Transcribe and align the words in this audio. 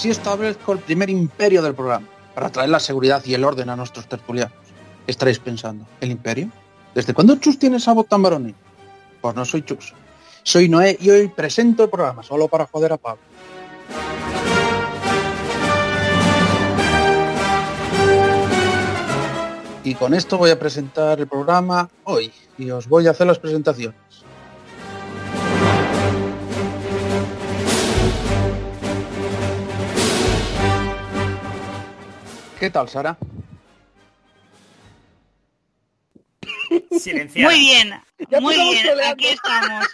Así 0.00 0.08
establezco 0.08 0.72
el 0.72 0.78
primer 0.78 1.10
imperio 1.10 1.60
del 1.60 1.74
programa, 1.74 2.08
para 2.34 2.48
traer 2.48 2.70
la 2.70 2.80
seguridad 2.80 3.22
y 3.26 3.34
el 3.34 3.44
orden 3.44 3.68
a 3.68 3.76
nuestros 3.76 4.08
tertulianos. 4.08 4.54
Estaréis 5.06 5.38
pensando, 5.38 5.86
¿el 6.00 6.10
imperio? 6.10 6.48
¿Desde 6.94 7.12
cuándo 7.12 7.36
Chus 7.36 7.58
tiene 7.58 7.76
esa 7.76 7.92
voz 7.92 8.06
tan 8.06 8.22
varonil? 8.22 8.54
Pues 9.20 9.34
no 9.34 9.44
soy 9.44 9.60
Chus. 9.60 9.92
Soy 10.42 10.70
Noé 10.70 10.96
y 10.98 11.10
hoy 11.10 11.28
presento 11.28 11.84
el 11.84 11.90
programa, 11.90 12.22
solo 12.22 12.48
para 12.48 12.64
joder 12.64 12.94
a 12.94 12.96
Pablo. 12.96 13.20
Y 19.84 19.94
con 19.96 20.14
esto 20.14 20.38
voy 20.38 20.48
a 20.48 20.58
presentar 20.58 21.20
el 21.20 21.26
programa 21.26 21.90
hoy 22.04 22.32
y 22.56 22.70
os 22.70 22.88
voy 22.88 23.06
a 23.06 23.10
hacer 23.10 23.26
las 23.26 23.38
presentaciones. 23.38 24.00
¿Qué 32.60 32.68
tal, 32.68 32.90
Sara? 32.90 33.16
Silenciar. 36.90 37.50
Muy 37.50 37.58
bien, 37.58 38.02
muy 38.38 38.54
bien, 38.54 38.86
aquí 39.02 39.28
estamos. 39.28 39.86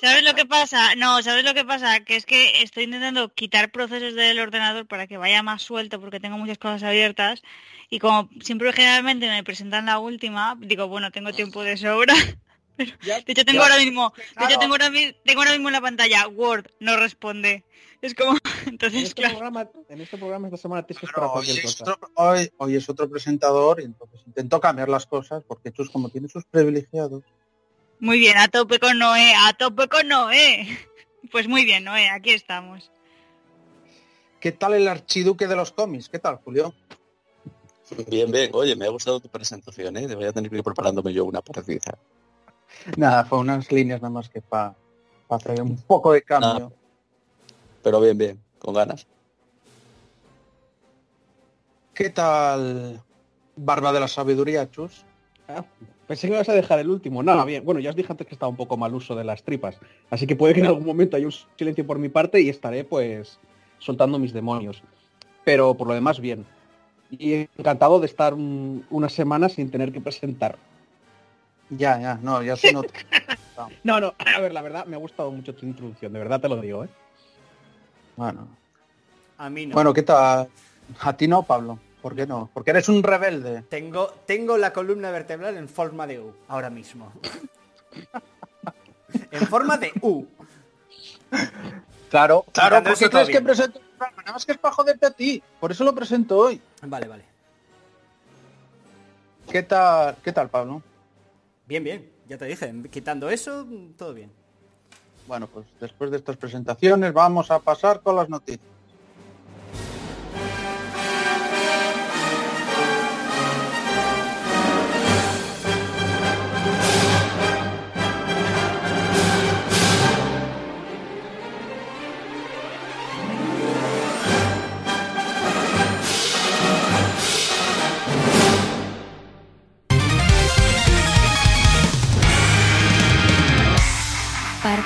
¿Sabes 0.00 0.22
lo 0.22 0.34
que 0.36 0.46
pasa? 0.46 0.94
No, 0.94 1.20
¿sabes 1.24 1.44
lo 1.44 1.54
que 1.54 1.64
pasa? 1.64 2.04
Que 2.04 2.14
es 2.14 2.24
que 2.24 2.62
estoy 2.62 2.84
intentando 2.84 3.34
quitar 3.34 3.72
procesos 3.72 4.14
del 4.14 4.38
ordenador 4.38 4.86
para 4.86 5.08
que 5.08 5.16
vaya 5.16 5.42
más 5.42 5.60
suelto 5.62 6.00
porque 6.00 6.20
tengo 6.20 6.38
muchas 6.38 6.58
cosas 6.58 6.84
abiertas 6.84 7.42
y 7.90 7.98
como 7.98 8.30
siempre 8.42 8.72
generalmente 8.72 9.28
me 9.28 9.42
presentan 9.42 9.86
la 9.86 9.98
última, 9.98 10.56
digo, 10.60 10.86
bueno, 10.86 11.10
tengo 11.10 11.32
tiempo 11.32 11.64
de 11.64 11.76
sobra. 11.76 12.14
Pero, 12.76 12.92
de 12.98 13.24
hecho 13.26 13.44
tengo 13.44 13.62
ahora 13.62 13.78
mismo, 13.78 14.14
de 14.38 14.44
hecho 14.44 14.58
tengo 14.60 14.74
ahora, 14.74 14.90
tengo 15.24 15.40
ahora 15.40 15.52
mismo 15.52 15.68
en 15.68 15.72
la 15.72 15.80
pantalla 15.80 16.28
Word, 16.28 16.70
no 16.78 16.96
responde. 16.96 17.64
Es 18.02 18.14
como, 18.14 18.32
En 18.66 18.68
entonces 18.74 19.02
este, 19.02 19.14
claro. 19.22 19.38
programa, 19.38 19.70
en 19.88 20.00
este 20.00 20.18
programa 20.18 20.46
esta 20.48 20.56
semana 20.56 20.82
tienes 20.86 21.00
que 21.10 21.20
hoy, 21.20 21.28
cualquier 21.32 21.58
es 21.58 21.76
cosa. 21.76 21.92
otro, 21.92 22.10
hoy- 22.14 22.50
hoy 22.58 22.76
es 22.76 22.88
otro 22.88 23.08
presentador 23.08 23.80
y 23.80 23.84
entonces 23.84 24.20
intento 24.26 24.60
cambiar 24.60 24.88
las 24.88 25.06
cosas 25.06 25.42
porque 25.46 25.72
Chus 25.72 25.90
como 25.90 26.08
tiene 26.10 26.28
sus 26.28 26.44
privilegiados. 26.44 27.22
Muy 27.98 28.18
bien, 28.18 28.36
a 28.36 28.48
tope 28.48 28.78
con 28.78 28.98
Noé, 28.98 29.32
a 29.34 29.52
tope 29.54 29.88
con 29.88 30.08
Noé. 30.08 30.66
Pues 31.32 31.48
muy 31.48 31.64
bien, 31.64 31.82
Noé, 31.82 32.08
aquí 32.08 32.30
estamos. 32.30 32.92
¿Qué 34.38 34.52
tal 34.52 34.74
el 34.74 34.86
archiduque 34.86 35.48
de 35.48 35.56
los 35.56 35.72
cómics? 35.72 36.08
¿Qué 36.08 36.20
tal, 36.20 36.36
Julio? 36.36 36.72
Bien, 38.08 38.30
bien. 38.30 38.50
Oye, 38.52 38.76
me 38.76 38.86
ha 38.86 38.90
gustado 38.90 39.18
tu 39.18 39.28
presentación, 39.28 39.96
¿eh? 39.96 40.14
Voy 40.14 40.24
a 40.24 40.32
tener 40.32 40.48
que 40.50 40.56
ir 40.58 40.62
preparándome 40.62 41.12
yo 41.12 41.24
una 41.24 41.40
parecida. 41.42 41.98
Nada, 42.96 43.24
fue 43.24 43.38
unas 43.38 43.72
líneas 43.72 44.00
nada 44.02 44.12
más 44.12 44.28
que 44.28 44.40
para 44.40 44.76
hacer 45.28 45.60
un 45.62 45.76
poco 45.82 46.12
de 46.12 46.22
cambio. 46.22 46.72
Pero 47.86 48.00
bien, 48.00 48.18
bien. 48.18 48.42
Con 48.58 48.74
ganas. 48.74 49.06
¿Qué 51.94 52.10
tal 52.10 53.00
Barba 53.54 53.92
de 53.92 54.00
la 54.00 54.08
Sabiduría, 54.08 54.68
Chus? 54.68 55.04
Ah, 55.46 55.64
pensé 56.08 56.26
que 56.26 56.32
me 56.32 56.36
ibas 56.38 56.48
a 56.48 56.54
dejar 56.54 56.80
el 56.80 56.90
último. 56.90 57.22
Nada, 57.22 57.44
bien. 57.44 57.64
Bueno, 57.64 57.78
ya 57.78 57.90
os 57.90 57.96
dije 57.96 58.10
antes 58.10 58.26
que 58.26 58.34
estaba 58.34 58.50
un 58.50 58.56
poco 58.56 58.76
mal 58.76 58.92
uso 58.92 59.14
de 59.14 59.22
las 59.22 59.44
tripas. 59.44 59.78
Así 60.10 60.26
que 60.26 60.34
puede 60.34 60.52
que 60.52 60.58
en 60.62 60.66
algún 60.66 60.84
momento 60.84 61.16
haya 61.16 61.26
un 61.26 61.32
silencio 61.56 61.86
por 61.86 62.00
mi 62.00 62.08
parte 62.08 62.40
y 62.40 62.48
estaré 62.48 62.82
pues 62.82 63.38
soltando 63.78 64.18
mis 64.18 64.32
demonios. 64.32 64.82
Pero 65.44 65.74
por 65.76 65.86
lo 65.86 65.94
demás, 65.94 66.18
bien. 66.18 66.44
Y 67.08 67.34
encantado 67.56 68.00
de 68.00 68.06
estar 68.06 68.34
un- 68.34 68.84
una 68.90 69.08
semana 69.08 69.48
sin 69.48 69.70
tener 69.70 69.92
que 69.92 70.00
presentar. 70.00 70.58
Ya, 71.70 72.00
ya, 72.00 72.18
no, 72.20 72.42
ya 72.42 72.56
se 72.56 72.72
nota. 72.72 72.92
No, 73.84 74.00
no, 74.00 74.12
a 74.18 74.40
ver, 74.40 74.52
la 74.52 74.60
verdad 74.60 74.84
me 74.86 74.96
ha 74.96 74.98
gustado 74.98 75.30
mucho 75.30 75.54
tu 75.54 75.64
introducción, 75.64 76.12
de 76.12 76.18
verdad 76.18 76.40
te 76.42 76.48
lo 76.48 76.60
digo, 76.60 76.84
¿eh? 76.84 76.88
Bueno, 78.16 78.48
A 79.38 79.50
mí 79.50 79.66
no. 79.66 79.74
bueno, 79.74 79.92
¿qué 79.92 80.02
tal? 80.02 80.48
A 81.00 81.16
ti 81.16 81.28
no, 81.28 81.42
Pablo. 81.42 81.78
¿Por 82.00 82.14
qué 82.14 82.26
no? 82.26 82.50
Porque 82.54 82.70
eres 82.70 82.88
un 82.88 83.02
rebelde. 83.02 83.62
Tengo, 83.62 84.08
tengo 84.26 84.56
la 84.56 84.72
columna 84.72 85.10
vertebral 85.10 85.56
en 85.56 85.68
forma 85.68 86.06
de 86.06 86.20
U, 86.20 86.32
ahora 86.48 86.70
mismo. 86.70 87.12
en 89.30 89.46
forma 89.46 89.76
de 89.76 89.92
U. 90.02 90.24
Claro, 92.10 92.44
claro, 92.52 92.82
porque 92.84 93.04
eso, 93.04 93.10
crees 93.10 93.28
que 93.28 93.40
presento. 93.40 93.80
Nada 93.98 94.32
más 94.32 94.46
que 94.46 94.52
es 94.52 94.58
para 94.58 94.74
joderte 94.74 95.06
a 95.06 95.10
ti. 95.10 95.42
Por 95.58 95.72
eso 95.72 95.82
lo 95.84 95.94
presento 95.94 96.38
hoy. 96.38 96.60
Vale, 96.82 97.08
vale. 97.08 97.24
¿Qué 99.50 99.62
tal, 99.62 100.16
qué 100.22 100.32
tal, 100.32 100.48
Pablo? 100.48 100.82
Bien, 101.66 101.82
bien. 101.82 102.10
Ya 102.28 102.38
te 102.38 102.44
dije, 102.44 102.72
quitando 102.90 103.30
eso, 103.30 103.66
todo 103.96 104.14
bien. 104.14 104.30
Bueno, 105.26 105.48
pues 105.48 105.66
después 105.80 106.10
de 106.10 106.18
estas 106.18 106.36
presentaciones 106.36 107.12
vamos 107.12 107.50
a 107.50 107.58
pasar 107.58 108.00
con 108.00 108.16
las 108.16 108.28
noticias. 108.28 108.75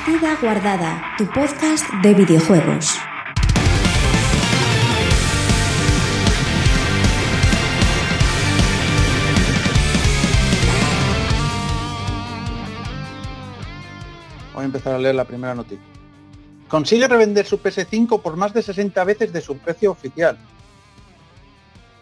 Partida 0.04 0.38
Guardada, 0.40 1.02
tu 1.18 1.26
podcast 1.26 1.84
de 2.02 2.14
videojuegos. 2.14 2.96
Voy 14.54 14.62
a 14.62 14.64
empezar 14.64 14.94
a 14.94 14.98
leer 14.98 15.14
la 15.14 15.24
primera 15.24 15.54
noticia. 15.54 15.78
Consigue 16.68 17.06
revender 17.06 17.44
su 17.44 17.60
PS5 17.60 18.22
por 18.22 18.36
más 18.36 18.54
de 18.54 18.62
60 18.62 19.04
veces 19.04 19.32
de 19.34 19.42
su 19.42 19.58
precio 19.58 19.90
oficial. 19.90 20.38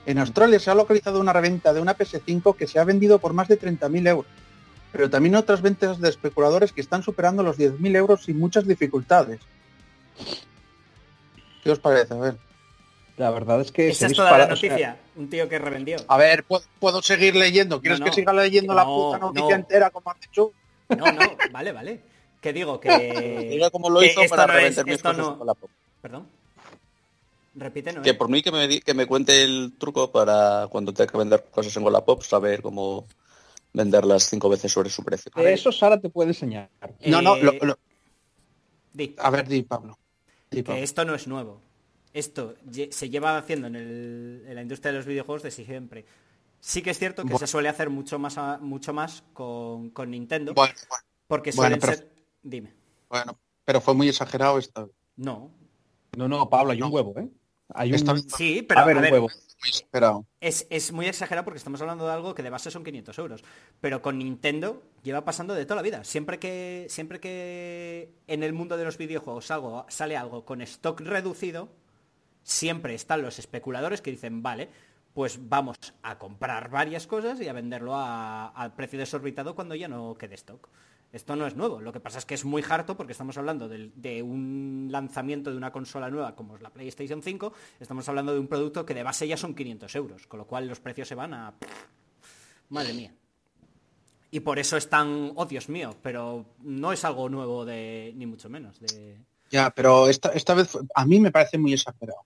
En 0.06 0.18
Australia 0.18 0.60
se 0.60 0.70
ha 0.70 0.74
localizado 0.74 1.20
una 1.20 1.32
reventa 1.32 1.72
de 1.72 1.80
una 1.80 1.96
PS5 1.96 2.54
que 2.54 2.68
se 2.68 2.78
ha 2.78 2.84
vendido 2.84 3.18
por 3.18 3.32
más 3.32 3.48
de 3.48 3.58
30.000 3.58 4.08
euros. 4.08 4.30
Pero 4.92 5.10
también 5.10 5.34
otras 5.36 5.60
ventas 5.62 6.00
de 6.00 6.08
especuladores 6.08 6.72
que 6.72 6.80
están 6.80 7.02
superando 7.02 7.42
los 7.42 7.58
10.000 7.58 7.96
euros 7.96 8.24
sin 8.24 8.38
muchas 8.38 8.66
dificultades. 8.66 9.40
¿Qué 11.62 11.70
os 11.70 11.78
parece? 11.78 12.14
A 12.14 12.18
ver. 12.18 12.36
La 13.16 13.30
verdad 13.30 13.60
es 13.60 13.72
que 13.72 13.88
Esa 13.90 14.06
es 14.06 14.14
toda 14.14 14.30
la 14.30 14.36
dispara- 14.46 14.52
o 14.52 14.56
sea, 14.56 14.70
noticia. 14.70 14.96
Un 15.16 15.28
tío 15.28 15.48
que 15.48 15.58
revendió. 15.58 15.96
A 16.06 16.16
ver, 16.16 16.44
¿puedo, 16.44 16.62
puedo 16.78 17.02
seguir 17.02 17.34
leyendo? 17.34 17.80
¿Quieres 17.80 17.98
No, 17.98 18.06
que 18.06 18.12
siga 18.12 18.32
leyendo 18.32 18.74
la 18.74 18.84
puta 18.84 19.18
noticia 19.18 19.48
no. 19.50 19.54
entera 19.56 19.90
como 19.90 20.10
has 20.10 20.20
dicho? 20.20 20.52
No, 20.90 21.12
no, 21.12 21.20
vale, 21.52 21.72
vale. 21.72 22.00
Que 22.40 22.52
digo 22.52 22.78
que... 22.78 23.48
Diga 23.50 23.70
cómo 23.70 23.90
lo 23.90 23.98
que 24.00 24.06
hizo 24.06 24.20
para 24.28 24.46
no 24.46 24.52
es- 24.52 24.58
revender 24.76 24.86
mis 24.86 25.02
cosas 25.02 25.18
no- 25.18 25.36
con 25.38 25.46
la 25.48 25.54
pop. 25.54 25.70
Perdón. 26.00 26.26
Repite, 27.56 27.92
¿no? 27.92 28.02
Que 28.02 28.14
por 28.14 28.28
mí 28.28 28.40
que 28.40 28.52
me, 28.52 28.80
que 28.80 28.94
me 28.94 29.06
cuente 29.06 29.42
el 29.42 29.72
truco 29.78 30.12
para 30.12 30.68
cuando 30.70 30.92
tenga 30.94 31.10
que 31.10 31.18
vender 31.18 31.44
cosas 31.50 31.76
en 31.76 31.82
Wallapop, 31.82 32.22
saber 32.22 32.62
cómo 32.62 33.04
venderlas 33.72 34.24
cinco 34.28 34.48
veces 34.48 34.72
sobre 34.72 34.90
su 34.90 35.02
precio. 35.04 35.30
Eso 35.36 35.70
Sara 35.72 36.00
te 36.00 36.08
puede 36.10 36.30
enseñar. 36.30 36.70
No, 37.06 37.22
no, 37.22 37.36
lo- 37.36 37.52
lo- 37.52 37.78
Di. 38.92 39.14
a 39.18 39.30
ver, 39.30 39.46
di, 39.46 39.62
Pablo. 39.62 39.98
Di, 40.50 40.62
que 40.62 40.82
esto 40.82 41.04
no 41.04 41.14
es 41.14 41.26
nuevo. 41.28 41.60
Esto 42.12 42.54
se 42.90 43.10
lleva 43.10 43.36
haciendo 43.38 43.66
en, 43.68 43.76
el- 43.76 44.44
en 44.48 44.54
la 44.54 44.62
industria 44.62 44.92
de 44.92 44.98
los 44.98 45.06
videojuegos 45.06 45.42
desde 45.42 45.64
siempre. 45.64 46.04
Sí 46.60 46.82
que 46.82 46.90
es 46.90 46.98
cierto 46.98 47.22
que 47.22 47.28
Bueno. 47.28 47.38
se 47.38 47.46
suele 47.46 47.68
hacer 47.68 47.90
mucho 47.90 48.18
más 48.18 48.36
a- 48.38 48.58
mucho 48.58 48.92
más 48.92 49.22
con, 49.32 49.90
con 49.90 50.10
Nintendo, 50.10 50.54
Bueno, 50.54 50.74
bueno, 50.88 51.04
porque 51.28 51.50
bueno, 51.52 51.76
suelen 51.76 51.80
pero- 51.80 51.92
ser... 51.94 52.12
Dime. 52.42 52.72
bueno, 53.08 53.38
pero 53.64 53.80
fue 53.80 53.94
muy 53.94 54.08
exagerado 54.08 54.58
esta 54.58 54.84
vez. 54.84 54.92
No. 55.16 55.52
No, 56.16 56.26
no, 56.26 56.48
Pablo, 56.48 56.72
hay 56.72 56.82
un 56.82 56.92
huevo, 56.92 57.14
¿eh? 57.18 57.28
Hay 57.74 57.92
un... 57.92 58.28
Sí, 58.28 58.62
pero 58.62 58.80
a 58.80 58.84
ver, 58.84 58.96
a 58.96 59.00
un 59.00 59.02
ver, 59.02 59.12
huevo. 59.12 59.28
muy 59.60 59.70
esperado. 59.70 60.26
Es, 60.40 60.66
es 60.70 60.92
muy 60.92 61.06
exagerado 61.06 61.44
porque 61.44 61.58
estamos 61.58 61.80
hablando 61.80 62.06
de 62.06 62.12
algo 62.12 62.34
que 62.34 62.42
de 62.42 62.50
base 62.50 62.70
son 62.70 62.84
500 62.84 63.18
euros. 63.18 63.44
Pero 63.80 64.02
con 64.02 64.18
Nintendo 64.18 64.82
lleva 65.02 65.24
pasando 65.24 65.54
de 65.54 65.64
toda 65.64 65.76
la 65.76 65.82
vida. 65.82 66.04
Siempre 66.04 66.38
que, 66.38 66.86
siempre 66.88 67.20
que 67.20 68.12
en 68.26 68.42
el 68.42 68.52
mundo 68.52 68.76
de 68.76 68.84
los 68.84 68.98
videojuegos 68.98 69.50
algo, 69.50 69.86
sale 69.88 70.16
algo 70.16 70.44
con 70.44 70.62
stock 70.62 71.00
reducido, 71.00 71.68
siempre 72.42 72.94
están 72.94 73.22
los 73.22 73.38
especuladores 73.38 74.00
que 74.00 74.10
dicen, 74.10 74.42
vale, 74.42 74.70
pues 75.14 75.48
vamos 75.48 75.76
a 76.02 76.18
comprar 76.18 76.70
varias 76.70 77.06
cosas 77.06 77.40
y 77.40 77.48
a 77.48 77.52
venderlo 77.52 77.94
a, 77.96 78.48
a 78.48 78.74
precio 78.76 78.98
desorbitado 78.98 79.54
cuando 79.54 79.74
ya 79.74 79.88
no 79.88 80.14
quede 80.16 80.36
stock. 80.36 80.68
Esto 81.10 81.36
no 81.36 81.46
es 81.46 81.56
nuevo, 81.56 81.80
lo 81.80 81.90
que 81.92 82.00
pasa 82.00 82.18
es 82.18 82.26
que 82.26 82.34
es 82.34 82.44
muy 82.44 82.62
harto 82.68 82.94
porque 82.96 83.12
estamos 83.12 83.38
hablando 83.38 83.66
de, 83.68 84.22
un 84.22 84.88
lanzamiento 84.90 85.50
de 85.50 85.56
una 85.56 85.72
consola 85.72 86.10
nueva 86.10 86.34
como 86.36 86.56
es 86.56 86.62
la 86.62 86.68
PlayStation 86.70 87.22
5, 87.22 87.52
estamos 87.80 88.06
hablando 88.10 88.34
de 88.34 88.38
un 88.38 88.46
producto 88.46 88.84
que 88.84 88.92
de 88.92 89.02
base 89.02 89.26
ya 89.26 89.38
son 89.38 89.54
500 89.54 89.94
euros, 89.94 90.26
con 90.26 90.38
lo 90.38 90.46
cual 90.46 90.68
los 90.68 90.80
precios 90.80 91.08
se 91.08 91.14
van 91.14 91.32
a... 91.32 91.54
Madre 92.68 92.92
mía. 92.92 93.14
Y 94.30 94.40
por 94.40 94.58
eso 94.58 94.76
es 94.76 94.90
tan, 94.90 95.32
oh 95.36 95.46
Dios 95.46 95.70
mío, 95.70 95.94
pero 96.02 96.44
no 96.62 96.92
es 96.92 97.02
algo 97.06 97.30
nuevo 97.30 97.64
de, 97.64 98.12
ni 98.14 98.26
mucho 98.26 98.50
menos, 98.50 98.78
de, 98.78 99.16
Ya, 99.50 99.70
pero 99.70 100.10
esta, 100.10 100.28
esta 100.32 100.52
vez 100.52 100.68
fue- 100.68 100.82
a 100.94 101.06
mí 101.06 101.18
me 101.20 101.30
parece 101.30 101.56
muy 101.56 101.72
exagerado. 101.72 102.20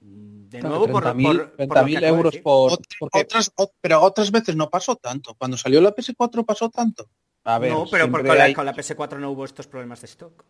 de 0.00 0.60
Claro, 0.60 0.76
nuevo 0.76 0.92
por, 0.92 1.02
30.000 1.02 1.24
por- 1.24 1.36
por 1.36 1.46
lo 1.48 1.56
que 1.56 1.64
30.000 1.66 1.96
acabo 1.96 2.00
de 2.00 2.06
euros 2.06 2.36
por... 2.36 2.72
Ot- 2.74 2.86
porque- 3.00 3.20
otras, 3.22 3.52
ot- 3.56 3.72
pero 3.80 4.00
otras 4.02 4.30
veces 4.30 4.54
no 4.54 4.70
pasó 4.70 4.94
tanto. 4.94 5.34
Cuando 5.34 5.56
salió 5.56 5.80
la 5.80 5.92
PS4 5.92 6.44
pasó 6.46 6.70
tanto. 6.70 7.08
A 7.44 7.58
ver, 7.58 7.72
no, 7.72 7.84
pero 7.90 8.04
siempre 8.04 8.22
por- 8.22 8.28
con, 8.28 8.38
la, 8.38 8.44
hay- 8.44 8.54
con 8.54 8.66
la 8.66 8.74
PS4 8.74 9.18
no 9.18 9.30
hubo 9.30 9.44
estos 9.44 9.66
problemas 9.66 10.00
de 10.00 10.06
stock. 10.06 10.44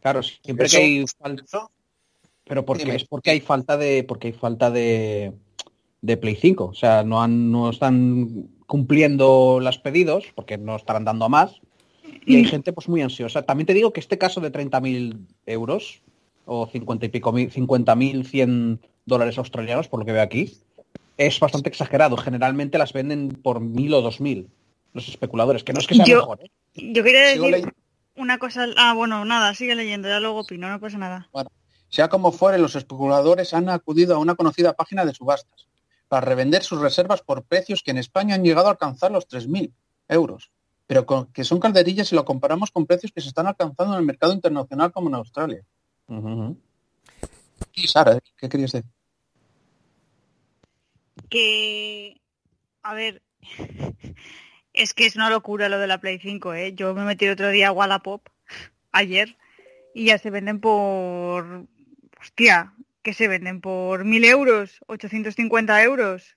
Claro, 0.00 0.22
siempre 0.22 0.66
Eso- 0.66 0.76
que 0.78 0.82
hay 0.84 1.04
falta... 1.06 1.68
Pero 2.48 2.64
porque 2.64 2.84
Dime. 2.84 2.96
es 2.96 3.04
porque 3.04 3.30
hay 3.30 3.40
falta 3.40 3.76
de 3.76 4.04
porque 4.04 4.28
hay 4.28 4.32
falta 4.32 4.70
de, 4.70 5.32
de 6.00 6.16
Play 6.16 6.36
5. 6.36 6.64
O 6.66 6.74
sea, 6.74 7.02
no 7.02 7.20
han, 7.20 7.50
no 7.50 7.70
están 7.70 8.48
cumpliendo 8.68 9.58
los 9.60 9.78
pedidos, 9.78 10.26
porque 10.32 10.56
no 10.56 10.76
estarán 10.76 11.04
dando 11.04 11.24
a 11.24 11.28
más. 11.28 11.60
Y 12.24 12.36
hay 12.36 12.44
gente 12.44 12.72
pues 12.72 12.88
muy 12.88 13.02
ansiosa. 13.02 13.42
También 13.42 13.66
te 13.66 13.74
digo 13.74 13.92
que 13.92 13.98
este 13.98 14.16
caso 14.16 14.40
de 14.40 14.52
30.000 14.52 15.26
euros, 15.46 16.02
o 16.44 16.68
50 16.68 17.06
y 17.06 17.08
pico 17.08 17.32
mil, 17.32 17.50
50.100 17.50 18.78
dólares 19.06 19.38
australianos, 19.38 19.88
por 19.88 19.98
lo 20.00 20.06
que 20.06 20.12
veo 20.12 20.22
aquí, 20.22 20.56
es 21.18 21.40
bastante 21.40 21.68
exagerado. 21.68 22.16
Generalmente 22.16 22.78
las 22.78 22.92
venden 22.92 23.30
por 23.30 23.58
1.000 23.60 23.94
o 23.94 24.02
2.000 24.08 24.46
los 24.96 25.08
especuladores, 25.08 25.62
que 25.62 25.72
no 25.72 25.78
es 25.80 25.86
que 25.86 25.94
sea 25.94 26.04
Yo- 26.04 26.18
mejor. 26.20 26.40
¿eh? 26.42 26.50
Yo 26.74 27.04
quería 27.04 27.30
Sigo 27.32 27.44
decir 27.44 27.50
leyendo. 27.52 27.74
una 28.16 28.38
cosa. 28.38 28.66
Ah, 28.76 28.94
bueno, 28.94 29.24
nada, 29.24 29.54
sigue 29.54 29.74
leyendo, 29.74 30.08
ya 30.08 30.18
luego 30.20 30.40
opino, 30.40 30.68
no 30.68 30.80
pasa 30.80 30.98
nada. 30.98 31.30
Sea 31.88 32.08
como 32.08 32.32
fuere, 32.32 32.58
los 32.58 32.74
especuladores 32.74 33.54
han 33.54 33.68
acudido 33.68 34.16
a 34.16 34.18
una 34.18 34.34
conocida 34.34 34.72
página 34.72 35.04
de 35.04 35.14
subastas 35.14 35.68
para 36.08 36.24
revender 36.26 36.62
sus 36.64 36.80
reservas 36.80 37.22
por 37.22 37.44
precios 37.44 37.82
que 37.82 37.92
en 37.92 37.98
España 37.98 38.34
han 38.34 38.42
llegado 38.44 38.66
a 38.66 38.70
alcanzar 38.72 39.10
los 39.12 39.26
3.000 39.28 39.72
euros, 40.08 40.50
pero 40.86 41.06
con- 41.06 41.26
que 41.32 41.44
son 41.44 41.60
calderillas 41.60 42.08
si 42.08 42.14
lo 42.16 42.24
comparamos 42.24 42.70
con 42.70 42.86
precios 42.86 43.12
que 43.12 43.20
se 43.20 43.28
están 43.28 43.46
alcanzando 43.46 43.94
en 43.94 44.00
el 44.00 44.06
mercado 44.06 44.32
internacional 44.32 44.90
como 44.92 45.08
en 45.08 45.14
Australia. 45.14 45.62
Y 47.74 47.86
Sara, 47.88 48.18
¿qué 48.36 48.48
querías 48.48 48.72
decir? 48.72 48.90
que 51.28 52.20
a 52.82 52.94
ver 52.94 53.22
es 54.76 54.94
que 54.94 55.06
es 55.06 55.16
una 55.16 55.30
locura 55.30 55.68
lo 55.68 55.78
de 55.78 55.86
la 55.86 56.00
Play 56.00 56.18
5 56.20 56.54
¿eh? 56.54 56.72
yo 56.74 56.94
me 56.94 57.04
metí 57.04 57.24
el 57.24 57.32
otro 57.32 57.48
día 57.50 57.68
a 57.68 57.72
Wallapop 57.72 58.28
ayer 58.92 59.36
y 59.94 60.06
ya 60.06 60.18
se 60.18 60.30
venden 60.30 60.60
por 60.60 61.66
hostia 62.20 62.72
que 63.02 63.12
se 63.14 63.28
venden 63.28 63.60
por 63.60 64.04
mil 64.04 64.24
euros 64.24 64.80
850 64.86 65.82
euros 65.82 66.36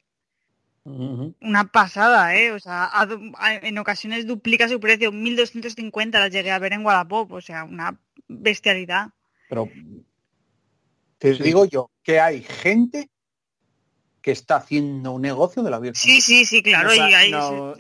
una 0.86 1.66
pasada 1.72 2.36
eh 2.36 2.52
o 2.52 2.60
sea 2.60 2.90
a 2.92 3.06
du- 3.06 3.34
a- 3.38 3.54
en 3.56 3.78
ocasiones 3.78 4.26
duplica 4.26 4.68
su 4.68 4.80
precio 4.80 5.12
1250 5.12 6.20
las 6.20 6.32
llegué 6.32 6.50
a 6.52 6.58
ver 6.60 6.74
en 6.74 6.84
Wallapop 6.86 7.32
o 7.32 7.42
sea 7.42 7.64
una 7.64 8.00
bestialidad 8.28 9.10
Pero 9.50 9.68
Te 11.20 11.36
Sí. 11.36 11.44
digo 11.44 11.66
yo 11.66 11.92
que 12.02 12.20
hay 12.20 12.42
gente 12.42 13.10
que 14.30 14.34
está 14.34 14.58
haciendo 14.58 15.12
un 15.14 15.22
negocio 15.22 15.64
de 15.64 15.72
la 15.72 15.80
Virgen. 15.80 15.96
sí 15.96 16.22
sí 16.22 16.46
sí 16.46 16.62
claro 16.62 16.90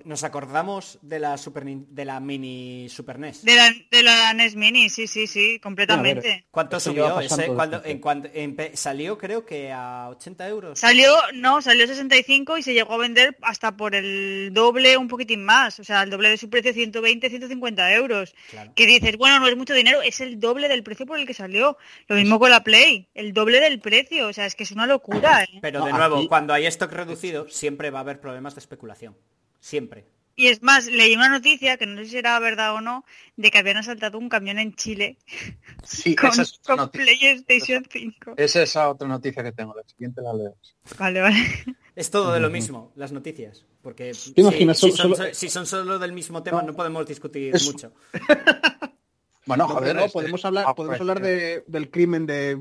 nos, 0.05 0.21
y 0.21 0.25
acordamos 0.25 0.97
de 1.01 1.19
la 1.19 1.37
Super 1.37 1.63
de 1.65 2.05
la 2.05 2.19
mini 2.19 2.87
Super 2.89 3.19
NES. 3.19 3.43
de 3.43 3.55
la, 3.55 3.71
de 3.91 4.03
la 4.03 4.33
NES 4.33 4.55
Mini 4.55 4.89
sí 4.89 5.07
sí 5.07 5.27
sí 5.27 5.59
completamente 5.59 6.45
¿Cuánto 6.51 6.79
subió? 6.79 7.19
Ese, 7.19 7.47
cuando, 7.47 7.81
en 7.83 7.99
cuanto 7.99 8.29
empe- 8.29 8.75
salió 8.75 9.17
creo 9.17 9.45
que 9.45 9.71
a 9.71 10.09
80 10.09 10.47
euros. 10.47 10.79
Salió, 10.79 11.13
no, 11.33 11.61
salió 11.61 11.85
65 11.87 12.57
y 12.57 12.63
se 12.63 12.73
llegó 12.73 12.93
a 12.93 12.97
vender 12.97 13.37
hasta 13.41 13.75
por 13.77 13.95
el 13.95 14.51
doble, 14.53 14.97
un 14.97 15.07
poquitín 15.07 15.43
más. 15.43 15.79
O 15.79 15.83
sea, 15.83 16.03
el 16.03 16.09
doble 16.09 16.29
de 16.29 16.37
su 16.37 16.49
precio, 16.49 16.73
120, 16.73 17.29
150 17.29 17.93
euros. 17.93 18.33
Claro. 18.49 18.71
Que 18.75 18.85
dices, 18.87 19.17
bueno, 19.17 19.39
no 19.39 19.47
es 19.47 19.55
mucho 19.57 19.73
dinero, 19.73 20.01
es 20.01 20.19
el 20.21 20.39
doble 20.39 20.67
del 20.67 20.83
precio 20.83 21.05
por 21.05 21.19
el 21.19 21.25
que 21.27 21.33
salió. 21.33 21.77
Lo 22.07 22.15
mismo 22.15 22.39
con 22.39 22.49
la 22.51 22.63
Play, 22.63 23.07
el 23.13 23.33
doble 23.33 23.59
del 23.59 23.79
precio. 23.79 24.27
O 24.27 24.33
sea, 24.33 24.45
es 24.45 24.55
que 24.55 24.63
es 24.63 24.71
una 24.71 24.85
locura. 24.87 25.43
¿eh? 25.43 25.59
Pero 25.61 25.79
No, 25.79 25.85
de 25.85 25.93
nuevo, 25.93 26.17
aquí- 26.17 26.27
cuando 26.39 26.53
hay 26.53 26.65
stock 26.67 26.91
reducido, 26.93 27.49
siempre 27.49 27.89
va 27.91 27.99
a 27.99 28.01
haber 28.01 28.21
problemas 28.21 28.55
de 28.55 28.59
especulación. 28.59 29.13
Siempre. 29.59 30.05
Y 30.37 30.47
es 30.47 30.63
más, 30.63 30.85
leí 30.85 31.13
una 31.15 31.27
noticia, 31.27 31.75
que 31.75 31.85
no 31.85 31.97
sé 32.01 32.05
si 32.11 32.17
era 32.17 32.39
verdad 32.39 32.73
o 32.75 32.79
no, 32.79 33.03
de 33.35 33.51
que 33.51 33.57
habían 33.57 33.75
asaltado 33.75 34.17
un 34.17 34.29
camión 34.29 34.57
en 34.57 34.73
Chile 34.73 35.17
Sí, 35.83 36.15
con, 36.15 36.29
esa 36.29 36.43
es 36.43 36.59
con 36.65 36.77
noticia. 36.77 37.05
PlayStation 37.43 37.85
5. 37.91 38.35
Esa 38.37 38.63
es 38.63 38.69
esa 38.69 38.89
otra 38.89 39.05
noticia 39.09 39.43
que 39.43 39.51
tengo. 39.51 39.75
La 39.75 39.83
siguiente 39.85 40.21
la 40.21 40.33
leo. 40.33 40.55
Vale, 40.97 41.19
vale. 41.19 41.45
Es 41.93 42.09
todo 42.09 42.31
de 42.31 42.39
lo 42.39 42.49
mismo, 42.49 42.93
las 42.95 43.11
noticias. 43.11 43.65
Porque 43.81 44.13
si, 44.13 44.31
¿Te 44.33 44.39
imaginas 44.39 44.79
si 44.79 44.91
solo- 44.91 45.15
son, 45.15 45.15
solo- 45.17 45.33
si 45.33 45.49
son 45.49 45.65
solo 45.65 45.99
del 45.99 46.13
mismo 46.13 46.41
tema, 46.41 46.61
No. 46.61 46.67
no 46.67 46.73
podemos 46.73 47.05
discutir 47.05 47.53
mucho. 47.65 47.91
Bueno, 49.45 49.67
No, 49.67 49.73
joder, 49.73 49.95
no, 49.95 50.01
este- 50.05 50.13
podemos 50.13 50.45
hablar, 50.45 50.75
podemos 50.75 50.99
hablar 51.01 51.21
de- 51.21 51.63
del 51.65 51.89
crimen 51.89 52.25
de 52.27 52.59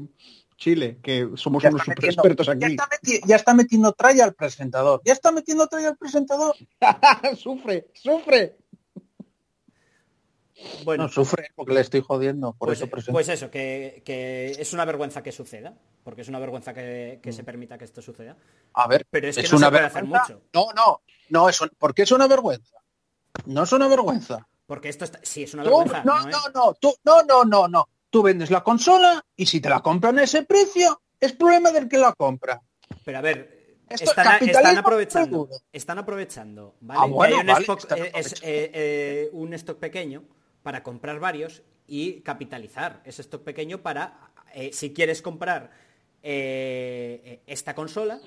Chile, 0.59 0.99
que 1.03 1.31
somos 1.37 1.63
ya 1.63 1.69
unos 1.71 1.81
está 1.83 1.93
super 1.95 2.05
metiendo- 2.05 2.21
expertos 2.23 2.47
Ya 2.49 2.53
aquí. 2.53 2.65
está, 2.75 2.89
meti- 2.91 3.21
ya 3.27 3.37
está 3.37 3.55
metiendo 3.55 3.93
tralla 3.93 4.25
al 4.25 4.35
presentador. 4.35 5.01
Ya 5.05 5.13
está 5.15 5.31
metiendo 5.33 5.67
tralla 5.69 5.89
al 5.91 5.97
presentador. 5.97 6.55
sufre, 7.39 7.87
sufre. 7.95 8.57
Bueno, 10.85 11.05
No 11.05 11.09
sufre 11.09 11.51
porque 11.55 11.73
le 11.75 11.81
estoy 11.81 12.01
jodiendo. 12.01 12.53
Por 12.55 12.69
pues, 12.69 12.79
eso 12.79 12.89
presento. 12.91 13.13
pues 13.13 13.29
eso, 13.29 13.49
que, 13.51 14.03
que 14.05 14.51
es 14.59 14.73
una 14.73 14.85
vergüenza 14.85 15.23
que 15.23 15.31
suceda. 15.31 15.75
Porque 16.03 16.23
es 16.23 16.29
una 16.29 16.41
vergüenza 16.41 16.75
que, 16.75 17.17
Mm. 17.19 17.21
que 17.23 17.33
se 17.33 17.45
permita 17.45 17.79
que 17.79 17.85
esto 17.85 18.03
suceda. 18.03 18.37
a 18.75 18.89
ver, 18.89 19.07
Pero 19.11 19.29
es 19.29 19.37
que 19.37 19.43
es 19.43 19.53
no 19.53 19.59
una 19.59 19.67
se 19.69 19.71
puede 19.71 19.85
hacer 19.85 20.03
vergüenza. 20.03 20.33
mucho. 20.35 20.43
No, 20.53 20.67
no, 20.75 21.01
no, 21.29 21.49
es 21.49 21.61
un- 21.61 21.71
¿por 21.79 21.95
qué 21.95 22.03
es 22.03 22.11
una 22.13 22.27
vergüenza? 22.27 22.77
No 23.47 23.63
es 23.63 23.73
una 23.73 23.87
vergüenza. 23.87 24.49
Porque 24.67 24.89
esto 24.89 25.05
está, 25.05 25.21
sí 25.23 25.45
es 25.45 25.55
una 25.55 25.63
Tú- 25.63 25.69
vergüenza. 25.71 26.03
no, 26.05 26.19
¿no, 26.21 26.29
eh? 26.29 26.33
no, 26.33 26.41
no, 26.67 26.75
tú, 26.75 26.93
no, 27.05 27.23
no, 27.23 27.45
no, 27.45 27.69
no. 27.69 27.89
Tú 28.11 28.23
vendes 28.23 28.51
la 28.51 28.63
consola 28.63 29.23
y 29.37 29.47
si 29.47 29.61
te 29.61 29.69
la 29.69 29.81
compran 29.81 30.19
a 30.19 30.23
ese 30.23 30.43
precio, 30.45 31.03
es 31.21 31.33
problema 31.33 31.71
del 31.71 31.89
que 31.89 31.99
la 31.99 32.13
compra. 32.15 32.61
Pero 33.05 33.19
a 33.19 33.21
ver, 33.21 33.77
Esto 33.89 34.11
están, 34.11 34.79
aprovechando, 34.79 35.49
están 35.73 35.99
aprovechando, 35.99 36.77
¿vale? 36.81 37.01
Ah, 37.03 37.07
bueno, 37.07 37.37
hay 37.37 37.41
un, 37.41 37.47
vale, 37.47 37.61
stock, 37.61 37.93
eh, 37.93 38.13
es, 38.15 38.33
eh, 38.43 38.71
eh, 38.73 39.29
un 39.33 39.53
stock 39.55 39.79
pequeño 39.79 40.25
para 40.63 40.83
comprar 40.83 41.19
varios 41.21 41.63
y 41.87 42.21
capitalizar 42.21 43.03
ese 43.05 43.23
stock 43.23 43.43
pequeño 43.43 43.83
para, 43.83 44.31
si 44.73 44.93
quieres 44.93 45.23
comprar 45.23 45.71
esta 46.23 47.75
consola, 47.75 48.21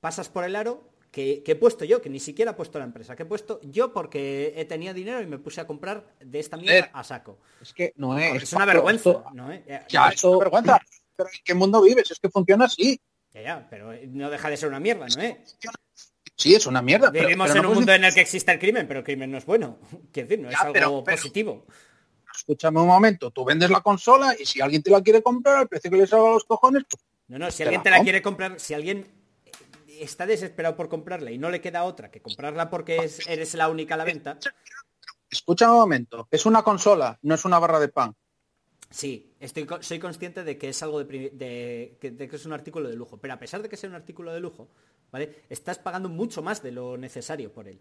pasas 0.00 0.28
por 0.28 0.44
el 0.44 0.56
aro 0.56 0.95
que, 1.16 1.42
que 1.42 1.52
he 1.52 1.56
puesto 1.56 1.86
yo, 1.86 2.02
que 2.02 2.10
ni 2.10 2.20
siquiera 2.20 2.50
ha 2.50 2.56
puesto 2.56 2.78
la 2.78 2.84
empresa, 2.84 3.16
que 3.16 3.22
he 3.22 3.26
pusto 3.26 3.58
yo 3.62 3.90
porque 3.90 4.52
he 4.54 4.66
tenía 4.66 4.92
dinero 4.92 5.22
y 5.22 5.26
me 5.26 5.38
puse 5.38 5.62
a 5.62 5.66
comprar 5.66 6.14
de 6.20 6.38
esta 6.38 6.58
mierda 6.58 6.90
a 6.92 7.02
saco. 7.02 7.38
Es 7.62 7.72
que 7.72 7.94
no 7.96 8.18
es. 8.18 8.42
Es 8.42 8.52
una 8.52 8.66
vergüenza, 8.66 9.10
esto- 9.12 9.24
¿no? 9.32 9.50
eh? 9.50 9.64
Ya, 9.88 10.08
es 10.08 10.22
una 10.24 10.38
vergüenza. 10.40 10.78
Pero 11.16 11.30
¿en 11.30 11.40
qué 11.42 11.54
mundo 11.54 11.80
vives? 11.80 12.10
Es 12.10 12.20
que 12.20 12.28
funciona 12.28 12.66
así. 12.66 13.00
ya, 13.32 13.40
ya, 13.40 13.66
pero 13.70 13.94
no 14.08 14.28
deja 14.28 14.50
de 14.50 14.58
ser 14.58 14.68
una 14.68 14.78
mierda, 14.78 15.06
¿no? 15.16 15.22
eh? 15.22 15.42
Sí, 16.36 16.54
es 16.54 16.66
una 16.66 16.82
mierda. 16.82 17.08
Vivimos 17.08 17.46
pero 17.48 17.60
en 17.60 17.62
no 17.62 17.68
un 17.70 17.74
mundo 17.76 17.94
en 17.94 18.04
el 18.04 18.12
que 18.12 18.20
existe 18.20 18.52
el 18.52 18.58
crimen, 18.58 18.86
pero 18.86 18.98
el 19.00 19.04
crimen 19.06 19.30
no 19.30 19.38
es 19.38 19.46
bueno. 19.46 19.78
Quiero 20.12 20.28
decir, 20.28 20.44
no 20.44 20.50
es 20.50 20.60
algo 20.60 20.72
pero- 20.74 21.02
pero- 21.02 21.16
positivo. 21.16 21.64
Escúchame 22.36 22.78
un 22.80 22.88
momento, 22.88 23.30
tú 23.30 23.42
vendes 23.46 23.70
la 23.70 23.80
consola 23.80 24.36
y 24.38 24.44
si 24.44 24.60
alguien 24.60 24.82
te 24.82 24.90
la 24.90 25.00
quiere 25.00 25.22
comprar 25.22 25.56
al 25.56 25.68
precio 25.68 25.90
que 25.90 25.96
le 25.96 26.06
salga 26.06 26.28
a 26.28 26.32
los 26.32 26.44
cojones, 26.44 26.82
pues 26.90 27.02
No, 27.28 27.38
no, 27.38 27.50
si 27.50 27.62
alguien 27.62 27.82
te 27.82 27.88
la 27.88 28.02
quiere 28.02 28.20
comprar, 28.20 28.60
si 28.60 28.74
alguien 28.74 29.06
está 30.02 30.26
desesperado 30.26 30.76
por 30.76 30.88
comprarla 30.88 31.30
y 31.30 31.38
no 31.38 31.50
le 31.50 31.60
queda 31.60 31.84
otra 31.84 32.10
que 32.10 32.20
comprarla 32.20 32.70
porque 32.70 32.96
es- 32.98 33.26
eres 33.28 33.54
la 33.54 33.68
única 33.68 33.94
a 33.94 33.98
la 33.98 34.04
venta, 34.04 34.38
escúchame 35.30 35.72
un 35.72 35.78
momento, 35.80 36.28
es 36.30 36.46
una 36.46 36.62
consola, 36.62 37.18
no 37.22 37.34
es 37.34 37.44
una 37.44 37.58
barra 37.58 37.80
de 37.80 37.88
pan. 37.88 38.14
sí, 38.90 39.34
estoy, 39.40 39.66
soy 39.80 39.98
consciente 39.98 40.44
de 40.44 40.56
que 40.56 40.68
es 40.68 40.82
algo 40.82 41.02
de, 41.02 41.30
de, 41.30 41.98
que- 42.00 42.12
de 42.12 42.28
que 42.28 42.36
es 42.36 42.46
un 42.46 42.52
artículo 42.52 42.88
de 42.88 42.96
lujo, 42.96 43.16
pero 43.18 43.34
a 43.34 43.38
pesar 43.38 43.60
de 43.62 43.68
que 43.68 43.76
sea 43.76 43.88
un 43.90 43.96
artículo 43.96 44.32
de 44.32 44.40
lujo, 44.40 44.68
¿vale? 45.10 45.42
Estás 45.50 45.78
pagando 45.78 46.08
mucho 46.08 46.40
más 46.42 46.62
de 46.62 46.70
lo 46.72 46.96
necesario 46.96 47.52
por 47.52 47.66
él. 47.68 47.80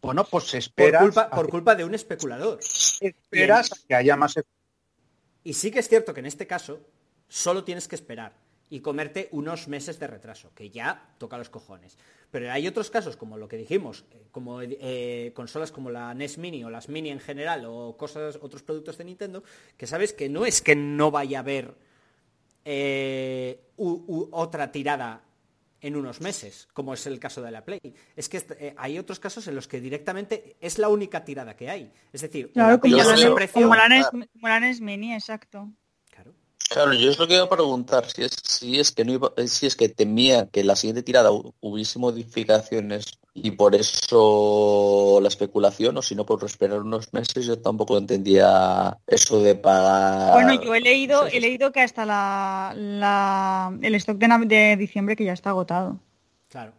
Bueno, 0.00 0.24
pues 0.24 0.50
Por 0.50 0.58
espera. 0.58 0.98
culpa, 1.00 1.30
por 1.30 1.48
culpa 1.48 1.74
de 1.74 1.84
un 1.84 1.94
especulador. 1.94 2.60
esperas 3.00 3.72
a 3.72 3.76
que 3.88 3.94
haya 3.94 4.16
más 4.16 4.34
Y 5.42 5.54
sí 5.54 5.70
que 5.70 5.78
es 5.80 5.88
cierto 5.88 6.12
que 6.14 6.20
en 6.20 6.26
este 6.26 6.46
caso 6.46 6.80
solo 7.28 7.64
tienes 7.64 7.88
que 7.88 7.96
esperar. 7.96 8.34
Y 8.74 8.80
comerte 8.80 9.28
unos 9.30 9.68
meses 9.68 10.00
de 10.00 10.08
retraso, 10.08 10.50
que 10.52 10.68
ya 10.70 11.14
toca 11.18 11.38
los 11.38 11.48
cojones. 11.48 11.96
Pero 12.32 12.50
hay 12.50 12.66
otros 12.66 12.90
casos, 12.90 13.16
como 13.16 13.36
lo 13.38 13.46
que 13.46 13.56
dijimos, 13.56 14.04
eh, 14.10 14.26
como 14.32 14.60
eh, 14.62 15.30
consolas 15.32 15.70
como 15.70 15.90
la 15.90 16.12
NES 16.12 16.38
Mini 16.38 16.64
o 16.64 16.70
las 16.70 16.88
Mini 16.88 17.10
en 17.10 17.20
general 17.20 17.64
o 17.66 17.96
cosas, 17.96 18.36
otros 18.42 18.64
productos 18.64 18.98
de 18.98 19.04
Nintendo, 19.04 19.44
que 19.76 19.86
sabes 19.86 20.12
que 20.12 20.28
no 20.28 20.44
es 20.44 20.60
que 20.60 20.74
no 20.74 21.12
vaya 21.12 21.38
a 21.38 21.42
haber 21.42 21.76
eh, 22.64 23.60
u- 23.76 24.02
u- 24.06 24.28
otra 24.32 24.72
tirada 24.72 25.22
en 25.80 25.96
unos 25.96 26.20
meses, 26.20 26.66
como 26.72 26.94
es 26.94 27.06
el 27.06 27.20
caso 27.20 27.42
de 27.42 27.50
la 27.50 27.64
Play. 27.64 27.78
Es 28.16 28.28
que 28.28 28.42
eh, 28.58 28.74
hay 28.76 28.98
otros 28.98 29.20
casos 29.20 29.46
en 29.48 29.54
los 29.54 29.68
que 29.68 29.80
directamente 29.80 30.56
es 30.60 30.78
la 30.78 30.88
única 30.88 31.24
tirada 31.24 31.54
que 31.54 31.68
hay. 31.68 31.92
Es 32.12 32.22
decir, 32.22 32.50
Claro, 32.52 32.70
la 32.70 33.04
como 33.26 33.34
precio- 33.36 33.62
como 33.62 33.74
la 33.76 33.88
NES, 33.88 34.06
como 34.10 34.48
la 34.48 34.60
NES 34.60 34.80
Mini, 34.80 35.14
exacto. 35.14 35.70
Claro. 36.74 36.92
Yo 36.92 37.08
es 37.08 37.18
lo 37.20 37.28
que 37.28 37.34
iba 37.34 37.44
a 37.44 37.48
preguntar, 37.48 38.04
si 38.10 38.22
es, 38.22 38.32
si 38.42 38.80
es 38.80 38.90
que 38.90 39.04
no 39.04 39.12
iba- 39.12 39.32
eh, 39.36 39.46
si 39.46 39.66
es 39.66 39.76
que 39.76 39.88
temía 39.88 40.48
que 40.50 40.64
la 40.64 40.74
siguiente 40.74 41.04
tirada 41.04 41.30
hu- 41.30 41.54
hubiese 41.60 42.00
modificaciones 42.00 43.18
y 43.32 43.52
por 43.52 43.76
eso 43.76 45.20
la 45.22 45.28
especulación, 45.28 45.96
o 45.96 46.02
si 46.02 46.14
no 46.16 46.26
por 46.26 46.42
esperar 46.44 46.80
unos 46.80 47.12
meses, 47.12 47.46
yo 47.46 47.60
tampoco 47.60 47.96
entendía 47.96 48.98
eso 49.06 49.40
de 49.40 49.54
pagar. 49.54 50.32
Bueno, 50.32 50.60
yo 50.62 50.74
he 50.74 50.80
leído, 50.80 51.26
he 51.28 51.40
leído 51.40 51.70
que 51.70 51.80
hasta 51.80 52.04
la, 52.04 52.74
la- 52.76 53.78
el 53.80 53.94
stock 53.94 54.18
de, 54.18 54.76
diciembre 54.76 55.14
que 55.14 55.24
ya 55.24 55.32
está 55.32 55.50
agotado. 55.50 56.00
Claro. 56.48 56.72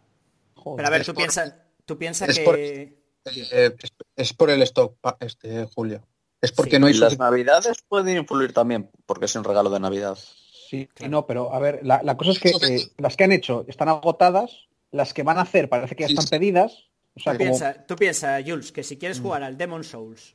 Joder. 0.56 0.76
Pero 0.76 0.88
a 0.88 0.90
ver, 0.90 1.06
tú 1.06 1.14
piensas 1.14 1.54
tú 1.86 1.96
piensas 1.96 2.36
que... 2.36 2.44
por- 2.44 2.58
Eh, 2.58 3.74
es, 4.16 4.32
por 4.34 4.50
el 4.50 4.62
stock, 4.62 4.94
este 5.20 5.64
Julio. 5.74 6.02
Es 6.46 6.52
porque 6.52 6.76
Sí, 6.76 6.78
no 6.80 6.86
hay 6.86 6.94
Y 6.94 6.98
las 6.98 7.18
navidades 7.18 7.82
pueden 7.88 8.16
influir 8.16 8.52
también, 8.52 8.88
porque 9.04 9.24
es 9.24 9.34
un 9.34 9.44
regalo 9.44 9.68
de 9.68 9.80
Navidad. 9.80 10.16
Sí, 10.16 10.88
sí, 10.96 11.08
no, 11.08 11.26
pero 11.26 11.52
a 11.52 11.58
ver, 11.58 11.80
la, 11.82 12.02
la 12.02 12.16
cosa 12.16 12.30
es 12.30 12.38
que 12.40 12.50
eh, 12.50 12.88
las 12.98 13.16
que 13.16 13.24
han 13.24 13.32
hecho 13.32 13.64
están 13.68 13.88
agotadas, 13.88 14.68
las 14.92 15.12
que 15.12 15.22
van 15.22 15.38
a 15.38 15.42
hacer 15.42 15.68
parece 15.68 15.96
que 15.96 16.04
ya 16.04 16.08
están 16.08 16.24
sí. 16.24 16.30
pedidas. 16.30 16.84
O 17.16 17.20
sea, 17.20 17.32
Tú 17.32 17.38
como, 17.38 17.50
piensas, 17.50 17.86
tú 17.86 17.96
piensa, 17.96 18.38
Jules, 18.46 18.72
que 18.72 18.82
si 18.82 18.96
quieres 18.96 19.20
jugar 19.20 19.42
al 19.42 19.56
Demon 19.56 19.84
Souls 19.84 20.34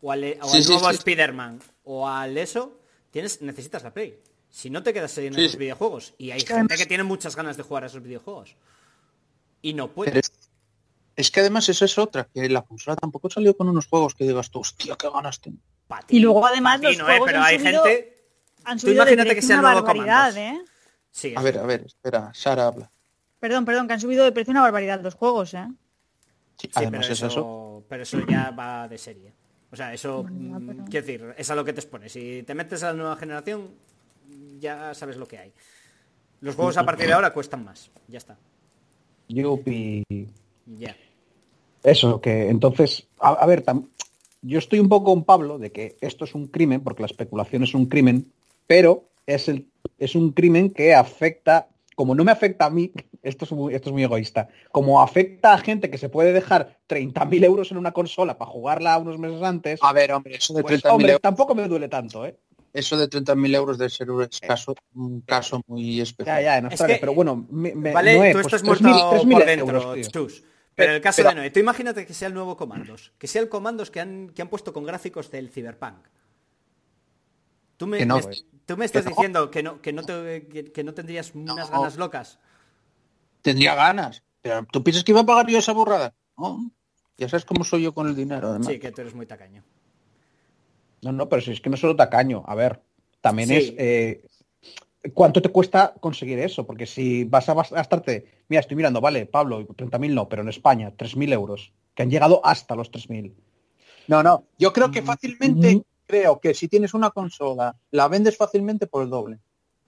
o 0.00 0.12
al, 0.12 0.24
o 0.40 0.48
Sí, 0.48 0.56
al 0.58 0.62
sí, 0.64 0.72
nuevo 0.72 0.88
sí. 0.90 0.96
Spider-Man 0.96 1.60
o 1.84 2.08
al 2.08 2.38
eso, 2.38 2.78
tienes, 3.10 3.42
necesitas 3.42 3.82
la 3.82 3.92
Play. 3.92 4.18
Si 4.50 4.70
no 4.70 4.82
te 4.82 4.92
quedas 4.92 5.16
en 5.18 5.34
sí. 5.34 5.56
videojuegos. 5.56 6.14
Y 6.16 6.30
hay 6.30 6.40
gente 6.40 6.76
que 6.76 6.86
tiene 6.86 7.02
muchas 7.02 7.34
ganas 7.36 7.56
de 7.56 7.64
jugar 7.64 7.82
a 7.84 7.86
esos 7.86 8.02
videojuegos. 8.02 8.56
Y 9.62 9.74
no 9.74 9.88
puede. 9.88 10.12
Pero 10.12 10.20
es, 10.20 10.32
es 11.16 11.30
que 11.30 11.40
además 11.40 11.68
eso 11.68 11.84
es 11.84 11.96
otra, 11.98 12.24
que 12.32 12.48
la 12.48 12.62
consola 12.62 12.96
tampoco 12.96 13.30
salió 13.30 13.56
con 13.56 13.68
unos 13.68 13.86
juegos 13.86 14.14
que 14.14 14.24
digas 14.24 14.50
tú, 14.50 14.60
hostia, 14.60 14.96
qué 14.96 15.08
ganas 15.10 15.40
tengo. 15.40 15.58
Y 16.08 16.20
luego 16.20 16.44
además 16.46 16.76
pa' 16.76 16.80
ti 16.80 16.86
los 16.86 16.98
no, 16.98 17.04
juegos 17.04 17.26
pero 17.26 17.38
han 17.38 17.44
hay 17.44 17.58
subido- 17.58 17.82
gente... 17.84 18.10
Han 18.66 18.78
Tú 18.78 18.86
subido 18.86 19.04
de 19.04 19.12
imagínate 19.12 19.28
que 19.28 19.34
precio 19.34 19.48
sea 19.48 19.58
una 19.60 19.74
barbaridad. 19.74 20.36
¿eh? 20.38 20.64
Sí, 21.10 21.34
A 21.36 21.42
ver, 21.42 21.58
a 21.58 21.66
ver, 21.66 21.82
espera, 21.86 22.32
Sara 22.32 22.66
habla. 22.66 22.90
Perdón, 23.38 23.64
perdón, 23.66 23.86
que 23.86 23.92
han 23.92 24.00
subido 24.00 24.24
de 24.24 24.32
precio 24.32 24.52
una 24.52 24.62
barbaridad 24.62 25.00
los 25.02 25.14
juegos, 25.14 25.52
¿eh? 25.54 25.66
Sí, 26.56 26.68
Sí, 26.68 26.70
además 26.74 27.00
pero 27.02 27.12
es 27.12 27.18
eso, 27.18 27.26
eso. 27.26 27.84
pero 27.88 28.02
eso 28.04 28.18
ya 28.26 28.50
va 28.52 28.88
de 28.88 28.96
serie. 28.96 29.34
O 29.70 29.76
sea, 29.76 29.92
eso, 29.92 30.22
Bueno, 30.22 30.60
mm, 30.60 30.66
pero- 30.66 30.84
quiero 30.84 31.06
decir, 31.06 31.34
es 31.36 31.50
a 31.50 31.54
lo 31.54 31.64
que 31.64 31.72
te 31.74 31.80
expones. 31.80 32.12
Si 32.12 32.42
te 32.44 32.54
metes 32.54 32.82
a 32.84 32.86
la 32.88 32.94
nueva 32.94 33.16
generación, 33.16 33.74
ya 34.60 34.94
sabes 34.94 35.16
lo 35.18 35.26
que 35.28 35.38
hay. 35.38 35.52
Los 36.40 36.54
juegos 36.54 36.76
a 36.78 36.84
partir 36.84 37.06
de 37.06 37.12
ahora 37.12 37.32
cuestan 37.34 37.64
más. 37.64 37.90
Ya 38.08 38.18
está. 38.18 38.38
Yupi. 39.28 40.04
Ya. 40.66 40.96
Eso, 41.82 42.20
que 42.20 42.48
entonces, 42.48 43.06
a, 43.20 43.30
a 43.30 43.46
ver, 43.46 43.64
tam- 43.64 43.88
yo 44.42 44.58
estoy 44.58 44.78
un 44.80 44.88
poco 44.88 45.06
con 45.12 45.24
Pablo 45.24 45.58
de 45.58 45.70
que 45.72 45.96
esto 46.00 46.24
es 46.24 46.34
un 46.34 46.48
crimen, 46.48 46.80
porque 46.82 47.02
la 47.02 47.06
especulación 47.06 47.62
es 47.62 47.74
un 47.74 47.86
crimen, 47.86 48.32
pero 48.66 49.04
es, 49.26 49.48
el, 49.48 49.66
es 49.98 50.14
un 50.14 50.32
crimen 50.32 50.70
que 50.70 50.94
afecta, 50.94 51.68
como 51.94 52.14
no 52.14 52.24
me 52.24 52.32
afecta 52.32 52.66
a 52.66 52.70
mí, 52.70 52.90
esto 53.22 53.44
es 53.44 53.52
muy, 53.52 53.74
esto 53.74 53.90
es 53.90 53.92
muy 53.92 54.02
egoísta, 54.04 54.48
como 54.72 55.02
afecta 55.02 55.52
a 55.52 55.58
gente 55.58 55.90
que 55.90 55.98
se 55.98 56.08
puede 56.08 56.32
dejar 56.32 56.78
30.000 56.86 57.44
euros 57.44 57.70
en 57.70 57.76
una 57.76 57.92
consola 57.92 58.38
para 58.38 58.50
jugarla 58.50 58.96
unos 58.98 59.18
meses 59.18 59.42
antes, 59.42 59.80
A 59.82 59.92
ver, 59.92 60.12
hombre, 60.12 60.36
eso 60.36 60.54
de 60.54 60.62
pues, 60.62 60.82
30.000 60.82 60.90
hombre, 60.92 61.08
euros, 61.12 61.22
tampoco 61.22 61.54
me 61.54 61.68
duele 61.68 61.88
tanto, 61.88 62.24
¿eh? 62.26 62.36
eso 62.72 62.96
de 62.96 63.08
30.000 63.08 63.54
euros 63.54 63.78
debe 63.78 63.88
ser 63.90 64.10
un 64.10 64.26
caso, 64.46 64.74
un 64.94 65.20
caso 65.20 65.60
muy 65.68 66.00
especial. 66.00 66.42
ya, 66.42 66.58
en 66.58 66.66
Es 66.66 66.72
Australia, 66.72 66.96
que- 66.96 67.00
pero 67.00 67.14
bueno, 67.14 67.46
me, 67.50 67.72
me- 67.74 67.92
Vale, 67.92 68.16
tú 68.32 68.40
pues, 68.40 68.46
estás 68.46 68.62
3.000 68.62 68.66
muerto 68.90 69.10
3.000 69.10 69.38
por 69.38 69.48
euros, 69.48 69.56
dentro, 69.94 69.94
tío. 69.94 70.10
Chus. 70.10 70.44
Pero 70.74 70.90
en 70.90 70.96
el 70.96 71.02
caso 71.02 71.18
Pero- 71.18 71.28
de 71.30 71.34
Noé, 71.36 71.50
tú 71.50 71.60
imagínate 71.60 72.04
que 72.06 72.14
sea 72.14 72.28
el 72.28 72.34
nuevo 72.34 72.56
Comandos. 72.56 73.12
Que 73.18 73.26
sea 73.28 73.40
el 73.42 73.48
Comandos 73.48 73.90
que 73.90 74.00
han, 74.00 74.30
que 74.30 74.42
han 74.42 74.48
puesto 74.48 74.72
con 74.72 74.84
gráficos 74.84 75.30
del 75.30 75.50
Cyberpunk. 75.50 76.06
Tú 77.76 77.86
me, 77.86 77.98
Que 77.98 78.06
no, 78.06 78.16
me- 78.16 78.22
pues. 78.22 78.46
tú 78.66 78.76
me 78.76 78.84
estás 78.84 79.02
Que 79.04 79.10
no. 79.10 79.16
diciendo 79.16 79.50
que 79.50 79.62
no, 79.62 79.80
que 79.80 79.92
no, 79.92 80.02
te- 80.02 80.46
que, 80.48 80.72
que 80.72 80.84
no 80.84 80.94
tendrías 80.94 81.34
unas 81.34 81.70
ganas 81.70 81.96
locas. 81.96 82.38
Tendría 83.42 83.74
ganas. 83.74 84.22
Pero 84.42 84.66
¿tú 84.70 84.82
piensas 84.82 85.04
que 85.04 85.12
iba 85.12 85.20
a 85.20 85.26
pagar 85.26 85.46
yo 85.48 85.58
esa 85.58 85.72
burrada? 85.72 86.14
No. 86.36 86.70
Ya 87.16 87.28
sabes 87.28 87.44
cómo 87.44 87.64
soy 87.64 87.82
yo 87.82 87.94
con 87.94 88.08
el 88.08 88.16
dinero, 88.16 88.48
además. 88.48 88.66
Sí, 88.68 88.78
que 88.78 88.90
tú 88.92 89.00
eres 89.00 89.14
muy 89.14 89.26
tacaño. 89.26 89.62
No, 91.02 91.12
no, 91.12 91.28
pero 91.28 91.42
si 91.42 91.52
es 91.52 91.60
que 91.60 91.68
no 91.70 91.74
es 91.74 91.80
solo 91.80 91.94
tacaño. 91.96 92.42
A 92.46 92.54
ver, 92.54 92.82
también 93.20 93.48
Sí. 93.48 93.54
es 93.56 93.74
eh, 93.78 94.26
cuánto 95.12 95.42
te 95.42 95.48
cuesta 95.50 95.94
conseguir 96.00 96.38
eso. 96.38 96.66
Porque 96.66 96.86
si 96.86 97.24
vas 97.24 97.48
a 97.48 97.54
gastarte, 97.54 98.26
mira, 98.48 98.60
estoy 98.60 98.76
mirando, 98.76 99.00
vale, 99.00 99.26
Pablo, 99.26 99.66
30.000 99.66 100.14
no, 100.14 100.28
pero 100.28 100.42
en 100.42 100.48
España, 100.48 100.92
3.000 100.96 101.32
euros, 101.32 101.72
que 101.94 102.02
han 102.02 102.10
llegado 102.10 102.40
hasta 102.44 102.74
los 102.74 102.90
3.000. 102.90 103.32
No, 104.08 104.22
no. 104.22 104.44
Yo 104.58 104.72
creo 104.72 104.90
que 104.90 105.02
fácilmente, 105.02 105.76
Mm. 105.76 105.82
creo 106.06 106.40
que 106.40 106.54
si 106.54 106.68
tienes 106.68 106.94
una 106.94 107.10
consola, 107.10 107.76
la 107.90 108.08
vendes 108.08 108.36
fácilmente 108.36 108.86
por 108.86 109.02
el 109.02 109.10
doble. 109.10 109.38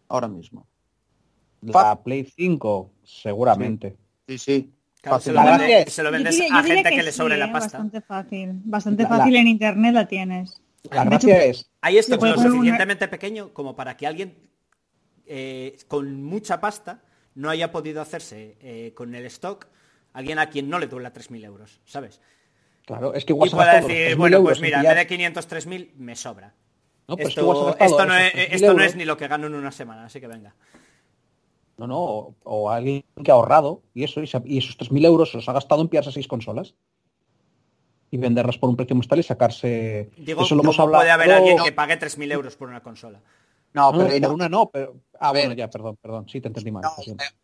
Ahora 0.08 0.28
mismo. 0.28 0.66
La 1.62 2.00
Play 2.02 2.24
5, 2.24 2.90
seguramente. 3.02 3.96
Sí, 4.28 4.38
sí. 4.38 4.72
Claro, 5.00 5.18
Fácil. 5.18 5.32
se, 5.32 5.34
lo 5.34 5.42
vendes, 5.44 5.58
gracia 5.58 5.78
es- 5.80 5.92
se 5.92 6.02
lo 6.02 6.08
Yo 6.08 6.12
vendes 6.12 6.34
diría- 6.34 6.48
yo 6.48 6.54
a 6.56 6.62
gente 6.62 6.90
que, 6.90 7.02
le 7.02 7.12
sí, 7.12 7.16
sobre 7.16 7.34
¿eh? 7.34 7.38
la 7.38 7.52
pasta. 7.52 7.78
Bastante 7.78 8.00
fácil. 8.00 8.50
Bastante 8.64 9.02
La- 9.04 9.08
la- 9.10 9.16
fácil 9.18 9.36
en 9.36 9.46
internet 9.48 9.94
la 9.94 10.06
tienes. 10.08 10.60
La 10.90 11.04
gracia 11.04 11.36
hecho, 11.44 11.50
es, 11.60 11.70
Hay 11.80 11.98
esto 11.98 12.16
lo 12.16 12.22
una- 12.22 12.42
suficientemente 12.50 13.08
pequeño 13.08 13.52
como 13.52 13.74
para 13.76 13.96
que 13.96 14.06
alguien 14.06 14.36
eh, 15.26 15.76
con 15.88 16.22
mucha 16.22 16.60
pasta 16.60 17.02
no 17.34 17.50
haya 17.50 17.70
podido 17.72 18.00
hacerse 18.00 18.56
eh, 18.60 18.92
con 18.94 19.14
el 19.14 19.26
stock 19.26 19.66
alguien 20.12 20.38
a 20.38 20.48
quien 20.48 20.68
no 20.70 20.78
le 20.78 20.86
duela 20.86 21.12
3.000 21.12 21.44
euros, 21.44 21.80
¿sabes? 21.84 22.20
claro, 22.86 23.12
es 23.14 23.24
que 23.24 23.32
igual 23.32 23.48
Y 23.48 23.52
pueda 23.52 23.80
decir, 23.80 24.12
3.000 24.14 24.16
bueno, 24.16 24.42
pues 24.42 24.60
mira, 24.60 24.78
en 24.80 24.84
vez 24.86 24.96
de 24.96 25.06
500, 25.06 25.48
3.000 25.48 25.90
me 25.96 26.16
sobra. 26.16 26.54
No, 27.08 27.14
es 27.14 27.18
que 27.18 27.24
ha 27.24 27.28
esto 27.28 27.66
gastado 27.66 27.86
esto, 27.86 28.06
no, 28.06 28.16
es, 28.16 28.32
3.000 28.34 28.48
esto 28.52 28.74
no 28.74 28.82
es 28.82 28.96
ni 28.96 29.04
lo 29.04 29.16
que 29.16 29.28
gano 29.28 29.46
en 29.46 29.54
una 29.54 29.70
semana, 29.72 30.06
así 30.06 30.20
que 30.20 30.26
venga. 30.28 30.54
No, 31.76 31.86
no, 31.86 31.98
o, 32.00 32.34
o 32.44 32.70
alguien 32.70 33.04
que 33.22 33.30
ha 33.30 33.34
ahorrado 33.34 33.82
y 33.92 34.04
eso, 34.04 34.22
y, 34.22 34.26
se 34.26 34.38
ha- 34.38 34.42
y 34.46 34.58
esos 34.58 34.78
3.000 34.78 35.04
euros 35.04 35.30
se 35.30 35.36
los 35.36 35.48
ha 35.48 35.52
gastado 35.52 35.82
en 35.82 35.88
pillarse 35.88 36.10
seis 36.12 36.26
consolas 36.26 36.74
y 38.10 38.16
venderlas 38.16 38.56
por 38.56 38.70
un 38.70 38.76
precio 38.76 38.96
más 38.96 39.08
tal 39.08 39.18
y 39.18 39.22
sacarse... 39.24 40.08
Digo, 40.16 40.42
eso 40.42 40.54
lo 40.54 40.62
hemos 40.62 40.76
¿cómo 40.76 40.92
puede 40.92 41.10
haber 41.10 41.30
hablado- 41.32 41.46
alguien 41.48 41.64
que 41.64 41.72
pague 41.72 41.98
3.000 41.98 42.32
euros 42.32 42.56
por 42.56 42.68
una 42.68 42.82
consola? 42.82 43.20
No, 43.74 43.92
No, 43.92 43.98
pero 43.98 44.10
por 44.10 44.20
no, 44.28 44.34
una 44.34 44.48
no, 44.48 44.70
pero... 44.70 44.96
Ah, 45.20 45.28
A 45.28 45.32
ver. 45.32 45.44
bueno, 45.46 45.54
ya, 45.58 45.68
perdón, 45.68 45.96
perdón, 46.00 46.28
sí 46.28 46.40
te 46.40 46.48
entendí 46.48 46.70
mal. 46.70 46.82
no, 46.82 46.90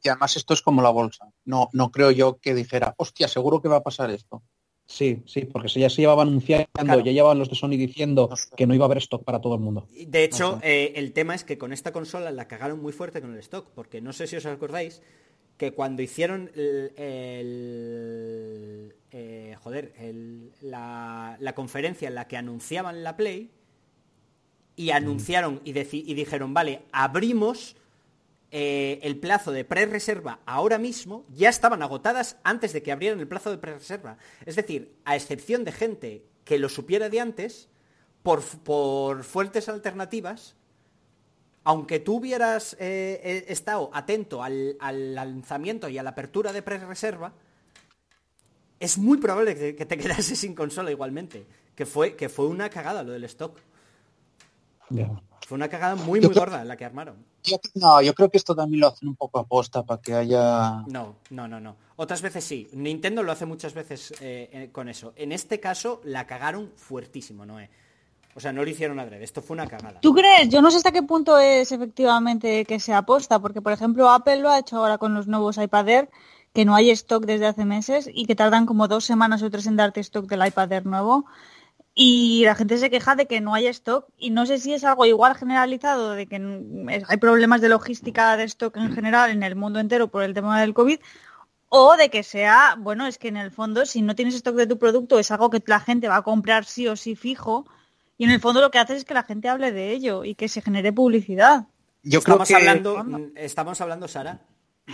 y 0.03 0.09
además 0.09 0.37
esto 0.37 0.55
es 0.55 0.63
como 0.63 0.81
la 0.83 0.91
bolsa. 0.91 1.27
No, 1.45 1.69
no 1.73 1.91
creo 1.91 2.11
yo 2.11 2.39
que 2.39 2.55
dijera, 2.55 2.95
hostia, 2.97 3.29
seguro 3.29 3.61
que 3.61 3.69
va 3.69 3.77
a 3.77 3.83
pasar 3.83 4.11
esto. 4.11 4.43
Sí, 4.85 5.23
sí, 5.27 5.43
porque 5.47 5.69
se- 5.69 5.81
ya 5.81 5.89
se 5.89 6.03
llevaba 6.03 6.23
anunciando, 6.23 6.67
Claro. 6.73 7.01
ya 7.01 7.13
llevaban 7.13 7.39
los 7.39 7.49
de 7.49 7.55
Sony 7.55 7.71
diciendo 7.79 8.29
que 8.57 8.67
no 8.67 8.75
iba 8.75 8.85
a 8.85 8.87
haber 8.87 8.99
stock 8.99 9.25
para 9.25 9.41
todo 9.41 9.55
el 9.55 9.61
mundo. 9.61 9.87
De 10.07 10.25
hecho, 10.25 10.57
No 10.57 10.61
eh, 10.63 10.93
el 10.97 11.13
tema 11.13 11.35
es 11.35 11.45
que 11.45 11.57
con 11.57 11.73
esta 11.73 11.93
consola 11.93 12.31
la 12.31 12.49
cagaron 12.49 12.81
muy 12.83 12.93
fuerte 12.93 13.21
con 13.21 13.33
el 13.33 13.39
stock, 13.39 13.69
porque 13.75 14.01
no 14.01 14.13
sé 14.13 14.27
si 14.27 14.37
os 14.37 14.45
acordáis 14.45 15.01
que 15.57 15.73
cuando 15.73 16.03
hicieron 16.03 16.51
el, 16.55 16.93
el- 16.97 18.95
eh, 19.13 19.57
joder, 19.63 19.93
el- 19.99 20.53
la, 20.63 21.37
la 21.41 21.55
conferencia 21.55 22.09
en 22.09 22.15
la 22.15 22.27
que 22.27 22.37
anunciaban 22.37 23.03
la 23.05 23.17
Play 23.17 23.51
y 24.77 24.91
anunciaron 24.91 25.61
y, 25.65 25.73
dijeron, 25.73 26.55
vale, 26.55 26.83
abrimos 26.93 27.77
eh, 28.51 29.01
el 29.03 29.19
plazo 29.19 29.53
de 29.53 29.65
pre-reserva 29.65 30.41
ahora 30.47 30.79
mismo, 30.79 31.25
ya 31.35 31.49
estaban 31.49 31.83
agotadas 31.83 32.37
antes 32.43 32.73
de 32.73 32.83
que 32.83 32.93
abrieran 32.93 33.21
el 33.21 33.29
plazo 33.29 33.51
de 33.51 33.59
pre-reserva. 33.59 34.17
Es 34.47 34.57
decir, 34.57 34.95
a 35.05 35.17
excepción 35.17 35.65
de 35.65 35.73
gente 35.73 36.25
que 36.45 36.59
lo 36.59 36.69
supiera 36.69 37.09
de 37.09 37.21
antes, 37.21 37.69
por, 38.23 38.43
por 38.43 39.25
fuertes 39.25 39.69
alternativas, 39.69 40.57
aunque 41.65 42.01
tú 42.01 42.17
hubieras 42.17 42.75
eh, 42.75 43.21
eh, 43.23 43.45
estado 43.49 43.91
atento 43.93 44.43
al, 44.43 44.77
lanzamiento 45.15 45.89
y 45.89 45.99
a 45.99 46.03
la 46.03 46.11
apertura 46.11 46.53
de 46.53 46.63
pre-reserva, 46.63 47.33
es 48.81 48.99
muy 48.99 49.19
probable 49.19 49.75
que, 49.77 49.87
te 49.87 49.99
quedase 49.99 50.35
sin 50.37 50.55
consola 50.55 50.91
igualmente. 50.91 51.47
Que 51.75 51.87
fue, 51.87 52.17
que 52.17 52.29
fue 52.29 52.47
una 52.49 52.69
cagada 52.69 53.03
lo 53.03 53.13
del 53.13 53.25
stock. 53.25 53.59
Fue 55.47 55.57
una 55.57 55.69
cagada 55.69 55.97
muy, 55.97 56.21
Yo 56.21 56.29
muy 56.29 56.35
creo- 56.35 56.47
gorda 56.47 56.65
la 56.65 56.77
que 56.77 56.85
armaron. 56.85 57.17
Yo- 57.43 57.59
no, 57.75 58.01
yo 58.01 58.15
creo 58.15 58.31
que 58.31 58.39
esto 58.39 58.55
también 58.55 58.81
lo 58.81 58.89
hacen 58.89 59.09
un 59.09 59.17
poco 59.17 59.39
aposta 59.41 59.83
para 59.83 60.01
que 60.01 60.15
haya... 60.15 60.83
No, 60.87 61.17
no, 61.31 61.49
no, 61.49 61.61
no. 61.61 61.77
Otras 61.97 62.23
veces 62.23 62.45
sí. 62.45 62.69
Nintendo 62.73 63.23
lo 63.23 63.33
hace 63.33 63.45
muchas 63.47 63.75
veces 63.75 64.13
eh, 64.21 64.49
eh, 64.53 64.69
con 64.73 64.89
eso. 64.89 65.13
En 65.17 65.33
este 65.33 65.59
caso 65.61 66.01
la 66.05 66.27
cagaron 66.27 66.71
fuertísimo, 66.77 67.45
Noé. 67.45 67.69
O 68.35 68.41
sea, 68.41 68.51
no 68.53 68.65
lo 68.65 68.71
hicieron 68.71 68.99
adrede, 68.99 69.25
esto 69.25 69.43
fue 69.43 69.53
una 69.55 69.67
cagada. 69.67 70.01
¿Tú 70.01 70.15
crees? 70.15 70.49
Yo 70.49 70.63
no 70.63 70.71
sé 70.71 70.79
hasta 70.79 70.91
qué 70.91 71.03
punto 71.03 71.39
es 71.39 71.71
efectivamente 71.71 72.65
que 72.65 72.81
se 72.81 72.95
aposta, 72.95 73.39
porque 73.41 73.61
por 73.61 73.73
ejemplo 73.73 74.09
Apple 74.09 74.39
lo 74.39 74.49
ha 74.49 74.59
hecho 74.59 74.79
ahora 74.79 74.97
con 74.97 75.13
los 75.13 75.27
nuevos 75.27 75.59
iPad 75.59 75.89
Air, 75.89 76.11
que 76.55 76.65
no 76.65 76.75
hay 76.75 76.89
stock 76.93 77.27
desde 77.27 77.47
hace 77.47 77.67
meses 77.67 78.09
y 78.11 78.25
que 78.25 78.35
tardan 78.35 78.65
como 78.65 78.89
dos 78.89 79.05
semanas 79.05 79.43
o 79.43 79.51
tres 79.51 79.67
en 79.67 79.77
darte 79.77 80.01
stock 80.01 80.27
del 80.27 80.47
iPad 80.47 80.73
Air 80.73 80.87
nuevo. 80.87 81.27
Y 81.95 82.45
la 82.47 82.55
gente 82.55 82.79
se 82.79 82.89
queja 82.89 83.17
de 83.17 83.27
que 83.27 83.41
no 83.43 83.53
hay 83.53 83.67
stock 83.67 84.07
y 84.17 84.31
no 84.31 84.47
sé 84.47 84.59
si 84.59 84.73
es 84.73 84.83
algo 84.85 85.05
igual 85.05 85.35
generalizado, 85.35 86.13
de 86.13 86.27
que 86.27 86.37
hay 87.07 87.17
problemas 87.19 87.61
de 87.61 87.69
logística 87.69 88.35
de 88.39 88.45
stock 88.45 88.77
en 88.79 88.95
general 88.95 89.31
en 89.31 89.43
el 89.43 89.57
mundo 89.57 89.79
entero 89.79 90.09
por 90.09 90.23
el 90.23 90.33
tema 90.33 90.59
del 90.61 90.73
COVID, 90.73 90.99
o 91.69 91.97
de 91.97 92.09
que 92.09 92.23
sea, 92.23 92.77
bueno, 92.79 93.07
es 93.07 93.19
que 93.19 93.29
en 93.29 93.37
el 93.37 93.51
fondo 93.51 93.85
si 93.85 94.01
no 94.01 94.15
tienes 94.15 94.35
stock 94.37 94.55
de 94.57 94.67
tu 94.67 94.79
producto 94.79 95.19
es 95.19 95.31
algo 95.31 95.51
que 95.51 95.63
la 95.67 95.81
gente 95.81 96.09
va 96.09 96.17
a 96.17 96.23
comprar 96.23 96.65
sí 96.65 96.89
o 96.89 96.97
sí 96.97 97.15
fijo 97.15 97.67
y 98.17 98.25
en 98.25 98.31
el 98.31 98.41
fondo 98.41 98.61
lo 98.63 98.71
que 98.71 98.79
hace 98.79 98.97
es 98.97 99.05
que 99.05 99.15
la 99.15 99.23
gente 99.25 99.49
hable 99.51 99.73
de 99.73 99.91
ello 99.93 100.25
y 100.25 100.35
que 100.35 100.49
se 100.49 100.63
genere 100.63 100.93
publicidad. 100.95 101.67
Yo 102.03 102.21
estamos 102.21 102.47
creo 102.49 102.59
que 102.59 102.69
hablando, 102.69 103.05
mm, 103.05 103.33
estamos 103.37 103.81
hablando, 103.83 104.09
Sara, 104.09 104.41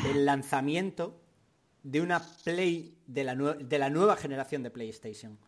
del 0.05 0.25
lanzamiento 0.25 1.21
de 1.83 2.01
una 2.01 2.21
Play 2.45 2.97
de 3.07 3.25
la, 3.25 3.35
nue- 3.35 3.57
de 3.59 3.79
la 3.79 3.89
nueva 3.89 4.17
generación 4.17 4.63
de 4.63 4.71
PlayStation. 4.71 5.39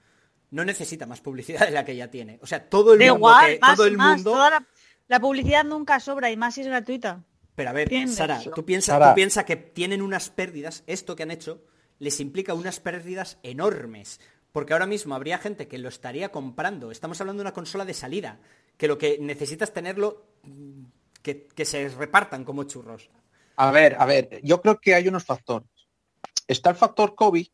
No 0.51 0.65
necesita 0.65 1.07
más 1.07 1.21
publicidad 1.21 1.61
de 1.67 1.71
la 1.71 1.85
que 1.85 1.95
ya 1.97 2.11
tiene. 2.11 2.39
O 2.43 2.47
sea, 2.47 2.69
todo 2.69 2.93
el 2.95 2.99
mundo, 2.99 3.15
igual, 3.17 3.47
que- 3.55 3.59
más, 3.61 3.77
todo 3.77 3.87
el 3.87 3.97
más, 3.97 4.17
mundo. 4.17 4.33
toda 4.33 4.51
la, 4.51 4.67
la 5.09 5.21
publicidad 5.21 5.65
nunca 5.65 6.01
sobra 6.01 6.31
y 6.31 6.37
más 6.37 6.55
si 6.55 6.63
es 6.63 6.67
gratuita. 6.67 7.23
Pero 7.55 7.71
a 7.71 7.73
ver, 7.73 7.85
¿Entiendes? 7.85 8.17
Sara, 8.17 8.41
tú 8.55 8.65
piensas 8.65 8.95
Sara. 8.95 9.11
tú 9.11 9.15
piensa 9.15 9.45
que 9.45 9.57
tienen 9.57 10.03
unas 10.03 10.31
pérdidas, 10.31 10.83
esto 10.87 11.15
que 11.15 11.23
han 11.25 11.31
hecho, 11.31 11.63
les 11.99 12.19
implica 12.21 12.55
unas 12.55 12.81
pérdidas 12.81 13.39
enormes. 13.43 14.21
Porque 14.53 14.73
ahora 14.73 14.87
mismo 14.87 15.15
habría 15.15 15.39
gente 15.39 15.69
que 15.69 15.79
lo 15.79 15.89
estaría 15.89 16.31
comprando. 16.31 16.91
Estamos 16.91 17.21
hablando 17.21 17.41
de 17.43 17.49
una 17.49 17.55
consola 17.55 17.85
de 17.85 17.95
salida, 17.95 18.41
que 18.77 18.89
lo 18.89 18.99
que 18.99 19.19
necesitas 19.21 19.69
es 19.69 19.75
tenerlo 19.75 20.27
mm, 20.43 20.83
que, 21.23 21.47
que 21.47 21.65
se 21.65 21.89
repartan 21.91 22.45
como 22.45 22.65
churros. 22.65 23.11
A 23.57 23.71
ver, 23.71 23.95
a 23.99 24.07
ver, 24.07 24.41
yo 24.43 24.61
creo 24.61 24.81
que 24.81 24.95
hay 24.95 25.07
unos 25.07 25.25
factores. 25.25 25.69
Está 26.49 26.71
el 26.71 26.77
factor 26.77 27.15
COVID, 27.15 27.47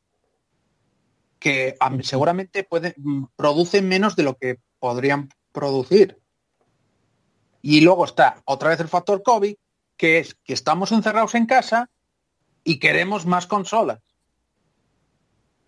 que 1.47 1.77
am, 1.79 2.03
seguramente 2.03 2.65
puede, 2.65 2.93
mm, 2.97 3.27
produce 3.37 3.81
menos 3.81 4.17
de 4.17 4.25
lo 4.25 4.37
que 4.37 4.59
podrían 4.81 5.29
producir. 5.53 6.21
Y 7.63 7.83
luego 7.83 8.05
está 8.05 8.43
otra 8.47 8.71
vez 8.71 8.81
el 8.81 8.89
factor 8.89 9.23
COVID, 9.23 9.55
que 9.97 10.19
es 10.19 10.35
que 10.43 10.53
estamos 10.53 10.91
encerrados 10.91 11.37
en 11.37 11.47
casa 11.47 11.89
y 12.65 12.81
queremos 12.81 13.27
más 13.27 13.47
consolas. 13.47 14.01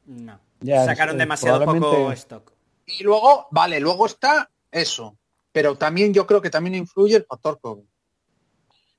No. 0.06 0.40
Ya, 0.58 0.84
Sacaron 0.84 1.14
es- 1.14 1.20
demasiado 1.20 1.64
poco 1.64 2.10
stock. 2.10 2.52
Y 2.84 3.04
luego, 3.04 3.46
vale, 3.52 3.78
luego 3.78 4.06
está 4.06 4.50
eso. 4.72 5.16
Pero 5.52 5.76
también 5.78 6.12
yo 6.12 6.26
creo 6.26 6.42
que 6.42 6.50
también 6.50 6.74
influye 6.74 7.14
el 7.18 7.24
factor 7.24 7.60
COVID. 7.60 7.84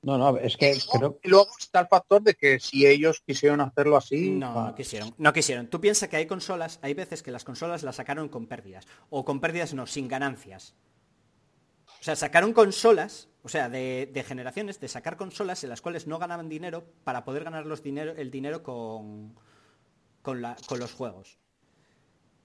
No, 0.02 0.16
no, 0.16 0.38
es 0.38 0.56
que 0.56 0.78
creo 0.90 1.18
Y 1.22 1.28
luego 1.28 1.48
está 1.58 1.80
el 1.80 1.86
factor 1.88 2.22
de 2.22 2.34
que 2.34 2.58
si 2.58 2.86
ellos 2.86 3.20
quisieron 3.26 3.60
hacerlo 3.60 3.96
así, 3.98 4.30
No, 4.30 4.66
no 4.68 4.74
quisieron. 4.74 5.14
No 5.18 5.32
quisieron. 5.32 5.66
Tú 5.66 5.80
piensas 5.80 6.08
que 6.08 6.16
hay 6.16 6.26
consolas, 6.26 6.78
hay 6.82 6.94
veces 6.94 7.22
que 7.22 7.30
las 7.30 7.44
consolas 7.44 7.82
las 7.82 7.96
sacaron 7.96 8.28
con 8.30 8.46
pérdidas. 8.46 8.86
O 9.10 9.24
con 9.26 9.40
pérdidas 9.40 9.74
no, 9.74 9.86
sin 9.86 10.08
ganancias. 10.08 10.74
O 12.00 12.02
sea, 12.02 12.16
sacaron 12.16 12.54
consolas, 12.54 13.28
o 13.42 13.50
sea, 13.50 13.68
de, 13.68 14.08
de 14.10 14.22
generaciones, 14.24 14.80
de 14.80 14.88
sacar 14.88 15.18
consolas 15.18 15.62
en 15.64 15.68
las 15.70 15.82
cuales 15.82 16.06
no 16.06 16.18
ganaban 16.18 16.48
dinero 16.48 16.86
para 17.04 17.24
poder 17.24 17.44
ganar 17.44 17.66
los 17.66 17.82
dinero, 17.82 18.12
el 18.16 18.30
dinero 18.30 18.62
con, 18.62 19.34
con, 20.22 20.40
la- 20.40 20.56
con 20.66 20.78
los 20.78 20.94
juegos. 20.94 21.38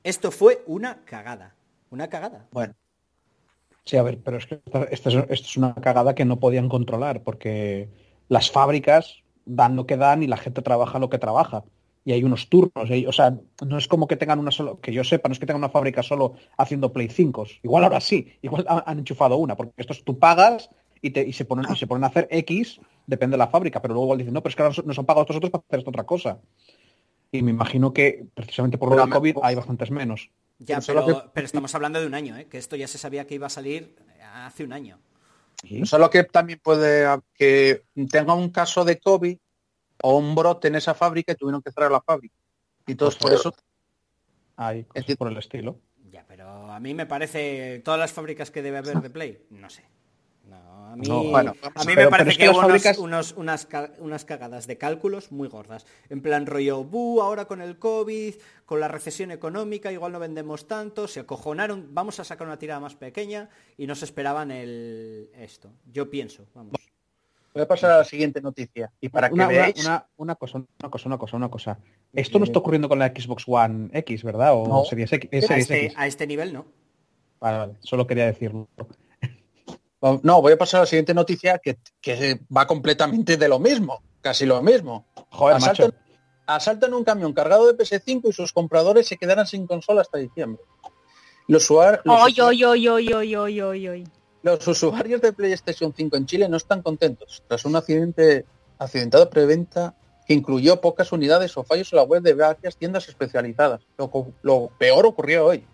Esto 0.04 0.30
fue 0.32 0.62
una 0.68 1.06
cagada. 1.06 1.56
Una 1.90 2.10
cagada. 2.10 2.48
bueno. 2.52 2.74
Sí, 3.86 3.98
a 3.98 4.04
ver, 4.04 4.20
pero 4.24 4.38
es 4.38 4.48
que 4.48 4.56
esta, 4.66 4.84
esta 4.86 5.10
es, 5.10 5.16
esto 5.16 5.48
es 5.48 5.58
una 5.58 5.76
cagada 5.76 6.16
que 6.16 6.26
no 6.26 6.40
podían 6.40 6.70
controlar 6.70 7.22
porque 7.24 7.90
las 8.28 8.50
fábricas 8.50 9.24
dan 9.46 9.76
lo 9.76 9.86
que 9.86 9.96
dan 9.96 10.24
y 10.24 10.28
la 10.28 10.38
gente 10.38 10.62
trabaja 10.62 11.00
lo 11.00 11.10
que 11.10 11.20
trabaja. 11.20 11.64
Y 12.04 12.12
hay 12.12 12.24
unos 12.24 12.50
turnos, 12.50 12.90
o 13.08 13.12
sea, 13.12 13.38
no 13.66 13.78
es 13.78 13.88
como 13.88 14.08
que 14.08 14.16
tengan 14.16 14.38
una 14.38 14.52
solo, 14.52 14.80
que 14.80 14.94
yo 14.94 15.04
sepa, 15.04 15.28
no 15.28 15.34
es 15.34 15.40
que 15.40 15.48
tengan 15.48 15.62
una 15.62 15.70
fábrica 15.70 16.04
solo 16.04 16.34
haciendo 16.58 16.94
Play 16.94 17.10
5. 17.10 17.48
Igual 17.64 17.84
ahora 17.84 18.00
sí, 18.00 18.34
igual 18.44 18.66
han, 18.68 19.00
enchufado 19.00 19.38
una, 19.38 19.56
porque 19.56 19.74
esto 19.78 19.94
es 19.94 20.04
tú 20.04 20.20
pagas 20.20 20.70
y, 21.02 21.12
te, 21.12 21.28
y, 21.28 21.34
se 21.34 21.46
ponen, 21.46 21.66
y 21.72 21.76
se 21.76 21.88
ponen 21.88 22.04
a 22.04 22.08
hacer 22.08 22.28
X, 22.30 22.80
depende 23.08 23.36
de 23.36 23.40
la 23.40 23.48
fábrica, 23.48 23.82
pero 23.82 23.96
luego 23.96 24.06
igual 24.06 24.20
dicen, 24.20 24.34
no, 24.36 24.44
pero 24.44 24.52
es 24.52 24.56
que 24.56 24.62
ahora 24.62 24.76
nos, 24.86 25.00
han 25.00 25.06
pagado 25.06 25.24
estos 25.24 25.38
otros 25.38 25.52
para 25.52 25.64
hacer 25.68 25.80
esta 25.80 25.90
otra 25.90 26.04
cosa. 26.04 26.40
Y 27.32 27.42
me 27.42 27.52
imagino 27.52 27.92
que 27.92 28.28
precisamente 28.36 28.78
por 28.78 28.90
lo 28.90 28.96
Pero 28.96 29.02
del 29.02 29.10
me- 29.10 29.16
COVID 29.16 29.38
hay 29.42 29.56
bastantes 29.56 29.90
menos. 29.90 30.30
Ya, 30.60 30.76
Pero 30.78 30.82
solo 30.82 31.06
pero, 31.06 31.22
que- 31.24 31.30
pero 31.34 31.46
estamos 31.46 31.76
hablando 31.76 32.00
de 32.00 32.08
un 32.08 32.14
año, 32.14 32.38
¿eh? 32.38 32.46
que 32.48 32.58
esto 32.58 32.76
ya 32.76 32.88
se 32.88 32.98
sabía 32.98 33.28
que 33.28 33.36
iba 33.36 33.48
a 33.48 33.50
salir 33.50 33.96
hace 34.34 34.64
un 34.64 34.74
año. 34.74 35.00
¿Sí? 35.62 35.86
Solo 35.86 36.10
que 36.10 36.24
también 36.24 36.60
puede 36.64 37.06
que 37.34 37.86
tenga 38.10 38.34
un 38.34 38.50
caso 38.50 38.86
de 38.86 39.00
COVID 39.00 39.38
o 40.04 40.18
un 40.18 40.36
brote 40.36 40.68
en 40.68 40.76
esa 40.76 40.94
fábrica 40.94 41.32
y 41.32 41.36
tuvieron 41.36 41.62
que 41.62 41.72
cerrar 41.72 41.92
la 41.92 42.02
fábrica. 42.02 42.36
Y 42.88 42.96
todos 42.96 43.16
por 43.16 43.34
eso. 43.34 43.54
Hay 44.58 44.84
por 45.18 45.30
el 45.30 45.38
estilo. 45.38 45.80
Ya, 46.12 46.26
pero 46.28 46.48
a 46.72 46.80
mí 46.80 46.94
me 46.94 47.06
parece 47.06 47.82
todas 47.84 48.00
las 48.00 48.14
fábricas 48.14 48.52
que 48.52 48.62
debe 48.62 48.78
haber 48.78 49.02
de 49.02 49.10
Play, 49.10 49.46
no 49.50 49.70
sé. 49.70 49.84
No, 50.96 51.20
a 51.20 51.20
mí, 51.20 51.26
No, 51.26 51.32
bueno, 51.32 51.56
a 51.76 51.84
mí 51.84 51.92
pero- 51.96 52.02
me 52.04 52.12
parece 52.12 52.30
es 52.32 52.38
que 52.38 52.42
que 52.44 52.48
las 52.48 52.56
hubo 52.56 52.66
unos- 52.66 52.72
fábricas- 52.84 52.98
unos- 53.00 53.34
unas, 53.38 53.68
unas 54.00 54.26
cagadas 54.26 54.68
de 54.68 54.78
cálculos 54.78 55.32
muy 55.32 55.48
gordas. 55.48 55.86
En 56.10 56.22
plan 56.22 56.46
rollo, 56.46 56.84
bu, 56.84 57.22
ahora 57.22 57.46
con 57.46 57.62
el 57.62 57.78
COVID, 57.80 58.36
con 58.66 58.80
la 58.80 58.88
recesión 58.88 59.32
económica, 59.32 59.92
igual 59.92 60.12
no 60.12 60.20
vendemos 60.20 60.68
tanto, 60.68 61.08
se 61.08 61.20
acojonaron, 61.22 61.90
vamos 61.94 62.20
a 62.20 62.24
sacar 62.24 62.48
una 62.48 62.58
tirada 62.60 62.80
más 62.80 62.96
pequeña 62.96 63.50
y 63.78 63.88
no 63.88 63.96
se 63.96 64.06
esperaban 64.06 64.52
el 64.52 65.30
esto. 65.38 65.72
Yo 65.92 66.10
pienso, 66.10 66.46
vamos. 66.54 66.74
Voy 67.54 67.62
a 67.64 67.68
pasar 67.70 67.92
a 67.92 67.98
la 68.00 68.04
siguiente 68.04 68.42
noticia. 68.42 68.92
Y 69.00 69.08
para 69.08 69.30
que 69.30 69.34
una, 69.34 69.46
una- 69.46 69.54
veáis. 69.54 69.86
una- 69.86 70.06
una 70.18 70.36
cosa, 70.36 70.58
una 70.58 70.90
cosa, 70.92 71.08
una 71.08 71.18
cosa, 71.18 71.38
una 71.38 71.50
cosa. 71.50 71.80
Esto 72.12 72.38
no 72.38 72.44
está 72.44 72.60
ocurriendo 72.60 72.90
con 72.90 73.00
la 73.00 73.08
Xbox 73.08 73.46
One 73.48 73.90
X, 73.94 74.24
¿verdad? 74.26 74.54
O 74.56 74.68
No. 74.68 74.84
Series 74.84 75.14
X. 75.14 75.30
eh, 75.32 75.46
A 75.50 75.58
este, 75.58 75.86
X. 75.86 75.94
a 75.98 76.06
este 76.08 76.28
nivel 76.28 76.52
no. 76.52 76.66
Vale, 77.40 77.58
vale. 77.58 77.74
Solo 77.80 78.06
quería 78.08 78.26
decirlo. 78.26 78.68
No, 80.02 80.42
voy 80.42 80.54
a 80.54 80.58
pasar 80.58 80.80
a 80.80 80.84
la 80.84 80.88
siguiente 80.88 81.14
noticia 81.14 81.58
que, 81.58 81.78
que 82.02 82.42
va 82.56 82.68
completamente 82.68 83.38
de 83.38 83.48
lo 83.48 83.60
mismo. 83.60 84.02
Casi 84.22 84.46
lo 84.46 84.62
mismo. 84.62 85.06
Joder, 85.30 85.58
Asaltan, 85.58 85.88
macho. 85.88 85.98
asaltan 86.48 86.94
un 86.94 87.04
camión 87.04 87.34
cargado 87.34 87.72
de 87.72 87.78
PS5 87.78 88.30
y 88.30 88.34
sus 88.34 88.54
compradores 88.54 89.08
se 89.08 89.18
quedarán 89.18 89.48
sin 89.48 89.68
consola 89.68 90.02
hasta 90.02 90.18
diciembre. 90.18 90.64
Los, 91.48 91.70
usuarios-. 91.70 92.02
Los 94.44 95.22
de 95.22 95.34
PlayStation 95.34 95.94
5 95.96 96.18
en 96.18 96.26
Chile 96.26 96.50
no 96.50 96.58
están 96.58 96.82
contentos 96.82 97.44
tras 97.48 97.66
un 97.66 97.76
accidente 97.76 98.46
accidentado 98.78 99.30
preventa 99.30 99.96
que 100.26 100.34
incluyó 100.34 100.82
pocas 100.82 101.12
unidades 101.12 101.56
o 101.56 101.64
fallos 101.64 101.94
en 101.94 101.98
la 101.98 102.04
web 102.04 102.22
de 102.22 102.34
varias 102.34 102.76
tiendas 102.78 103.08
especializadas. 103.08 103.82
Lo, 103.98 104.12
lo 104.42 104.72
peor 104.78 105.06
ocurrió 105.06 105.46
hoy. 105.46 105.66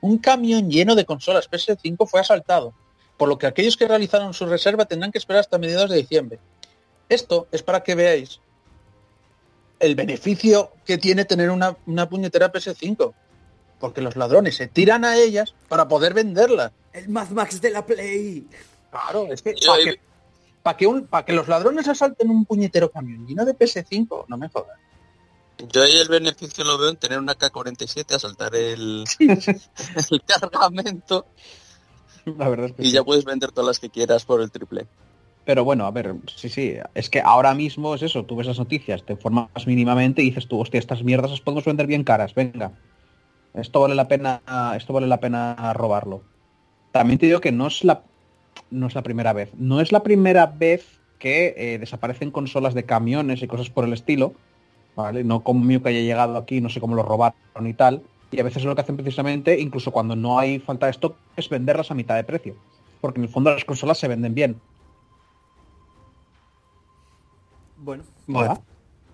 Un 0.00 0.18
camión 0.18 0.70
lleno 0.70 0.94
de 0.94 1.04
consolas 1.04 1.50
PS5 1.50 2.08
fue 2.08 2.20
asaltado, 2.20 2.74
por 3.20 3.28
lo 3.28 3.36
que 3.36 3.46
aquellos 3.46 3.76
que 3.76 3.86
realizaron 3.86 4.32
su 4.32 4.46
reserva 4.46 4.86
tendrán 4.86 5.12
que 5.12 5.18
esperar 5.18 5.40
hasta 5.40 5.58
mediados 5.58 5.90
de 5.90 5.98
diciembre. 5.98 6.38
Esto 7.06 7.48
es 7.52 7.62
para 7.62 7.82
que 7.82 7.94
veáis 7.94 8.40
el 9.78 9.94
beneficio 9.94 10.72
que 10.86 10.96
tiene 10.96 11.26
tener 11.26 11.50
una, 11.50 11.76
una 11.84 12.08
puñetera 12.08 12.50
PS5. 12.50 13.12
Porque 13.78 14.00
los 14.00 14.16
ladrones 14.16 14.56
se 14.56 14.68
tiran 14.68 15.04
a 15.04 15.18
ellas 15.18 15.54
para 15.68 15.86
poder 15.86 16.14
venderlas. 16.14 16.72
El 16.94 17.10
Mad 17.10 17.28
Max 17.28 17.60
de 17.60 17.68
la 17.68 17.84
Play. 17.84 18.46
Claro, 18.90 19.30
es 19.30 19.42
que 19.42 19.52
para 19.66 19.84
que, 19.84 20.00
pa' 20.62 20.76
que, 20.78 20.86
un- 20.86 21.06
pa' 21.06 21.22
que 21.26 21.34
los 21.34 21.46
ladrones 21.46 21.88
asalten 21.88 22.30
un 22.30 22.46
puñetero 22.46 22.90
camión 22.90 23.26
lleno 23.26 23.44
de 23.44 23.54
PS5, 23.54 24.24
no 24.28 24.38
me 24.38 24.48
jodas. 24.48 24.78
Yo 25.70 25.82
ahí 25.82 25.94
el 25.98 26.08
beneficio 26.08 26.64
lo 26.64 26.78
veo 26.78 26.88
en 26.88 26.96
tener 26.96 27.18
una 27.18 27.34
K-47, 27.34 28.14
asaltar 28.14 28.54
el, 28.54 29.04
el 29.18 30.22
cargamento 30.26 31.26
La 32.38 32.48
verdad 32.48 32.66
es 32.66 32.72
que 32.72 32.82
y 32.82 32.86
sí. 32.86 32.92
ya 32.92 33.04
puedes 33.04 33.24
vender 33.24 33.52
todas 33.52 33.66
las 33.66 33.78
que 33.78 33.90
quieras 33.90 34.24
por 34.24 34.40
el 34.40 34.50
triple. 34.50 34.86
Pero 35.44 35.64
bueno, 35.64 35.86
a 35.86 35.90
ver, 35.90 36.14
sí, 36.36 36.48
sí. 36.48 36.76
Es 36.94 37.10
que 37.10 37.20
ahora 37.20 37.54
mismo 37.54 37.94
es 37.94 38.02
eso. 38.02 38.24
Tú 38.24 38.36
ves 38.36 38.46
las 38.46 38.58
noticias, 38.58 39.04
te 39.04 39.14
informas 39.14 39.66
mínimamente 39.66 40.22
y 40.22 40.26
dices 40.26 40.46
tú, 40.46 40.60
hostia, 40.60 40.78
estas 40.78 41.02
mierdas 41.02 41.30
las 41.30 41.40
podemos 41.40 41.64
vender 41.64 41.86
bien 41.86 42.04
caras. 42.04 42.34
Venga. 42.34 42.72
Esto 43.54 43.80
vale 43.80 43.94
la 43.94 44.06
pena, 44.06 44.42
esto 44.76 44.92
vale 44.92 45.06
la 45.06 45.18
pena 45.18 45.72
robarlo. 45.72 46.22
También 46.92 47.18
te 47.18 47.26
digo 47.26 47.40
que 47.40 47.52
no 47.52 47.66
es 47.66 47.84
la, 47.84 48.02
no 48.70 48.86
es 48.86 48.94
la 48.94 49.02
primera 49.02 49.32
vez. 49.32 49.50
No 49.56 49.80
es 49.80 49.92
la 49.92 50.02
primera 50.02 50.46
vez 50.46 51.00
que 51.18 51.54
eh, 51.56 51.78
desaparecen 51.78 52.30
consolas 52.30 52.74
de 52.74 52.84
camiones 52.84 53.42
y 53.42 53.46
cosas 53.46 53.70
por 53.70 53.84
el 53.84 53.92
estilo. 53.92 54.34
¿Vale? 54.94 55.24
No 55.24 55.42
como 55.42 55.64
mío 55.64 55.82
que 55.82 55.88
haya 55.88 56.00
llegado 56.00 56.36
aquí, 56.36 56.60
no 56.60 56.68
sé 56.68 56.80
cómo 56.80 56.94
lo 56.94 57.02
robaron 57.02 57.66
y 57.66 57.74
tal. 57.74 58.02
Y 58.30 58.40
a 58.40 58.44
veces 58.44 58.64
lo 58.64 58.74
que 58.74 58.82
hacen 58.82 58.96
precisamente, 58.96 59.58
incluso 59.58 59.90
cuando 59.90 60.14
no 60.14 60.38
hay 60.38 60.58
falta 60.60 60.86
de 60.86 60.92
stock, 60.92 61.16
es 61.36 61.48
venderlas 61.48 61.90
a 61.90 61.94
mitad 61.94 62.14
de 62.16 62.24
precio. 62.24 62.54
Porque 63.00 63.18
en 63.18 63.24
el 63.24 63.30
fondo 63.30 63.50
las 63.50 63.64
consolas 63.64 63.98
se 63.98 64.08
venden 64.08 64.34
bien. 64.34 64.60
Bueno, 67.76 68.04
Hola. 68.28 68.60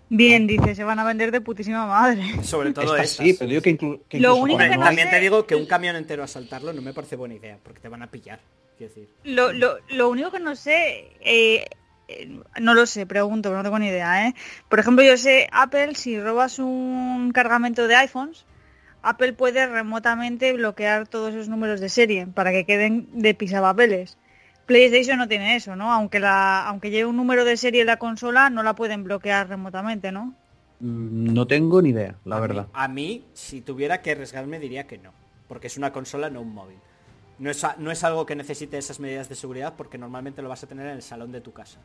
Bien, 0.09 0.47
dice, 0.47 0.75
se 0.75 0.85
van 0.85 0.99
a 1.01 1.05
vender 1.05 1.33
de 1.33 1.41
putísima 1.41 1.87
madre. 1.87 2.23
Sobre 2.45 2.73
todo 2.73 2.97
estas. 2.97 3.11
sí, 3.11 3.35
pero 3.35 3.49
digo 3.49 3.63
que, 3.63 3.77
inclu- 3.77 4.01
que 4.09 4.21
Lo 4.21 4.29
incluso 4.31 4.43
único 4.43 4.59
que 4.59 4.77
no 4.77 4.85
también 4.85 5.11
te 5.11 5.19
digo 5.21 5.47
que 5.47 5.57
un 5.57 5.67
camión 5.67 5.97
entero 5.97 6.23
asaltarlo 6.23 6.73
no 6.73 6.81
me 6.83 6.93
parece 6.93 7.17
buena 7.17 7.35
idea, 7.35 7.59
porque 7.63 7.81
te 7.81 7.89
van 7.89 8.03
a 8.03 8.07
pillar. 8.11 8.39
Quiero 8.79 8.93
decir. 8.95 9.09
Lo, 9.25 9.53
lo, 9.53 9.79
lo 9.89 10.09
único 10.09 10.31
que 10.31 10.39
no 10.39 10.55
sé, 10.55 11.11
eh, 11.21 11.65
eh, 12.07 12.41
no 12.61 12.75
lo 12.75 12.87
sé, 12.87 13.07
pregunto, 13.07 13.49
pero 13.49 13.59
no 13.59 13.63
tengo 13.65 13.79
ni 13.81 13.89
idea, 13.89 14.29
¿eh? 14.29 14.35
Por 14.69 14.79
ejemplo, 14.79 15.03
yo 15.05 15.17
sé, 15.17 15.49
Apple, 15.51 15.95
si 15.97 16.21
robas 16.21 16.59
un 16.61 17.33
cargamento 17.33 17.89
de 17.89 17.97
iPhones, 17.97 18.45
Apple 19.09 19.33
puede 19.35 19.67
remotamente 19.67 20.53
bloquear 20.53 21.07
todos 21.07 21.33
esos 21.33 21.49
números 21.49 21.81
de 21.81 21.89
serie 21.89 22.27
para 22.27 22.51
que 22.51 22.65
queden 22.65 23.07
de 23.13 23.35
pisapapeles. 23.35 24.19
PlayStation 24.67 25.17
no 25.19 25.29
tiene 25.29 25.55
eso, 25.55 25.77
¿no? 25.77 25.93
Aunque 25.93 26.19
la, 26.19 26.67
aunque 26.67 26.91
lleve 26.91 27.07
un 27.07 27.17
número 27.17 27.45
de 27.45 27.57
serie 27.57 27.83
en 27.83 27.87
la 27.87 27.99
consola, 27.99 28.51
no 28.51 28.65
la 28.65 28.75
pueden 28.75 29.05
bloquear 29.05 29.49
remotamente, 29.49 30.11
¿no? 30.11 30.35
Mm, 30.81 31.33
No 31.33 31.47
tengo 31.47 31.81
ni 31.83 31.91
idea, 31.91 32.17
la 32.25 32.37
A 32.37 32.41
mí- 32.41 32.47
verdad. 32.49 32.67
A 32.73 32.89
mí, 32.89 33.25
si 33.33 33.61
tuviera 33.61 34.03
que 34.03 34.11
arriesgarme, 34.11 34.59
diría 34.59 34.89
que 34.89 34.99
no. 34.99 35.13
Porque 35.47 35.69
es 35.69 35.77
una 35.77 35.93
consola, 35.93 36.29
no 36.29 36.41
un 36.41 36.53
móvil. 36.53 36.79
No 37.39 37.49
es, 37.51 37.65
no 37.79 37.93
es 37.93 38.03
algo 38.03 38.27
que 38.27 38.35
necesite 38.35 38.77
esas 38.77 38.99
medidas 38.99 39.29
de 39.29 39.37
seguridad 39.37 39.75
porque 39.77 39.99
normalmente 39.99 40.43
lo 40.43 40.49
vas 40.49 40.65
a 40.65 40.67
tener 40.67 40.87
en 40.87 40.97
el 40.97 41.03
salón 41.03 41.31
de 41.31 41.41
tu 41.41 41.53
casa. 41.53 41.79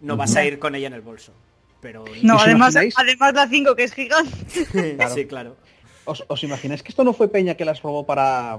No 0.00 0.16
vas 0.16 0.34
a 0.34 0.44
ir 0.44 0.58
con 0.58 0.74
ella 0.74 0.88
en 0.88 0.94
el 0.94 1.02
bolso. 1.02 1.32
Pero 1.80 2.04
No, 2.22 2.36
¿Os 2.36 2.42
además, 2.42 2.72
imagináis? 2.74 2.94
además 2.98 3.34
la 3.34 3.46
5 3.46 3.76
que 3.76 3.84
es 3.84 3.92
gigante. 3.94 4.32
sí, 5.14 5.26
claro. 5.26 5.56
¿Os, 6.04 6.24
os 6.28 6.42
imagináis 6.42 6.82
que 6.82 6.90
esto 6.90 7.04
no 7.04 7.12
fue 7.12 7.28
Peña 7.28 7.54
que 7.54 7.64
las 7.64 7.82
robó 7.82 8.04
para, 8.04 8.58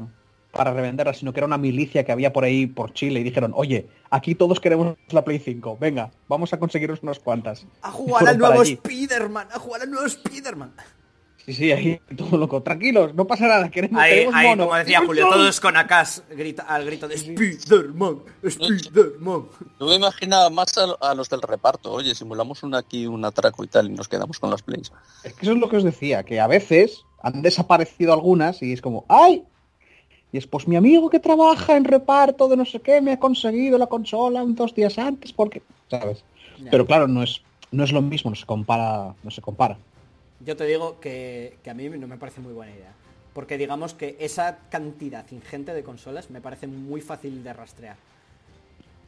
para 0.51 0.73
revenderlas, 0.73 1.17
sino 1.17 1.33
que 1.33 1.39
era 1.39 1.47
una 1.47 1.57
milicia 1.57 2.03
que 2.03 2.11
había 2.11 2.31
por 2.33 2.43
ahí, 2.43 2.65
por 2.65 2.93
Chile, 2.93 3.19
y 3.19 3.23
dijeron, 3.23 3.51
oye, 3.55 3.87
aquí 4.09 4.35
todos 4.35 4.59
queremos 4.59 4.95
la 5.09 5.23
Play 5.23 5.39
5, 5.39 5.77
venga, 5.79 6.11
vamos 6.27 6.53
a 6.53 6.59
conseguiros 6.59 7.03
unas 7.03 7.19
cuantas. 7.19 7.67
A 7.81 7.91
jugar 7.91 8.27
al 8.27 8.37
nuevo. 8.37 8.63
Spider-Man, 8.63 9.49
a 9.51 9.59
jugar 9.59 9.81
al 9.81 9.91
nuevo 9.91 10.05
Spider-Man. 10.05 10.73
Sí, 11.45 11.53
sí, 11.53 11.71
ahí 11.71 12.01
todo 12.17 12.37
loco. 12.39 12.63
Tranquilos, 12.63 13.13
no 13.13 13.27
pasa 13.27 13.47
nada, 13.47 13.69
queremos, 13.69 14.01
Ahí, 14.01 14.11
queremos 14.11 14.35
ahí, 14.35 14.47
mono. 14.47 14.65
como 14.65 14.77
decía 14.77 15.05
Julio, 15.05 15.29
todos 15.29 15.59
con 15.59 15.77
acas 15.77 16.23
grita, 16.31 16.63
al 16.63 16.85
grito 16.85 17.07
de 17.07 17.15
Spider-Man, 17.15 18.21
Spider-Man. 18.41 19.43
Yo 19.79 19.85
me 19.85 19.95
imaginaba 19.95 20.49
más 20.49 20.75
a, 20.77 20.85
a 21.07 21.13
los 21.13 21.29
del 21.29 21.43
reparto. 21.43 21.91
Oye, 21.91 22.15
simulamos 22.15 22.63
un 22.63 22.73
aquí, 22.73 23.05
un 23.05 23.23
atraco 23.25 23.63
y 23.63 23.67
tal, 23.67 23.91
y 23.91 23.93
nos 23.93 24.07
quedamos 24.07 24.39
con 24.39 24.49
las 24.49 24.63
plays. 24.63 24.91
Es 25.23 25.33
que 25.33 25.41
eso 25.43 25.51
es 25.51 25.59
lo 25.59 25.69
que 25.69 25.77
os 25.77 25.83
decía, 25.83 26.23
que 26.23 26.39
a 26.39 26.47
veces 26.47 27.05
han 27.25 27.41
desaparecido 27.41 28.13
algunas 28.13 28.61
y 28.61 28.71
es 28.71 28.81
como, 28.81 29.03
¡ay! 29.07 29.43
Y 30.31 30.37
es, 30.37 30.45
pues 30.45 30.67
mi 30.67 30.75
amigo 30.75 31.09
que 31.09 31.19
trabaja 31.19 31.75
en 31.75 31.83
reparto 31.83 32.47
de 32.47 32.55
no 32.55 32.65
sé 32.65 32.79
qué 32.81 33.01
me 33.01 33.13
ha 33.13 33.19
conseguido 33.19 33.79
la 33.79 33.87
consola 33.87 34.43
un 34.43 34.53
dos 34.53 34.75
días 34.75 34.99
antes 34.99 35.33
porque, 35.33 35.63
¿sabes? 35.89 36.23
Pero 36.69 36.85
claro, 36.85 37.07
no 37.07 37.23
es, 37.23 37.41
no 37.71 37.83
es 37.83 37.91
lo 37.91 38.03
mismo, 38.03 38.29
no 38.29 38.35
se 38.35 38.45
compara, 38.45 39.15
no 39.23 39.31
se 39.31 39.41
compara. 39.41 39.75
Yo 40.45 40.55
te 40.55 40.65
digo 40.65 40.99
que, 40.99 41.57
que 41.63 41.69
a 41.71 41.73
mí 41.73 41.89
no 41.89 42.07
me 42.07 42.17
parece 42.17 42.41
muy 42.41 42.53
buena 42.53 42.73
idea. 42.73 42.93
Porque 43.33 43.57
digamos 43.57 43.95
que 43.95 44.15
esa 44.19 44.59
cantidad 44.69 45.25
ingente 45.31 45.73
de 45.73 45.83
consolas 45.83 46.29
me 46.29 46.41
parece 46.41 46.67
muy 46.67 47.01
fácil 47.01 47.43
de 47.43 47.53
rastrear. 47.53 47.97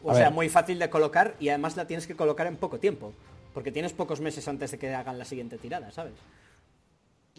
O 0.03 0.09
A 0.09 0.15
sea, 0.15 0.25
ver. 0.25 0.33
muy 0.33 0.49
fácil 0.49 0.79
de 0.79 0.89
colocar 0.89 1.35
y 1.39 1.49
además 1.49 1.77
la 1.77 1.85
tienes 1.85 2.07
que 2.07 2.15
colocar 2.15 2.47
en 2.47 2.55
poco 2.57 2.79
tiempo. 2.79 3.13
Porque 3.53 3.71
tienes 3.71 3.93
pocos 3.93 4.21
meses 4.21 4.47
antes 4.47 4.71
de 4.71 4.79
que 4.79 4.93
hagan 4.93 5.19
la 5.19 5.25
siguiente 5.25 5.57
tirada, 5.57 5.91
¿sabes? 5.91 6.13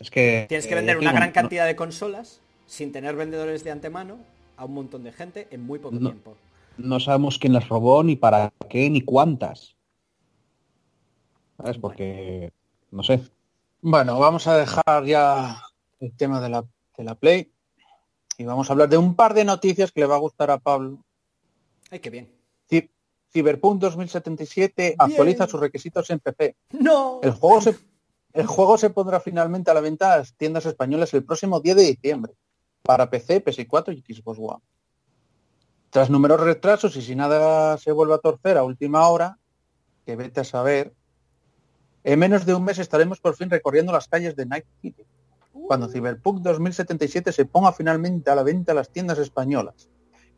Es 0.00 0.10
que 0.10 0.46
Tienes 0.48 0.66
que 0.66 0.72
eh, 0.72 0.76
vender 0.76 0.98
una 0.98 1.12
gran 1.12 1.32
cantidad 1.32 1.66
de 1.66 1.76
consolas 1.76 2.40
sin 2.66 2.92
tener 2.92 3.16
vendedores 3.16 3.64
de 3.64 3.70
antemano 3.70 4.18
a 4.56 4.64
un 4.64 4.74
montón 4.74 5.02
de 5.04 5.12
gente 5.12 5.48
en 5.50 5.62
muy 5.64 5.78
poco 5.78 5.94
No. 5.96 6.10
tiempo. 6.10 6.36
no 6.76 7.00
sabemos 7.00 7.38
quién 7.38 7.52
las 7.52 7.68
robó, 7.68 8.02
ni 8.04 8.14
para 8.16 8.52
qué, 8.68 8.88
ni 8.90 9.00
cuántas. 9.00 9.74
¿Sabes? 11.56 11.78
Porque, 11.78 12.52
no 12.90 13.02
sé. 13.02 13.20
Bueno, 13.80 14.18
vamos 14.18 14.46
a 14.46 14.56
dejar 14.56 15.04
ya 15.04 15.60
el 16.00 16.12
tema 16.16 16.40
de 16.40 16.48
la, 16.48 16.64
de 16.96 17.04
la 17.04 17.14
Play 17.14 17.50
y 18.36 18.44
vamos 18.44 18.68
a 18.68 18.72
hablar 18.72 18.88
de 18.88 18.96
un 18.98 19.14
par 19.14 19.34
de 19.34 19.44
noticias 19.44 19.90
que 19.90 20.00
le 20.00 20.06
va 20.06 20.14
a 20.16 20.20
gustar 20.20 20.50
a 20.50 20.58
Pablo. 20.58 20.98
Ay, 21.90 21.98
qué 22.00 22.10
bien. 22.10 22.30
Ci- 22.70 22.88
Cyberpunk 23.32 23.80
2077 23.80 24.94
actualiza 24.98 25.46
sus 25.48 25.58
requisitos 25.60 26.08
en 26.10 26.20
PC. 26.20 26.54
¡No! 26.72 27.20
El 27.22 27.32
juego 27.32 27.60
se 27.60 27.76
el 28.32 28.46
juego 28.46 28.78
se 28.78 28.90
pondrá 28.90 29.20
finalmente 29.20 29.70
a 29.70 29.74
la 29.74 29.80
venta 29.80 30.12
a 30.12 30.18
las 30.18 30.34
tiendas 30.34 30.66
españolas 30.66 31.12
el 31.14 31.24
próximo 31.24 31.60
10 31.60 31.76
de 31.76 31.82
diciembre 31.82 32.34
para 32.82 33.10
PC, 33.10 33.44
PS4 33.44 34.02
y 34.04 34.14
Xbox 34.14 34.38
One. 34.38 34.62
Tras 35.90 36.10
numerosos 36.10 36.46
retrasos 36.46 36.96
y 36.96 37.02
si 37.02 37.14
nada 37.14 37.78
se 37.78 37.92
vuelve 37.92 38.14
a 38.14 38.18
torcer 38.18 38.58
a 38.58 38.64
última 38.64 39.08
hora, 39.08 39.38
que 40.04 40.16
vete 40.16 40.40
a 40.40 40.44
saber, 40.44 40.94
en 42.04 42.18
menos 42.18 42.46
de 42.46 42.54
un 42.54 42.64
mes 42.64 42.78
estaremos 42.78 43.20
por 43.20 43.36
fin 43.36 43.50
recorriendo 43.50 43.92
las 43.92 44.08
calles 44.08 44.36
de 44.36 44.46
Night 44.46 44.66
City, 44.80 45.04
cuando 45.66 45.88
Cyberpunk 45.88 46.40
2077 46.42 47.32
se 47.32 47.44
ponga 47.44 47.72
finalmente 47.72 48.30
a 48.30 48.34
la 48.34 48.42
venta 48.42 48.72
a 48.72 48.74
las 48.74 48.90
tiendas 48.90 49.18
españolas, 49.18 49.88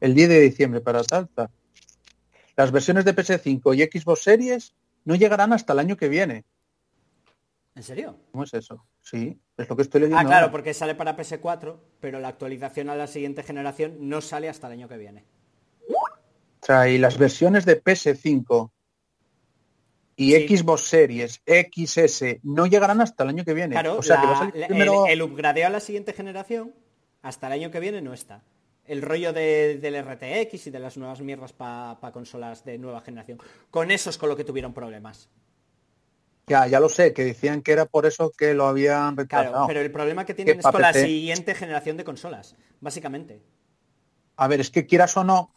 el 0.01 0.15
10 0.15 0.29
de 0.29 0.41
diciembre 0.41 0.81
para 0.81 1.03
tal, 1.03 1.29
tal. 1.29 1.51
Las 2.57 2.73
versiones 2.73 3.05
de 3.05 3.15
PS5 3.15 3.75
y 3.77 4.01
Xbox 4.01 4.23
Series 4.23 4.75
no 5.05 5.15
llegarán 5.15 5.53
hasta 5.53 5.73
el 5.73 5.79
año 5.79 5.97
que 5.97 6.09
viene. 6.09 6.45
¿En 7.81 7.85
serio? 7.85 8.15
¿Cómo 8.33 8.45
es 8.45 8.53
eso? 8.53 8.85
Sí, 9.01 9.41
es 9.57 9.67
lo 9.67 9.75
que 9.75 9.81
estoy 9.81 10.03
leyendo. 10.03 10.19
Ah, 10.21 10.25
claro, 10.27 10.41
ahora. 10.43 10.53
porque 10.53 10.75
sale 10.75 10.95
para 10.95 11.17
PS4, 11.17 11.79
pero 11.99 12.21
la 12.21 12.29
actualización 12.29 12.91
a 12.91 12.95
la 12.95 13.07
siguiente 13.07 13.43
generación 13.43 13.97
no 14.01 14.21
sale 14.21 14.51
hasta 14.51 14.67
el 14.67 14.75
año 14.75 14.87
que 14.87 14.99
viene. 14.99 15.25
O 15.89 16.67
sea, 16.67 16.87
y 16.91 16.99
las 16.99 17.17
versiones 17.17 17.65
de 17.65 17.83
PS5 17.83 18.71
y 20.17 20.35
Sí. 20.35 20.59
Xbox 20.59 20.83
Series 20.83 21.43
XS 21.47 22.41
no 22.43 22.67
llegarán 22.67 23.01
hasta 23.01 23.23
el 23.23 23.31
año 23.31 23.45
que 23.47 23.55
viene. 23.55 23.73
Claro, 23.77 23.97
o 23.97 24.03
sea, 24.03 24.21
que 24.21 24.27
va 24.27 24.33
a 24.33 24.35
la- 24.35 24.39
salir 24.51 24.57
la- 24.61 24.67
primero... 24.69 25.07
el, 25.07 25.13
el 25.13 25.23
upgradeo 25.23 25.67
a 25.67 25.71
la 25.71 25.81
siguiente 25.81 26.13
generación 26.13 26.75
hasta 27.23 27.47
el 27.47 27.55
año 27.55 27.71
que 27.71 27.81
viene 27.81 28.03
no 28.03 28.13
está. 28.13 28.43
El 28.85 29.01
rollo 29.01 29.33
de- 29.33 29.79
del 29.79 29.95
RTX 30.05 30.67
y 30.67 30.71
de 30.71 30.79
las 30.81 30.99
nuevas 30.99 31.23
mierdas 31.23 31.55
para 31.55 31.97
consolas 32.13 32.63
de 32.63 32.77
nueva 32.77 33.01
generación. 33.01 33.39
Con 33.71 33.91
eso 33.91 34.11
es 34.11 34.19
con 34.19 34.29
lo 34.29 34.37
que 34.37 34.45
tuvieron 34.45 34.75
problemas. 34.75 35.31
Ya, 36.51 36.67
ya 36.67 36.81
lo 36.81 36.89
sé, 36.89 37.13
que 37.15 37.25
decían 37.25 37.63
que 37.63 37.71
era 37.71 37.87
por 37.87 38.07
eso 38.07 38.33
que 38.37 38.55
lo 38.55 38.67
habían 38.67 39.15
Claro, 39.15 39.23
retrasado. 39.23 39.67
pero 39.69 39.81
el 39.81 39.93
problema 39.93 40.25
que 40.27 40.35
tienen 40.35 40.59
es 40.59 40.67
con 40.67 40.83
la 40.83 40.93
siguiente 40.93 41.55
generación 41.55 41.97
de 41.97 42.03
consolas, 42.03 42.57
básicamente. 42.81 43.41
A 44.35 44.49
ver, 44.49 44.59
es 44.61 44.69
que 44.69 44.85
quieras 44.85 45.17
o 45.17 45.23
no, 45.23 45.55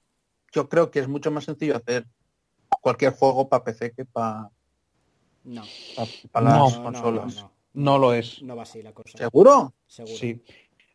yo 0.51 0.69
creo 0.69 0.91
que 0.91 0.99
es 0.99 1.07
mucho 1.07 1.31
más 1.31 1.45
sencillo 1.45 1.75
hacer 1.75 2.05
cualquier 2.79 3.11
juego 3.13 3.49
para 3.49 3.63
PC 3.63 3.91
que 3.93 4.05
para 4.05 4.51
No, 5.43 5.63
las 5.95 6.43
No, 6.43 6.83
consolas. 6.83 7.35
no, 7.37 7.41
no. 7.41 7.53
No 7.73 7.97
lo 7.97 8.13
es. 8.13 8.43
No 8.43 8.55
va 8.55 8.61
así 8.61 8.83
la 8.83 8.91
cosa. 8.93 9.17
¿Seguro? 9.17 9.73
Seguro. 9.87 10.15
Sí. 10.15 10.43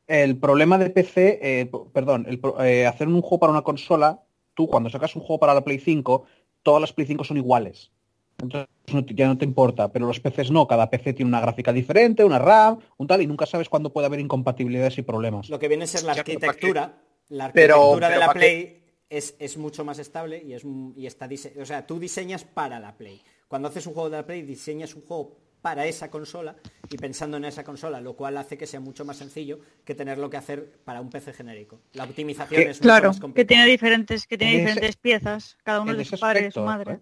El 0.06 0.38
problema 0.38 0.78
de 0.78 0.90
PC, 0.90 1.40
eh, 1.42 1.70
perdón, 1.92 2.24
el 2.28 2.40
eh, 2.64 2.86
hacer 2.86 3.08
un 3.08 3.20
juego 3.20 3.40
para 3.40 3.52
una 3.52 3.62
consola, 3.62 4.22
tú 4.54 4.68
cuando 4.68 4.90
sacas 4.90 5.16
un 5.16 5.22
juego 5.22 5.40
para 5.40 5.54
la 5.54 5.64
Play 5.64 5.80
5, 5.80 6.24
todas 6.62 6.80
las 6.80 6.92
Play 6.92 7.08
5 7.08 7.24
son 7.24 7.36
iguales. 7.36 7.90
Entonces 8.40 8.68
no 8.92 9.04
te- 9.04 9.14
ya 9.14 9.26
no 9.26 9.36
te 9.36 9.44
importa, 9.44 9.90
pero 9.90 10.06
los 10.06 10.20
PCs 10.20 10.50
no, 10.50 10.66
cada 10.66 10.88
PC 10.88 11.12
tiene 11.12 11.28
una 11.28 11.40
gráfica 11.40 11.72
diferente, 11.72 12.22
una 12.24 12.38
RAM, 12.38 12.78
un 12.96 13.06
tal, 13.06 13.20
y 13.20 13.26
nunca 13.26 13.46
sabes 13.46 13.68
cuándo 13.68 13.92
puede 13.92 14.06
haber 14.06 14.20
incompatibilidades 14.20 14.96
y 14.98 15.02
problemas. 15.02 15.48
Lo 15.48 15.58
que 15.58 15.68
viene 15.68 15.84
a 15.84 15.86
ser 15.88 16.04
la 16.04 16.14
Ya, 16.14 16.24
pero 16.24 16.38
¿para 16.40 16.50
arquitectura. 16.52 17.02
La 17.30 17.52
Pero- 17.52 17.74
arquitectura 17.74 18.08
de 18.08 18.12
pero 18.14 18.20
la 18.20 18.26
¿para 18.26 18.38
Play 18.40 18.82
es, 19.10 19.34
es 19.38 19.56
mucho 19.58 19.84
más 19.84 19.98
estable 19.98 20.42
y 20.42 20.54
es 20.54 20.62
y 20.96 21.06
está 21.06 21.28
dise- 21.28 21.60
o 21.60 21.66
sea, 21.66 21.86
tú 21.86 21.98
diseñas 21.98 22.44
para 22.44 22.78
la 22.80 22.96
Play. 22.96 23.20
Cuando 23.48 23.68
haces 23.68 23.86
un 23.86 23.94
juego 23.94 24.08
de 24.08 24.16
la 24.18 24.24
Play, 24.26 24.42
diseñas 24.42 24.94
un 24.94 25.02
juego 25.02 25.36
para 25.60 25.84
esa 25.86 26.08
consola 26.10 26.54
y 26.88 26.96
pensando 26.96 27.36
en 27.36 27.44
esa 27.44 27.64
consola, 27.64 28.00
lo 28.00 28.14
cual 28.14 28.36
hace 28.36 28.56
que 28.56 28.66
sea 28.66 28.78
mucho 28.78 29.04
más 29.04 29.16
sencillo 29.16 29.58
que 29.84 29.94
tenerlo 29.96 30.30
que 30.30 30.36
hacer 30.36 30.78
para 30.84 31.00
un 31.00 31.10
PC 31.10 31.32
genérico. 31.32 31.80
La 31.94 32.04
optimización 32.04 32.62
Que- 32.62 32.70
es 32.70 32.76
mucho 32.78 32.82
Claro, 32.82 33.08
más 33.08 33.20
que 33.34 33.44
tiene 33.44 33.66
diferentes, 33.66 34.26
que 34.28 34.38
tiene 34.38 34.54
ese- 34.54 34.60
diferentes 34.68 34.96
piezas, 34.96 35.58
cada 35.64 35.80
uno 35.80 35.94
de 35.94 36.02
ese 36.02 36.16
su 36.16 36.20
padre 36.20 36.40
y 36.40 36.44
de 36.44 36.50
su 36.52 36.60
madre. 36.62 36.92
¿eh? 36.94 37.00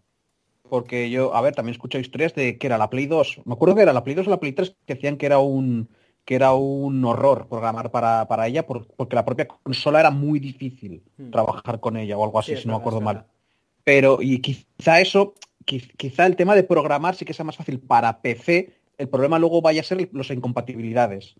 Porque 0.68 1.10
yo, 1.10 1.34
a 1.34 1.40
ver, 1.40 1.54
también 1.54 1.72
he 1.74 1.76
escuchado 1.76 2.00
historias 2.00 2.34
de 2.34 2.58
que 2.58 2.66
era 2.66 2.78
la 2.78 2.90
Play 2.90 3.06
2. 3.06 3.40
Me 3.44 3.54
acuerdo 3.54 3.74
que 3.76 3.82
era 3.82 3.92
la 3.92 4.02
Play 4.04 4.14
2 4.16 4.26
o 4.26 4.30
la 4.30 4.40
Play 4.40 4.52
3 4.52 4.74
que 4.86 4.94
decían 4.94 5.16
que 5.16 5.26
era 5.26 5.38
un 5.38 5.88
que 6.24 6.34
era 6.34 6.54
un 6.54 7.04
horror 7.04 7.46
programar 7.48 7.92
para, 7.92 8.26
para 8.26 8.48
ella 8.48 8.66
por- 8.66 8.88
porque 8.96 9.14
la 9.14 9.24
propia 9.24 9.46
consola 9.46 10.00
era 10.00 10.10
muy 10.10 10.40
difícil 10.40 11.00
Hmm. 11.16 11.30
trabajar 11.30 11.78
con 11.78 11.96
ella 11.96 12.18
o 12.18 12.24
algo 12.24 12.40
así, 12.40 12.56
Sí, 12.56 12.62
si 12.62 12.66
no 12.68 12.74
me 12.74 12.80
acuerdo 12.80 13.00
mal. 13.00 13.26
Pero, 13.84 14.18
y 14.20 14.40
quizá 14.40 15.00
eso, 15.00 15.34
qui- 15.64 15.88
quizá 15.96 16.26
el 16.26 16.34
tema 16.34 16.56
de 16.56 16.64
programar 16.64 17.14
sí 17.14 17.24
que 17.24 17.32
sea 17.32 17.44
más 17.44 17.56
fácil 17.56 17.78
para 17.78 18.20
PC, 18.22 18.72
el 18.98 19.08
problema 19.08 19.38
luego 19.38 19.62
vaya 19.62 19.82
a 19.82 19.84
ser 19.84 20.08
las 20.12 20.30
incompatibilidades. 20.30 21.36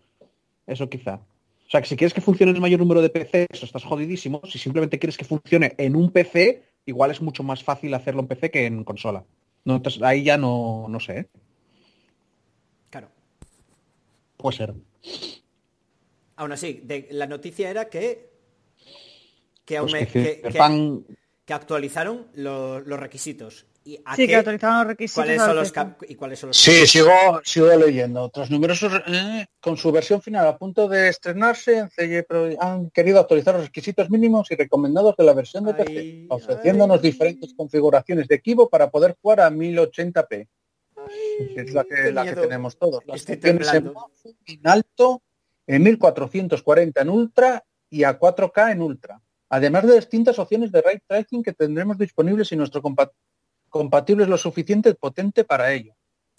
Eso 0.65 0.87
quizá. 0.89 1.15
O 1.15 1.69
sea, 1.69 1.81
que 1.81 1.87
si 1.89 1.97
quieres 1.97 2.13
que 2.13 2.21
funcione 2.21 2.53
el 2.53 2.61
mayor 2.61 2.79
número 2.79 3.01
de 3.01 3.09
PCs, 3.09 3.63
estás 3.63 3.83
jodidísimo. 3.83 4.39
Si 4.45 4.57
simplemente 4.57 4.97
quieres 4.99 5.17
que 5.17 5.25
funcione 5.25 5.75
en 5.77 5.97
un 5.97 6.11
PC, 6.11 6.63
igual 6.87 7.11
es 7.11 7.21
mucho 7.21 7.43
más 7.43 7.63
fácil 7.63 7.93
hacerlo 7.93 8.21
en 8.21 8.27
PC 8.27 8.49
que 8.49 8.65
en 8.65 8.83
consola. 8.83 9.23
No, 9.65 9.75
entonces, 9.75 10.01
ahí 10.01 10.23
ya 10.23 10.37
no, 10.37 10.87
no 10.89 10.99
sé. 10.99 11.19
¿eh? 11.19 11.29
Claro. 12.89 13.09
Puede 14.37 14.57
ser. 14.57 14.73
Aún 16.37 16.51
así, 16.51 16.81
de- 16.83 17.07
la 17.11 17.27
noticia 17.27 17.69
era 17.69 17.89
que 17.89 18.35
que, 19.65 19.79
Pues 19.81 19.93
aume- 19.93 19.99
que 19.99 20.05
que- 20.07 20.41
que- 20.41 20.49
Cyberpunk- 20.49 21.03
que 21.45 21.53
actualizaron 21.53 22.27
lo- 22.35 22.79
los 22.79 22.97
requisitos 22.99 23.65
¿Y 23.87 23.97
a 24.03 24.15
Sí, 24.17 24.23
qué- 24.23 24.27
que 24.27 24.35
autorizaban 24.35 24.79
los 24.79 24.87
requisitos. 24.87 25.23
¿Cuáles 25.23 25.41
son 25.41 25.55
los 25.55 26.09
y 26.09 26.15
cuáles 26.15 26.39
son 26.39 26.47
los 26.49 26.57
Sí, 26.57 26.85
sigo, 26.87 27.09
sigo 27.45 27.67
leyendo. 27.73 28.27
Tras 28.29 28.51
numerosos, 28.51 28.91
eh, 29.07 29.45
con 29.61 29.77
su 29.77 29.93
versión 29.93 30.21
final 30.21 30.45
a 30.45 30.57
punto 30.57 30.89
de 30.89 31.07
estrenarse, 31.07 31.77
en 31.77 31.89
CJ 31.89 32.23
Pro 32.27 32.49
han 32.59 32.89
querido 32.89 33.19
actualizar 33.21 33.55
los 33.55 33.63
requisitos 33.65 34.09
mínimos 34.09 34.51
y 34.51 34.55
recomendados 34.55 35.15
de 35.15 35.23
la 35.23 35.31
versión 35.33 35.63
de 35.63 35.73
PC, 35.73 35.91
Ay, 35.99 36.27
ofreciéndonos 36.29 36.97
ay. 36.97 37.11
diferentes 37.11 37.53
configuraciones 37.53 38.27
de 38.27 38.35
equipo 38.35 38.67
para 38.69 38.89
poder 38.89 39.15
jugar 39.21 39.39
a 39.39 39.49
1080p. 39.49 40.47
que 41.55 41.61
es 41.61 41.73
la 41.73 41.85
que, 41.85 42.11
la 42.11 42.25
que 42.25 42.35
tenemos 42.35 42.77
todos. 42.77 43.05
Las 43.05 43.21
Estoy 43.21 43.35
funciones 43.37 43.73
en 43.73 43.93
en 44.47 44.59
alto, 44.67 45.21
en 45.65 45.83
1440 45.83 47.01
en 47.01 47.09
ultra 47.09 47.63
y 47.89 48.03
a 48.03 48.19
4K 48.19 48.71
en 48.73 48.81
ultra. 48.81 49.21
Además 49.49 49.87
de 49.87 49.95
distintas 49.95 50.37
opciones 50.39 50.73
de 50.73 50.81
ray 50.81 50.97
tracing 51.07 51.41
que 51.41 51.53
tendremos 51.53 51.97
disponibles 51.97 52.51
y 52.51 52.57
nuestro 52.57 52.81
compa- 52.81 53.11
compatible 53.77 54.23
es 54.23 54.29
lo 54.29 54.37
suficiente 54.37 54.93
potente 54.95 55.43
para 55.43 55.71
ello. 55.73 55.93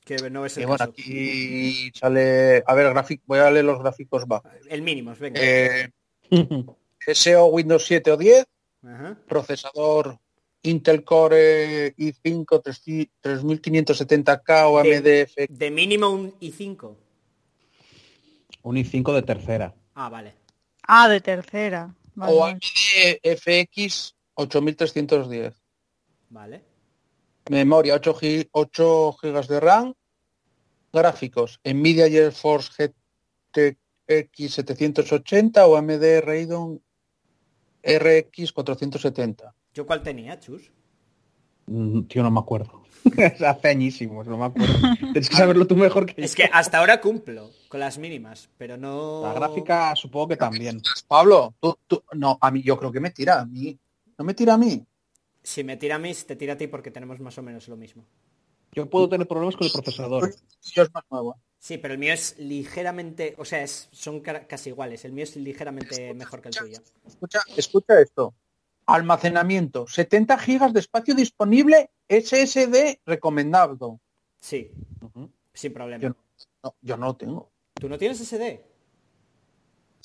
Que 0.05 0.17
no 0.31 0.47
es 0.47 0.57
Y 0.57 0.61
el 0.61 0.67
bueno, 0.67 0.79
caso. 0.79 0.91
aquí 0.91 1.91
sale, 1.95 2.63
a 2.67 2.75
ver, 2.75 2.91
gráfico, 2.91 3.23
voy 3.27 3.41
a 3.41 3.51
leer 3.51 3.65
los 3.67 3.79
gráficos 3.79 4.27
bajos. 4.27 4.51
El 4.69 4.83
mínimos, 4.83 5.19
venga. 5.19 5.41
Eh, 5.43 5.91
SEO 7.07 7.47
Windows 7.47 7.85
7 7.85 8.13
o 8.13 8.17
10, 8.17 8.47
Ajá. 8.85 9.19
procesador 9.29 10.19
Intel 10.63 11.05
Core 11.05 11.95
i5 11.97 12.63
3- 12.63 13.11
3570K 13.23 14.67
o 14.69 14.83
De- 14.83 14.97
AMD 14.97 15.27
FX 15.27 15.59
De 15.59 15.71
mínimo 15.71 16.09
un 16.11 16.33
i5. 16.41 16.97
Un 18.63 18.77
i5 18.77 19.15
de 19.15 19.23
tercera. 19.23 19.75
Ah, 19.95 20.09
vale. 20.09 20.35
Ah, 20.83 21.09
de 21.09 21.21
tercera. 21.21 21.95
Vale, 22.15 22.33
o. 22.33 22.45
AMD 22.45 23.21
FX 23.23 24.15
8310. 24.35 25.55
Vale. 26.31 26.63
Memoria 27.51 27.95
8, 27.95 28.15
gi- 28.15 28.49
8 28.53 29.17
GB 29.23 29.47
de 29.49 29.61
RAM. 29.61 29.95
Gráficos 30.93 31.61
Nvidia 31.65 32.09
GeForce 32.09 32.93
GTX 33.55 34.55
780 34.55 35.67
o 35.67 35.77
AMD 35.77 36.21
Radeon 36.23 36.81
RX 37.83 38.53
470. 38.53 39.55
¿Yo 39.75 39.87
cuál 39.87 40.03
tenía, 40.03 40.39
Chus? 40.41 40.73
Mm, 41.67 42.03
Tío, 42.05 42.23
no 42.23 42.31
me 42.31 42.41
acuerdo. 42.41 42.83
Hace 43.47 43.69
añísimos, 43.69 44.27
no 44.27 44.39
me 44.39 44.47
acuerdo. 44.47 44.75
Tienes 45.13 45.29
que 45.29 45.37
saberlo 45.37 45.67
tú 45.67 45.77
mejor 45.77 46.07
que 46.07 46.23
Es 46.25 46.33
yo. 46.35 46.37
que 46.45 46.51
hasta 46.53 46.79
ahora 46.79 47.01
cumplo 47.01 47.51
con 47.69 47.81
las 47.81 47.99
mínimas, 47.99 48.49
pero 48.59 48.77
no... 48.77 49.21
La 49.23 49.35
gráfica 49.35 49.95
supongo 49.95 50.29
que 50.29 50.37
también. 50.37 50.81
Pablo, 51.07 51.55
tú, 51.61 51.79
tú- 51.87 52.03
no, 52.15 52.39
a 52.41 52.51
mí 52.51 52.63
yo 52.63 52.79
creo 52.79 52.91
que 52.91 53.01
me 53.01 53.11
tira 53.11 53.41
a 53.41 53.45
mí. 53.47 53.79
No 54.19 54.25
me 54.25 54.35
tira 54.35 54.55
a 54.55 54.59
mí. 54.59 54.85
Si 55.49 55.65
me 55.65 55.79
tira 55.79 55.95
a 55.95 55.99
mí, 55.99 56.13
te 56.13 56.37
tira 56.37 56.53
a 56.53 56.57
ti 56.59 56.67
porque 56.67 56.91
tenemos 56.91 57.19
más 57.21 57.39
o 57.39 57.43
menos 57.43 57.67
lo 57.69 57.77
mismo. 57.79 58.05
Yo 58.73 58.85
puedo 58.91 59.09
tener 59.09 59.27
problemas 59.27 59.57
con 59.57 59.65
el 59.67 59.73
procesador. 59.73 60.31
Yo 60.75 60.83
es 60.83 60.93
más 60.93 61.05
nuevo. 61.11 61.41
Sí, 61.59 61.79
pero 61.79 61.95
el 61.95 61.99
mío 61.99 62.13
es 62.13 62.39
ligeramente... 62.39 63.35
O 63.39 63.47
sea, 63.47 63.63
es, 63.63 63.89
son 63.91 64.21
ca- 64.21 64.47
casi 64.47 64.69
iguales. 64.69 65.07
El 65.07 65.13
mío 65.13 65.25
es 65.25 65.37
ligeramente 65.37 66.13
mejor 66.13 66.43
que 66.43 66.49
el 66.51 66.55
tuyo. 66.55 66.79
Escucha, 67.07 67.41
escucha 67.57 67.99
esto. 67.99 68.35
Almacenamiento, 68.85 69.87
70 69.87 70.37
gigas 70.37 70.75
de 70.75 70.81
espacio 70.81 71.15
disponible, 71.15 71.91
SSD 72.09 73.01
recomendado. 73.07 74.01
Sí, 74.43 74.71
sin 75.55 75.73
problema. 75.73 76.03
Yo 76.03 76.15
No, 76.63 76.75
yo 76.83 76.97
no 76.99 77.07
lo 77.07 77.17
tengo. 77.17 77.51
¿Tú 77.73 77.89
no 77.89 77.97
tienes 77.97 78.21
SD? 78.21 78.63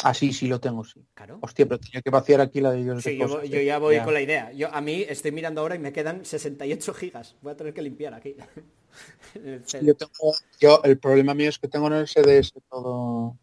Ah, 0.04 0.14
sí, 0.14 0.34
sí 0.34 0.48
lo 0.48 0.60
tengo, 0.60 0.84
sí. 0.84 1.04
Claro. 1.14 1.40
Hostia, 1.42 1.66
pero 1.66 1.80
tenía 1.80 2.02
que 2.02 2.10
vaciar 2.10 2.42
aquí 2.42 2.62
la 2.62 2.72
de 2.72 2.82
ellos. 2.82 3.04
Sí, 3.04 3.12
de 3.12 3.18
yo, 3.20 3.28
cosas, 3.28 3.50
yo 3.50 3.62
ya 3.62 3.78
voy 3.80 3.96
Ya. 3.96 4.04
con 4.04 4.14
la 4.14 4.22
idea. 4.22 4.52
Yo 4.52 4.68
A 4.74 4.82
mí 4.82 5.06
estoy 5.08 5.32
mirando 5.32 5.62
ahora 5.62 5.76
y 5.76 5.80
me 5.80 5.94
quedan 5.94 6.26
68 6.26 6.94
gigas. 6.94 7.36
Voy 7.42 7.54
a 7.54 7.58
tener 7.58 7.74
que 7.74 7.82
limpiar 7.82 8.14
aquí. 8.14 8.36
El 9.36 9.62
Sí, 9.66 9.78
CD. 9.80 9.86
yo 9.88 9.96
tengo- 9.96 10.36
yo- 10.60 10.82
el 10.84 11.00
problema 11.00 11.34
mío 11.34 11.50
es 11.50 11.58
que 11.58 11.68
tengo 11.68 11.88
en 11.88 11.94
el 11.94 12.04
SDS 12.08 12.54
todo. 12.70 13.38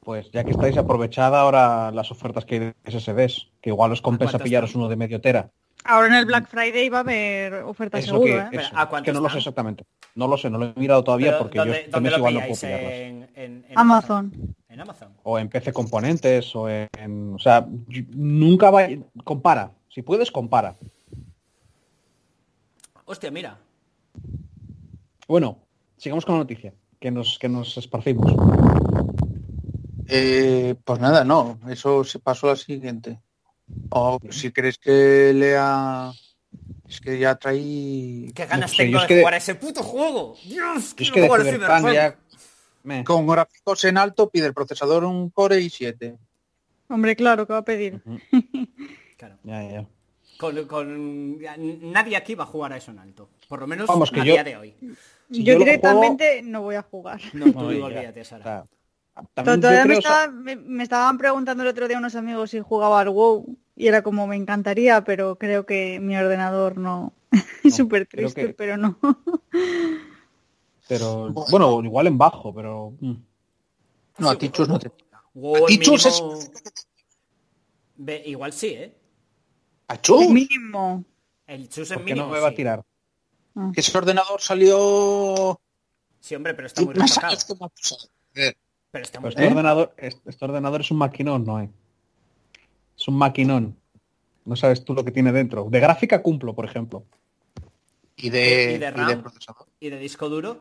Pues 0.00 0.30
ya 0.30 0.44
que 0.44 0.50
estáis 0.52 0.76
aprovechada 0.76 1.40
ahora 1.40 1.90
las 1.90 2.10
ofertas 2.12 2.44
que 2.44 2.54
hay 2.54 2.60
de 2.60 2.74
SSDs, 2.84 3.48
que 3.60 3.70
igual 3.70 3.90
os 3.92 4.02
compensa 4.02 4.38
pillaros 4.38 4.74
uno 4.74 4.88
de 4.88 4.96
medio 4.96 5.20
tera. 5.20 5.50
Ahora 5.88 6.08
en 6.08 6.14
el 6.14 6.24
Black 6.26 6.48
Friday 6.48 6.88
va 6.88 6.98
a 6.98 7.00
haber 7.00 7.54
ofertas 7.64 8.00
Es 8.04 8.08
lo 8.08 8.14
seguro, 8.22 8.50
que, 8.50 8.56
¿eh? 8.56 8.60
Eso, 8.60 8.70
¿a 8.74 8.88
cuánto 8.88 9.04
que 9.06 9.12
no 9.12 9.20
lo 9.20 9.28
sé 9.30 9.38
exactamente. 9.38 9.84
No 10.14 10.26
lo 10.28 10.36
sé, 10.36 10.50
no 10.50 10.58
lo 10.58 10.66
he 10.66 10.72
mirado 10.76 11.04
todavía 11.04 11.32
Pero, 11.32 11.38
porque 11.38 11.58
¿dónde, 11.58 11.72
yo 11.74 11.78
este 11.78 11.90
dónde 11.90 12.10
lo 12.10 12.16
igual 12.18 12.34
no 12.34 12.40
puedo. 12.40 12.56
En, 12.64 13.28
en- 13.34 13.64
en 13.68 13.78
Amazon. 13.78 14.32
En 14.68 14.80
Amazon. 14.80 15.08
O 15.22 15.38
en 15.38 15.48
PC 15.48 15.72
Componentes 15.72 16.54
o 16.56 16.68
en... 16.68 17.34
O 17.34 17.38
sea, 17.38 17.66
nunca 18.10 18.70
va... 18.70 18.86
Compara. 19.24 19.70
Si 19.88 20.02
puedes, 20.02 20.30
compara. 20.30 20.74
Hostia, 23.04 23.30
mira. 23.30 23.58
Bueno, 25.28 25.58
sigamos 25.96 26.24
con 26.24 26.34
la 26.34 26.40
noticia, 26.40 26.72
que 27.00 27.10
nos, 27.10 27.38
que 27.38 27.48
nos 27.48 27.76
esparcimos. 27.78 28.32
Eh, 30.08 30.74
pues 30.84 31.00
nada, 31.00 31.24
no, 31.24 31.58
eso 31.68 32.04
se 32.04 32.18
pasó 32.18 32.46
a 32.46 32.50
la 32.50 32.56
siguiente. 32.56 33.20
O 33.90 34.18
si 34.30 34.52
queréis 34.52 34.78
que 34.78 35.32
lea, 35.34 36.12
es 36.88 37.00
que 37.00 37.18
ya 37.18 37.34
traí 37.34 38.30
Qué 38.34 38.46
ganas 38.46 38.70
sé, 38.70 38.76
tengo 38.84 38.98
es 38.98 39.02
de 39.02 39.08
que- 39.08 39.20
jugar 39.20 39.34
a 39.34 39.36
ese 39.38 39.54
puto 39.54 39.82
juego. 39.82 40.36
Dios, 40.44 40.94
Yo 40.96 41.04
es 41.04 41.10
quiero 41.10 41.14
que 41.14 41.22
jugar 41.26 41.40
a 41.40 41.44
Cyberpunk 41.44 41.78
Cyberpunk. 41.78 41.94
ya... 41.94 42.16
me- 42.84 43.04
con 43.04 43.26
gráficos 43.26 43.84
en 43.84 43.98
alto, 43.98 44.30
pide 44.30 44.46
el 44.46 44.54
procesador 44.54 45.04
un 45.04 45.30
Core 45.30 45.58
i7. 45.60 46.16
Hombre, 46.88 47.16
claro, 47.16 47.46
que 47.46 47.52
va 47.52 47.60
a 47.60 47.64
pedir. 47.64 48.00
Claro. 49.16 49.38
Ya, 49.44 49.62
ya. 49.62 49.86
Con, 50.38 50.66
con- 50.66 51.38
Nadie 51.40 52.16
aquí 52.16 52.34
va 52.34 52.44
a 52.44 52.46
jugar 52.46 52.74
a 52.74 52.76
eso 52.76 52.90
en 52.90 52.98
alto. 52.98 53.30
Por 53.48 53.60
lo 53.60 53.66
menos 53.66 53.88
Vamos, 53.88 54.10
que 54.10 54.20
a 54.20 54.24
yo- 54.24 54.32
día 54.34 54.44
de 54.44 54.56
hoy. 54.58 54.74
Si 55.32 55.42
yo 55.42 55.58
directamente 55.58 56.42
no 56.42 56.60
voy 56.60 56.74
a 56.74 56.82
jugar. 56.82 57.18
No, 57.32 57.46
ya, 57.72 57.84
olvídate, 57.86 58.22
Sara. 58.24 58.66
Todavía 59.34 59.84
me, 59.84 59.88
creo, 59.88 59.98
o 59.98 60.02
sea, 60.02 60.24
estaba- 60.24 60.32
me- 60.32 60.56
me 60.56 60.82
estaban 60.82 61.16
preguntando 61.18 61.62
el 61.62 61.68
otro 61.70 61.88
día 61.88 61.98
unos 61.98 62.14
amigos 62.14 62.50
si 62.50 62.60
jugaba 62.60 63.00
al 63.00 63.08
WoW 63.10 63.56
y 63.74 63.86
era 63.88 64.02
como 64.02 64.26
me 64.26 64.36
encantaría, 64.36 65.04
pero 65.04 65.36
creo 65.36 65.64
que 65.66 66.00
mi 66.00 66.16
ordenador 66.16 66.76
no. 66.76 67.12
Es 67.64 67.76
súper 67.76 68.06
triste, 68.06 68.48
que- 68.48 68.54
pero 68.54 68.76
no. 68.76 68.98
pero 70.88 71.32
bueno, 71.50 71.82
igual 71.82 72.06
en 72.06 72.18
bajo, 72.18 72.54
pero 72.54 72.92
mm. 73.00 73.14
No, 74.18 74.28
a 74.30 74.32
Sí, 74.32 74.38
ti 74.38 74.48
Chus 74.50 74.68
no 74.68 74.78
te. 74.78 74.90
Wow, 75.34 75.64
A 75.64 75.66
ti, 75.66 75.74
el 75.74 75.80
Chus, 75.80 76.06
es- 76.06 76.22
igual 78.24 78.52
sí, 78.52 78.68
¿eh? 78.68 78.96
¡A 79.88 80.00
Chus! 80.00 80.28
Mínimo. 80.30 81.04
El 81.46 81.68
chus 81.68 81.90
en 81.90 81.98
¿por 81.98 82.04
qué 82.04 82.14
mínimo. 82.14 82.26
no 82.28 82.32
me 82.34 82.40
va 82.40 82.48
a 82.48 82.54
tirar? 82.54 82.84
Que 83.72 83.80
ese 83.80 83.96
ordenador 83.96 84.40
salió. 84.40 85.60
Sí, 86.20 86.34
hombre, 86.34 86.54
pero 86.54 86.66
está 86.66 86.82
muy 86.82 86.94
Eh, 88.86 88.88
Pero 88.92 89.04
está 89.04 89.28
este 89.28 89.44
¿Eh? 89.44 89.48
ordenador, 89.48 89.94
este, 89.98 90.30
este 90.30 90.44
ordenador 90.44 90.80
es 90.80 90.90
un 90.90 90.98
maquinón, 90.98 91.44
no 91.44 91.60
es. 91.60 91.70
Es 92.98 93.08
un 93.08 93.18
maquinón. 93.18 93.76
No 94.44 94.56
sabes 94.56 94.84
tú 94.84 94.94
lo 94.94 95.04
que 95.04 95.10
tiene 95.10 95.32
dentro. 95.32 95.66
De 95.70 95.80
gráfica 95.80 96.22
cumplo, 96.22 96.54
por 96.54 96.64
ejemplo. 96.64 97.04
Y 98.16 98.30
de, 98.30 98.74
¿Y 98.74 98.78
de 98.78 98.86
y 98.86 98.90
RAM? 98.90 99.08
de 99.08 99.16
procesador. 99.18 99.66
¿Y 99.80 99.90
de 99.90 99.98
disco 99.98 100.28
duro? 100.28 100.58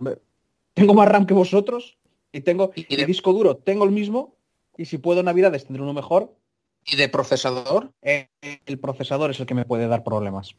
Tengo 0.74 0.94
más 0.94 1.08
RAM 1.08 1.26
que 1.26 1.34
vosotros 1.34 1.98
y 2.32 2.42
tengo 2.42 2.72
Y 2.76 2.96
de- 2.96 3.06
disco 3.06 3.32
duro, 3.32 3.56
tengo 3.56 3.86
el 3.86 3.92
mismo 3.92 4.36
y 4.78 4.86
si 4.86 4.98
puedo 4.98 5.24
Navidades 5.24 5.66
tendré 5.66 5.82
uno 5.84 5.94
mejor. 5.94 6.36
Y 6.84 6.98
de 6.98 7.08
procesador. 7.10 7.92
Eh, 8.02 8.28
el 8.66 8.78
procesador 8.80 9.32
es 9.32 9.40
el 9.40 9.46
que 9.46 9.54
me 9.56 9.66
puede 9.66 9.88
dar 9.88 10.04
problemas. 10.04 10.56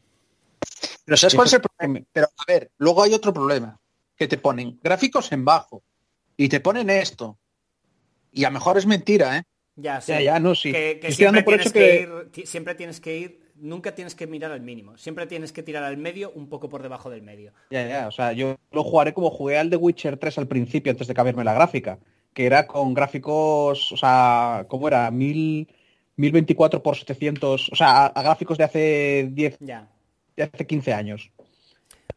Pero 1.05 1.15
¿sabes 1.17 1.35
cuál 1.35 1.47
es 1.47 1.53
el 1.53 1.61
problema? 1.61 1.99
me- 1.99 2.05
Pero 2.11 2.27
a 2.35 2.43
ver, 2.51 2.71
luego 2.79 3.03
hay 3.03 3.13
otro 3.13 3.31
problema. 3.31 3.79
Que 4.15 4.27
te 4.27 4.37
ponen 4.37 4.79
gráficos 4.81 5.31
en 5.31 5.45
bajo. 5.45 5.83
Y 6.35 6.49
te 6.49 6.59
ponen 6.59 6.89
esto. 6.89 7.37
Y 8.37 8.43
a 8.45 8.49
lo 8.49 8.53
mejor 8.53 8.77
es 8.77 8.85
mentira, 8.85 9.37
¿eh? 9.37 9.43
Ya, 9.75 10.01
sí. 10.01 10.11
Ya, 10.11 10.21
ya, 10.21 10.39
no, 10.39 10.55
sí. 10.55 10.71
Que, 10.71 10.99
siempre, 11.11 11.43
por 11.43 11.55
tienes 11.55 11.73
que... 11.73 11.79
que- 12.33 12.41
ir, 12.41 12.47
siempre 12.47 12.75
tienes 12.75 12.99
que 12.99 13.17
ir, 13.17 13.39
nunca 13.55 13.93
tienes 13.93 14.15
que 14.15 14.25
mirar 14.27 14.51
al 14.51 14.61
mínimo. 14.61 14.97
Siempre 14.97 15.27
tienes 15.27 15.51
que 15.51 15.61
tirar 15.63 15.83
al 15.83 15.97
medio 15.97 16.31
un 16.31 16.49
poco 16.49 16.69
por 16.69 16.81
debajo 16.81 17.09
del 17.09 17.21
medio. 17.21 17.53
Ya, 17.69 17.87
ya, 17.87 18.07
o 18.07 18.11
sea, 18.11 18.31
yo 18.33 18.55
lo 18.71 18.83
jugaré 18.83 19.13
como 19.13 19.29
jugué 19.29 19.57
al 19.57 19.69
The 19.69 19.75
Witcher 19.75 20.17
3 20.17 20.37
al 20.39 20.47
principio, 20.47 20.91
antes 20.91 21.07
de 21.07 21.13
cambiarme 21.13 21.43
la 21.43 21.53
gráfica, 21.53 21.99
que 22.33 22.45
era 22.45 22.65
con 22.65 22.93
gráficos, 22.93 23.91
o 23.91 23.97
sea, 23.97 24.65
¿cómo 24.67 24.87
era? 24.87 25.09
Mil, 25.11 25.67
1024 26.15 26.81
por 26.81 26.97
700, 26.97 27.69
o 27.71 27.75
sea, 27.75 28.05
a, 28.05 28.05
a 28.07 28.21
gráficos 28.23 28.57
de 28.57 28.63
hace 28.63 29.29
10, 29.31 29.57
Ya. 29.59 29.87
de 30.35 30.43
hace 30.43 30.65
15 30.65 30.93
años. 30.93 31.31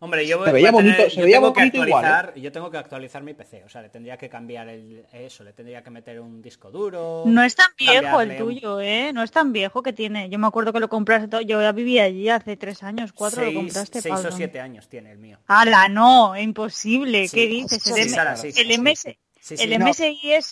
Hombre, 0.02 0.26
yo 0.26 0.38
voy, 0.38 0.46
Se 0.46 0.52
veía 0.54 0.70
voy 0.70 0.80
a 0.80 0.82
tener- 0.82 0.96
bonito- 0.96 1.10
se 1.10 1.16
yo 1.16 1.22
veía 1.24 1.36
tengo 1.36 1.52
que 1.52 1.60
bonito 1.60 1.76
igual, 1.86 2.04
¿eh? 2.04 2.08
actualizar, 2.08 2.40
yo 2.42 2.52
tengo 2.52 2.70
que 2.70 2.78
actualizar 2.78 3.22
mi 3.22 3.34
PC, 3.34 3.64
o 3.64 3.68
sea, 3.68 3.82
le 3.82 3.90
tendría 3.90 4.16
que 4.16 4.30
cambiar 4.30 4.66
el 4.70 5.04
eso, 5.12 5.44
le 5.44 5.52
tendría 5.52 5.82
que 5.82 5.90
meter 5.90 6.18
un 6.20 6.40
disco 6.40 6.70
duro. 6.70 7.24
No 7.26 7.42
es 7.42 7.54
tan 7.54 7.66
viejo 7.78 8.20
el 8.22 8.36
tuyo, 8.38 8.80
¿eh? 8.80 9.12
No 9.12 9.22
es 9.22 9.30
tan 9.30 9.52
viejo 9.52 9.82
que 9.82 9.92
tiene. 9.92 10.30
Yo 10.30 10.38
me 10.38 10.46
acuerdo 10.46 10.72
que 10.72 10.80
lo 10.80 10.88
compraste 10.88 11.28
todo. 11.28 11.42
Yo 11.42 11.60
ya 11.60 11.72
vivía 11.72 12.04
allí 12.04 12.30
hace 12.30 12.56
tres 12.56 12.82
años, 12.82 13.12
cuatro 13.12 13.42
seis, 13.42 13.54
lo 13.54 13.60
compraste, 13.60 14.00
seis 14.00 14.14
o 14.24 14.32
siete 14.32 14.58
años 14.58 14.88
tiene 14.88 15.12
el 15.12 15.18
mío. 15.18 15.38
¡Hala, 15.46 15.88
no! 15.88 16.34
Imposible. 16.36 17.28
Sí. 17.28 17.36
¿Qué 17.36 17.46
dices? 17.46 17.82
Sí, 17.82 17.90
el, 17.92 17.98
M- 17.98 18.08
Sara, 18.08 18.36
sí, 18.36 18.48
el 18.48 18.54
sí. 18.54 18.78
MS 18.80 19.18
Sí, 19.38 19.56
sí, 19.56 19.64
el 19.64 19.78
no, 19.78 19.86
MSIS. 19.86 20.46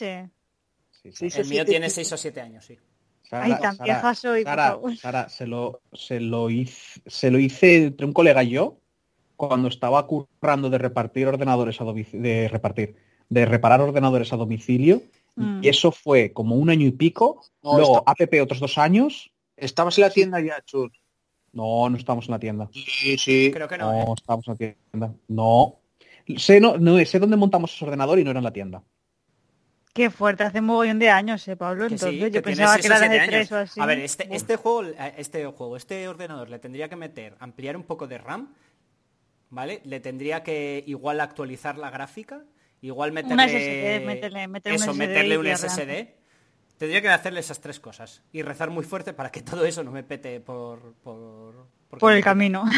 Sí, 0.90 1.12
sí. 1.12 1.30
Sí, 1.30 1.40
el 1.40 1.48
mío 1.48 1.64
tiene 1.64 1.88
6 1.88 2.12
o 2.12 2.16
7 2.18 2.40
años, 2.42 2.66
sí. 2.66 2.78
Sara, 3.22 3.44
Ay, 3.44 3.52
tan 3.60 3.76
Sara, 3.76 3.84
vieja 3.84 4.14
soy. 4.14 4.44
Sara, 4.44 5.28
se 5.30 5.46
lo, 5.46 5.80
se 5.92 6.20
lo 6.20 6.50
hice, 6.50 7.00
se 7.06 7.30
lo 7.30 7.38
hice 7.38 7.84
entre 7.86 8.06
un 8.06 8.12
colega 8.12 8.42
y 8.42 8.50
yo, 8.50 8.78
cuando 9.38 9.68
estaba 9.68 10.04
currando 10.04 10.68
de 10.68 10.78
repartir 10.78 11.28
ordenadores 11.28 11.80
a 11.80 11.84
domicilio, 11.84 12.22
de 12.28 12.48
repartir, 12.48 12.96
de 13.28 13.46
reparar 13.46 13.80
ordenadores 13.80 14.32
a 14.32 14.36
domicilio. 14.36 15.00
Mm. 15.36 15.60
Y 15.62 15.68
eso 15.68 15.92
fue 15.92 16.32
como 16.32 16.56
un 16.56 16.70
año 16.70 16.88
y 16.88 16.90
pico. 16.90 17.40
No, 17.62 17.76
Luego 17.76 17.98
está- 17.98 18.10
APP 18.10 18.42
otros 18.42 18.58
dos 18.58 18.76
años. 18.78 19.30
Estabas 19.56 19.96
en 19.96 20.02
la 20.02 20.10
tienda 20.10 20.40
ya, 20.40 20.60
Chus. 20.64 20.90
No, 21.52 21.88
no 21.88 21.96
estamos 21.96 22.26
en 22.26 22.32
la 22.32 22.40
tienda. 22.40 22.68
Sí, 22.72 23.16
sí. 23.16 23.50
Creo 23.54 23.68
que 23.68 23.78
no. 23.78 23.92
No, 23.92 23.98
¿eh? 24.10 24.14
estamos 24.18 24.48
en 24.48 24.52
la 24.54 24.58
tienda. 24.58 25.14
No. 25.28 25.76
Sé, 26.36 26.60
no, 26.60 26.76
no, 26.76 26.98
sé 27.04 27.20
dónde 27.20 27.36
montamos 27.36 27.72
ese 27.72 27.84
ordenador 27.84 28.18
y 28.18 28.24
no 28.24 28.30
era 28.30 28.40
en 28.40 28.44
la 28.44 28.52
tienda. 28.52 28.82
Qué 29.94 30.10
fuerte, 30.10 30.42
hace 30.42 30.58
un 30.58 30.66
mogollón 30.66 30.98
de 30.98 31.10
años, 31.10 31.46
eh, 31.46 31.56
Pablo. 31.56 31.88
Sí, 31.88 31.94
Entonces, 31.94 32.20
que 32.24 32.30
yo 32.32 32.42
pensaba 32.42 32.76
que 32.76 32.86
era 32.86 33.00
de 33.00 33.08
tres 33.08 33.52
años. 33.52 33.52
o 33.52 33.56
así. 33.56 33.80
A 33.80 33.86
ver, 33.86 34.00
este, 34.00 34.34
este 34.34 34.56
juego, 34.56 34.82
este 35.16 35.46
juego, 35.46 35.76
este 35.76 36.08
ordenador 36.08 36.50
le 36.50 36.58
tendría 36.58 36.88
que 36.88 36.96
meter, 36.96 37.36
ampliar 37.38 37.76
un 37.76 37.84
poco 37.84 38.08
de 38.08 38.18
RAM, 38.18 38.52
¿vale? 39.50 39.80
Le 39.84 40.00
tendría 40.00 40.42
que 40.42 40.82
igual 40.86 41.20
actualizar 41.20 41.78
la 41.78 41.90
gráfica, 41.90 42.44
igual 42.80 43.12
meterle... 43.12 43.34
Una 43.34 43.48
SSD, 43.48 44.06
meterle- 44.06 44.48
meterle 44.48 44.76
un 44.78 44.82
eso, 44.82 44.92
SSD 44.92 44.98
meterle 44.98 45.38
un 45.38 45.44
RAM. 45.46 45.56
SSD. 45.56 46.08
Tendría 46.78 47.02
que 47.02 47.08
hacerle 47.08 47.40
esas 47.40 47.60
tres 47.60 47.80
cosas 47.80 48.22
y 48.32 48.42
rezar 48.42 48.70
muy 48.70 48.84
fuerte 48.84 49.12
para 49.12 49.30
que 49.30 49.42
todo 49.42 49.64
eso 49.64 49.82
no 49.84 49.90
me 49.90 50.02
pete 50.04 50.40
por... 50.40 50.94
Por, 51.02 51.66
por 51.98 52.12
el 52.12 52.22
camino. 52.22 52.64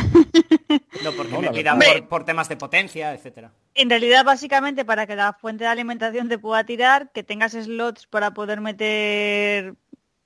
No, 1.03 1.13
porque 1.13 1.33
No, 1.33 1.41
me 1.41 1.51
pida 1.51 1.77
por, 1.77 2.09
por 2.09 2.25
temas 2.25 2.49
de 2.49 2.57
potencia, 2.57 3.13
etcétera. 3.15 3.53
En 3.75 3.89
realidad, 3.91 4.25
básicamente, 4.25 4.85
para 4.85 5.07
que 5.07 5.17
la 5.17 5.33
fuente 5.33 5.65
de 5.65 5.71
alimentación 5.71 6.29
te 6.29 6.39
pueda 6.39 6.63
tirar, 6.65 7.11
que 7.11 7.25
tengas 7.25 7.53
slots 7.53 8.07
para 8.07 8.33
poder 8.35 8.61
meter, 8.61 9.75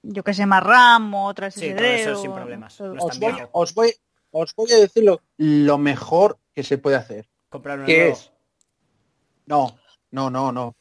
yo 0.03 0.23
que 0.25 0.35
sé, 0.35 0.45
más 0.47 0.63
RAM 0.63 1.15
o 1.15 1.27
otra 1.27 1.51
SSD. 1.51 1.61
Sí, 1.61 1.75
todo 1.75 1.85
eso 1.87 2.13
o- 2.19 2.23
sin 2.23 2.33
problemas. 2.33 2.79
No 2.81 2.95
voy, 2.95 3.35
os, 3.53 3.75
voy, 3.75 3.95
os 4.35 4.55
voy 4.55 4.73
a 4.73 4.77
decir 4.77 5.05
lo, 5.05 5.23
lo 5.37 5.79
mejor 5.79 6.39
que 6.53 6.65
se 6.65 6.79
puede 6.79 6.97
hacer. 6.97 7.29
Comprar 7.49 7.79
uno 7.79 7.87
¿Qué 7.87 7.99
nuevo. 7.99 8.13
es? 8.13 8.33
No, 9.47 9.79
no, 10.11 10.31
no, 10.31 10.51
no. 10.51 10.75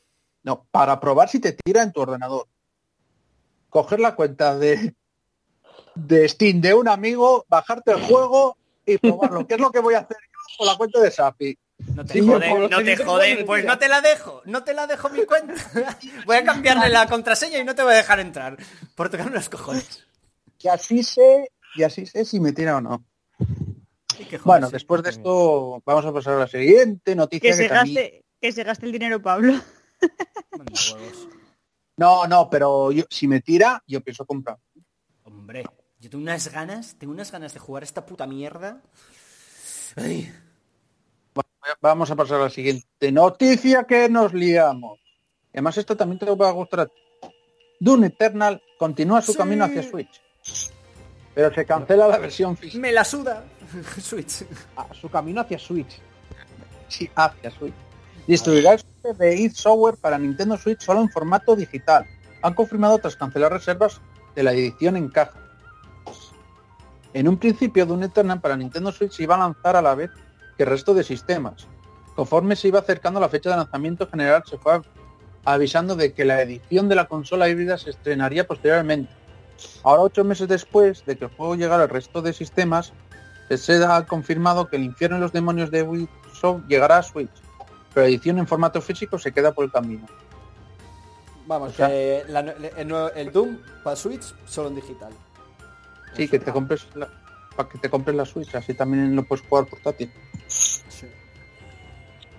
No, 0.43 0.65
para 0.71 0.99
probar 0.99 1.29
si 1.29 1.39
te 1.39 1.53
tira 1.53 1.83
en 1.83 1.91
tu 1.93 2.01
ordenador. 2.01 2.47
Coger 3.69 3.99
la 3.99 4.15
cuenta 4.15 4.57
de, 4.57 4.95
de 5.95 6.29
Steam 6.29 6.61
de 6.61 6.73
un 6.73 6.87
amigo, 6.87 7.45
bajarte 7.47 7.91
el 7.91 8.03
juego 8.03 8.57
y 8.85 8.97
probarlo. 8.97 9.47
¿Qué 9.47 9.53
es 9.53 9.59
lo 9.59 9.71
que 9.71 9.79
voy 9.79 9.93
a 9.93 9.99
hacer 9.99 10.17
yo 10.21 10.57
con 10.57 10.67
la 10.67 10.75
cuenta 10.75 10.99
de 10.99 11.11
Sapi? 11.11 11.57
No 11.95 12.05
te 12.05 12.13
Sí, 12.13 12.27
joden, 12.27 12.69
no 12.69 12.83
te 12.83 12.97
joden, 12.97 13.45
pues 13.45 13.65
no 13.65 13.77
te 13.77 13.87
la 13.87 14.01
dejo, 14.01 14.41
no 14.45 14.63
te 14.63 14.73
la 14.73 14.87
dejo 14.87 15.09
mi 15.09 15.25
cuenta. 15.25 15.53
Voy 16.25 16.37
a 16.37 16.43
cambiarle 16.43 16.89
la 16.89 17.07
contraseña 17.07 17.59
y 17.59 17.63
no 17.63 17.75
te 17.75 17.83
voy 17.83 17.93
a 17.93 17.97
dejar 17.97 18.19
entrar. 18.19 18.57
Por 18.95 19.09
tocarme 19.09 19.35
los 19.35 19.49
cojones. 19.49 20.05
Y 20.59 20.67
así 20.69 21.03
sé, 21.03 21.51
y 21.75 21.83
así 21.83 22.05
sé 22.05 22.25
si 22.25 22.39
me 22.39 22.53
tira 22.53 22.77
o 22.77 22.81
no. 22.81 23.03
Que 24.17 24.37
Bueno, 24.39 24.69
después 24.69 25.01
de 25.03 25.09
esto 25.11 25.81
vamos 25.85 26.05
a 26.05 26.13
pasar 26.13 26.33
a 26.35 26.39
la 26.39 26.47
siguiente 26.47 27.15
noticia. 27.15 27.49
Que 27.51 27.55
se, 27.55 27.69
también- 27.69 27.95
gaste, 27.95 28.25
que 28.41 28.51
se 28.51 28.63
gaste 28.63 28.85
el 28.85 28.91
dinero, 28.91 29.21
Pablo. 29.21 29.53
No, 31.95 32.25
no, 32.27 32.49
pero 32.49 32.91
yo, 32.91 33.03
si 33.09 33.27
me 33.27 33.39
tira, 33.41 33.83
yo 33.87 34.01
pienso 34.01 34.25
comprar. 34.25 34.57
Hombre, 35.23 35.63
yo 35.99 36.09
tengo 36.09 36.23
unas 36.23 36.51
ganas, 36.51 36.95
tengo 36.97 37.13
unas 37.13 37.31
ganas 37.31 37.53
de 37.53 37.59
jugar 37.59 37.83
esta 37.83 38.05
puta 38.05 38.25
mierda. 38.25 38.81
Ay, 39.95 40.31
Vamos 41.81 42.11
a 42.11 42.15
pasar 42.17 42.41
a 42.41 42.43
la 42.45 42.49
siguiente 42.49 43.11
noticia 43.11 43.85
que 43.85 44.09
nos 44.09 44.33
liamos. 44.33 44.99
Además, 45.53 45.77
esto 45.77 45.95
también 45.95 46.19
te 46.19 46.25
va 46.25 46.49
a 46.49 46.51
gustar. 46.51 46.91
Doom 47.79 48.03
Eternal 48.05 48.61
continúa 48.77 49.21
su 49.21 49.31
Sí. 49.31 49.37
camino 49.37 49.63
hacia 49.63 49.81
Switch. 49.83 50.21
Pero 51.33 51.53
se 51.53 51.65
cancela 51.65 52.07
la 52.09 52.17
versión 52.17 52.57
física. 52.57 52.81
me 52.81 52.91
la 52.91 53.05
suda. 53.05 53.45
Switch. 54.01 54.45
Su 54.99 55.09
camino 55.09 55.41
hacia 55.41 55.59
Switch. 55.59 55.99
Sí, 56.87 57.09
hacia 57.15 57.51
Switch. 57.51 57.73
Distribuirá 58.27 58.73
el 58.73 59.17
de 59.17 59.35
id 59.35 59.53
Software 59.53 59.97
para 59.97 60.17
Nintendo 60.17 60.57
Switch 60.57 60.81
solo 60.81 61.01
en 61.01 61.09
formato 61.09 61.55
digital. 61.55 62.05
Han 62.41 62.53
confirmado 62.53 62.97
tras 62.99 63.15
cancelar 63.15 63.51
reservas 63.51 63.99
de 64.35 64.43
la 64.43 64.53
edición 64.53 64.95
en 64.95 65.09
caja. 65.09 65.39
En 67.13 67.27
un 67.27 67.37
principio, 67.37 67.85
Doom 67.85 68.03
Eternal 68.03 68.41
para 68.41 68.57
Nintendo 68.57 68.91
Switch 68.91 69.11
se 69.11 69.23
iba 69.23 69.35
a 69.35 69.39
lanzar 69.39 69.75
a 69.75 69.81
la 69.81 69.93
vez 69.93 70.09
que 70.57 70.63
el 70.63 70.69
resto 70.69 70.93
de 70.93 71.03
sistemas. 71.03 71.67
Conforme 72.15 72.55
se 72.55 72.69
iba 72.69 72.79
acercando 72.79 73.19
la 73.19 73.29
fecha 73.29 73.49
de 73.49 73.57
lanzamiento 73.57 74.07
general, 74.07 74.43
se 74.49 74.57
fue 74.57 74.81
avisando 75.45 75.95
de 75.95 76.13
que 76.13 76.25
la 76.25 76.41
edición 76.41 76.89
de 76.89 76.95
la 76.95 77.07
consola 77.07 77.49
híbrida 77.49 77.77
se 77.77 77.91
estrenaría 77.91 78.47
posteriormente. 78.47 79.11
Ahora, 79.83 80.03
ocho 80.03 80.23
meses 80.23 80.47
después 80.47 81.05
de 81.05 81.17
que 81.17 81.25
el 81.25 81.31
juego 81.31 81.55
llegara 81.55 81.83
al 81.83 81.89
resto 81.89 82.21
de 82.21 82.33
sistemas, 82.33 82.93
se 83.57 83.83
ha 83.83 84.05
confirmado 84.05 84.67
que 84.67 84.75
el 84.77 84.83
infierno 84.83 85.17
y 85.17 85.19
los 85.19 85.31
demonios 85.31 85.69
de 85.71 85.83
Ubisoft 85.83 86.63
llegará 86.67 86.97
a 86.97 87.03
Switch, 87.03 87.29
pero 87.93 88.05
la 88.05 88.09
edición 88.09 88.37
en 88.39 88.47
formato 88.47 88.81
físico 88.81 89.17
se 89.19 89.31
queda 89.31 89.51
por 89.53 89.65
el 89.65 89.71
camino. 89.71 90.05
Vamos, 91.45 91.71
O 91.71 91.73
sea- 91.75 91.87
que 91.87 92.23
la- 92.27 92.39
el, 93.15 93.31
Doom 93.31 93.57
para 93.83 93.95
Switch 93.95 94.23
solo 94.45 94.69
en 94.69 94.75
digital. 94.75 95.11
Sí, 96.15 96.27
que 96.27 96.39
te 96.39 96.51
compres 96.51 96.87
la, 96.95 97.09
para 97.55 97.67
que 97.69 97.77
te 97.79 97.89
compres 97.89 98.15
la 98.15 98.25
Switch, 98.25 98.53
así 98.55 98.73
también 98.73 99.15
lo 99.15 99.23
puedes 99.23 99.45
jugar 99.47 99.65
portátil. 99.65 100.11
Sí. 100.47 101.07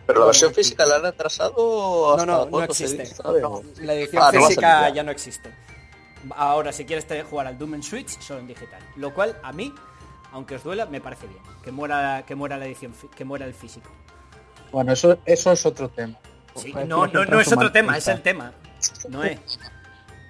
Pero 0.07 0.21
la 0.21 0.27
versión 0.27 0.53
física 0.55 0.85
la 0.87 0.97
han 0.97 1.07
atrasado 1.07 1.55
No, 1.57 2.11
hasta 2.12 2.27
no, 2.27 2.47
no 2.47 2.62
existe. 2.62 3.03
dice, 3.03 3.14
¿sabes? 3.14 3.43
La 3.81 3.95
edición 3.95 4.23
Ah, 4.25 4.31
física 4.31 4.88
ya. 4.90 5.03
no 5.03 5.11
existe. 5.11 5.55
Ahora, 6.37 6.73
si 6.73 6.85
quieres 6.87 7.07
jugar 7.29 7.47
al 7.47 7.59
Doom 7.59 7.75
en 7.75 7.83
Switch, 7.83 8.19
solo 8.21 8.40
en 8.40 8.47
digital. 8.47 8.81
Lo 8.97 9.12
cual, 9.12 9.37
a 9.43 9.53
mí, 9.53 9.75
aunque 10.35 10.57
os 10.57 10.64
duela, 10.64 10.85
me 10.87 11.01
parece 11.01 11.29
bien. 11.29 11.38
Que 11.62 11.70
muera, 11.70 12.25
que 12.27 12.35
muera 12.35 12.59
la 12.59 12.66
edición, 12.66 12.92
que 13.16 13.25
muera 13.25 13.47
el 13.47 13.55
físico. 13.55 13.88
Bueno, 14.73 14.92
eso, 14.92 15.16
eso 15.25 15.53
es 15.53 15.64
otro 15.64 15.88
tema 15.88 16.18
Sí, 16.57 16.73
no, 16.87 17.07
no, 17.07 17.25
no 17.25 17.40
es 17.40 17.53
otro 17.53 17.70
tema, 17.70 17.97
es 17.97 18.09
el 18.09 18.20
tema. 18.20 18.53
No 19.09 19.23
es. 19.25 19.38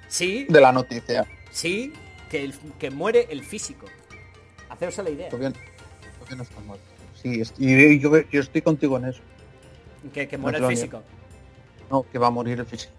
Sí, 0.09 0.47
de 0.49 0.61
la 0.61 0.73
noticia. 0.73 1.27
sí, 1.51 1.93
que, 2.31 2.45
el- 2.45 2.59
que 2.79 2.91
muere 2.91 3.27
el 3.31 3.43
físico. 3.45 3.87
Haceros 4.69 4.99
la 4.99 5.11
idea. 5.11 5.29
Todavía 5.29 5.53
no 6.37 6.43
está 6.43 6.61
muerto. 6.61 6.85
Sí, 7.23 7.43
y 7.59 7.99
yo, 8.01 8.21
yo 8.31 8.41
estoy 8.41 8.61
contigo 8.63 8.97
en 8.99 9.07
eso. 9.07 9.21
Que, 10.13 10.29
que 10.29 10.37
muera 10.39 10.59
el 10.59 10.67
físico. 10.67 11.03
No, 11.91 12.05
que 12.11 12.19
va 12.19 12.27
a 12.27 12.31
morir 12.31 12.59
el 12.61 12.67
físico. 12.67 12.93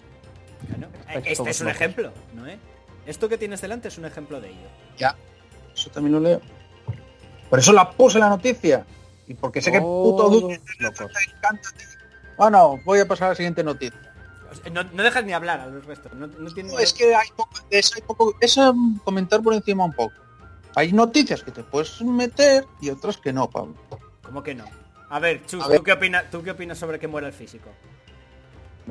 Claro. 0.68 0.88
Estáis 1.08 1.40
Este 1.40 1.50
es 1.52 1.62
un 1.62 1.70
ejemplo, 1.70 2.12
¿no 2.34 2.48
es? 2.48 2.58
Esto 3.06 3.30
que 3.30 3.38
tienes 3.38 3.62
delante 3.62 3.88
es 3.90 3.98
un 3.98 4.06
ejemplo 4.06 4.42
de 4.42 4.50
ello. 4.50 4.68
Ya, 4.98 5.16
eso 5.76 5.90
también 5.92 6.14
lo 6.14 6.20
leo. 6.20 6.42
Por 7.50 7.60
eso 7.60 7.74
la 7.74 7.92
puse 7.92 8.18
en 8.18 8.22
la 8.24 8.30
noticia. 8.30 8.86
Y 9.28 9.34
porque 9.34 9.62
sé 9.62 9.72
que 9.72 9.78
el 9.78 9.84
puto 9.84 10.30
tío. 10.30 10.50
Bueno, 12.38 12.80
voy 12.84 13.00
a 13.00 13.08
pasar 13.08 13.28
a 13.28 13.30
la 13.30 13.36
siguiente 13.36 13.64
noticia. 13.64 14.00
No, 14.72 14.84
no 14.84 15.04
dejas 15.04 15.26
ni 15.26 15.34
hablar 15.34 15.60
a 15.60 15.68
los 15.68 15.86
restos. 15.86 16.14
No, 16.14 16.28
no 16.28 16.54
tiene- 16.54 16.72
No, 16.72 16.80
es 16.80 16.94
que 16.94 17.16
hay 17.16 17.28
poco, 17.36 17.52
eso 17.70 17.94
hay 17.96 18.02
poco, 18.02 18.36
es 18.40 18.56
um, 18.58 19.00
comentar 19.00 19.42
por 19.42 19.54
encima 19.54 19.84
un 19.86 19.94
poco. 19.94 20.14
Hay 20.76 20.92
noticias 20.92 21.44
que 21.44 21.52
te 21.52 21.64
puedes 21.64 22.02
meter 22.02 22.66
y 22.82 22.90
otras 22.90 23.18
que 23.18 23.34
no, 23.34 23.50
Pablo. 23.50 23.76
¿Cómo 24.22 24.44
que 24.44 24.56
no? 24.56 24.66
A 25.10 25.20
ver, 25.20 25.46
Chus, 25.46 25.64
A 25.64 25.68
ver. 25.68 25.78
¿tú, 25.78 25.84
qué 25.84 25.94
opinas, 25.94 26.30
¿tú 26.32 26.44
qué 26.44 26.52
opinas 26.52 26.78
sobre 26.78 27.00
que 27.00 27.08
muera 27.08 27.28
el 27.28 27.34
físico? 27.34 27.70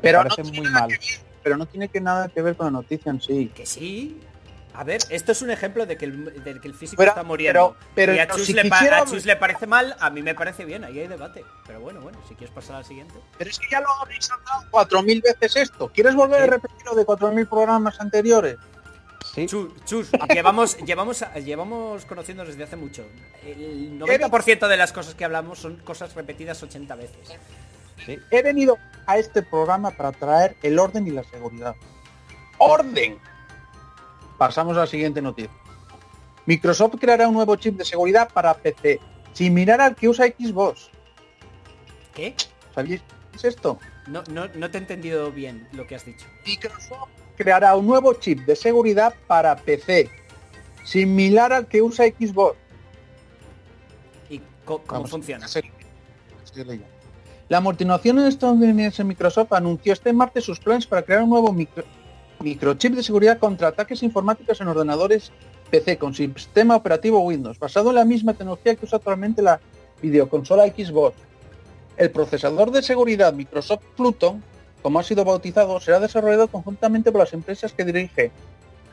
Pero 0.01 0.23
no, 0.23 0.29
parece 0.29 0.51
tiene 0.51 0.57
muy 0.61 0.69
mal. 0.71 0.87
que 0.89 0.97
ver, 0.97 1.19
pero 1.43 1.57
no 1.57 1.65
tiene 1.65 1.89
que 1.89 2.01
nada 2.01 2.27
que 2.29 2.41
ver 2.41 2.55
con 2.55 2.65
la 2.67 2.71
noticia 2.71 3.09
en 3.11 3.21
sí. 3.21 3.51
Que 3.55 3.65
sí. 3.65 4.19
A 4.77 4.83
ver, 4.83 5.01
esto 5.09 5.31
es 5.31 5.41
un 5.41 5.51
ejemplo 5.51 5.85
de 5.85 5.95
que 5.97 6.05
el, 6.05 6.43
de 6.43 6.59
que 6.59 6.67
el 6.67 6.73
físico 6.73 6.99
Pero- 6.99 7.11
está 7.11 7.23
muriendo. 7.23 7.75
pero- 7.77 7.91
pero 7.95 8.13
y 8.15 8.19
a 8.19 8.25
no, 8.25 8.35
Chus, 8.35 8.45
si 8.47 8.53
le 8.53 8.65
pa- 8.65 8.77
quisiera- 8.79 8.99
a 9.01 9.05
Chus 9.05 9.25
le 9.25 9.35
parece 9.37 9.67
mal, 9.67 9.95
a 9.99 10.09
mí 10.09 10.21
me 10.21 10.35
parece 10.35 10.65
bien, 10.65 10.83
ahí 10.83 10.99
hay 10.99 11.07
debate. 11.07 11.43
Pero 11.65 11.79
bueno, 11.79 12.01
bueno, 12.01 12.19
si 12.27 12.35
quieres 12.35 12.53
pasar 12.53 12.75
al 12.77 12.85
siguiente. 12.85 13.13
Pero 13.37 13.49
es 13.49 13.57
que 13.59 13.67
ya 13.71 13.79
lo 13.79 13.87
habéis 14.01 14.29
hablado 14.29 14.65
cuatro 14.71 15.01
mil 15.03 15.21
veces 15.21 15.55
esto. 15.55 15.89
¿Quieres 15.93 16.15
volver 16.15 16.41
a 16.41 16.45
Sí. 16.45 16.49
repetir 16.51 16.85
lo 16.85 16.95
de 16.95 17.05
cuatro 17.05 17.31
mil 17.31 17.47
programas 17.47 17.99
anteriores? 18.01 18.57
Sí. 19.33 19.45
Chus, 19.47 19.73
Chus, 19.85 20.09
llevamos, 20.33 20.77
llevamos, 20.79 21.23
llevamos 21.43 22.05
conociéndonos 22.05 22.53
desde 22.53 22.63
hace 22.65 22.75
mucho. 22.75 23.05
El 23.43 23.97
90% 23.99 24.67
de 24.67 24.77
las 24.77 24.91
cosas 24.93 25.15
que 25.15 25.25
hablamos 25.25 25.59
son 25.59 25.77
cosas 25.77 26.13
repetidas 26.15 26.61
80 26.61 26.95
veces. 26.95 27.17
sí. 28.05 28.17
He 28.29 28.41
venido 28.43 28.77
a 29.07 29.17
este 29.17 29.41
programa 29.41 29.91
para 29.91 30.11
traer 30.11 30.55
el 30.63 30.77
orden 30.79 31.07
y 31.07 31.11
la 31.11 31.23
seguridad. 31.23 31.75
¡Orden! 32.57 33.17
Pasamos 34.37 34.75
a 34.77 34.81
la 34.81 34.87
siguiente 34.87 35.21
noticia. 35.21 35.51
Microsoft 36.45 36.95
creará 36.99 37.27
un 37.27 37.33
nuevo 37.33 37.55
chip 37.55 37.77
de 37.77 37.85
seguridad 37.85 38.29
para 38.31 38.53
PC, 38.53 38.99
similar 39.33 39.81
al 39.81 39.95
que 39.95 40.07
usa 40.09 40.27
Xbox. 40.27 40.89
¿Qué? 42.13 42.35
¿Sabéis 42.73 43.01
qué 43.31 43.37
es 43.37 43.45
esto? 43.45 43.79
No, 44.07 44.23
no, 44.29 44.47
no 44.53 44.69
te 44.69 44.77
he 44.77 44.81
entendido 44.81 45.31
bien 45.31 45.67
lo 45.71 45.87
que 45.87 45.95
has 45.95 46.05
dicho. 46.05 46.25
Microsoft 46.45 47.09
creará 47.35 47.75
un 47.75 47.87
nuevo 47.87 48.13
chip 48.13 48.41
de 48.45 48.55
seguridad 48.55 49.15
para 49.27 49.55
PC, 49.55 50.09
similar 50.83 51.51
al 51.51 51.65
que 51.67 51.81
usa 51.81 52.05
Xbox. 52.05 52.57
¿Y 54.29 54.39
cómo 54.65 54.83
Vamos, 54.87 55.09
funciona? 55.09 55.47
La 57.49 57.59
multinación 57.61 58.19
estadounidense 58.19 59.03
Microsoft 59.03 59.53
anunció 59.53 59.93
este 59.93 60.13
martes 60.13 60.43
sus 60.43 60.59
planes 60.59 60.85
para 60.85 61.01
crear 61.03 61.23
un 61.23 61.29
nuevo 61.29 61.51
micro- 61.51 61.83
microchip 62.39 62.93
de 62.93 63.03
seguridad 63.03 63.39
contra 63.39 63.69
ataques 63.69 64.03
informáticos 64.03 64.61
en 64.61 64.67
ordenadores 64.67 65.31
PC 65.69 65.97
con 65.97 66.13
sistema 66.13 66.75
operativo 66.75 67.19
Windows, 67.19 67.59
basado 67.59 67.89
en 67.89 67.95
la 67.95 68.05
misma 68.05 68.33
tecnología 68.33 68.75
que 68.75 68.85
usa 68.85 68.97
actualmente 68.97 69.41
la 69.41 69.59
videoconsola 70.01 70.67
Xbox. 70.67 71.15
El 71.97 72.11
procesador 72.11 72.71
de 72.71 72.83
seguridad 72.83 73.33
Microsoft 73.33 73.83
Pluton, 73.95 74.43
como 74.81 74.99
ha 74.99 75.03
sido 75.03 75.25
bautizado, 75.25 75.79
será 75.79 75.99
desarrollado 75.99 76.47
conjuntamente 76.47 77.11
por 77.11 77.21
las 77.21 77.33
empresas 77.33 77.73
que 77.73 77.85
dirige 77.85 78.31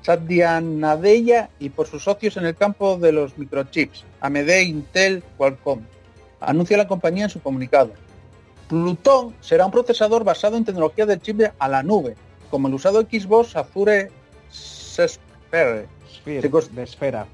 Satya 0.03 0.61
Nadella 0.61 1.51
y 1.59 1.71
por 1.71 1.87
sus 1.87 2.05
socios 2.05 2.37
en 2.37 2.47
el 2.47 2.57
campo 2.57 2.97
de 2.97 3.13
los 3.13 3.37
microchips, 3.39 4.05
AMD, 4.21 4.51
Intel, 4.67 5.23
Qualcomm. 5.37 5.83
Anuncia 6.41 6.77
la 6.77 6.89
compañía 6.89 7.25
en 7.25 7.31
su 7.31 7.41
comunicado. 7.41 7.93
Pluton 8.69 9.35
será 9.41 9.67
un 9.67 9.73
procesador 9.73 10.25
basado 10.25 10.57
en 10.57 10.65
tecnología 10.65 11.07
del 11.07 11.21
chip 11.21 11.43
a 11.59 11.69
la 11.69 11.83
nube, 11.83 12.17
como 12.53 12.69
el 12.69 12.75
usado 12.75 13.01
Xbox 13.01 13.57
Azure 13.57 14.13
Sphere. 14.53 15.89
Sphere, 16.07 16.43
Se 16.43 16.49
de 16.49 16.83
esfera. 16.83 17.27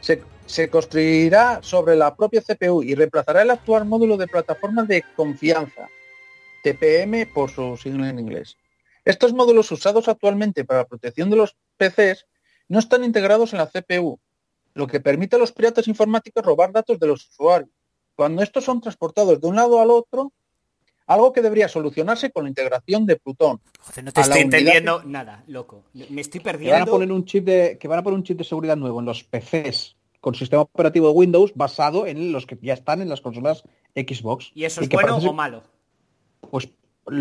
Se, 0.00 0.22
se 0.46 0.70
construirá 0.70 1.58
sobre 1.62 1.96
la 1.96 2.14
propia 2.14 2.40
CPU 2.40 2.84
y 2.84 2.94
reemplazará 2.94 3.42
el 3.42 3.50
actual 3.50 3.86
módulo 3.86 4.16
de 4.16 4.28
plataforma 4.28 4.84
de 4.84 5.02
confianza, 5.16 5.88
TPM 6.62 7.26
por 7.34 7.50
su 7.50 7.76
sigla 7.76 8.08
en 8.08 8.20
inglés. 8.20 8.56
Estos 9.04 9.32
módulos 9.32 9.72
usados 9.72 10.06
actualmente 10.06 10.64
para 10.64 10.80
la 10.80 10.86
protección 10.86 11.28
de 11.28 11.36
los 11.36 11.56
PCs 11.76 12.26
no 12.68 12.78
están 12.78 13.02
integrados 13.02 13.52
en 13.52 13.58
la 13.58 13.66
CPU, 13.66 14.20
lo 14.74 14.86
que 14.86 15.00
permite 15.00 15.34
a 15.34 15.40
los 15.40 15.50
piratas 15.50 15.88
informáticos 15.88 16.44
robar 16.44 16.70
datos 16.70 17.00
de 17.00 17.08
los 17.08 17.28
usuarios. 17.30 17.70
Cuando 18.14 18.44
estos 18.44 18.62
son 18.62 18.80
transportados 18.80 19.40
de 19.40 19.48
un 19.48 19.56
lado 19.56 19.80
al 19.80 19.90
otro, 19.90 20.32
algo 21.10 21.32
que 21.32 21.42
debería 21.42 21.68
solucionarse 21.68 22.30
con 22.30 22.44
la 22.44 22.48
integración 22.50 23.04
de 23.06 23.16
Plutón. 23.16 23.60
Joder, 23.80 24.04
no 24.04 24.12
te 24.12 24.20
estoy 24.20 24.40
entendiendo 24.42 25.02
nada, 25.04 25.42
loco. 25.48 25.84
Me 26.08 26.20
estoy 26.20 26.40
Que 26.40 26.46
van 26.46 26.54
a 26.54 26.58
perdiendo. 26.58 26.90
poner 26.92 27.12
un 27.12 27.24
chip 27.24 27.44
de 27.44 27.78
que 27.78 27.88
van 27.88 27.98
a 27.98 28.02
poner 28.02 28.16
un 28.16 28.24
chip 28.24 28.38
de 28.38 28.44
seguridad 28.44 28.76
nuevo 28.76 29.00
en 29.00 29.06
los 29.06 29.24
PCs 29.24 29.96
con 30.20 30.34
sistema 30.34 30.62
operativo 30.62 31.08
de 31.08 31.14
Windows 31.14 31.52
basado 31.54 32.06
en 32.06 32.30
los 32.32 32.46
que 32.46 32.58
ya 32.62 32.74
están 32.74 33.02
en 33.02 33.08
las 33.08 33.20
consolas 33.20 33.64
Xbox. 33.94 34.52
¿Y 34.54 34.64
eso 34.64 34.80
es 34.82 34.88
bueno 34.88 35.08
parece 35.08 35.28
o 35.28 35.32
malo? 35.32 35.62
Pues 36.50 36.68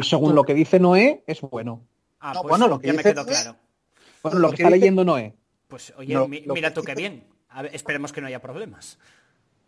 según 0.04 0.36
lo 0.36 0.44
que 0.44 0.54
dice 0.54 0.80
Noé, 0.80 1.24
es 1.26 1.42
bueno. 1.42 1.82
Ah, 2.20 2.34
No, 2.34 2.42
pues 2.42 2.50
bueno, 2.52 2.68
lo 2.68 2.80
que 2.80 2.88
ya 2.88 2.94
me 2.94 3.02
quedó 3.04 3.26
claro. 3.26 3.56
Bueno, 4.22 4.38
Lo 4.40 4.48
lo 4.48 4.52
que 4.52 4.58
que 4.58 4.64
está 4.64 4.68
dice- 4.70 4.80
leyendo 4.80 5.04
Noé. 5.06 5.34
Pues 5.68 5.94
oye, 5.98 6.14
No, 6.14 6.28
mi- 6.28 6.42
lo 6.42 6.54
mira 6.54 6.74
tú 6.74 6.84
qué 6.84 6.94
bien. 6.94 7.24
A 7.50 7.64
ver, 7.64 7.74
esperemos 7.74 8.12
que 8.12 8.22
no 8.22 8.28
haya 8.28 8.40
problemas. 8.42 9.00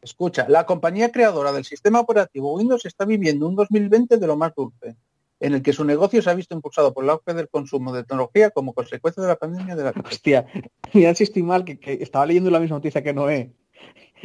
Escucha, 0.02 0.48
la 0.50 0.66
compañía 0.66 1.12
creadora 1.12 1.52
del 1.52 1.66
sistema 1.66 2.00
operativo 2.00 2.56
Windows 2.56 2.86
está 2.86 3.06
viviendo 3.06 3.48
un 3.48 3.56
2020 3.56 4.18
de 4.18 4.28
lo 4.28 4.36
más 4.36 4.54
dulce, 4.56 4.96
en 5.40 5.54
el 5.54 5.62
que 5.62 5.74
su 5.74 5.86
negocio 5.86 6.22
se 6.22 6.30
ha 6.30 6.34
visto 6.34 6.56
impulsado 6.56 6.94
por 6.94 7.04
el 7.04 7.12
auge 7.12 7.34
del 7.34 7.50
consumo 7.50 7.94
de 7.94 8.04
tecnología 8.04 8.50
como 8.50 8.74
consecuencia 8.74 9.22
de 9.22 9.30
la 9.30 9.36
pandemia 9.36 9.76
de 9.76 9.84
la 9.84 9.94
Hostia, 10.04 10.48
si 10.92 11.06
estoy 11.06 11.44
mal, 11.44 11.66
que, 11.66 11.80
que 11.80 11.94
estaba 11.94 12.26
leyendo 12.26 12.50
la 12.50 12.60
misma 12.60 12.78
noticia 12.78 13.04
que 13.04 13.14
Noé. 13.14 13.54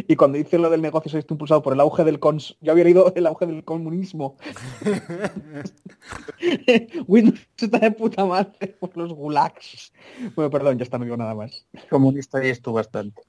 Y 0.08 0.16
cuando 0.16 0.38
dice 0.38 0.58
lo 0.58 0.70
del 0.70 0.82
negocio 0.82 1.10
se 1.10 1.16
ha 1.16 1.18
visto 1.18 1.34
impulsado 1.34 1.62
por 1.62 1.72
el 1.72 1.80
auge 1.80 2.04
del 2.04 2.18
cons... 2.18 2.56
Yo 2.60 2.72
había 2.72 2.84
leído 2.84 3.12
el 3.14 3.26
auge 3.26 3.46
del 3.46 3.64
comunismo. 3.64 4.36
Windows 7.06 7.40
está 7.56 7.78
de 7.78 7.90
puta 7.92 8.24
madre 8.24 8.68
por 8.78 8.96
los 8.96 9.12
gulags. 9.12 9.92
Bueno, 10.34 10.50
perdón, 10.50 10.78
ya 10.78 10.84
está, 10.84 10.98
no 10.98 11.04
digo 11.04 11.16
nada 11.16 11.34
más. 11.34 11.66
comunista 11.88 12.44
y 12.44 12.50
esto 12.50 12.72
bastante. 12.72 13.22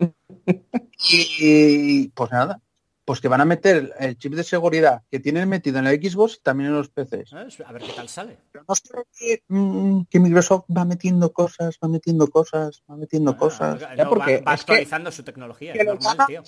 Y 1.00 2.10
pues 2.10 2.32
nada, 2.32 2.62
pues 3.06 3.22
que 3.22 3.28
van 3.28 3.42
a 3.42 3.46
meter 3.46 3.94
el 4.00 4.18
chip 4.18 4.34
de 4.34 4.44
seguridad 4.44 5.04
que 5.10 5.20
tienen 5.20 5.48
metido 5.48 5.78
en 5.80 5.86
la 5.86 5.92
Xbox 5.92 6.36
y 6.36 6.42
también 6.42 6.70
en 6.72 6.76
los 6.76 6.90
PCs. 6.90 7.34
¿eh? 7.34 7.64
A 7.66 7.72
ver 7.72 7.82
qué 7.84 7.94
tal 7.94 8.10
sale. 8.10 8.38
Pero 8.52 8.66
no 8.68 8.76
sé 8.76 8.84
que, 9.18 9.44
mm, 9.48 10.02
que 10.10 10.20
Microsoft 10.20 10.66
va 10.76 10.84
metiendo 10.86 11.32
cosas, 11.32 11.78
va 11.84 11.88
metiendo 11.88 12.28
cosas, 12.28 12.84
va 12.90 12.96
metiendo 12.98 13.32
Ah, 13.32 13.38
cosas. 13.38 13.82
no, 13.82 13.96
Ya, 13.96 14.10
porque 14.10 14.38
va, 14.40 14.44
va 14.52 14.54
es 14.56 14.64
que- 14.66 14.72
actualizando 14.74 15.12
su 15.12 15.24
tecnología. 15.24 15.74
Es 15.74 15.86
normal, 15.86 16.18
tío. 16.28 16.44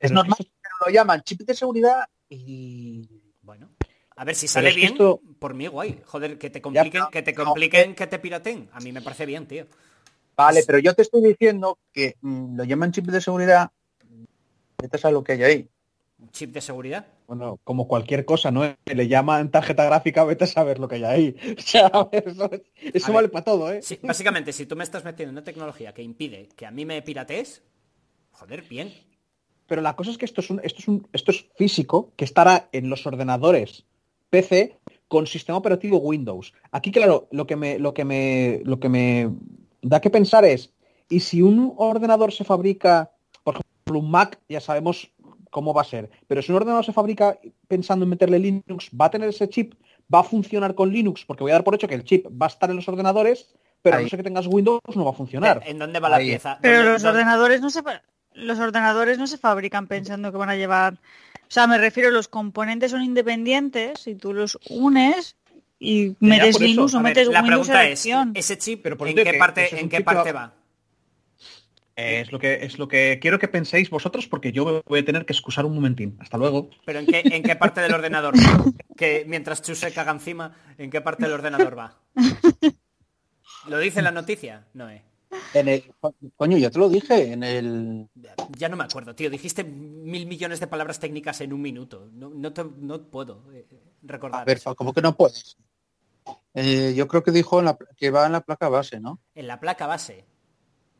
Es 0.00 0.10
normal, 0.12 0.36
pero 0.38 0.74
lo 0.86 0.92
llaman 0.92 1.22
chip 1.22 1.40
de 1.42 1.54
seguridad 1.54 2.04
y 2.28 3.08
Bueno. 3.42 3.70
A 4.16 4.24
ver 4.24 4.34
si 4.36 4.48
sale 4.48 4.72
bien, 4.72 4.92
esto- 4.92 5.20
por 5.38 5.54
mí 5.54 5.66
guay. 5.66 6.00
Joder, 6.06 6.38
que 6.38 6.48
te 6.48 6.62
compliquen, 6.62 7.04
que 7.10 7.22
te 7.22 7.32
no, 7.34 7.44
compliquen, 7.46 7.94
que 7.94 8.06
te 8.06 8.18
piraten. 8.18 8.70
A 8.72 8.80
mí 8.80 8.92
me 8.92 9.02
parece 9.02 9.26
bien, 9.26 9.46
tío. 9.46 9.66
Vale, 10.36 10.62
pero 10.66 10.78
yo 10.78 10.94
te 10.94 11.02
estoy 11.02 11.22
diciendo 11.22 11.78
que 11.92 12.16
mm, 12.20 12.56
lo 12.56 12.64
llaman 12.64 12.92
chip 12.92 13.06
de 13.06 13.20
seguridad. 13.20 13.70
Vete 14.78 14.96
a 14.96 15.00
saber 15.00 15.14
lo 15.14 15.24
que 15.24 15.32
hay 15.32 15.42
ahí. 15.42 15.68
Un 16.18 16.30
chip 16.30 16.52
de 16.52 16.60
seguridad. 16.60 17.06
Bueno, 17.26 17.58
como 17.64 17.88
cualquier 17.88 18.24
cosa, 18.24 18.50
¿no? 18.50 18.62
Le 18.84 19.08
llaman 19.08 19.50
tarjeta 19.50 19.84
gráfica, 19.84 20.24
vete 20.24 20.44
a 20.44 20.46
saber 20.46 20.78
lo 20.78 20.88
que 20.88 20.96
hay 20.96 21.04
ahí. 21.04 21.36
O 21.58 21.62
sea, 21.62 21.86
a 21.86 22.04
ver, 22.04 22.28
eso, 22.28 22.50
eso 22.80 23.06
ver, 23.06 23.14
vale 23.14 23.28
para 23.28 23.44
todo, 23.44 23.72
¿eh? 23.72 23.80
Sí, 23.82 23.98
básicamente, 24.02 24.52
si 24.52 24.66
tú 24.66 24.76
me 24.76 24.84
estás 24.84 25.04
metiendo 25.04 25.32
una 25.32 25.44
tecnología 25.44 25.94
que 25.94 26.02
impide 26.02 26.48
que 26.56 26.66
a 26.66 26.70
mí 26.70 26.84
me 26.84 27.00
piratees, 27.02 27.62
joder, 28.32 28.62
bien. 28.62 28.92
Pero 29.66 29.80
la 29.80 29.96
cosa 29.96 30.10
es 30.10 30.18
que 30.18 30.26
esto 30.26 30.40
es 30.40 30.50
un, 30.50 30.60
esto 30.62 30.80
es 30.80 30.88
un, 30.88 31.08
esto 31.12 31.30
es 31.30 31.46
físico 31.56 32.12
que 32.16 32.24
estará 32.24 32.68
en 32.72 32.90
los 32.90 33.06
ordenadores 33.06 33.84
PC 34.28 34.78
con 35.08 35.26
sistema 35.26 35.58
operativo 35.58 35.98
Windows. 35.98 36.52
Aquí, 36.72 36.90
claro, 36.90 37.28
lo 37.30 37.46
que 37.46 37.56
me, 37.56 37.78
lo 37.78 37.94
que 37.94 38.04
me, 38.04 38.60
lo 38.64 38.80
que 38.80 38.88
me 38.88 39.30
da 39.84 40.00
que 40.00 40.10
pensar 40.10 40.44
es, 40.44 40.72
y 41.08 41.20
si 41.20 41.42
un 41.42 41.74
ordenador 41.76 42.32
se 42.32 42.44
fabrica, 42.44 43.10
por 43.44 43.54
ejemplo, 43.54 43.98
un 44.00 44.10
Mac, 44.10 44.38
ya 44.48 44.60
sabemos 44.60 45.10
cómo 45.50 45.72
va 45.72 45.82
a 45.82 45.84
ser, 45.84 46.10
pero 46.26 46.42
si 46.42 46.50
un 46.50 46.56
ordenador 46.56 46.84
se 46.84 46.92
fabrica 46.92 47.38
pensando 47.68 48.04
en 48.04 48.10
meterle 48.10 48.38
Linux, 48.38 48.90
va 48.98 49.06
a 49.06 49.10
tener 49.10 49.28
ese 49.28 49.48
chip, 49.48 49.74
va 50.12 50.20
a 50.20 50.24
funcionar 50.24 50.74
con 50.74 50.90
Linux, 50.90 51.24
porque 51.24 51.44
voy 51.44 51.50
a 51.52 51.54
dar 51.54 51.64
por 51.64 51.74
hecho 51.74 51.86
que 51.88 51.94
el 51.94 52.04
chip 52.04 52.26
va 52.26 52.46
a 52.46 52.48
estar 52.48 52.70
en 52.70 52.76
los 52.76 52.88
ordenadores, 52.88 53.54
pero 53.82 53.96
a 53.96 54.00
no 54.00 54.08
sé 54.08 54.16
que 54.16 54.22
tengas 54.22 54.46
Windows, 54.46 54.80
no 54.96 55.04
va 55.04 55.10
a 55.10 55.14
funcionar. 55.14 55.62
¿En 55.66 55.78
dónde 55.78 56.00
va 56.00 56.08
la 56.08 56.16
Ahí. 56.16 56.28
pieza? 56.30 56.58
Pero 56.62 56.78
¿Dónde- 56.78 56.92
los 56.92 57.02
dónde- 57.02 57.18
ordenadores 57.20 57.60
no 57.60 57.70
se 57.70 57.82
los 58.32 58.58
ordenadores 58.58 59.16
no 59.18 59.26
se 59.28 59.38
fabrican 59.38 59.86
pensando 59.86 60.32
que 60.32 60.38
van 60.38 60.48
a 60.50 60.56
llevar, 60.56 60.94
o 60.94 61.50
sea, 61.50 61.68
me 61.68 61.78
refiero 61.78 62.10
los 62.10 62.26
componentes 62.26 62.90
son 62.90 63.02
independientes 63.04 64.08
y 64.08 64.16
tú 64.16 64.32
los 64.32 64.58
unes 64.70 65.36
y 65.78 66.16
metes. 66.20 66.58
Linux 66.60 66.94
o 66.94 66.98
A 66.98 67.02
ver, 67.02 67.10
metes 67.16 67.28
la 67.28 67.42
pregunta 67.44 67.86
es, 67.88 68.06
ese 68.34 68.58
chip, 68.58 68.82
Pero 68.82 68.96
por 68.96 69.08
¿en 69.08 69.16
qué 69.16 69.24
que 69.24 69.34
parte, 69.34 69.80
en 69.80 69.88
qué 69.88 70.00
parte 70.00 70.32
va- 70.32 70.40
va? 70.46 70.54
Es 71.96 72.32
lo 72.32 72.40
que 72.40 72.64
es 72.64 72.76
lo 72.78 72.88
que 72.88 73.18
quiero 73.22 73.38
que 73.38 73.46
penséis 73.46 73.88
vosotros 73.88 74.26
porque 74.26 74.50
yo 74.50 74.64
me 74.64 74.82
voy 74.84 74.98
a 75.00 75.04
tener 75.04 75.24
que 75.24 75.32
excusar 75.32 75.64
un 75.64 75.74
momentín. 75.76 76.16
Hasta 76.18 76.36
luego. 76.36 76.68
¿Pero 76.84 76.98
en 76.98 77.06
qué, 77.06 77.22
en 77.24 77.42
qué 77.44 77.54
parte 77.54 77.80
del 77.80 77.94
ordenador 77.94 78.34
va? 78.36 78.64
Que 78.96 79.24
mientras 79.28 79.62
Chu 79.62 79.76
se 79.76 79.92
caga 79.92 80.10
encima, 80.10 80.56
¿en 80.76 80.90
qué 80.90 81.00
parte 81.00 81.22
del 81.24 81.32
ordenador 81.34 81.78
va? 81.78 81.96
¿Lo 83.68 83.78
dice 83.78 84.02
la 84.02 84.10
noticia? 84.10 84.64
No, 84.74 84.90
eh. 84.90 85.02
En 85.52 85.68
el, 85.68 85.84
coño, 86.36 86.56
ya 86.58 86.70
te 86.70 86.78
lo 86.78 86.88
dije, 86.88 87.32
en 87.32 87.42
el... 87.42 88.08
Ya 88.58 88.68
no 88.68 88.76
me 88.76 88.84
acuerdo, 88.84 89.14
tío. 89.14 89.30
Dijiste 89.30 89.64
mil 89.64 90.26
millones 90.26 90.60
de 90.60 90.66
palabras 90.66 90.98
técnicas 91.00 91.40
en 91.40 91.52
un 91.52 91.62
minuto. 91.62 92.08
No, 92.12 92.30
no, 92.30 92.52
te- 92.52 92.64
no 92.64 93.02
puedo 93.02 93.44
eh, 93.52 93.66
recordar. 94.02 94.42
A 94.42 94.44
ver, 94.44 94.56
eso. 94.58 94.74
¿cómo 94.74 94.92
que 94.92 95.00
no 95.02 95.16
puedes? 95.16 95.56
Eh, 96.54 96.94
yo 96.96 97.06
creo 97.08 97.22
que 97.22 97.30
dijo 97.30 97.58
en 97.58 97.66
la- 97.66 97.78
que 97.96 98.10
va 98.10 98.26
en 98.26 98.32
la 98.32 98.40
placa 98.40 98.68
base, 98.68 99.00
¿no? 99.00 99.20
En 99.34 99.46
la 99.46 99.58
placa 99.60 99.86
base. 99.86 100.24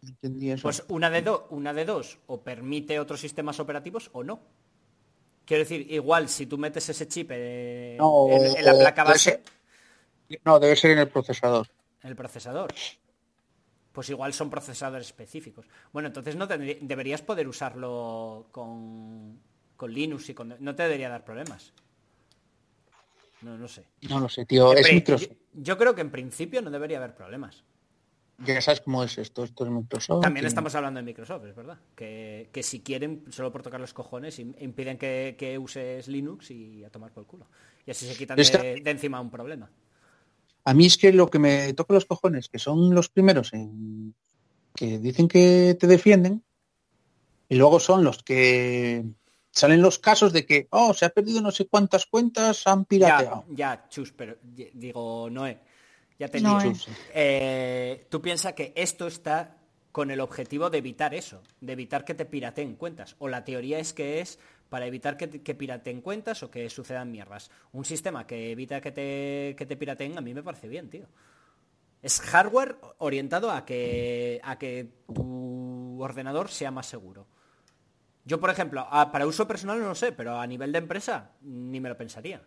Entendí 0.06 0.50
eso. 0.50 0.62
Pues 0.62 0.84
una 0.88 1.08
de, 1.10 1.22
dos 1.22 1.42
una 1.50 1.72
de 1.72 1.84
dos, 1.84 2.18
o 2.26 2.40
permite 2.42 2.98
otros 3.00 3.20
sistemas 3.20 3.58
operativos 3.60 4.10
o 4.12 4.22
no. 4.22 4.40
Quiero 5.46 5.62
decir, 5.62 5.90
igual 5.92 6.28
si 6.28 6.46
tú 6.46 6.58
metes 6.58 6.88
ese 6.88 7.06
chip 7.08 7.30
eh, 7.32 7.96
No, 7.98 8.28
en, 8.28 8.56
en 8.56 8.64
la 8.64 8.72
placa 8.74 9.02
debe 9.02 9.14
base, 9.14 9.30
ser- 10.28 10.40
no, 10.44 10.58
debe 10.60 10.76
ser 10.76 10.90
en 10.92 10.98
el 11.00 11.08
procesador. 11.08 11.68
en 12.02 12.10
el 12.10 12.16
procesador, 12.16 12.72
pues 13.94 14.10
igual 14.10 14.32
son 14.34 14.50
procesadores 14.50 15.06
específicos. 15.06 15.66
Bueno, 15.92 16.08
entonces 16.08 16.34
no 16.34 16.48
tendrí- 16.48 16.78
deberías 16.82 17.22
poder 17.22 17.46
usarlo 17.46 18.48
con, 18.50 19.38
con 19.76 19.92
Linux 19.94 20.28
y 20.28 20.34
con... 20.34 20.56
No 20.58 20.74
te 20.74 20.82
debería 20.82 21.08
dar 21.08 21.24
problemas. 21.24 21.72
No, 23.42 23.56
no 23.56 23.68
sé. 23.68 23.86
No 24.08 24.18
lo 24.20 24.28
sé, 24.28 24.46
tío. 24.46 24.72
Es 24.72 24.92
Microsoft. 24.92 25.28
yo, 25.30 25.36
yo 25.62 25.78
creo 25.78 25.94
que 25.94 26.00
en 26.00 26.10
principio 26.10 26.60
no 26.60 26.70
debería 26.70 26.98
haber 26.98 27.14
problemas. 27.14 27.62
Ya 28.38 28.60
sabes 28.60 28.80
cómo 28.80 29.04
es 29.04 29.16
esto. 29.16 29.44
Esto 29.44 29.64
es 29.64 29.70
Microsoft. 29.70 30.22
También 30.22 30.44
y- 30.44 30.48
estamos 30.48 30.74
hablando 30.74 30.98
de 30.98 31.04
Microsoft, 31.04 31.44
es 31.44 31.54
verdad. 31.54 31.78
Que, 31.94 32.48
que 32.52 32.64
si 32.64 32.80
quieren, 32.80 33.24
solo 33.30 33.52
por 33.52 33.62
tocar 33.62 33.80
los 33.80 33.94
cojones, 33.94 34.40
im- 34.40 34.56
impiden 34.60 34.98
que, 34.98 35.36
que 35.38 35.56
uses 35.56 36.08
Linux 36.08 36.50
y 36.50 36.82
a 36.82 36.90
tomar 36.90 37.12
por 37.12 37.22
el 37.22 37.28
culo. 37.28 37.46
Y 37.86 37.92
así 37.92 38.06
se 38.08 38.16
quitan 38.16 38.36
de 38.36 38.82
encima 38.90 39.20
un 39.20 39.30
problema. 39.30 39.70
A 40.64 40.74
mí 40.74 40.86
es 40.86 40.96
que 40.96 41.12
lo 41.12 41.28
que 41.28 41.38
me 41.38 41.72
toca 41.74 41.94
los 41.94 42.06
cojones, 42.06 42.48
que 42.48 42.58
son 42.58 42.94
los 42.94 43.08
primeros 43.08 43.52
en 43.52 44.14
que 44.74 44.98
dicen 44.98 45.28
que 45.28 45.76
te 45.78 45.86
defienden, 45.86 46.42
y 47.48 47.56
luego 47.56 47.78
son 47.78 48.02
los 48.02 48.22
que 48.22 49.04
salen 49.50 49.82
los 49.82 49.98
casos 49.98 50.32
de 50.32 50.44
que, 50.46 50.66
oh, 50.70 50.94
se 50.94 51.04
ha 51.04 51.10
perdido 51.10 51.40
no 51.40 51.52
sé 51.52 51.66
cuántas 51.66 52.06
cuentas, 52.06 52.66
han 52.66 52.84
pirateado. 52.84 53.44
ya, 53.50 53.86
chus, 53.88 54.12
pero 54.12 54.36
digo, 54.42 55.28
Noé, 55.30 55.60
ya 56.18 56.28
te 56.28 56.40
Noé. 56.40 56.64
digo. 56.64 56.74
Eh, 57.14 58.06
tú 58.08 58.20
piensas 58.20 58.54
que 58.54 58.72
esto 58.74 59.06
está 59.06 59.58
con 59.92 60.10
el 60.10 60.20
objetivo 60.20 60.70
de 60.70 60.78
evitar 60.78 61.14
eso, 61.14 61.40
de 61.60 61.72
evitar 61.72 62.04
que 62.04 62.14
te 62.14 62.24
pirateen 62.24 62.74
cuentas. 62.74 63.14
O 63.20 63.28
la 63.28 63.44
teoría 63.44 63.78
es 63.78 63.92
que 63.92 64.20
es 64.20 64.40
para 64.68 64.86
evitar 64.86 65.16
que, 65.16 65.26
te- 65.28 65.42
que 65.42 65.54
pirateen 65.54 66.00
cuentas 66.00 66.42
o 66.42 66.50
que 66.50 66.68
sucedan 66.70 67.10
mierdas. 67.12 67.50
Un 67.72 67.84
sistema 67.84 68.26
que 68.26 68.50
evita 68.52 68.80
que 68.80 68.92
te, 68.92 69.54
que 69.56 69.66
te 69.66 69.76
pirateen 69.76 70.18
a 70.18 70.20
mí 70.20 70.34
me 70.34 70.42
parece 70.42 70.68
bien, 70.68 70.90
tío. 70.90 71.06
Es 72.02 72.20
hardware 72.20 72.76
orientado 72.98 73.50
a 73.50 73.64
que, 73.64 74.40
a 74.44 74.58
que 74.58 74.88
tu 75.14 76.02
ordenador 76.02 76.48
sea 76.50 76.70
más 76.70 76.86
seguro. 76.86 77.26
Yo, 78.26 78.40
por 78.40 78.50
ejemplo, 78.50 78.86
a- 78.90 79.12
para 79.12 79.26
uso 79.26 79.46
personal 79.46 79.80
no 79.80 79.88
lo 79.88 79.94
sé, 79.94 80.12
pero 80.12 80.38
a 80.38 80.46
nivel 80.46 80.72
de 80.72 80.78
empresa 80.78 81.30
ni 81.42 81.80
me 81.80 81.88
lo 81.88 81.96
pensaría. 81.96 82.42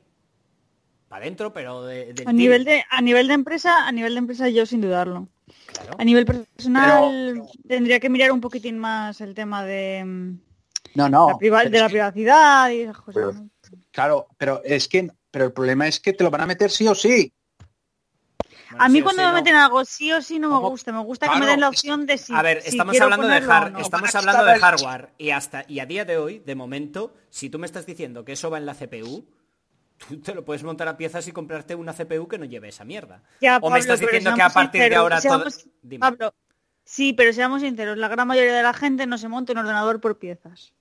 Para 1.07 1.23
adentro, 1.23 1.53
pero 1.53 1.85
de, 1.85 2.13
del 2.13 2.27
A 2.27 2.33
nivel 2.33 2.65
de, 2.65 2.83
a 2.89 3.01
nivel 3.01 3.27
de 3.29 3.33
empresa, 3.33 3.87
a 3.87 3.91
nivel 3.93 4.13
de 4.13 4.19
empresa 4.19 4.49
yo 4.49 4.65
sin 4.65 4.81
dudarlo. 4.81 5.29
claro. 5.67 5.95
A 5.97 6.03
nivel 6.03 6.25
personal 6.25 7.41
tendría 7.67 7.99
que 8.01 8.09
mirar 8.09 8.31
un 8.33 8.41
poquitín 8.41 8.77
más 8.77 9.21
el 9.21 9.33
tema 9.33 9.63
de, 9.63 10.03
mm, 10.05 10.39
No, 10.95 11.09
no. 11.09 11.29
la 11.29 11.37
priva- 11.37 11.63
de 11.63 11.79
la 11.79 11.87
que- 11.87 11.91
privacidad 11.93 12.69
y 12.71 12.81
esas 12.81 12.97
cosas. 12.97 13.35
Pero-. 13.35 13.49
Claro, 13.91 14.27
pero 14.37 14.61
es 14.63 14.87
que, 14.87 15.09
pero 15.31 15.45
el 15.45 15.53
problema 15.53 15.87
es 15.87 15.99
que 15.99 16.13
te 16.13 16.23
lo 16.23 16.29
van 16.31 16.41
a 16.41 16.45
meter 16.45 16.71
sí 16.71 16.87
o 16.87 16.95
sí. 16.95 17.33
Bueno, 18.69 18.83
A 18.83 18.89
mí 18.89 18.99
sí 18.99 19.03
cuando 19.03 19.21
sí, 19.21 19.25
me 19.25 19.31
no. 19.31 19.37
meten 19.37 19.55
algo 19.55 19.85
sí 19.85 20.11
o 20.11 20.21
sí 20.21 20.39
no 20.39 20.49
me 20.49 20.67
gusta. 20.67 20.91
Me 20.91 20.99
gusta 21.03 21.29
que 21.31 21.39
me 21.39 21.45
den 21.45 21.61
la 21.61 21.69
opción 21.69 22.05
de 22.05 22.17
si 22.17 22.33
A 22.33 22.41
ver, 22.41 22.61
si 22.61 22.69
estamos 22.69 22.99
hablando 22.99 23.27
de 23.27 23.41
hard- 23.41 23.71
no. 23.71 23.79
estamos 23.79 24.13
hablando 24.13 24.43
de 24.45 24.59
hardware 24.59 25.09
y 25.17 25.29
hasta 25.31 25.63
y 25.67 25.79
a 25.79 25.85
día 25.85 26.03
de 26.05 26.17
hoy, 26.17 26.39
de 26.39 26.53
momento, 26.55 27.13
si 27.29 27.49
tú 27.49 27.59
me 27.59 27.65
estás 27.65 27.85
diciendo 27.85 28.25
que 28.25 28.33
eso 28.33 28.49
va 28.49 28.57
en 28.57 28.65
la 28.65 28.73
CPU, 28.75 29.25
tú 30.09 30.19
te 30.21 30.35
lo 30.35 30.43
puedes 30.43 30.63
montar 30.63 30.87
a 30.89 30.97
piezas 30.97 31.25
y 31.27 31.31
comprarte 31.31 31.75
una 31.75 31.93
CPU 31.93 32.27
que 32.27 32.37
no 32.37 32.43
lleve 32.45 32.67
esa 32.67 32.83
mierda. 32.83 33.23
Ya, 33.41 33.57
o 33.61 33.69
me 33.69 33.79
estás 33.79 33.99
diciendo 34.01 34.33
que 34.35 34.41
a 34.41 34.49
partir 34.49 34.81
de 34.89 34.95
ahora 34.95 35.21
todo... 35.21 35.49
seamos- 35.49 35.65
Dime. 35.81 35.99
Pablo, 36.01 36.33
sí, 36.87 37.11
pero 37.13 37.33
seamos 37.33 37.61
sinceros, 37.61 37.97
la 37.97 38.07
gran 38.07 38.27
mayoría 38.27 38.55
de 38.55 38.63
la 38.63 38.73
gente 38.73 39.05
no 39.05 39.17
se 39.17 39.27
monta 39.27 39.51
un 39.51 39.57
ordenador 39.59 39.99
por 39.99 40.17
piezas. 40.17 40.73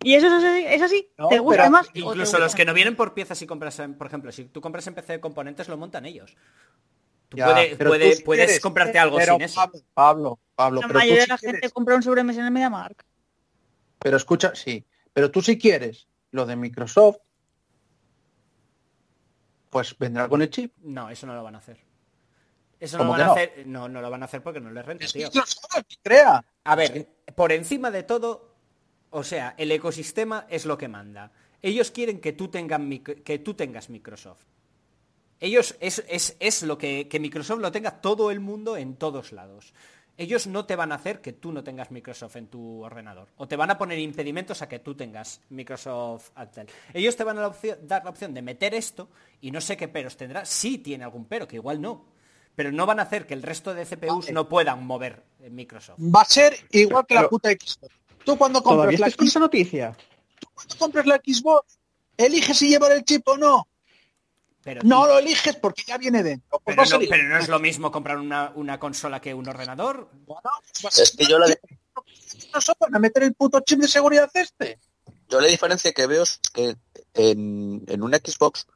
Y 0.00 0.14
eso 0.14 0.28
es 0.28 0.32
así, 0.44 0.64
es 0.64 0.80
así. 0.82 1.10
No, 1.18 1.26
¿Te 1.28 1.40
gusta 1.40 1.68
más? 1.68 1.92
te 1.92 1.98
Incluso 1.98 2.20
gusta 2.20 2.38
los 2.38 2.54
que 2.54 2.64
no 2.64 2.72
vienen 2.72 2.94
por 2.94 3.14
piezas 3.14 3.42
y 3.42 3.46
compras, 3.48 3.76
en- 3.80 3.94
por 3.94 4.06
ejemplo, 4.06 4.30
si 4.30 4.44
tú 4.44 4.60
compras 4.60 4.86
en 4.86 4.94
PC 4.94 5.14
de 5.14 5.20
componentes, 5.20 5.68
lo 5.68 5.76
montan 5.76 6.06
ellos. 6.06 6.36
Tú 7.28 7.36
Ya, 7.36 7.46
puede- 7.46 7.76
pero 7.76 7.90
puede- 7.90 8.16
tú 8.16 8.22
puedes 8.24 8.44
quieres- 8.46 8.60
comprarte 8.62 8.98
algo 9.00 9.16
pero 9.16 9.32
sin 9.34 9.42
eso. 9.42 9.56
Pablo, 9.60 9.82
Pablo, 9.94 10.38
Pablo, 10.54 10.80
La 10.80 10.86
pero 10.86 10.98
tú 11.00 11.04
mayoría 11.04 11.22
de 11.22 11.26
la 11.28 11.38
quieres- 11.38 11.60
gente 11.60 11.70
compra 11.74 11.96
un 11.96 12.02
sobremesa 12.04 12.38
en 12.40 12.46
el 12.46 12.52
MediaMark. 12.52 13.04
Pero 13.98 14.16
escucha, 14.16 14.54
sí, 14.54 14.86
pero 15.12 15.30
tú 15.32 15.42
si 15.42 15.58
quieres 15.58 16.06
lo 16.30 16.46
de 16.46 16.54
Microsoft, 16.56 17.16
pues 19.70 19.98
vendrá 19.98 20.28
con 20.28 20.40
el 20.42 20.50
chip. 20.50 20.72
No, 20.82 21.10
eso 21.10 21.26
no 21.26 21.34
lo 21.34 21.42
van 21.42 21.56
a 21.56 21.58
hacer. 21.58 21.78
Eso 22.80 22.96
no 22.98 23.04
lo 23.04 23.10
¿Cómo 23.10 23.18
van 23.18 23.28
a 23.28 23.32
hacer. 23.32 23.66
No, 23.66 23.88
no 23.88 24.00
lo 24.00 24.10
van 24.10 24.22
a 24.22 24.26
hacer 24.26 24.42
porque 24.42 24.60
no 24.60 24.70
les 24.70 24.84
renta, 24.86 25.04
Es 25.04 25.12
tío. 25.12 25.28
Crea. 26.02 26.44
A 26.64 26.74
ver, 26.76 27.08
por 27.34 27.52
encima 27.52 27.90
de 27.90 28.02
todo, 28.04 28.54
o 29.10 29.22
sea, 29.24 29.54
el 29.58 29.72
ecosistema 29.72 30.46
es 30.48 30.64
lo 30.64 30.78
que 30.78 30.88
manda. 30.88 31.32
Ellos 31.60 31.90
quieren 31.90 32.20
que 32.20 32.32
tú, 32.32 32.50
que 32.50 33.38
tú 33.40 33.54
tengas 33.54 33.90
Microsoft. 33.90 34.42
Ellos 35.40 35.76
es, 35.80 36.04
es- 36.08 36.36
es 36.40 36.62
lo 36.62 36.78
que, 36.78 37.08
que 37.08 37.20
Microsoft 37.20 37.60
lo 37.60 37.70
tenga 37.72 38.00
todo 38.00 38.30
el 38.30 38.40
mundo 38.40 38.76
en 38.76 38.96
todos 38.96 39.32
lados. 39.32 39.72
Ellos 40.16 40.48
no 40.48 40.66
te 40.66 40.74
van 40.74 40.90
a 40.90 40.96
hacer 40.96 41.20
que 41.20 41.32
tú 41.32 41.52
no 41.52 41.62
tengas 41.62 41.92
Microsoft 41.92 42.34
en 42.34 42.48
tu 42.48 42.82
ordenador. 42.84 43.28
O 43.36 43.46
te 43.46 43.54
van 43.54 43.70
a 43.70 43.78
poner 43.78 44.00
impedimentos 44.00 44.62
a 44.62 44.68
que 44.68 44.80
tú 44.80 44.96
tengas 44.96 45.40
Microsoft 45.50 46.30
Adtel. 46.34 46.66
Ellos 46.92 47.14
te 47.14 47.22
van 47.22 47.38
a 47.38 47.42
la 47.42 47.46
opción- 47.48 47.78
dar 47.86 48.02
la 48.02 48.10
opción 48.10 48.34
de 48.34 48.42
meter 48.42 48.74
esto 48.74 49.08
y 49.40 49.52
no 49.52 49.60
sé 49.60 49.76
qué 49.76 49.86
peros 49.86 50.16
tendrá. 50.16 50.44
Sí 50.44 50.78
tiene 50.78 51.04
algún 51.04 51.26
pero, 51.26 51.46
que 51.46 51.56
igual 51.56 51.80
no. 51.80 52.17
Pero 52.58 52.72
no 52.72 52.86
van 52.86 52.98
a 52.98 53.04
hacer 53.04 53.24
que 53.24 53.34
el 53.34 53.42
resto 53.44 53.72
de 53.72 53.86
CPUs 53.86 54.24
Vale. 54.24 54.32
no 54.32 54.48
puedan 54.48 54.84
mover 54.84 55.22
eh, 55.38 55.48
Microsoft. 55.48 56.00
Va 56.00 56.22
a 56.22 56.24
ser 56.24 56.58
igual 56.72 57.06
que 57.06 57.14
la 57.14 57.28
puta 57.28 57.50
Xbox. 57.50 57.78
Tú 58.24 58.36
cuando 58.36 58.60
¿Todavía 58.60 58.98
compras 58.98 59.00
la, 59.00 59.10
Xbox, 59.10 59.28
esa 59.28 59.38
noticia? 59.38 59.96
cuando 60.54 60.76
compras 60.76 61.06
la 61.06 61.20
Xbox, 61.24 61.78
eliges 62.16 62.58
si 62.58 62.68
llevar 62.68 62.90
el 62.90 63.04
chip 63.04 63.28
o 63.28 63.36
no. 63.36 63.68
Pero, 64.64 64.80
No 64.82 65.06
lo 65.06 65.20
eliges 65.20 65.54
porque 65.54 65.84
ya 65.86 65.98
viene 65.98 66.24
dentro. 66.24 66.58
Pues 66.64 66.76
pero, 66.76 66.82
no, 66.82 66.96
elegir. 66.96 67.08
pero 67.10 67.28
no 67.28 67.38
es 67.38 67.48
lo 67.48 67.60
mismo 67.60 67.92
comprar 67.92 68.16
una, 68.16 68.50
una 68.56 68.80
consola 68.80 69.20
que 69.20 69.32
un 69.34 69.48
ordenador. 69.48 70.10
Bueno, 70.26 70.50
pues 70.82 70.98
Es 70.98 71.16
que 71.16 71.26
yo 71.26 71.38
la, 71.38 71.46
no 72.54 72.60
se 72.60 72.72
van 72.80 72.92
a 72.92 72.98
meter 72.98 73.22
el 73.22 73.34
puto 73.34 73.60
chip 73.60 73.78
de 73.78 73.86
seguridad 73.86 74.28
este. 74.34 74.80
yo 75.28 75.40
la 75.40 75.46
diferencia 75.46 75.92
que 75.92 76.08
veo 76.08 76.24
es 76.24 76.40
que 76.52 76.74
en, 77.14 77.84
en 77.86 78.02
una 78.02 78.16
Xbox 78.18 78.66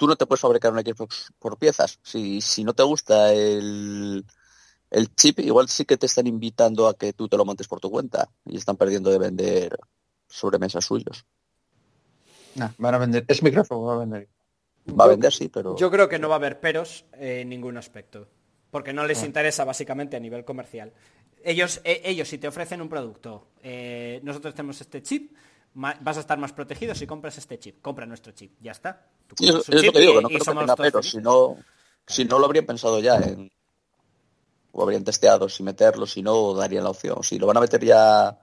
tú 0.00 0.06
no 0.06 0.16
te 0.16 0.24
puedes 0.24 0.40
fabricar 0.40 0.72
una 0.72 0.80
Xbox 0.80 1.30
por 1.38 1.58
piezas. 1.58 1.98
Si, 2.02 2.40
si 2.40 2.64
no 2.64 2.72
te 2.72 2.82
gusta 2.82 3.34
el, 3.34 4.24
el 4.90 5.14
chip, 5.14 5.40
igual 5.40 5.68
sí 5.68 5.84
que 5.84 5.98
te 5.98 6.06
están 6.06 6.26
invitando 6.26 6.88
a 6.88 6.94
que 6.94 7.12
tú 7.12 7.28
te 7.28 7.36
lo 7.36 7.44
montes 7.44 7.68
por 7.68 7.80
tu 7.80 7.90
cuenta 7.90 8.30
y 8.46 8.56
están 8.56 8.78
perdiendo 8.78 9.10
de 9.10 9.18
vender 9.18 9.78
sobremesas 10.26 10.86
suyos. 10.86 11.26
Nah, 12.54 12.70
van 12.78 12.94
a 12.94 12.98
vender. 12.98 13.26
Es 13.28 13.42
Microsoft, 13.42 13.86
va 13.86 13.92
a 13.96 13.98
vender. 13.98 14.26
Va 14.98 15.04
a 15.04 15.08
vender, 15.08 15.34
sí, 15.34 15.50
pero... 15.50 15.76
Yo 15.76 15.90
creo 15.90 16.08
que 16.08 16.18
no 16.18 16.30
va 16.30 16.36
a 16.36 16.38
haber 16.38 16.60
peros 16.60 17.04
en 17.12 17.50
ningún 17.50 17.76
aspecto. 17.76 18.26
Porque 18.70 18.94
no 18.94 19.02
Ah. 19.02 19.06
les 19.06 19.22
interesa 19.22 19.64
básicamente 19.64 20.16
a 20.16 20.20
nivel 20.20 20.46
comercial. 20.46 20.94
Ellos, 21.44 21.82
eh, 21.84 22.00
ellos 22.06 22.26
si 22.26 22.38
te 22.38 22.48
ofrecen 22.48 22.80
un 22.80 22.88
producto, 22.88 23.48
eh, 23.62 24.20
nosotros 24.22 24.54
tenemos 24.54 24.80
este 24.80 25.02
chip, 25.02 25.36
vas 25.74 26.16
a 26.16 26.20
estar 26.20 26.38
más 26.38 26.52
protegido 26.52 26.94
si 26.94 27.06
compras 27.06 27.38
este 27.38 27.58
chip. 27.58 27.80
Compra 27.82 28.06
nuestro 28.06 28.32
chip, 28.32 28.52
ya 28.60 28.72
está. 28.72 29.06
Tú 29.26 29.36
Sí, 29.38 29.48
es, 29.48 29.54
es 29.54 29.68
lo 29.68 29.80
chip 29.82 29.92
que 29.92 30.00
digo, 30.00 30.12
y- 30.12 30.16
que 30.16 30.22
no 30.22 30.28
creo 30.28 30.40
que 30.40 30.54
tenga 30.58 30.76
peros, 30.76 31.10
si 31.10 31.18
no, 31.18 31.56
si 32.06 32.24
no 32.24 32.38
lo 32.38 32.46
habrían 32.46 32.66
pensado 32.66 32.98
ya 33.00 33.16
en, 33.16 33.50
o 34.72 34.82
habrían 34.82 35.04
testeado 35.04 35.48
si 35.48 35.62
meterlo, 35.62 36.06
si 36.06 36.22
no 36.22 36.54
darían 36.54 36.84
la 36.84 36.90
opción. 36.90 37.22
Si 37.22 37.38
lo 37.38 37.46
van 37.46 37.56
a 37.56 37.60
meter 37.60 37.84
ya 37.84 38.38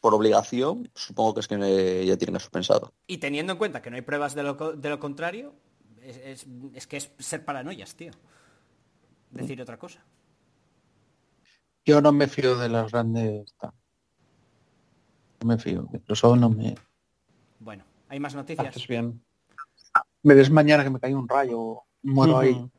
por 0.00 0.14
obligación, 0.14 0.90
supongo 0.94 1.34
que 1.34 1.40
es 1.40 1.48
que 1.48 1.56
eh, 1.60 2.06
ya 2.06 2.16
tienen 2.16 2.36
eso 2.36 2.50
pensado. 2.50 2.92
Y 3.06 3.18
teniendo 3.18 3.52
en 3.52 3.58
cuenta 3.58 3.82
que 3.82 3.90
no 3.90 3.96
hay 3.96 4.02
pruebas 4.02 4.34
de 4.34 4.42
lo, 4.42 4.56
co- 4.56 4.72
de 4.72 4.88
lo 4.88 4.98
contrario, 4.98 5.54
es, 6.02 6.16
es- 6.16 6.46
es 6.74 6.86
que 6.86 6.96
es 6.96 7.10
ser 7.18 7.44
paranoias, 7.44 7.94
tío. 7.94 8.12
Decir 9.30 9.62
otra 9.62 9.78
cosa. 9.78 10.04
Yo 11.84 12.00
no 12.00 12.12
me 12.12 12.28
fío 12.28 12.56
de 12.56 12.68
las 12.68 12.90
grandes. 12.92 13.54
No 15.42 15.48
me 15.48 15.58
fío. 15.58 15.88
Microsoft 15.92 16.38
no 16.38 16.48
me. 16.50 16.74
Bueno, 17.58 17.84
hay 18.08 18.20
más 18.20 18.34
noticias. 18.34 18.68
Haces 18.68 18.86
bien. 18.86 19.20
Me 20.22 20.34
ves 20.34 20.50
mañana 20.50 20.84
que 20.84 20.90
me 20.90 21.00
cae 21.00 21.14
un 21.14 21.28
rayo. 21.28 21.80
Muero 22.02 22.38
ahí. 22.38 22.52
Ujú. 22.52 22.70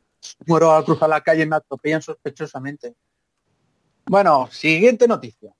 Muero 0.48 0.72
al 0.72 0.86
cruzar 0.86 1.10
la 1.10 1.22
calle 1.22 1.44
y 1.44 1.46
me 1.46 1.58
atropellan 1.58 2.02
sospechosamente. 2.02 2.96
Bueno, 4.06 4.48
siguiente 4.50 5.08
noticia. 5.08 5.54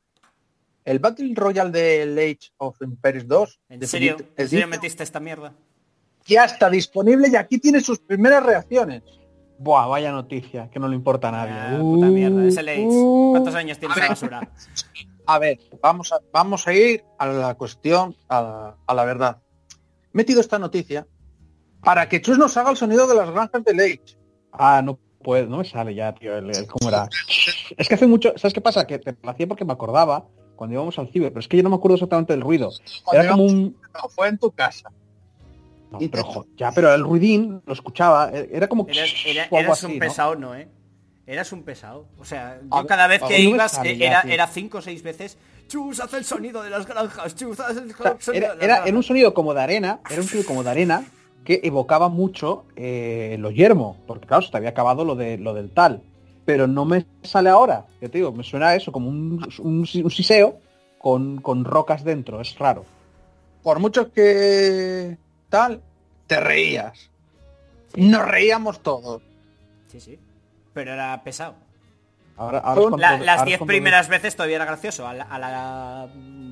El 0.86 1.00
Battle 1.00 1.34
Royale 1.36 1.72
del 1.72 2.18
Age 2.18 2.52
of 2.58 2.82
Empires 2.82 3.28
2 3.28 3.60
¿En 3.70 3.80
de 3.80 3.88
serio? 3.88 4.18
¿En 4.36 4.50
serio 4.50 4.68
metiste 4.68 5.04
esta 5.04 5.20
mierda? 5.20 5.54
ya 6.26 6.46
está 6.46 6.70
disponible 6.70 7.28
y 7.30 7.36
aquí 7.36 7.58
tiene 7.58 7.82
sus 7.82 8.00
primeras 8.00 8.44
reacciones. 8.46 9.04
Buah, 9.60 9.88
vaya 9.88 10.12
noticia, 10.12 10.70
que 10.70 10.80
no 10.80 10.88
le 10.88 10.96
importa 10.96 11.30
a 11.30 11.32
nadie. 11.32 11.54
Ah, 11.54 11.78
puta 11.80 12.08
mierda, 12.08 12.46
es 12.46 12.58
el 12.58 12.70
Age. 12.70 12.86
uh. 12.86 13.32
¿Cuántos 13.32 13.56
años 13.56 13.78
tiene 13.78 13.94
esa 13.94 14.08
basura? 14.08 14.50
A 15.26 15.40
ver, 15.40 15.58
vamos 15.82 16.12
a, 16.12 16.20
vamos 16.32 16.68
a 16.68 16.74
ir 16.74 17.04
a 17.18 17.28
la 17.28 17.56
cuestión, 17.56 18.16
a 18.28 18.42
la, 18.42 18.78
a 18.86 18.94
la 18.94 19.06
verdad. 19.06 19.38
He 20.14 20.18
metido 20.18 20.42
esta 20.42 20.60
noticia 20.60 21.08
para 21.84 22.08
que 22.10 22.22
Chus 22.22 22.38
nos 22.38 22.56
haga 22.58 22.72
el 22.72 22.78
sonido 22.78 23.08
de 23.08 23.16
las 23.16 23.30
granjas 23.32 23.64
del 23.64 23.80
Age. 23.80 24.18
Ah, 24.52 24.82
no 24.84 25.00
puedo, 25.24 25.48
no 25.48 25.58
me 25.58 25.66
sale 25.66 25.96
ya, 25.96 26.14
tío, 26.14 26.38
el, 26.38 26.50
el- 26.50 26.68
cómo 26.68 26.90
era. 26.90 27.08
Es 27.78 27.88
que 27.88 27.96
hace 27.96 28.08
mucho, 28.08 28.34
¿sabes 28.38 28.54
qué 28.54 28.62
pasa? 28.62 28.86
Que 28.86 29.00
te 29.00 29.16
lo 29.22 29.30
hacía 29.30 29.48
porque 29.48 29.66
me 29.66 29.74
acordaba 29.74 30.26
cuando 30.56 30.74
íbamos 30.76 31.00
al 31.00 31.10
ciber, 31.10 31.30
pero 31.30 31.40
es 31.40 31.48
que 31.48 31.58
yo 31.58 31.64
no 31.64 31.70
me 31.70 31.76
acuerdo 31.78 31.96
exactamente 31.96 32.34
del 32.34 32.42
ruido. 32.42 32.70
Era 33.12 33.28
como 33.30 33.44
un... 33.46 33.78
No, 33.94 34.10
fue 34.10 34.28
en 34.28 34.38
tu 34.38 34.52
casa. 34.52 34.90
no, 35.92 36.00
pero, 36.12 36.46
ya, 36.58 36.72
pero 36.72 36.94
el 36.94 37.04
ruidín 37.04 37.62
lo 37.66 37.74
escuchaba, 37.74 38.30
e- 38.34 38.50
era 38.52 38.68
como... 38.68 38.86
Eras, 38.88 39.10
era- 39.26 39.46
eras 39.52 39.72
así, 39.84 39.86
un 39.86 39.94
¿no? 39.94 40.00
pesado, 40.00 40.36
¿no, 40.36 40.56
eh? 40.56 40.68
Eras 41.26 41.52
un 41.54 41.64
pesado. 41.64 42.06
O 42.20 42.26
sea, 42.26 42.60
yo 42.62 42.78
ver, 42.78 42.86
cada 42.86 43.08
vez 43.08 43.22
que 43.24 43.44
no 43.44 43.50
ibas 43.52 43.80
eh, 43.84 43.98
era, 44.00 44.22
era 44.22 44.48
cinco 44.48 44.80
o 44.80 44.82
seis 44.82 45.04
veces. 45.04 45.38
Chus, 45.68 46.02
hace 46.02 46.18
el 46.18 46.26
sonido 46.26 46.62
de 46.62 46.70
las 46.70 46.86
granjas. 46.86 47.36
Chus, 47.36 47.60
hace 47.60 47.80
el 47.80 47.92
O 47.92 47.96
sea, 47.96 48.18
sonido 48.20 48.46
era, 48.46 48.56
de 48.56 48.56
las 48.56 48.64
era, 48.66 48.86
era 48.86 48.98
un 48.98 49.04
sonido 49.04 49.34
como 49.34 49.54
de 49.54 49.62
arena, 49.62 50.00
era 50.10 50.22
un 50.22 50.28
sonido 50.28 50.48
como 50.48 50.64
de 50.64 50.70
arena 50.70 51.06
que 51.46 51.62
evocaba 51.64 52.10
mucho 52.10 52.66
eh, 52.76 53.38
lo 53.40 53.52
yermo, 53.52 53.98
porque 54.08 54.28
claro, 54.28 54.44
se 54.44 54.52
te 54.52 54.58
había 54.58 54.70
acabado 54.70 55.06
lo 55.06 55.16
de 55.16 55.38
lo 55.38 55.54
del 55.54 55.72
tal, 55.72 56.02
pero 56.46 56.68
no 56.68 56.86
me 56.86 57.06
sale 57.22 57.50
ahora, 57.50 57.86
yo 58.02 58.10
te 58.10 58.18
digo, 58.18 58.32
me 58.32 58.44
suena 58.44 58.70
a 58.70 58.76
eso 58.76 58.92
como 58.92 59.10
un, 59.10 59.46
un, 59.60 59.80
un 59.80 60.12
siseo 60.12 60.60
con, 61.00 61.42
con 61.42 61.66
rocas 61.66 62.04
dentro, 62.04 62.40
es 62.40 62.58
raro. 62.58 62.86
Por 63.62 63.80
mucho 63.80 64.12
que 64.12 65.18
tal, 65.50 65.82
te 66.28 66.40
reías. 66.40 67.10
Nos 67.96 68.26
reíamos 68.26 68.82
todos. 68.82 69.22
Sí, 69.88 70.00
sí. 70.00 70.20
Pero 70.74 70.94
era 70.94 71.22
pesado. 71.24 71.56
Ahora, 72.36 72.60
ahora 72.60 72.72
es 72.72 72.76
Con 72.82 72.90
cuando- 72.92 72.98
La- 72.98 73.10
ahora 73.12 73.26
las 73.26 73.40
es 73.42 73.46
diez 73.46 73.58
cuando- 73.60 73.70
primeras 73.72 74.10
veces 74.10 74.36
todavía 74.36 74.56
era 74.58 74.66
gracioso. 74.66 75.08
A 75.08 75.14
la, 75.14 75.24
a 75.26 75.40
la 75.40 76.08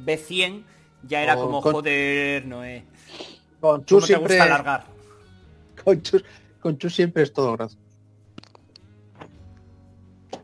B100 0.05 0.63
ya 1.07 1.21
era 1.23 1.35
O 1.37 1.41
como, 1.45 1.61
con- 1.61 1.73
joder, 1.73 2.45
Noé. 2.45 2.85
Con 3.59 3.71
¿Cómo 3.71 3.83
Chus 3.85 4.01
te 4.03 4.07
siempre, 4.07 4.35
gusta 4.35 4.43
alargar? 4.43 4.85
con 5.83 6.01
Chus, 6.01 6.23
con 6.59 6.77
Chus 6.77 6.95
siempre 6.95 7.23
es 7.23 7.33
todo 7.33 7.53
gracioso. 7.57 7.81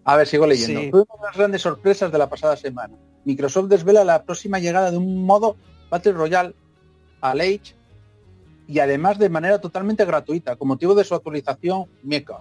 A 0.03 0.15
ver, 0.15 0.27
sigo 0.27 0.47
leyendo. 0.47 0.79
Sí. 0.81 0.89
Fue 0.91 1.01
una 1.01 1.15
de 1.21 1.27
las 1.27 1.35
grandes 1.37 1.61
sorpresas 1.61 2.11
de 2.11 2.17
la 2.17 2.29
pasada 2.29 2.55
semana. 2.55 2.95
Microsoft 3.25 3.67
desvela 3.67 4.03
la 4.05 4.23
próxima 4.23 4.57
llegada 4.57 4.89
de 4.89 4.97
un 4.97 5.25
modo 5.25 5.57
Battle 5.89 6.13
Royale 6.13 6.55
al 7.21 7.41
Age 7.41 7.75
y 8.67 8.79
además 8.79 9.19
de 9.19 9.29
manera 9.29 9.59
totalmente 9.59 10.05
gratuita, 10.05 10.55
con 10.55 10.69
motivo 10.69 10.95
de 10.95 11.03
su 11.03 11.13
actualización 11.13 11.85
MECA. 12.03 12.39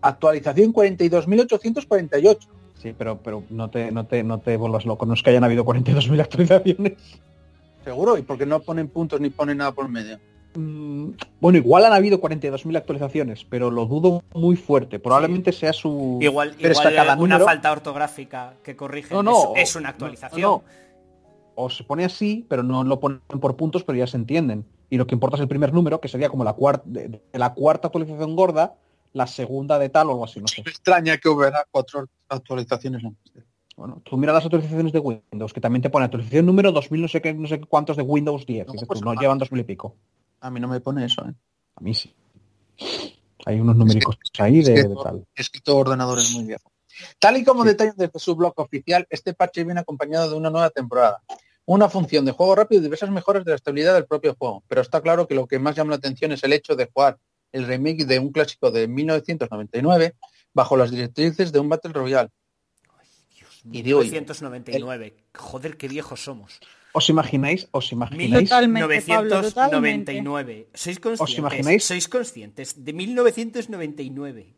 Actualización 0.00 0.72
42.848. 0.72 2.38
Sí, 2.80 2.94
pero, 2.96 3.18
pero 3.18 3.42
no 3.50 3.70
te, 3.70 3.90
no 3.90 4.06
te, 4.06 4.22
no 4.22 4.38
te 4.38 4.56
vuelvas 4.56 4.86
loco, 4.86 5.04
no 5.06 5.14
es 5.14 5.22
que 5.22 5.30
hayan 5.30 5.44
habido 5.44 5.64
42.000 5.64 6.20
actualizaciones. 6.20 6.92
Seguro, 7.84 8.16
y 8.18 8.22
porque 8.22 8.46
no 8.46 8.60
ponen 8.60 8.88
puntos 8.88 9.20
ni 9.20 9.30
ponen 9.30 9.58
nada 9.58 9.72
por 9.72 9.88
medio. 9.88 10.18
Mm, 10.54 11.10
Bueno, 11.40 11.58
igual 11.58 11.84
han 11.86 11.92
habido 11.92 12.20
42.000 12.20 12.76
actualizaciones, 12.76 13.44
pero 13.48 13.70
lo 13.70 13.86
dudo 13.86 14.22
muy 14.34 14.56
fuerte. 14.56 14.98
Probablemente 15.00 15.52
sea 15.52 15.72
su... 15.72 16.18
Igual, 16.20 16.54
Pero 16.60 16.72
igual 16.74 16.94
cada 16.94 17.14
una 17.14 17.34
número- 17.38 17.44
falta 17.44 17.72
ortográfica 17.72 18.54
que 18.62 18.76
corrige 18.76 19.12
No, 19.14 19.22
no, 19.22 19.52
es, 19.56 19.70
es 19.70 19.76
una 19.76 19.88
actualización. 19.90 20.40
no, 20.40 20.48
no. 20.48 20.88
O 21.60 21.68
se 21.70 21.82
pone 21.82 22.04
así, 22.04 22.46
pero 22.48 22.62
no 22.62 22.84
lo 22.84 23.00
ponen 23.00 23.20
por 23.40 23.56
puntos, 23.56 23.82
pero 23.82 23.98
ya 23.98 24.06
se 24.06 24.16
entienden. 24.16 24.64
Y 24.90 24.96
lo 24.96 25.08
que 25.08 25.16
importa 25.16 25.36
es 25.36 25.40
el 25.42 25.48
primer 25.48 25.72
número, 25.74 26.00
que 26.00 26.06
sería 26.06 26.28
como 26.28 26.44
la 26.44 26.52
cuarta, 26.52 26.84
de, 26.86 27.08
de 27.08 27.20
la 27.38 27.52
cuarta 27.52 27.88
actualización 27.88 28.36
gorda, 28.36 28.74
la 29.12 29.26
segunda 29.26 29.78
de 29.78 29.88
tal 29.88 30.08
o 30.08 30.10
algo 30.12 30.24
así, 30.24 30.40
no 30.40 30.48
sé. 30.48 30.62
Me 30.64 30.70
extraña 30.70 31.18
que 31.18 31.28
hubiera 31.28 31.64
cuatro 31.70 32.08
actualizaciones 32.28 33.04
antes. 33.04 33.44
Bueno, 33.76 34.02
tú 34.04 34.16
mira 34.16 34.32
las 34.32 34.44
actualizaciones 34.44 34.92
de 34.92 34.98
Windows, 34.98 35.52
que 35.52 35.60
también 35.60 35.82
te 35.82 35.90
pone 35.90 36.04
actualización 36.04 36.46
número 36.46 36.72
2000 36.72 37.00
no 37.02 37.08
sé 37.08 37.22
qué, 37.22 37.32
no 37.32 37.46
sé 37.46 37.60
cuántos 37.60 37.96
de 37.96 38.02
Windows 38.02 38.44
10. 38.44 38.66
No, 38.66 38.72
pues 38.86 39.00
tú, 39.00 39.04
no 39.04 39.14
llevan 39.14 39.38
2000 39.38 39.60
y 39.60 39.64
pico. 39.64 39.94
A 40.40 40.50
mí 40.50 40.58
no 40.58 40.66
me 40.68 40.80
pone 40.80 41.04
eso, 41.04 41.22
¿eh? 41.28 41.32
A 41.76 41.80
mí 41.80 41.94
sí. 41.94 42.12
Hay 43.46 43.60
unos 43.60 43.76
numéricos 43.76 44.18
ahí 44.38 44.60
es 44.60 44.66
de, 44.66 44.74
que 44.74 44.82
de 44.82 44.88
todo- 44.88 45.02
tal. 45.02 45.26
Es 45.34 45.48
que 45.48 45.60
todo 45.60 45.76
ordenador 45.76 46.18
es 46.18 46.32
muy 46.32 46.44
viejo. 46.44 46.72
Tal 47.20 47.36
y 47.36 47.44
como 47.44 47.64
detallan 47.64 47.94
desde 47.96 48.18
su 48.18 48.34
blog 48.34 48.52
oficial, 48.56 49.06
este 49.10 49.32
parche 49.32 49.62
viene 49.64 49.80
acompañado 49.80 50.28
de 50.30 50.36
una 50.36 50.50
nueva 50.50 50.70
temporada. 50.70 51.22
Una 51.64 51.88
función 51.88 52.24
de 52.24 52.32
juego 52.32 52.56
rápido 52.56 52.80
y 52.80 52.84
diversas 52.84 53.10
mejoras 53.10 53.44
de 53.44 53.52
la 53.52 53.56
estabilidad 53.56 53.94
del 53.94 54.06
propio 54.06 54.34
juego. 54.36 54.64
Pero 54.66 54.80
está 54.80 55.00
claro 55.00 55.28
que 55.28 55.34
lo 55.34 55.46
que 55.46 55.58
más 55.58 55.76
llama 55.76 55.90
la 55.90 55.96
atención 55.96 56.32
es 56.32 56.42
el 56.42 56.52
hecho 56.52 56.74
de 56.74 56.90
jugar 56.92 57.18
el 57.52 57.66
remake 57.66 58.04
de 58.04 58.18
un 58.18 58.30
clásico 58.32 58.70
de 58.70 58.88
1999 58.88 60.14
bajo 60.54 60.76
las 60.76 60.90
directrices 60.90 61.52
de 61.52 61.58
un 61.60 61.68
Battle 61.68 61.92
Royale. 61.92 62.30
Y 63.70 63.82
digo, 63.82 64.00
1999. 64.00 65.14
Joder, 65.36 65.76
qué 65.76 65.88
viejos 65.88 66.22
somos. 66.24 66.58
¿Os 66.92 67.08
imagináis? 67.10 67.68
¿Os 67.72 67.92
imagináis? 67.92 68.48
Totalmente, 68.48 69.02
Pablo, 69.02 69.42
totalmente. 69.42 70.12
1999. 70.14 70.68
¿Sois 70.74 70.98
conscientes? 71.00 71.38
imagináis? 71.38 71.84
¿Sois 71.84 72.08
conscientes? 72.08 72.84
De 72.84 72.92
1999. 72.92 74.54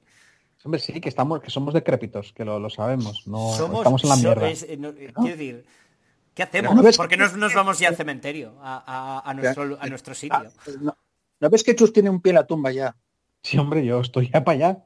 Hombre, 0.63 0.79
sí, 0.81 1.01
que 1.01 1.09
estamos, 1.09 1.41
que 1.41 1.51
somos 1.51 1.75
decrépitos, 1.75 2.33
que 2.33 2.45
lo, 2.45 2.59
lo 2.61 2.71
sabemos. 2.71 3.27
No 3.27 3.53
Somos, 3.57 3.79
estamos 3.81 4.03
en 4.05 4.09
la 4.11 4.17
mierda. 4.17 4.51
es- 4.51 4.63
eh, 4.65 4.77
no, 4.77 4.91
eh, 4.91 5.13
quiero 5.15 5.37
decir, 5.37 5.65
¿qué 6.35 6.43
hacemos? 6.43 6.75
¿no 6.75 6.83
ves- 6.83 6.97
¿Por 6.99 7.09
qué 7.09 7.17
no 7.17 7.29
nos 7.37 7.55
vamos 7.55 7.79
ya 7.79 7.89
al 7.89 7.97
cementerio? 7.97 8.55
A, 8.61 8.85
a- 9.25 9.31
a 9.31 9.35
nuestro, 9.35 9.79
a 9.81 9.87
nuestro 9.89 10.15
sitio. 10.15 10.53
No, 11.41 11.47
¿no 11.47 11.51
ves 11.51 11.65
que 11.65 11.75
Chus 11.75 11.93
tiene 11.93 12.11
un 12.11 12.21
pie 12.21 12.31
en 12.31 12.37
la 12.37 12.47
tumba 12.47 12.71
ya? 12.73 12.95
Sí, 13.43 13.59
hombre, 13.59 13.85
yo 13.85 14.01
estoy 14.01 14.31
ya 14.33 14.45
para 14.45 14.55
allá. 14.57 14.85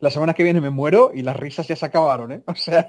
La 0.00 0.10
semana 0.10 0.34
que 0.34 0.42
viene 0.42 0.60
me 0.60 0.70
muero 0.70 1.10
y 1.14 1.22
las 1.22 1.36
risas 1.36 1.66
ya 1.68 1.76
se 1.76 1.86
acabaron, 1.86 2.32
¿eh? 2.32 2.42
O 2.46 2.54
sea, 2.54 2.88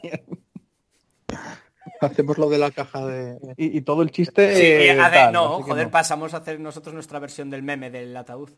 Hacemos 2.00 2.38
lo 2.38 2.50
de 2.50 2.58
la 2.58 2.72
caja 2.72 3.06
de... 3.06 3.38
y, 3.58 3.78
y 3.78 3.82
todo 3.82 4.02
el 4.02 4.12
chiste. 4.12 4.56
Sí, 4.56 4.62
eh, 4.64 4.92
a 5.00 5.10
ver, 5.10 5.14
tal, 5.26 5.34
no, 5.34 5.62
joder, 5.62 5.86
no. 5.86 5.92
pasamos 5.92 6.34
a 6.34 6.38
hacer 6.38 6.60
nosotros 6.60 6.94
nuestra 6.94 7.20
versión 7.20 7.50
del 7.50 7.64
meme 7.64 7.90
del 7.90 8.16
ataúd. 8.16 8.50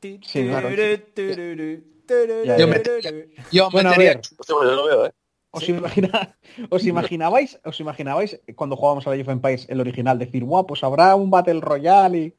Sí, 0.00 0.18
claro. 0.48 0.68
Yo 0.70 2.66
me- 2.68 2.82
Yo 3.52 3.70
Bueno, 3.70 3.90
a 3.90 3.96
ver. 3.96 4.20
Lo 4.48 4.86
veo, 4.86 5.06
¿eh? 5.06 5.12
¿Os, 5.50 5.68
imagina- 5.68 6.36
¿Os 6.70 6.84
imaginabais, 6.86 7.58
os 7.64 7.80
imaginabais 7.80 8.40
cuando 8.54 8.76
jugábamos 8.76 9.06
a 9.06 9.10
la 9.10 9.14
Age 9.14 9.22
of 9.22 9.28
Empires 9.30 9.66
el 9.68 9.80
original 9.80 10.18
decir, 10.18 10.44
guau, 10.44 10.66
pues 10.66 10.84
habrá 10.84 11.14
un 11.16 11.30
Battle 11.30 11.60
Royale 11.60 12.18
y, 12.18 12.34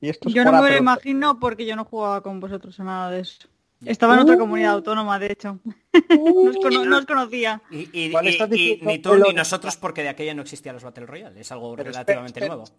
y 0.00 0.08
esto 0.08 0.28
es 0.28 0.34
Yo 0.34 0.44
no 0.44 0.52
me 0.62 0.70
lo 0.70 0.76
imagino 0.76 1.38
porque 1.38 1.66
yo 1.66 1.76
no 1.76 1.84
jugaba 1.84 2.22
con 2.22 2.40
vosotros 2.40 2.78
a 2.80 2.84
nada 2.84 3.10
de 3.10 3.20
eso. 3.20 3.48
Estaba 3.84 4.14
en 4.14 4.20
otra 4.20 4.34
Uh. 4.34 4.38
comunidad 4.40 4.72
autónoma, 4.72 5.18
de 5.20 5.32
hecho. 5.32 5.58
no, 6.10 6.50
os 6.50 6.56
cono- 6.56 6.84
no 6.84 6.98
os 6.98 7.06
conocía. 7.06 7.62
Y, 7.70 7.88
y- 7.92 8.10
¿Cuál 8.10 8.26
y- 8.26 8.28
estás 8.30 8.48
y 8.48 8.50
diciendo, 8.52 8.84
ni 8.90 8.98
tú 8.98 9.14
ni 9.16 9.32
nosotros 9.32 9.76
porque 9.76 10.02
de 10.02 10.08
aquella 10.08 10.34
no 10.34 10.42
existían 10.42 10.74
los 10.74 10.82
Battle 10.84 11.06
Royale. 11.06 11.40
Es 11.40 11.52
algo 11.52 11.76
Pero 11.76 11.90
relativamente 11.90 12.40
espera, 12.40 12.54
nuevo. 12.56 12.70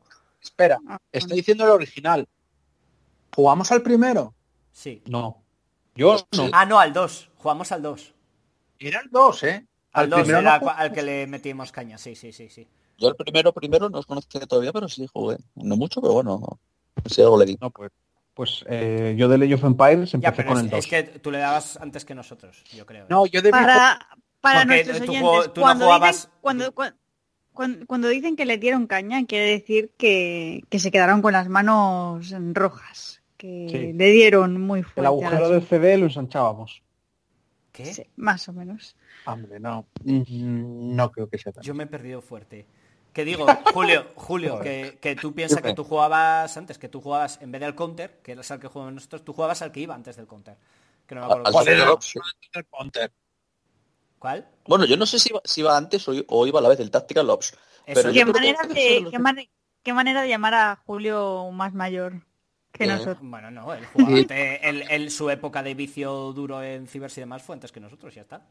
Espera, 0.42 0.80
Ah, 0.88 0.98
está 1.12 1.28
bueno. 1.28 1.36
diciendo 1.38 1.64
el 1.66 1.70
original. 1.72 2.28
¿Jugamos 3.36 3.72
al 3.72 3.82
primero? 3.82 4.34
Sí. 4.72 5.02
No. 5.08 5.42
Yo 5.96 6.18
no. 6.36 6.50
Ah, 6.52 6.66
no, 6.66 6.80
al 6.80 6.94
2. 6.94 7.30
Jugamos 7.38 7.72
al 7.72 7.82
2. 7.82 8.14
Era 8.80 9.00
el 9.02 9.10
2, 9.10 9.44
¿eh? 9.44 9.66
Al 9.94 10.10
2 10.10 10.20
primero 10.22 10.40
era 10.40 10.60
no 10.60 10.70
al 10.70 10.92
que 10.92 11.02
le 11.02 11.28
metimos 11.28 11.72
caña. 11.72 11.98
Sí, 11.98 12.16
sí, 12.16 12.32
sí, 12.32 12.50
sí. 12.50 12.68
Yo 12.98 13.10
el 13.10 13.16
primero, 13.16 13.54
primero 13.54 13.90
no 13.90 14.00
os 14.00 14.06
conocía 14.06 14.42
todavía, 14.46 14.74
pero 14.74 14.88
sí 14.90 15.08
jugué. 15.12 15.38
No 15.56 15.76
mucho, 15.78 16.02
pero 16.02 16.14
bueno, 16.14 16.60
sí 17.06 17.22
algo 17.22 17.38
le 17.40 17.46
di. 17.46 17.58
No, 17.62 17.70
pues, 17.72 17.92
pues 18.34 18.64
eh, 18.68 19.16
yo 19.18 19.28
de 19.28 19.44
Age 19.46 19.54
of 19.56 19.64
Empires 19.64 20.12
Ya, 20.12 20.18
empecé 20.18 20.34
pero 20.36 20.48
con 20.50 20.58
es, 20.58 20.64
el 20.64 20.70
2. 20.70 20.80
es 20.80 20.88
que 20.88 21.04
tú 21.20 21.32
le 21.32 21.40
dabas 21.40 21.78
antes 21.78 22.06
que 22.06 22.16
nosotros, 22.16 22.64
yo 22.76 22.86
creo. 22.86 23.06
No, 23.10 23.26
yo 23.26 23.42
debí 23.42 23.52
Para, 23.52 24.00
para 24.42 24.66
nuestros 24.66 24.98
tú 24.98 25.04
oyentes, 25.04 25.22
juego- 25.22 25.52
tú 25.52 25.62
no 25.62 25.66
cuando, 25.66 25.86
jugabas- 25.86 26.16
dicen, 26.16 26.32
cuando, 26.42 26.74
cua- 26.76 26.96
cuan- 27.54 27.86
cuando 27.86 28.08
dicen 28.08 28.36
que 28.36 28.46
le 28.46 28.58
dieron 28.58 28.88
caña, 28.88 29.26
quiere 29.26 29.46
decir 29.52 29.92
que, 29.98 30.64
que 30.70 30.80
se 30.80 30.92
quedaron 30.92 31.22
con 31.22 31.34
las 31.34 31.50
manos 31.50 32.34
rojas, 32.54 33.22
que 33.38 33.68
Sí. 33.70 33.94
le 33.94 34.12
dieron 34.12 34.60
muy 34.62 34.84
fuerte. 34.84 35.02
El 35.02 35.06
agujero 35.08 35.50
del 35.50 35.64
CD 35.64 35.98
lo 35.98 36.06
ensanchábamos. 36.06 36.82
¿Qué? 37.72 37.94
Sí, 37.94 38.04
más 38.18 38.48
o 38.50 38.54
menos. 38.54 38.96
Hombre, 39.26 39.60
no. 39.60 39.86
Mm, 40.04 40.96
No 40.96 41.12
creo 41.12 41.30
que 41.30 41.38
sea 41.38 41.52
tan. 41.54 41.64
Yo 41.64 41.74
me 41.74 41.84
he 41.84 41.88
perdido 41.88 42.22
fuerte. 42.22 42.66
Que 43.14 43.26
digo, 43.26 43.46
Julio, 43.74 44.08
Julio, 44.16 44.60
que, 44.60 44.98
que 45.02 45.16
tú 45.16 45.34
piensas 45.34 45.62
que 45.62 45.74
tú 45.74 45.84
jugabas 45.84 46.56
antes, 46.58 46.78
que 46.78 46.90
tú 46.90 47.02
jugabas 47.02 47.42
en 47.42 47.52
vez 47.52 47.62
del 47.62 47.76
counter, 47.76 48.20
que 48.24 48.34
eras 48.34 48.50
al 48.52 48.60
que 48.60 48.68
jugamos 48.68 48.94
nosotros, 48.94 49.24
tú 49.26 49.34
jugabas 49.34 49.62
al 49.62 49.72
que 49.72 49.80
iba 49.82 49.96
antes 49.96 50.16
del 50.16 50.28
counter. 50.28 50.56
Que 51.08 51.16
no 51.16 51.22
me 51.22 51.26
acuerdo 51.28 51.46
sí. 52.02 52.20
El 52.54 52.66
counter. 52.68 53.12
¿Cuál? 54.20 54.48
Bueno, 54.68 54.86
yo 54.86 54.96
no 54.98 55.06
sé 55.06 55.18
si 55.18 55.30
iba, 55.30 55.42
si 55.44 55.62
iba 55.62 55.76
antes 55.76 56.08
o, 56.08 56.14
o 56.28 56.46
iba 56.48 56.60
a 56.60 56.62
la 56.62 56.70
vez 56.70 56.80
el 56.82 56.92
Tactical 56.92 57.30
Ops. 57.30 57.58
Pero 57.86 58.12
¿Qué 58.12 58.20
que 58.20 58.26
manera, 58.26 58.60
de, 58.64 58.98
es 58.98 59.02
lo 59.04 59.10
qué, 59.10 59.18
que- 59.18 59.24
mane- 59.24 59.50
qué 59.82 59.94
manera 59.94 60.22
de 60.22 60.28
llamar 60.30 60.54
a 60.54 60.76
Julio 60.86 61.50
más 61.52 61.74
mayor 61.74 62.22
que 62.72 62.84
Eh, 62.84 62.88
nosotros? 62.88 63.18
Bueno, 63.22 63.50
no, 63.50 63.74
él 63.74 63.86
jugaba 63.88 64.18
ante- 64.18 64.70
él- 64.70 64.84
él- 64.90 65.10
su 65.10 65.30
época 65.32 65.64
de 65.64 65.74
vicio 65.74 66.34
duro 66.34 66.62
en 66.62 66.86
cibers 66.88 67.18
y 67.18 67.22
demás 67.22 67.42
fue 67.42 67.56
antes 67.56 67.72
que 67.72 67.80
nosotros, 67.80 68.14
ya 68.14 68.22
está. 68.22 68.46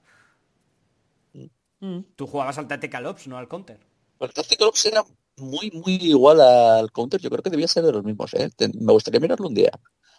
Tú 2.16 2.26
jugabas 2.26 2.59
al 2.59 2.66
Tactical 2.66 3.06
Ops, 3.06 3.28
no 3.28 3.38
al 3.38 3.46
counter. 3.46 3.78
Pero 4.19 4.29
el 4.29 4.35
Tactical 4.35 4.69
Ops 4.69 4.87
era 4.87 5.05
muy, 5.37 5.71
muy 5.71 5.95
igual 5.95 6.41
al 6.41 6.91
Counter. 6.93 7.21
Yo 7.21 7.31
creo 7.31 7.43
que 7.43 7.51
debía 7.51 7.69
ser 7.69 7.85
de 7.85 7.93
los 7.93 8.05
mismos, 8.05 8.35
¿eh? 8.35 8.51
Me 8.81 8.93
gustaría 8.93 9.21
mirarlo 9.21 9.47
un 9.49 9.55
día. 9.55 9.71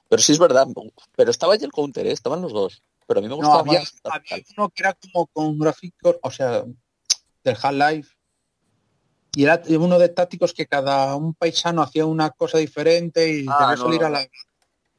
Pero 0.08 0.22
sí 0.22 0.32
es 0.32 0.40
verdad. 0.40 0.68
Pero 1.16 1.32
estaba 1.32 1.56
ya 1.56 1.66
el 1.66 1.72
Counter, 1.72 2.08
¿eh? 2.08 2.12
Estaban 2.12 2.42
los 2.42 2.54
dos. 2.54 2.82
Pero 3.06 3.20
a 3.20 3.22
mí 3.22 3.28
me 3.28 3.32
No, 3.32 3.38
gustaba 3.38 3.60
había, 3.60 3.80
más 3.80 3.94
había 4.06 4.44
uno 4.58 4.70
que 4.70 4.84
era 4.84 4.94
como 4.94 5.28
con 5.28 5.58
gráficos, 5.60 6.18
o 6.22 6.32
sea, 6.32 6.64
del 7.44 7.58
Half-Life. 7.62 8.10
Y 9.36 9.44
era 9.44 9.62
uno 9.78 10.00
de 10.00 10.10
tácticos 10.10 10.54
que 10.54 10.66
cada 10.66 11.16
un 11.16 11.34
paisano 11.36 11.82
hacía 11.82 12.06
una 12.06 12.32
cosa 12.32 12.58
diferente 12.58 13.30
y 13.30 13.46
Ah, 13.48 13.58
debía 13.60 13.76
no, 13.76 13.84
salir 13.84 14.02
no. 14.02 14.08
a 14.08 14.10
la... 14.10 14.28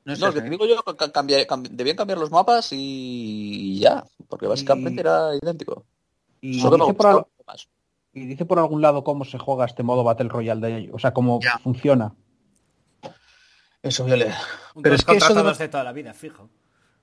No 0.04 0.12
es 0.12 0.18
No, 0.20 0.32
que 0.32 0.38
¿eh? 0.38 0.50
digo 0.50 0.66
yo, 0.66 0.82
ca- 0.82 1.12
cambiar- 1.12 1.46
cam- 1.46 1.68
debían 1.68 1.96
cambiar 1.96 2.18
los 2.18 2.30
mapas 2.30 2.68
y 2.72 3.78
ya. 3.80 4.04
Porque 4.28 4.46
básicamente 4.46 5.00
Y- 5.00 5.00
era 5.00 5.34
idéntico. 5.34 5.84
Y 6.40 6.60
Solo 6.60 6.78
me 6.78 6.84
por 6.84 6.94
gustaba 6.94 7.18
al- 7.18 7.26
más. 7.46 7.68
Y 8.12 8.26
dice 8.26 8.44
por 8.44 8.58
algún 8.58 8.82
lado 8.82 9.04
cómo 9.04 9.24
se 9.24 9.38
juega 9.38 9.64
este 9.66 9.82
modo 9.82 10.04
Battle 10.04 10.28
Royale 10.28 10.60
de 10.66 10.76
ellos. 10.78 10.92
O 10.94 10.98
sea, 10.98 11.12
cómo 11.12 11.40
Ya. 11.40 11.58
funciona. 11.58 12.14
Eso 13.82 14.06
yo 14.06 14.16
le... 14.16 14.26
Un 14.74 14.82
Pero 14.82 14.94
es 14.94 15.04
que 15.04 15.16
eso 15.16 15.34
de- 15.34 15.68
toda 15.68 15.84
la 15.84 15.92
vida, 15.92 16.12
fijo. 16.12 16.50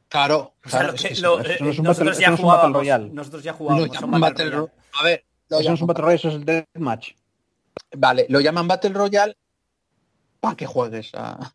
Claro, 0.10 0.54
O 0.66 0.70
sea, 0.70 0.80
claro, 0.80 0.88
lo 0.90 0.94
es 0.96 1.02
que- 1.02 1.10
que 1.10 1.16
sí. 1.16 1.22
lo- 1.22 1.40
eso 1.40 1.64
no 1.64 1.70
es 1.72 1.80
un 1.80 1.86
nosotros 1.86 2.08
Battle- 2.16 2.22
ya 2.22 2.28
eso 2.28 2.32
Battle 2.32 2.44
jugábamos, 2.44 2.78
Royale. 2.78 3.10
nosotros 3.10 3.44
ya 3.44 3.54
jugábamos 3.54 3.90
a 3.90 5.04
ver, 5.04 5.26
lo 5.50 5.60
Eso 5.60 5.70
no 5.70 5.76
es 5.76 5.82
un 5.82 5.88
Battle 5.88 6.02
Royale, 6.04 6.16
eso 6.16 6.28
es 6.30 6.36
el 6.36 6.46
Deathmatch. 6.46 7.10
Vale, 7.98 8.26
lo 8.30 8.40
llaman 8.40 8.68
Battle 8.68 8.92
Royale 8.94 9.38
para 10.40 10.56
que 10.56 10.66
juegues 10.66 11.12
a... 11.16 11.52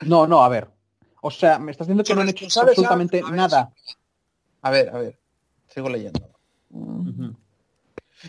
No, 0.00 0.26
no, 0.26 0.42
a 0.44 0.48
ver. 0.48 0.68
O 1.22 1.30
sea, 1.30 1.58
me 1.58 1.70
estás 1.70 1.86
diciendo 1.86 2.04
que 2.04 2.14
no 2.14 2.20
han 2.22 2.28
hecho 2.28 2.46
absolutamente 2.46 3.18
han- 3.20 3.24
a 3.26 3.30
ver, 3.30 3.36
nada. 3.36 3.72
A 4.62 4.70
ver, 4.70 4.88
a 4.90 4.98
ver. 4.98 5.18
Sigo 5.68 5.88
leyendo. 5.88 6.30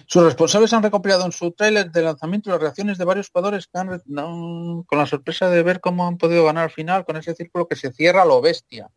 Sus 0.07 0.23
responsables 0.23 0.71
han 0.73 0.83
recopilado 0.83 1.25
en 1.25 1.31
su 1.31 1.51
tráiler 1.51 1.91
de 1.91 2.01
lanzamiento 2.01 2.49
las 2.49 2.59
reacciones 2.61 2.97
de 2.97 3.05
varios 3.05 3.29
jugadores 3.29 3.67
que 3.67 3.77
han 3.79 4.01
no, 4.05 4.83
con 4.87 4.97
la 4.99 5.05
sorpresa 5.05 5.49
de 5.49 5.63
ver 5.63 5.79
cómo 5.81 6.07
han 6.07 6.17
podido 6.17 6.45
ganar 6.45 6.65
al 6.65 6.69
final 6.71 7.05
con 7.05 7.17
ese 7.17 7.33
círculo 7.35 7.67
que 7.67 7.75
se 7.75 7.91
cierra 7.91 8.23
a 8.23 8.25
lo 8.25 8.41
bestia. 8.41 8.89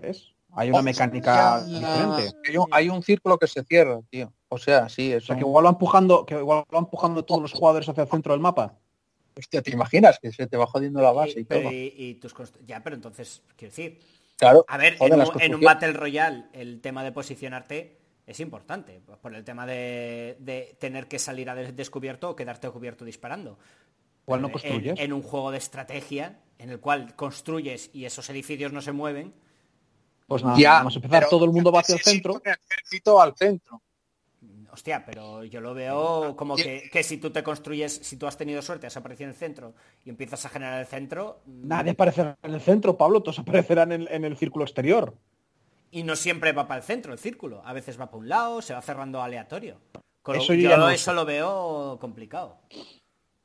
¿Ves? 0.00 0.32
Hay 0.52 0.70
una 0.70 0.82
mecánica 0.82 1.60
Ya, 1.60 1.64
diferente. 1.66 2.38
Hay 2.48 2.56
un, 2.56 2.66
hay 2.70 2.88
un 2.88 3.02
círculo 3.02 3.38
que 3.38 3.46
se 3.46 3.62
cierra, 3.64 4.00
tío. 4.10 4.32
O 4.48 4.58
sea, 4.58 4.88
sí, 4.88 5.12
O 5.12 5.18
eso. 5.18 5.26
sea, 5.28 5.36
que 5.36 5.42
igual 5.42 5.66
va 5.66 5.70
empujando, 5.70 6.24
que 6.24 6.34
igual 6.34 6.64
va 6.74 6.78
empujando 6.78 7.24
todos 7.24 7.42
los 7.42 7.52
jugadores 7.52 7.88
hacia 7.88 8.04
el 8.04 8.08
centro 8.08 8.32
del 8.32 8.40
mapa. 8.40 8.74
Hostia, 9.38 9.60
¿te 9.60 9.70
imaginas 9.70 10.18
que 10.18 10.32
se 10.32 10.46
te 10.46 10.56
va 10.56 10.66
jodiendo 10.66 11.02
la 11.02 11.12
base 11.12 11.34
Y- 11.36 11.40
y 11.40 11.44
pero- 11.44 11.62
todo? 11.62 11.72
y- 11.72 11.94
y 11.96 12.14
tus 12.14 12.34
const- 12.34 12.58
ya, 12.64 12.82
pero 12.82 12.96
entonces, 12.96 13.42
quiero 13.56 13.70
decir, 13.70 13.98
Claro. 14.38 14.64
a 14.68 14.78
ver, 14.78 14.96
joder, 14.96 15.12
en, 15.14 15.20
un, 15.20 15.42
en 15.42 15.54
un. 15.56 15.60
Battle 15.60 15.92
Royale 15.92 16.44
el 16.54 16.80
tema 16.80 17.04
de 17.04 17.12
posicionarte 17.12 17.98
es 18.26 18.40
importante, 18.40 19.00
por 19.22 19.34
el 19.34 19.44
tema 19.44 19.66
de, 19.66 20.36
de 20.40 20.76
tener 20.80 21.06
que 21.06 21.18
salir 21.18 21.48
a 21.48 21.54
des- 21.54 21.74
descubierto 21.76 22.30
o 22.30 22.36
quedarte 22.36 22.66
a 22.66 22.70
cubierto 22.70 23.04
disparando. 23.04 23.58
Igual 24.26 24.42
no 24.42 24.50
construyes. 24.50 24.98
En, 24.98 25.04
en 25.06 25.12
un 25.12 25.22
juego 25.22 25.52
de 25.52 25.58
estrategia, 25.58 26.40
en 26.58 26.70
el 26.70 26.80
cual 26.80 27.14
construyes 27.14 27.90
y 27.92 28.04
esos 28.04 28.28
edificios 28.30 28.72
no 28.72 28.80
se 28.82 28.90
mueven, 28.92 29.32
Pues 30.26 30.42
nada, 30.42 30.58
Ya, 30.58 30.72
vamos 30.78 30.94
a 30.94 30.98
empezar, 30.98 31.20
pero- 31.20 31.30
todo 31.30 31.44
el 31.44 31.52
mundo 31.52 31.70
va 31.70 31.80
hacia 31.80 31.94
el 31.94 32.00
centro. 32.02 32.40
el 32.44 32.52
ejército 32.68 33.20
al 33.20 33.34
centro. 33.36 33.80
Hostia, 34.72 35.04
pero 35.06 35.42
yo 35.44 35.60
lo 35.62 35.72
veo 35.72 36.36
como 36.36 36.54
que, 36.56 36.90
que 36.92 37.02
si 37.02 37.16
tú 37.16 37.30
te 37.30 37.42
construyes, 37.42 37.94
si 37.94 38.16
tú 38.18 38.26
has 38.26 38.36
tenido 38.36 38.60
suerte, 38.60 38.86
has 38.86 38.96
aparecido 38.96 39.24
en 39.24 39.30
el 39.30 39.36
centro 39.36 39.72
y 40.04 40.10
empiezas 40.10 40.44
a 40.44 40.48
generar 40.50 40.80
el 40.80 40.86
centro, 40.86 41.40
mm, 41.46 41.66
Nadie 41.68 41.92
aparecerá 41.92 42.36
en 42.42 42.52
el 42.52 42.60
centro, 42.60 42.94
Pablo, 42.98 43.22
todos 43.22 43.38
aparecerán 43.38 43.92
en, 43.92 44.06
en 44.10 44.24
el 44.26 44.36
círculo 44.36 44.64
exterior. 44.66 45.14
Y 45.96 46.02
no 46.02 46.14
siempre 46.14 46.52
va 46.52 46.68
para 46.68 46.78
el 46.80 46.84
centro 46.84 47.14
el 47.14 47.18
círculo. 47.18 47.62
A 47.64 47.72
veces 47.72 47.98
va 47.98 48.04
para 48.06 48.18
un 48.18 48.28
lado, 48.28 48.60
se 48.60 48.74
va 48.74 48.82
cerrando 48.82 49.22
aleatorio. 49.22 49.78
Con 50.20 50.36
Eso 50.36 50.52
yo 50.52 50.76
no 50.76 50.90
eso 50.90 51.10
sé. 51.12 51.14
lo 51.14 51.24
veo 51.24 51.96
complicado. 51.98 52.58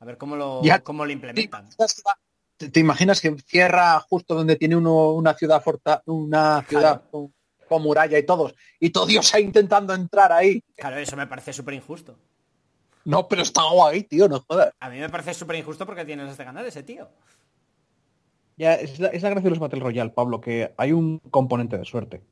A 0.00 0.04
ver 0.04 0.18
cómo 0.18 0.36
lo, 0.36 0.62
Ya- 0.62 0.80
cómo 0.80 1.04
lo 1.04 1.08
¿Te 1.08 1.12
implementan. 1.14 1.70
¿Te, 2.58 2.68
te 2.68 2.80
imaginas 2.80 3.22
que 3.22 3.34
cierra 3.46 3.98
justo 4.00 4.34
donde 4.34 4.56
tiene 4.56 4.76
uno 4.76 5.12
una 5.12 5.32
ciudad 5.32 5.62
forta, 5.62 6.02
una 6.04 6.62
ciudad 6.68 7.04
con, 7.10 7.32
con 7.66 7.82
muralla 7.82 8.18
y 8.18 8.26
todos, 8.26 8.54
y 8.78 8.90
todo 8.90 9.06
Dios 9.06 9.32
ahí 9.34 9.44
intentando 9.44 9.94
entrar 9.94 10.30
ahí? 10.30 10.62
Claro, 10.76 10.98
eso 10.98 11.16
me 11.16 11.26
parece 11.26 11.54
súper 11.54 11.72
injusto. 11.72 12.18
No, 13.06 13.26
pero 13.28 13.40
está 13.42 13.62
guay, 13.70 14.02
tío, 14.02 14.28
no 14.28 14.40
jodas. 14.46 14.72
A 14.78 14.90
mí 14.90 14.98
me 14.98 15.08
parece 15.08 15.32
súper 15.32 15.56
injusto 15.56 15.86
porque 15.86 16.04
tiene 16.04 16.24
las 16.24 16.36
de 16.36 16.44
ganar 16.44 16.66
ese 16.66 16.82
tío. 16.82 17.08
Ya, 18.58 18.74
es 18.74 18.98
la, 19.00 19.08
es 19.08 19.22
la 19.22 19.30
gracia 19.30 19.44
de 19.44 19.50
los 19.50 19.58
Battle 19.58 19.80
Royale, 19.80 20.10
Pablo, 20.10 20.40
que 20.40 20.74
hay 20.76 20.92
un 20.92 21.18
componente 21.30 21.78
de 21.78 21.84
suerte. 21.86 22.22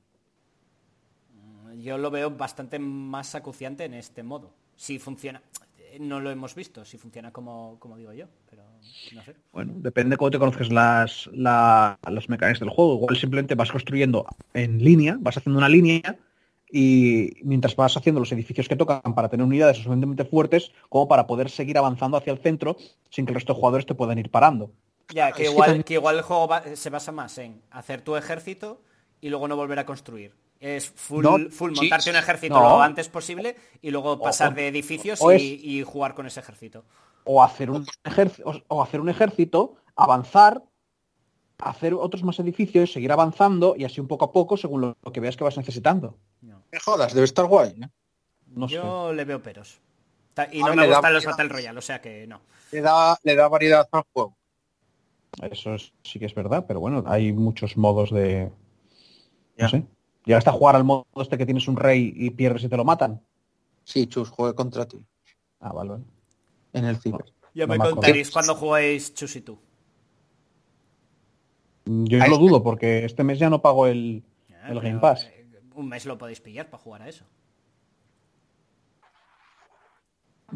Yo 1.82 1.98
lo 1.98 2.10
veo 2.10 2.30
bastante 2.30 2.78
más 2.78 3.34
acuciante 3.34 3.84
en 3.84 3.94
este 3.94 4.22
modo. 4.22 4.52
Si 4.76 4.98
funciona, 4.98 5.42
no 5.98 6.20
lo 6.20 6.30
hemos 6.30 6.54
visto, 6.54 6.84
si 6.84 6.98
funciona 6.98 7.32
como, 7.32 7.76
como 7.78 7.96
digo 7.96 8.12
yo, 8.12 8.26
pero 8.48 8.62
no 9.14 9.22
sé. 9.24 9.34
Bueno, 9.52 9.74
depende 9.76 10.14
de 10.14 10.16
cómo 10.16 10.30
te 10.30 10.38
conozcas 10.38 10.70
las, 10.70 11.28
la- 11.32 11.98
las 12.08 12.28
mecánicas 12.28 12.60
del 12.60 12.70
juego. 12.70 12.94
Igual 12.96 13.16
simplemente 13.16 13.54
vas 13.54 13.70
construyendo 13.72 14.26
en 14.54 14.78
línea, 14.82 15.16
vas 15.20 15.36
haciendo 15.36 15.58
una 15.58 15.68
línea 15.68 16.16
y 16.72 17.32
mientras 17.42 17.74
vas 17.74 17.96
haciendo 17.96 18.20
los 18.20 18.30
edificios 18.32 18.68
que 18.68 18.76
tocan 18.76 19.14
para 19.14 19.28
tener 19.28 19.44
unidades 19.44 19.78
suficientemente 19.78 20.24
fuertes 20.24 20.70
como 20.88 21.08
para 21.08 21.26
poder 21.26 21.50
seguir 21.50 21.76
avanzando 21.78 22.16
hacia 22.16 22.32
el 22.32 22.38
centro 22.38 22.76
sin 23.10 23.26
que 23.26 23.32
el 23.32 23.34
resto 23.34 23.52
de 23.54 23.58
jugadores 23.58 23.86
te 23.86 23.94
puedan 23.94 24.18
ir 24.18 24.30
parando. 24.30 24.70
Ya, 25.12 25.32
que 25.32 25.44
igual, 25.44 25.66
también- 25.66 25.84
que 25.84 25.94
igual 25.94 26.16
el 26.16 26.22
juego 26.22 26.46
va- 26.46 26.62
se 26.76 26.90
basa 26.90 27.10
más 27.10 27.36
en 27.38 27.60
hacer 27.70 28.02
tu 28.02 28.14
ejército 28.16 28.80
y 29.20 29.28
luego 29.30 29.48
no 29.48 29.56
volver 29.56 29.80
a 29.80 29.86
construir. 29.86 30.34
Es 30.60 30.90
full, 30.90 31.24
No, 31.24 31.50
full 31.50 31.72
sí, 31.74 31.80
montarte 31.80 32.10
un 32.10 32.16
ejército 32.16 32.54
no. 32.54 32.60
lo 32.60 32.82
antes 32.82 33.08
posible 33.08 33.56
y 33.80 33.90
luego 33.90 34.20
pasar 34.20 34.52
o- 34.52 34.54
de 34.54 34.68
edificios 34.68 35.18
y, 35.38 35.82
jugar 35.82 36.14
con 36.14 36.26
ese 36.26 36.40
ejército. 36.40 36.84
O 37.24 37.42
hacer 37.42 37.70
un 37.70 37.86
ejército, 38.04 38.52
o 38.68 38.82
hacer 38.82 39.00
un 39.00 39.08
ejército, 39.08 39.76
avanzar, 39.96 40.62
hacer 41.58 41.94
otros 41.94 42.22
más 42.24 42.38
edificios, 42.40 42.92
seguir 42.92 43.10
avanzando 43.10 43.74
y 43.76 43.84
así 43.84 44.00
un 44.00 44.06
poco 44.08 44.26
a 44.26 44.32
poco 44.32 44.56
según 44.58 44.82
lo, 44.82 44.96
lo 45.02 45.12
que 45.12 45.20
veas 45.20 45.36
que 45.36 45.44
vas 45.44 45.56
necesitando. 45.56 46.18
No. 46.42 46.62
Me 46.70 46.78
jodas, 46.78 47.14
debe 47.14 47.24
estar 47.24 47.46
guay. 47.46 47.70
¿eh? 47.82 47.88
No 48.48 48.68
sé. 48.68 48.74
Yo 48.74 49.12
le 49.14 49.24
veo 49.24 49.42
peros. 49.42 49.80
Y 50.52 50.60
A 50.62 50.66
no 50.66 50.70
mí 50.70 50.76
me 50.76 50.88
gustan 50.88 51.12
los. 51.12 51.24
Battle 51.24 51.48
Royale, 51.48 51.78
o 51.78 51.82
sea 51.82 52.00
que 52.00 52.26
no. 52.26 52.40
Le 52.72 52.80
da, 52.80 53.18
le 53.22 53.34
da 53.34 53.48
variedad 53.48 53.86
al 53.92 54.04
juego. 54.12 54.36
Eso 55.50 55.74
es- 55.74 55.92
sí 56.02 56.18
que 56.18 56.26
es 56.26 56.34
verdad, 56.34 56.64
pero 56.66 56.80
bueno, 56.80 57.02
hay 57.06 57.32
muchos 57.32 57.76
modos 57.76 58.10
de... 58.10 58.50
Ya. 59.56 59.64
No 59.64 59.68
sé. 59.70 59.84
¿Llegaste 60.24 60.50
a 60.50 60.52
jugar 60.52 60.76
al 60.76 60.84
modo 60.84 61.06
este 61.16 61.38
que 61.38 61.46
tienes 61.46 61.66
un 61.68 61.76
rey 61.76 62.12
y 62.14 62.30
pierdes 62.30 62.64
y 62.64 62.68
te 62.68 62.76
lo 62.76 62.84
matan? 62.84 63.22
Sí, 63.84 64.06
Chus, 64.06 64.28
juegue 64.30 64.54
contra 64.54 64.86
ti. 64.86 65.04
Ah, 65.60 65.72
vale. 65.72 65.90
vale. 65.90 66.04
En 66.72 66.84
el 66.84 66.96
ciber. 66.98 67.24
Ya 67.54 67.66
No 67.66 67.74
me 67.74 67.78
contaréis 67.78 68.30
cuando 68.30 68.54
juguéis 68.54 69.12
Chus 69.14 69.36
y 69.36 69.40
tú. 69.40 69.58
Yo 71.86 72.22
Ahí 72.22 72.28
lo 72.28 72.36
está. 72.36 72.46
dudo 72.46 72.62
porque 72.62 73.04
este 73.04 73.24
mes 73.24 73.38
ya 73.38 73.50
no 73.50 73.60
pago 73.62 73.86
el, 73.86 74.22
Ya, 74.48 74.56
el 74.62 74.68
pero, 74.68 74.80
Game 74.80 74.98
Pass. 75.00 75.24
eh, 75.24 75.46
Un 75.74 75.88
mes 75.88 76.04
lo 76.04 76.16
podéis 76.18 76.40
pillar 76.40 76.68
para 76.70 76.82
jugar 76.82 77.02
a 77.02 77.08
eso. 77.08 77.24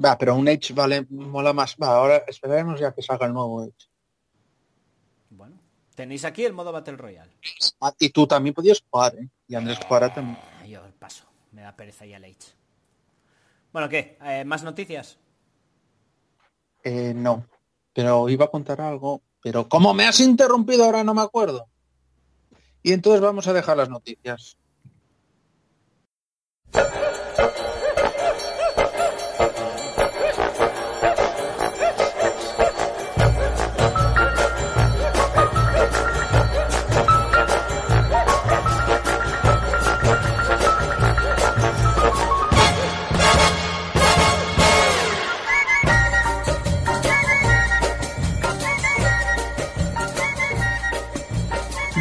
Va, 0.04 0.18
pero 0.18 0.34
un 0.34 0.46
Edge 0.48 0.72
vale, 0.74 1.06
mola 1.08 1.52
más. 1.52 1.76
Va, 1.80 1.96
ahora 1.96 2.18
esperaremos 2.26 2.78
ya 2.80 2.92
que 2.92 3.02
salga 3.02 3.26
el 3.26 3.32
nuevo 3.32 3.64
Edge. 3.64 3.88
Tenéis 5.94 6.24
aquí 6.24 6.44
el 6.44 6.52
modo 6.52 6.72
Battle 6.72 6.96
Royale. 6.96 7.32
Ah, 7.80 7.94
y 7.98 8.10
tú 8.10 8.26
también 8.26 8.54
podías 8.54 8.82
jugar, 8.90 9.14
¿eh? 9.16 9.28
Y 9.46 9.54
Andrés 9.54 9.78
jugará 9.86 10.12
también. 10.12 10.38
Ah, 10.60 10.66
Yo 10.66 10.80
paso, 10.98 11.24
me 11.52 11.62
da 11.62 11.76
pereza 11.76 12.04
ya 12.04 12.16
el 12.16 12.24
H. 12.24 12.52
Bueno, 13.72 13.88
¿qué? 13.88 14.18
Eh, 14.22 14.44
¿Más 14.44 14.62
noticias? 14.62 15.18
Eh, 16.82 17.12
no. 17.14 17.46
Pero 17.92 18.28
iba 18.28 18.46
a 18.46 18.50
contar 18.50 18.80
algo. 18.80 19.22
Pero 19.40 19.68
como 19.68 19.94
me 19.94 20.06
has 20.06 20.20
interrumpido 20.20 20.84
ahora 20.84 21.04
no 21.04 21.14
me 21.14 21.22
acuerdo. 21.22 21.68
Y 22.82 22.92
entonces 22.92 23.20
vamos 23.20 23.46
a 23.46 23.52
dejar 23.52 23.76
las 23.76 23.88
noticias. 23.88 24.56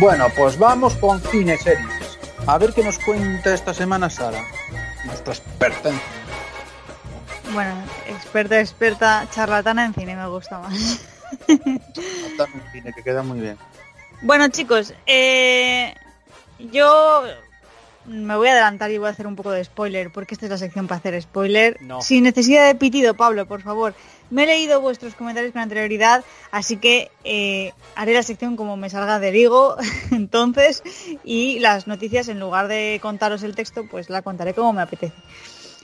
Bueno, 0.04 0.28
pues 0.36 0.60
vamos 0.60 0.96
con 0.96 1.22
cine 1.22 1.58
series. 1.58 2.20
A 2.46 2.58
ver 2.58 2.74
qué 2.74 2.84
nos 2.84 3.00
cuenta 3.00 3.54
esta 3.54 3.74
semana 3.74 4.10
Sara, 4.10 4.44
nuestra 5.06 5.34
experta 5.34 5.88
en 5.88 5.96
cine. 5.96 7.54
Bueno, 7.54 7.74
experta, 8.08 8.60
experta, 8.60 9.26
charlatana 9.32 9.86
en 9.86 9.94
cine 9.94 10.18
me 10.18 10.28
gusta 10.28 10.60
más. 10.60 11.08
Experta 11.48 12.50
en 12.54 12.72
cine, 12.74 12.94
que 12.94 13.02
queda 13.02 13.24
muy 13.24 13.40
bien. 13.40 13.58
Bueno, 14.22 14.50
chicos, 14.50 14.94
eh, 15.06 15.96
yo 16.60 17.24
me 18.06 18.36
voy 18.36 18.48
a 18.48 18.52
adelantar 18.52 18.92
y 18.92 18.98
voy 18.98 19.08
a 19.08 19.12
hacer 19.12 19.28
un 19.28 19.36
poco 19.36 19.52
de 19.52 19.64
spoiler, 19.64 20.12
porque 20.12 20.36
esta 20.36 20.46
es 20.46 20.52
la 20.52 20.58
sección 20.58 20.88
para 20.88 21.00
hacer 21.00 21.22
spoiler. 21.22 21.78
No. 21.82 22.02
Sin 22.02 22.24
necesidad 22.24 22.68
de 22.68 22.76
pitido, 22.76 23.14
Pablo, 23.14 23.46
por 23.46 23.62
favor. 23.62 23.94
Me 24.30 24.44
he 24.44 24.48
leído 24.48 24.82
vuestros 24.82 25.16
comentarios 25.16 25.54
con 25.54 25.62
anterioridad, 25.62 26.24
así 26.52 26.78
que 26.78 27.12
eh, 27.24 27.74
haré 27.96 28.14
la 28.14 28.24
sección 28.24 28.56
como 28.56 28.78
me 28.78 28.90
salga 28.90 29.20
de 29.20 29.32
Vigo, 29.32 29.76
entonces, 30.12 30.84
y 31.24 31.60
las 31.60 31.88
noticias, 31.88 32.28
en 32.28 32.40
lugar 32.40 32.68
de 32.68 33.00
contaros 33.02 33.44
el 33.44 33.56
texto, 33.56 33.86
pues 33.90 34.10
la 34.10 34.22
contaré 34.22 34.54
como 34.54 34.74
me 34.74 34.82
apetece. 34.82 35.14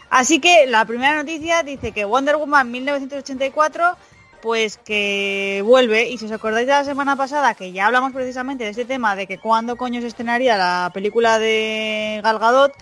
Así 0.09 0.39
que 0.39 0.65
la 0.65 0.85
primera 0.85 1.15
noticia 1.15 1.61
dice 1.63 1.91
que 1.91 2.05
Wonder 2.05 2.37
Woman 2.37 2.71
1984 2.71 3.95
pues 4.41 4.77
que 4.77 5.61
vuelve 5.65 6.09
y 6.09 6.17
si 6.17 6.25
os 6.25 6.31
acordáis 6.31 6.67
de 6.67 6.73
la 6.73 6.83
semana 6.83 7.15
pasada 7.15 7.53
que 7.53 7.71
ya 7.71 7.87
hablamos 7.87 8.13
precisamente 8.13 8.63
de 8.63 8.71
este 8.71 8.85
tema 8.85 9.15
de 9.15 9.27
que 9.27 9.37
cuándo 9.37 9.75
coño 9.75 10.01
se 10.01 10.07
estrenaría 10.07 10.57
la 10.57 10.91
película 10.93 11.39
de 11.39 12.21
Gal 12.23 12.39
Gadot 12.39 12.73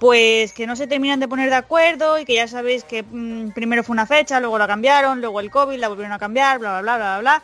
pues 0.00 0.54
que 0.54 0.66
no 0.66 0.76
se 0.76 0.86
terminan 0.86 1.20
de 1.20 1.28
poner 1.28 1.50
de 1.50 1.56
acuerdo 1.56 2.18
y 2.18 2.24
que 2.24 2.34
ya 2.34 2.48
sabéis 2.48 2.84
que 2.84 3.02
mm, 3.02 3.50
primero 3.50 3.84
fue 3.84 3.92
una 3.92 4.06
fecha, 4.06 4.40
luego 4.40 4.58
la 4.58 4.66
cambiaron, 4.66 5.20
luego 5.20 5.40
el 5.40 5.50
COVID 5.50 5.78
la 5.78 5.88
volvieron 5.88 6.12
a 6.12 6.18
cambiar, 6.18 6.58
bla 6.58 6.80
bla 6.80 6.96
bla 6.96 6.96
bla 6.96 7.20
bla. 7.20 7.42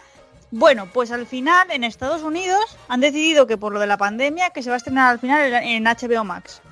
Bueno, 0.50 0.88
pues 0.92 1.12
al 1.12 1.26
final 1.26 1.70
en 1.70 1.84
Estados 1.84 2.22
Unidos 2.22 2.78
han 2.88 3.00
decidido 3.00 3.46
que 3.46 3.58
por 3.58 3.74
lo 3.74 3.78
de 3.78 3.86
la 3.86 3.98
pandemia 3.98 4.50
que 4.50 4.62
se 4.62 4.70
va 4.70 4.74
a 4.74 4.78
estrenar 4.78 5.10
al 5.10 5.18
final 5.18 5.52
en 5.52 5.84
HBO 5.84 6.24
Max. 6.24 6.62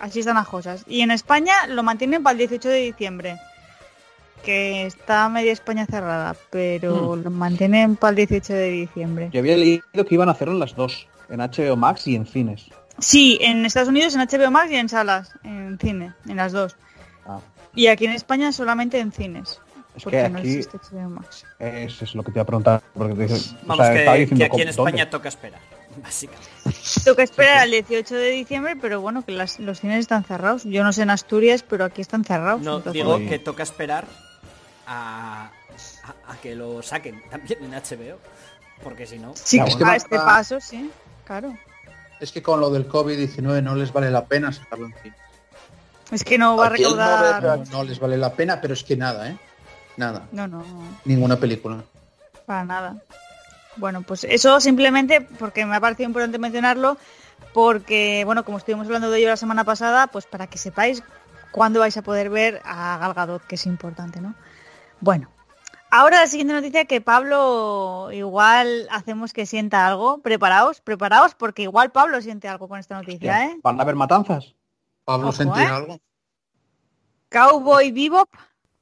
Así 0.00 0.20
están 0.20 0.34
las 0.34 0.48
cosas. 0.48 0.84
Y 0.86 1.00
en 1.00 1.10
España 1.10 1.66
lo 1.66 1.82
mantienen 1.82 2.22
para 2.22 2.32
el 2.32 2.38
18 2.38 2.68
de 2.68 2.80
diciembre. 2.80 3.38
Que 4.44 4.84
está 4.86 5.28
media 5.28 5.52
España 5.52 5.86
cerrada, 5.86 6.36
pero 6.50 7.16
lo 7.16 7.30
mantienen 7.30 7.96
para 7.96 8.10
el 8.10 8.16
18 8.16 8.52
de 8.52 8.70
diciembre. 8.70 9.30
Yo 9.32 9.40
había 9.40 9.56
leído 9.56 9.82
que 10.06 10.14
iban 10.14 10.28
a 10.28 10.32
hacerlo 10.32 10.52
en 10.54 10.60
las 10.60 10.74
dos, 10.76 11.06
en 11.30 11.40
HBO 11.40 11.76
Max 11.76 12.06
y 12.06 12.14
en 12.16 12.26
cines. 12.26 12.66
Sí, 12.98 13.38
en 13.40 13.64
Estados 13.64 13.88
Unidos 13.88 14.14
en 14.14 14.20
HBO 14.20 14.50
Max 14.50 14.70
y 14.70 14.76
en 14.76 14.88
salas, 14.88 15.30
en 15.44 15.78
cine, 15.80 16.12
en 16.28 16.36
las 16.36 16.52
dos. 16.52 16.76
Ah, 17.26 17.40
Y 17.74 17.86
aquí 17.86 18.04
en 18.04 18.12
España 18.12 18.52
solamente 18.52 18.98
en 19.00 19.12
cines. 19.12 19.60
es 19.96 20.02
porque 20.04 20.22
que 20.22 20.28
no 20.28 20.38
existe 20.38 20.76
HBO 20.78 21.08
Max. 21.10 21.44
eso 21.58 22.04
es 22.04 22.14
lo 22.14 22.22
que 22.22 22.30
te 22.30 22.38
iba 22.38 22.42
a 22.42 22.46
preguntar. 22.46 22.82
Porque 22.92 23.14
te 23.14 23.22
dice- 23.26 23.54
o 23.62 23.66
Vamos, 23.66 23.86
sea, 23.86 23.94
que, 23.94 23.98
estaba 24.00 24.16
que 24.16 24.20
diciendo 24.20 24.44
aquí 24.44 24.60
en 24.62 24.66
¿dónde? 24.68 24.70
España 24.90 25.10
toca 25.10 25.28
esperar, 25.28 25.60
básicamente. 26.02 26.48
Tengo 27.02 27.16
que 27.16 27.22
esperar 27.22 27.58
al 27.58 27.70
18 27.70 28.14
de 28.14 28.30
diciembre, 28.30 28.76
pero 28.80 29.00
bueno, 29.00 29.24
que 29.24 29.32
las- 29.32 29.58
los 29.58 29.80
cines 29.80 30.00
están 30.00 30.22
cerrados. 30.24 30.64
Yo 30.64 30.84
no 30.84 30.92
sé 30.92 31.02
en 31.02 31.10
Asturias, 31.10 31.64
pero 31.66 31.84
aquí 31.86 32.02
están 32.02 32.24
cerrados. 32.24 32.60
No, 32.60 32.76
entonces- 32.76 32.92
digo 33.02 33.18
que 33.18 33.38
toca 33.38 33.62
esperar 33.62 34.04
a, 34.86 35.50
a- 36.04 36.32
a 36.32 36.36
que 36.42 36.54
lo 36.54 36.82
saquen 36.82 37.22
también 37.30 37.62
en 37.64 37.72
HBO. 37.72 38.18
Porque 38.82 39.06
si 39.06 39.18
no... 39.18 39.32
Sí, 39.36 39.58
Es 39.64 39.76
que 39.76 39.84
a 39.84 39.96
este 39.96 40.16
paso, 40.16 40.60
sí, 40.60 40.90
claro. 41.24 41.54
Es 42.20 42.32
que 42.32 42.42
con 42.42 42.60
lo 42.60 42.70
del 42.70 42.88
COVID-19 42.88 43.62
no 43.62 43.74
les 43.76 43.92
vale 43.92 44.10
la 44.10 44.24
pena 44.26 44.52
sacarlo 44.52 44.86
en 44.86 44.94
cine. 45.02 45.14
Es 46.10 46.24
que 46.24 46.36
no 46.38 46.56
va 46.56 46.66
a 46.66 46.68
recaudar... 46.70 47.42
No, 47.42 47.56
no 47.70 47.84
les 47.84 47.98
vale 48.00 48.16
la 48.18 48.32
pena, 48.32 48.60
pero 48.60 48.74
es 48.74 48.82
que 48.84 48.96
nada, 48.96 49.30
¿eh? 49.30 49.38
Nada. 49.96 50.26
No, 50.32 50.48
no. 50.48 50.64
Ninguna 51.04 51.36
película. 51.36 51.82
Para 52.46 52.64
nada. 52.64 52.96
Bueno, 53.76 54.02
pues 54.02 54.24
eso 54.24 54.60
simplemente 54.60 55.20
porque 55.20 55.64
me 55.66 55.76
ha 55.76 55.80
parecido 55.80 56.08
importante 56.08 56.38
mencionarlo, 56.38 56.98
porque, 57.52 58.22
bueno, 58.24 58.44
como 58.44 58.58
estuvimos 58.58 58.86
hablando 58.86 59.10
de 59.10 59.18
ello 59.18 59.28
la 59.28 59.36
semana 59.36 59.64
pasada, 59.64 60.08
pues 60.08 60.26
para 60.26 60.46
que 60.48 60.58
sepáis 60.58 61.02
cuándo 61.52 61.80
vais 61.80 61.96
a 61.96 62.02
poder 62.02 62.28
ver 62.28 62.60
a 62.64 62.98
Gal 62.98 63.14
Gadot, 63.14 63.42
que 63.46 63.54
es 63.54 63.66
importante, 63.66 64.20
¿no? 64.20 64.34
Bueno, 65.04 65.30
ahora 65.90 66.20
la 66.20 66.26
siguiente 66.26 66.54
noticia 66.54 66.86
que 66.86 67.02
Pablo 67.02 68.08
igual 68.10 68.88
hacemos 68.90 69.34
que 69.34 69.44
sienta 69.44 69.86
algo. 69.86 70.22
Preparaos, 70.22 70.80
preparaos, 70.80 71.34
porque 71.34 71.62
igual 71.62 71.92
Pablo 71.92 72.22
siente 72.22 72.48
algo 72.48 72.68
con 72.68 72.78
esta 72.80 72.96
noticia, 72.96 73.44
¿eh? 73.44 73.56
¿Van 73.62 73.78
a 73.78 73.82
haber 73.82 73.96
matanzas? 73.96 74.54
Pablo 75.04 75.30
sentir 75.30 75.62
¿eh? 75.64 75.66
algo. 75.66 76.00
Cowboy 77.28 77.90
Bebop. 77.92 78.28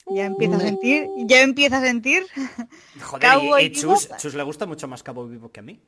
Ya 0.07 0.25
empieza 0.27 0.57
a 0.57 0.61
sentir, 0.61 1.09
ya 1.27 1.41
empieza 1.43 1.79
a 1.79 1.81
sentir. 1.81 2.25
Joder, 3.03 3.29
y- 3.29 3.33
Cowboy 3.33 3.65
y, 3.65 3.73
Chus. 3.73 4.09
Chus 4.19 4.35
le 4.35 4.43
gusta 4.43 4.67
mucho 4.67 4.87
más 4.89 5.03
Cowboy 5.03 5.29
Bebop 5.29 5.53
que 5.53 5.61
a 5.61 5.63
mí. 5.63 5.81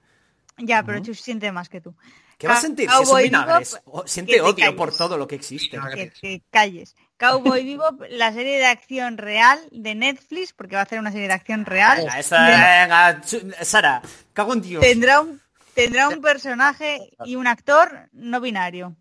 Ya, 0.58 0.84
pero 0.84 1.00
Chus 1.00 1.20
siente 1.20 1.50
más 1.52 1.68
que 1.68 1.80
tú. 1.80 1.94
¿Qué 2.38 2.46
va 2.46 2.54
a 2.54 2.56
Ca- 2.56 2.62
sentir? 2.62 2.88
Si 2.88 2.94
son 2.96 3.04
Cowboy 3.06 3.22
vinagres. 3.24 3.72
Bebop, 3.74 3.94
O- 3.98 4.02
que 4.02 4.08
siente 4.08 4.32
te 4.34 4.40
odio 4.40 4.54
calles. 4.56 4.74
por 4.74 4.96
todo 4.96 5.16
lo 5.18 5.26
que 5.26 5.34
existe. 5.36 5.78
Que 5.94 6.10
te 6.20 6.42
calles. 6.50 6.94
Cowboy 7.18 7.64
Bebop, 7.66 8.02
la 8.10 8.32
serie 8.32 8.58
de 8.58 8.66
acción 8.66 9.18
real 9.18 9.58
de 9.70 9.94
Netflix, 9.94 10.52
porque 10.52 10.74
va 10.76 10.80
a 10.80 10.84
hacer 10.84 10.98
una 10.98 11.12
serie 11.12 11.28
de 11.28 11.34
acción 11.34 11.64
real. 11.64 11.98
Venga, 12.30 13.20
Chu- 13.22 13.52
Sara, 13.62 14.02
cago 14.32 14.52
en 14.54 14.62
Dios. 14.62 14.84
Tendrá 14.84 15.20
un, 15.20 15.40
tendrá 15.74 16.08
un 16.08 16.20
personaje 16.20 17.10
y 17.24 17.36
un 17.36 17.46
actor 17.46 18.08
no 18.12 18.40
binario, 18.40 18.96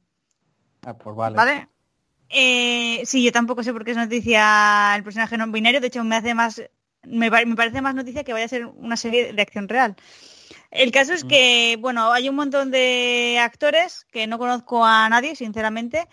Ah, 0.86 0.94
pues 0.98 1.16
vale. 1.16 1.36
¿vale? 1.36 1.68
Eh, 2.30 3.04
sí, 3.06 3.24
yo 3.24 3.32
tampoco 3.32 3.64
sé 3.64 3.74
por 3.74 3.86
qué 3.86 3.92
es 3.92 3.98
noticia 3.98 4.94
el 4.96 5.04
personaje 5.04 5.38
no 5.38 5.48
binario, 5.48 5.80
de 5.82 5.88
hecho 5.88 6.04
me 6.04 6.16
hace 6.16 6.34
más, 6.34 6.62
me, 7.04 7.30
me 7.30 7.56
parece 7.56 7.82
más 7.82 7.96
noticia 7.96 8.24
que 8.24 8.34
vaya 8.34 8.46
a 8.46 8.50
ser 8.50 8.66
una 8.66 8.98
serie 8.98 9.34
de 9.34 9.42
acción 9.42 9.70
real. 9.70 9.96
El 10.72 10.92
caso 10.92 11.14
es 11.14 11.24
que, 11.24 11.78
bueno, 11.80 12.12
hay 12.12 12.30
un 12.30 12.36
montón 12.36 12.72
de 12.72 13.40
actores 13.40 14.06
que 14.12 14.26
no 14.28 14.40
conozco 14.40 14.84
a 14.84 15.08
nadie, 15.10 15.36
sinceramente. 15.36 16.08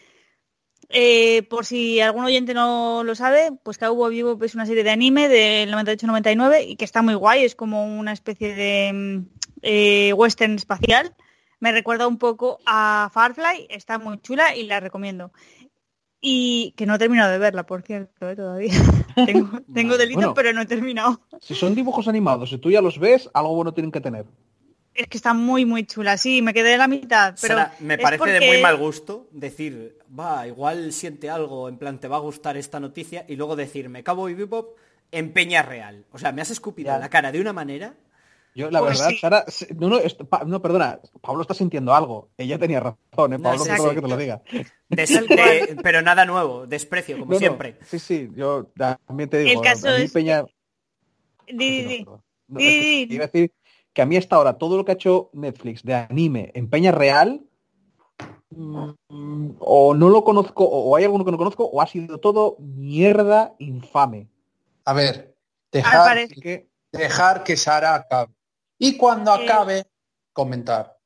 Eh, 0.93 1.45
por 1.45 1.65
si 1.65 2.01
algún 2.01 2.25
oyente 2.25 2.53
no 2.53 3.05
lo 3.05 3.15
sabe, 3.15 3.53
pues 3.63 3.79
Cowboy 3.79 4.17
Bebop 4.17 4.43
es 4.43 4.57
una 4.57 4.67
serie 4.67 4.83
de 4.83 4.91
anime 4.91 5.29
del 5.29 5.73
98-99 5.73 6.65
y 6.67 6.77
que 6.77 6.85
está 6.85 7.01
muy 7.01 7.15
guay, 7.15 7.45
es 7.45 7.55
como 7.55 7.87
una 7.87 8.13
especie 8.13 8.57
de 8.57 8.93
mm, 8.93 9.27
eh, 9.63 10.13
western 10.15 10.57
espacial. 10.57 11.15
Me 11.61 11.71
recuerda 11.71 12.09
un 12.09 12.19
poco 12.19 12.59
a 12.67 13.09
Farfly, 13.13 13.69
está 13.71 13.99
muy 14.01 14.19
chula 14.21 14.57
y 14.57 14.65
la 14.65 14.81
recomiendo. 14.81 15.33
Y 16.21 16.75
que 16.77 16.87
no 16.87 16.97
he 16.97 16.99
terminado 16.99 17.31
de 17.31 17.39
verla, 17.39 17.67
por 17.67 17.83
cierto, 17.83 18.29
eh, 18.29 18.35
todavía. 18.35 18.73
tengo, 19.27 19.61
tengo 19.73 19.97
delito, 19.97 20.19
Bueno. 20.21 20.35
pero 20.35 20.53
no 20.53 20.63
he 20.63 20.67
terminado. 20.67 21.21
Si 21.41 21.55
son 21.55 21.77
dibujos 21.77 22.09
animados 22.09 22.51
y 22.53 22.59
tú 22.59 22.69
ya 22.69 22.81
los 22.83 22.99
ves, 22.99 23.31
algo 23.33 23.55
bueno 23.55 23.73
tienen 23.73 23.93
que 23.93 24.01
tener. 24.01 24.27
Es 24.93 25.07
que 25.07 25.17
está 25.17 25.35
muy, 25.35 25.65
muy 25.65 25.85
chula. 25.85 26.19
Sí, 26.19 26.43
me 26.43 26.53
quedé 26.53 26.73
en 26.73 26.79
la 26.79 26.89
mitad, 26.89 27.37
pero 27.41 27.55
Sara, 27.55 27.75
me 27.79 27.97
parece 27.97 28.33
de 28.33 28.47
muy 28.47 28.61
mal 28.61 28.77
gusto 28.77 29.29
decir, 29.31 30.00
va, 30.19 30.47
igual 30.47 30.93
siente 30.93 31.31
algo, 31.31 31.69
en 31.69 31.77
plan, 31.79 31.99
te 32.01 32.09
va 32.09 32.17
a 32.17 32.21
gustar 32.21 32.57
esta 32.57 32.81
noticia, 32.81 33.25
y 33.29 33.37
luego 33.37 33.57
decirme, 33.57 34.03
Cowboy 34.05 34.35
Bebop 34.35 34.77
en 35.13 35.33
Peña 35.33 35.63
Real. 35.63 36.05
O 36.13 36.19
sea, 36.19 36.33
me 36.33 36.43
has 36.43 36.51
escupido 36.51 36.89
Ya. 36.89 36.97
en 36.97 37.01
la 37.01 37.09
cara 37.11 37.33
de 37.33 37.41
una 37.41 37.53
manera. 37.53 37.95
Yo, 38.53 38.69
la 38.71 38.81
Pues 38.81 38.99
verdad, 38.99 39.11
sí. 39.11 39.19
Sara, 39.19 39.45
no, 39.79 39.89
no, 39.89 39.99
esto- 39.99 40.25
pa- 40.29 40.43
no, 40.45 40.61
perdona, 40.61 40.99
Pablo 41.21 41.43
está 41.43 41.55
sintiendo 41.55 41.95
algo. 41.95 42.31
Ella 42.37 42.59
tenía 42.59 42.81
razón, 42.81 43.33
¿eh? 43.33 43.39
No, 43.39 43.43
Pablo, 43.45 43.65
perdona 43.65 43.89
sí. 43.91 43.95
que 43.95 44.03
te 44.03 44.09
lo 44.09 44.17
diga. 44.17 44.43
de- 44.89 45.77
pero 45.83 46.03
nada 46.03 46.25
nuevo, 46.25 46.67
desprecio, 46.67 47.15
como 47.17 47.27
No, 47.27 47.35
no, 47.35 47.39
siempre. 47.39 47.77
sí, 47.87 47.99
sí, 48.01 48.29
yo 48.35 48.73
también 49.07 49.31
te 49.31 49.39
digo. 49.39 49.61
El 49.61 49.67
caso 49.67 49.89
a 49.89 49.97
mí 49.99 50.03
es 50.03 50.13
Peña... 50.13 50.45
Di, 51.47 51.55
di, 51.57 51.83
di. 51.85 52.05
No, 52.05 52.23
Di, 52.49 52.67
es 52.67 52.73
que 52.73 52.81
di, 52.81 53.07
di. 53.07 53.15
iba 53.15 53.25
a 53.25 53.27
decir 53.29 53.53
que 53.93 54.03
a 54.03 54.07
mí 54.07 54.17
hasta 54.17 54.37
ahora 54.37 54.55
todo 54.59 54.77
lo 54.77 54.85
que 54.85 54.93
ha 54.93 54.95
hecho 54.95 55.31
Netflix 55.33 55.83
de 55.85 55.95
anime 55.95 56.51
en 56.55 56.69
Peña 56.69 56.91
Real 56.93 57.43
mm, 58.51 59.51
o 59.59 59.95
no 59.95 60.09
lo 60.09 60.25
conozco 60.25 60.65
o 60.65 60.97
hay 60.97 61.05
alguno 61.05 61.25
que 61.25 61.31
no 61.31 61.39
conozco 61.39 61.65
o 61.65 61.81
ha 61.81 61.87
sido 61.87 62.19
todo 62.19 62.57
mierda 62.59 63.55
infame. 63.59 64.29
A 64.85 64.93
ver, 64.93 65.37
dejar, 65.71 66.29
que 66.29 66.69
dejar 66.93 67.45
que 67.45 67.57
Sara 67.57 67.95
acabe. 67.95 68.33
Y 68.79 68.97
cuando 68.97 69.35
Eh, 69.35 69.45
acabe, 69.45 69.87
comentar. 70.33 70.97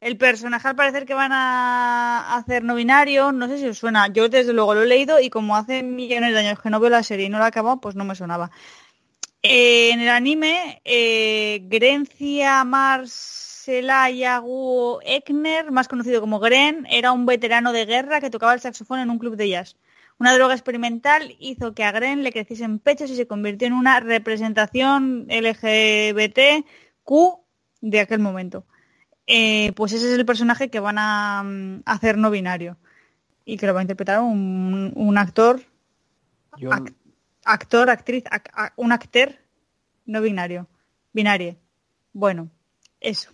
El 0.00 0.16
personaje 0.16 0.68
al 0.68 0.76
parecer 0.76 1.04
que 1.04 1.14
van 1.14 1.32
a 1.32 2.36
hacer 2.36 2.62
no 2.62 2.76
binario, 2.76 3.32
no 3.32 3.48
sé 3.48 3.58
si 3.58 3.66
os 3.66 3.78
suena. 3.78 4.06
Yo 4.08 4.28
desde 4.28 4.52
luego 4.52 4.74
lo 4.74 4.82
he 4.82 4.86
leído 4.86 5.18
y 5.18 5.28
como 5.28 5.56
hace 5.56 5.82
millones 5.82 6.32
de 6.32 6.38
años 6.38 6.60
que 6.60 6.70
no 6.70 6.78
veo 6.78 6.90
la 6.90 7.02
serie 7.02 7.26
y 7.26 7.28
no 7.28 7.38
la 7.38 7.46
he 7.46 7.48
acabado, 7.48 7.80
pues 7.80 7.96
no 7.96 8.04
me 8.04 8.14
sonaba. 8.14 8.50
Eh, 9.42 9.90
en 9.92 10.00
el 10.00 10.08
anime, 10.08 10.80
eh, 10.84 11.60
Grencia 11.64 12.64
Marcelaya 13.72 14.38
Guo 14.38 15.00
Ekner, 15.04 15.70
más 15.70 15.88
conocido 15.88 16.22
como 16.22 16.40
Gren, 16.40 16.86
era 16.90 17.12
un 17.12 17.26
veterano 17.26 17.74
de 17.74 17.84
guerra 17.84 18.18
que 18.18 18.30
tocaba 18.30 18.54
el 18.54 18.60
saxofón 18.60 18.98
en 19.00 19.10
un 19.10 19.18
club 19.18 19.36
de 19.36 19.50
jazz. 19.50 19.76
Una 20.18 20.32
droga 20.32 20.54
experimental 20.54 21.36
hizo 21.38 21.74
que 21.74 21.84
a 21.84 21.92
Gren 21.92 22.22
le 22.22 22.32
creciesen 22.32 22.78
pechos 22.78 23.10
y 23.10 23.16
se 23.16 23.26
convirtió 23.26 23.66
en 23.68 23.74
una 23.74 24.00
representación 24.00 25.26
LGBTQ 25.28 27.12
de 27.82 28.00
aquel 28.00 28.20
momento. 28.20 28.64
Eh, 29.26 29.72
pues 29.72 29.92
ese 29.92 30.06
es 30.14 30.18
el 30.18 30.24
personaje 30.24 30.70
que 30.70 30.80
van 30.80 30.96
a 30.98 31.42
mm, 31.44 31.82
hacer 31.84 32.16
no 32.16 32.30
binario 32.30 32.78
y 33.44 33.58
que 33.58 33.66
lo 33.66 33.74
va 33.74 33.80
a 33.80 33.82
interpretar 33.82 34.20
un, 34.20 34.94
un 34.96 35.18
actor, 35.18 35.60
yo 36.56 36.70
actor, 37.44 37.90
actriz, 37.90 38.24
ac- 38.24 38.72
un 38.76 38.92
actor 38.92 39.34
no 40.06 40.22
binario, 40.22 40.66
binario. 41.12 41.56
Bueno, 42.14 42.48
eso. 42.98 43.30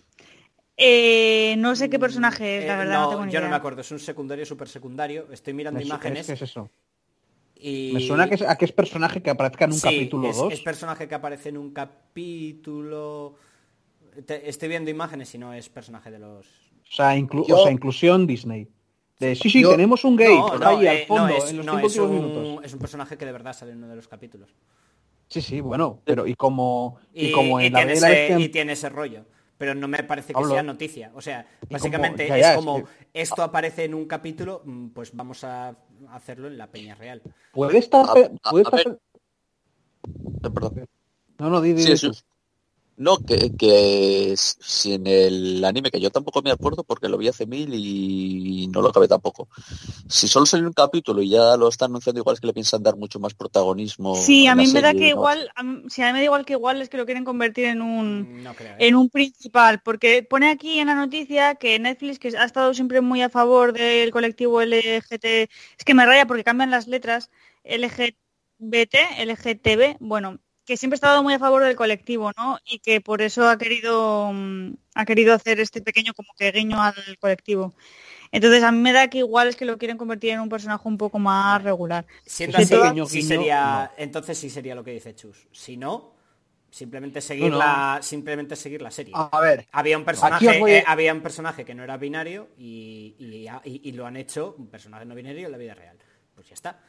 Eh, 0.77 1.55
no 1.57 1.75
sé 1.75 1.89
qué 1.89 1.99
personaje 1.99 2.59
es, 2.59 2.65
la 2.67 2.73
Eh, 2.73 2.77
verdad. 2.77 3.01
No, 3.03 3.09
tengo 3.09 3.25
ni 3.25 3.31
yo 3.31 3.41
no 3.41 3.49
me 3.49 3.55
acuerdo, 3.55 3.81
es 3.81 3.91
un 3.91 3.99
secundario, 3.99 4.45
súper 4.45 4.67
secundario. 4.67 5.27
Estoy 5.31 5.53
mirando 5.53 5.79
me 5.79 5.85
imágenes 5.85 6.29
es 6.29 6.41
eso. 6.41 6.69
y... 7.55 7.91
Me 7.93 8.01
suena 8.01 8.27
que 8.27 8.35
es, 8.35 8.41
a 8.41 8.57
que 8.57 8.65
es 8.65 8.71
personaje 8.73 9.21
que 9.21 9.29
aparezca 9.29 9.65
en 9.65 9.71
un 9.71 9.77
Sí, 9.77 9.83
capítulo 9.83 10.29
es, 10.29 10.37
2. 10.37 10.53
es 10.53 10.61
personaje 10.61 11.07
que 11.07 11.15
aparece 11.15 11.49
en 11.49 11.57
un 11.57 11.71
capítulo... 11.71 13.35
Te- 14.25 14.49
estoy 14.49 14.69
viendo 14.69 14.89
imágenes 14.89 15.33
y 15.35 15.37
no 15.37 15.53
es 15.53 15.69
personaje 15.69 16.11
de 16.11 16.19
los... 16.19 16.45
O 16.47 16.91
sea, 16.95 17.17
inclu- 17.17 17.45
Yo- 17.47 17.55
o 17.57 17.63
sea, 17.63 17.71
inclusión 17.71 18.27
Disney. 18.27 18.67
De, 19.19 19.33
sí, 19.35 19.49
sí, 19.49 19.61
Yo- 19.61 19.69
tenemos 19.71 20.03
un 20.03 20.17
gay 20.17 20.27
No, 20.37 20.57
no, 20.59 20.67
ahí 20.67 20.87
al 20.87 20.97
eh, 20.97 21.05
fondo, 21.07 21.27
no, 21.29 21.37
es, 21.37 21.49
en 21.49 21.57
los 21.57 21.65
no, 21.65 21.73
cinco 21.75 21.87
es 21.87 21.97
un, 21.97 22.11
minutos. 22.15 22.65
es 22.65 22.73
un 22.73 22.79
personaje 22.79 23.17
que 23.17 23.25
de 23.25 23.31
verdad 23.31 23.53
sale 23.53 23.71
en 23.71 23.77
uno 23.77 23.87
de 23.87 23.95
los 23.95 24.07
capítulos. 24.09 24.49
Sí, 25.29 25.41
sí, 25.41 25.59
bueno, 25.61 26.01
pero 26.05 26.27
y 26.27 26.35
como, 26.35 26.99
y, 27.13 27.27
Y, 27.27 27.31
como 27.31 27.59
en 27.59 27.67
y 27.67 27.69
la 27.71 27.79
tiene 27.79 27.93
Bella 27.93 28.09
ese, 28.11 28.33
Bestia- 28.33 28.39
y 28.45 28.49
tiene 28.49 28.73
ese 28.73 28.89
rollo. 28.89 29.25
Pero 29.57 29.73
no 29.73 29.87
me 29.87 30.03
parece 30.03 30.33
que 30.33 30.43
sea 30.45 30.63
noticia. 30.63 31.11
O 31.15 31.21
sea, 31.21 31.43
como- 31.61 31.71
básicamente 31.71 32.27
ya, 32.27 32.37
ya, 32.37 32.43
es 32.43 32.49
es 32.51 32.55
como 32.57 32.83
que- 32.83 32.91
esto 33.13 33.41
aparece 33.41 33.85
en 33.85 33.93
un 33.93 34.05
capítulo, 34.05 34.61
mm, 34.65 34.87
pues 34.89 35.15
vamos 35.15 35.43
a 35.45 35.75
hacerlo 36.11 36.47
en 36.47 36.57
la 36.57 36.67
Peña 36.67 36.95
Real. 36.95 37.21
puede 37.53 37.77
estar, 37.77 38.05
A- 38.05 38.11
a- 38.43 38.51
puede 38.51 38.65
a 38.65 38.67
estar- 38.77 38.85
ver. 38.91 38.99
Eh, 40.43 40.49
perdón. 40.53 40.87
no, 41.39 41.49
no, 41.49 41.61
di, 41.61 41.73
di, 41.73 41.81
Sí, 41.83 41.87
di 41.87 41.93
eso- 41.93 42.11
tú. 42.11 42.17
No, 42.97 43.17
que, 43.17 43.51
que 43.57 44.33
si 44.37 44.93
en 44.93 45.05
el 45.05 45.65
anime, 45.65 45.91
que 45.91 45.99
yo 45.99 46.11
tampoco 46.11 46.41
me 46.41 46.51
acuerdo 46.51 46.83
porque 46.85 47.09
lo 47.09 47.17
vi 47.17 47.27
hace 47.27 47.45
mil 47.45 47.73
y 47.73 48.67
no 48.67 48.81
lo 48.81 48.89
acabé 48.89 49.07
tampoco. 49.09 49.49
Si 50.07 50.29
solo 50.29 50.45
salió 50.45 50.65
un 50.65 50.73
capítulo 50.73 51.21
y 51.21 51.29
ya 51.29 51.57
lo 51.57 51.67
están 51.67 51.91
anunciando, 51.91 52.21
igual 52.21 52.35
es 52.35 52.39
que 52.39 52.47
le 52.47 52.53
piensan 52.53 52.83
dar 52.83 52.95
mucho 52.95 53.19
más 53.19 53.33
protagonismo. 53.33 54.15
Sí, 54.15 54.47
a 54.47 54.55
mí 54.55 54.67
me 54.67 54.81
da 54.81 54.93
que 54.93 54.99
¿no? 54.99 55.05
igual, 55.07 55.51
a 55.55 55.63
mí, 55.63 55.83
sí, 55.89 56.01
a 56.03 56.05
mí 56.07 56.13
me 56.13 56.19
da 56.19 56.23
igual 56.25 56.45
que 56.45 56.53
igual 56.53 56.81
es 56.81 56.87
que 56.87 56.95
lo 56.97 57.05
quieren 57.05 57.25
convertir 57.25 57.65
en 57.65 57.81
un, 57.81 58.21
Mm, 58.21 58.43
No 58.43 58.53
creo. 58.53 58.71
¿eh? 58.73 58.75
en 58.79 58.95
un 58.95 59.09
principal, 59.09 59.81
porque 59.83 60.23
pone 60.23 60.49
aquí 60.49 60.79
en 60.79 60.87
la 60.87 60.95
noticia 60.95 61.55
que 61.55 61.77
Netflix, 61.79 62.17
que 62.17 62.29
ha 62.37 62.45
estado 62.45 62.73
siempre 62.73 63.01
muy 63.01 63.21
a 63.21 63.29
favor 63.29 63.73
del 63.73 64.11
colectivo 64.11 64.61
LGT, 64.61 65.25
es 65.25 65.85
que 65.85 65.93
me 65.93 66.05
raya 66.05 66.25
porque 66.27 66.43
cambian 66.45 66.71
las 66.71 66.87
letras, 66.87 67.29
LGBT, 67.63 68.95
LGTB, 69.25 69.97
bueno, 69.99 70.39
que 70.65 70.77
siempre 70.77 70.95
ha 70.95 70.97
estado 70.97 71.23
muy 71.23 71.33
a 71.33 71.39
favor 71.39 71.63
del 71.63 71.75
colectivo, 71.75 72.31
¿no? 72.37 72.57
Y 72.65 72.79
que 72.79 72.99
por 73.01 73.21
eso 73.21 73.47
ha 73.47 73.57
querido, 73.57 74.31
mm, 74.33 74.73
ha 74.95 75.05
querido 75.05 75.33
hacer 75.33 75.59
este 75.59 75.81
pequeño 75.81 76.13
como 76.13 76.29
que 76.37 76.51
guiño 76.51 76.81
al 76.81 76.95
colectivo. 77.19 77.73
Entonces 78.31 78.63
a 78.63 78.71
mí 78.71 78.79
me 78.79 78.91
da 78.91 79.07
que 79.09 79.19
igual 79.19 79.47
es 79.47 79.55
que 79.55 79.65
lo 79.65 79.77
quieren 79.77 79.97
convertir 79.97 80.31
en 80.31 80.39
un 80.39 80.49
personaje 80.49 80.87
un 80.87 80.97
poco 80.97 81.19
más 81.19 81.63
regular. 81.63 82.05
Siendo 82.25 82.57
así, 82.57 82.75
pequeño 82.75 83.05
sí 83.05 83.19
guiño, 83.19 83.27
sería, 83.27 83.91
entonces 83.97 84.37
sí 84.37 84.49
sería 84.49 84.75
lo 84.75 84.83
que 84.83 84.91
dice 84.91 85.15
Chus. 85.15 85.47
Si 85.51 85.77
no, 85.77 86.15
simplemente 86.71 87.21
seguir, 87.21 87.51
No, 87.51 87.57
no. 87.57 87.57
La, 87.59 87.99
simplemente 88.01 88.55
seguir 88.55 88.81
la 88.81 88.91
serie. 88.91 89.13
A 89.15 89.39
ver, 89.39 89.67
Había 89.71 89.97
un 89.97 90.03
personaje, 90.03 90.49
a- 90.49 90.57
eh, 90.69 90.83
había 90.85 91.13
un 91.13 91.21
personaje 91.21 91.63
que 91.63 91.75
no 91.75 91.83
era 91.83 91.97
binario 91.97 92.49
y, 92.57 93.15
y- 93.19 93.47
y- 93.69 93.81
y 93.89 93.91
lo 93.93 94.05
han 94.07 94.17
hecho 94.17 94.55
un 94.57 94.67
personaje 94.67 95.05
no 95.05 95.15
binario 95.15 95.45
en 95.45 95.51
la 95.51 95.57
vida 95.57 95.75
real. 95.75 95.97
Pues 96.33 96.47
ya 96.49 96.55
está. 96.55 96.79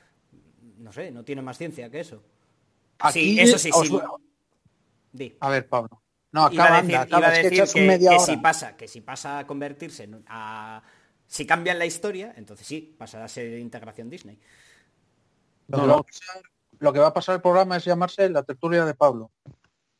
No 0.78 0.92
sé, 0.92 1.10
no 1.10 1.24
tiene 1.24 1.42
más 1.42 1.58
ciencia 1.58 1.90
que 1.90 2.00
eso. 2.00 2.22
Aquí 2.98 3.20
sí, 3.34 3.40
eso 3.40 3.58
sí, 3.58 3.70
os- 3.72 3.88
sí. 5.16 5.36
A 5.40 5.48
ver, 5.50 5.68
Pablo. 5.68 6.02
No, 6.32 6.50
Iba 6.50 6.64
acaba, 6.64 6.78
a 6.78 6.82
decir, 6.82 7.08
iba 7.08 7.18
a 7.18 7.30
que 7.30 7.36
decir 7.38 7.52
echas 7.54 7.72
que, 7.72 7.80
un 7.80 7.86
media 7.86 8.10
que 8.10 8.16
hora. 8.16 8.24
si 8.26 8.36
pasa, 8.36 8.76
que 8.76 8.88
si 8.88 9.00
pasa 9.00 9.38
a 9.38 9.46
convertirse 9.46 10.04
en 10.04 10.24
a 10.28 10.82
si 11.26 11.46
cambian 11.46 11.78
la 11.78 11.86
historia, 11.86 12.34
entonces 12.36 12.66
sí, 12.66 12.94
pasará 12.98 13.24
a 13.24 13.28
ser 13.28 13.58
integración 13.58 14.10
Disney. 14.10 14.38
No, 15.68 15.86
no. 15.86 15.94
a 15.98 16.04
lo 16.78 16.92
que 16.92 16.98
va 17.00 17.08
a 17.08 17.14
pasar 17.14 17.36
el 17.36 17.40
programa 17.40 17.78
es 17.78 17.84
llamarse 17.84 18.28
La 18.28 18.42
tertulia 18.42 18.84
de 18.84 18.94
Pablo. 18.94 19.30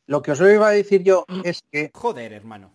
Lo 0.05 0.21
que 0.21 0.31
os 0.31 0.39
iba 0.39 0.67
a 0.69 0.71
decir 0.71 1.03
yo 1.03 1.25
es 1.43 1.63
que 1.71 1.91
Joder, 1.95 2.31
hermano. 2.33 2.71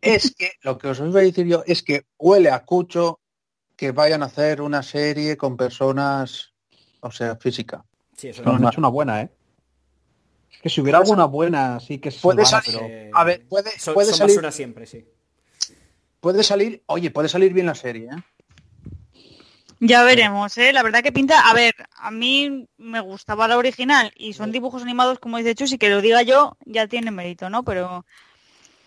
es 0.00 0.34
que 0.36 0.52
lo 0.62 0.76
que 0.78 0.88
os 0.88 0.98
iba 1.00 1.20
a 1.20 1.22
decir 1.22 1.46
yo 1.46 1.62
es 1.66 1.82
que 1.82 2.04
huele 2.18 2.50
a 2.50 2.64
cucho 2.64 3.20
que 3.74 3.92
vayan 3.92 4.22
a 4.22 4.26
hacer 4.26 4.60
una 4.60 4.82
serie 4.82 5.36
con 5.36 5.56
personas, 5.56 6.52
o 7.00 7.10
sea, 7.10 7.36
física. 7.36 7.84
Sí, 8.16 8.28
eso 8.28 8.42
No, 8.42 8.42
es 8.42 8.46
han 8.48 8.52
normal. 8.54 8.72
hecho 8.72 8.80
una 8.80 8.88
buena, 8.88 9.20
¿eh? 9.22 9.30
Es 10.52 10.62
que 10.62 10.68
si 10.70 10.80
hubiera 10.80 10.98
Puede 10.98 11.10
alguna 11.10 11.24
buena, 11.26 11.80
sí 11.80 11.98
que 11.98 12.10
se 12.10 12.20
puede 12.20 12.44
salvara, 12.44 12.64
salir- 12.64 12.88
pero... 13.10 13.18
A 13.18 13.24
ver, 13.24 13.46
puede, 13.46 13.78
son, 13.78 13.94
puede 13.94 14.08
son 14.08 14.18
salir, 14.18 14.36
basura 14.36 14.52
siempre, 14.52 14.86
sí. 14.86 15.04
puede 16.20 16.42
salir, 16.42 16.82
oye, 16.86 17.10
puede 17.10 17.28
salir 17.28 17.52
bien 17.52 17.66
la 17.66 17.74
serie, 17.74 18.08
¿eh? 18.10 18.22
Ya 19.78 20.02
veremos, 20.04 20.56
¿eh? 20.56 20.72
La 20.72 20.82
verdad 20.82 21.02
que 21.02 21.12
pinta... 21.12 21.50
A 21.50 21.52
ver, 21.52 21.74
a 21.98 22.10
mí 22.10 22.66
me 22.78 23.00
gustaba 23.00 23.46
la 23.46 23.58
original 23.58 24.10
y 24.16 24.32
son 24.32 24.50
dibujos 24.50 24.82
animados, 24.82 25.18
como 25.18 25.36
dice 25.36 25.54
Chus, 25.54 25.72
y 25.72 25.78
que 25.78 25.90
lo 25.90 26.00
diga 26.00 26.22
yo 26.22 26.56
ya 26.64 26.88
tiene 26.88 27.10
mérito, 27.10 27.50
¿no? 27.50 27.62
Pero 27.62 28.06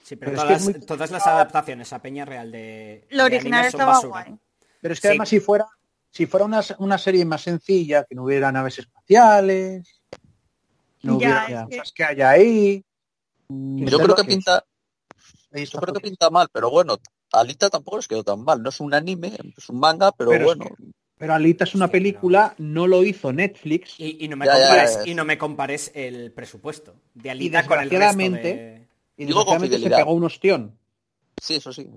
Sí, 0.02 0.16
pero, 0.16 0.32
Pero 0.32 0.42
es 0.42 0.48
todas, 0.48 0.62
es 0.62 0.68
las, 0.68 0.76
muy- 0.78 0.86
todas 0.88 1.12
las 1.12 1.28
adaptaciones 1.28 1.94
a 1.94 2.02
Peña 2.02 2.26
Real 2.26 2.52
de, 2.52 3.06
lo 3.12 3.26
de 3.26 3.36
original 3.36 3.62
son 3.66 3.68
estaba 3.70 3.92
basura. 3.92 4.10
guay. 4.24 4.40
Pero 4.82 4.94
es 4.96 5.00
que 5.00 5.08
Sí. 5.08 5.12
además 5.12 5.30
si 5.30 5.40
fuera, 5.40 5.68
si 6.12 6.26
fuera 6.26 6.46
una, 6.46 6.62
una 6.80 6.98
serie 6.98 7.26
más 7.26 7.42
sencilla, 7.42 8.04
que 8.04 8.16
no 8.16 8.24
hubiera 8.24 8.52
naves 8.52 8.80
espaciales, 8.80 10.02
no 11.04 11.20
Ya, 11.20 11.46
hubiera 11.46 11.64
es 11.64 11.68
que- 11.70 11.78
cosas 11.78 11.92
que 11.94 12.04
haya 12.04 12.30
ahí. 12.30 12.84
Yo 13.50 13.98
creo 14.00 14.16
que 14.16 14.24
pinta, 14.26 14.64
yo 15.52 15.80
creo 15.80 15.94
que 15.94 16.02
pinta 16.02 16.30
mal, 16.30 16.48
pero 16.52 16.70
bueno, 16.70 16.98
Alita 17.32 17.70
tampoco 17.70 17.98
les 17.98 18.08
quedó 18.08 18.24
tan 18.24 18.44
mal. 18.44 18.62
No 18.62 18.70
es 18.70 18.80
un 18.80 18.94
anime, 18.94 19.36
es 19.58 19.70
un 19.70 19.80
manga, 19.80 20.12
pero, 20.12 20.30
Pero 20.32 20.52
es 20.52 20.58
bueno. 20.58 20.76
Pero 21.18 21.34
Alita 21.34 21.64
es 21.66 21.76
una 21.76 21.86
Sí, 21.88 21.92
pero- 21.92 22.00
película, 22.04 22.56
no 22.60 22.88
lo 22.88 23.04
hizo 23.04 23.34
Netflix. 23.34 23.96
Y, 24.00 24.24
y 24.24 24.28
no 24.30 24.38
me 24.38 24.46
Ya, 24.46 24.58
ya, 24.58 24.68
compares, 24.68 25.00
ya. 25.04 25.12
y 25.12 25.16
no 25.16 25.26
me 25.26 25.38
compares 25.38 25.92
el 25.94 26.32
presupuesto 26.32 26.96
de 27.14 27.30
Alita 27.32 27.66
con 27.66 27.80
el 27.80 27.90
resto 27.90 28.18
de... 28.18 28.88
Y 29.18 29.26
Digo 29.26 29.46
con 29.46 29.60
se 29.60 29.90
pegó 29.90 30.14
un 30.14 30.24
ostión, 30.24 30.78
Sí, 31.42 31.56
eso 31.56 31.74
sí. 31.74 31.90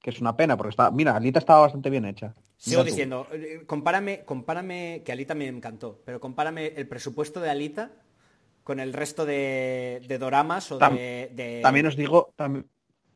Que 0.00 0.10
es 0.10 0.20
una 0.20 0.36
pena, 0.36 0.56
porque 0.56 0.70
está, 0.70 0.90
mira, 0.90 1.16
Alita 1.16 1.38
estaba 1.38 1.60
bastante 1.62 1.90
bien 1.90 2.04
hecha. 2.04 2.34
Sigo 2.56 2.84
diciendo, 2.84 3.26
eh, 3.32 3.62
compárame, 3.66 4.24
compárame, 4.24 5.02
que 5.04 5.12
Alita 5.12 5.34
me 5.34 5.46
encantó, 5.46 6.00
pero 6.04 6.20
compárame 6.20 6.68
el 6.76 6.88
presupuesto 6.88 7.40
de 7.40 7.50
Alita 7.50 7.90
con 8.64 8.80
el 8.80 8.92
resto 8.92 9.24
de, 9.24 10.02
de 10.06 10.18
doramas 10.18 10.70
o 10.72 10.78
Tam- 10.78 10.94
de, 10.96 11.30
de- 11.34 11.60
También 11.62 11.86
os 11.86 11.96
digo, 11.96 12.32
tam- 12.36 12.66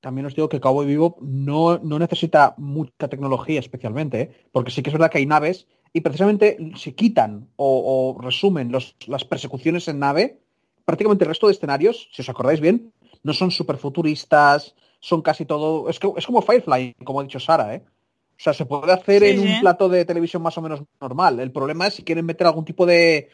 también 0.01 0.26
os 0.26 0.35
digo 0.35 0.49
que 0.49 0.61
Cowboy 0.61 0.87
Vivo 0.87 1.16
no, 1.20 1.78
no 1.78 1.99
necesita 1.99 2.55
mucha 2.57 3.09
tecnología 3.09 3.61
especialmente, 3.61 4.20
¿eh? 4.20 4.30
porque 4.51 4.70
sí 4.70 4.83
que 4.83 4.91
es 4.91 4.95
verdad 4.95 5.11
que 5.11 5.18
hay 5.18 5.26
naves 5.26 5.66
y 5.93 6.01
precisamente 6.01 6.57
si 6.76 6.93
quitan 6.93 7.49
o, 7.57 8.14
o 8.16 8.20
resumen 8.22 8.72
los- 8.72 8.97
las 9.07 9.24
persecuciones 9.24 9.87
en 9.89 9.99
nave, 9.99 10.39
prácticamente 10.85 11.24
el 11.24 11.28
resto 11.28 11.47
de 11.47 11.53
escenarios, 11.53 12.09
si 12.12 12.22
os 12.22 12.28
acordáis 12.28 12.61
bien, 12.61 12.93
no 13.22 13.33
son 13.35 13.51
super 13.51 13.76
futuristas, 13.76 14.74
son 15.03 15.20
casi 15.20 15.44
todo, 15.44 15.88
es, 15.90 15.98
que, 15.98 16.09
es 16.16 16.24
como 16.26 16.40
Firefly, 16.42 16.94
como 17.05 17.20
ha 17.20 17.24
dicho 17.24 17.40
Sara, 17.40 17.74
¿eh? 17.74 17.82
O 17.84 18.40
sea, 18.42 18.53
se 18.55 18.64
puede 18.66 18.92
hacer 18.92 19.22
Sí, 19.22 19.30
en 19.30 19.40
sí. 19.42 19.48
un 19.55 19.61
plato 19.61 19.88
de 19.88 20.05
televisión 20.05 20.42
más 20.42 20.57
o 20.57 20.62
menos 20.62 20.82
normal. 21.00 21.40
El 21.40 21.50
problema 21.53 21.88
es 21.88 21.94
si 21.94 22.05
quieren 22.05 22.24
meter 22.24 22.46
algún 22.46 22.64
tipo 22.64 22.86
de, 22.86 23.28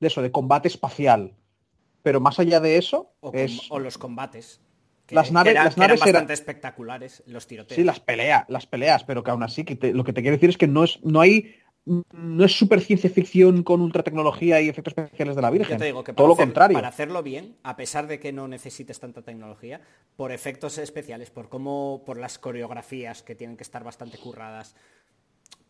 de 0.00 0.06
eso, 0.08 0.20
de 0.22 0.30
combate 0.32 0.68
espacial. 0.68 1.34
Pero 2.02 2.20
más 2.20 2.38
allá 2.40 2.58
de 2.60 2.76
eso, 2.76 3.12
o, 3.20 3.30
con- 3.30 3.40
es, 3.40 3.70
o 3.70 3.78
los 3.78 3.96
combates. 3.96 4.60
Que, 5.06 5.14
Las 5.14 5.30
naves- 5.32 5.44
que 5.44 5.50
eran, 5.52 5.64
las 5.66 5.74
que 5.74 5.80
eran 5.80 5.88
naves 5.90 6.02
eran- 6.02 6.12
bastante 6.14 6.32
espectaculares, 6.34 7.22
los 7.26 7.46
tiroteos. 7.46 7.76
Sí, 7.76 7.84
las 7.84 8.00
peleas, 8.00 8.44
las 8.48 8.66
peleas, 8.66 9.04
pero 9.04 9.22
que 9.22 9.30
aún 9.30 9.42
así, 9.44 9.64
que 9.64 9.76
te- 9.76 9.92
lo 9.94 10.02
que 10.02 10.12
te 10.12 10.20
quiero 10.22 10.36
decir 10.36 10.50
es 10.50 10.58
que 10.58 10.66
no 10.68 10.82
es, 10.84 10.98
no 11.04 11.20
hay, 11.20 11.54
no 11.86 12.44
es 12.44 12.56
super 12.56 12.80
ciencia 12.80 13.10
ficción 13.10 13.62
con 13.62 13.80
ultratecnología 13.82 14.60
y 14.60 14.68
efectos 14.68 14.94
especiales 14.96 15.36
de 15.36 15.42
la 15.42 15.50
Virgen. 15.50 15.74
Yo 15.74 15.78
te 15.78 15.84
digo 15.84 16.02
que 16.04 16.12
todo 16.14 16.28
lo 16.28 16.32
hacer- 16.34 16.46
contrario. 16.46 16.74
Para 16.76 16.88
hacerlo 16.88 17.22
bien, 17.22 17.56
a 17.62 17.76
pesar 17.76 18.06
de 18.06 18.18
que 18.18 18.32
no 18.32 18.48
necesites 18.48 19.00
tanta 19.00 19.22
tecnología, 19.22 19.80
por 20.16 20.32
efectos 20.32 20.78
especiales, 20.78 21.30
por 21.30 21.48
cómo, 21.48 22.02
por 22.06 22.18
las 22.18 22.38
coreografías 22.38 23.22
que 23.22 23.34
tienen 23.34 23.56
que 23.56 23.62
estar 23.64 23.84
bastante 23.84 24.16
curradas, 24.18 24.76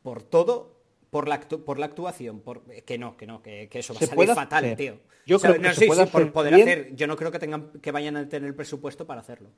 por 0.02 0.22
todo, 0.22 0.80
por 1.10 1.28
la, 1.28 1.40
actu- 1.40 1.64
por 1.64 1.78
la 1.78 1.86
actuación, 1.86 2.40
por 2.40 2.62
que 2.64 2.98
no, 2.98 3.16
que 3.16 3.26
no, 3.26 3.42
que, 3.42 3.68
que 3.68 3.78
eso 3.80 3.94
va 3.94 4.00
a 4.00 4.06
salir 4.06 4.28
fatal, 4.30 4.64
hacer. 4.64 4.76
tío. 4.76 4.98
Yo 5.26 5.36
O 5.36 5.38
sea, 5.38 5.50
creo 5.50 5.62
que 5.62 5.68
no, 5.68 5.74
se 5.74 5.80
sí, 5.80 5.86
puede 5.86 6.04
sí, 6.04 6.10
por 6.12 6.32
poder 6.32 6.54
bien. 6.54 6.68
hacer, 6.68 6.94
yo 6.94 7.06
no 7.06 7.16
creo 7.16 7.30
que 7.32 7.38
tengan 7.38 7.70
que 7.80 7.90
vayan 7.92 8.16
a 8.16 8.28
tener 8.28 8.46
el 8.48 8.54
presupuesto 8.54 9.06
para 9.06 9.20
hacerlo. 9.20 9.50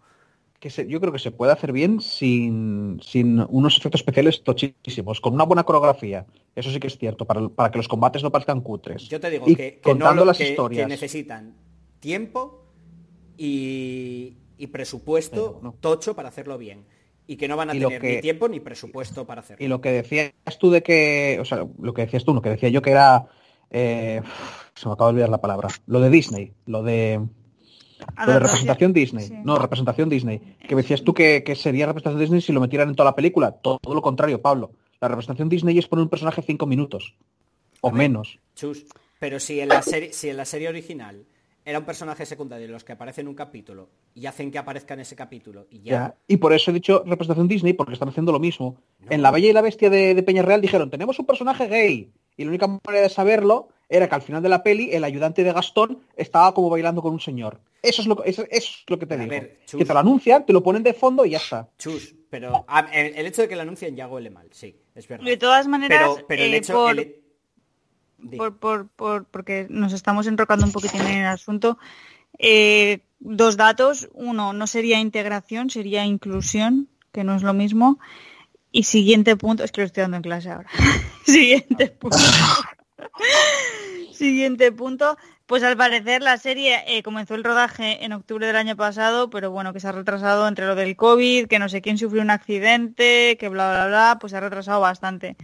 Que 0.61 0.71
se- 0.71 0.87
yo 0.89 1.01
creo 1.01 1.13
que 1.13 1.19
se 1.19 1.31
puede 1.31 1.53
hacer 1.53 1.71
bien 1.73 2.01
sin, 2.01 2.99
sin 3.03 3.45
unos 3.51 3.77
efectos 3.79 4.01
especiales 4.01 4.43
tochísimos, 4.43 5.21
con 5.21 5.35
una 5.35 5.45
buena 5.45 5.65
coreografía. 5.65 6.25
Eso 6.55 6.71
sí 6.71 6.81
que 6.81 6.87
es 6.87 6.97
cierto, 6.99 7.27
para, 7.27 7.47
para 7.49 7.71
que 7.71 7.79
los 7.79 7.89
combates 7.89 8.23
no 8.23 8.31
parezcan 8.33 8.63
cutres. 8.63 9.09
Yo 9.09 9.21
te 9.21 9.29
digo 9.31 9.45
y 9.47 9.55
que, 9.55 9.81
que 9.81 9.91
no 9.91 9.99
contando 9.99 10.23
lo- 10.23 10.29
las 10.29 10.39
que- 10.39 10.49
historias. 10.51 10.83
que 10.85 10.89
necesitan 10.89 11.55
tiempo 12.01 12.63
y, 13.37 14.37
y 14.59 14.67
presupuesto 14.69 15.55
Pero 15.61 15.63
no. 15.63 15.73
tocho 15.81 16.15
para 16.15 16.29
hacerlo 16.29 16.59
bien. 16.59 16.85
Y 17.29 17.37
que 17.37 17.49
no 17.49 17.57
van 17.57 17.71
a 17.71 17.73
tener 17.73 18.01
que- 18.01 18.15
ni 18.17 18.21
tiempo 18.21 18.49
ni 18.49 18.61
presupuesto 18.61 19.27
para 19.27 19.41
hacerlo. 19.41 19.65
Y 19.65 19.69
lo 19.69 19.81
que 19.81 19.91
decías 19.91 20.33
tú 20.61 20.71
de 20.71 20.83
que, 20.83 21.39
o 21.41 21.45
sea, 21.45 21.67
lo 21.81 21.93
que 21.93 22.03
decías 22.03 22.25
tú, 22.25 22.33
lo 22.33 22.41
que 22.41 22.51
decía 22.51 22.69
yo 22.69 22.83
que 22.83 22.91
era, 22.93 23.27
eh, 23.71 24.23
se 24.75 24.87
me 24.89 24.93
acaba 24.95 25.11
de 25.11 25.15
olvidar 25.15 25.29
la 25.31 25.41
palabra, 25.41 25.69
lo 25.87 26.01
de 26.01 26.09
Disney, 26.09 26.53
lo 26.67 26.83
de, 26.85 27.21
lo 28.27 28.33
de 28.33 28.39
representación 28.39 28.93
Disney, 28.93 29.27
Sí. 29.27 29.35
no, 29.45 29.57
representación 29.59 30.09
Disney, 30.09 30.57
que 30.69 30.75
decías 30.75 31.03
tú 31.03 31.15
que, 31.15 31.43
que 31.45 31.55
sería 31.55 31.87
representación 31.87 32.21
Disney 32.21 32.41
si 32.41 32.53
lo 32.53 32.61
metieran 32.61 32.89
en 32.89 32.95
toda 32.97 33.11
la 33.11 33.17
película, 33.17 33.53
todo, 33.53 33.79
todo 33.81 33.95
lo 33.95 34.03
contrario, 34.03 34.41
Pablo, 34.43 34.73
la 35.01 35.09
representación 35.09 35.49
Disney 35.49 35.79
es 35.79 35.87
poner 35.89 36.03
un 36.05 36.09
personaje 36.09 36.43
cinco 36.43 36.67
minutos, 36.67 37.15
o 37.81 37.91
ver. 37.91 37.99
menos. 37.99 38.39
Chus, 38.55 38.85
pero 39.19 39.41
si 39.41 39.61
en 39.61 39.69
la 39.69 39.83
serie, 39.83 40.13
si 40.13 40.29
en 40.29 40.37
la 40.37 40.45
serie 40.45 40.69
original 40.69 41.25
era 41.65 41.81
un 41.81 41.85
personaje 41.85 42.25
secundario 42.27 42.67
de 42.67 42.73
los 42.73 42.85
que 42.85 42.93
aparece 42.93 43.23
en 43.23 43.29
un 43.29 43.35
capítulo 43.35 43.89
y 44.15 44.27
hacen 44.27 44.53
que 44.53 44.59
aparezca 44.59 44.95
en 44.95 45.01
ese 45.01 45.17
capítulo 45.17 45.67
y 45.69 45.81
ya, 45.83 45.91
Ya. 45.93 46.15
Y 46.29 46.37
por 46.37 46.53
eso 46.53 46.71
he 46.71 46.75
dicho 46.75 47.03
representación 47.05 47.49
Disney, 47.49 47.73
porque 47.73 47.95
están 47.95 48.09
haciendo 48.09 48.31
lo 48.31 48.39
mismo. 48.39 48.77
En 49.11 49.21
La 49.21 49.33
Bella 49.33 49.49
y 49.49 49.53
la 49.53 49.63
Bestia 49.63 49.91
de, 49.91 50.15
de 50.15 50.23
Peñarreal 50.23 50.61
dijeron, 50.61 50.91
tenemos 50.91 51.19
un 51.19 51.27
personaje 51.27 51.67
gay. 51.67 52.13
Y 52.37 52.45
la 52.45 52.51
única 52.51 52.67
manera 52.67 53.03
de 53.03 53.09
saberlo 53.09 53.69
era 53.89 54.09
que 54.09 54.15
al 54.15 54.23
final 54.23 54.43
de 54.43 54.49
la 54.49 54.63
peli 54.63 54.91
el 54.93 55.05
ayudante 55.05 55.45
de 55.45 55.53
Gastón 55.53 56.01
estaba 56.17 56.53
como 56.55 56.69
bailando 56.71 57.01
con 57.03 57.13
un 57.13 57.21
señor. 57.21 57.61
Eso 57.83 58.03
es 58.03 58.09
lo, 58.09 58.23
eso, 58.25 58.43
eso 58.43 58.49
es 58.51 58.85
lo 58.89 58.99
que 58.99 59.07
te 59.07 59.15
A 59.15 59.19
digo. 59.19 59.31
ver, 59.31 59.61
Chus. 59.67 59.79
que 59.79 59.85
te 59.85 59.93
lo 59.93 59.99
anuncian, 60.01 60.45
te 60.45 60.53
lo 60.53 60.63
ponen 60.63 60.83
de 60.83 60.93
fondo 60.93 61.25
y 61.25 61.31
ya 61.31 61.39
está. 61.39 61.69
Chus, 61.79 62.15
pero 62.29 62.65
a- 62.67 62.81
el, 62.93 63.15
el 63.15 63.27
hecho 63.27 63.43
de 63.43 63.49
que 63.49 63.55
lo 63.57 63.63
anuncien 63.63 63.95
ya 63.95 64.09
huele 64.09 64.29
mal, 64.31 64.49
sí, 64.51 64.77
es 64.95 65.07
verdad. 65.07 65.25
De 65.25 65.37
todas 65.37 65.69
maneras, 65.69 66.11
pero, 66.15 66.27
pero 66.27 66.43
el 66.43 66.55
eh, 66.55 66.57
hecho... 66.57 66.73
por- 66.73 66.99
el- 66.99 67.17
Di. 68.19 68.37
por, 68.39 68.57
por, 68.59 68.89
por- 68.89 69.25
porque 69.27 69.67
nos 69.69 69.93
estamos 69.93 70.27
enrocando 70.27 70.65
un 70.67 70.73
poquitín 70.73 71.03
en 71.03 71.19
el 71.19 71.27
asunto. 71.27 71.79
Eh, 72.39 73.01
dos 73.21 73.57
datos. 73.57 74.09
Uno, 74.15 74.53
no 74.53 74.67
sería 74.67 74.99
integración, 75.01 75.71
sería 75.71 76.05
inclusión, 76.05 76.89
que 77.13 77.25
no 77.25 77.37
es 77.37 77.43
lo 77.43 77.55
mismo. 77.55 77.99
Y 78.77 78.83
siguiente 78.83 79.37
punto, 79.37 79.65
es 79.65 79.73
que 79.73 79.81
lo 79.81 79.87
estoy 79.87 80.03
dando 80.03 80.19
en 80.19 80.23
clase 80.23 80.51
ahora. 80.51 80.69
siguiente 81.25 81.89
punto. 81.89 82.19
siguiente 84.13 84.71
punto. 84.71 85.17
Pues 85.47 85.63
al 85.63 85.77
parecer 85.79 86.21
la 86.23 86.37
serie 86.37 86.83
eh, 86.87 87.03
comenzó 87.03 87.37
el 87.37 87.45
rodaje 87.45 88.05
en 88.05 88.13
octubre 88.13 88.47
del 88.47 88.57
año 88.57 88.77
pasado, 88.77 89.31
pero 89.31 89.51
bueno, 89.51 89.73
que 89.73 89.81
se 89.81 89.89
ha 89.89 89.93
retrasado 89.93 90.47
entre 90.47 90.67
lo 90.67 90.75
del 90.75 90.95
COVID, 90.95 91.47
que 91.47 91.59
no 91.59 91.71
sé 91.71 91.81
quién 91.81 91.97
sufrió 91.97 92.21
un 92.21 92.31
accidente, 92.31 93.37
que 93.39 93.49
bla, 93.49 93.71
bla, 93.71 93.87
bla, 93.87 94.19
pues 94.21 94.33
se 94.33 94.37
ha 94.37 94.41
retrasado 94.41 94.81
bastante 94.81 95.37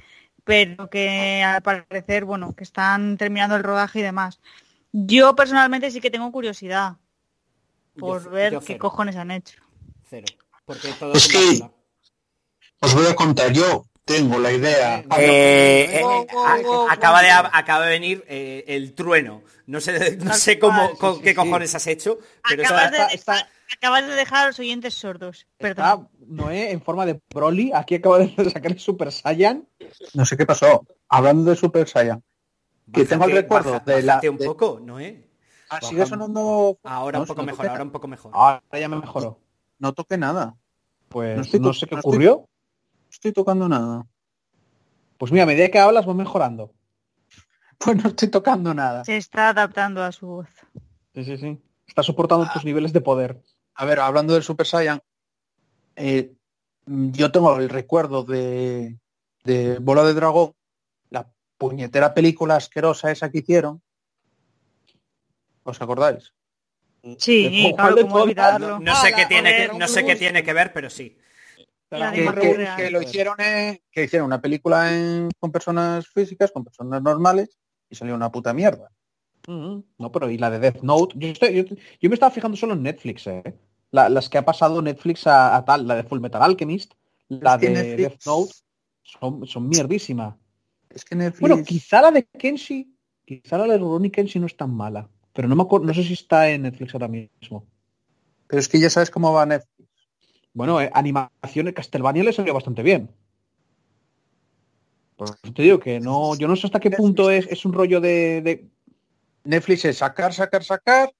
pero 0.44 0.90
que 0.90 1.42
al 1.42 1.62
parecer, 1.62 2.24
bueno, 2.24 2.52
que 2.54 2.64
están 2.64 3.16
terminando 3.16 3.54
el 3.56 3.62
rodaje 3.62 4.00
y 4.00 4.02
demás. 4.02 4.40
Yo 4.90 5.36
personalmente 5.36 5.90
sí 5.90 6.00
que 6.00 6.10
tengo 6.10 6.30
curiosidad 6.32 6.96
por 7.96 8.24
Yo- 8.24 8.30
ver 8.30 8.52
yo 8.54 8.60
qué 8.60 8.76
cojones 8.76 9.14
han 9.16 9.30
hecho. 9.30 9.62
Cero. 10.10 10.26
Porque 10.64 10.88
todo 10.98 11.12
es 11.12 11.28
que-. 11.28 11.81
Os 12.82 12.94
voy 12.94 13.06
a 13.06 13.14
contar, 13.14 13.52
yo 13.52 13.86
tengo 14.04 14.38
la 14.38 14.52
idea. 14.52 15.04
Eh, 15.18 16.00
eh, 16.00 16.02
wow, 16.02 16.88
acaba, 16.90 17.22
de, 17.22 17.30
acaba 17.30 17.84
de 17.86 17.90
venir 17.90 18.24
eh, 18.28 18.64
el 18.66 18.94
trueno. 18.94 19.42
No 19.66 19.80
sé, 19.80 20.16
no 20.16 20.34
sé 20.34 20.58
cómo, 20.58 20.96
con 20.98 21.20
qué 21.22 21.30
sí. 21.30 21.34
cojones 21.36 21.74
has 21.74 21.86
hecho, 21.86 22.18
pero 22.48 22.62
Acabas, 22.64 22.84
está- 22.92 23.06
de, 23.08 23.14
está- 23.14 23.48
acabas 23.72 24.06
de 24.06 24.14
dejar 24.14 24.44
a 24.44 24.46
los 24.48 24.58
oyentes 24.58 24.94
sordos. 24.94 25.46
Perdón. 25.58 25.84
Está 25.84 26.08
Noé 26.26 26.72
en 26.72 26.82
forma 26.82 27.06
de 27.06 27.20
Broly, 27.32 27.70
aquí 27.72 27.94
acaba 27.96 28.18
de 28.18 28.34
sacar 28.52 28.72
el 28.72 28.80
Super 28.80 29.12
Saiyan. 29.12 29.68
No 30.14 30.26
sé 30.26 30.36
qué 30.36 30.44
pasó. 30.46 30.84
Hablando 31.08 31.48
de 31.50 31.56
Super 31.56 31.88
Saiyan. 31.88 32.22
que 32.92 33.04
tengo 33.04 33.24
el 33.26 33.32
recuerdo 33.32 33.72
baja- 33.72 33.84
de 33.84 34.02
la- 34.02 34.20
un 34.28 34.36
de- 34.38 34.44
poco, 34.46 34.80
¿no 34.82 34.98
eh? 34.98 35.28
Ah, 35.70 35.78
sigue 35.80 36.04
sonando. 36.04 36.78
Ahora 36.82 37.18
No, 37.18 37.22
un 37.22 37.28
poco 37.28 37.40
no 37.42 37.46
mejor, 37.46 37.66
ahora 37.68 37.82
un 37.84 37.90
poco 37.92 38.08
mejor. 38.08 38.32
Ahora 38.34 38.62
ya 38.78 38.88
me 38.88 38.96
mejoró. 38.96 39.38
No 39.78 39.94
toqué 39.94 40.18
nada. 40.18 40.54
Pues 41.08 41.36
No 41.36 41.42
estoy 41.42 41.60
sé 41.74 41.86
qué 41.86 41.94
estoy- 41.94 41.98
ocurrió. 42.00 42.48
Estoy 43.12 43.32
tocando 43.32 43.68
nada. 43.68 44.06
Pues 45.18 45.30
mira, 45.30 45.44
a 45.44 45.46
medida 45.46 45.68
que 45.68 45.78
hablas 45.78 46.08
va 46.08 46.14
mejorando. 46.14 46.72
Pues 47.78 47.96
no 47.96 48.10
estoy 48.10 48.28
tocando 48.28 48.72
nada. 48.74 49.04
Se 49.04 49.16
está 49.16 49.48
adaptando 49.48 50.04
a 50.04 50.12
su 50.12 50.26
voz. 50.28 50.48
Sí, 51.14 51.24
sí, 51.24 51.36
sí. 51.36 51.60
Está 51.84 52.04
soportando 52.04 52.48
tus 52.52 52.64
niveles 52.64 52.92
de 52.92 53.00
poder. 53.00 53.42
A 53.74 53.84
ver, 53.84 53.98
hablando 53.98 54.34
del 54.34 54.44
Super 54.44 54.68
Saiyan, 54.68 55.02
eh, 55.96 56.32
yo 56.86 57.32
tengo 57.32 57.56
el 57.56 57.68
recuerdo 57.68 58.22
de, 58.22 59.00
de 59.42 59.78
Bola 59.80 60.04
de 60.04 60.14
Dragón, 60.14 60.54
la 61.10 61.28
puñetera 61.58 62.14
película 62.14 62.54
asquerosa 62.54 63.10
esa 63.10 63.32
que 63.32 63.38
hicieron. 63.38 63.82
¿Os 65.64 65.82
acordáis? 65.82 66.32
Sí, 67.18 67.72
claro, 67.76 67.96
olvidarlo. 67.96 68.78
No 68.78 68.94
sé 68.94 69.12
qué 69.12 69.26
tiene 69.26 69.56
que, 69.56 69.76
no 69.76 69.88
sé 69.88 70.04
qué 70.04 70.14
tiene 70.14 70.44
que 70.44 70.52
ver, 70.52 70.72
pero 70.72 70.88
sí. 70.88 71.18
Que, 72.76 72.90
lo 72.90 73.02
hicieron 73.02 73.40
en- 73.40 73.80
que 73.90 74.04
hicieron 74.04 74.26
una 74.26 74.40
película 74.40 74.92
en- 74.92 75.28
con 75.38 75.52
personas 75.52 76.06
físicas, 76.08 76.50
con 76.52 76.64
personas 76.64 77.02
normales, 77.02 77.58
y 77.90 77.94
salió 77.96 78.14
una 78.14 78.30
puta 78.32 78.52
mierda. 78.54 78.90
Mm, 79.48 79.80
No, 79.98 80.12
pero 80.12 80.30
y 80.30 80.38
la 80.38 80.50
de 80.50 80.58
Death 80.60 80.82
Note. 80.82 81.14
Yo, 81.18 81.28
estoy- 81.28 81.54
yo- 81.54 81.76
yo 82.00 82.08
me 82.08 82.14
estaba 82.14 82.30
fijando 82.30 82.56
solo 82.56 82.74
en 82.74 82.82
Netflix, 82.82 83.26
¿eh? 83.26 83.42
La- 83.90 84.08
las 84.08 84.28
que 84.28 84.38
ha 84.38 84.44
pasado 84.44 84.80
Netflix 84.80 85.26
a, 85.26 85.56
a 85.56 85.64
tal, 85.64 85.86
la 85.86 85.96
de 85.96 86.04
Full 86.04 86.20
Metal 86.20 86.42
Alchemist, 86.42 86.92
la 87.28 87.54
Es 87.56 87.60
de 87.60 87.70
Netflix- 87.70 87.96
Death 87.96 88.26
Note, 88.26 88.52
son, 89.02 89.46
son 89.46 89.68
mierdísimas. 89.68 90.36
Es 90.90 91.04
que 91.04 91.14
Netflix... 91.16 91.40
Bueno, 91.40 91.64
quizá 91.64 92.00
la 92.02 92.10
de 92.10 92.24
Kenshi, 92.24 92.94
quizá 93.26 93.58
la 93.58 93.66
de 93.66 93.78
Rurouni 93.78 94.10
Kenshi 94.10 94.38
no 94.38 94.46
es 94.46 94.56
tan 94.56 94.72
mala. 94.74 95.08
Pero 95.32 95.48
no 95.48 95.56
me 95.56 95.62
acuerdo, 95.62 95.86
no 95.86 95.94
sé 95.94 96.04
si 96.04 96.12
está 96.12 96.48
en 96.50 96.62
Netflix 96.62 96.94
ahora 96.94 97.08
mismo. 97.08 97.66
Pero 98.46 98.60
es 98.60 98.68
que 98.68 98.78
ya 98.78 98.90
sabes 98.90 99.10
cómo 99.10 99.32
va 99.32 99.46
Netflix. 99.46 99.71
Bueno, 100.54 100.80
eh, 100.80 100.90
animación 100.92 101.68
en 101.68 101.74
Castlevania 101.74 102.24
le 102.24 102.32
salió 102.32 102.52
bastante 102.54 102.82
bien. 102.82 103.10
Por 105.16 105.28
eso 105.42 105.52
te 105.52 105.62
digo 105.62 105.78
que 105.78 106.00
no, 106.00 106.34
yo 106.36 106.48
no 106.48 106.56
sé 106.56 106.66
hasta 106.66 106.80
qué 106.80 106.90
punto 106.90 107.30
es, 107.30 107.46
es 107.46 107.64
un 107.64 107.72
rollo 107.72 108.00
de, 108.00 108.42
de- 108.42 108.68
Netflix 109.44 109.84
es 109.86 109.98
sacar, 109.98 110.32
sacar, 110.32 110.62
sacar, 110.62 111.12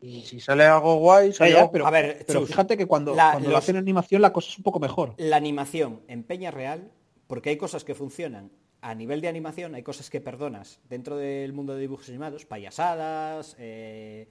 y 0.00 0.22
si 0.22 0.40
sale 0.40 0.64
algo 0.64 0.96
guay, 0.96 1.32
sale 1.32 1.56
algo- 1.56 1.70
pero, 1.72 1.86
A 1.86 1.90
ver, 1.90 2.24
pero 2.26 2.40
Chus, 2.40 2.48
fíjate 2.48 2.76
que 2.76 2.86
cuando, 2.86 3.14
la- 3.14 3.32
cuando 3.32 3.50
lo 3.50 3.56
hacen 3.56 3.76
animación 3.76 4.22
la 4.22 4.32
cosa 4.32 4.48
es 4.50 4.58
un 4.58 4.64
poco 4.64 4.80
mejor. 4.80 5.14
La 5.18 5.36
animación 5.36 6.00
en 6.08 6.24
Peña 6.24 6.50
Real, 6.50 6.90
porque 7.26 7.50
hay 7.50 7.56
cosas 7.56 7.84
que 7.84 7.94
funcionan 7.94 8.50
a 8.80 8.94
nivel 8.94 9.20
de 9.20 9.28
animación, 9.28 9.74
hay 9.74 9.82
cosas 9.82 10.10
que 10.10 10.20
perdonas 10.20 10.80
dentro 10.88 11.16
del 11.16 11.52
mundo 11.52 11.74
de 11.74 11.80
dibujos 11.82 12.08
animados, 12.08 12.44
payasadas, 12.46 13.54
eh, 13.58 14.28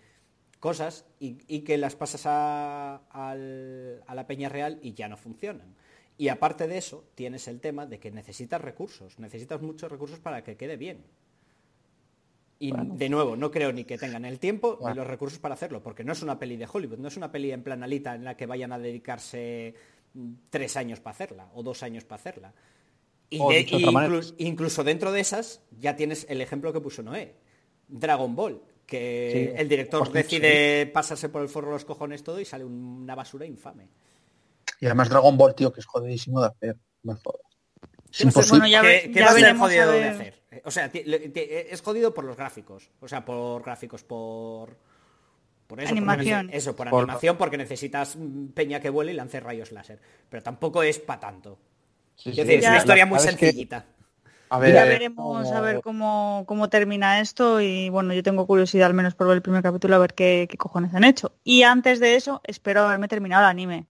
cosas, 0.60 1.06
y, 1.20 1.38
y 1.48 1.62
que 1.62 1.78
las 1.78 1.96
pasas 1.96 2.24
a, 2.26 3.02
la 3.36 4.28
Peña 4.28 4.50
Real 4.50 4.80
y 4.82 4.94
ya 4.94 5.08
no 5.08 5.18
funcionan. 5.18 5.76
Y 6.18 6.28
aparte 6.28 6.68
de 6.68 6.78
eso, 6.78 7.06
tienes 7.16 7.48
el 7.48 7.62
tema 7.62 7.86
de 7.86 8.00
que 8.00 8.12
necesitas 8.12 8.60
recursos, 8.62 9.20
necesitas 9.20 9.62
muchos 9.62 9.90
recursos 9.90 10.20
para 10.20 10.44
que 10.44 10.58
quede 10.58 10.76
bien. 10.76 11.04
Y 12.62 12.72
de 12.98 13.08
nuevo, 13.08 13.38
no 13.38 13.52
creo 13.52 13.72
ni 13.72 13.86
que 13.86 13.98
tengan 13.98 14.26
el 14.26 14.38
tiempo 14.38 14.78
ni 14.92 14.98
los 14.98 15.08
recursos 15.08 15.40
para 15.40 15.54
hacerlo, 15.54 15.82
porque 15.82 16.04
no 16.04 16.12
es 16.12 16.22
una 16.22 16.38
peli 16.38 16.58
de 16.58 16.68
Hollywood, 16.70 16.98
no 16.98 17.08
es 17.08 17.16
una 17.16 17.32
peli 17.32 17.54
en 17.54 17.64
plan 17.64 17.82
Alita 17.84 18.16
en 18.16 18.26
la 18.26 18.36
que 18.36 18.46
vayan 18.48 18.74
a 18.74 18.80
dedicarse 18.80 19.74
mm, 20.14 20.32
tres 20.50 20.76
años 20.76 21.00
para 21.00 21.14
hacerla 21.14 21.50
o 21.54 21.64
dos 21.64 21.84
años 21.84 22.04
para 22.04 22.20
hacerla. 22.20 22.54
Y, 23.30 23.40
de- 23.48 23.60
y 23.80 23.86
incluso 24.40 24.84
dentro 24.84 25.14
de 25.14 25.22
esas 25.22 25.62
ya 25.80 25.96
tienes 25.96 26.26
el 26.30 26.42
ejemplo 26.42 26.74
que 26.74 26.82
puso 26.82 27.02
Noé, 27.02 27.34
Dragon 27.88 28.36
Ball, 28.36 28.62
que 28.90 29.52
Sí, 29.54 29.62
el 29.62 29.70
director 29.70 30.02
hostia, 30.02 30.22
decide 30.24 30.86
pasarse 30.88 31.30
por 31.30 31.42
el 31.42 31.50
forro 31.50 31.68
de 31.68 31.74
los 31.74 31.86
cojones 31.86 32.24
todo 32.24 32.40
y 32.40 32.46
sale 32.46 32.66
una 32.66 33.16
basura 33.16 33.46
infame. 33.46 33.88
Y 34.82 34.86
además 34.86 35.10
Dragon 35.10 35.38
Ball, 35.38 35.56
tío, 35.56 35.72
que 35.72 35.80
es 35.80 35.86
jodidísimo 35.86 36.42
de 36.42 36.48
hacer. 36.48 36.78
Me 37.04 37.14
jodas. 37.14 37.42
Es 38.12 38.18
¿Qué 38.20 38.26
va 38.26 38.30
a 38.30 38.32
ser- 38.32 38.50
imposible. 38.50 38.60
Bueno, 38.60 38.68
ya, 38.68 38.82
ve- 38.82 39.02
¿Qué- 39.04 39.12
qué 39.12 39.20
ya 39.20 39.26
va 39.26 39.32
a 39.32 39.34
ser 39.34 39.42
veremos 39.44 39.62
a 39.62 39.66
jodido 39.66 39.92
de 39.92 40.04
hacer? 40.06 40.42
Eh, 40.52 40.62
O 40.66 40.72
sea, 40.72 40.92
ti- 40.92 41.04
es 41.06 41.82
jodido 41.82 42.14
por 42.14 42.24
los 42.26 42.36
gráficos. 42.36 42.90
O 43.00 43.08
sea, 43.08 43.24
por 43.24 43.62
gráficos, 43.64 44.04
por... 44.04 44.78
Por 45.68 45.80
eso, 45.82 45.92
Animación. 45.92 46.48
nece- 46.50 46.56
eso, 46.56 46.76
por, 46.76 46.90
Por- 46.90 47.04
animación, 47.04 47.38
porque 47.38 47.58
necesitas 47.58 48.18
peña 48.56 48.80
que 48.80 48.90
vuele 48.90 49.12
y 49.12 49.16
lance 49.16 49.40
rayos 49.40 49.72
láser. 49.72 50.00
Pero 50.28 50.42
tampoco 50.42 50.82
es 50.82 50.98
para 50.98 51.20
tanto. 51.20 51.60
Sí, 52.16 52.32
Es 52.32 52.38
decir, 52.38 52.56
es 52.60 52.66
una 52.66 52.78
historia 52.78 53.06
muy 53.06 53.20
que- 53.20 53.24
sencillita. 53.26 53.86
A 54.52 54.56
Ya 54.58 54.84
ver, 54.84 54.88
veremos 54.90 55.52
a 55.52 55.62
ver 55.62 55.82
cómo, 55.82 56.44
cómo 56.48 56.70
termina 56.70 57.20
esto 57.20 57.62
y 57.62 57.90
bueno, 57.90 58.14
yo 58.14 58.24
tengo 58.24 58.48
curiosidad 58.48 58.88
al 58.88 58.94
menos 58.96 59.14
por 59.16 59.28
ver 59.28 59.36
el 59.38 59.42
primer 59.44 59.62
capítulo 59.62 59.96
a 59.96 60.00
ver 60.00 60.14
qué, 60.16 60.48
qué 60.50 60.58
cojones 60.58 60.94
han 60.96 61.04
hecho. 61.04 61.34
Y 61.44 61.64
antes 61.64 62.00
de 62.00 62.16
eso, 62.16 62.42
espero 62.46 62.84
haberme 62.88 63.08
terminado 63.08 63.44
el 63.44 63.50
anime. 63.50 63.86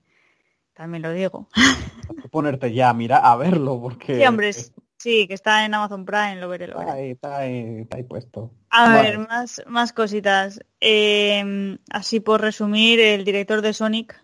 También 0.74 1.02
lo 1.04 1.12
digo. 1.12 1.48
hay 1.56 2.22
que 2.22 2.30
ponerte 2.30 2.74
ya, 2.74 2.94
mira, 2.94 3.18
a 3.18 3.36
verlo, 3.38 3.80
porque... 3.82 4.18
Sí, 4.18 4.26
hombre, 4.26 4.52
sí, 4.54 5.28
que 5.28 5.34
está 5.34 5.66
en 5.66 5.74
Amazon 5.74 6.06
Prime, 6.06 6.36
lo 6.38 6.50
veré, 6.50 6.68
lo 6.68 6.80
veré. 6.80 6.90
Está 6.90 6.94
ahí, 6.98 7.12
está 7.12 7.38
ahí, 7.38 7.80
está 7.82 7.98
ahí 7.98 8.04
puesto. 8.04 8.52
A 8.70 8.86
Vale. 8.88 9.02
ver, 9.10 9.20
más, 9.28 9.62
más 9.68 9.94
cositas. 9.94 10.60
Eh, 10.82 11.78
así 11.92 12.20
por 12.20 12.42
resumir, 12.42 13.00
el 13.00 13.24
director 13.24 13.62
de 13.62 13.74
Sonic, 13.74 14.22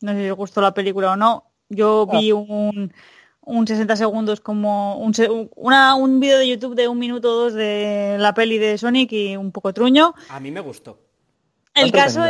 no 0.00 0.12
sé 0.12 0.22
si 0.24 0.30
os 0.30 0.36
gustó 0.36 0.60
la 0.62 0.72
película 0.74 1.12
o 1.12 1.16
no, 1.16 1.44
yo 1.68 2.06
Ah. 2.10 2.18
vi 2.18 2.32
un, 2.32 2.92
un 3.50 3.66
60 3.66 3.96
segundos 3.96 4.40
como 4.40 4.96
un, 4.98 5.12
una, 5.56 5.94
un 5.94 6.20
vídeo 6.20 6.38
de 6.38 6.48
YouTube 6.48 6.74
de 6.74 6.88
un 6.88 6.98
minuto 6.98 7.32
o 7.32 7.36
dos 7.44 7.54
de 7.54 8.16
la 8.18 8.32
peli 8.32 8.58
de 8.58 8.78
Sonic 8.78 9.12
y 9.12 9.36
un 9.36 9.52
poco 9.52 9.72
truño. 9.72 10.14
A 10.28 10.40
mí 10.40 10.50
me 10.50 10.60
gustó. 10.60 10.98
El 11.74 11.92
caso, 11.92 12.24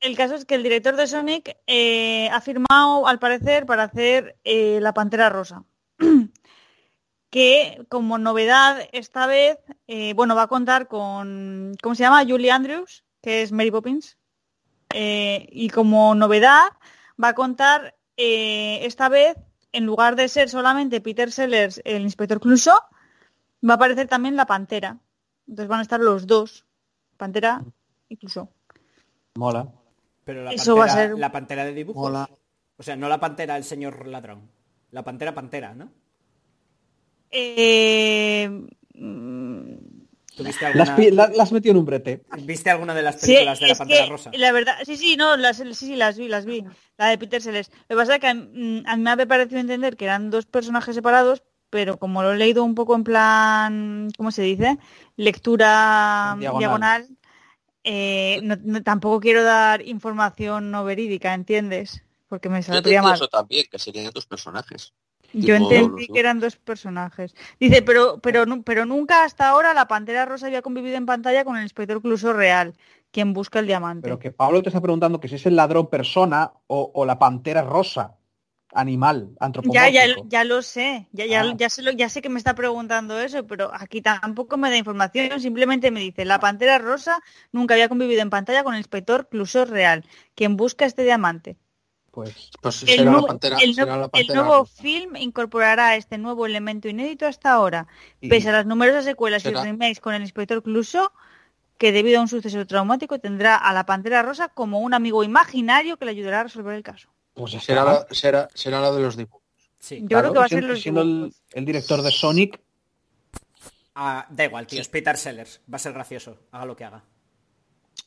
el 0.00 0.16
caso 0.16 0.34
es 0.34 0.44
que 0.44 0.54
el 0.54 0.62
director 0.62 0.96
de 0.96 1.06
Sonic 1.06 1.56
eh, 1.66 2.28
ha 2.30 2.40
firmado, 2.40 3.06
al 3.06 3.18
parecer, 3.18 3.66
para 3.66 3.84
hacer 3.84 4.36
eh, 4.44 4.78
la 4.80 4.92
Pantera 4.92 5.30
Rosa. 5.30 5.64
que 7.30 7.84
como 7.88 8.16
novedad 8.18 8.88
esta 8.92 9.26
vez, 9.26 9.58
eh, 9.88 10.14
bueno, 10.14 10.36
va 10.36 10.42
a 10.42 10.46
contar 10.46 10.86
con, 10.86 11.74
¿cómo 11.82 11.96
se 11.96 12.04
llama? 12.04 12.24
Julie 12.24 12.52
Andrews, 12.52 13.04
que 13.22 13.42
es 13.42 13.50
Mary 13.50 13.72
Poppins. 13.72 14.18
Eh, 14.92 15.48
y 15.50 15.68
como 15.70 16.14
novedad 16.14 16.68
va 17.20 17.30
a 17.30 17.34
contar 17.34 17.96
eh, 18.16 18.78
esta 18.82 19.08
vez, 19.08 19.36
en 19.74 19.84
lugar 19.86 20.16
de 20.16 20.28
ser 20.28 20.48
solamente 20.48 21.00
Peter 21.00 21.30
Sellers, 21.30 21.80
el 21.84 22.02
inspector 22.02 22.40
Clouseau, 22.40 22.78
va 23.68 23.74
a 23.74 23.76
aparecer 23.76 24.08
también 24.08 24.36
la 24.36 24.46
Pantera. 24.46 24.98
Entonces 25.46 25.68
van 25.68 25.80
a 25.80 25.82
estar 25.82 26.00
los 26.00 26.26
dos, 26.26 26.64
Pantera 27.16 27.62
y 28.08 28.16
Clouseau. 28.16 28.48
Mola. 29.34 29.68
Pero 30.24 30.42
la 30.44 30.52
Eso 30.52 30.74
pantera, 30.74 30.86
va 30.86 31.02
a 31.02 31.06
ser- 31.08 31.18
la 31.18 31.32
pantera 31.32 31.64
de 31.64 31.74
dibujos. 31.74 32.06
Hola. 32.08 32.30
O 32.76 32.82
sea, 32.82 32.96
no 32.96 33.08
la 33.08 33.20
pantera 33.20 33.56
el 33.56 33.64
señor 33.64 34.06
ladrón. 34.06 34.48
La 34.90 35.02
pantera 35.02 35.34
pantera, 35.34 35.74
¿no? 35.74 35.90
Eh, 37.30 38.48
¿Tuviste 40.36 40.66
Las, 40.66 40.88
alguna, 40.90 41.28
las 41.28 41.52
metió 41.52 41.70
en 41.70 41.76
un 41.78 41.84
brete. 41.84 42.22
¿Viste 42.44 42.70
alguna 42.70 42.94
de 42.94 43.02
las 43.02 43.16
sí, 43.16 43.32
películas 43.32 43.60
de 43.60 43.66
la 43.68 43.72
es 43.72 43.78
pantera 43.78 44.04
que 44.06 44.10
rosa? 44.10 44.30
la 44.36 44.52
verdad, 44.52 44.76
sí, 44.84 44.96
sí, 44.96 45.16
no, 45.16 45.36
las, 45.36 45.56
sí, 45.58 45.74
sí, 45.74 45.96
las 45.96 46.18
vi, 46.18 46.28
las 46.28 46.44
vi. 46.44 46.64
La 46.98 47.08
de 47.08 47.18
Peter 47.18 47.40
Sellers. 47.40 47.70
Lo 47.88 47.96
que 47.96 48.00
pasa 48.02 48.14
es 48.16 48.20
que 48.20 48.34
mm, 48.34 48.82
a 48.86 48.96
mí 48.96 49.02
me 49.02 49.10
había 49.10 49.26
parecido 49.26 49.60
entender 49.60 49.96
que 49.96 50.04
eran 50.06 50.30
dos 50.30 50.46
personajes 50.46 50.94
separados, 50.94 51.42
pero 51.70 51.98
como 51.98 52.22
lo 52.22 52.32
he 52.32 52.36
leído 52.36 52.64
un 52.64 52.74
poco 52.74 52.94
en 52.94 53.04
plan, 53.04 54.10
¿cómo 54.16 54.30
se 54.30 54.42
dice? 54.42 54.78
Lectura 55.16 56.36
Diagonal. 56.38 56.60
diagonal, 56.60 57.08
eh, 57.84 58.40
no- 58.42 58.56
no- 58.62 58.82
tampoco 58.82 59.20
quiero 59.20 59.42
dar 59.44 59.82
información 59.82 60.70
no 60.70 60.84
verídica, 60.84 61.34
¿entiendes? 61.34 62.02
Porque 62.28 62.48
me 62.48 62.62
saldría 62.62 63.02
mal. 63.02 63.14
eso 63.14 63.28
también, 63.28 63.66
que 63.70 63.78
serían 63.78 64.10
dos 64.12 64.26
personajes. 64.26 64.92
Yo 65.34 65.54
entendí 65.54 66.08
que 66.08 66.20
eran 66.20 66.40
dos 66.40 66.56
personajes. 66.56 67.34
Dice, 67.58 67.82
pero, 67.82 68.18
pero, 68.20 68.44
pero 68.62 68.86
nunca 68.86 69.24
hasta 69.24 69.48
ahora 69.48 69.74
la 69.74 69.86
Pantera 69.88 70.24
Rosa 70.24 70.46
había 70.46 70.62
convivido 70.62 70.96
en 70.96 71.06
pantalla 71.06 71.44
con 71.44 71.56
el 71.56 71.62
inspector 71.64 72.00
Cluso 72.00 72.32
real, 72.32 72.74
quien 73.10 73.32
busca 73.32 73.58
el 73.58 73.66
diamante. 73.66 74.04
Pero 74.06 74.18
que 74.18 74.30
Pablo 74.30 74.62
te 74.62 74.68
está 74.70 74.80
preguntando 74.80 75.20
que 75.20 75.28
si 75.28 75.34
es 75.36 75.46
el 75.46 75.56
ladrón 75.56 75.88
persona 75.88 76.52
o, 76.66 76.90
o 76.94 77.04
la 77.04 77.18
pantera 77.18 77.62
rosa, 77.62 78.16
animal, 78.72 79.30
Ya, 79.30 79.38
antropomórfico. 79.40 80.24
ya, 80.24 80.28
ya 80.28 80.44
lo 80.44 80.60
sé, 80.62 81.06
ya, 81.12 81.26
ya, 81.26 81.42
Ah. 81.42 81.54
ya, 81.56 81.70
sé 81.70 81.82
lo- 81.82 81.92
ya 81.92 82.08
sé 82.08 82.20
que 82.22 82.28
me 82.28 82.38
está 82.38 82.54
preguntando 82.54 83.18
eso, 83.20 83.46
pero 83.46 83.70
aquí 83.72 84.02
tampoco 84.02 84.56
me 84.56 84.68
da 84.68 84.76
información, 84.76 85.40
simplemente 85.40 85.90
me 85.90 86.00
dice, 86.00 86.24
la 86.24 86.40
Pantera 86.40 86.78
Rosa 86.78 87.20
nunca 87.52 87.74
había 87.74 87.88
convivido 87.88 88.20
en 88.22 88.30
pantalla 88.30 88.64
con 88.64 88.74
el 88.74 88.80
inspector 88.80 89.28
Cluso 89.28 89.64
real, 89.64 90.04
quien 90.34 90.56
busca 90.56 90.84
este 90.86 91.04
diamante. 91.04 91.56
Pues 92.14 92.50
Pues 92.60 92.82
El, 92.84 92.88
será, 92.90 93.04
nuevo, 93.10 93.20
la 93.22 93.26
pantera, 93.26 93.58
el 93.60 93.74
será 93.74 93.94
el 94.12 94.26
nuevo 94.28 94.58
rosa. 94.60 94.82
film 94.82 95.16
incorporará 95.16 95.96
este 95.96 96.16
nuevo 96.16 96.46
elemento 96.46 96.88
inédito 96.88 97.26
hasta 97.26 97.50
ahora, 97.52 97.88
y- 98.20 98.28
pese 98.28 98.50
a 98.50 98.52
las 98.52 98.66
numerosas 98.66 99.04
secuelas 99.04 99.42
será- 99.42 99.60
y 99.62 99.64
remakes 99.64 99.98
con 100.00 100.14
el 100.14 100.22
inspector 100.22 100.62
Cluso, 100.62 101.12
que 101.76 101.90
debido 101.90 102.20
a 102.20 102.22
un 102.22 102.28
suceso 102.28 102.64
traumático 102.66 103.18
tendrá 103.18 103.56
a 103.56 103.72
la 103.72 103.84
Pantera 103.84 104.22
Rosa 104.22 104.48
como 104.48 104.78
un 104.78 104.94
amigo 104.94 105.24
imaginario 105.24 105.96
que 105.96 106.04
le 106.04 106.12
ayudará 106.12 106.40
a 106.40 106.42
resolver 106.44 106.76
el 106.76 106.84
caso. 106.84 107.08
pues 107.34 107.50
ya 107.50 107.60
Será 107.60 107.82
la, 107.84 108.06
será, 108.12 108.48
será 108.54 108.80
la 108.80 108.92
de 108.92 109.02
los 109.02 109.16
dibujos. 109.16 109.42
Sí. 109.80 109.98
Yo 110.02 110.06
Claro, 110.08 110.22
creo 110.30 110.32
que 110.34 110.38
va 110.38 110.44
a 110.44 110.48
ser 110.48 110.64
los 110.64 110.80
siendo 110.80 111.02
el, 111.02 111.64
director 111.64 112.00
de 112.00 112.12
Sonic, 112.12 112.60
Ah, 113.96 114.26
da 114.30 114.44
igual, 114.44 114.66
tío. 114.66 114.80
Es 114.80 114.88
Peter 114.88 115.16
Sellers. 115.16 115.60
Va 115.72 115.76
a 115.76 115.78
ser 115.78 115.92
gracioso. 115.92 116.36
Haga 116.52 116.64
lo 116.64 116.74
que 116.76 116.84
haga. 116.84 117.02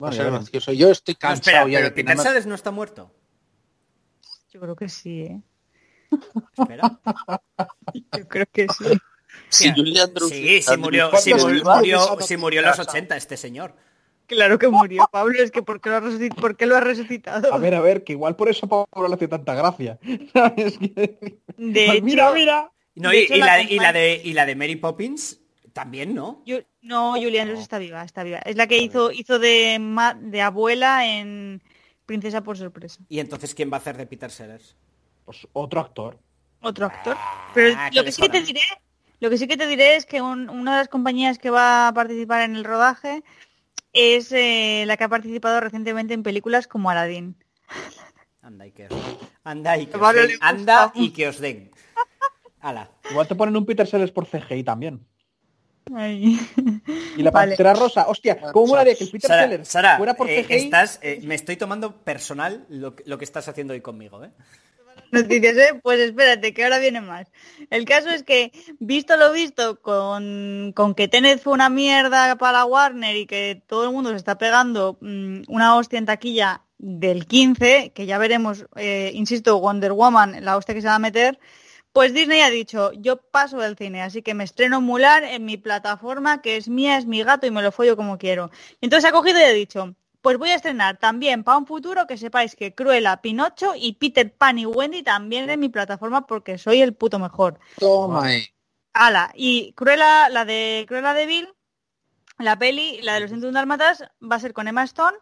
Va 0.04 0.10
a 0.10 0.12
ser 0.12 0.26
gracioso. 0.32 0.72
Yo 0.74 0.92
estoy 0.92 1.14
No, 1.16 1.20
cansado 1.20 1.40
espera, 1.40 1.68
ya 1.70 1.78
pero 1.80 1.90
de 1.90 1.92
Peter 1.92 2.18
Sellers 2.18 2.46
no 2.46 2.56
está 2.56 2.72
muerto. 2.72 3.12
Yo 4.58 4.62
creo 4.62 4.76
que 4.76 4.90
sí, 4.90 5.22
¿eh? 5.22 5.42
Espera. 6.58 7.00
Yo 8.18 8.28
creo 8.28 8.46
que 8.52 8.66
sí. 9.50 9.72
Julie 9.76 10.02
Andrews 10.02 10.32
Sí, 10.32 10.62
sí 10.64 10.78
murió, 10.78 11.12
sí 11.20 11.32
murió, 11.36 12.18
sí 12.22 12.38
murió 12.38 12.62
en 12.62 12.66
los 12.66 12.78
noticia. 12.80 12.92
80 13.00 13.18
este 13.18 13.38
señor. 13.38 13.76
Claro 14.26 14.58
que 14.58 14.68
murió, 14.68 15.08
Pablo, 15.12 15.40
es 15.44 15.52
que 15.52 15.62
¿por 15.62 15.80
qué 15.80 15.90
lo 15.92 15.98
ha 15.98 16.00
resucitado? 16.00 16.42
¿Por 16.42 16.58
qué 16.58 16.66
lo 16.66 16.76
ha 16.76 16.80
resucitado? 16.80 17.54
A 17.54 17.58
ver, 17.60 17.76
a 17.76 17.82
ver, 17.82 18.04
que 18.04 18.14
igual 18.14 18.36
por 18.36 18.50
eso 18.50 18.66
a 18.66 18.88
Pablo 18.88 19.08
le 19.10 19.14
hace 19.14 19.28
tanta 19.28 19.54
gracia. 19.54 20.00
De 20.02 21.38
Pues 21.56 21.90
hecho, 21.98 22.04
mira, 22.04 22.32
mira. 22.34 22.72
No, 22.96 23.10
De 23.12 23.18
y, 23.18 23.20
hecho, 23.26 23.36
y 23.36 23.38
la 23.38 23.46
la, 23.46 23.62
y 23.62 23.76
la 23.80 23.90
compañ- 23.90 23.94
de, 23.94 24.22
y 24.24 24.34
la 24.34 24.46
de 24.48 24.56
Mary 24.56 24.76
Poppins 24.78 25.40
también, 25.72 26.16
¿no? 26.16 26.42
Yo- 26.48 26.62
no, 26.82 27.12
Julia 27.14 27.44
Andrews 27.44 27.62
está 27.62 27.78
viva, 27.78 28.04
está 28.04 28.24
viva. 28.24 28.40
Es 28.40 28.56
la 28.56 28.66
que 28.66 28.80
hizo, 28.80 29.12
hizo 29.12 29.38
de, 29.38 29.78
ma- 29.80 30.16
de 30.16 30.42
abuela 30.42 31.06
en 31.06 31.62
Princesa 32.08 32.42
por 32.42 32.58
sorpresa. 32.58 33.00
Y 33.10 33.20
entonces, 33.20 33.54
¿quién 33.54 33.70
va 33.72 33.78
a 33.78 33.80
hacer 33.80 33.96
de 33.98 34.08
Peter 34.08 34.32
Sellers? 34.32 34.76
Pues 35.26 35.48
otro 35.54 35.80
actor. 35.82 36.18
Otro 36.62 36.88
actor. 36.88 37.16
Pero 37.54 37.76
Ah, 37.78 37.92
lo 37.94 38.04
que 38.04 38.12
sí 38.12 38.22
que 38.24 38.30
te 38.30 38.42
diré, 38.42 38.62
lo 39.20 39.30
que 39.30 39.38
sí 39.38 39.48
que 39.48 39.58
te 39.58 39.68
diré 39.68 39.96
es 39.98 40.06
que 40.08 40.22
un- 40.22 40.50
una 40.50 40.72
de 40.72 40.78
las 40.80 40.88
compañías 40.88 41.38
que 41.38 41.50
va 41.52 41.90
a 41.90 41.94
participar 41.94 42.42
en 42.44 42.56
el 42.56 42.64
rodaje 42.64 43.24
es 43.94 44.32
eh, 44.32 44.86
la 44.88 44.96
que 44.98 45.04
ha 45.04 45.10
participado 45.10 45.60
recientemente 45.60 46.14
en 46.14 46.24
películas 46.24 46.68
como 46.68 46.90
Aladdin. 46.90 47.36
Anda 48.42 48.66
y 48.68 48.72
que 48.72 48.86
os 48.86 48.90
den. 48.90 49.18
Anda 49.44 49.78
y 49.78 49.86
que 49.88 49.98
os 49.98 50.14
den. 50.16 50.38
Anda 50.42 50.92
y 50.96 51.10
que 51.12 51.28
os 51.28 51.40
den. 51.40 51.72
Ala. 52.62 52.90
Igual 53.12 53.28
te 53.28 53.36
ponen 53.36 53.56
un 53.58 53.66
Peter 53.66 53.86
Sellers 53.86 54.12
por 54.12 54.26
CGI 54.26 54.64
también. 54.64 55.06
Ay. 55.95 56.39
Y 57.18 57.23
la 57.23 57.31
Vale. 57.31 57.49
pantera 57.51 57.73
rosa, 57.73 58.07
hostia, 58.07 58.39
¿cómo 58.51 58.68
molaría 58.68 58.95
que 58.95 59.05
el 59.05 59.09
Peter 59.11 59.27
Sara, 59.30 59.43
Sellers 59.43 59.68
Sara, 59.68 59.97
fuera 59.97 60.14
por 60.15 60.30
eh, 60.30 60.45
estás, 60.49 60.99
eh, 61.01 61.19
me 61.23 61.35
estoy 61.35 61.55
tomando 61.57 61.95
personal 62.03 62.65
lo, 62.69 62.95
que- 62.95 63.03
lo 63.05 63.18
que 63.18 63.26
estás 63.26 63.47
haciendo 63.47 63.73
hoy 63.73 63.81
conmigo, 63.81 64.23
¿eh? 64.23 64.31
noticias, 65.11 65.55
¿eh? 65.55 65.80
Pues 65.81 65.99
espérate, 65.99 66.53
que 66.53 66.64
ahora 66.65 66.80
viene 66.80 66.99
más. 66.99 67.27
El 67.69 67.85
caso 67.85 68.09
es 68.09 68.23
que, 68.23 68.51
visto 68.80 69.15
lo 69.15 69.31
visto, 69.31 69.80
con, 69.80 70.73
con 70.76 70.95
que 70.95 71.07
Tenet 71.07 71.39
fue 71.41 71.53
una 71.53 71.69
mierda 71.69 72.35
para 72.35 72.65
Warner 72.65 73.15
y 73.15 73.26
que 73.26 73.61
todo 73.68 73.85
el 73.85 73.91
mundo 73.91 74.09
se 74.09 74.18
está 74.18 74.38
pegando 74.38 74.97
mm, 74.99 75.43
una 75.47 75.76
hostia 75.77 75.97
en 75.99 76.05
taquilla 76.05 76.61
del 76.77 77.26
15, 77.26 77.91
que 77.95 78.05
ya 78.05 78.18
veremos, 78.18 78.65
eh, 78.76 79.11
insisto, 79.14 79.59
Wonder 79.59 79.93
Woman, 79.93 80.43
la 80.43 80.57
hostia 80.57 80.76
que 80.76 80.81
se 80.81 80.88
va 80.88 80.95
a 80.95 80.99
meter, 80.99 81.39
pues 81.98 82.14
Disney 82.14 82.41
ha 82.41 82.52
dicho, 82.52 82.91
yo 82.94 83.18
paso 83.18 83.57
del 83.57 83.76
cine, 83.76 84.03
así 84.03 84.22
que 84.22 84.36
me 84.36 84.44
estreno 84.44 84.82
Mular 84.82 85.24
en 85.24 85.45
mi 85.45 85.57
plataforma, 85.57 86.44
que 86.44 86.56
es 86.56 86.69
mía, 86.69 86.95
es 86.99 87.07
mi 87.07 87.24
gato 87.24 87.48
y 87.48 87.49
me 87.49 87.64
lo 87.64 87.72
follo 87.72 87.98
como 87.98 88.19
quiero. 88.19 88.52
Y 88.80 88.86
entonces 88.86 89.10
ha 89.10 89.11
cogido 89.11 89.40
y 89.40 89.41
ha 89.41 89.49
dicho, 89.49 89.95
pues 90.22 90.38
voy 90.38 90.52
a 90.52 90.56
estrenar 90.56 90.98
también 90.98 91.44
para 91.44 91.57
un 91.57 91.65
futuro 91.65 92.06
que 92.06 92.15
sepáis 92.15 92.56
que 92.56 92.76
Cruella, 92.76 93.19
Pinocho 93.19 93.74
y 93.76 93.94
Peter 93.94 94.32
Pan 94.32 94.60
y 94.60 94.68
Wendy 94.68 95.02
también 95.02 95.49
en 95.49 95.60
mi 95.60 95.69
plataforma 95.69 96.28
porque 96.28 96.60
soy 96.60 96.84
el 96.84 96.94
puto 96.94 97.18
mejor. 97.18 97.60
Toma 97.80 98.26
ahí. 98.26 98.45
Ala, 98.94 99.32
y 99.34 99.74
Cruella, 99.74 100.30
la 100.30 100.45
de 100.45 100.86
Cruella 100.88 101.15
de 101.15 101.26
Vil, 101.26 101.49
la 102.38 102.60
peli, 102.60 103.02
la 103.02 103.15
de 103.15 103.22
los 103.22 103.32
101 103.32 103.56
dálmatas, 103.56 104.03
va 104.22 104.36
a 104.36 104.40
ser 104.40 104.53
con 104.53 104.68
Emma 104.68 104.84
Stone. 104.84 105.18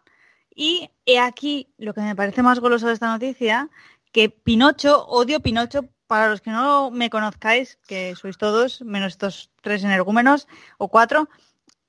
Y 0.54 0.90
he 1.06 1.20
aquí 1.20 1.72
lo 1.78 1.94
que 1.94 2.02
me 2.02 2.14
parece 2.14 2.42
más 2.42 2.60
goloso 2.60 2.86
de 2.86 2.92
esta 2.92 3.08
noticia, 3.08 3.70
que 4.12 4.28
Pinocho, 4.28 5.06
odio 5.06 5.40
Pinocho, 5.40 5.88
para 6.06 6.28
los 6.28 6.40
que 6.40 6.50
no 6.50 6.90
me 6.90 7.10
conozcáis, 7.10 7.78
que 7.86 8.14
sois 8.16 8.38
todos, 8.38 8.82
menos 8.82 9.12
estos 9.12 9.50
tres 9.60 9.84
energúmenos 9.84 10.46
o 10.78 10.88
cuatro, 10.88 11.28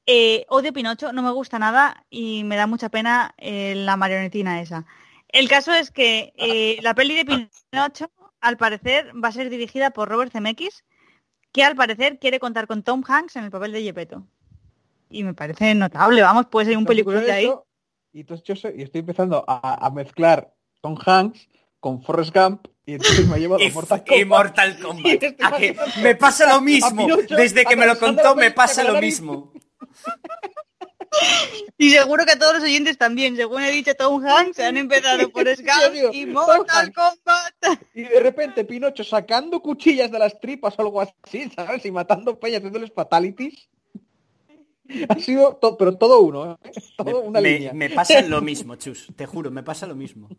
eh, 0.06 0.46
odio 0.50 0.74
Pinocho, 0.74 1.12
no 1.14 1.22
me 1.22 1.32
gusta 1.32 1.60
nada 1.60 2.06
y 2.10 2.44
me 2.44 2.56
da 2.56 2.66
mucha 2.68 2.90
pena 2.90 3.34
eh, 3.38 3.76
la 3.76 3.98
marionetina 3.98 4.62
esa. 4.62 4.86
El 5.28 5.50
caso 5.50 5.74
es 5.74 5.92
que 5.92 6.34
eh, 6.38 6.78
la 6.82 6.96
peli 6.96 7.16
de 7.16 7.26
Pinocho, 7.26 8.10
al 8.40 8.58
parecer, 8.58 9.12
va 9.22 9.30
a 9.30 9.34
ser 9.34 9.50
dirigida 9.50 9.92
por 9.92 10.08
Robert 10.10 10.32
Zemeckis, 10.32 10.86
que 11.52 11.64
al 11.64 11.76
parecer 11.76 12.20
quiere 12.20 12.40
contar 12.40 12.68
con 12.68 12.84
Tom 12.84 13.04
Hanks 13.06 13.36
en 13.36 13.44
el 13.44 13.52
papel 13.52 13.72
de 13.72 13.84
Gepetto. 13.84 14.26
Y 15.10 15.24
me 15.24 15.34
parece 15.34 15.74
notable, 15.76 16.22
vamos, 16.22 16.48
puede 16.48 16.68
ser 16.68 16.78
un 16.78 16.86
película 16.86 17.20
de 17.22 17.32
ahí. 17.32 17.52
Y 18.14 18.22
entonces 18.22 18.46
yo 18.46 18.56
sé- 18.56 18.74
y 18.78 18.82
estoy 18.84 19.00
empezando 19.00 19.44
a, 19.48 19.86
a 19.86 19.90
mezclar 19.92 20.54
Tom 20.82 20.98
Hanks 21.06 21.50
con 21.80 22.02
Forrest 22.02 22.34
Gump 22.36 22.68
y 22.88 22.94
entonces 22.94 23.28
me 23.28 23.36
ha 23.36 23.38
llevado 23.38 23.62
Y, 23.62 23.68
a 23.68 23.74
Mortal 23.74 24.04
y 24.06 24.10
Kombat. 24.10 24.28
Mortal 24.28 24.80
Kombat. 24.82 25.06
Y 25.06 25.12
A 25.44 25.52
que 25.58 25.68
imaginando 25.68 26.02
me 26.02 26.16
pasa 26.16 26.48
lo 26.56 26.62
mismo. 26.62 27.06
Pinocho 27.06 27.36
Desde 27.36 27.66
que 27.66 27.76
me 27.76 27.86
lo 27.86 28.00
contó 28.00 28.36
me 28.36 28.50
pasa 28.52 28.84
lo 28.84 29.00
mismo. 29.00 29.54
Y 31.78 31.92
seguro 31.92 32.26
que 32.26 32.34
a 32.34 32.40
todos 32.40 32.56
los 32.56 32.64
oyentes 32.64 32.98
también, 32.98 33.36
según 33.36 33.62
he 33.64 33.72
dicho 33.72 33.96
Tom 33.96 34.24
Hanks, 34.26 34.60
han 34.60 34.78
empezado 34.78 35.30
por 35.32 35.48
digo, 35.92 36.10
y 36.12 36.26
Mortal. 36.26 36.92
Kombat. 36.94 37.82
Y 37.96 38.04
de 38.04 38.20
repente 38.20 38.66
Pinocho 38.66 39.04
sacando 39.04 39.62
cuchillas 39.62 40.12
de 40.12 40.20
las 40.20 40.40
tripas 40.40 40.76
o 40.78 40.82
algo 40.82 41.02
así, 41.02 41.50
¿sabes? 41.56 41.86
Y 41.86 41.92
matando 41.92 42.38
peñas, 42.40 42.58
haciéndoles 42.60 42.92
fatalities. 42.94 43.70
Ha 45.10 45.16
sido, 45.20 45.56
to- 45.56 45.78
pero 45.78 45.98
todo 45.98 46.20
uno, 46.22 46.60
¿eh? 46.64 46.72
Todo 46.98 47.22
una 47.22 47.42
me, 47.42 47.52
línea. 47.52 47.74
me 47.74 47.90
pasa 47.90 48.22
lo 48.22 48.42
mismo, 48.42 48.76
Chus. 48.76 49.08
Te 49.16 49.26
juro, 49.26 49.50
me 49.52 49.64
pasa 49.64 49.86
lo 49.88 49.96
mismo. 49.96 50.30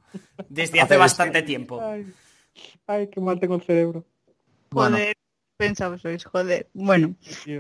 Desde 0.48 0.80
hace 0.80 0.96
bastante 0.96 1.42
tiempo. 1.42 1.80
Ay, 1.82 2.06
ay, 2.86 3.08
qué 3.10 3.20
mal 3.20 3.38
tengo 3.40 3.54
el 3.56 3.62
cerebro. 3.62 4.04
Bueno. 4.70 4.96
Joder, 4.96 5.16
pensados 5.56 6.00
sois, 6.02 6.24
joder. 6.24 6.68
Bueno, 6.74 7.16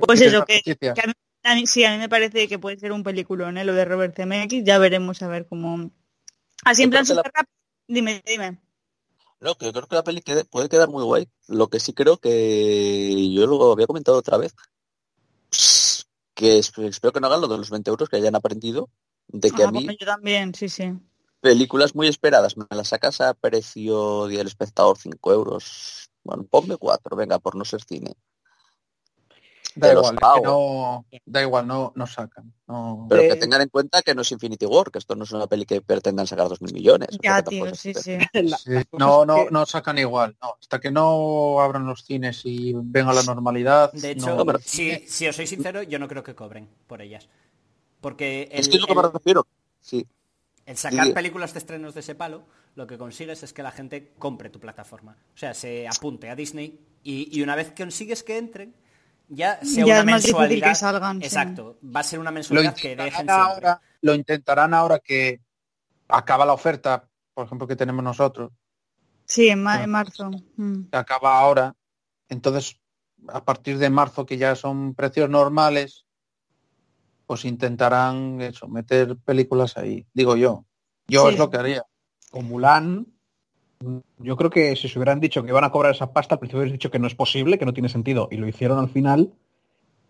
pues 0.06 0.20
eso, 0.20 0.44
que, 0.44 0.62
a, 0.90 1.06
mí, 1.06 1.12
a 1.42 1.54
mí- 1.54 1.66
sí, 1.66 1.84
a 1.84 1.92
mí 1.92 1.98
me 1.98 2.08
parece 2.08 2.46
que 2.48 2.58
puede 2.58 2.78
ser 2.78 2.92
un 2.92 3.02
peliculón, 3.02 3.58
¿eh? 3.58 3.64
lo 3.64 3.74
de 3.74 3.84
Robert 3.84 4.14
Zemeckis, 4.14 4.64
ya 4.64 4.78
veremos 4.78 5.22
a 5.22 5.28
ver 5.28 5.46
cómo... 5.46 5.90
Así 6.64 6.82
en 6.82 6.90
plan 6.90 7.02
la- 7.08 7.14
súper 7.14 7.32
rápido. 7.34 7.52
Dime, 7.88 8.22
dime. 8.26 8.58
No, 9.40 9.54
que 9.56 9.66
yo 9.66 9.72
creo 9.72 9.86
que 9.86 9.94
la 9.96 10.02
peli 10.04 10.22
puede 10.50 10.68
quedar 10.68 10.88
muy 10.88 11.04
guay. 11.04 11.28
Lo 11.46 11.68
que 11.68 11.78
sí 11.80 11.92
creo 11.92 12.16
que 12.18 13.30
yo 13.32 13.46
lo 13.46 13.72
había 13.72 13.86
comentado 13.86 14.18
otra 14.18 14.36
vez, 14.36 14.54
que 16.34 16.58
es- 16.58 16.76
espero 16.78 17.12
que 17.12 17.20
no 17.20 17.26
hagan 17.28 17.40
lo 17.40 17.48
de 17.48 17.58
los 17.58 17.70
20 17.70 17.90
euros, 17.90 18.08
que 18.08 18.16
hayan 18.16 18.34
aprendido 18.36 18.88
de 19.28 19.50
que 19.50 19.62
Ah, 19.62 19.68
a 19.68 19.70
mí 19.72 19.84
bueno, 19.84 19.98
yo 19.98 20.06
también, 20.06 20.54
sí, 20.54 20.68
sí. 20.68 20.92
Películas 21.40 21.94
muy 21.94 22.08
esperadas 22.08 22.56
me 22.56 22.64
las 22.70 22.88
sacas 22.88 23.20
a 23.20 23.34
precio 23.34 24.26
del 24.26 24.46
espectador 24.46 24.96
5 24.98 25.32
euros. 25.32 26.10
Bueno, 26.24 26.44
ponme 26.44 26.76
4, 26.76 27.16
venga, 27.16 27.38
por 27.38 27.54
no 27.56 27.64
ser 27.64 27.82
cine. 27.82 28.14
Da 29.74 29.92
igual, 29.92 30.14
es 30.14 30.20
pago. 30.20 30.34
que 30.40 30.42
no, 30.42 31.06
da 31.24 31.42
igual, 31.42 31.66
no, 31.68 31.92
no 31.94 32.06
sacan. 32.08 32.52
No. 32.66 33.06
Pero 33.08 33.22
que 33.22 33.36
tengan 33.36 33.60
en 33.62 33.68
cuenta 33.68 34.02
que 34.02 34.12
no 34.12 34.22
es 34.22 34.32
Infinity 34.32 34.66
War, 34.66 34.90
que 34.90 34.98
esto 34.98 35.14
no 35.14 35.22
es 35.22 35.30
una 35.30 35.46
peli 35.46 35.66
que 35.66 35.80
pretendan 35.80 36.26
sacar 36.26 36.48
2.000 36.48 36.72
millones. 36.72 37.10
o 37.10 37.12
sea, 37.12 37.20
Ya, 37.22 37.42
que 37.44 37.50
tío, 37.50 37.58
tampoco 37.64 37.76
sí, 37.80 37.90
es- 37.90 38.02
sí. 38.02 38.18
La- 38.32 38.58
Sí, 38.58 38.70
las 38.72 38.86
cosas 38.86 38.98
No, 38.98 39.24
no, 39.24 39.50
no 39.50 39.66
sacan 39.66 39.98
igual. 39.98 40.36
No, 40.42 40.54
hasta 40.60 40.80
que 40.80 40.90
no 40.90 41.60
abran 41.60 41.86
los 41.86 42.02
cines 42.04 42.40
y 42.44 42.72
venga 42.74 43.12
la 43.12 43.22
normalidad. 43.22 43.92
De 43.92 44.10
hecho, 44.12 44.34
no. 44.34 44.44
pero- 44.44 44.58
si, 44.58 45.06
si 45.06 45.28
os 45.28 45.36
soy 45.36 45.46
sincero, 45.46 45.82
yo 45.84 46.00
no 46.00 46.08
creo 46.08 46.24
que 46.24 46.34
cobren 46.34 46.68
por 46.88 47.00
ellas. 47.00 47.28
Porque 48.00 48.48
el, 48.50 48.58
Es 48.60 48.68
que 48.68 48.76
es 48.76 48.80
lo 48.80 48.86
que 48.88 48.94
me 48.96 49.02
refiero. 49.02 49.46
Sí. 49.80 50.04
El 50.70 50.76
sacar 50.76 51.12
películas 51.14 51.52
de 51.54 51.58
estrenos 51.60 51.94
de 51.94 52.00
ese 52.00 52.14
palo, 52.14 52.44
lo 52.74 52.86
que 52.86 52.98
consigues 52.98 53.42
es 53.42 53.52
que 53.52 53.62
la 53.62 53.70
gente 53.72 54.12
compre 54.18 54.50
tu 54.50 54.60
plataforma. 54.60 55.16
O 55.34 55.36
sea, 55.36 55.54
se 55.54 55.88
apunte 55.88 56.28
a 56.30 56.36
Disney 56.36 56.78
y, 57.02 57.36
y 57.38 57.42
una 57.42 57.56
vez 57.56 57.72
consigues 57.76 58.22
que 58.22 58.36
entren, 58.38 58.74
ya 59.28 59.58
sea 59.64 59.84
Ya 59.84 59.92
una 59.94 59.98
es 60.00 60.04
más 60.06 60.22
difícil 60.22 60.38
mensualidad. 60.38 60.68
que 60.68 60.74
salgan, 60.74 61.18
sí. 61.20 61.24
Exacto. 61.26 61.78
Va 61.84 62.00
a 62.00 62.04
ser 62.04 62.18
una 62.18 62.30
mensualidad 62.30 62.74
que 62.74 62.94
dejen 62.96 63.12
siempre. 63.12 63.34
ahora, 63.34 63.80
lo 64.02 64.14
intentarán 64.14 64.74
ahora 64.74 64.98
que 65.00 65.40
acaba 66.08 66.44
la 66.46 66.52
oferta, 66.52 67.08
por 67.34 67.46
ejemplo, 67.46 67.66
que 67.66 67.76
tenemos 67.76 68.02
nosotros, 68.04 68.52
Sí, 69.24 69.48
en, 69.48 69.62
ma- 69.62 69.82
en 69.82 69.90
marzo. 69.90 70.30
Mm. 70.56 70.84
que 70.90 70.96
acaba 70.96 71.38
ahora. 71.38 71.74
Entonces, 72.30 72.80
a 73.28 73.44
partir 73.44 73.76
de 73.78 73.90
marzo, 73.90 74.24
que 74.24 74.38
ya 74.38 74.54
son 74.54 74.94
precios 74.94 75.28
normales, 75.28 76.06
pues 77.28 77.44
intentarán 77.44 78.40
eso, 78.40 78.66
meter 78.68 79.18
películas 79.18 79.76
ahí. 79.76 80.06
Digo 80.14 80.34
yo. 80.34 80.64
Yo 81.08 81.26
Sí. 81.26 81.34
es 81.34 81.38
lo 81.38 81.50
que 81.50 81.58
haría. 81.58 81.84
o 82.32 82.40
Mulan, 82.40 83.06
yo 84.18 84.36
creo 84.36 84.50
que 84.50 84.74
si 84.76 84.88
se 84.88 84.98
hubieran 84.98 85.20
dicho 85.20 85.42
que 85.42 85.50
iban 85.50 85.64
a 85.64 85.70
cobrar 85.70 85.94
esa 85.94 86.12
pasta, 86.12 86.34
al 86.34 86.38
principio 86.38 86.60
hubieran 86.60 86.72
dicho 86.72 86.90
que 86.90 86.98
no 86.98 87.06
es 87.06 87.14
posible, 87.14 87.58
que 87.58 87.66
no 87.66 87.74
tiene 87.74 87.90
sentido, 87.90 88.28
y 88.30 88.36
lo 88.36 88.48
hicieron 88.48 88.78
al 88.78 88.88
final, 88.88 89.32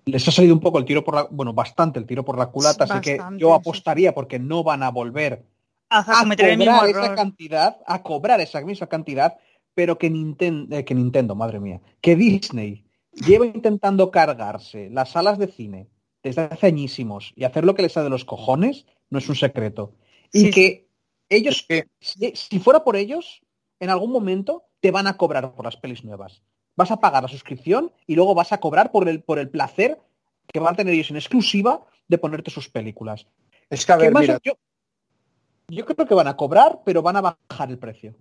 les 0.05 0.27
ha 0.27 0.31
salido 0.31 0.55
un 0.55 0.61
poco 0.61 0.79
el 0.79 0.85
tiro 0.85 1.03
por 1.05 1.17
la, 1.17 1.29
bueno, 1.31 1.53
bastante 1.53 1.99
el 1.99 2.07
tiro 2.07 2.25
por 2.25 2.39
la 2.39 2.47
culata, 2.47 2.85
así 2.85 3.01
que 3.01 3.19
yo 3.37 3.53
apostaría 3.53 4.15
porque 4.15 4.39
no 4.39 4.63
van 4.63 4.85
a 4.85 4.91
volver 4.91 5.45
A 5.91 5.99
a 5.99 6.23
cometer 6.23 6.51
el 6.51 6.59
mismo 6.59 6.79
cobrar 6.79 7.05
esa 7.05 7.15
cantidad, 7.17 7.79
a 7.85 8.03
cobrar 8.03 8.41
esa 8.41 8.61
misma 8.61 8.87
cantidad, 8.87 9.39
pero 9.75 9.99
que 9.99 10.09
Nintendo, 10.09 10.85
que 10.85 10.95
Nintendo, 10.95 11.35
madre 11.35 11.59
mía, 11.61 11.81
que 12.01 12.15
Disney 12.17 12.85
lleva 13.13 13.45
intentando 13.47 14.11
cargarse 14.11 14.89
las 14.91 15.11
salas 15.11 15.39
de 15.39 15.49
cine 15.49 15.89
desde 16.29 16.43
hace 16.43 16.67
añísimos 16.67 17.33
y 17.37 17.45
hacer 17.45 17.65
lo 17.65 17.75
que 17.75 17.83
les 17.83 17.93
sale 17.93 18.05
de 18.05 18.11
los 18.11 18.25
cojones 18.25 18.87
no 19.11 19.19
es 19.19 19.29
un 19.29 19.35
secreto. 19.37 19.95
Y 20.33 20.41
Sí, 20.47 20.51
que 20.51 20.89
ellos, 21.29 21.65
Es 21.69 21.85
que- 21.85 21.89
si, 22.01 22.33
si 22.35 22.59
fuera 22.59 22.85
por 22.85 22.97
ellos, 22.97 23.41
en 23.81 23.91
algún 23.91 24.13
momento 24.13 24.65
te 24.81 24.91
van 24.91 25.07
a 25.07 25.17
cobrar 25.17 25.55
por 25.55 25.65
las 25.65 25.77
pelis 25.77 26.05
nuevas. 26.05 26.43
Vas 26.77 26.91
a 26.91 26.99
pagar 27.01 27.23
la 27.23 27.29
suscripción 27.29 27.93
y 28.07 28.15
luego 28.15 28.35
vas 28.35 28.53
a 28.53 28.59
cobrar 28.61 28.93
por 28.93 29.09
el, 29.09 29.23
por 29.23 29.39
el 29.39 29.51
placer 29.51 30.01
que 30.53 30.61
van 30.61 30.75
a 30.75 30.77
tener 30.77 30.95
ellos 30.95 31.11
en 31.11 31.17
exclusiva 31.17 31.85
de 32.07 32.19
ponerte 32.19 32.51
sus 32.51 32.69
películas. 32.69 33.27
Es 33.69 33.85
que, 33.85 33.93
a 33.93 33.99
¿Qué 33.99 34.05
ver, 34.05 34.15
mira, 34.15 34.39
yo, 34.45 34.53
yo 35.69 35.85
creo 35.85 36.07
que 36.07 36.15
van 36.15 36.29
a 36.29 36.37
cobrar, 36.37 36.81
pero 36.85 37.03
van 37.03 37.17
a 37.17 37.21
bajar 37.21 37.71
el 37.71 37.79
precio. 37.79 38.15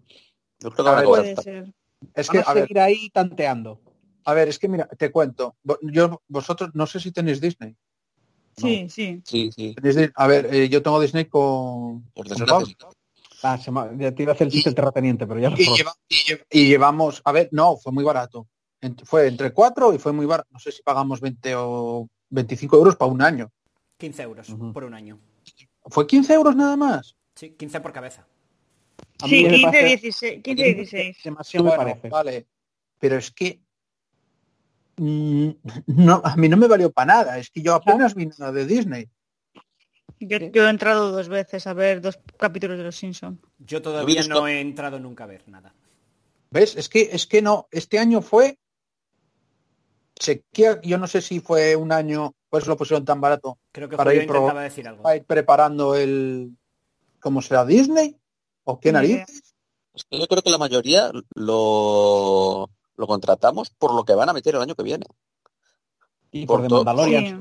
Yo 0.59 0.71
creo 0.71 0.85
que 0.85 0.89
A 0.89 0.93
van 0.93 0.93
a 0.93 0.97
ver, 0.97 1.05
cobrar 1.05 1.23
Puede 1.23 1.35
ser. 1.43 1.73
es 2.13 2.27
Van 2.27 2.34
que, 2.35 2.39
a 2.39 2.51
a 2.51 2.53
ver, 2.53 2.63
seguir 2.63 2.79
ahí 2.79 3.09
tanteando. 3.09 3.79
a 4.25 4.34
ver, 4.34 4.49
es 4.49 4.59
que 4.59 4.67
mira, 4.67 4.88
te 4.88 5.09
cuento. 5.11 5.55
Yo, 5.81 6.21
vosotros, 6.27 6.71
no 6.73 6.85
sé 6.85 6.99
si 6.99 7.11
tenéis 7.13 7.39
Disney. 7.39 7.75
Sí, 8.57 8.88
sí. 8.89 9.21
Sí, 9.23 9.51
sí. 9.55 9.75
¿Tenéis 9.75 9.95
Dis- 9.97 10.11
A 10.15 10.27
ver, 10.27 10.53
eh, 10.53 10.67
yo 10.69 10.81
tengo 10.81 10.99
Disney 10.99 11.25
con, 11.25 12.03
Por 12.13 12.27
desgracia. 12.27 12.75
Ah, 13.43 13.57
se 13.57 13.69
me- 13.71 13.95
ya 13.99 14.11
te 14.13 14.23
iba 14.23 14.31
a 14.31 14.35
hacer 14.35 14.47
el 14.47 14.53
chiste 14.53 14.71
terrateniente, 14.73 15.27
pero 15.27 15.39
ya 15.39 15.49
lo 15.51 15.57
y, 15.57 15.65
lleva- 15.65 15.93
y 16.09 16.15
lle- 16.15 16.45
y 16.49 16.67
llevamos, 16.67 17.21
a 17.23 17.31
ver, 17.31 17.49
no, 17.51 17.77
fue 17.77 17.91
muy 17.91 18.03
barato. 18.03 18.47
Ent- 18.81 19.05
fue 19.05 19.27
entre 19.27 19.53
cuatro 19.53 19.93
y 19.93 19.99
fue 19.99 20.11
muy 20.11 20.25
barato. 20.25 20.49
No 20.51 20.59
sé 20.59 20.71
si 20.71 20.81
pagamos 20.81 21.21
20 21.21 21.53
o 21.55 22.07
25 22.29 22.77
euros 22.77 22.95
para 22.95 23.11
un 23.11 23.21
año. 23.21 23.51
15 23.97 24.23
euros 24.23 24.47
por 24.73 24.84
un 24.84 24.93
año. 24.95 25.19
¿Fue 25.85 26.05
15 26.07 26.34
euros 26.34 26.55
nada 26.55 26.75
más? 26.75 27.15
Sí, 27.35 27.51
15 27.51 27.79
por 27.79 27.93
cabeza. 27.93 28.25
A 29.21 29.27
Sí, 29.27 29.43
me 29.43 29.49
15, 29.49 29.63
parece 29.71 29.85
16, 29.88 30.43
15, 30.43 30.63
16. 30.63 31.17
Demasiado 31.23 31.65
me 31.65 31.75
parece. 31.75 32.09
Vale, 32.09 32.47
pero 32.99 33.17
es 33.17 33.31
que 33.31 33.61
no, 34.97 36.21
a 36.23 36.35
mí 36.35 36.49
no 36.49 36.57
me 36.57 36.67
valió 36.67 36.91
para 36.91 37.05
nada. 37.13 37.37
Es 37.37 37.49
que 37.49 37.61
yo 37.61 37.73
apenas 37.75 38.15
vi 38.15 38.25
nada 38.27 38.51
de 38.51 38.65
Disney. 38.65 39.09
Yo, 40.19 40.37
yo 40.39 40.65
he 40.65 40.69
entrado 40.69 41.11
dos 41.11 41.29
veces 41.29 41.67
a 41.67 41.73
ver 41.73 42.01
dos 42.01 42.19
capítulos 42.37 42.77
de 42.77 42.83
Los 42.85 42.95
Simpsons. 42.95 43.39
Yo 43.59 43.81
todavía 43.81 44.23
no 44.27 44.47
he 44.47 44.59
entrado 44.59 44.99
nunca 44.99 45.25
a 45.25 45.27
ver 45.27 45.43
nada. 45.47 45.73
¿Ves? 46.49 46.75
Es 46.75 46.89
que 46.89 47.09
es 47.11 47.27
que 47.27 47.41
no, 47.41 47.67
este 47.71 47.99
año 47.99 48.21
fue 48.21 48.57
sequía, 50.15 50.81
yo 50.81 50.97
no 50.97 51.05
sé 51.07 51.21
si 51.21 51.39
fue 51.39 51.75
un 51.75 51.91
año, 51.91 52.33
pues 52.49 52.65
lo 52.65 52.75
pusieron 52.75 53.05
tan 53.05 53.21
barato 53.21 53.59
Creo 53.71 53.87
que 53.89 53.97
Para 53.97 54.13
ir 54.15 54.25
pro- 54.25 54.51
decir 54.55 54.87
algo. 54.87 55.03
para 55.03 55.17
ir 55.17 55.25
preparando 55.25 55.95
el 55.95 56.57
¿cómo 57.19 57.41
será 57.41 57.65
Disney? 57.65 58.17
¿O 58.63 58.79
qué 58.79 58.91
narices? 58.91 59.53
Es 59.93 60.05
que 60.09 60.19
yo 60.19 60.27
creo 60.27 60.41
que 60.41 60.49
la 60.49 60.57
mayoría 60.57 61.11
lo, 61.35 62.69
lo 62.97 63.07
contratamos 63.07 63.69
por 63.69 63.93
lo 63.93 64.03
que 64.03 64.13
van 64.15 64.29
a 64.29 64.33
meter 64.33 64.55
el 64.55 64.61
año 64.61 64.75
que 64.75 64.83
viene. 64.83 65.05
Y 66.29 66.45
por, 66.45 66.59
por 66.67 66.83
Mandalorian. 66.83 67.39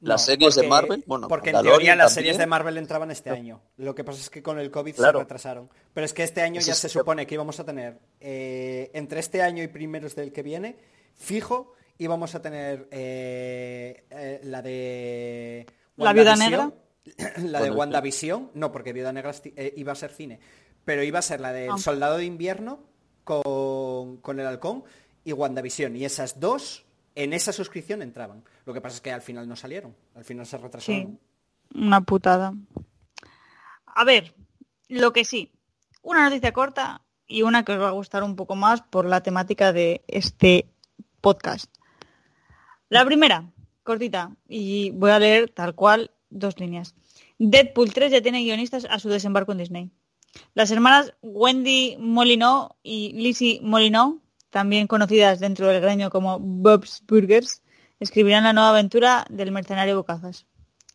Las 0.00 0.24
series 0.24 0.56
de 0.56 0.66
Marvel, 0.66 1.04
bueno, 1.06 1.28
porque 1.28 1.50
en 1.50 1.54
Mandalorian 1.54 1.78
teoría 1.78 1.96
las 1.96 2.14
también. 2.14 2.24
series 2.32 2.38
de 2.38 2.46
Marvel 2.46 2.76
entraban 2.78 3.10
este 3.12 3.30
año. 3.30 3.60
Lo 3.76 3.94
que 3.94 4.02
pasa 4.02 4.20
es 4.20 4.28
que 4.28 4.42
con 4.42 4.58
el 4.58 4.70
COVID 4.72 4.94
Claro. 4.96 5.20
se 5.20 5.22
retrasaron. 5.24 5.70
Pero 5.92 6.04
es 6.04 6.12
que 6.12 6.24
este 6.24 6.42
año 6.42 6.60
ya 6.60 6.72
es 6.72 6.78
se 6.78 6.88
supone 6.88 7.26
que 7.26 7.34
íbamos 7.34 7.60
a 7.60 7.64
tener, 7.64 8.00
eh, 8.20 8.90
entre 8.92 9.20
este 9.20 9.40
año 9.40 9.62
y 9.62 9.68
primeros 9.68 10.16
del 10.16 10.32
que 10.32 10.42
viene, 10.42 10.76
fijo, 11.14 11.74
íbamos 11.98 12.34
a 12.34 12.42
tener 12.42 12.88
eh, 12.90 14.04
eh, 14.10 14.40
la 14.42 14.62
de... 14.62 15.66
¿La 15.96 16.12
Viuda 16.12 16.32
WandaVision, 16.34 16.74
La 17.52 17.60
de 17.60 17.70
WandaVision, 17.70 18.50
no, 18.54 18.72
porque 18.72 18.92
Viuda 18.92 19.12
Negra 19.12 19.32
eh, 19.44 19.72
iba 19.76 19.92
a 19.92 19.94
ser 19.94 20.10
cine, 20.10 20.40
pero 20.84 21.04
iba 21.04 21.20
a 21.20 21.22
ser 21.22 21.40
la 21.40 21.52
del 21.52 21.70
Ah. 21.70 21.78
Soldado 21.78 22.16
de 22.16 22.24
Invierno 22.24 22.80
con, 23.24 24.18
con 24.18 24.38
el 24.38 24.46
Halcón 24.46 24.84
y 25.24 25.32
WandaVision. 25.32 25.96
Y 25.96 26.04
esas 26.04 26.38
dos, 26.38 26.84
en 27.14 27.32
esa 27.32 27.52
suscripción 27.52 28.02
entraban. 28.02 28.44
Lo 28.66 28.72
que 28.72 28.80
pasa 28.80 28.96
es 28.96 29.00
que 29.00 29.12
al 29.12 29.22
final 29.22 29.48
no 29.48 29.56
salieron, 29.56 29.94
al 30.14 30.24
final 30.24 30.46
se 30.46 30.58
retrasaron. 30.58 31.18
Una 31.74 32.00
putada. 32.02 32.54
A 33.86 34.04
ver, 34.04 34.34
lo 34.88 35.12
que 35.12 35.24
sí, 35.24 35.52
una 36.02 36.24
noticia 36.24 36.52
corta 36.52 37.02
y 37.26 37.42
una 37.42 37.64
que 37.64 37.72
os 37.72 37.80
va 37.80 37.88
a 37.88 37.92
gustar 37.92 38.22
un 38.22 38.36
poco 38.36 38.54
más 38.54 38.82
por 38.82 39.06
la 39.06 39.22
temática 39.22 39.72
de 39.72 40.02
este 40.06 40.66
podcast. 41.20 41.72
La 42.88 43.04
primera, 43.04 43.50
cortita, 43.82 44.36
y 44.48 44.90
voy 44.90 45.10
a 45.10 45.18
leer 45.18 45.50
tal 45.50 45.74
cual 45.74 46.10
dos 46.30 46.60
líneas. 46.60 46.94
Deadpool 47.38 47.92
3 47.92 48.12
ya 48.12 48.22
tiene 48.22 48.42
guionistas 48.42 48.86
a 48.88 48.98
su 48.98 49.08
desembarco 49.08 49.52
en 49.52 49.58
Disney. 49.58 49.90
Las 50.54 50.70
hermanas 50.70 51.14
Wendy 51.22 51.96
Molyneux 51.98 52.70
y 52.82 53.12
Lizzie 53.12 53.60
Molyneux, 53.62 54.20
también 54.50 54.86
conocidas 54.86 55.40
dentro 55.40 55.68
del 55.68 55.80
gremio 55.82 56.10
como 56.10 56.38
Bob's 56.40 57.02
Burgers, 57.06 57.62
escribirán 58.00 58.44
la 58.44 58.52
nueva 58.52 58.70
aventura 58.70 59.24
del 59.30 59.50
mercenario 59.52 59.96
Bocazas. 59.96 60.46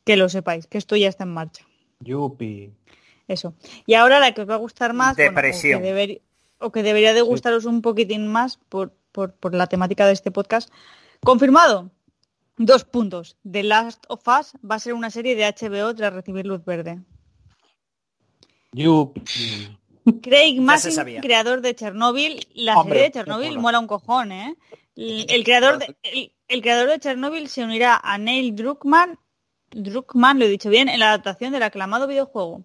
Que 0.05 0.15
lo 0.17 0.29
sepáis, 0.29 0.65
que 0.67 0.77
esto 0.77 0.95
ya 0.95 1.07
está 1.09 1.23
en 1.23 1.33
marcha. 1.33 1.65
Yupi. 1.99 2.71
Eso. 3.27 3.53
Y 3.85 3.93
ahora 3.93 4.19
la 4.19 4.33
que 4.33 4.41
os 4.41 4.49
va 4.49 4.55
a 4.55 4.57
gustar 4.57 4.93
más, 4.93 5.15
bueno, 5.25 5.37
o, 5.77 5.81
que 5.81 5.93
deber- 5.93 6.21
o 6.59 6.71
que 6.71 6.83
debería 6.83 7.13
de 7.13 7.21
gustaros 7.21 7.65
un 7.65 7.81
poquitín 7.81 8.27
más 8.27 8.57
por, 8.57 8.93
por- 9.11 9.33
por 9.35 9.53
la 9.53 9.67
temática 9.67 10.05
de 10.07 10.13
este 10.13 10.31
podcast. 10.31 10.71
Confirmado. 11.21 11.91
Dos 12.57 12.83
puntos. 12.85 13.37
The 13.49 13.63
Last 13.63 14.03
of 14.07 14.21
Us 14.27 14.53
va 14.69 14.75
a 14.75 14.79
ser 14.79 14.93
una 14.93 15.09
serie 15.11 15.35
de 15.35 15.43
HBO 15.45 15.93
tras 15.95 16.11
recibir 16.13 16.45
luz 16.45 16.63
verde. 16.65 16.99
Yupi. 18.73 19.77
Craig 20.21 20.59
Mazin, 20.59 21.21
creador 21.21 21.61
de 21.61 21.75
Chernobyl, 21.75 22.47
la 22.55 22.77
Hombre, 22.79 22.95
serie 22.99 23.09
de 23.09 23.13
Chernobyl 23.13 23.49
mola. 23.49 23.61
mola 23.61 23.79
un 23.79 23.87
cojón, 23.87 24.31
¿eh? 24.31 24.55
El, 24.95 25.25
el 25.29 25.43
creador 25.43 25.77
de, 25.77 25.95
el, 26.03 26.33
el 26.47 26.61
creador 26.61 26.89
de 26.89 26.99
Chernobyl 26.99 27.47
se 27.47 27.63
unirá 27.63 27.99
a 28.03 28.17
Neil 28.17 28.55
Druckmann, 28.55 29.19
Druckmann, 29.71 30.39
lo 30.39 30.45
he 30.45 30.49
dicho 30.49 30.69
bien, 30.69 30.89
en 30.89 30.99
la 30.99 31.09
adaptación 31.09 31.51
del 31.51 31.63
aclamado 31.63 32.07
videojuego. 32.07 32.63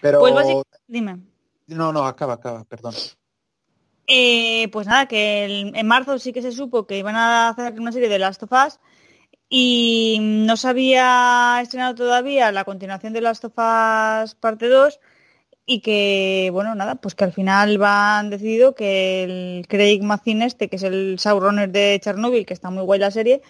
Pero 0.00 0.18
Pues 0.20 0.34
dime. 0.88 1.18
no, 1.68 1.92
no, 1.92 2.04
acaba, 2.04 2.34
acaba, 2.34 2.64
perdón. 2.64 2.94
Eh, 4.06 4.68
pues 4.72 4.86
nada, 4.88 5.06
que 5.06 5.44
el- 5.44 5.76
en 5.76 5.86
marzo 5.86 6.18
sí 6.18 6.32
que 6.32 6.42
se 6.42 6.50
supo 6.50 6.86
que 6.86 6.98
iban 6.98 7.14
a 7.14 7.50
hacer 7.50 7.78
una 7.78 7.92
serie 7.92 8.08
de 8.08 8.18
Last 8.18 8.42
of 8.42 8.50
Us 8.50 8.80
y 9.48 10.18
no 10.20 10.56
se 10.56 10.66
había 10.68 11.60
estrenado 11.62 11.94
todavía 11.94 12.50
la 12.50 12.64
continuación 12.64 13.12
de 13.12 13.20
Last 13.20 13.44
of 13.44 13.52
Us 13.56 14.34
parte 14.34 14.68
2 14.68 14.98
y 15.72 15.80
que, 15.82 16.50
bueno, 16.52 16.74
nada, 16.74 16.96
pues 16.96 17.14
que 17.14 17.22
al 17.22 17.32
final 17.32 17.78
van 17.78 18.28
decidido 18.28 18.74
que 18.74 19.22
el 19.22 19.68
Craig 19.68 20.02
Mazin 20.02 20.42
este, 20.42 20.68
que 20.68 20.74
es 20.74 20.82
el 20.82 21.14
showrunner 21.16 21.70
de 21.70 22.00
Chernobyl, 22.02 22.44
que 22.44 22.54
está 22.54 22.70
muy 22.70 22.82
guay 22.82 22.98
la 22.98 23.12
serie, 23.12 23.40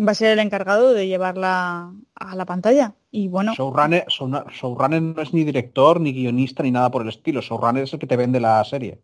va 0.00 0.12
a 0.12 0.14
ser 0.14 0.30
el 0.32 0.38
encargado 0.38 0.94
de 0.94 1.06
llevarla 1.08 1.92
a 2.14 2.34
la 2.36 2.46
pantalla. 2.46 2.94
Y 3.10 3.28
bueno, 3.28 3.52
Showrunner, 3.54 4.06
showrunner 4.08 5.02
no 5.02 5.20
es 5.20 5.34
ni 5.34 5.44
director, 5.44 6.00
ni 6.00 6.14
guionista, 6.14 6.62
ni 6.62 6.70
nada 6.70 6.90
por 6.90 7.02
el 7.02 7.08
estilo. 7.10 7.42
Showrunner 7.42 7.82
es 7.84 7.92
el 7.92 7.98
que 7.98 8.06
te 8.06 8.16
vende 8.16 8.40
la 8.40 8.64
serie. 8.64 8.98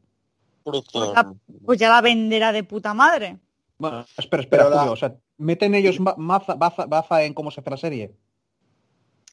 Pues, 0.62 0.84
la- 0.94 1.34
pues 1.66 1.78
ya 1.78 1.90
la 1.90 2.00
venderá 2.00 2.50
de 2.50 2.64
puta 2.64 2.94
madre. 2.94 3.36
Bueno, 3.76 4.06
espera, 4.16 4.42
espera, 4.42 4.64
Julio. 4.64 4.92
O 4.92 4.96
sea, 4.96 5.14
¿meten 5.36 5.74
ellos 5.74 6.00
maza- 6.16 6.54
baza, 6.54 6.86
baza 6.86 7.22
en 7.24 7.34
cómo 7.34 7.50
se 7.50 7.60
hace 7.60 7.68
la 7.70 7.76
serie? 7.76 8.14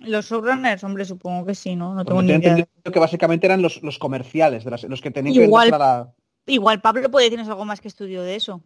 Los 0.01 0.29
showrunners, 0.29 0.83
hombre, 0.83 1.05
supongo 1.05 1.45
que 1.45 1.55
sí, 1.55 1.75
¿no? 1.75 1.93
No 1.93 2.03
Porque 2.03 2.09
tengo 2.09 2.21
ni 2.21 2.27
tengo 2.41 2.55
idea. 2.57 2.91
que 2.91 2.99
básicamente 2.99 3.45
eran 3.45 3.61
los, 3.61 3.81
los 3.83 3.97
comerciales, 3.99 4.63
de 4.63 4.71
las, 4.71 4.83
los 4.83 5.01
que 5.01 5.11
tenían 5.11 5.33
que 5.35 5.43
Igual- 5.45 5.73
a 5.73 5.77
la... 5.77 6.13
Igual 6.47 6.81
Pablo 6.81 7.09
puede 7.11 7.25
decirnos 7.25 7.47
algo 7.49 7.65
más 7.65 7.79
que 7.81 7.87
estudio 7.87 8.23
de 8.23 8.35
eso. 8.35 8.61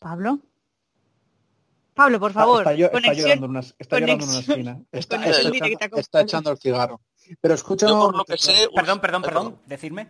¿Pablo? 0.00 0.40
Pablo, 1.94 2.18
por 2.18 2.32
favor. 2.32 2.58
Está, 2.62 2.72
está, 2.72 2.80
llo- 2.82 2.86
está 2.86 2.98
conexión- 2.98 3.22
llorando 3.24 3.44
en 3.46 3.50
una, 3.50 3.60
está 3.60 4.00
llorando 4.00 4.24
en 4.24 4.30
una 4.30 4.32
conexión. 4.42 4.58
esquina. 4.58 4.84
Está, 4.90 5.16
Conexión 5.16 5.54
está 5.96 6.20
echando, 6.22 6.50
el 6.50 6.58
cigarro. 6.58 7.00
Pero 7.40 7.54
escucha 7.54 7.86
Yo 7.86 8.00
por 8.00 8.16
lo 8.16 8.24
que 8.24 8.36
sé, 8.36 8.66
un- 8.68 8.74
Perdón, 8.74 9.00
perdón, 9.00 9.22
Ay, 9.24 9.28
perdón, 9.28 9.58
decidme. 9.66 10.08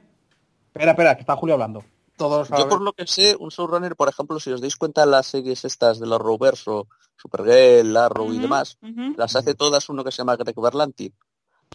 Espera, 0.68 0.92
espera, 0.92 1.14
que 1.14 1.20
está 1.20 1.36
Julio 1.36 1.52
hablando. 1.54 1.84
Todos 2.16 2.48
Yo 2.50 2.68
por 2.68 2.80
lo 2.80 2.92
que 2.92 3.06
sé, 3.06 3.36
un 3.38 3.48
showrunner, 3.50 3.96
por 3.96 4.08
ejemplo, 4.08 4.38
si 4.40 4.50
os 4.50 4.60
dais 4.60 4.76
cuenta 4.76 5.06
las 5.06 5.26
series 5.26 5.64
estas 5.64 5.98
de 5.98 6.06
la 6.06 6.16
Arrowverso, 6.16 6.88
Supergirl, 7.16 7.96
Arrow 7.96 8.32
y 8.32 8.36
Ujú, 8.36 8.42
demás, 8.42 8.78
ujú. 8.82 9.14
las 9.16 9.36
hace 9.36 9.54
todas 9.54 9.88
uno 9.88 10.04
que 10.04 10.12
se 10.12 10.18
llama 10.18 10.36
Greg 10.36 10.54
Berlanti. 10.60 11.12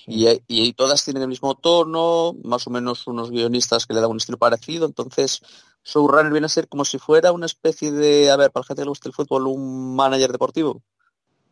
Y, 0.07 0.27
y 0.47 0.73
todas 0.73 1.03
tienen 1.03 1.23
el 1.23 1.29
mismo 1.29 1.55
tono, 1.55 2.33
más 2.43 2.65
o 2.67 2.69
menos 2.69 3.05
unos 3.07 3.31
guionistas 3.31 3.85
que 3.85 3.93
le 3.93 4.01
dan 4.01 4.11
un 4.11 4.17
estilo 4.17 4.37
parecido, 4.37 4.85
entonces 4.85 5.41
showrunner 5.83 6.31
viene 6.31 6.45
a 6.45 6.49
ser 6.49 6.67
como 6.67 6.85
si 6.85 6.97
fuera 6.99 7.31
una 7.31 7.45
especie 7.45 7.91
de, 7.91 8.31
a 8.31 8.37
ver, 8.37 8.51
para 8.51 8.63
la 8.63 8.67
gente 8.67 8.81
que 8.81 8.85
le 8.85 8.89
gusta 8.89 9.09
el 9.09 9.13
fútbol, 9.13 9.47
un 9.47 9.95
manager 9.95 10.31
deportivo. 10.31 10.81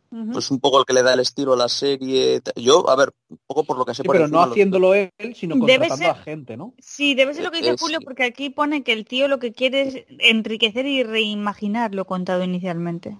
Pues 0.09 0.49
un 0.51 0.59
poco 0.59 0.79
el 0.79 0.85
que 0.85 0.93
le 0.93 1.03
da 1.03 1.13
el 1.13 1.19
estilo 1.19 1.53
a 1.53 1.57
la 1.57 1.67
serie. 1.69 2.41
Yo, 2.55 2.89
a 2.89 2.95
ver, 2.95 3.09
un 3.29 3.39
poco 3.45 3.63
por 3.65 3.77
lo 3.77 3.85
que 3.85 3.93
sé 3.93 4.03
Sí, 4.03 4.07
por 4.07 4.15
pero 4.15 4.27
no 4.29 4.45
lo- 4.45 4.51
haciéndolo 4.51 4.93
él, 4.93 5.11
sino 5.35 5.57
contratando 5.59 5.95
ser- 5.97 6.07
a 6.09 6.15
gente, 6.15 6.55
¿no? 6.57 6.73
Sí, 6.79 7.13
debe 7.13 7.33
ser 7.33 7.43
lo 7.43 7.51
que 7.51 7.57
dice 7.57 7.71
Eh, 7.71 7.75
Julio, 7.77 7.99
sí. 7.99 8.05
porque 8.05 8.23
aquí 8.23 8.49
pone 8.49 8.83
que 8.83 8.93
el 8.93 9.05
tío 9.05 9.27
lo 9.27 9.39
que 9.39 9.51
quiere 9.51 9.81
es 9.81 10.05
enriquecer 10.19 10.85
y 10.85 11.03
reimaginar 11.03 11.93
lo 11.93 12.05
contado 12.05 12.43
inicialmente. 12.43 13.17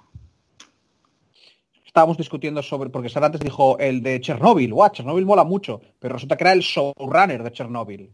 Estábamos 1.85 2.17
discutiendo 2.17 2.61
sobre, 2.61 2.89
porque 2.89 3.09
Sara 3.09 3.25
antes 3.27 3.41
dijo 3.41 3.77
el 3.79 4.03
de 4.03 4.21
Chernobyl, 4.21 4.71
guau, 4.73 4.91
Chernobyl 4.91 5.25
mola 5.25 5.43
mucho, 5.43 5.81
pero 5.99 6.13
resulta 6.13 6.37
que 6.37 6.43
era 6.43 6.53
el 6.53 6.59
showrunner 6.61 7.41
de 7.43 7.51
Chernobyl. 7.51 8.11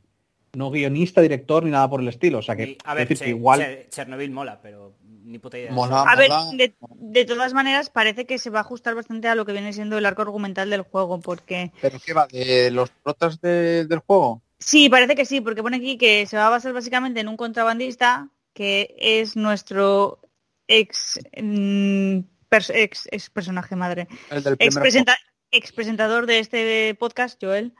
No 0.55 0.69
guionista, 0.69 1.19
director 1.19 1.63
ni 1.63 1.71
nada 1.71 1.89
por 1.89 1.99
el 1.99 2.07
estilo. 2.07 2.37
O 2.37 2.41
sea 2.41 2.55
que, 2.55 2.63
Y, 2.63 2.77
a 2.85 2.93
ver, 2.93 3.07
decir 3.07 3.17
que 3.17 3.31
Che- 3.31 3.37
igual 3.37 3.59
Che- 3.59 3.87
Chernobyl 3.89 4.31
mola, 4.31 4.61
pero 4.61 4.93
ni 5.23 5.39
puta 5.39 5.57
idea. 5.57 5.71
Mola. 5.71 6.01
A 6.03 6.15
ver, 6.15 6.29
de, 6.53 6.73
de 6.97 7.25
todas 7.25 7.53
maneras, 7.53 7.89
parece 7.89 8.25
que 8.25 8.37
se 8.37 8.49
va 8.49 8.59
a 8.59 8.61
ajustar 8.61 8.95
bastante 8.95 9.27
a 9.27 9.35
lo 9.35 9.45
que 9.45 9.51
viene 9.53 9.73
siendo 9.73 9.97
el 9.97 10.05
arco 10.05 10.21
argumental 10.21 10.69
del 10.69 10.81
juego, 10.81 11.19
porque 11.19 11.71
¿Pero 11.81 11.99
qué 12.05 12.13
va? 12.13 12.27
¿De 12.27 12.71
los 12.71 12.89
protas 12.91 13.39
de- 13.41 13.85
del 13.85 13.99
juego? 13.99 14.41
Sí, 14.59 14.89
parece 14.89 15.15
que 15.15 15.25
sí, 15.25 15.41
porque 15.41 15.61
pone 15.63 15.77
aquí 15.77 15.97
que 15.97 16.25
se 16.25 16.37
va 16.37 16.47
a 16.47 16.51
basar 16.51 16.71
básicamente 16.73 17.19
en 17.19 17.27
un 17.27 17.37
contrabandista 17.37 18.29
que 18.53 18.95
es 18.99 19.35
nuestro 19.35 20.19
ex, 20.67 21.19
mm, 21.41 22.19
pers- 22.49 22.71
ex, 22.73 23.07
ex 23.11 23.29
personaje 23.29 23.75
madre, 23.75 24.07
El 24.29 24.43
del 24.43 24.55
ex, 24.59 24.75
presenta- 24.77 25.17
ex 25.51 25.71
presentador 25.71 26.25
de 26.27 26.39
este 26.39 26.95
podcast, 26.95 27.41
Joel. 27.43 27.73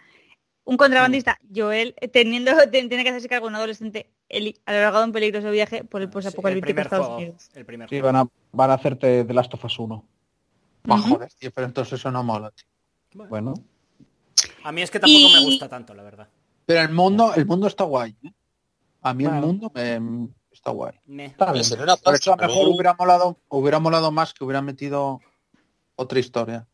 Un 0.65 0.78
contrabandista, 0.78 1.40
Joel, 1.53 1.94
teniendo, 2.11 2.52
ten- 2.72 2.88
tiene 2.90 3.03
que 3.03 3.10
hacerse 3.10 3.28
cargo 3.30 3.48
de 3.48 3.49
un 3.52 3.56
adolescente 3.56 4.10
Eli, 4.34 4.57
alargado 4.65 5.03
en 5.03 5.11
peligroso 5.11 5.51
viaje 5.51 5.84
por 5.84 6.01
el 6.01 6.07
Sí, 6.07 6.10
el 6.10 6.14
posapocalíptico 6.14 6.65
primer 6.65 6.85
Estados 6.85 7.05
juego. 7.07 7.22
Unidos. 7.22 7.49
El 7.53 7.65
primer 7.65 7.88
sí, 7.89 7.99
juego. 7.99 8.05
van 8.07 8.15
a, 8.15 8.30
van 8.51 8.72
a 8.72 8.73
hacerte 8.73 9.23
The 9.26 9.34
Last 9.34 9.53
of 9.53 9.64
Us 9.65 9.77
1. 9.80 10.05
Ah, 10.89 10.95
Ujú. 10.95 11.10
joder, 11.15 11.31
tío, 11.34 11.51
pero 11.51 11.68
entonces 11.68 11.99
eso 11.99 12.11
no 12.11 12.23
mola, 12.23 12.51
tío. 12.51 13.26
Bueno, 13.30 13.53
A 14.64 14.72
mí 14.72 14.81
es 14.81 14.89
que 14.89 14.99
tampoco 14.99 15.30
me 15.30 15.43
gusta 15.45 15.69
tanto, 15.69 15.93
la 15.93 16.03
verdad. 16.03 16.27
Pero 16.65 16.81
el 16.81 16.89
mundo, 16.91 17.34
el 17.35 17.45
mundo 17.45 17.68
está 17.68 17.84
guay. 17.84 18.15
¿eh? 18.23 18.31
A 19.03 19.14
mí 19.14 19.23
el 19.26 19.30
Bueno. 19.31 19.47
mundo 19.47 19.72
me- 19.73 20.30
está 20.51 20.72
guay. 20.72 20.93
Meh. 21.05 21.26
está 21.26 21.51
bien. 21.51 21.64
Sería 21.64 21.84
una 21.84 21.95
Por 21.95 22.03
pasta, 22.14 22.18
eso 22.31 22.34
a 22.34 22.38
lo 22.38 22.47
mejor 22.47 22.68
hubiera 22.69 22.93
molado, 22.95 23.38
hubiera 23.49 23.80
molado 23.80 24.11
más 24.11 24.34
que 24.34 24.43
hubiera 24.43 24.61
metido 24.61 25.19
otra 25.95 26.19
historia. 26.19 26.68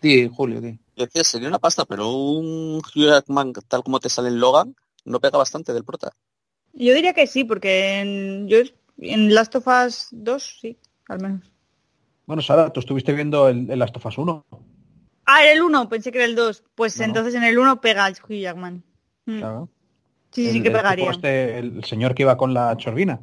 Di, 0.00 0.28
Julio, 0.28 0.60
di. 0.60 0.80
Yo 0.96 1.04
decía, 1.04 1.22
sería 1.22 1.48
una 1.48 1.58
pasta, 1.60 1.84
pero 1.84 2.10
un 2.12 2.78
Hugh 2.78 3.06
Jackman 3.06 3.52
tal 3.68 3.84
como 3.84 4.00
te 4.00 4.08
sale 4.08 4.28
en 4.28 4.40
Logan, 4.40 4.74
¿No 5.04 5.18
pega 5.20 5.36
bastante 5.36 5.72
del 5.72 5.84
prota? 5.84 6.12
Yo 6.74 6.94
diría 6.94 7.12
que 7.12 7.26
sí, 7.26 7.44
porque 7.44 8.00
en, 8.00 8.48
yo 8.48 8.58
en 8.98 9.34
Last 9.34 9.54
of 9.56 9.66
Us 9.66 10.08
2 10.10 10.58
sí, 10.60 10.78
al 11.08 11.20
menos. 11.20 11.52
Bueno, 12.26 12.40
Sara, 12.42 12.70
tú 12.70 12.80
estuviste 12.80 13.12
viendo 13.12 13.48
el, 13.48 13.70
el 13.70 13.78
Last 13.78 13.96
of 13.96 14.06
Us 14.06 14.18
1. 14.18 14.44
Ah, 15.26 15.42
era 15.42 15.52
el 15.52 15.62
1, 15.62 15.88
pensé 15.88 16.10
que 16.12 16.18
era 16.18 16.26
el 16.26 16.34
2. 16.34 16.64
Pues 16.74 16.96
No, 16.98 17.02
no. 17.02 17.10
entonces 17.10 17.34
en 17.34 17.44
el 17.44 17.58
1 17.58 17.80
pega 17.80 18.06
el 18.06 18.14
Hugh 18.14 18.40
Jackman. 18.40 18.82
Mm. 19.26 19.38
Claro. 19.38 19.68
Sí, 20.30 20.50
sí 20.50 20.62
que 20.62 20.68
el 20.68 20.74
pegaría. 20.74 21.10
este, 21.10 21.58
el 21.58 21.84
señor 21.84 22.14
que 22.14 22.22
iba 22.22 22.36
con 22.36 22.54
la 22.54 22.76
chorbina. 22.76 23.20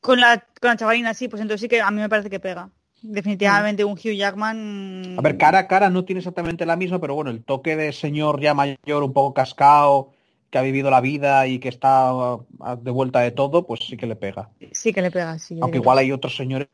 Con 0.00 0.20
la, 0.20 0.44
con 0.60 0.70
la 0.70 0.76
chavalina, 0.76 1.14
sí, 1.14 1.28
pues 1.28 1.40
entonces 1.40 1.60
sí 1.60 1.68
que 1.68 1.80
a 1.80 1.90
mí 1.90 2.00
me 2.00 2.08
parece 2.08 2.28
que 2.28 2.40
pega. 2.40 2.70
Definitivamente 3.02 3.84
un 3.84 3.92
Hugh 3.92 4.16
Jackman. 4.16 5.14
A 5.18 5.22
ver, 5.22 5.38
cara 5.38 5.60
a 5.60 5.68
cara 5.68 5.88
no 5.88 6.04
tiene 6.04 6.18
exactamente 6.18 6.66
la 6.66 6.76
misma, 6.76 7.00
pero 7.00 7.14
bueno, 7.14 7.30
el 7.30 7.42
toque 7.44 7.76
de 7.76 7.92
señor 7.92 8.40
ya 8.40 8.52
mayor, 8.52 9.02
un 9.02 9.12
poco 9.12 9.32
cascao, 9.32 10.12
que 10.50 10.58
ha 10.58 10.62
vivido 10.62 10.90
la 10.90 11.00
vida 11.00 11.46
y 11.46 11.58
que 11.58 11.68
está 11.68 12.12
uh, 12.12 12.46
de 12.80 12.90
vuelta 12.90 13.20
de 13.20 13.30
todo, 13.30 13.66
pues 13.66 13.80
sí 13.80 13.96
que 13.96 14.06
le 14.06 14.16
pega. 14.16 14.50
Sí 14.72 14.92
que 14.92 15.00
le 15.00 15.10
pega, 15.10 15.38
sí. 15.38 15.58
Aunque 15.62 15.78
igual 15.78 15.98
hay 15.98 16.12
otros 16.12 16.36
señores 16.36 16.68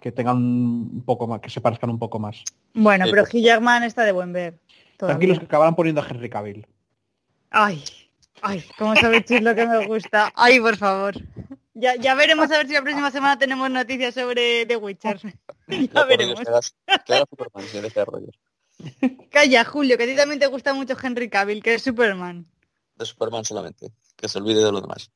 que 0.00 0.12
tengan 0.12 0.36
un 0.36 1.02
poco 1.04 1.26
más, 1.26 1.40
que 1.40 1.50
se 1.50 1.60
parezcan 1.60 1.90
un 1.90 1.98
poco 1.98 2.18
más. 2.18 2.42
Bueno, 2.74 3.06
pero 3.08 3.22
pues- 3.22 3.34
Hugh 3.34 3.42
Jackman 3.42 3.84
está 3.84 4.04
de 4.04 4.12
buen 4.12 4.32
ver. 4.32 4.58
todavía. 4.96 5.14
Tranquilos 5.14 5.38
que 5.38 5.44
acabarán 5.46 5.76
poniendo 5.76 6.02
a 6.02 6.06
Henry 6.08 6.28
Cavill. 6.28 6.66
Ay, 7.50 7.82
ay, 8.42 8.64
cómo 8.76 8.94
sabes 8.96 9.24
Chis, 9.24 9.40
lo 9.40 9.54
que 9.54 9.66
me 9.66 9.86
gusta. 9.86 10.32
Ay, 10.34 10.60
por 10.60 10.76
favor. 10.76 11.14
Ya, 11.74 11.94
ya 11.96 12.14
veremos 12.14 12.50
a 12.50 12.58
ver 12.58 12.66
si 12.66 12.74
la 12.74 12.82
próxima 12.82 13.10
semana 13.10 13.38
tenemos 13.38 13.70
noticias 13.70 14.14
sobre 14.14 14.66
The 14.66 14.76
Witcher. 14.76 15.20
Ya 15.68 16.04
veremos. 16.04 16.40
Haga 16.40 17.24
Superman. 17.30 17.64
Calla, 19.30 19.64
Julio, 19.64 19.96
que 19.96 20.04
a 20.04 20.06
ti 20.06 20.16
también 20.16 20.40
te 20.40 20.46
gusta 20.46 20.74
mucho 20.74 20.96
Henry 21.00 21.28
Cavill, 21.28 21.62
que 21.62 21.74
es 21.74 21.82
Superman. 21.82 22.46
De 23.00 23.06
Superman 23.06 23.44
solamente. 23.44 23.90
Que 24.14 24.28
se 24.28 24.38
olvide 24.38 24.62
de 24.64 24.70
lo 24.70 24.80
demás. 24.80 25.10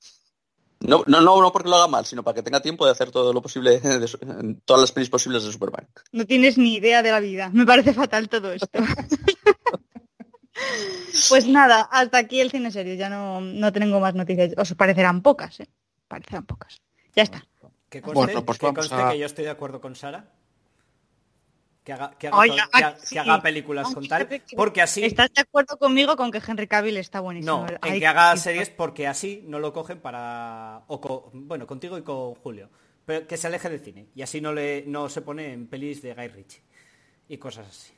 No, 0.81 1.05
no, 1.07 1.21
no, 1.21 1.41
no 1.41 1.53
porque 1.53 1.69
lo 1.69 1.77
haga 1.77 1.87
mal, 1.87 2.05
sino 2.05 2.23
para 2.25 2.35
que 2.35 2.43
tenga 2.43 2.61
tiempo 2.61 2.85
de 2.85 2.93
hacer 2.93 3.11
todo 3.11 3.33
lo 3.33 3.41
posible, 3.41 3.79
de 3.81 4.09
su- 4.09 4.19
en 4.23 4.61
todas 4.65 4.81
las 4.81 4.93
pelis 4.93 5.09
posibles 5.11 5.45
de 5.45 5.53
Superman. 5.53 5.87
No 6.13 6.27
tienes 6.27 6.59
ni 6.59 6.75
idea 6.75 7.03
de 7.03 7.11
la 7.11 7.21
vida. 7.21 7.51
Me 7.53 7.65
parece 7.65 7.95
fatal 7.95 8.29
todo 8.29 8.53
esto. 8.53 8.69
pues 11.29 11.47
nada, 11.47 11.83
hasta 11.91 12.19
aquí 12.19 12.41
el 12.41 12.51
cine 12.51 12.71
serio. 12.71 12.95
Ya 12.95 13.09
no, 13.09 13.41
no 13.41 13.73
tengo 13.73 14.01
más 14.01 14.15
noticias. 14.15 14.53
Os 14.57 14.75
parecerán 14.75 15.23
pocas, 15.23 15.61
¿eh? 15.61 15.69
Parecerán 16.09 16.47
pocas. 16.47 16.81
Ya 17.15 17.23
está. 17.23 17.47
Que 17.89 18.03
conste, 18.03 18.15
Bueno, 18.19 18.45
pues 18.45 18.59
que, 18.59 18.67
vamos 18.67 18.89
conste 18.89 18.95
a- 19.05 19.11
que 19.11 19.19
yo 19.19 19.27
estoy 19.27 19.45
de 19.45 19.51
acuerdo 19.51 19.81
con 19.81 19.95
Sara. 19.95 20.33
Que 21.85 21.93
haga, 21.93 22.13
que 22.19 22.29
haga, 22.29 22.97
que 23.37 23.43
películas 23.43 23.89
Ay, 23.89 23.95
con 23.95 24.09
tal. 24.09 24.27
Porque 24.57 24.81
así. 24.81 25.05
¿Estás 25.05 25.31
de 25.35 25.43
acuerdo 25.43 25.77
conmigo 25.77 26.17
con 26.17 26.31
que 26.31 26.41
Henry 26.47 26.67
Cavill 26.67 26.97
está 26.97 27.21
buenísimo? 27.21 27.59
No, 27.59 27.69
en 27.69 27.79
Ay, 27.83 28.01
que 28.01 28.07
haga 28.07 28.35
sí. 28.37 28.45
series 28.45 28.71
porque 28.71 29.07
así 29.07 29.45
no 29.47 29.59
lo 29.59 29.75
cogen 29.75 30.01
para. 30.01 30.85
O 30.87 31.31
bueno, 31.35 31.67
contigo 31.67 31.99
y 31.99 32.03
con 32.03 32.35
Julio. 32.37 32.71
Pero 33.05 33.27
que 33.27 33.37
se 33.37 33.49
aleje 33.49 33.69
del 33.69 33.81
cine. 33.81 34.07
Y 34.15 34.23
así 34.23 34.41
no 34.41 34.55
le 34.55 34.85
no 34.87 35.11
se 35.11 35.21
pone 35.21 35.53
en 35.53 35.67
pelis 35.67 36.01
de 36.01 36.15
Guy 36.15 36.29
Ritchie. 36.29 36.63
Y 37.29 37.37
cosas 37.37 37.67
así. 37.69 37.93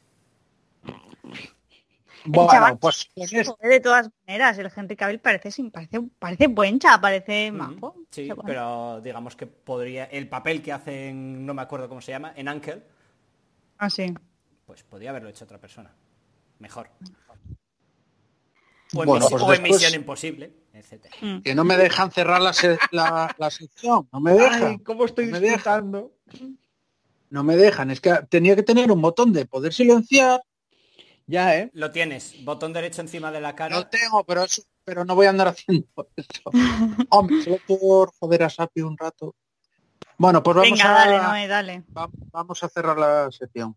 Bueno, 2.25 2.51
chaval- 2.51 2.79
pues 2.81 3.09
de 3.15 3.81
todas 3.81 4.11
maneras, 4.27 4.59
el 4.59 4.71
Henry 4.75 4.97
Cavill 4.97 5.21
parece, 5.21 5.53
sin- 5.53 5.71
parece, 5.71 6.01
parece 6.19 6.49
buen 6.49 6.81
chaval, 6.81 7.01
parece 7.01 7.53
majo. 7.53 7.95
Sí, 8.11 8.29
pero 8.45 9.01
digamos 9.01 9.37
que 9.37 9.47
podría. 9.47 10.07
El 10.07 10.29
papel 10.29 10.61
que 10.61 10.73
hace 10.73 11.11
en. 11.11 11.47
No 11.47 11.55
me 11.55 11.63
acuerdo 11.63 11.89
cómo 11.89 12.01
se 12.01 12.11
llama. 12.11 12.33
En 12.35 12.49
Uncle. 12.49 12.83
Ah, 13.79 13.91
sí. 13.91 14.13
Pues 14.67 14.83
podría 14.83 15.11
haberlo 15.11 15.29
hecho 15.29 15.45
otra 15.45 15.59
persona. 15.61 15.95
Mejor. 16.59 16.89
O 18.95 19.03
en, 19.03 19.07
Bueno, 19.07 19.27
pues 19.29 19.43
o 19.43 19.47
en 19.53 19.63
después- 19.63 19.83
Misión 19.83 20.01
Imposible, 20.01 20.53
etcétera. 20.73 21.15
Mm. 21.21 21.41
que 21.43 21.55
no 21.55 21.65
me 21.65 21.77
dejan 21.77 22.11
cerrar 22.13 22.41
la, 22.41 22.53
se- 22.53 22.79
la, 22.93 23.35
la 23.39 23.51
sección. 23.51 24.09
No 24.13 24.21
me 24.21 24.33
dejan. 24.35 24.63
Ay, 24.65 24.79
cómo 24.79 25.05
estoy 25.05 25.27
No 25.27 25.41
disfrutando. 25.41 26.13
No 27.31 27.43
me 27.43 27.57
dejan. 27.57 27.91
Es 27.91 28.01
que 28.01 28.15
tenía 28.29 28.55
que 28.55 28.63
tener 28.63 28.91
un 28.93 29.03
botón 29.03 29.33
de 29.33 29.45
poder 29.47 29.73
silenciar. 29.73 30.41
Ya, 31.27 31.57
¿eh? 31.59 31.71
Lo 31.75 31.91
tienes, 31.91 32.45
botón 32.45 32.73
derecho 32.73 33.01
encima 33.01 33.33
de 33.33 33.41
la 33.41 33.57
cara. 33.57 33.75
Lo 33.77 33.89
tengo, 33.89 34.23
pero 34.25 34.45
eso, 34.45 34.63
pero 34.85 35.05
no 35.05 35.17
voy 35.17 35.27
a 35.27 35.31
andar 35.31 35.49
haciendo 35.49 35.89
eso. 36.17 36.43
Hombre, 37.11 37.43
solo 37.43 37.59
por 37.67 38.13
joder 38.21 38.45
a 38.45 38.51
Sapi 38.51 38.83
un 38.83 38.97
rato. 38.97 39.35
Bueno, 40.19 40.43
pues 40.43 40.57
vamos 40.57 40.71
Venga, 40.71 40.91
a 40.91 40.95
dale, 41.07 41.19
Noé, 41.23 41.47
dale. 41.49 41.83
va- 41.97 42.09
vamos 42.33 42.63
a 42.63 42.69
cerrar 42.69 42.99
la 42.99 43.31
sección. 43.31 43.77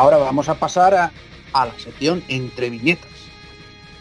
Ahora 0.00 0.16
vamos 0.16 0.48
a 0.48 0.54
pasar 0.54 0.94
a, 0.94 1.12
a 1.52 1.66
la 1.66 1.78
sección 1.78 2.24
entre 2.28 2.70
viñetas 2.70 3.10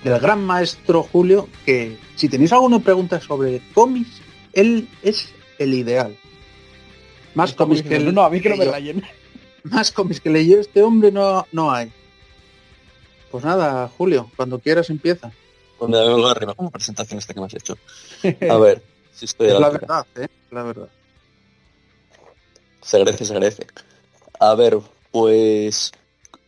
del 0.03 0.17
gran 0.19 0.43
maestro 0.45 1.03
Julio, 1.03 1.49
que 1.65 1.97
si 2.15 2.29
tenéis 2.29 2.53
alguna 2.53 2.79
pregunta 2.79 3.19
sobre 3.19 3.61
cómics, 3.73 4.21
él 4.53 4.87
es 5.03 5.33
el 5.57 5.73
ideal. 5.73 6.15
Más 7.35 7.53
cómics 7.53 7.83
que 7.83 7.99
no, 7.99 8.23
a 8.23 8.29
mí 8.29 8.39
que 8.39 8.49
no 8.49 8.55
me 8.55 8.65
yo. 8.65 8.71
rayen. 8.71 9.03
Más 9.63 9.91
cómics 9.91 10.21
que 10.21 10.29
leyó 10.29 10.57
este 10.57 10.81
hombre 10.81 11.11
no, 11.11 11.45
no 11.51 11.69
hay. 11.69 11.91
Pues 13.29 13.43
nada, 13.43 13.89
Julio, 13.97 14.31
cuando 14.37 14.59
quieras 14.59 14.89
empieza. 14.89 15.31
Pues 15.77 15.91
me 15.91 15.97
vengo 15.97 16.27
arriba 16.27 16.53
con 16.55 16.65
la 16.65 16.71
presentación 16.71 17.19
esta 17.19 17.33
que 17.33 17.41
me 17.41 17.45
has 17.47 17.53
hecho. 17.53 17.77
A 18.49 18.57
ver, 18.57 18.81
si 19.13 19.25
estoy 19.25 19.49
a 19.49 19.55
la 19.55 19.59
la 19.59 19.69
verdad, 19.69 20.07
¿eh? 20.15 20.27
La 20.49 20.63
verdad. 20.63 20.87
Se 22.81 22.97
agradece, 22.97 23.25
se 23.25 23.33
agradece. 23.33 23.67
A 24.39 24.55
ver, 24.55 24.79
pues 25.11 25.91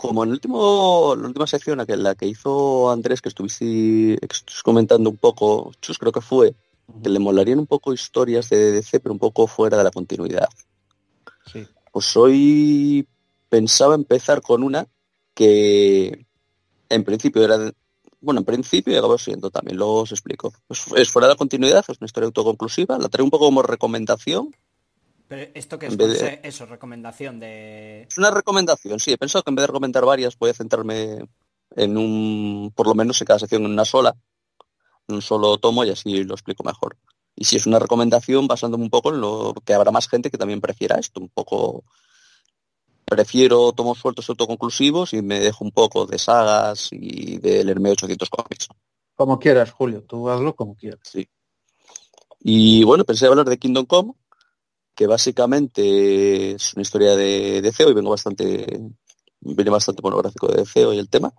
como 0.02 0.24
en 0.24 0.30
el 0.30 0.34
último, 0.34 1.16
la 1.16 1.28
última 1.28 1.46
sección 1.46 1.78
la 1.78 1.86
que, 1.86 1.96
la 1.96 2.16
que 2.16 2.26
hizo 2.26 2.90
Andrés, 2.90 3.22
que 3.22 3.30
estuviste, 3.30 4.18
comentando 4.64 5.12
un 5.12 5.18
poco, 5.18 5.72
Chus 5.80 6.00
creo 6.00 6.12
que 6.12 6.22
fue, 6.22 6.56
que 7.04 7.10
le 7.10 7.20
molarían 7.20 7.60
un 7.60 7.68
poco 7.68 7.94
historias 7.94 8.50
de 8.50 8.72
DC, 8.72 9.00
pero 9.00 9.14
un 9.14 9.20
poco 9.20 9.46
fuera 9.46 9.78
de 9.78 9.84
la 9.84 9.92
continuidad. 9.92 10.50
Sí. 11.52 11.68
Pues 11.92 12.18
hoy 12.18 13.08
pensaba 13.48 13.94
empezar 13.94 14.42
con 14.42 14.64
una 14.64 14.88
que 15.36 16.26
en 16.90 17.04
principio 17.04 17.44
era, 17.44 17.72
bueno, 18.22 18.40
en 18.40 18.46
principio 18.46 18.94
y 18.94 18.98
acabó 18.98 19.20
siendo 19.20 19.52
también, 19.52 19.78
luego 19.78 20.02
os 20.02 20.12
explico. 20.12 20.52
Es, 20.68 20.88
es 20.96 21.12
fuera 21.12 21.28
de 21.28 21.34
la 21.34 21.38
continuidad, 21.38 21.86
es 21.88 21.98
una 22.00 22.08
historia 22.08 22.26
autoconclusiva, 22.26 22.98
la 22.98 23.08
traigo 23.08 23.26
un 23.26 23.32
poco 23.32 23.46
como 23.46 23.62
recomendación 23.62 24.50
Pero 25.32 25.49
esto 25.53 25.80
que 25.80 25.86
es 25.86 25.98
de- 25.98 26.41
eso, 26.44 26.66
recomendación 26.66 27.40
de. 27.40 28.02
Es 28.02 28.18
una 28.18 28.32
recomendación, 28.32 28.99
sí. 28.99 29.14
He 29.14 29.18
pensado 29.18 29.44
que 29.44 29.49
en 29.49 29.56
vez 29.56 29.64
de 29.64 29.68
recomendar 29.68 30.03
varias, 30.03 30.38
voy 30.38 30.49
a 30.49 30.53
centrarme 30.53 31.26
en 31.78 31.98
un, 31.98 32.74
por 32.76 32.86
lo 32.86 32.95
menos 32.95 33.22
en 33.22 33.28
cada 33.28 33.40
sección 33.40 33.64
en 33.64 33.72
una 33.72 33.86
sola, 33.86 34.14
en 35.08 35.16
un 35.16 35.22
solo 35.22 35.58
tomo 35.58 35.86
y 35.86 35.90
así 35.90 36.26
lo 36.26 36.34
explico 36.34 36.66
mejor. 36.66 36.98
Y 37.34 37.45
si 37.45 37.56
es 37.56 37.66
una 37.66 37.80
recomendación, 37.80 38.45
basándome 38.45 38.84
un 38.84 38.90
poco 38.90 39.14
en 39.14 39.22
lo 39.22 39.53
que 39.64 39.74
habrá 39.74 39.90
más 39.91 40.10
gente 40.10 40.30
que 40.30 40.38
también 40.38 40.60
prefiera 40.60 40.98
esto, 40.99 41.22
un 41.22 41.30
poco 41.30 41.86
prefiero 43.06 43.72
tomos 43.72 43.99
sueltos 43.99 44.28
autoconclusivos 44.28 45.14
y 45.14 45.22
me 45.22 45.40
dejo 45.40 45.64
un 45.64 45.72
poco 45.72 46.06
de 46.08 46.20
sagas 46.20 46.90
y 46.91 47.38
de 47.38 47.64
leerme 47.64 47.91
800 47.91 48.30
cómics. 48.30 48.68
Como 49.16 49.40
quieras, 49.40 49.72
Julio, 49.72 50.03
tú 50.03 50.30
hazlo 50.30 50.58
como 50.58 50.76
quieras. 50.76 50.99
Sí. 51.10 51.30
Y 52.41 52.84
bueno, 52.84 53.06
pensé 53.06 53.28
hablar 53.28 53.48
de 53.48 53.58
Kingdom 53.58 53.86
Come, 53.86 54.12
que 54.96 55.08
básicamente 55.08 56.52
es 56.54 56.74
una 56.74 56.84
historia 56.84 57.16
de, 57.16 57.62
de 57.62 57.72
CEO 57.72 57.92
y 57.92 57.94
vengo 57.94 58.12
bastante, 58.12 58.68
viene 59.42 59.72
bastante 59.72 60.02
monográfico 60.02 60.48
de 60.48 60.66
CEO 60.66 60.94
y 60.94 61.00
el 61.00 61.10
tema. 61.10 61.34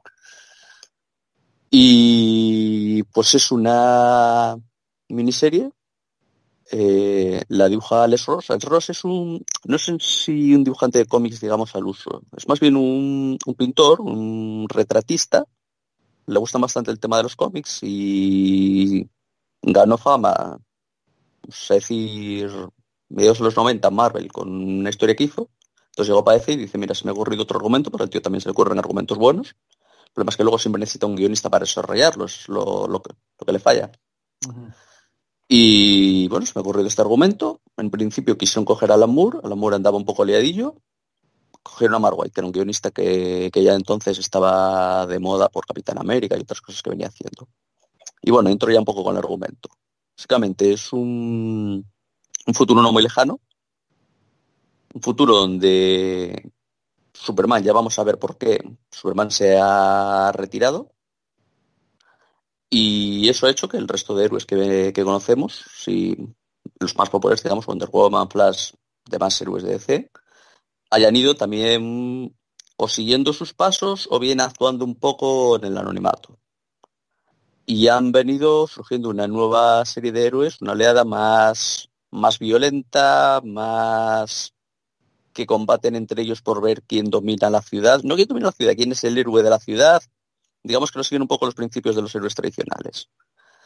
Y 1.70 3.02
pues 3.04 3.34
es 3.34 3.50
una 3.50 4.56
miniserie. 5.08 5.70
eh, 6.70 7.42
la 7.48 7.68
dibuja 7.68 8.04
Alex 8.04 8.26
Ross. 8.26 8.50
Alex 8.50 8.64
Ross 8.64 8.90
es 8.90 9.04
un, 9.04 9.44
no 9.64 9.76
es 9.76 9.88
en 9.88 10.00
sí 10.00 10.54
un 10.54 10.64
dibujante 10.64 10.98
de 10.98 11.06
cómics, 11.06 11.40
digamos, 11.40 11.74
al 11.74 11.86
uso. 11.86 12.22
Es 12.36 12.48
más 12.48 12.60
bien 12.60 12.76
un, 12.76 13.38
un 13.46 13.54
pintor, 13.54 14.00
un 14.00 14.66
retratista. 14.68 15.44
Le 16.26 16.38
gusta 16.38 16.58
bastante 16.58 16.90
el 16.90 17.00
tema 17.00 17.16
de 17.18 17.24
los 17.24 17.36
cómics 17.36 17.80
y 17.82 19.08
ganó 19.62 19.98
fama, 19.98 20.32
a 21.70 21.74
decir, 21.74 22.50
mediados 23.12 23.38
de 23.38 23.44
los 23.44 23.56
90 23.56 23.90
Marvel 23.90 24.32
con 24.32 24.48
una 24.50 24.90
historia 24.90 25.14
que 25.14 25.24
hizo. 25.24 25.50
Entonces 25.86 26.08
llegó 26.08 26.24
para 26.24 26.38
DC 26.38 26.52
y 26.52 26.56
dice, 26.56 26.78
mira, 26.78 26.94
se 26.94 27.04
me 27.04 27.10
ha 27.10 27.12
ocurrido 27.12 27.42
otro 27.42 27.58
argumento, 27.58 27.90
pero 27.90 28.04
al 28.04 28.10
tío 28.10 28.22
también 28.22 28.40
se 28.40 28.48
le 28.48 28.52
ocurren 28.52 28.78
argumentos 28.78 29.18
buenos. 29.18 29.54
El 30.06 30.12
problema 30.14 30.30
es 30.30 30.36
que 30.36 30.42
luego 30.42 30.58
siempre 30.58 30.80
necesita 30.80 31.06
un 31.06 31.16
guionista 31.16 31.50
para 31.50 31.64
desarrollarlos, 31.64 32.48
lo, 32.48 32.86
lo 32.86 33.02
que, 33.02 33.14
lo 33.38 33.46
que 33.46 33.52
le 33.52 33.58
falla. 33.58 33.90
Y 35.48 36.28
bueno, 36.28 36.46
se 36.46 36.52
me 36.54 36.60
ha 36.60 36.62
ocurrido 36.62 36.88
este 36.88 37.02
argumento. 37.02 37.60
En 37.76 37.90
principio 37.90 38.38
quisieron 38.38 38.64
coger 38.64 38.90
a 38.90 38.94
Alan 38.94 39.10
Moore, 39.10 39.40
Alan 39.42 39.58
Moore 39.58 39.76
andaba 39.76 39.96
un 39.96 40.04
poco 40.04 40.24
liadillo. 40.24 40.76
Cogieron 41.62 41.94
a 41.96 41.98
Mark 41.98 42.18
White, 42.18 42.32
que 42.32 42.40
era 42.40 42.46
un 42.46 42.52
guionista 42.52 42.90
que, 42.90 43.50
que 43.52 43.62
ya 43.62 43.74
entonces 43.74 44.18
estaba 44.18 45.06
de 45.06 45.18
moda 45.18 45.48
por 45.48 45.66
Capitán 45.66 45.98
América 45.98 46.36
y 46.36 46.40
otras 46.40 46.60
cosas 46.60 46.82
que 46.82 46.90
venía 46.90 47.08
haciendo. 47.08 47.48
Y 48.22 48.30
bueno, 48.30 48.50
entro 48.50 48.72
ya 48.72 48.78
un 48.78 48.84
poco 48.84 49.04
con 49.04 49.12
el 49.12 49.18
argumento. 49.18 49.68
Básicamente 50.16 50.72
es 50.72 50.92
un, 50.92 51.84
un 52.46 52.54
futuro 52.54 52.82
no 52.82 52.92
muy 52.92 53.02
lejano, 53.02 53.40
un 54.94 55.02
futuro 55.02 55.36
donde 55.36 56.52
Superman, 57.12 57.62
ya 57.62 57.72
vamos 57.72 57.98
a 57.98 58.04
ver 58.04 58.18
por 58.18 58.36
qué, 58.36 58.60
Superman 58.90 59.30
se 59.30 59.58
ha 59.58 60.32
retirado 60.32 60.92
y 62.68 63.28
eso 63.28 63.46
ha 63.46 63.50
hecho 63.50 63.68
que 63.68 63.76
el 63.76 63.88
resto 63.88 64.14
de 64.14 64.24
héroes 64.24 64.46
que, 64.46 64.92
que 64.94 65.04
conocemos, 65.04 65.62
si 65.76 66.16
los 66.80 66.96
más 66.96 67.10
populares, 67.10 67.42
digamos, 67.42 67.66
Wonder 67.66 67.90
Woman, 67.90 68.30
Flash, 68.30 68.72
demás 69.04 69.40
héroes 69.40 69.62
de 69.62 69.72
DC, 69.72 70.10
hayan 70.90 71.16
ido 71.16 71.34
también 71.34 72.34
o 72.76 72.88
siguiendo 72.88 73.32
sus 73.32 73.54
pasos 73.54 74.08
o 74.10 74.18
bien 74.18 74.40
actuando 74.40 74.84
un 74.84 74.94
poco 74.94 75.56
en 75.56 75.64
el 75.64 75.76
anonimato. 75.76 76.38
Y 77.66 77.88
han 77.88 78.10
venido 78.10 78.66
surgiendo 78.66 79.08
una 79.10 79.28
nueva 79.28 79.84
serie 79.84 80.10
de 80.10 80.26
héroes, 80.26 80.60
una 80.60 80.72
oleada 80.72 81.04
más, 81.04 81.90
más 82.12 82.38
violenta, 82.38 83.40
más 83.44 84.54
que 85.32 85.46
combaten 85.46 85.96
entre 85.96 86.22
ellos 86.22 86.42
por 86.42 86.62
ver 86.62 86.82
quién 86.82 87.10
domina 87.10 87.50
la 87.50 87.62
ciudad. 87.62 88.02
No 88.04 88.14
quién 88.14 88.28
domina 88.28 88.46
la 88.48 88.52
ciudad, 88.52 88.74
quién 88.76 88.92
es 88.92 89.02
el 89.04 89.16
héroe 89.18 89.42
de 89.42 89.50
la 89.50 89.58
ciudad. 89.58 90.02
Digamos 90.62 90.92
que 90.92 90.98
no 90.98 91.04
siguen 91.04 91.22
un 91.22 91.28
poco 91.28 91.46
los 91.46 91.54
principios 91.54 91.96
de 91.96 92.02
los 92.02 92.14
héroes 92.14 92.34
tradicionales. 92.34 93.08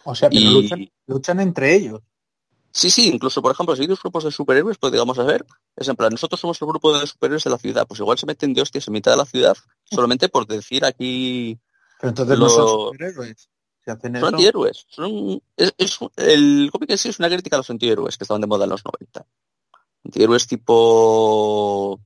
O 0.04 0.14
sea, 0.14 0.30
pero 0.30 0.40
Y- 0.40 0.62
luchan, 0.62 0.88
luchan 1.06 1.40
entre 1.40 1.74
ellos. 1.74 2.00
Sí, 2.70 2.90
sí, 2.90 3.08
incluso, 3.08 3.40
por 3.42 3.52
ejemplo, 3.52 3.74
si 3.74 3.82
hay 3.82 3.88
dos 3.88 4.00
grupos 4.02 4.24
de 4.24 4.30
superhéroes, 4.30 4.76
pues 4.78 4.92
digamos 4.92 5.18
a 5.18 5.22
ver, 5.24 5.44
es 5.74 5.88
en 5.88 5.96
plan, 5.96 6.10
nosotros 6.10 6.38
somos 6.38 6.60
el 6.60 6.68
grupo 6.68 6.96
de 6.96 7.06
superhéroes 7.06 7.42
de 7.42 7.50
la 7.50 7.56
ciudad, 7.58 7.86
pues 7.86 8.00
igual 8.00 8.18
se 8.18 8.26
meten 8.26 8.52
de 8.52 8.60
hostias 8.60 8.86
en 8.86 8.92
mitad 8.92 9.12
de 9.12 9.16
la 9.16 9.24
ciudad, 9.24 9.56
solamente 9.84 10.28
por 10.28 10.46
decir 10.46 10.84
aquí 10.84 11.58
Pero 11.98 12.10
entonces 12.10 12.38
Lo- 12.38 12.44
no 12.44 12.50
son 12.50 12.68
superhéroes. 12.92 13.48
Si 13.86 13.90
hacen 13.92 14.12
son 14.14 14.16
eso, 14.16 14.26
antihéroes. 14.26 14.86
Son, 14.88 15.40
es, 15.56 15.72
es- 15.78 15.98
el 16.16 16.68
cómic 16.72 16.90
en 16.90 16.98
sí 16.98 17.08
es 17.08 17.20
una 17.20 17.28
crítica 17.28 17.54
a 17.54 17.60
los 17.60 17.70
antihéroes 17.70 18.18
que 18.18 18.24
estaban 18.24 18.40
de 18.40 18.48
moda 18.48 18.64
en 18.64 18.70
los 18.70 18.84
90. 18.84 19.24
Antihéroes 20.04 20.46
tipo... 20.48 22.00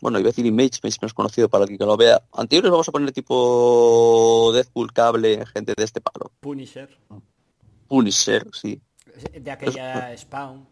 Bueno, 0.00 0.18
iba 0.18 0.28
a 0.28 0.30
decir 0.32 0.44
Image, 0.46 0.80
Image 0.82 0.98
no 1.02 1.06
es 1.06 1.14
conocido 1.14 1.48
para 1.50 1.64
el 1.64 1.76
que 1.78 1.84
lo 1.84 1.96
vea. 1.98 2.22
Antihéroes 2.32 2.70
vamos 2.70 2.88
a 2.88 2.92
poner 2.92 3.12
tipo 3.12 4.50
Deadpool, 4.54 4.92
Cable, 4.92 5.44
gente 5.46 5.74
de 5.76 5.84
este 5.84 6.00
palo. 6.00 6.32
Punisher. 6.40 6.98
Punisher, 7.86 8.46
sí. 8.52 8.80
De 9.38 9.50
aquella 9.50 10.16
Spawn. 10.16 10.66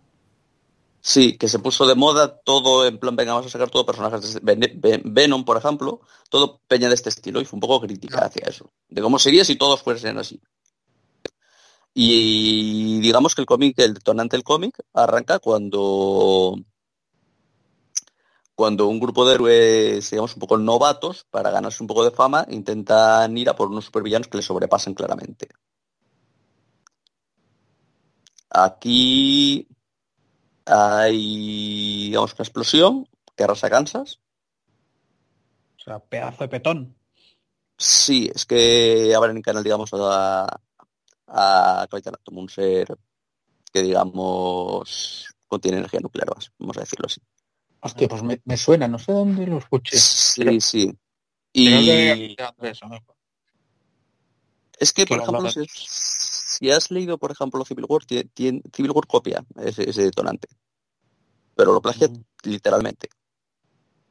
Sí, 1.04 1.36
que 1.36 1.48
se 1.48 1.58
puso 1.58 1.86
de 1.86 1.96
moda 1.96 2.38
todo 2.44 2.86
en 2.86 2.98
plan, 2.98 3.16
venga, 3.16 3.32
vamos 3.32 3.48
a 3.48 3.50
sacar 3.50 3.68
todo 3.70 3.84
personajes 3.84 4.20
de 4.22 4.28
este- 4.28 4.40
Ven- 4.42 4.80
Ven- 4.80 5.02
Venom, 5.04 5.44
por 5.44 5.56
ejemplo, 5.56 6.00
todo 6.30 6.60
peña 6.68 6.88
de 6.88 6.94
este 6.94 7.08
estilo 7.08 7.40
y 7.40 7.44
fue 7.44 7.56
un 7.56 7.60
poco 7.60 7.80
crítica 7.80 8.24
hacia 8.26 8.46
eso, 8.48 8.72
de 8.88 9.02
cómo 9.02 9.18
sería 9.18 9.44
si 9.44 9.56
todos 9.56 9.82
fuesen 9.82 10.18
así. 10.18 10.40
Y 11.94 13.00
digamos 13.00 13.34
que 13.34 13.42
el 13.42 13.46
cómic, 13.46 13.78
el 13.78 13.94
detonante 13.94 14.36
del 14.36 14.44
cómic, 14.44 14.78
arranca 14.94 15.38
cuando 15.38 16.56
cuando 18.54 18.86
un 18.86 19.00
grupo 19.00 19.26
de 19.26 19.34
héroes, 19.34 20.10
digamos, 20.10 20.34
un 20.34 20.40
poco 20.40 20.56
novatos, 20.56 21.26
para 21.30 21.50
ganarse 21.50 21.82
un 21.82 21.86
poco 21.86 22.04
de 22.04 22.10
fama, 22.12 22.46
intentan 22.50 23.36
ir 23.36 23.48
a 23.50 23.56
por 23.56 23.68
unos 23.68 23.86
supervillanos 23.86 24.28
que 24.28 24.36
les 24.38 24.46
sobrepasan 24.46 24.94
claramente. 24.94 25.48
Aquí 28.50 29.66
hay, 30.66 32.06
digamos, 32.06 32.34
una 32.34 32.43
explosión 32.43 33.09
que 33.36 33.44
arrasa 33.44 33.70
Kansas. 33.70 34.20
O 35.78 35.80
sea, 35.84 35.98
pedazo 35.98 36.44
de 36.44 36.48
petón. 36.48 36.97
Sí, 37.76 38.30
es 38.32 38.44
que 38.47 39.12
abren 39.14 39.36
el 39.36 39.43
canal, 39.43 39.64
digamos, 39.64 39.90
a, 39.94 40.47
a 41.26 41.86
Capitán 41.90 42.14
Atom, 42.14 42.39
un 42.39 42.48
ser 42.48 42.97
que, 43.72 43.82
digamos, 43.82 45.26
contiene 45.48 45.78
energía 45.78 46.01
nuclear, 46.01 46.28
vamos 46.59 46.76
a 46.76 46.80
decirlo 46.80 47.06
así. 47.06 47.20
Hostia, 47.80 48.09
pues 48.09 48.22
me, 48.22 48.40
me 48.44 48.56
suena, 48.56 48.86
no 48.86 48.98
sé 48.98 49.12
dónde 49.12 49.47
lo 49.47 49.59
escuché. 49.59 49.98
Sí, 49.98 50.60
sí. 50.60 50.97
Y 51.52 52.36
eso, 52.60 52.86
¿no? 52.89 52.98
Es 54.82 54.92
que, 54.92 55.06
por 55.06 55.18
que 55.18 55.22
ejemplo, 55.24 55.50
si, 55.50 55.66
si 55.68 56.70
has 56.70 56.90
leído, 56.90 57.18
por 57.18 57.30
ejemplo, 57.30 57.64
Civil 57.64 57.86
War, 57.88 58.02
tie- 58.04 58.28
tien- 58.34 58.62
Civil 58.74 58.90
War 58.92 59.06
copia 59.06 59.44
ese, 59.56 59.88
ese 59.88 60.02
detonante. 60.02 60.48
Pero 61.54 61.72
lo 61.72 61.80
plagia 61.80 62.09
Mm. 62.09 62.24
literalmente. 62.44 63.09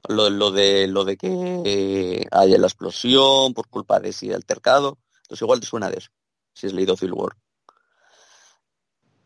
Lo, 0.07 0.29
lo 0.29 0.51
de 0.51 0.87
lo 0.87 1.05
de 1.05 1.15
que 1.17 1.61
eh, 1.63 2.25
haya 2.31 2.57
la 2.57 2.67
explosión 2.67 3.53
por 3.53 3.67
culpa 3.67 3.99
de 3.99 4.09
ese 4.09 4.33
altercado. 4.33 4.97
Entonces 5.23 5.41
igual 5.43 5.59
te 5.59 5.67
suena 5.67 5.89
de 5.89 5.97
eso, 5.97 6.09
si 6.53 6.67
has 6.67 6.73
leído 6.73 6.97
Civil 6.97 7.13
War. 7.13 7.35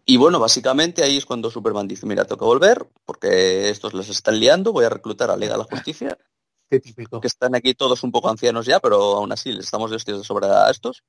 Y 0.06 0.18
bueno, 0.18 0.40
básicamente 0.40 1.04
ahí 1.04 1.18
es 1.18 1.26
cuando 1.26 1.50
Superman 1.50 1.88
dice, 1.88 2.06
mira, 2.06 2.26
tengo 2.26 2.38
que 2.40 2.46
volver, 2.46 2.88
porque 3.06 3.70
estos 3.70 3.94
les 3.96 4.10
están 4.10 4.40
liando, 4.40 4.72
voy 4.72 4.86
a 4.86 4.90
reclutar 4.90 5.32
a 5.32 5.38
Liga 5.38 5.54
de 5.54 5.60
la 5.60 5.64
Justicia, 5.70 6.18
Qué 6.70 6.80
típico. 6.80 7.20
que 7.22 7.28
están 7.28 7.56
aquí 7.56 7.74
todos 7.74 8.04
un 8.04 8.12
poco 8.12 8.30
ancianos 8.30 8.66
ya, 8.68 8.80
pero 8.80 9.16
aún 9.18 9.32
así 9.32 9.52
les 9.52 9.66
estamos 9.66 9.90
de 9.90 9.96
hostias 9.96 10.20
de 10.20 10.24
sobra 10.24 10.68
a 10.68 10.72
estos. 10.72 11.04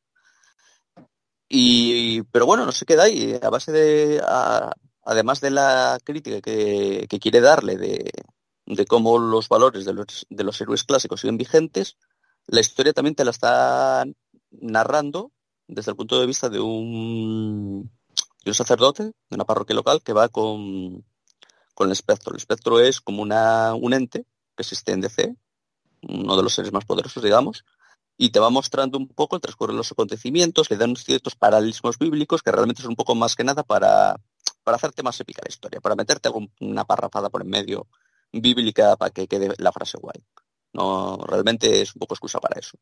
Y, 1.48 2.22
pero 2.24 2.46
bueno, 2.46 2.66
no 2.66 2.72
se 2.72 2.86
queda 2.86 3.04
ahí, 3.04 3.38
a 3.40 3.50
base 3.50 3.72
de, 3.72 4.22
además 5.02 5.40
de 5.40 5.50
la 5.50 5.98
crítica 6.02 6.40
que, 6.40 7.06
que 7.08 7.18
quiere 7.20 7.40
darle 7.40 7.76
de, 7.76 8.10
de 8.66 8.86
cómo 8.86 9.18
los 9.18 9.48
valores 9.48 9.84
de 9.84 9.94
los, 9.94 10.26
de 10.28 10.44
los 10.44 10.60
héroes 10.60 10.84
clásicos 10.84 11.20
siguen 11.20 11.38
vigentes, 11.38 11.96
la 12.46 12.60
historia 12.60 12.92
también 12.92 13.14
te 13.14 13.24
la 13.24 13.30
está 13.30 14.04
narrando 14.50 15.32
desde 15.68 15.92
el 15.92 15.96
punto 15.96 16.20
de 16.20 16.26
vista 16.26 16.48
de 16.48 16.60
un, 16.60 17.90
de 18.44 18.50
un 18.50 18.54
sacerdote 18.54 19.04
de 19.04 19.12
una 19.30 19.44
parroquia 19.44 19.74
local 19.74 20.02
que 20.02 20.12
va 20.12 20.28
con, 20.28 21.04
con 21.74 21.88
el 21.88 21.92
espectro. 21.92 22.32
El 22.32 22.38
espectro 22.38 22.80
es 22.80 23.00
como 23.00 23.22
una, 23.22 23.74
un 23.74 23.94
ente 23.94 24.26
que 24.56 24.62
existe 24.62 24.92
en 24.92 25.00
DC, 25.00 25.34
uno 26.02 26.36
de 26.36 26.42
los 26.42 26.54
seres 26.54 26.72
más 26.72 26.84
poderosos, 26.84 27.22
digamos, 27.22 27.64
y 28.18 28.30
te 28.30 28.40
va 28.40 28.50
mostrando 28.50 28.98
un 28.98 29.08
poco 29.08 29.36
el 29.36 29.42
transcurso 29.42 29.72
de 29.72 29.76
los 29.78 29.92
acontecimientos, 29.92 30.70
le 30.70 30.76
dan 30.76 30.96
ciertos 30.96 31.34
paralelismos 31.34 31.98
bíblicos 31.98 32.42
que 32.42 32.52
realmente 32.52 32.82
son 32.82 32.90
un 32.92 32.96
poco 32.96 33.14
más 33.14 33.34
que 33.36 33.44
nada 33.44 33.62
para, 33.62 34.16
para 34.64 34.76
hacerte 34.76 35.02
más 35.02 35.20
épica 35.20 35.42
la 35.44 35.50
historia, 35.52 35.80
para 35.80 35.94
meterte 35.96 36.28
algún- 36.28 36.50
una 36.60 36.84
parrafada 36.84 37.28
por 37.30 37.42
en 37.42 37.48
medio 37.50 37.86
bíblica 38.32 38.96
para 38.96 39.10
que 39.10 39.28
quede 39.28 39.54
la 39.58 39.72
frase 39.72 39.98
guay. 39.98 40.22
No, 40.72 41.18
realmente 41.26 41.82
es 41.82 41.94
un 41.94 42.00
poco 42.00 42.14
excusa 42.14 42.40
para 42.40 42.58
eso. 42.58 42.76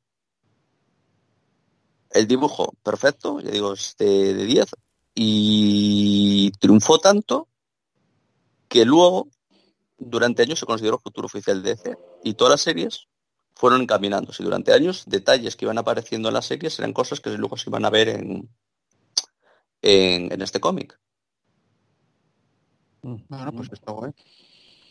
El 2.10 2.26
dibujo, 2.28 2.74
perfecto, 2.82 3.40
ya 3.40 3.50
digo, 3.50 3.72
es 3.72 3.96
de, 3.98 4.34
de 4.34 4.44
10 4.44 4.70
y 5.16 6.52
triunfó 6.60 6.98
tanto 6.98 7.48
que 8.68 8.84
luego, 8.84 9.28
durante 9.98 10.42
años, 10.42 10.58
se 10.60 10.66
consideró 10.66 10.98
futuro 10.98 11.26
oficial 11.26 11.62
de 11.62 11.70
DC 11.74 11.96
y 12.22 12.34
todas 12.34 12.52
las 12.52 12.60
series 12.62 13.08
fueron 13.54 13.82
encaminándose. 13.82 14.42
Durante 14.44 14.72
años, 14.72 15.04
detalles 15.06 15.56
que 15.56 15.64
iban 15.64 15.78
apareciendo 15.78 16.28
en 16.28 16.34
las 16.34 16.46
series 16.46 16.78
eran 16.78 16.92
cosas 16.92 17.20
que 17.20 17.30
luego 17.30 17.56
se 17.56 17.70
iban 17.70 17.84
a 17.84 17.90
ver 17.90 18.08
en, 18.08 18.48
en, 19.82 20.32
en 20.32 20.42
este 20.42 20.60
cómic. 20.60 20.98
Bueno, 23.28 23.52
pues 23.52 23.70
está 23.72 23.92
guay. 23.92 24.12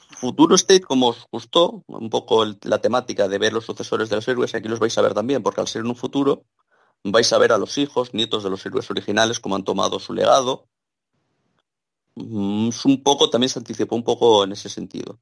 Futuro 0.10 0.56
State, 0.56 0.82
como 0.82 1.10
os 1.10 1.28
gustó, 1.32 1.84
un 1.88 2.10
poco 2.10 2.44
el- 2.44 2.60
la 2.64 2.80
temática 2.80 3.28
de 3.28 3.40
ver 3.40 3.54
los 3.54 3.66
sucesores 3.66 4.10
de 4.10 4.18
los 4.18 4.28
héroes, 4.28 4.54
aquí 4.56 4.68
los 4.70 4.80
vais 4.80 4.98
a 4.98 5.02
ver 5.02 5.14
también, 5.14 5.42
porque 5.44 5.62
al 5.62 5.68
ser 5.68 5.82
en 5.82 5.88
un 5.88 5.96
futuro, 5.96 6.46
vais 7.04 7.34
a 7.34 7.38
ver 7.40 7.52
a 7.52 7.58
los 7.58 7.78
hijos, 7.78 8.14
nietos 8.14 8.44
de 8.44 8.50
los 8.52 8.66
héroes 8.66 8.90
originales, 8.92 9.40
cómo 9.40 9.56
han 9.56 9.64
tomado 9.64 10.00
su 10.00 10.14
legado. 10.14 10.68
Mm, 12.16 12.70
Es 12.70 12.86
un 12.86 13.04
poco, 13.04 13.30
también 13.30 13.50
se 13.50 13.60
anticipó 13.60 13.96
un 13.96 14.04
poco 14.04 14.44
en 14.44 14.52
ese 14.54 14.70
sentido. 14.70 15.20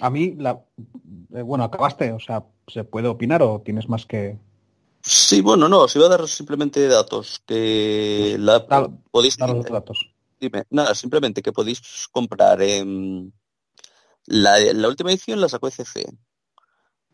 A 0.00 0.10
mí, 0.10 0.34
la... 0.36 0.62
eh, 1.34 1.42
bueno, 1.42 1.64
acabaste, 1.64 2.12
o 2.12 2.20
sea, 2.20 2.44
¿se 2.68 2.84
puede 2.84 3.08
opinar 3.08 3.42
o 3.42 3.60
tienes 3.60 3.88
más 3.88 4.06
que...? 4.06 4.38
Sí, 5.02 5.40
bueno, 5.40 5.68
no, 5.68 5.80
os 5.80 5.96
iba 5.96 6.06
a 6.06 6.10
dar 6.10 6.28
simplemente 6.28 6.86
datos 6.86 7.42
que 7.46 8.36
la 8.38 8.66
podéis 9.10 9.38
Dar 9.38 9.50
los 9.50 9.64
datos. 9.64 10.10
dime, 10.38 10.64
nada, 10.68 10.94
simplemente 10.94 11.40
que 11.42 11.52
podéis 11.52 12.08
comprar 12.12 12.60
en 12.60 13.32
la, 14.26 14.58
la 14.58 14.88
última 14.88 15.10
edición 15.10 15.40
la 15.40 15.48
sacó 15.48 15.68
ECC, 15.68 16.12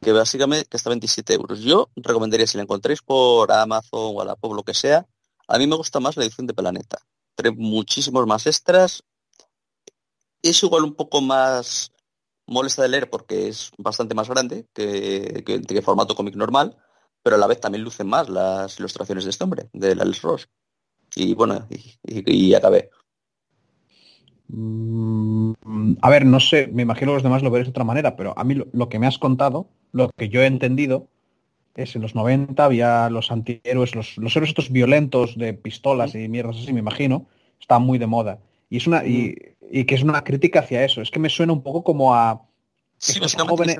que 0.00 0.12
básicamente 0.12 0.66
que 0.68 0.76
está 0.76 0.90
a 0.90 0.92
27 0.92 1.34
euros. 1.34 1.60
Yo 1.60 1.90
recomendaría 1.96 2.46
si 2.46 2.56
la 2.56 2.64
encontréis 2.64 3.02
por 3.02 3.52
Amazon 3.52 4.14
o 4.16 4.20
a 4.20 4.24
la 4.24 4.36
lo 4.42 4.62
que 4.64 4.74
sea, 4.74 5.06
a 5.48 5.58
mí 5.58 5.66
me 5.66 5.76
gusta 5.76 6.00
más 6.00 6.16
la 6.16 6.24
edición 6.24 6.46
de 6.46 6.54
Planeta. 6.54 6.98
Trae 7.34 7.52
muchísimos 7.52 8.26
más 8.26 8.46
extras. 8.46 9.04
Es 10.42 10.62
igual 10.62 10.84
un 10.84 10.94
poco 10.94 11.20
más 11.20 11.92
molesta 12.46 12.82
de 12.82 12.88
leer 12.88 13.10
porque 13.10 13.48
es 13.48 13.70
bastante 13.78 14.14
más 14.14 14.28
grande 14.28 14.66
que, 14.74 15.42
que, 15.46 15.62
que 15.62 15.82
formato 15.82 16.14
cómic 16.14 16.36
normal, 16.36 16.76
pero 17.22 17.36
a 17.36 17.38
la 17.38 17.46
vez 17.46 17.60
también 17.60 17.84
lucen 17.84 18.06
más 18.08 18.28
las 18.28 18.78
ilustraciones 18.78 19.24
de 19.24 19.30
este 19.30 19.44
hombre, 19.44 19.68
de 19.72 19.92
Alex 19.92 20.22
Ross. 20.22 20.48
Y 21.14 21.34
bueno, 21.34 21.66
y, 21.70 21.76
y- 22.04 22.48
y 22.50 22.54
acabé. 22.54 22.90
Mm, 24.48 25.94
a 26.00 26.10
ver, 26.10 26.24
no 26.24 26.40
sé, 26.40 26.68
me 26.72 26.82
imagino 26.82 27.10
que 27.12 27.14
los 27.16 27.22
demás 27.22 27.42
lo 27.42 27.50
veréis 27.50 27.66
de 27.66 27.70
otra 27.70 27.84
manera, 27.84 28.16
pero 28.16 28.34
a 28.38 28.44
mí 28.44 28.54
lo, 28.54 28.66
lo 28.72 28.88
que 28.88 28.98
me 28.98 29.06
has 29.06 29.18
contado, 29.18 29.68
lo 29.92 30.10
que 30.16 30.28
yo 30.28 30.40
he 30.42 30.46
entendido, 30.46 31.08
es 31.74 31.96
en 31.96 32.02
los 32.02 32.14
90 32.14 32.64
había 32.64 33.10
los 33.10 33.30
antihéroes, 33.30 33.94
los, 33.94 34.16
los 34.18 34.34
héroes 34.36 34.50
estos 34.50 34.70
violentos 34.70 35.36
de 35.36 35.54
pistolas 35.54 36.14
y 36.14 36.28
mierdas 36.28 36.56
así, 36.56 36.72
me 36.72 36.80
imagino, 36.80 37.26
estaban 37.60 37.84
muy 37.84 37.98
de 37.98 38.06
moda. 38.06 38.38
Y 38.68 38.78
es 38.78 38.86
una, 38.86 39.06
y, 39.06 39.34
y 39.70 39.84
que 39.84 39.94
es 39.94 40.02
una 40.02 40.22
crítica 40.24 40.60
hacia 40.60 40.84
eso. 40.84 41.00
Es 41.02 41.10
que 41.10 41.18
me 41.20 41.28
suena 41.28 41.52
un 41.52 41.62
poco 41.62 41.84
como 41.84 42.14
a. 42.14 42.42
Sí, 42.98 43.20
jóvenes- 43.20 43.78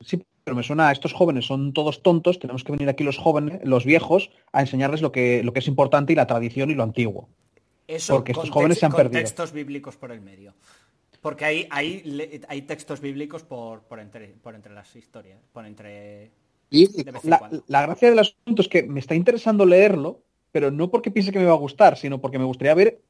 Sí, 0.00 0.24
pero 0.42 0.56
me 0.56 0.62
suena 0.64 0.88
a 0.88 0.92
estos 0.92 1.12
jóvenes 1.12 1.46
son 1.46 1.72
todos 1.72 2.02
tontos, 2.02 2.40
tenemos 2.40 2.64
que 2.64 2.72
venir 2.72 2.88
aquí 2.88 3.04
los 3.04 3.18
jóvenes, 3.18 3.60
los 3.62 3.84
viejos, 3.84 4.30
a 4.52 4.60
enseñarles 4.60 5.00
lo 5.00 5.12
que, 5.12 5.44
lo 5.44 5.52
que 5.52 5.60
es 5.60 5.68
importante 5.68 6.12
y 6.12 6.16
la 6.16 6.26
tradición 6.26 6.70
y 6.70 6.74
lo 6.74 6.82
antiguo. 6.82 7.28
Eso 7.86 8.14
Porque 8.14 8.32
estos 8.32 8.50
jóvenes 8.50 8.78
se 8.78 8.86
han 8.86 8.92
perdido. 8.92 9.20
textos 9.20 9.52
bíblicos 9.52 9.96
por 9.96 10.10
el 10.10 10.20
medio. 10.20 10.54
Porque 11.20 11.44
hay, 11.44 11.68
hay, 11.70 12.42
hay 12.48 12.62
textos 12.62 13.00
bíblicos 13.00 13.44
por, 13.44 13.82
por, 13.82 14.00
entre, 14.00 14.28
por 14.42 14.56
entre 14.56 14.72
las 14.74 14.94
historias. 14.96 15.38
Por 15.52 15.66
entre. 15.66 16.30
La, 17.22 17.48
la 17.68 17.82
gracia 17.82 18.10
del 18.10 18.18
asunto 18.18 18.62
es 18.62 18.68
que 18.68 18.82
me 18.82 18.98
está 18.98 19.14
interesando 19.14 19.64
leerlo, 19.64 20.22
pero 20.50 20.72
no 20.72 20.90
porque 20.90 21.12
piense 21.12 21.30
que 21.30 21.38
me 21.38 21.44
va 21.44 21.52
a 21.52 21.56
gustar, 21.58 21.96
sino 21.96 22.20
porque 22.20 22.38
me 22.40 22.44
gustaría 22.44 22.74
ver 22.74 23.00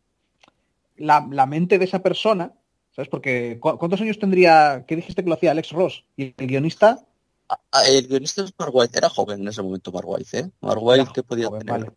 la, 0.97 1.27
la 1.31 1.47
mente 1.47 1.79
de 1.79 1.85
esa 1.85 2.03
persona, 2.03 2.53
¿sabes? 2.91 3.09
Porque 3.09 3.59
¿cu- 3.61 3.79
¿cuántos 3.79 4.01
años 4.01 4.19
tendría, 4.19 4.85
qué 4.87 4.97
dijiste 4.97 5.23
que 5.23 5.29
lo 5.29 5.35
hacía 5.37 5.51
Alex 5.53 5.71
Ross? 5.73 6.05
Y 6.17 6.35
el 6.37 6.47
guionista, 6.47 7.07
Ah, 7.49 7.85
el 7.87 8.07
guionista 8.09 8.43
es 8.45 8.53
Mark 8.59 8.75
White, 8.75 8.97
era 8.99 9.09
joven 9.09 9.41
en 9.43 9.49
ese 9.49 9.63
momento 9.63 9.93
Mark 9.93 10.09
White, 10.09 10.39
¿eh? 10.39 10.51
Mark 10.61 10.83
White 10.83 11.01
Era 11.03 11.13
que 11.13 11.23
podía 11.23 11.47
joven, 11.49 11.61
tener 11.67 11.81
vale. 11.81 11.93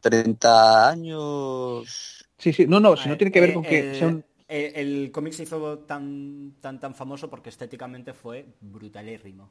30 0.00 0.88
años. 0.90 2.24
sí, 2.38 2.52
sí, 2.52 2.66
no, 2.66 2.80
no, 2.80 2.96
si 2.96 3.08
no 3.08 3.14
Eh, 3.14 3.18
tiene 3.18 3.32
que 3.32 3.40
ver 3.40 3.50
eh, 3.50 3.54
con 3.54 3.64
que 3.64 3.80
el, 3.80 3.94
sea 3.94 4.08
un- 4.08 4.24
el- 4.48 4.76
el 4.76 5.12
cómic 5.12 5.32
se 5.32 5.42
hizo 5.44 5.78
tan, 5.80 6.54
tan, 6.60 6.78
tan 6.80 6.94
famoso 6.94 7.28
porque 7.30 7.48
estéticamente 7.50 8.12
fue 8.12 8.46
brutalérrimo. 8.60 9.50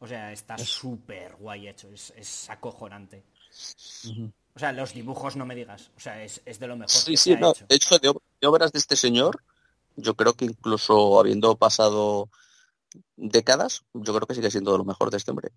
O 0.00 0.06
sea, 0.06 0.32
está 0.32 0.58
súper 0.58 1.36
guay 1.36 1.68
hecho, 1.68 1.88
es, 1.88 2.12
es 2.16 2.50
acojonante. 2.50 3.22
O 4.54 4.58
sea, 4.58 4.72
los 4.72 4.92
dibujos 4.92 5.36
no 5.36 5.46
me 5.46 5.54
digas. 5.54 5.90
O 5.96 6.00
sea, 6.00 6.22
es, 6.22 6.42
es 6.44 6.58
de 6.58 6.66
lo 6.66 6.76
mejor 6.76 7.04
Sí, 7.04 7.12
que 7.12 7.16
sí, 7.16 7.30
se 7.30 7.34
ha 7.34 7.40
no. 7.40 7.50
hecho. 7.50 7.66
De 7.68 7.74
obras 8.46 8.72
de 8.72 8.78
este 8.78 8.96
señor, 8.96 9.42
yo 9.96 10.14
creo 10.14 10.34
que 10.34 10.46
incluso 10.46 11.18
habiendo 11.18 11.56
pasado 11.56 12.28
décadas, 13.16 13.84
yo 13.94 14.14
creo 14.14 14.26
que 14.26 14.34
sigue 14.34 14.50
siendo 14.50 14.72
de 14.72 14.78
lo 14.78 14.84
mejor 14.84 15.10
de 15.10 15.16
este 15.16 15.30
hombre. 15.30 15.52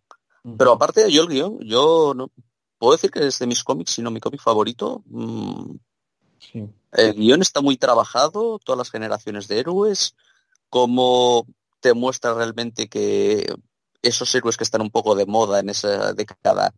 Pero 0.58 0.74
aparte, 0.74 1.12
yo 1.12 1.24
el 1.24 1.28
guion, 1.30 1.60
yo 1.62 2.14
no 2.16 2.30
puedo 2.78 2.94
decir 2.94 3.10
que 3.10 3.28
es 3.28 3.40
de 3.40 3.48
mis 3.48 3.64
cómics, 3.64 3.92
si 3.94 4.02
no 4.02 4.12
mi 4.12 4.20
cómic 4.20 4.42
favorito. 4.42 5.02
Mm, 5.08 5.78
Sí. 6.40 6.70
El 6.92 7.14
guion 7.14 7.42
está 7.42 7.62
muy 7.62 7.78
trabajado, 7.78 8.60
todas 8.64 8.78
las 8.78 8.92
generaciones 8.92 9.48
de 9.48 9.60
héroes, 9.60 10.16
cómo 10.70 11.48
te 11.80 11.94
muestra 11.94 12.34
realmente 12.34 12.88
que 12.88 13.54
esos 14.02 14.34
héroes 14.36 14.58
que 14.58 14.64
están 14.64 14.82
un 14.82 14.92
poco 14.92 15.16
de 15.16 15.26
moda 15.26 15.60
en 15.60 15.70
esa 15.70 16.14
década, 16.14 16.74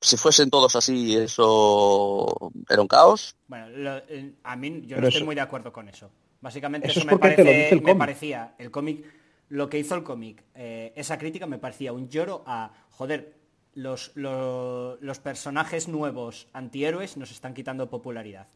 si 0.00 0.16
fuesen 0.16 0.50
todos 0.50 0.76
así, 0.76 1.16
eso 1.16 2.50
era 2.68 2.80
un 2.82 2.88
caos. 2.88 3.36
Bueno, 3.48 3.68
lo- 3.68 3.98
eh, 4.08 4.34
a 4.44 4.56
mí 4.56 4.82
yo 4.82 4.88
Pero 4.96 5.00
no 5.02 5.08
estoy 5.08 5.18
eso- 5.20 5.26
muy 5.26 5.34
de 5.34 5.40
acuerdo 5.42 5.72
con 5.72 5.88
eso. 5.88 6.10
Básicamente 6.40 6.88
Eso 6.88 7.00
eso, 7.00 7.08
es 7.08 7.12
me, 7.14 7.18
parece- 7.18 7.42
dice 7.42 7.74
el 7.74 7.82
me 7.82 7.94
parecía 7.94 8.54
el 8.58 8.70
cómic, 8.70 9.04
lo 9.50 9.68
que 9.68 9.78
hizo 9.78 9.94
el 9.94 10.02
cómic, 10.02 10.42
eh, 10.54 10.92
esa 10.96 11.18
crítica 11.18 11.46
me 11.46 11.58
parecía 11.58 11.92
un 11.92 12.08
lloro 12.08 12.42
a, 12.46 12.72
joder, 12.90 13.34
los, 13.74 14.12
lo- 14.14 14.96
los 15.00 15.18
personajes 15.18 15.86
nuevos 15.88 16.48
antihéroes 16.52 17.16
nos 17.16 17.30
están 17.30 17.52
quitando 17.54 17.90
popularidad. 17.90 18.46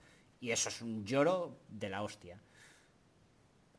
Y 0.40 0.50
eso 0.50 0.68
es 0.68 0.80
un 0.82 1.04
lloro 1.04 1.56
de 1.68 1.88
la 1.90 2.02
hostia. 2.02 2.38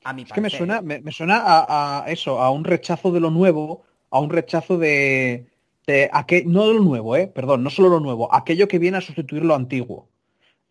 A 0.04 0.14
mi 0.14 0.22
Es 0.24 0.32
que 0.32 0.42
me 0.42 0.50
suena, 0.50 0.82
me, 0.82 1.00
me 1.02 1.12
suena 1.12 1.38
a, 1.40 2.04
a 2.06 2.12
eso, 2.12 2.40
a 2.40 2.52
un 2.52 2.64
rechazo 2.64 3.12
de 3.12 3.20
lo 3.20 3.32
nuevo, 3.32 3.84
a 4.12 4.20
un 4.20 4.30
rechazo 4.30 4.78
de, 4.78 5.48
de 5.88 6.10
aquel, 6.14 6.52
no 6.52 6.72
lo 6.74 6.80
nuevo, 6.82 7.16
eh, 7.16 7.28
perdón, 7.28 7.64
no 7.64 7.70
solo 7.70 7.90
lo 7.90 7.99
nuevo, 7.99 8.34
aquello 8.34 8.68
que 8.68 8.80
viene 8.80 8.98
a 8.98 9.02
sustituir 9.02 9.44
lo 9.45 9.56
antiguo. 9.56 10.10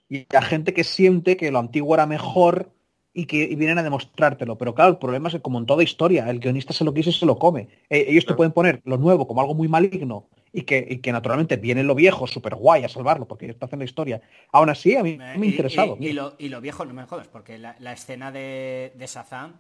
Y 0.09 0.27
a 0.37 0.43
gente 0.43 0.75
que 0.75 0.85
siente 0.85 1.37
que 1.37 1.51
lo 1.51 1.59
antiguo 1.59 1.95
era 1.95 2.07
mejor 2.07 2.71
y 3.13 3.27
que 3.27 3.45
y 3.45 3.55
vienen 3.57 3.79
a 3.79 3.83
demostrártelo. 3.83 4.59
Pero 4.59 4.75
claro, 4.75 4.91
el 4.93 4.99
problema 4.99 5.29
es 5.29 5.35
que 5.37 5.43
como 5.43 5.59
en 5.59 5.67
toda 5.67 5.83
historia, 5.83 6.29
el 6.31 6.41
guionista 6.41 6.73
se 6.73 6.85
lo 6.85 6.93
quiso 6.95 7.11
y 7.11 7.13
se 7.13 7.27
lo 7.27 7.39
come. 7.39 7.69
Eh, 7.89 8.07
ellos 8.09 8.27
te 8.27 8.35
pueden 8.35 8.53
poner 8.53 8.81
lo 8.85 8.99
nuevo 8.99 9.27
como 9.27 9.41
algo 9.41 9.55
muy 9.55 9.69
maligno 9.69 10.29
y 10.53 10.63
que, 10.63 10.87
y 10.89 10.99
que 10.99 11.13
naturalmente 11.13 11.57
viene 11.57 11.83
lo 11.83 11.95
viejo 11.95 12.27
súper 12.27 12.55
guay 12.55 12.85
a 12.85 12.89
salvarlo 12.89 13.27
porque 13.27 13.47
ellos 13.47 13.59
te 13.59 13.65
hacen 13.65 13.79
la 13.79 13.85
historia. 13.87 14.21
Aún 14.53 14.69
así, 14.69 14.97
a 14.97 15.03
mí 15.03 15.17
me 15.17 15.25
ha 15.25 15.37
y- 15.37 15.45
interesado. 15.47 15.97
Y, 16.01 16.09
y 16.09 16.13
lo, 16.13 16.35
y 16.39 16.49
lo 16.49 16.61
viejo, 16.61 16.85
no 16.85 16.95
me 16.95 17.05
jodas, 17.07 17.29
porque 17.29 17.59
la, 17.59 17.77
la 17.79 17.93
escena 17.93 18.31
de, 18.31 18.93
de 18.95 19.07
Shazam 19.07 19.55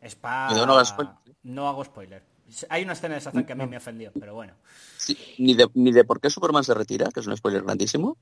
es 0.00 0.14
para... 0.14 0.48
No 1.42 1.68
hago 1.68 1.84
spoiler. 1.84 2.22
Hay 2.68 2.82
una 2.84 2.92
escena 2.94 3.14
de 3.14 3.20
Shazam 3.20 3.44
que 3.44 3.52
a 3.52 3.56
mí 3.56 3.66
me 3.66 3.76
ofendió, 3.76 4.12
pero 4.18 4.34
bueno. 4.34 4.54
Sí, 4.96 5.16
ni, 5.38 5.54
de, 5.54 5.68
ni 5.74 5.92
de 5.92 6.04
por 6.04 6.20
qué 6.20 6.30
Superman 6.30 6.64
se 6.64 6.74
retira, 6.74 7.08
que 7.12 7.20
es 7.20 7.26
un 7.26 7.36
spoiler 7.36 7.62
grandísimo, 7.62 8.16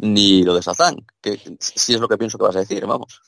ni 0.00 0.42
lo 0.42 0.54
de 0.54 0.60
Shazam, 0.60 0.96
que 1.20 1.38
sí 1.58 1.94
es 1.94 2.00
lo 2.00 2.08
que 2.08 2.18
pienso 2.18 2.38
que 2.38 2.44
vas 2.44 2.56
a 2.56 2.60
decir, 2.60 2.84
vamos. 2.86 3.20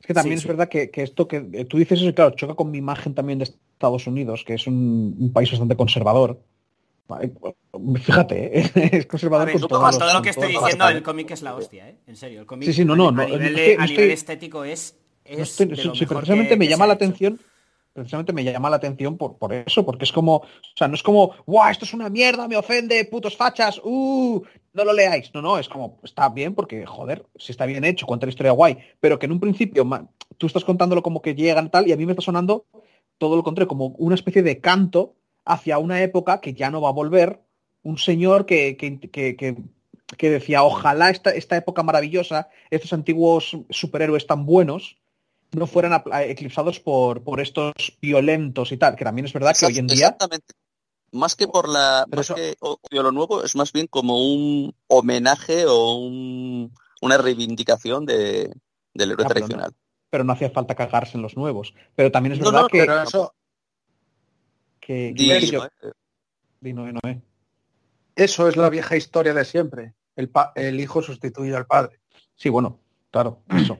Es 0.00 0.06
que 0.06 0.14
también 0.14 0.36
Sí, 0.36 0.38
es 0.38 0.42
sí. 0.42 0.48
verdad 0.48 0.68
que, 0.68 0.90
que 0.90 1.02
esto 1.02 1.26
que 1.26 1.48
eh, 1.52 1.64
tú 1.64 1.78
dices 1.78 2.00
eso, 2.00 2.14
claro, 2.14 2.34
choca 2.36 2.54
con 2.54 2.70
mi 2.70 2.78
imagen 2.78 3.14
también 3.14 3.38
de 3.38 3.44
Estados 3.44 4.06
Unidos, 4.06 4.44
que 4.46 4.54
es 4.54 4.66
un, 4.66 5.16
un 5.18 5.32
país 5.32 5.50
bastante 5.50 5.76
conservador. 5.76 6.40
Vale, 7.08 7.32
Fíjate, 8.02 8.60
¿eh? 8.60 8.70
es 8.92 9.04
A 9.04 9.08
conservador 9.08 9.46
ver, 9.46 9.52
con 9.60 9.68
todo, 9.68 9.98
todo 9.98 10.12
lo 10.14 10.22
que 10.22 10.30
estoy 10.30 10.52
diciendo 10.52 10.86
del 10.86 11.02
cómic 11.02 11.30
es 11.32 11.42
la 11.42 11.54
hostia, 11.54 11.88
¿eh? 11.88 11.96
En 12.06 12.16
serio, 12.16 12.40
el 12.40 12.46
cómic 12.46 12.66
Sí, 12.66 12.72
sí, 12.74 12.84
no, 12.84 12.96
no, 12.96 13.08
a, 13.08 13.12
no, 13.12 13.22
a 13.22 13.26
nivel, 13.26 13.56
a 13.80 13.84
estoy- 13.84 14.10
estético 14.10 14.64
es, 14.64 14.96
es 15.24 15.38
No 15.38 15.44
estoy- 15.44 15.66
de 15.66 15.76
sí, 15.76 15.84
lo 15.84 15.92
sí, 15.94 16.00
mejor 16.00 16.16
precisamente 16.18 16.50
que- 16.50 16.56
me 16.56 16.64
que 16.66 16.70
llama 16.70 16.86
la 16.86 16.94
hecho. 16.94 17.04
atención 17.04 17.40
precisamente 17.94 18.32
me 18.34 18.44
llama 18.44 18.68
la 18.68 18.76
atención 18.76 19.16
por, 19.16 19.38
por 19.38 19.54
eso, 19.54 19.86
porque 19.86 20.04
es 20.04 20.12
como, 20.12 20.36
o 20.36 20.46
sea, 20.76 20.88
no 20.88 20.94
es 20.94 21.02
como, 21.02 21.32
¡guau! 21.46 21.70
Esto 21.70 21.86
es 21.86 21.94
una 21.94 22.10
mierda, 22.10 22.46
me 22.48 22.56
ofende, 22.56 23.04
putos 23.06 23.36
fachas, 23.36 23.80
¡uh! 23.82 24.42
No 24.74 24.84
lo 24.84 24.92
leáis. 24.92 25.30
No, 25.32 25.40
no, 25.40 25.58
es 25.58 25.68
como, 25.68 26.00
está 26.02 26.28
bien 26.28 26.54
porque, 26.54 26.84
joder, 26.84 27.24
si 27.36 27.52
está 27.52 27.64
bien 27.64 27.84
hecho, 27.84 28.06
cuenta 28.06 28.26
la 28.26 28.30
historia 28.30 28.52
guay, 28.52 28.76
pero 29.00 29.18
que 29.18 29.26
en 29.26 29.32
un 29.32 29.40
principio 29.40 29.88
tú 30.36 30.46
estás 30.48 30.64
contándolo 30.64 31.02
como 31.02 31.22
que 31.22 31.34
llegan 31.34 31.70
tal 31.70 31.88
y 31.88 31.92
a 31.92 31.96
mí 31.96 32.04
me 32.04 32.12
está 32.12 32.22
sonando 32.22 32.66
todo 33.18 33.36
lo 33.36 33.44
contrario, 33.44 33.68
como 33.68 33.86
una 33.98 34.16
especie 34.16 34.42
de 34.42 34.60
canto 34.60 35.14
hacia 35.44 35.78
una 35.78 36.02
época 36.02 36.40
que 36.40 36.52
ya 36.54 36.70
no 36.70 36.80
va 36.80 36.88
a 36.88 36.92
volver, 36.92 37.40
un 37.84 37.96
señor 37.98 38.44
que, 38.46 38.76
que, 38.76 38.98
que- 38.98 39.36
que- 39.36 39.56
que 40.18 40.30
decía, 40.30 40.62
ojalá 40.62 41.10
esta, 41.10 41.30
esta 41.30 41.56
época 41.56 41.82
maravillosa, 41.82 42.48
estos 42.70 42.92
antiguos 42.92 43.56
superhéroes 43.70 44.26
tan 44.26 44.44
buenos, 44.46 44.96
no 45.54 45.66
fueran 45.66 45.92
a- 45.92 46.22
eclipsados 46.24 46.80
por, 46.80 47.22
por 47.22 47.40
estos 47.40 47.72
violentos 48.00 48.72
y 48.72 48.76
tal, 48.76 48.96
que 48.96 49.04
también 49.04 49.26
es 49.26 49.32
verdad 49.32 49.54
que 49.58 49.66
hoy 49.66 49.78
en 49.78 49.86
día... 49.86 50.06
Exactamente. 50.06 50.54
Más 51.12 51.36
que 51.36 51.46
por 51.46 51.68
la, 51.68 52.04
Pero 52.10 52.16
más 52.20 52.26
eso- 52.26 52.34
que 52.34 52.56
odio 52.60 53.02
lo 53.02 53.12
nuevo, 53.12 53.44
es 53.44 53.54
más 53.54 53.72
bien 53.72 53.86
como 53.86 54.18
un 54.34 54.74
homenaje 54.88 55.64
o 55.66 55.94
un- 55.96 56.72
una 57.00 57.18
reivindicación 57.18 58.04
de, 58.06 58.52
del 58.94 59.12
héroe 59.12 59.24
Ah, 59.24 59.28
pero 59.28 59.40
no. 59.40 59.46
tradicional. 59.46 59.72
pero 60.10 60.24
no 60.24 60.32
hacía 60.32 60.50
falta 60.50 60.74
cagarse 60.74 61.16
en 61.16 61.22
los 61.22 61.36
nuevos. 61.36 61.74
Pero 61.96 62.10
también 62.12 62.32
es 62.34 62.38
No, 62.40 62.46
verdad 62.46 62.62
no, 62.62 62.68
que, 62.68 62.78
Pero 62.78 63.02
eso, 63.02 63.34
que-. 64.80 65.12
Eh, 67.04 67.20
eso 68.16 68.48
es 68.48 68.56
la 68.56 68.70
vieja 68.70 68.96
historia 68.96 69.34
de 69.34 69.44
siempre. 69.44 69.94
El, 70.16 70.28
pa- 70.28 70.52
el 70.54 70.78
hijo 70.80 71.02
sustituye 71.02 71.54
al 71.56 71.66
padre. 71.66 72.00
Sí, 72.36 72.48
bueno, 72.48 72.80
claro, 73.10 73.42
eso. 73.50 73.78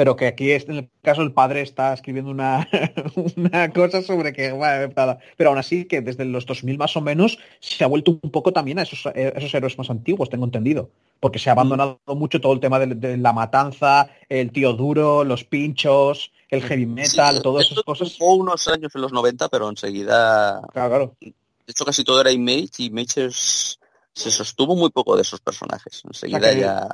Pero 0.00 0.16
que 0.16 0.26
aquí 0.28 0.50
en 0.52 0.70
el 0.76 0.90
caso 1.02 1.20
el 1.20 1.32
padre 1.34 1.60
está 1.60 1.92
escribiendo 1.92 2.30
una, 2.30 2.66
una 3.36 3.70
cosa 3.70 4.00
sobre 4.00 4.32
que, 4.32 4.50
bueno, 4.50 4.90
nada. 4.96 5.18
pero 5.36 5.50
aún 5.50 5.58
así 5.58 5.84
que 5.84 6.00
desde 6.00 6.24
los 6.24 6.46
2000 6.46 6.78
más 6.78 6.96
o 6.96 7.02
menos 7.02 7.38
se 7.58 7.84
ha 7.84 7.86
vuelto 7.86 8.12
un 8.22 8.30
poco 8.30 8.50
también 8.50 8.78
a 8.78 8.82
esos, 8.84 9.04
eh, 9.14 9.34
esos 9.36 9.52
héroes 9.52 9.76
más 9.76 9.90
antiguos, 9.90 10.30
tengo 10.30 10.46
entendido. 10.46 10.88
Porque 11.20 11.38
se 11.38 11.50
ha 11.50 11.52
abandonado 11.52 12.00
mucho 12.16 12.40
todo 12.40 12.54
el 12.54 12.60
tema 12.60 12.78
de, 12.78 12.94
de 12.94 13.18
la 13.18 13.34
matanza, 13.34 14.08
el 14.30 14.52
tío 14.52 14.72
duro, 14.72 15.22
los 15.22 15.44
pinchos, 15.44 16.32
el 16.48 16.62
heavy 16.62 16.86
metal, 16.86 17.36
sí, 17.36 17.42
todas 17.42 17.70
esas 17.70 17.82
cosas. 17.84 18.16
tuvo 18.16 18.36
unos 18.36 18.66
años 18.68 18.94
en 18.94 19.02
los 19.02 19.12
90, 19.12 19.50
pero 19.50 19.68
enseguida, 19.68 20.62
Claro, 20.72 20.88
claro. 20.88 21.16
de 21.20 21.34
hecho 21.68 21.84
casi 21.84 22.04
todo 22.04 22.22
era 22.22 22.32
Image 22.32 22.70
y 22.78 22.86
Image 22.86 23.26
es- 23.26 23.78
se 24.14 24.30
sostuvo 24.30 24.74
muy 24.74 24.88
poco 24.88 25.14
de 25.14 25.20
esos 25.20 25.40
personajes. 25.42 26.00
Enseguida 26.06 26.40
que- 26.54 26.60
ya... 26.60 26.88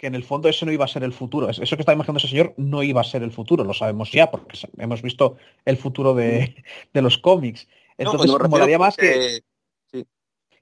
que 0.00 0.06
en 0.06 0.14
el 0.14 0.24
fondo 0.24 0.48
eso 0.48 0.64
no 0.64 0.72
iba 0.72 0.86
a 0.86 0.88
ser 0.88 1.04
el 1.04 1.12
futuro. 1.12 1.50
Es- 1.50 1.58
Eso 1.58 1.76
que 1.76 1.82
está 1.82 1.92
imaginando 1.92 2.16
ese 2.18 2.28
señor 2.28 2.54
no 2.56 2.82
iba 2.82 3.02
a 3.02 3.04
ser 3.04 3.22
el 3.22 3.32
futuro, 3.32 3.64
lo 3.64 3.74
sabemos 3.74 4.10
ya, 4.10 4.30
porque 4.30 4.58
hemos 4.78 5.02
visto 5.02 5.36
el 5.66 5.76
futuro 5.76 6.14
de, 6.14 6.64
de 6.94 7.02
los 7.02 7.18
cómics. 7.18 7.68
No, 7.98 8.12
Entonces, 8.12 8.30
me 8.30 8.38
refiero 8.38 8.48
molaría 8.48 8.78
más 8.78 8.96
que, 8.96 9.42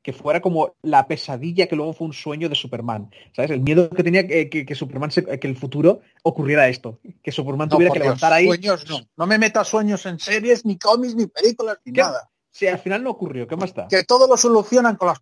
que 0.03 0.13
fuera 0.13 0.41
como 0.41 0.75
la 0.83 1.07
pesadilla 1.07 1.69
que 1.69 1.77
luego 1.77 1.93
fue 1.93 2.09
un 2.09 2.13
sueño 2.15 2.49
de 2.49 2.57
Superman. 2.57 3.11
¿Sabes? 3.33 3.53
El 3.53 3.61
miedo 3.61 3.89
que 3.91 4.03
tenía 4.03 4.27
que, 4.27 4.51
que- 4.51 4.67
que 4.67 4.75
Superman 4.75 5.13
se- 5.13 5.39
que 5.39 5.47
el 5.47 5.57
futuro 5.57 6.01
ocurriera 6.25 6.69
esto. 6.69 6.99
Que 7.23 7.31
Superman 7.31 7.69
No, 7.69 7.77
tuviera 7.77 7.93
que 7.93 8.01
Dios, 8.01 8.07
levantar 8.07 8.33
ahí. 8.33 8.47
Sueños 8.47 8.89
no. 8.89 8.99
No 9.17 9.27
me 9.29 9.39
metas 9.39 9.69
sueños 9.69 10.05
en 10.07 10.19
series, 10.19 10.65
ni 10.65 10.79
cómics, 10.79 11.15
ni 11.15 11.27
películas, 11.27 11.79
ni 11.85 11.93
¿Qué? 11.93 12.01
nada. 12.01 12.29
Si 12.51 12.67
al 12.67 12.81
final 12.81 13.05
no 13.05 13.11
ocurrió, 13.11 13.47
¿qué 13.47 13.55
más 13.55 13.67
está? 13.71 13.87
Que 13.87 14.03
todo 14.03 14.27
lo 14.27 14.37
solucionan 14.37 14.97
con 14.97 15.09
las 15.09 15.19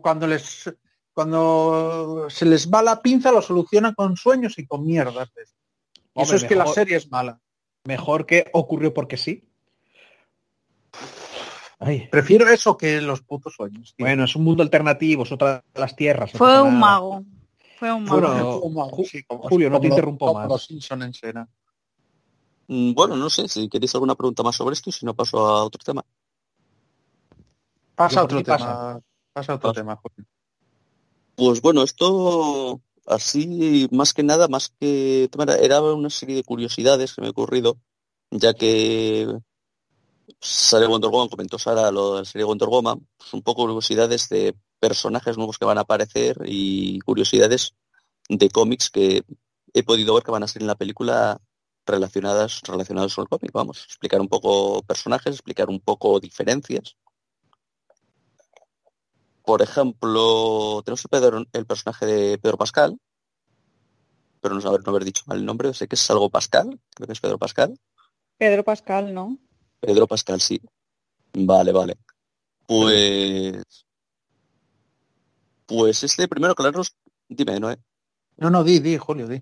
cuando 0.00 0.26
les 0.26 0.72
cuando 1.14 2.26
se 2.30 2.44
les 2.46 2.70
va 2.70 2.82
la 2.82 3.00
pinza 3.02 3.30
lo 3.32 3.42
solucionan 3.42 3.94
con 3.94 4.16
sueños 4.16 4.58
y 4.58 4.66
con 4.66 4.84
mierdas. 4.86 5.32
de 5.34 5.42
eso. 5.42 5.54
Y 5.94 6.00
Hombre, 6.20 6.22
eso 6.24 6.36
es 6.36 6.44
que 6.44 6.56
la 6.56 6.66
serie 6.66 6.96
es 6.96 7.10
mala. 7.10 7.40
Mejor 7.84 8.26
que 8.26 8.48
ocurrió 8.52 8.92
porque 8.94 9.16
sí. 9.16 9.48
Ay, 11.78 12.06
Prefiero 12.10 12.48
eso 12.48 12.76
que 12.76 13.00
los 13.00 13.22
putos 13.22 13.54
sueños. 13.54 13.94
tío. 13.96 14.06
bueno, 14.06 14.24
es 14.24 14.36
un 14.36 14.44
mundo 14.44 14.62
alternativo, 14.62 15.24
es 15.24 15.32
otra 15.32 15.64
de 15.74 15.80
las 15.80 15.96
tierras. 15.96 16.30
Fue 16.32 16.60
un 16.62 16.68
nada. 16.68 16.78
mago. 16.80 17.24
Fue 17.78 17.92
un 17.92 18.04
mago. 18.04 18.20
Bueno, 18.20 18.60
Como- 18.60 18.90
Ju- 18.90 19.04
sí, 19.08 19.22
como- 19.24 19.42
Julio, 19.48 19.68
no 19.68 19.80
te 19.80 19.88
interrumpo 19.88 20.26
como 20.26 20.38
más. 20.40 20.48
Los 20.48 20.64
Simpson 20.66 21.02
en 21.02 21.12
cena. 21.12 21.48
Mm, 22.68 22.92
Bueno, 22.94 23.16
no 23.16 23.28
sé, 23.28 23.48
si 23.48 23.68
queréis 23.68 23.92
alguna 23.94 24.14
pregunta 24.14 24.44
más 24.44 24.54
sobre 24.54 24.74
esto 24.74 24.90
y 24.90 24.92
si 24.92 25.04
no 25.04 25.14
paso 25.14 25.38
a 25.44 25.64
otro 25.64 25.82
tema. 25.84 26.04
Pasa 27.96 28.20
a 28.20 28.24
otro 28.24 28.42
tema. 28.42 28.56
pasa. 28.58 29.00
Pasa 29.32 29.52
a 29.52 29.54
otro 29.56 29.70
Pasa. 29.70 29.80
tema, 29.80 29.96
Julio. 29.96 30.24
Pues 31.36 31.60
bueno, 31.62 31.82
esto 31.82 32.80
así 33.06 33.88
más 33.90 34.12
que 34.14 34.22
nada, 34.22 34.48
más 34.48 34.72
que 34.80 35.28
era- 35.60 35.82
una 35.82 36.10
serie 36.10 36.36
de 36.36 36.44
curiosidades 36.44 37.14
que 37.14 37.20
me 37.20 37.28
he 37.28 37.30
ocurrido, 37.30 37.78
ya 38.30 38.54
que 38.54 39.26
sale 40.40 40.86
Wonder 40.86 41.10
Woman, 41.10 41.28
comentó 41.28 41.58
Sara 41.58 41.90
lo 41.90 42.14
de 42.14 42.18
la 42.20 42.24
serie 42.24 42.44
Wonder 42.44 42.68
Woman, 42.68 43.06
pues 43.16 43.32
un 43.34 43.42
poco 43.42 43.62
curiosidades 43.66 44.28
de 44.28 44.54
personajes 44.78 45.36
nuevos 45.36 45.58
que 45.58 45.64
van 45.64 45.78
a 45.78 45.82
aparecer 45.82 46.36
y 46.44 46.98
curiosidades 47.00 47.74
de 48.28 48.48
cómics 48.50 48.90
que 48.90 49.22
he 49.74 49.82
podido 49.84 50.14
ver 50.14 50.22
que 50.24 50.30
van 50.32 50.42
a 50.42 50.48
ser 50.48 50.62
en 50.62 50.68
la 50.68 50.74
película 50.76 51.40
relacionadas 51.86 52.60
relacionados 52.62 53.14
con 53.14 53.22
el 53.24 53.28
cómic. 53.28 53.52
Vamos, 53.52 53.84
explicar 53.84 54.20
un 54.20 54.28
poco 54.28 54.82
personajes, 54.82 55.34
explicar 55.34 55.68
un 55.68 55.80
poco 55.80 56.20
diferencias. 56.20 56.96
Por 59.44 59.62
ejemplo, 59.62 60.82
tenemos 60.84 61.04
el, 61.04 61.08
Pedro- 61.10 61.46
el 61.52 61.66
personaje 61.66 62.06
de 62.06 62.38
Pedro 62.38 62.56
Pascal, 62.56 62.98
pero 64.40 64.54
no 64.54 64.60
saber 64.60 64.82
no 64.84 64.90
haber 64.90 65.04
dicho 65.04 65.24
mal 65.26 65.38
el 65.38 65.44
nombre, 65.46 65.72
sé 65.74 65.88
que 65.88 65.96
es 65.96 66.10
algo 66.10 66.30
Pascal, 66.30 66.80
creo 66.94 67.06
que 67.06 67.12
es 67.12 67.20
Pedro 67.20 67.38
Pascal. 67.38 67.78
Pedro 68.38 68.64
Pascal, 68.64 69.12
¿no? 69.14 69.38
Pedro 69.80 70.06
Pascal, 70.06 70.40
sí. 70.40 70.60
Vale, 71.34 71.72
vale. 71.72 71.96
Pues. 72.66 73.64
Pues 75.66 76.02
este 76.02 76.28
primero, 76.28 76.54
claro, 76.54 76.82
dime, 77.28 77.58
¿no? 77.58 77.74
No, 78.36 78.50
no, 78.50 78.64
di, 78.64 78.80
di, 78.80 78.96
Julio, 78.98 79.28
di. 79.28 79.40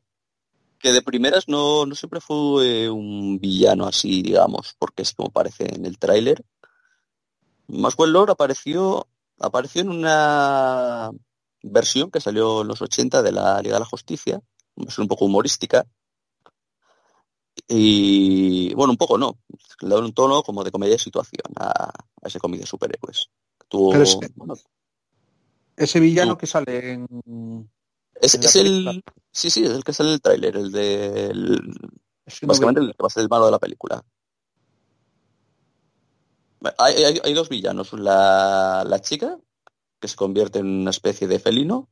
Que 0.79 0.93
de 0.93 1.03
primeras 1.03 1.49
no, 1.49 1.85
no 1.85 1.95
siempre 1.95 2.21
fue 2.21 2.89
un 2.89 3.39
villano 3.39 3.87
así, 3.87 4.23
digamos, 4.23 4.75
porque 4.79 5.03
es 5.03 5.13
como 5.13 5.31
parece 5.31 5.75
en 5.75 5.85
el 5.85 5.99
tráiler. 5.99 6.43
Maxwell 7.67 8.13
Lord 8.13 8.31
apareció, 8.31 9.07
apareció 9.41 9.83
en 9.83 9.89
una 9.91 11.11
versión 11.63 12.11
que 12.11 12.21
salió 12.21 12.63
en 12.63 12.69
los 12.69 12.81
80 12.81 13.23
de 13.23 13.33
la 13.33 13.61
Liga 13.63 13.75
de 13.75 13.81
la 13.81 13.87
Justicia, 13.87 14.41
versión 14.77 15.05
un 15.05 15.09
poco 15.09 15.25
humorística. 15.25 15.85
Y 17.69 18.73
bueno, 18.75 18.93
un 18.93 18.97
poco 18.97 19.19
no, 19.19 19.39
le 19.81 19.89
da 19.89 19.99
un 20.01 20.13
tono 20.13 20.43
como 20.43 20.65
de 20.65 20.71
comedia 20.71 20.95
de 20.95 20.99
situación 20.99 21.43
a, 21.57 21.89
a 21.91 22.27
ese 22.29 22.41
cómic 22.41 22.61
de 22.61 22.67
superhéroes. 22.67 23.29
Tuvo, 23.69 23.91
Pero 23.93 24.03
es- 24.05 24.19
bueno, 24.35 24.55
Ese 25.77 26.01
villano 26.01 26.33
No. 26.33 26.39
que 26.39 26.47
sale 26.47 26.93
en... 26.93 27.71
es, 28.21 28.35
en 28.35 28.43
es 28.43 28.57
el, 28.57 29.05
sí, 29.33 29.51
sí, 29.51 29.65
es 29.65 29.71
el 29.73 29.85
que 29.85 29.93
sale 29.93 30.11
en 30.11 30.15
el 30.15 30.21
tráiler, 30.21 30.57
el 30.57 30.73
de, 30.73 31.31
es 32.27 32.43
no 32.43 32.49
Básicamente 32.49 32.81
el 32.81 32.89
que 32.93 33.03
va 33.03 33.07
a 33.07 33.11
ser 33.11 33.23
el 33.23 33.29
malo 33.29 33.47
de 33.47 33.53
la 33.53 33.59
película. 33.59 34.03
Hay, 36.79 37.35
dos 37.35 37.49
villanos. 37.49 37.93
La, 37.95 39.01
chica, 39.03 39.39
que 39.99 40.09
se 40.09 40.17
convierte 40.17 40.59
en 40.59 40.67
una 40.67 40.91
especie 40.91 41.27
de 41.27 41.39
felino, 41.39 41.91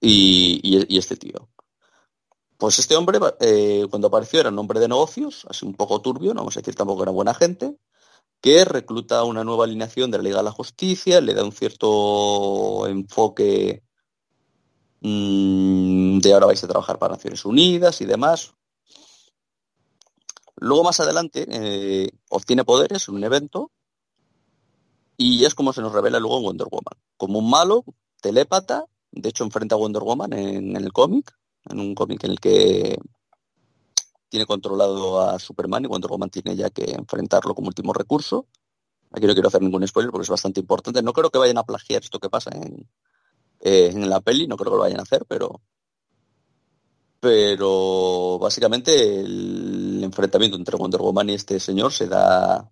y, 0.00 0.96
este 0.96 1.16
tío. 1.16 1.48
Pues 2.58 2.78
este 2.78 2.96
hombre, 2.96 3.18
eh, 3.40 3.86
cuando 3.90 4.08
apareció, 4.08 4.40
era 4.40 4.48
un 4.50 4.58
hombre 4.58 4.80
de 4.80 4.88
negocios, 4.88 5.46
así 5.48 5.66
un 5.66 5.74
poco 5.74 6.00
turbio, 6.00 6.32
no 6.32 6.40
vamos 6.40 6.56
a 6.56 6.60
decir 6.60 6.74
tampoco 6.74 7.02
era 7.02 7.12
buena 7.12 7.34
gente, 7.34 7.76
que 8.40 8.64
recluta 8.64 9.24
una 9.24 9.44
nueva 9.44 9.64
alineación 9.64 10.10
de 10.10 10.18
la 10.18 10.24
Liga 10.24 10.38
de 10.38 10.44
la 10.44 10.52
Justicia, 10.52 11.20
le 11.20 11.34
da 11.34 11.44
un 11.44 11.52
cierto 11.52 12.86
enfoque 12.86 13.82
mm, 15.00 16.18
de 16.20 16.32
ahora 16.32 16.46
vais 16.46 16.62
a 16.64 16.68
trabajar 16.68 16.98
para 16.98 17.14
Naciones 17.14 17.44
Unidas 17.44 18.00
y 18.00 18.06
demás. 18.06 18.54
Luego 20.56 20.84
más 20.84 21.00
adelante 21.00 21.46
eh, 21.50 22.10
obtiene 22.30 22.64
poderes 22.64 23.08
en 23.08 23.16
un 23.16 23.24
evento 23.24 23.72
y 25.16 25.44
es 25.44 25.54
como 25.54 25.72
se 25.72 25.80
nos 25.80 25.92
revela 25.92 26.20
luego 26.20 26.38
en 26.38 26.44
Wonder 26.44 26.68
Woman. 26.70 26.98
Como 27.16 27.38
un 27.38 27.50
malo, 27.50 27.84
telépata, 28.20 28.84
de 29.10 29.28
hecho 29.28 29.44
enfrenta 29.44 29.74
a 29.74 29.78
Wonder 29.78 30.02
Woman 30.02 30.32
en, 30.32 30.76
el 30.76 30.92
cómic, 30.92 31.32
en 31.68 31.80
un 31.80 31.94
cómic 31.94 32.24
en 32.24 32.30
el 32.32 32.40
que 32.40 32.98
tiene 34.28 34.46
controlado 34.46 35.20
a 35.20 35.38
Superman 35.38 35.84
y 35.84 35.88
Wonder 35.88 36.10
Woman 36.10 36.30
tiene 36.30 36.56
ya 36.56 36.70
que 36.70 36.92
enfrentarlo 36.92 37.54
como 37.54 37.68
último 37.68 37.92
recurso. 37.92 38.46
Aquí 39.12 39.26
no 39.26 39.32
quiero 39.32 39.48
hacer 39.48 39.62
ningún 39.62 39.86
spoiler 39.86 40.10
porque 40.10 40.24
es 40.24 40.30
bastante 40.30 40.60
importante. 40.60 41.02
No 41.02 41.12
creo 41.12 41.30
que 41.30 41.38
vayan 41.38 41.58
a 41.58 41.64
plagiar 41.64 42.02
esto 42.02 42.18
que 42.18 42.28
pasa 42.28 42.50
en, 42.52 42.88
eh, 43.60 43.90
en 43.92 44.10
la 44.10 44.20
peli, 44.20 44.46
no 44.46 44.56
creo 44.56 44.72
que 44.72 44.76
lo 44.76 44.82
vayan 44.82 45.00
a 45.00 45.04
hacer, 45.04 45.24
pero 45.26 45.62
pero 47.18 48.38
básicamente 48.38 49.20
el 49.20 50.00
enfrentamiento 50.04 50.56
entre 50.56 50.76
Wonder 50.76 51.00
Woman 51.00 51.30
y 51.30 51.34
este 51.34 51.58
señor 51.58 51.92
se 51.92 52.06
da 52.06 52.70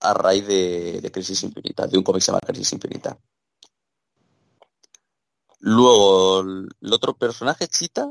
a 0.00 0.14
raíz 0.14 0.46
de, 0.46 1.10
Crisis 1.12 1.42
Infinita, 1.42 1.86
de 1.86 1.98
un 1.98 2.04
cómic 2.04 2.22
se 2.22 2.32
Crisis 2.46 2.72
Infinita. 2.72 3.18
Luego, 5.60 6.40
el 6.40 6.92
otro 6.92 7.16
personaje, 7.16 7.66
Chita, 7.68 8.10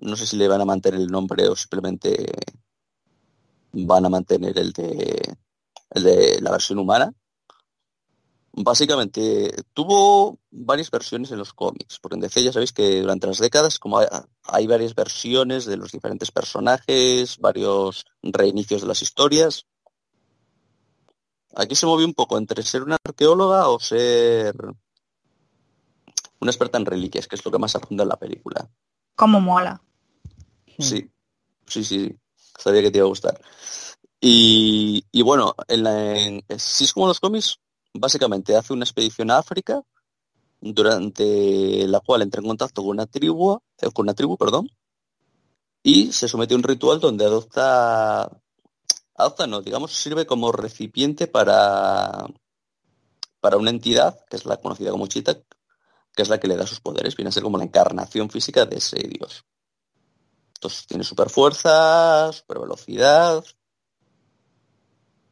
no 0.00 0.16
sé 0.16 0.26
si 0.26 0.36
le 0.36 0.48
van 0.48 0.60
a 0.60 0.64
mantener 0.64 1.00
el 1.00 1.08
nombre 1.08 1.48
o 1.48 1.56
simplemente 1.56 2.26
van 3.72 4.06
a 4.06 4.08
mantener 4.08 4.58
el 4.58 4.72
de, 4.72 6.40
la 6.40 6.50
versión 6.50 6.78
humana. 6.78 7.12
Básicamente 8.52 9.54
tuvo 9.72 10.40
varias 10.50 10.90
versiones 10.90 11.30
en 11.30 11.38
los 11.38 11.52
cómics, 11.54 11.98
porque 12.00 12.16
en 12.16 12.20
DC 12.20 12.42
ya 12.42 12.52
sabéis 12.52 12.72
que 12.72 13.00
durante 13.00 13.28
las 13.28 13.38
décadas 13.38 13.78
como 13.78 14.00
hay 14.42 14.66
varias 14.66 14.94
versiones 14.94 15.66
de 15.66 15.76
los 15.76 15.92
diferentes 15.92 16.32
personajes, 16.32 17.38
varios 17.38 18.06
reinicios 18.22 18.82
de 18.82 18.88
las 18.88 19.02
historias. 19.02 19.66
Aquí 21.56 21.74
se 21.74 21.86
movió 21.86 22.06
un 22.06 22.14
poco 22.14 22.38
entre 22.38 22.62
ser 22.62 22.82
una 22.82 22.96
arqueóloga 23.04 23.68
o 23.68 23.80
ser 23.80 24.54
una 26.40 26.50
experta 26.50 26.78
en 26.78 26.86
reliquias, 26.86 27.26
que 27.28 27.36
es 27.36 27.44
lo 27.44 27.50
que 27.50 27.58
más 27.58 27.74
abunda 27.76 28.02
en 28.04 28.08
la 28.08 28.16
película. 28.16 28.68
Como 29.14 29.40
mola. 29.40 29.82
Sí, 30.78 31.10
sí, 31.66 31.84
sí, 31.84 32.16
sabía 32.58 32.80
que 32.82 32.90
te 32.90 32.98
iba 32.98 33.04
a 33.06 33.08
gustar. 33.08 33.40
Y, 34.20 35.04
y 35.12 35.22
bueno, 35.22 35.54
en 35.68 35.82
la, 35.82 36.16
en- 36.18 36.44
si 36.58 36.84
es 36.84 36.92
como 36.92 37.06
los 37.08 37.20
cómics, 37.20 37.58
básicamente 37.92 38.56
hace 38.56 38.72
una 38.72 38.84
expedición 38.84 39.30
a 39.30 39.38
África, 39.38 39.82
durante 40.60 41.86
la 41.88 42.00
cual 42.00 42.22
entra 42.22 42.40
en 42.40 42.48
contacto 42.48 42.82
con 42.82 42.90
una 42.92 43.06
tribu, 43.06 43.58
eh, 43.78 43.90
con 43.92 44.04
una 44.06 44.14
tribu, 44.14 44.36
perdón, 44.36 44.70
y 45.82 46.12
se 46.12 46.28
somete 46.28 46.54
a 46.54 46.58
un 46.58 46.62
ritual 46.62 47.00
donde 47.00 47.24
adopta, 47.24 48.30
adopta 49.20 49.46
no, 49.46 49.62
digamos, 49.62 49.92
sirve 49.92 50.26
como 50.26 50.52
recipiente 50.52 51.26
para, 51.26 52.26
para 53.40 53.56
una 53.56 53.70
entidad, 53.70 54.24
que 54.28 54.36
es 54.36 54.44
la 54.44 54.58
conocida 54.58 54.90
como 54.90 55.06
Chita, 55.06 55.40
que 56.14 56.22
es 56.22 56.28
la 56.28 56.38
que 56.38 56.48
le 56.48 56.56
da 56.56 56.66
sus 56.66 56.80
poderes, 56.80 57.16
viene 57.16 57.28
a 57.28 57.32
ser 57.32 57.42
como 57.42 57.58
la 57.58 57.64
encarnación 57.64 58.30
física 58.30 58.66
de 58.66 58.76
ese 58.76 58.98
dios. 58.98 59.44
Entonces 60.54 60.86
tiene 60.86 61.04
super 61.04 61.30
fuerza, 61.30 62.32
super 62.32 62.58
velocidad, 62.58 63.42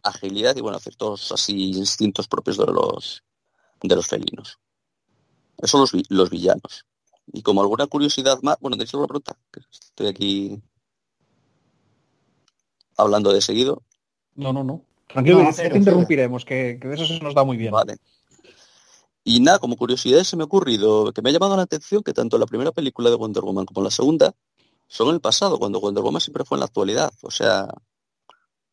agilidad 0.03 0.57
y 0.57 0.61
bueno, 0.61 0.79
ciertos 0.79 1.33
así 1.33 1.73
instintos 1.73 2.29
propios 2.29 2.57
de 2.57 2.67
los 2.67 3.23
de 3.83 3.95
los 3.95 4.07
felinos. 4.07 4.59
Son 5.65 5.81
los, 5.81 5.93
los 6.09 6.31
villanos. 6.31 6.87
Y 7.33 7.43
como 7.43 7.61
alguna 7.61 7.87
curiosidad 7.87 8.41
más, 8.43 8.59
bueno, 8.61 8.77
¿tenéis 8.77 8.95
alguna 8.95 9.09
pregunta? 9.09 9.39
Estoy 9.71 10.07
aquí 10.07 10.63
hablando 12.99 13.33
de 13.33 13.41
seguido. 13.41 13.83
No, 14.35 14.53
no, 14.53 14.63
no. 14.63 14.83
Tranquilo, 15.07 15.43
No, 15.43 15.53
cero, 15.53 15.71
te 15.73 15.79
interrumpiremos, 15.79 16.45
que, 16.45 16.79
que 16.81 16.89
de 16.89 16.95
eso 16.95 17.07
se 17.07 17.19
nos 17.21 17.35
da 17.35 17.45
muy 17.45 17.57
bien. 17.57 17.73
Vale. 17.73 17.97
Y 19.25 19.41
nada, 19.41 19.59
como 19.59 19.77
curiosidad 19.77 20.23
se 20.25 20.37
me 20.37 20.43
ha 20.43 20.47
ocurrido 20.47 21.13
que 21.13 21.23
me 21.23 21.31
ha 21.31 21.33
llamado 21.33 21.57
la 21.57 21.63
atención 21.63 22.03
que 22.03 22.13
tanto 22.13 22.39
la 22.39 22.47
primera 22.47 22.73
película 22.73 23.11
de 23.11 23.17
Wonder 23.17 23.43
Woman 23.43 23.67
como 23.67 23.83
la 23.83 23.91
segunda 23.91 24.35
son 24.87 25.09
en 25.09 25.15
el 25.15 25.21
pasado, 25.21 25.59
cuando 25.59 25.81
Wonder 25.81 26.03
Woman 26.03 26.21
siempre 26.21 26.45
fue 26.45 26.57
en 26.57 26.61
la 26.61 26.67
actualidad. 26.67 27.13
O 27.23 27.31
sea, 27.31 27.69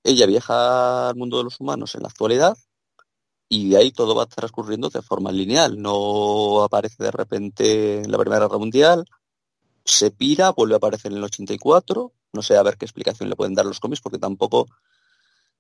ella 0.04 0.26
viaja 0.26 1.10
al 1.10 1.16
mundo 1.16 1.38
de 1.38 1.46
los 1.46 1.60
humanos 1.60 1.96
en 1.96 2.04
la 2.04 2.10
actualidad 2.10 2.58
y 3.50 3.70
de 3.70 3.78
ahí 3.78 3.92
todo 3.92 4.16
va 4.16 4.26
transcurriendo 4.26 4.90
de 4.90 5.02
forma 5.02 5.32
lineal. 5.32 5.82
No 5.82 6.64
aparece 6.64 7.04
de 7.04 7.12
repente 7.12 8.04
en 8.04 8.12
la 8.12 8.18
Primera 8.18 8.46
Guerra 8.46 8.58
Mundial, 8.58 9.06
se 9.86 10.12
pira, 10.12 10.52
vuelve 10.52 10.74
a 10.74 10.78
aparecer 10.78 11.12
en 11.12 11.20
el 11.20 11.24
84. 11.24 12.12
No 12.34 12.42
sé 12.42 12.58
a 12.58 12.64
ver 12.64 12.78
qué 12.78 12.86
explicación 12.86 13.30
le 13.30 13.36
pueden 13.36 13.54
dar 13.54 13.66
los 13.66 13.80
cómics 13.80 14.02
porque 14.02 14.18
tampoco 14.18 14.68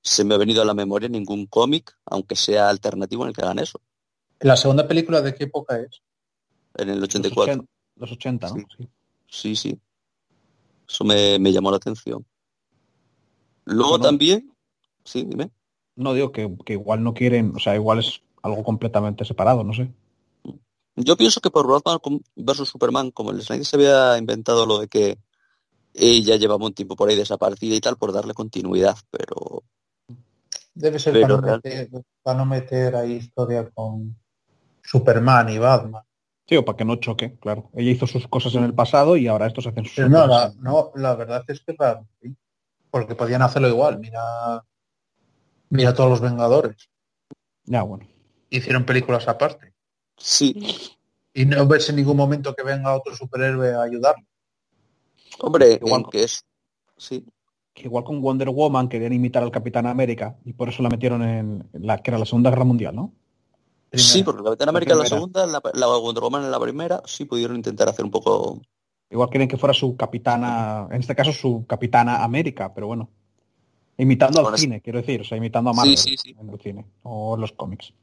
se 0.02 0.24
me 0.24 0.36
ha 0.36 0.38
venido 0.38 0.62
a 0.62 0.66
la 0.66 0.74
memoria 0.74 1.08
ningún 1.08 1.46
cómic, 1.46 1.96
aunque 2.06 2.36
sea 2.36 2.70
alternativo 2.70 3.24
en 3.24 3.30
el 3.30 3.36
que 3.36 3.42
hagan 3.42 3.60
eso. 3.60 3.80
¿La 4.40 4.58
segunda 4.58 4.88
película 4.88 5.22
de 5.22 5.34
qué 5.34 5.46
época 5.46 5.80
es? 5.80 6.02
en 6.78 6.90
el 6.90 7.00
Los 7.00 7.10
84. 7.10 7.54
80, 7.54 7.72
los 7.96 8.12
80, 8.12 8.50
¿no? 8.50 8.56
Sí. 8.56 8.90
Sí. 9.28 9.56
Sí. 9.56 9.80
Eso 10.88 11.04
me, 11.04 11.40
me 11.40 11.52
llamó 11.52 11.72
la 11.72 11.78
atención. 11.78 12.26
Luego 13.66 14.00
también, 14.00 14.54
sí, 15.04 15.26
dime. 15.26 15.50
No 15.96 16.14
digo 16.14 16.32
que, 16.32 16.56
que 16.66 16.74
igual 16.74 17.04
no 17.04 17.14
quieren, 17.14 17.54
o 17.56 17.60
sea, 17.60 17.74
igual 17.74 18.00
es 18.00 18.22
algo 18.44 18.64
completamente 18.64 19.26
separado, 19.26 19.64
no 19.64 19.74
sé. 19.74 19.92
Yo 20.96 21.18
pienso 21.18 21.42
que 21.42 21.52
por 21.52 21.68
Batman 21.68 22.00
versus 22.36 22.70
Superman, 22.70 23.12
como 23.12 23.32
el 23.32 23.42
Snyder 23.42 23.66
se 23.66 23.76
había 23.76 24.18
inventado 24.18 24.66
lo 24.66 24.80
de 24.80 24.88
que 24.88 25.18
ella 25.94 26.36
llevaba 26.36 26.66
un 26.66 26.74
tiempo 26.74 26.96
por 26.96 27.10
ahí 27.10 27.16
desaparecida 27.16 27.76
y 27.76 27.82
tal, 27.82 27.98
por 27.98 28.14
darle 28.14 28.34
continuidad, 28.34 28.98
pero 29.10 29.64
Debe 30.76 31.00
ser 31.00 31.14
Pero 31.14 31.40
para, 31.40 31.52
no 31.52 31.54
meter, 31.56 31.90
para 32.22 32.38
no 32.38 32.46
meter 32.46 32.96
ahí 32.98 33.14
historia 33.14 33.70
con 33.74 34.18
Superman 34.84 35.50
y 35.50 35.58
Batman. 35.58 36.04
Sí, 36.48 36.58
o 36.58 36.66
para 36.66 36.76
que 36.78 36.86
no 36.86 36.98
choque, 36.98 37.38
claro. 37.40 37.70
Ella 37.74 37.92
hizo 37.92 38.06
sus 38.06 38.28
cosas 38.28 38.54
en 38.56 38.66
el 38.66 38.74
pasado 38.74 39.16
y 39.16 39.28
ahora 39.28 39.48
estos 39.48 39.66
hacen 39.66 39.86
sus 39.86 39.96
Pero 39.96 40.10
no, 40.10 40.28
cosas. 40.28 40.56
la, 40.56 40.62
no, 40.62 40.92
la 40.96 41.16
verdad 41.16 41.44
es 41.48 41.62
que 41.62 41.76
sí. 42.22 42.36
porque 42.92 43.16
podían 43.16 43.42
hacerlo 43.42 43.70
igual. 43.70 44.00
Mira, 44.00 44.64
mira 45.70 45.94
todos 45.94 46.10
los 46.10 46.22
Vengadores. 46.22 46.90
Ya, 47.64 47.82
bueno. 47.82 48.06
Hicieron 48.50 48.86
películas 48.86 49.30
aparte. 49.30 49.75
Sí. 50.18 50.56
Y 51.34 51.46
no 51.46 51.68
ves 51.68 51.90
en 51.90 51.98
ningún 51.98 52.16
momento 52.18 52.56
que 52.56 52.64
venga 52.64 52.96
otro 52.96 53.14
superhéroe 53.16 53.74
a 53.74 53.82
ayudarlo. 53.82 54.26
Hombre, 55.40 55.80
Igual- 55.82 56.06
que 56.10 56.24
es, 56.24 56.46
sí, 56.98 57.26
Que 57.74 57.84
igual 57.84 58.06
con 58.06 58.22
Wonder 58.22 58.50
Woman 58.50 58.88
querían 58.88 59.12
imitar 59.12 59.44
al 59.44 59.52
Capitán 59.52 59.86
América 59.86 60.38
y 60.46 60.54
por 60.54 60.70
eso 60.70 60.82
la 60.82 60.88
metieron 60.90 61.22
en 61.24 61.68
la 61.74 61.98
que 61.98 62.10
era 62.12 62.18
la 62.18 62.26
Segunda 62.26 62.50
Guerra 62.50 62.64
Mundial, 62.64 62.96
¿no? 62.96 63.12
Primera. 63.90 64.10
sí, 64.10 64.24
porque 64.24 64.44
Capitán 64.44 64.70
América 64.70 64.94
en 64.94 65.00
la 65.00 65.04
primera. 65.04 65.18
segunda, 65.18 65.46
la, 65.46 65.62
la 65.74 65.88
Wonder 65.98 66.24
Woman 66.24 66.46
en 66.46 66.52
la 66.52 66.60
primera, 66.60 67.02
sí 67.06 67.26
pudieron 67.26 67.58
intentar 67.58 67.90
hacer 67.90 68.06
un 68.06 68.12
poco, 68.12 68.62
Igual 69.10 69.30
quieren 69.30 69.48
que 69.50 69.58
fuera 69.58 69.74
su 69.74 69.96
capitana, 69.98 70.88
en 70.90 71.02
este 71.02 71.16
caso 71.16 71.32
su 71.34 71.66
capitana 71.68 72.24
América, 72.24 72.74
pero 72.74 72.88
bueno. 72.88 73.10
Imitando 73.98 74.46
al 74.48 74.56
es- 74.56 74.62
cine, 74.62 74.80
quiero 74.82 75.00
decir, 75.00 75.20
o 75.22 75.24
sea, 75.26 75.38
imitando 75.38 75.70
a 75.70 75.74
Marvel 75.74 75.98
sí, 75.98 76.16
sí. 76.18 76.34
en 76.40 76.50
el 76.50 76.60
cine 76.60 76.86
o 77.04 77.36
en 77.36 77.42
los 77.42 77.52
cómics. 77.52 77.94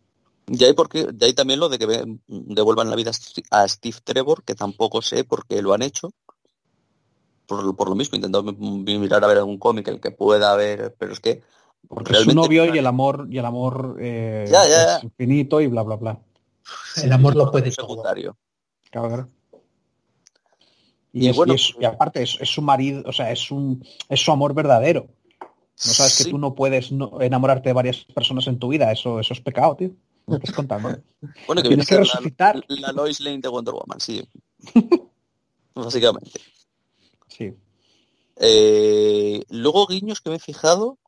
Y 0.48 0.64
hay, 0.64 0.73
porque, 0.74 1.06
y 1.19 1.24
hay 1.24 1.35
también 1.35 1.60
lo 1.60 1.69
de 1.69 1.78
que 1.78 1.86
devuelvan 2.27 2.90
la 2.90 2.97
vida 2.97 3.12
a 3.51 3.69
Steve 3.69 3.97
Trevor, 4.02 4.43
que 4.44 4.55
tampoco 4.55 5.01
sé 5.02 5.24
por 5.24 5.47
qué 5.47 5.62
lo 5.62 5.73
han 5.73 5.82
hecho. 5.82 6.10
Por, 7.47 7.77
por 7.77 7.89
lo 7.89 7.94
mismo, 7.94 8.16
intentando 8.16 8.52
mi- 8.52 8.98
mirar 8.98 9.23
a 9.24 9.27
ver 9.27 9.39
algún 9.39 9.59
cómic 9.59 9.86
el 9.89 10.01
que 10.01 10.10
pueda 10.10 10.52
haber, 10.52 10.94
pero 10.98 11.12
es 11.12 11.20
que 11.20 11.43
Porque 11.89 12.12
Realmente- 12.12 12.32
su 12.32 12.36
novio 12.36 12.74
y 12.74 12.78
el 12.78 12.86
amor 12.86 13.27
y 13.31 13.39
el 13.39 13.44
amor 13.44 13.97
eh, 14.01 14.44
Ya, 14.48 14.62
ya, 14.64 14.69
ya. 14.86 14.97
es 14.98 15.05
infinito 15.05 15.60
y 15.60 15.66
bla 15.66 15.82
bla 15.82 15.97
bla. 15.97 16.19
El 17.02 17.12
amor 17.12 17.35
lo 17.35 17.51
puede 17.51 17.69
es 17.70 17.74
secundario. 17.74 18.36
Claro, 18.90 19.09
claro. 19.09 19.28
Y, 21.12 21.27
Y 21.27 21.28
es- 21.31 21.36
bueno, 21.36 21.52
y 21.52 21.56
es- 21.56 21.74
y 21.78 21.85
aparte 21.85 22.23
es, 22.23 22.39
es 22.40 22.48
su 22.48 22.62
marido, 22.62 23.02
o 23.06 23.12
sea, 23.12 23.31
es 23.32 23.51
un 23.51 23.85
es 24.09 24.20
su 24.20 24.31
amor 24.32 24.55
verdadero. 24.55 25.09
No 25.40 25.93
sabes 25.93 26.19
que 26.24 26.31
tú 26.31 26.39
no 26.39 26.55
puedes 26.55 26.93
no- 26.93 27.20
enamorarte 27.20 27.69
de 27.70 27.73
varias 27.74 28.05
personas 28.14 28.47
en 28.47 28.59
tu 28.60 28.69
vida, 28.69 28.93
eso, 28.93 29.19
eso 29.19 29.35
es 29.35 29.40
pecado, 29.40 29.74
tío. 29.77 29.90
¿Me 30.27 30.36
estás 30.36 30.55
contando? 30.55 30.89
Bueno, 31.47 31.62
que 31.62 31.69
viene 31.69 31.82
que 31.85 31.94
ser 31.94 32.01
resucitar. 32.01 32.62
la, 32.69 32.89
la 32.89 32.93
Lois 32.93 33.20
Lane 33.20 33.40
de 33.40 33.49
Wonder 33.49 33.74
Woman, 33.74 34.01
sí. 34.01 34.23
Básicamente. 35.74 36.40
Sí. 37.28 37.53
Eh, 38.36 39.44
luego, 39.51 39.86
guiños 39.86 40.20
que 40.20 40.31
me 40.31 40.36
he 40.36 40.40
fijado. 40.40 40.99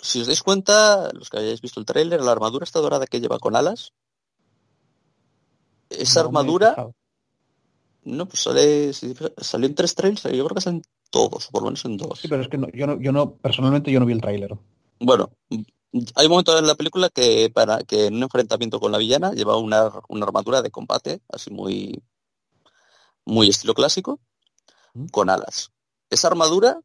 Si 0.00 0.20
os 0.20 0.26
dais 0.26 0.42
cuenta, 0.42 1.10
los 1.14 1.30
que 1.30 1.38
hayáis 1.38 1.60
visto 1.60 1.80
el 1.80 1.86
tráiler, 1.86 2.20
la 2.20 2.32
armadura 2.32 2.64
esta 2.64 2.80
dorada 2.80 3.06
que 3.06 3.20
lleva 3.20 3.38
con 3.38 3.56
alas. 3.56 3.92
Esa 5.88 6.20
No 6.20 6.26
armadura, 6.26 6.90
no, 8.06 8.26
pues 8.26 8.42
sale, 8.42 8.92
salió 8.92 9.66
en 9.66 9.74
tres 9.74 9.94
trailers, 9.94 10.22
yo 10.22 10.44
creo 10.44 10.54
que 10.54 10.60
salen 10.60 10.82
todos, 11.10 11.48
por 11.48 11.62
lo 11.62 11.66
menos 11.66 11.84
en 11.84 11.96
dos. 11.96 12.20
Sí, 12.20 12.28
pero 12.28 12.42
es 12.42 12.48
que 12.48 12.58
no, 12.58 12.68
yo 12.70 12.86
no, 12.86 13.00
yo 13.00 13.10
no, 13.10 13.34
personalmente 13.34 13.90
yo 13.90 13.98
no 13.98 14.06
vi 14.06 14.12
el 14.12 14.20
tráiler. 14.20 14.56
Bueno, 15.00 15.30
hay 15.92 16.26
un 16.26 16.30
momento 16.30 16.58
en 16.58 16.66
la 16.66 16.74
película 16.74 17.08
que 17.10 17.50
para 17.52 17.82
que 17.84 18.06
en 18.06 18.16
un 18.16 18.24
enfrentamiento 18.24 18.80
con 18.80 18.92
la 18.92 18.98
villana 18.98 19.32
lleva 19.32 19.56
una, 19.56 19.90
una 20.08 20.26
armadura 20.26 20.62
de 20.62 20.70
combate, 20.70 21.20
así 21.28 21.50
muy, 21.50 22.02
muy 23.24 23.48
estilo 23.48 23.74
clásico, 23.74 24.20
¿Mm? 24.94 25.06
con 25.06 25.30
alas. 25.30 25.72
Esa 26.10 26.28
armadura 26.28 26.80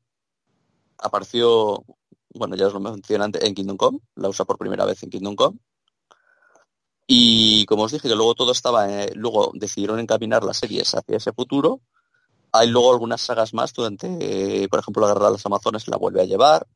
apareció, 0.98 1.84
bueno, 2.34 2.56
ya 2.56 2.68
os 2.68 2.74
lo 2.74 2.80
mencioné 2.80 3.24
antes, 3.24 3.44
en 3.44 3.56
Kingdom 3.56 3.78
Come, 3.78 4.00
la 4.16 4.30
usa 4.30 4.46
por 4.46 4.58
primera 4.58 4.86
vez 4.86 5.02
en 5.04 5.10
Kingdom 5.10 5.36
Come. 5.36 5.60
Y 7.08 7.66
como 7.66 7.84
os 7.84 7.92
dije 7.92 8.08
que 8.08 8.16
luego 8.16 8.36
todo 8.36 8.54
estaba, 8.54 8.90
eh, 8.90 9.12
luego 9.16 9.52
decidieron 9.54 10.00
encaminar 10.00 10.44
las 10.44 10.58
series 10.58 10.96
hacia 10.96 11.18
ese 11.18 11.34
futuro. 11.34 11.82
Hay 12.54 12.70
luego 12.70 12.92
algunas 12.92 13.22
sagas 13.22 13.54
más 13.54 13.74
durante, 13.74 14.64
eh, 14.64 14.70
por 14.70 14.80
ejemplo, 14.80 15.02
la 15.02 15.14
Guerra 15.14 15.26
de 15.28 15.34
las 15.34 15.46
Amazonas 15.46 15.88
la 15.88 15.98
vuelve 15.98 16.22
a 16.22 16.26
llevar. 16.26 16.68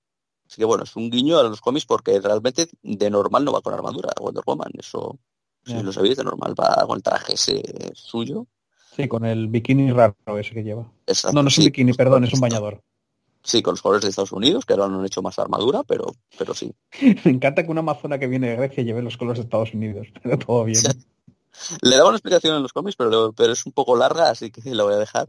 Así 0.48 0.58
que 0.58 0.66
bueno, 0.66 0.84
es 0.84 0.96
un 0.96 1.10
guiño 1.10 1.38
a 1.40 1.44
los 1.44 1.62
cómics 1.62 1.86
porque 1.86 2.20
realmente 2.20 2.68
de 2.82 3.10
normal 3.10 3.46
no 3.46 3.52
va 3.52 3.62
con 3.62 3.74
armadura 3.74 4.10
Wonder 4.20 4.44
Woman. 4.46 4.72
Eso, 4.78 5.18
si 5.66 5.82
lo 5.82 5.92
sabéis, 5.92 6.18
de 6.18 6.24
normal 6.24 6.54
va 6.60 6.86
con 6.86 6.98
el 6.98 7.04
traje 7.04 7.34
ese 7.34 7.64
suyo. 7.94 8.48
Sí, 8.96 9.08
con 9.08 9.26
el 9.26 9.48
bikini 9.48 9.92
raro 9.92 10.16
ese 10.40 10.54
que 10.54 10.64
lleva. 10.64 10.90
Exacto, 11.06 11.36
No, 11.36 11.44
no 11.44 11.50
es 11.50 11.58
un 11.58 11.66
bikini, 11.66 11.94
perdón, 11.94 12.24
es 12.24 12.34
un 12.34 12.40
bañador. 12.40 12.82
Sí, 13.44 13.62
con 13.62 13.74
los 13.74 13.82
colores 13.82 14.04
de 14.04 14.10
Estados 14.10 14.32
Unidos, 14.32 14.66
que 14.66 14.74
ahora 14.74 14.88
no 14.88 15.00
han 15.00 15.06
hecho 15.06 15.22
más 15.22 15.38
armadura, 15.38 15.84
pero, 15.84 16.16
pero 16.38 16.54
sí. 16.54 16.74
Me 17.26 17.32
encanta 17.32 17.64
que 17.64 17.72
una 17.72 17.82
amazona 17.82 18.18
que 18.18 18.28
viene 18.28 18.50
de 18.50 18.56
Grecia 18.56 18.84
lleve 18.84 19.02
los 19.02 19.18
colores 19.18 19.40
de 19.40 19.44
Estados 19.44 19.74
Unidos, 19.74 20.08
pero 20.24 20.38
todo 20.38 20.64
bien. 20.64 20.82
Le 21.82 21.96
daba 21.96 22.10
una 22.10 22.18
explicación 22.18 22.56
en 22.56 22.64
los 22.64 22.74
cómics, 22.74 22.96
pero, 22.96 23.34
pero 23.34 23.54
es 23.54 23.66
un 23.66 23.72
poco 23.72 23.96
larga, 23.96 24.30
así 24.30 24.52
que 24.52 24.62
la 24.74 24.84
voy 24.84 24.94
a 24.94 24.98
dejar. 24.98 25.28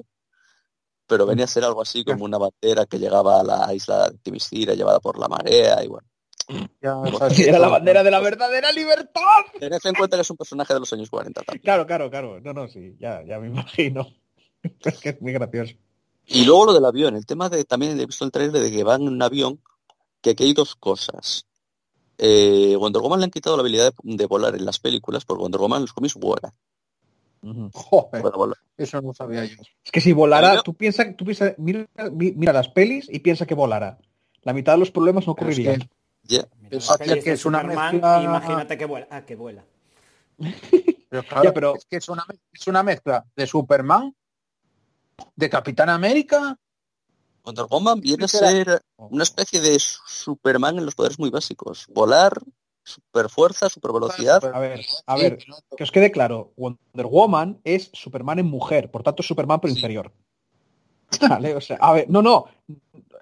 Pero 1.07 1.27
venía 1.27 1.45
a 1.45 1.49
ser 1.49 1.65
algo 1.65 1.83
así 1.83 2.05
como 2.05 2.24
una 2.24 2.39
bandera 2.39 2.87
que 2.87 2.99
llegaba 2.99 3.41
a 3.41 3.45
la 3.45 3.74
isla 3.74 4.11
de 4.11 4.19
Timiscira, 4.19 4.74
llevada 4.74 5.01
por 5.01 5.19
la 5.19 5.28
marea, 5.28 5.83
y 5.85 5.89
bueno. 5.89 6.07
Ya 6.81 6.95
Bueno, 6.95 7.19
sabes 7.19 7.39
Era 7.41 7.59
la 7.59 7.69
bandera 7.69 8.03
de 8.03 8.11
la 8.11 8.20
verdadera 8.20 8.70
libertad. 8.73 9.23
Tened 9.59 9.81
en 9.85 9.95
cuenta 9.95 10.16
que 10.16 10.23
es 10.23 10.31
un 10.31 10.37
personaje 10.37 10.74
de 10.74 10.81
los 10.81 10.93
años 10.93 11.11
40 11.11 11.43
también. 11.43 11.62
Claro, 11.62 11.87
claro, 11.87 12.11
claro. 12.11 12.41
No, 12.41 12.53
no, 12.53 12.69
sí, 12.69 12.97
ya, 12.99 13.23
ya 13.24 13.39
me 13.39 13.47
imagino. 13.49 14.07
Es 14.62 14.99
que 14.99 15.11
es 15.11 15.23
muy 15.23 15.33
gracioso. 15.33 15.74
Y 16.27 16.45
luego 16.45 16.66
lo 16.66 16.73
del 16.73 16.85
avión, 16.85 17.15
el 17.16 17.27
tema 17.27 17.49
de 17.49 17.65
también 17.65 17.99
he 17.99 18.07
visto 18.07 18.24
el 18.24 18.33
trailer 18.33 18.62
de 18.62 18.70
que 18.70 18.85
van 18.85 19.03
en 19.03 19.09
un 19.09 19.23
avión, 19.23 19.61
que 20.20 20.31
aquí 20.31 20.45
hay 20.45 20.55
dos 20.55 20.74
cosas. 20.74 21.47
Eh, 22.19 22.74
Wonder 22.78 23.03
Woman 23.03 23.20
le 23.20 23.24
han 23.24 23.31
quitado 23.31 23.57
la 23.57 23.61
habilidad 23.61 23.93
de, 24.03 24.16
de 24.16 24.27
volar 24.27 24.55
en 24.57 24.65
las 24.65 24.78
películas, 24.81 25.24
porque 25.24 25.43
Wonder 25.43 25.61
Woman 25.61 25.78
en 25.78 25.83
los 25.83 25.93
cómics 25.93 26.15
vuela. 26.15 26.53
Joder, 27.73 28.23
eso 28.77 29.01
no 29.02 29.14
sabía 29.14 29.44
yo. 29.44 29.56
Es 29.85 29.90
que 29.93 30.01
si 30.01 30.12
volara, 30.12 30.62
tú 30.62 30.74
piensas, 30.74 31.16
tú 31.16 31.24
piensa, 31.24 31.55
mira, 31.59 31.86
mi- 32.12 32.32
mira 32.32 32.52
las 32.52 32.68
pelis 32.68 33.09
y 33.10 33.18
piensa 33.20 33.47
que 33.47 33.55
volara. 33.55 33.98
La 34.43 34.52
mitad 34.52 34.73
de 34.74 34.78
los 34.78 34.90
problemas 34.90 35.27
no 35.27 35.32
es 35.32 35.39
ocurrirían. 35.40 35.81
que- 35.81 35.89
que 37.14 37.14
de 37.24 37.32
es 37.32 37.47
una 37.47 37.62
mezcla- 37.62 38.23
Imagínate 38.23 38.77
que 38.78 38.85
vuela. 38.85 39.06
Ah, 39.10 39.24
que 39.24 39.36
vuela. 39.36 39.64
Pero 41.09 41.23
claro, 41.23 41.44
Ya, 41.44 41.52
pero- 41.55 41.77
es 41.77 41.85
que 41.86 41.97
es 41.97 42.09
una, 42.09 42.24
es 42.52 42.66
una 42.66 42.82
mezcla 42.82 43.24
de 43.36 43.47
Superman, 43.47 44.14
de 45.36 45.48
Capitán 45.51 45.89
América. 45.89 46.59
Wonder 47.44 47.66
Woman 47.70 48.01
viene 48.01 48.24
a 48.24 48.28
ser 48.28 48.82
una 48.97 49.23
especie 49.23 49.60
de 49.60 49.78
Superman 49.78 50.78
en 50.78 50.85
los 50.85 50.97
poderes 50.97 51.18
muy 51.20 51.31
básicos. 51.31 51.86
Volar, 51.94 52.32
super 52.87 53.29
fuerza, 53.29 53.69
super 53.69 53.93
velocidad. 53.93 54.45
A 54.55 54.59
ver, 54.61 54.81
a 55.07 55.17
ver, 55.17 55.39
que 55.77 55.83
os 55.83 55.91
quede 55.91 56.11
claro, 56.11 56.53
Wonder 56.57 57.07
Woman 57.07 57.61
es 57.65 57.91
Superman 57.93 58.39
en 58.39 58.47
mujer, 58.47 58.91
por 58.91 59.03
tanto 59.03 59.23
es 59.23 59.27
Superman 59.29 59.61
pero 59.61 59.75
inferior. 59.75 60.13
Vale, 61.29 61.55
o 61.55 61.61
sea, 61.61 61.77
a 61.81 61.93
ver, 61.93 62.09
no, 62.09 62.23
no, 62.23 62.47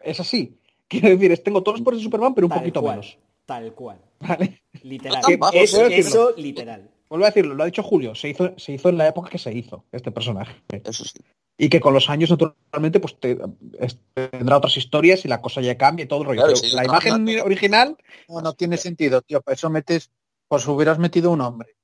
es 0.02 0.20
así. 0.20 0.58
Quiero 0.86 1.08
decir, 1.08 1.32
es, 1.32 1.42
tengo 1.42 1.62
todos 1.62 1.78
los 1.78 1.84
poderes 1.84 2.00
de 2.00 2.04
Superman, 2.04 2.34
pero 2.34 2.46
un 2.46 2.50
Tal 2.50 2.58
poquito 2.60 2.80
cual. 2.82 2.98
menos. 3.00 3.18
Tal 3.46 3.72
cual. 3.74 3.98
Vale. 4.20 4.62
Literal. 4.82 5.22
No 5.38 5.50
Es- 5.52 5.72
decirlo. 5.72 5.86
eso, 5.88 6.34
literal. 6.36 6.90
Vuelvo 7.08 7.24
a 7.26 7.28
decirlo, 7.28 7.54
lo 7.54 7.62
ha 7.62 7.66
dicho 7.66 7.82
Julio, 7.82 8.14
se 8.14 8.28
hizo, 8.30 8.54
se 8.58 8.72
hizo 8.72 8.88
en 8.88 8.98
la 8.98 9.08
época 9.08 9.28
que 9.30 9.38
se 9.38 9.52
hizo 9.52 9.84
este 9.92 10.10
personaje. 10.10 10.62
Eso 10.84 11.04
sí. 11.04 11.18
Y 11.56 11.68
que 11.68 11.78
con 11.80 11.94
los 11.94 12.10
años, 12.10 12.30
naturalmente, 12.30 12.98
pues 12.98 13.18
te- 13.20 13.38
es- 13.78 13.98
tendrá 14.12 14.56
otras 14.56 14.76
historias 14.76 15.24
y 15.24 15.28
la 15.28 15.40
cosa 15.40 15.60
ya 15.60 15.76
cambia 15.78 16.04
y 16.04 16.08
todo 16.08 16.20
el 16.22 16.26
rollo. 16.26 16.40
Claro, 16.42 16.54
Pero 16.54 16.68
sí, 16.68 16.74
la 16.74 16.82
no, 16.82 16.88
imagen 16.88 17.24
no, 17.24 17.44
original, 17.44 17.96
No, 18.28 18.40
no 18.40 18.52
tiene 18.54 18.76
sentido, 18.76 19.22
tío. 19.22 19.40
Para 19.40 19.54
eso 19.54 19.70
metes, 19.70 20.10
pues 20.48 20.66
hubieras 20.66 20.98
metido 20.98 21.30
un 21.30 21.40
hombre. 21.40 21.76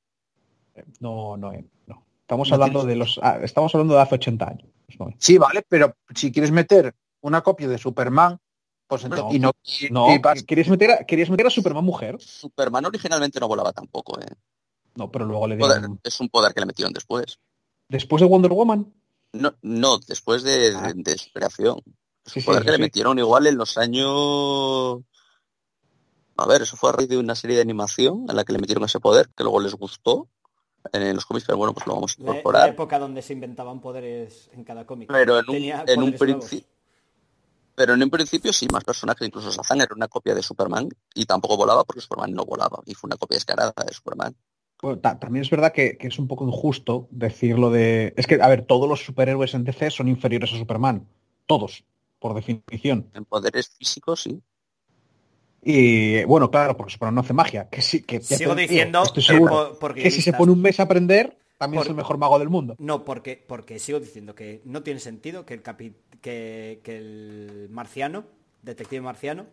no, 0.98 1.36
no, 1.36 1.52
eh, 1.52 1.64
no. 1.86 2.04
Estamos 2.22 2.48
No 2.48 2.54
hablando 2.54 2.84
de 2.84 2.96
los, 2.96 3.18
ah, 3.22 3.38
estamos 3.42 3.74
hablando 3.74 3.94
de 3.94 4.00
hace 4.00 4.14
80 4.16 4.48
años. 4.48 4.68
No, 4.98 5.08
eh. 5.08 5.14
Sí, 5.18 5.38
vale, 5.38 5.62
pero 5.68 5.94
si 6.14 6.32
quieres 6.32 6.50
meter 6.50 6.94
una 7.20 7.42
copia 7.42 7.68
de 7.68 7.78
Superman, 7.78 8.38
pues 8.86 9.04
entonces, 9.04 9.24
No. 9.26 9.34
y 9.34 9.38
no, 9.38 9.52
y- 9.64 9.92
no 9.92 10.14
y 10.14 10.18
vas- 10.18 10.42
¿querías 10.42 10.68
meter, 10.68 10.90
a, 10.90 11.04
¿querías 11.04 11.30
meter 11.30 11.46
a 11.46 11.50
Superman 11.50 11.84
mujer? 11.84 12.16
Superman 12.20 12.86
originalmente 12.86 13.38
no 13.40 13.46
volaba 13.48 13.72
tampoco. 13.72 14.18
¿eh? 14.20 14.26
No, 14.96 15.10
pero 15.10 15.26
luego 15.26 15.46
le 15.46 15.56
Poder- 15.56 15.78
dieron... 15.80 16.00
es 16.02 16.20
un 16.20 16.28
poder 16.28 16.52
que 16.54 16.60
le 16.60 16.66
metieron 16.66 16.92
después. 16.92 17.38
Después 17.88 18.20
de 18.20 18.26
Wonder 18.28 18.52
Woman. 18.52 18.92
No, 19.32 19.54
no 19.62 19.98
después 19.98 20.42
de, 20.42 20.74
Ah. 20.76 20.92
de, 20.92 21.02
de 21.02 21.18
su 21.18 21.30
creación. 21.32 21.78
Es 22.24 22.32
Sí, 22.32 22.38
un 22.40 22.42
sí, 22.42 22.46
poder 22.46 22.64
que 22.64 22.72
le 22.72 22.78
metieron 22.78 23.18
igual 23.18 23.46
en 23.46 23.56
los 23.56 23.78
años... 23.78 25.00
A 26.36 26.46
ver, 26.46 26.62
eso 26.62 26.76
fue 26.76 26.90
a 26.90 26.92
raíz 26.94 27.08
de 27.08 27.18
una 27.18 27.34
serie 27.34 27.56
de 27.56 27.62
animación 27.62 28.26
en 28.28 28.34
la 28.36 28.44
que 28.44 28.52
le 28.52 28.58
metieron 28.58 28.84
ese 28.84 28.98
poder, 29.00 29.28
que 29.36 29.42
luego 29.44 29.60
les 29.60 29.74
gustó. 29.74 30.28
en 30.92 31.14
los 31.14 31.26
cómics, 31.26 31.46
pero 31.46 31.58
bueno, 31.58 31.74
pues 31.74 31.86
lo 31.86 31.94
vamos 31.94 32.16
a 32.18 32.22
La, 32.22 32.24
la 32.24 32.30
incorporar. 32.32 32.68
época 32.70 32.98
donde 32.98 33.20
se 33.20 33.34
inventaban 33.34 33.80
poderes 33.80 34.48
en 34.54 34.64
cada 34.64 34.86
cómic. 34.86 35.08
Pero 35.12 35.38
en 35.38 35.48
un, 35.50 35.56
en 35.56 36.18
principio. 36.18 36.66
Pero 37.74 37.94
en 37.94 38.02
un 38.02 38.10
principio 38.10 38.52
sí, 38.52 38.66
más 38.72 38.84
personajes, 38.84 39.26
incluso 39.26 39.50
Shazam 39.50 39.80
era 39.80 39.94
una 39.94 40.08
copia 40.08 40.34
de 40.34 40.42
Superman 40.42 40.88
y 41.14 41.24
tampoco 41.26 41.56
volaba 41.56 41.84
porque 41.84 42.00
Superman 42.00 42.32
no 42.32 42.44
volaba 42.44 42.80
y 42.86 42.94
fue 42.94 43.08
una 43.08 43.16
copia 43.16 43.36
descarada 43.36 43.72
de 43.86 43.92
Superman. 43.92 44.34
Bueno, 44.82 44.98
ta- 44.98 45.18
también 45.18 45.42
es 45.42 45.50
verdad 45.50 45.72
que, 45.72 45.98
que 45.98 46.08
es 46.08 46.18
un 46.18 46.26
poco 46.26 46.46
injusto 46.46 47.06
decirlo 47.10 47.70
de... 47.70 48.14
Es 48.16 48.26
que, 48.26 48.40
a 48.40 48.48
ver, 48.48 48.62
todos 48.64 48.88
los 48.88 49.04
superhéroes 49.04 49.54
en 49.54 49.64
DC 49.64 49.90
son 49.90 50.08
inferiores 50.08 50.52
a 50.52 50.56
Superman. 50.56 51.06
Todos, 51.46 51.84
por 52.18 52.34
definición. 52.34 53.10
En 53.14 53.24
poderes 53.24 53.68
físicos 53.76 54.22
sí. 54.22 54.40
Y 55.62 56.24
bueno, 56.24 56.50
claro, 56.50 56.76
porque 56.76 56.92
Superman 56.92 57.14
no 57.16 57.20
hace 57.20 57.34
magia. 57.34 57.68
Que 57.68 57.82
sí, 57.82 58.02
que 58.02 58.20
Sigo 58.20 58.54
te 58.54 58.62
diciendo 58.62 59.02
estoy 59.02 59.38
por- 59.40 59.78
por 59.78 59.94
que 59.94 60.10
si 60.10 60.22
se 60.22 60.32
pone 60.32 60.52
un 60.52 60.62
mes 60.62 60.80
a 60.80 60.84
aprender, 60.84 61.36
también 61.58 61.80
Por- 61.80 61.86
es 61.86 61.90
el 61.90 61.96
mejor 61.96 62.16
mago 62.16 62.38
del 62.38 62.48
mundo. 62.48 62.74
No, 62.78 63.04
porque, 63.04 63.42
porque 63.46 63.78
sigo 63.78 64.00
diciendo 64.00 64.34
que 64.34 64.62
no 64.64 64.82
tiene 64.82 65.00
sentido 65.00 65.44
que 65.44 65.52
el, 65.54 65.62
capi- 65.62 65.92
que, 66.22 66.80
que 66.82 66.96
el 66.96 67.68
marciano, 67.70 68.24
detective 68.62 69.02
marciano, 69.02 69.46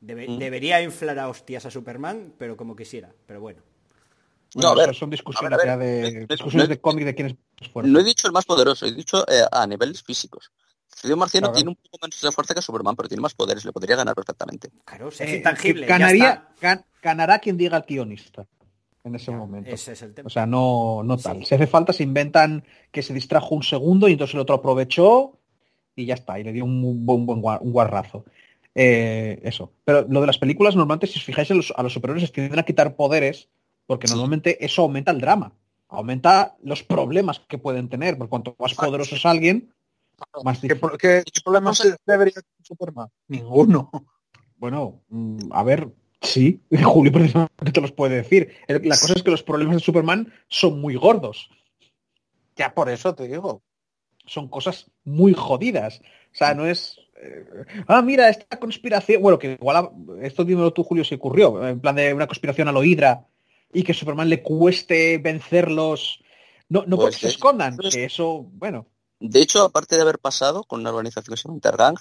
debe- 0.00 0.28
Mm. 0.28 0.38
debería 0.38 0.80
inflar 0.82 1.18
a 1.18 1.28
hostias 1.28 1.66
a 1.66 1.70
Superman, 1.72 2.32
pero 2.38 2.56
como 2.56 2.76
quisiera. 2.76 3.12
Pero 3.26 3.40
bueno. 3.40 3.60
No, 4.54 4.68
a 4.68 4.74
ver, 4.74 4.94
son 4.94 5.10
discusiones 5.10 5.52
a 5.52 5.56
ver, 5.56 5.66
ya 5.66 5.72
a 5.72 5.76
ver, 5.76 6.04
de 6.04 6.12
no- 6.12 6.20
no- 6.20 6.26
discusiones 6.28 6.68
no- 6.68 6.74
de 6.74 6.80
cómic 6.80 7.04
de 7.04 7.14
quién 7.14 7.26
es 7.28 7.34
más 7.60 7.70
fuerte. 7.70 7.90
No 7.90 7.98
he 8.00 8.04
dicho 8.04 8.26
el 8.26 8.32
más 8.32 8.44
poderoso, 8.44 8.86
he 8.86 8.92
dicho 8.92 9.26
eh, 9.28 9.42
a 9.50 9.66
niveles 9.66 10.02
físicos. 10.02 10.50
Ciudad 10.94 11.16
Marciano 11.16 11.48
Claro. 11.48 11.56
tiene 11.56 11.70
un 11.70 11.76
poco 11.76 11.98
menos 12.02 12.20
de 12.20 12.30
fuerza 12.32 12.54
que 12.54 12.62
Superman, 12.62 12.94
pero 12.96 13.08
tiene 13.08 13.20
más 13.20 13.34
poderes, 13.34 13.64
le 13.64 13.72
podría 13.72 13.96
ganar 13.96 14.14
perfectamente. 14.14 14.70
Claro, 14.84 15.10
se 15.10 15.24
Eh, 15.24 15.36
intangible. 15.36 15.86
ganaría, 15.86 16.48
gan- 16.60 16.84
ganará 17.02 17.38
quien 17.40 17.56
diga 17.56 17.76
el 17.78 17.82
guionista 17.82 18.46
en 19.02 19.14
ese 19.16 19.32
Ya, 19.32 19.36
momento. 19.36 19.70
Ese 19.70 19.92
es 19.92 20.02
el 20.02 20.14
tema. 20.14 20.28
O 20.28 20.30
sea, 20.30 20.46
no, 20.46 21.02
no 21.04 21.16
tal. 21.18 21.38
Sí. 21.40 21.46
Si 21.46 21.54
hace 21.56 21.66
falta, 21.66 21.92
se 21.92 22.04
inventan 22.04 22.64
que 22.92 23.02
se 23.02 23.12
distrajo 23.12 23.54
un 23.54 23.62
segundo 23.64 24.08
y 24.08 24.12
entonces 24.12 24.34
el 24.34 24.40
otro 24.40 24.54
aprovechó 24.54 25.38
y 25.96 26.06
ya 26.06 26.14
está, 26.14 26.38
y 26.38 26.44
le 26.44 26.52
dio 26.52 26.64
un 26.64 27.04
buen, 27.04 27.26
buen 27.26 27.40
un 27.60 27.72
guarrazo. 27.72 28.24
Eh, 28.74 29.40
eso. 29.44 29.72
Pero 29.84 30.06
lo 30.08 30.20
de 30.20 30.26
las 30.26 30.38
películas, 30.38 30.74
normalmente, 30.76 31.06
si 31.06 31.18
os 31.18 31.24
fijáis 31.24 31.50
en 31.50 31.58
los, 31.58 31.72
a 31.76 31.82
los 31.82 31.92
superhéroes, 31.92 32.22
les 32.22 32.32
tienden 32.32 32.58
a 32.58 32.62
quitar 32.64 32.96
poderes, 32.96 33.48
porque 33.86 34.06
Sí. 34.08 34.14
normalmente 34.14 34.64
eso 34.64 34.82
aumenta 34.82 35.10
el 35.12 35.20
drama. 35.20 35.52
Aumenta 35.88 36.56
los 36.62 36.82
problemas 36.82 37.40
que 37.40 37.58
pueden 37.58 37.88
tener, 37.88 38.16
porque 38.18 38.30
cuanto 38.30 38.56
más 38.58 38.74
poderoso 38.74 39.14
es 39.16 39.24
alguien, 39.26 39.72
más 40.42 40.58
¿Qué, 40.60 40.68
difícil. 40.68 40.90
qué- 40.98 41.22
qué 41.24 41.40
problemas 41.44 41.82
debería 42.06 42.32
tener 42.34 42.46
Superman? 42.62 43.08
Ninguno. 43.28 43.90
Bueno, 44.56 45.02
mm, 45.08 45.50
a 45.52 45.62
ver, 45.62 45.88
sí, 46.20 46.62
Julio 46.82 47.12
precisamente 47.12 47.72
te 47.72 47.80
los 47.80 47.92
puede 47.92 48.16
decir. 48.16 48.52
La 48.68 48.78
cosa 48.80 49.14
es 49.14 49.22
que 49.22 49.30
los 49.30 49.42
problemas 49.42 49.76
de 49.76 49.80
Superman 49.82 50.32
son 50.48 50.80
muy 50.80 50.94
gordos. 50.96 51.48
Ya 52.56 52.72
por 52.74 52.88
eso 52.88 53.14
te 53.14 53.28
digo. 53.28 53.62
son 54.26 54.48
cosas 54.48 54.90
muy 55.04 55.34
jodidas. 55.34 56.00
O 56.32 56.36
sea, 56.36 56.54
no 56.54 56.64
es... 56.66 56.96
eh, 57.20 57.44
ah, 57.86 58.00
mira, 58.00 58.30
esta 58.30 58.58
conspiración... 58.58 59.20
Bueno, 59.20 59.38
que 59.38 59.52
igual... 59.60 59.76
a- 59.76 59.92
esto 60.24 60.44
dímelo 60.44 60.72
tú, 60.72 60.82
Julio, 60.82 61.04
si 61.04 61.14
ocurrió. 61.16 61.66
En 61.68 61.78
plan 61.80 61.94
de 61.94 62.14
una 62.14 62.26
conspiración 62.26 62.66
a 62.68 62.72
lo 62.72 62.82
Hydra 62.82 63.26
y 63.74 63.82
que 63.82 63.92
Superman 63.92 64.30
le 64.30 64.42
cueste 64.42 65.18
vencerlos. 65.18 66.20
No, 66.70 66.84
no 66.86 66.96
Pues 66.96 67.16
porque 67.16 67.26
se 67.26 67.28
escondan, 67.34 67.76
Pues- 67.76 67.94
que 67.94 68.04
eso, 68.04 68.46
bueno, 68.52 68.86
De 69.20 69.40
hecho, 69.40 69.62
aparte 69.62 69.96
de 69.96 70.02
haber 70.02 70.18
pasado 70.18 70.64
con 70.64 70.80
una 70.80 70.90
organización 70.90 71.34
que 71.34 71.36
se 71.40 71.44
llama 71.48 71.56
Intergang, 71.56 71.94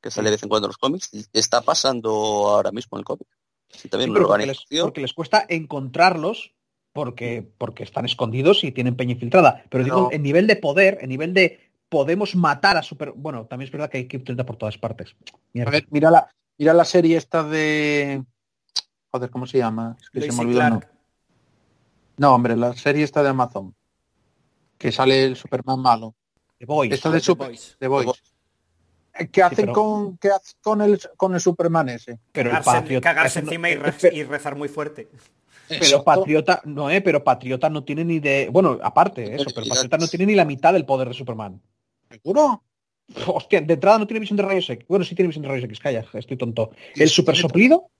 que 0.00 0.10
sale 0.10 0.28
de 0.28 0.34
vez 0.36 0.42
en 0.42 0.48
cuando 0.48 0.66
en 0.66 0.70
los 0.70 0.78
cómics, 0.78 1.10
está 1.32 1.60
pasando 1.62 2.10
ahora 2.10 2.70
mismo 2.70 2.96
en 2.96 3.00
el 3.00 3.04
cómic. 3.04 3.26
Sí, 3.70 3.88
también 3.88 4.08
Sí, 4.08 4.10
una 4.12 4.20
porque 4.20 4.46
les, 4.46 4.48
organización. 4.58 4.86
porque 4.86 5.00
les 5.00 5.12
cuesta 5.12 5.44
encontrarlos 5.48 6.52
porque, 6.92 7.48
porque 7.58 7.82
están 7.84 8.04
escondidos 8.04 8.64
y 8.64 8.70
tienen 8.72 8.96
peña 8.96 9.12
infiltrada. 9.12 9.64
Pero 9.70 9.82
digo, 9.84 10.00
No. 10.02 10.08
en 10.12 10.22
nivel 10.22 10.46
de 10.46 10.56
poder, 10.56 10.98
en 11.00 11.08
nivel 11.08 11.32
de 11.34 11.60
podemos 11.88 12.34
matar 12.36 12.76
a 12.76 12.82
super... 12.82 13.12
Bueno, 13.12 13.46
también 13.46 13.66
es 13.68 13.72
verdad 13.72 13.90
que 13.90 13.98
hay 13.98 14.06
Kryptonita 14.08 14.44
por 14.46 14.56
todas 14.56 14.78
partes. 14.78 15.16
Mierda. 15.52 15.70
A 15.70 15.72
ver, 15.72 15.86
mira 15.90 16.10
la, 16.10 16.28
mira 16.58 16.74
la 16.74 16.84
serie 16.84 17.16
esta 17.16 17.42
de. 17.42 18.22
Joder, 19.10 19.30
¿cómo 19.30 19.46
se 19.46 19.58
llama? 19.58 19.96
Es 20.00 20.10
que 20.10 20.20
se 20.20 20.32
me 20.32 20.40
olvidó. 20.42 20.80
No, 22.18 22.34
hombre, 22.34 22.56
la 22.56 22.74
serie 22.74 23.04
esta 23.04 23.22
de 23.22 23.28
Amazon. 23.30 23.74
Que 24.76 24.92
sale 24.92 25.24
el 25.24 25.36
Superman 25.36 25.80
malo. 25.80 26.14
The 26.58 26.66
Boys. 26.66 26.92
Esta 26.92 27.10
de 27.10 27.18
The 27.18 27.24
Super 27.24 27.48
Boys. 27.48 27.76
The 27.78 27.88
Boys. 27.88 28.06
Eh, 29.14 29.28
¿Qué 29.28 29.42
hacen 29.42 29.56
pero- 29.66 29.72
con 29.72 30.18
qué 30.18 30.28
hacen 30.30 30.58
con 30.60 30.82
el 30.82 31.00
con 31.16 31.34
el 31.34 31.40
Superman 31.40 31.88
ese? 31.88 32.18
pero 32.32 32.50
el 32.56 32.62
patriota, 32.62 33.08
cagarse 33.08 33.42
no- 33.42 33.48
encima 33.48 33.70
y, 33.70 33.74
re- 33.76 33.92
pero- 34.00 34.16
y 34.16 34.22
rezar 34.24 34.54
muy 34.56 34.68
fuerte. 34.68 35.08
pero 35.68 36.04
patriota, 36.04 36.60
no, 36.64 36.88
eh, 36.90 37.00
pero 37.00 37.22
patriota 37.24 37.68
no 37.68 37.82
tiene 37.84 38.04
ni 38.04 38.20
de, 38.20 38.48
bueno, 38.50 38.78
aparte 38.82 39.22
de 39.22 39.36
eso, 39.36 39.50
pero 39.54 39.66
patriota 39.68 39.98
no 39.98 40.06
tiene 40.08 40.26
ni 40.26 40.34
la 40.34 40.44
mitad 40.44 40.72
del 40.72 40.84
poder 40.86 41.08
de 41.08 41.14
Superman. 41.14 41.60
¿Seguro? 42.10 42.62
Hostia, 43.26 43.60
de 43.60 43.74
entrada 43.74 43.98
no 43.98 44.06
tiene 44.06 44.20
visión 44.20 44.36
de 44.36 44.42
rayos 44.44 44.68
X. 44.70 44.86
Bueno, 44.88 45.04
sí 45.04 45.14
tiene 45.14 45.26
visión 45.28 45.42
de 45.42 45.48
rayos 45.48 45.64
X, 45.64 45.80
calla, 45.80 46.04
estoy 46.12 46.36
tonto. 46.36 46.70
¿El 46.94 47.08
super 47.08 47.36
soplido? 47.36 47.90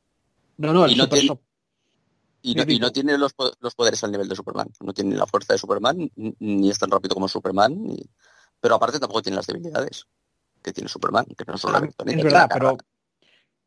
No, 0.58 0.72
no, 0.72 0.84
el 0.86 0.96
no 0.96 1.04
super 1.04 1.18
tiene- 1.18 1.38
Y 2.42 2.54
no, 2.54 2.64
y 2.66 2.78
tiene 2.92 3.18
los, 3.18 3.34
los 3.60 3.74
poderes 3.74 4.02
al 4.04 4.12
nivel 4.12 4.28
de 4.28 4.36
Superman. 4.36 4.68
No 4.80 4.92
tiene 4.92 5.16
la 5.16 5.26
fuerza 5.26 5.54
de 5.54 5.58
Superman, 5.58 6.10
ni- 6.38 6.70
es 6.70 6.78
tan 6.78 6.90
rápido 6.90 7.14
como 7.14 7.28
Superman, 7.28 7.82
ni- 7.82 8.08
pero 8.60 8.76
aparte 8.76 8.98
tampoco 9.00 9.22
tiene 9.22 9.36
las 9.36 9.46
debilidades 9.46 10.06
que 10.62 10.72
tiene 10.72 10.88
Superman, 10.88 11.26
que 11.26 11.44
no 11.46 11.58
son 11.58 11.72
la 11.72 11.80
kryptonita, 11.80 12.16
Es 12.18 12.22
que 12.22 12.24
verdad, 12.24 12.48
la 12.48 12.54
pero 12.54 12.76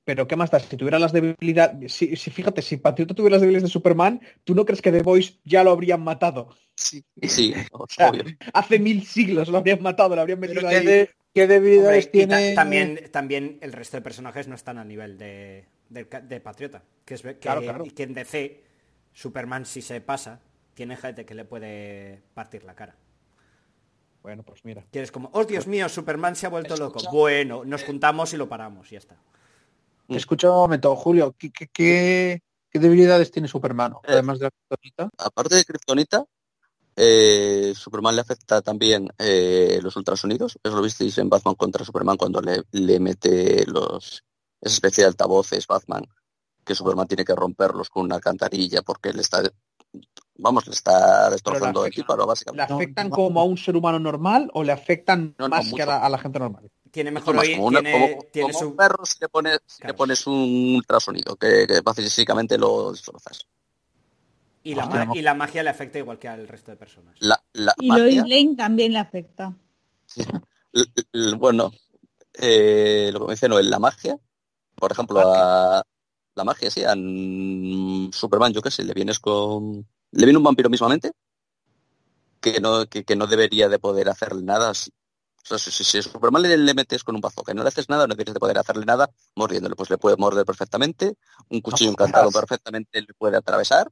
pero 0.03 0.27
¿qué 0.27 0.35
más 0.35 0.49
da? 0.49 0.59
Si 0.59 0.75
tuviera 0.77 0.97
las 0.97 1.11
debilidades, 1.13 1.93
si, 1.93 2.15
si 2.15 2.31
fíjate, 2.31 2.61
si 2.61 2.77
Patriota 2.77 3.13
tuviera 3.13 3.35
las 3.35 3.41
debilidades 3.41 3.69
de 3.69 3.73
Superman, 3.73 4.19
¿tú 4.43 4.55
no 4.55 4.65
crees 4.65 4.81
que 4.81 4.91
The 4.91 5.03
Boys 5.03 5.39
ya 5.43 5.63
lo 5.63 5.71
habrían 5.71 6.03
matado? 6.03 6.55
Sí, 6.75 7.03
sí, 7.21 7.53
sea, 7.89 8.09
obvio. 8.09 8.23
Hace 8.53 8.79
mil 8.79 9.05
siglos 9.05 9.47
lo 9.49 9.59
habrían 9.59 9.81
matado, 9.81 10.15
lo 10.15 10.21
habrían 10.21 10.39
metido 10.39 10.61
Pero 10.61 10.69
¿qué, 10.69 10.75
ahí. 10.77 10.85
de- 10.85 11.09
qué 11.33 11.47
debilidades 11.47 12.11
tiene? 12.11 12.55
también, 12.55 13.09
también 13.11 13.59
el 13.61 13.73
resto 13.73 13.97
de 13.97 14.01
personajes 14.01 14.47
no 14.47 14.55
están 14.55 14.79
al 14.79 14.87
nivel 14.87 15.17
de, 15.19 15.67
del 15.91 16.07
de 16.27 16.39
Patriota. 16.39 16.81
Que 17.05 17.13
es 17.15 17.21
que, 17.21 17.37
Claro, 17.37 17.61
claro. 17.61 17.83
que 17.95 18.03
en 18.03 18.13
DC, 18.13 18.63
Superman 19.13 19.65
si 19.65 19.81
se 19.81 20.01
pasa, 20.01 20.39
tiene 20.73 20.95
gente 20.97 21.25
que 21.25 21.35
le 21.35 21.45
puede 21.45 22.21
partir 22.33 22.63
la 22.63 22.73
cara. 22.75 22.95
Bueno, 24.23 24.43
pues 24.43 24.63
mira. 24.65 24.85
Que 24.91 25.01
es 25.01 25.11
como, 25.11 25.29
oh 25.33 25.43
Dios 25.45 25.67
mío, 25.67 25.89
Superman 25.89 26.35
se 26.35 26.45
ha 26.45 26.49
vuelto 26.49 26.77
loco. 26.77 26.99
Bueno, 27.11 27.63
nos 27.65 27.83
juntamos 27.83 28.33
y 28.33 28.37
lo 28.37 28.47
paramos, 28.47 28.87
y 28.89 28.93
ya 28.93 28.99
está. 28.99 29.17
Escucha 30.07 30.49
un 30.49 30.57
momento, 30.57 30.95
Julio, 30.95 31.35
¿qué, 31.37 31.51
qué, 31.51 31.67
qué- 31.67 32.41
qué 32.69 32.79
debilidades 32.79 33.31
tiene 33.31 33.47
Superman? 33.47 33.93
Eh, 34.03 34.07
Además 34.13 34.39
de 34.39 34.45
la 34.45 34.51
kryptonita. 34.51 35.09
Aparte 35.17 35.55
de 35.55 35.65
Kryptonita, 35.65 36.25
eh, 36.95 37.73
Superman 37.75 38.15
le 38.15 38.21
afecta 38.21 38.61
también 38.61 39.07
eh, 39.17 39.79
los 39.81 39.95
ultrasonidos. 39.95 40.59
Eso 40.61 40.75
lo 40.75 40.81
visteis 40.81 41.17
en 41.17 41.29
Batman 41.29 41.55
contra 41.55 41.83
Superman 41.85 42.17
cuando 42.17 42.41
le, 42.41 42.63
le 42.71 42.99
mete 42.99 43.65
los 43.65 44.23
esa 44.61 44.73
especie 44.75 45.03
de 45.03 45.09
altavoces 45.09 45.65
Batman, 45.67 46.03
que 46.63 46.75
Superman 46.75 47.07
tiene 47.07 47.25
que 47.25 47.35
romperlos 47.35 47.89
con 47.89 48.03
una 48.05 48.15
alcantarilla 48.15 48.81
porque 48.83 49.11
le 49.13 49.21
está 49.21 49.41
vamos, 50.37 50.65
le 50.67 50.73
está 50.73 51.29
destrozando 51.29 51.81
el 51.85 51.91
afecta- 51.91 52.01
típaro 52.03 52.23
¿Le 52.23 52.27
básicamente. 52.27 52.73
afectan 52.73 53.09
no. 53.09 53.15
como 53.15 53.41
a 53.41 53.43
un 53.43 53.57
ser 53.57 53.75
humano 53.75 53.99
normal 53.99 54.49
o 54.53 54.63
le 54.63 54.71
afectan 54.71 55.35
No, 55.37 55.47
no, 55.47 55.55
más 55.55 55.71
que 55.73 55.81
a 55.81 55.85
la, 55.85 55.97
a 56.05 56.09
la 56.09 56.17
gente 56.17 56.39
normal? 56.39 56.71
Tiene 56.91 57.11
mejor 57.11 57.35
más 57.35 57.45
oír, 57.45 57.55
como, 57.57 57.67
una- 57.67 57.81
tiene, 57.81 58.11
como- 58.11 58.23
tiene 58.31 58.47
como 58.53 58.59
su... 58.59 58.67
un 58.69 58.75
perro 58.75 59.05
si 59.05 59.17
le 59.19 59.29
pones, 59.29 59.59
si 59.65 59.83
le 59.87 59.93
pones 59.93 60.27
un 60.27 60.75
ultrasonido, 60.77 61.35
que, 61.35 61.65
que 61.67 61.81
básicamente 61.81 62.57
lo 62.57 62.91
destrozas. 62.91 63.45
Y 64.63 64.75
la, 64.75 65.09
y 65.15 65.21
la 65.21 65.33
magia 65.33 65.63
le 65.63 65.69
afecta 65.71 65.97
igual 65.97 66.19
que 66.19 66.27
al 66.27 66.47
resto 66.47 66.69
de 66.71 66.77
personas. 66.77 67.15
La, 67.19 67.41
la 67.53 67.73
Y 67.79 67.87
magia- 67.87 68.03
Lois 68.03 68.17
Lane 68.17 68.55
también 68.55 68.93
le 68.93 68.99
afecta. 68.99 69.53
L- 70.73 70.85
l- 71.13 71.35
bueno, 71.35 71.71
eh, 72.33 73.09
lo 73.11 73.21
que 73.21 73.25
menciono 73.27 73.59
en 73.59 73.69
la 73.69 73.79
magia, 73.79 74.17
por 74.81 74.91
ejemplo, 74.91 75.21
a 75.33 75.83
la 76.35 76.43
magia, 76.43 76.69
sí, 76.71 76.83
a 76.83 76.93
Superman, 78.11 78.51
yo 78.51 78.61
qué 78.61 78.71
sé, 78.71 78.83
le 78.83 78.93
vienes 78.93 79.19
con... 79.19 79.87
Le 80.11 80.25
viene 80.25 80.37
un 80.39 80.43
vampiro 80.43 80.69
mismamente 80.69 81.11
que 82.41 82.59
no, 82.59 82.87
que, 82.87 83.03
que 83.03 83.15
no 83.15 83.27
debería 83.27 83.69
de 83.69 83.77
poder 83.79 84.09
hacerle 84.09 84.41
nada. 84.41 84.73
Si, 84.73 84.89
o 84.89 85.45
sea, 85.45 85.59
si, 85.59 85.69
si- 85.71 86.01
Superman 86.01 86.41
le, 86.41 86.57
le 86.57 86.73
metes 86.73 87.03
con 87.03 87.13
un 87.15 87.21
bazooka 87.21 87.51
y 87.51 87.55
no 87.55 87.61
le 87.61 87.69
haces 87.69 87.87
nada, 87.89 88.07
no 88.07 88.15
deberías 88.15 88.33
de 88.33 88.39
poder 88.39 88.57
hacerle 88.57 88.85
nada 88.85 89.09
mordiéndole. 89.35 89.75
Pues 89.75 89.89
le 89.91 89.99
puede 89.99 90.17
morder 90.17 90.45
perfectamente, 90.45 91.15
un 91.49 91.61
cuchillo 91.61 91.91
encantado 91.91 92.31
perfectamente 92.31 93.01
le 93.01 93.13
puede 93.13 93.37
atravesar. 93.37 93.89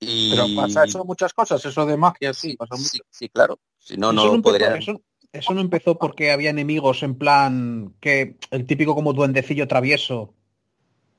Y... 0.00 0.30
Pero 0.30 0.46
pasa 0.56 0.84
eso 0.84 1.04
muchas 1.04 1.32
cosas, 1.34 1.64
eso 1.64 1.86
de 1.86 1.96
magia, 1.96 2.32
sí, 2.32 2.52
Sí, 2.52 2.56
pasa 2.56 2.74
mucho. 2.74 2.88
sí, 2.88 3.00
sí, 3.10 3.28
claro. 3.28 3.60
Si 3.78 3.96
no, 3.96 4.10
Eso 4.12 4.34
no 4.36 4.42
podría... 4.42 4.74
eso- 4.76 5.00
eso 5.32 5.54
no 5.54 5.60
empezó 5.60 5.98
porque 5.98 6.30
había 6.30 6.50
enemigos 6.50 7.02
en 7.02 7.14
plan 7.14 7.94
que 8.00 8.36
el 8.50 8.66
típico 8.66 8.94
como 8.94 9.12
duendecillo 9.12 9.66
travieso 9.68 10.34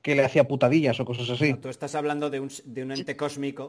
que 0.02 0.14
le 0.14 0.24
hacía 0.24 0.46
putadillas 0.46 1.00
o 1.00 1.04
cosas 1.04 1.30
así. 1.30 1.52
No, 1.52 1.58
tú 1.60 1.68
estás 1.68 1.94
hablando 1.94 2.30
de 2.30 2.40
un, 2.40 2.50
de 2.64 2.82
un 2.82 2.92
ente 2.92 3.16
cósmico 3.16 3.68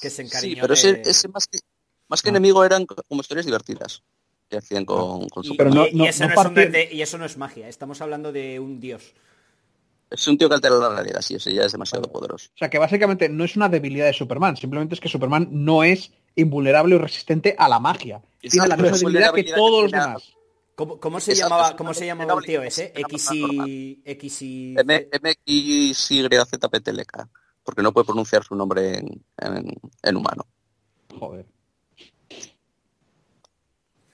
que 0.00 0.10
se 0.10 0.22
encariñó 0.22 0.54
Sí, 0.54 0.60
pero 0.60 0.74
de- 0.74 0.80
ese, 0.80 1.02
ese 1.04 1.28
más 1.28 1.46
que, 1.46 1.58
más 2.08 2.22
que 2.22 2.28
Ah. 2.28 2.30
enemigo 2.30 2.64
eran 2.64 2.86
como 2.86 3.20
historias 3.20 3.46
divertidas 3.46 4.02
que 4.48 4.58
hacían 4.58 4.84
con, 4.84 5.28
con 5.28 5.44
y, 5.44 5.48
Superman. 5.48 5.72
Pero 5.74 5.82
no- 5.84 5.88
y- 5.88 5.92
y 5.92 5.96
no- 5.96 6.04
eso 6.06 6.24
es 6.24 6.36
un 6.36 6.74
y 6.92 7.02
eso 7.02 7.18
no 7.18 7.24
es 7.24 7.36
magia, 7.36 7.68
estamos 7.68 8.00
hablando 8.00 8.32
de 8.32 8.60
un 8.60 8.78
dios. 8.80 9.12
Es 10.10 10.28
un 10.28 10.36
tío 10.36 10.48
que 10.48 10.54
altera 10.54 10.76
la 10.76 10.90
realidad, 10.90 11.22
sí, 11.22 11.34
ese 11.36 11.54
ya 11.54 11.62
es 11.64 11.72
demasiado 11.72 12.04
poderoso. 12.12 12.50
O 12.54 12.58
sea, 12.58 12.68
que 12.70 12.78
básicamente 12.78 13.28
no 13.30 13.44
es 13.44 13.56
una 13.56 13.68
debilidad 13.70 14.06
de 14.06 14.12
Superman, 14.12 14.56
simplemente 14.58 14.94
es 14.94 15.00
que 15.00 15.08
Superman 15.08 15.48
no 15.50 15.82
es 15.84 16.12
invulnerable 16.36 16.94
o 16.96 16.98
resistente 16.98 17.54
a 17.58 17.68
la 17.68 17.78
magia. 17.78 18.22
Tiene 18.40 18.68
la 18.68 18.76
misma 18.76 18.98
debilidad 18.98 19.32
que 19.34 19.44
todos 19.44 19.76
que 19.76 19.82
los 19.82 19.92
demás. 19.92 20.32
¿Cómo, 20.74 20.98
cómo 20.98 21.20
se 21.20 21.32
Exacto, 21.32 21.54
llamaba, 21.54 21.76
cómo 21.76 21.92
se 21.94 22.06
llamaba 22.06 22.34
el 22.40 22.44
tío 22.44 22.62
ese? 22.62 22.92
X 22.96 23.28
y... 23.32 24.02
X 24.04 24.42
y... 24.42 24.74
MXYZPTLK, 25.46 27.28
porque 27.62 27.82
no 27.82 27.92
puede 27.92 28.06
pronunciar 28.06 28.42
su 28.42 28.54
nombre 28.56 28.98
en, 28.98 29.24
en- 29.38 29.80
en 30.02 30.16
humano. 30.16 30.46
Joder. 31.18 31.46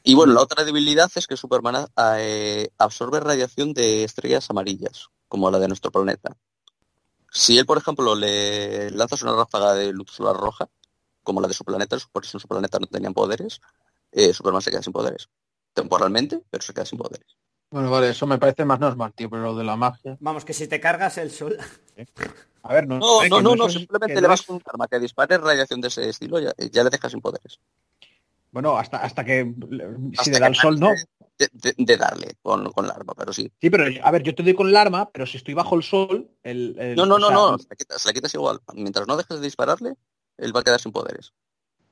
Y 0.02 0.14
bueno, 0.14 0.32
la 0.32 0.40
otra 0.42 0.64
debilidad 0.64 1.10
es 1.14 1.26
que 1.26 1.36
Superman 1.36 1.86
eh, 2.16 2.68
absorbe 2.78 3.20
radiación 3.20 3.72
de 3.74 4.04
estrellas 4.04 4.48
amarillas, 4.50 5.08
como 5.28 5.50
la 5.50 5.58
de 5.58 5.68
nuestro 5.68 5.90
planeta. 5.92 6.36
Si 7.30 7.58
él, 7.58 7.66
por 7.66 7.76
ejemplo, 7.78 8.14
le 8.14 8.90
lanzas 8.90 9.22
una 9.22 9.36
ráfaga 9.36 9.74
de 9.74 9.92
luz 9.92 10.10
solar 10.10 10.34
roja, 10.36 10.68
como 11.28 11.40
la 11.40 11.46
de 11.48 11.54
su 11.54 11.64
planeta, 11.64 11.96
por 12.10 12.24
eso 12.24 12.36
en 12.38 12.40
su 12.40 12.48
planeta 12.48 12.78
no 12.80 12.86
tenían 12.86 13.14
poderes, 13.14 13.60
eh, 14.10 14.32
Superman 14.32 14.62
se 14.62 14.70
queda 14.70 14.82
sin 14.82 14.92
poderes. 14.92 15.28
Temporalmente, 15.74 16.42
pero 16.50 16.62
se 16.62 16.72
queda 16.74 16.84
sin 16.86 16.98
poderes. 16.98 17.36
Bueno, 17.70 17.90
vale, 17.90 18.08
eso 18.10 18.26
me 18.26 18.38
parece 18.38 18.64
más 18.64 18.80
normal, 18.80 19.12
tío, 19.14 19.28
pero 19.28 19.42
lo 19.42 19.54
de 19.54 19.62
la 19.64 19.76
magia. 19.76 20.16
Vamos, 20.20 20.44
que 20.44 20.54
si 20.54 20.66
te 20.66 20.80
cargas 20.80 21.18
el 21.18 21.30
sol... 21.30 21.56
A 22.62 22.72
ver, 22.74 22.88
no, 22.88 22.98
No, 22.98 23.22
eh, 23.22 23.28
no, 23.28 23.40
no, 23.42 23.54
no, 23.54 23.68
simplemente 23.68 24.20
le 24.20 24.26
vas 24.26 24.42
con 24.42 24.56
un 24.56 24.62
arma 24.66 24.88
que 24.88 24.98
dispare 24.98 25.38
radiación 25.38 25.80
de 25.80 25.88
ese 25.88 26.08
estilo, 26.08 26.40
ya, 26.40 26.52
ya 26.72 26.82
le 26.82 26.90
dejas 26.90 27.12
sin 27.12 27.20
poderes. 27.20 27.60
Bueno, 28.50 28.76
hasta, 28.78 28.98
hasta 28.98 29.24
que 29.24 29.54
si 30.22 30.30
le 30.30 30.40
da 30.40 30.46
el 30.48 30.54
sol, 30.54 30.80
no. 30.80 30.94
De, 31.38 31.48
de- 31.52 31.74
de 31.78 31.96
darle 31.96 32.34
con, 32.42 32.72
con 32.72 32.88
la 32.88 32.94
arma, 32.94 33.14
pero 33.14 33.32
sí. 33.32 33.52
Sí, 33.60 33.70
pero 33.70 33.84
a 34.02 34.10
ver, 34.10 34.22
yo 34.24 34.34
te 34.34 34.42
doy 34.42 34.54
con 34.54 34.68
el 34.68 34.76
arma, 34.76 35.08
pero 35.10 35.24
si 35.24 35.36
estoy 35.36 35.54
bajo 35.54 35.76
el 35.76 35.84
sol, 35.84 36.30
el, 36.42 36.74
el- 36.80 36.96
No, 36.96 37.06
no, 37.06 37.18
no, 37.18 37.28
sea, 37.28 37.36
no, 37.36 37.58
se 37.58 37.66
la 37.70 37.76
quitas, 37.76 38.02
se 38.02 38.08
la 38.08 38.12
quitas 38.14 38.34
igual. 38.34 38.58
Mientras 38.74 39.06
no 39.06 39.16
dejes 39.16 39.38
de 39.38 39.44
dispararle, 39.44 39.94
él 40.38 40.54
va 40.54 40.60
a 40.60 40.64
quedar 40.64 40.80
sin 40.80 40.92
poderes. 40.92 41.32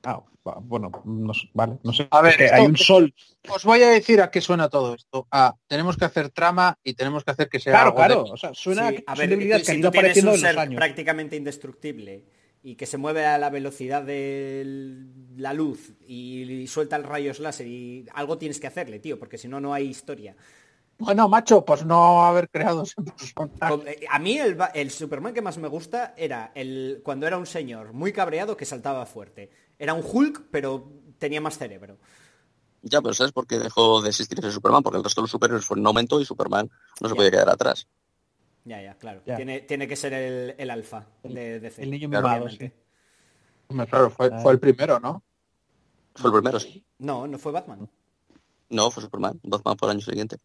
ah, 0.03 0.23
bueno, 0.61 0.89
no 1.03 1.33
vale, 1.53 1.77
no 1.83 1.91
sé. 1.91 2.07
A 2.09 2.21
ver, 2.21 2.41
esto- 2.41 2.55
hay 2.55 2.65
un 2.65 2.77
sol. 2.77 3.13
Os 3.49 3.65
voy 3.65 3.83
a 3.83 3.89
decir 3.89 4.21
a 4.21 4.31
qué 4.31 4.39
suena 4.39 4.69
todo 4.69 4.95
esto. 4.95 5.27
A, 5.31 5.53
tenemos 5.67 5.97
que 5.97 6.05
hacer 6.05 6.29
trama 6.29 6.77
y 6.83 6.93
tenemos 6.93 7.23
que 7.25 7.31
hacer 7.31 7.49
que 7.49 7.59
sea 7.59 7.73
Claro, 7.73 7.89
algo 7.89 8.01
de- 8.01 8.05
claro. 8.07 8.23
O 8.33 8.37
sea, 8.37 8.53
suena 8.53 8.89
Sí, 8.89 8.95
que 8.97 9.03
a 9.05 9.15
ver, 9.15 9.29
que 9.37 9.53
han 9.53 9.61
si 9.65 9.73
ido 9.79 9.89
tú 9.89 9.91
tienes 9.91 10.11
apareciendo 10.23 10.31
un 10.31 10.35
en 10.37 10.41
los 10.43 10.51
ser 10.51 10.59
años. 10.59 10.75
prácticamente 10.77 11.35
indestructible 11.35 12.23
y 12.63 12.75
que 12.75 12.85
se 12.85 12.97
mueve 12.97 13.25
a 13.25 13.37
la 13.37 13.49
velocidad 13.49 14.03
de 14.03 14.63
la 15.37 15.53
luz 15.53 15.93
y, 16.07 16.65
suelta 16.67 16.95
el 16.95 17.03
rayos 17.03 17.39
láser 17.39 17.67
y 17.67 18.05
algo 18.13 18.37
tienes 18.37 18.59
que 18.59 18.67
hacerle, 18.67 18.99
tío, 18.99 19.19
porque 19.19 19.37
si 19.37 19.47
no, 19.47 19.59
no 19.59 19.73
hay 19.73 19.87
historia. 19.87 20.35
Bueno, 20.99 21.29
macho, 21.29 21.63
pues 21.63 21.85
no 21.85 22.23
haber 22.25 22.49
creado 22.49 22.83
ese 22.83 23.01
personaje. 23.01 23.59
Con- 23.59 23.87
eh, 23.87 24.05
A 24.09 24.19
mí 24.19 24.37
el, 24.73 24.91
Superman 24.91 25.33
que 25.33 25.41
más 25.41 25.57
me 25.57 25.67
gusta 25.67 26.13
era 26.17 26.51
el 26.55 27.01
cuando 27.03 27.27
era 27.27 27.37
un 27.37 27.45
señor 27.45 27.93
muy 27.93 28.11
cabreado 28.11 28.57
que 28.57 28.65
saltaba 28.65 29.05
fuerte. 29.05 29.49
Era 29.77 29.93
un 29.93 30.03
Hulk, 30.03 30.47
pero 30.49 30.91
tenía 31.19 31.39
más 31.39 31.57
cerebro. 31.57 31.97
Ya, 32.81 33.01
pero 33.01 33.13
¿sabes 33.13 33.31
por 33.31 33.45
qué 33.45 33.59
dejó 33.59 34.01
de 34.01 34.09
existir 34.09 34.39
ese 34.39 34.51
Superman? 34.51 34.81
Porque 34.81 34.97
el 34.97 35.03
resto 35.03 35.21
de 35.21 35.23
los 35.23 35.31
superhéroes 35.31 35.65
fue 35.65 35.77
en 35.77 35.85
aumento 35.85 36.19
y 36.19 36.25
Superman 36.25 36.69
no 37.01 37.07
se 37.09 37.13
Ya. 37.13 37.15
podía 37.15 37.31
quedar 37.31 37.49
atrás. 37.49 37.87
Ya, 38.65 38.81
ya, 38.81 38.95
claro. 38.95 39.21
Ya. 39.25 39.35
Tiene, 39.35 39.61
tiene 39.61 39.87
que 39.87 39.95
ser 39.95 40.13
el, 40.13 40.55
el 40.57 40.69
alfa 40.69 41.05
de 41.23 41.59
DC. 41.59 41.83
El 41.83 41.91
niño 41.91 42.09
Claro, 42.09 42.27
mimado, 42.27 42.49
sí. 42.49 42.71
Hombre, 43.69 43.87
Claro, 43.87 44.09
fue, 44.09 44.31
fue 44.41 44.51
el 44.53 44.59
primero, 44.59 44.99
¿no? 44.99 45.23
Fue 46.15 46.29
el 46.29 46.33
primero, 46.35 46.59
sí. 46.59 46.83
No, 46.99 47.27
no 47.27 47.37
fue 47.37 47.51
Batman. 47.51 47.89
No, 48.69 48.91
fue 48.91 49.03
Superman. 49.03 49.39
Batman 49.43 49.77
fue 49.77 49.87
el 49.89 49.91
año 49.97 50.01
siguiente. 50.05 50.37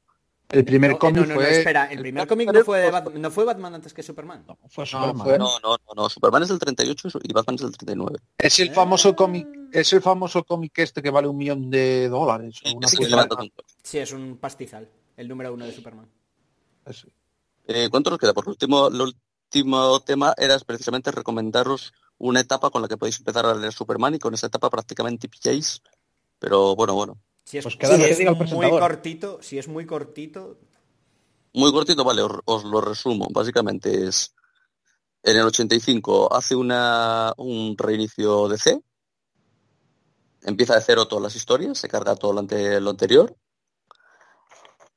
El 0.53 0.65
primer 0.65 0.91
No, 0.91 0.97
eh, 0.97 0.99
cómic 0.99 1.17
no, 1.17 1.23
no, 1.23 1.29
no, 1.29 1.35
fue... 1.35 1.59
espera, 1.59 1.85
el 1.91 1.99
primer 2.01 2.27
cómic 2.29 2.53
no 2.53 2.65
fue, 2.65 2.79
de 2.81 2.91
Bat- 2.93 3.13
no 3.15 3.31
fue 3.31 3.45
Batman 3.45 3.75
antes 3.75 3.95
que 3.95 4.03
Superman. 4.03 4.45
No, 4.47 4.59
fue 4.69 4.83
No, 4.85 4.87
Superman. 4.87 5.17
fue- 5.27 5.39
No, 5.39 5.49
no, 5.63 5.71
no, 5.77 5.95
no. 6.03 6.09
Superman 6.11 6.43
es 6.43 6.49
del 6.51 6.59
38 6.59 7.09
y 7.23 7.33
Batman 7.33 7.55
es 7.57 7.63
del 7.63 7.73
39. 7.73 8.19
Es 8.39 8.59
el 8.61 8.71
famoso 8.73 9.17
cómic, 9.17 9.47
es 9.73 9.93
el 9.93 10.03
famoso 10.03 10.45
cómic 10.45 10.73
este 10.79 11.03
que 11.03 11.11
vale 11.11 11.27
un 11.29 11.37
millón 11.39 11.71
de 11.71 12.09
dólares. 12.09 12.61
o 12.65 12.77
una. 12.77 12.87
Sí, 13.83 13.99
es 13.99 14.13
un 14.13 14.37
pastizal, 14.37 14.89
el 15.17 15.29
número 15.29 15.53
uno 15.55 15.65
de 15.65 15.73
Superman. 15.73 16.09
Ese. 16.85 17.09
Eh, 17.67 17.89
¿Cuánto 17.91 18.11
nos 18.11 18.19
queda? 18.19 18.35
Por 18.35 18.49
último, 18.49 18.89
el 18.89 19.01
último 19.01 20.01
tema 20.01 20.35
era 20.37 20.59
precisamente 20.59 21.11
recomendaros 21.13 21.93
una 22.19 22.41
etapa 22.41 22.71
con 22.71 22.83
la 22.83 22.89
que 22.89 22.97
podéis 22.97 23.19
empezar 23.19 23.47
a 23.47 23.55
leer 23.55 23.73
Superman 23.73 24.15
y 24.15 24.19
con 24.19 24.35
esa 24.35 24.49
etapa 24.49 24.69
prácticamente 24.69 25.29
pilláis. 25.29 25.81
Pero 26.39 26.75
bueno, 26.77 26.95
bueno. 26.95 27.19
Si 27.45 27.59
es, 27.59 27.65
Pues 27.65 27.75
si 27.75 27.81
que 27.81 28.15
diga 28.15 28.31
el 28.31 28.55
muy 28.55 28.71
cortito, 28.71 29.43
si 29.43 29.59
es 29.59 29.69
muy 29.69 29.87
cortito, 29.87 30.59
Muy 31.55 31.71
cortito, 31.73 32.05
vale, 32.05 32.23
os, 32.23 32.33
os 32.45 32.65
lo 32.65 32.81
resumo. 32.81 33.29
Básicamente 33.31 34.07
es, 34.07 34.35
en 35.23 35.37
el 35.37 35.47
85 35.47 36.35
hace 36.35 36.55
una, 36.55 37.33
un 37.37 37.77
reinicio 37.77 38.49
de 38.49 38.59
C, 38.59 38.81
empieza 40.43 40.75
de 40.75 40.81
cero 40.81 41.07
todas 41.07 41.23
las 41.25 41.37
historias, 41.37 41.79
se 41.79 41.89
carga 41.89 42.17
todo 42.17 42.33
lo, 42.33 42.41
ante- 42.41 42.81
lo 42.81 42.91
anterior 42.91 43.37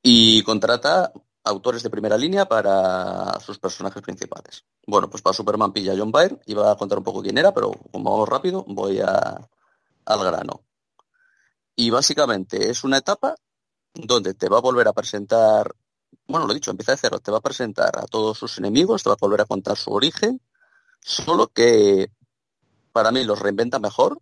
y 0.02 0.44
contrata 0.44 1.12
autores 1.44 1.84
de 1.84 1.90
primera 1.90 2.18
línea 2.18 2.46
para 2.48 3.40
sus 3.40 3.60
personajes 3.60 4.02
principales. 4.02 4.64
Bueno, 4.88 5.10
pues 5.10 5.22
para 5.22 5.34
Superman 5.34 5.74
pilla 5.74 5.94
a 5.94 5.98
John 5.98 6.12
Byrne, 6.12 6.40
iba 6.46 6.72
a 6.72 6.76
contar 6.78 6.98
un 6.98 7.04
poco 7.04 7.22
quién 7.22 7.38
era, 7.38 7.54
pero 7.54 7.72
como 7.92 8.12
vamos 8.12 8.30
rápido, 8.30 8.64
voy 8.68 9.00
a, 9.00 9.48
al 10.06 10.24
grano. 10.24 10.62
Y 11.76 11.90
básicamente 11.90 12.70
es 12.70 12.84
una 12.84 12.98
etapa 12.98 13.36
donde 13.94 14.34
te 14.34 14.50
va 14.50 14.58
a 14.58 14.62
volver 14.62 14.88
a 14.88 14.94
presentar 14.94 15.76
bueno, 16.28 16.46
lo 16.46 16.52
he 16.52 16.56
dicho, 16.56 16.72
empieza 16.72 16.94
de 16.94 16.98
cero, 16.98 17.20
te 17.20 17.32
va 17.32 17.38
a 17.38 17.42
presentar 17.42 18.00
a 18.00 18.06
todos 18.06 18.38
sus 18.38 18.58
enemigos, 18.58 19.04
te 19.04 19.10
va 19.10 19.14
a 19.14 19.18
volver 19.20 19.42
a 19.42 19.46
contar 19.46 19.78
su 19.78 19.92
origen, 19.92 20.42
solo 21.02 21.48
que 21.48 22.12
para 22.92 23.12
mí 23.12 23.24
los 23.24 23.40
reinventa 23.40 23.80
mejor. 23.80 24.20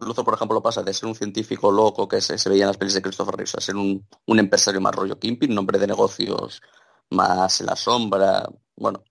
Luthor, 0.00 0.24
por 0.24 0.34
ejemplo, 0.34 0.62
pasa 0.62 0.82
de 0.82 0.94
ser 0.94 1.08
un 1.08 1.16
científico 1.16 1.72
loco 1.72 2.06
que 2.06 2.20
se, 2.20 2.36
veía 2.48 2.62
en 2.64 2.68
las 2.68 2.76
pelis 2.76 2.94
de 2.94 3.02
Christopher 3.02 3.34
Reeves 3.34 3.56
a 3.56 3.60
ser 3.60 3.74
un, 3.74 4.06
un 4.26 4.38
empresario 4.38 4.80
más 4.80 4.94
rollo 4.94 5.18
Kimping, 5.18 5.50
un 5.50 5.58
hombre 5.58 5.78
de 5.80 5.88
negocios 5.88 6.62
más 7.10 7.60
en 7.60 7.66
la 7.66 7.74
sombra. 7.74 8.48
Bueno, 8.76 9.02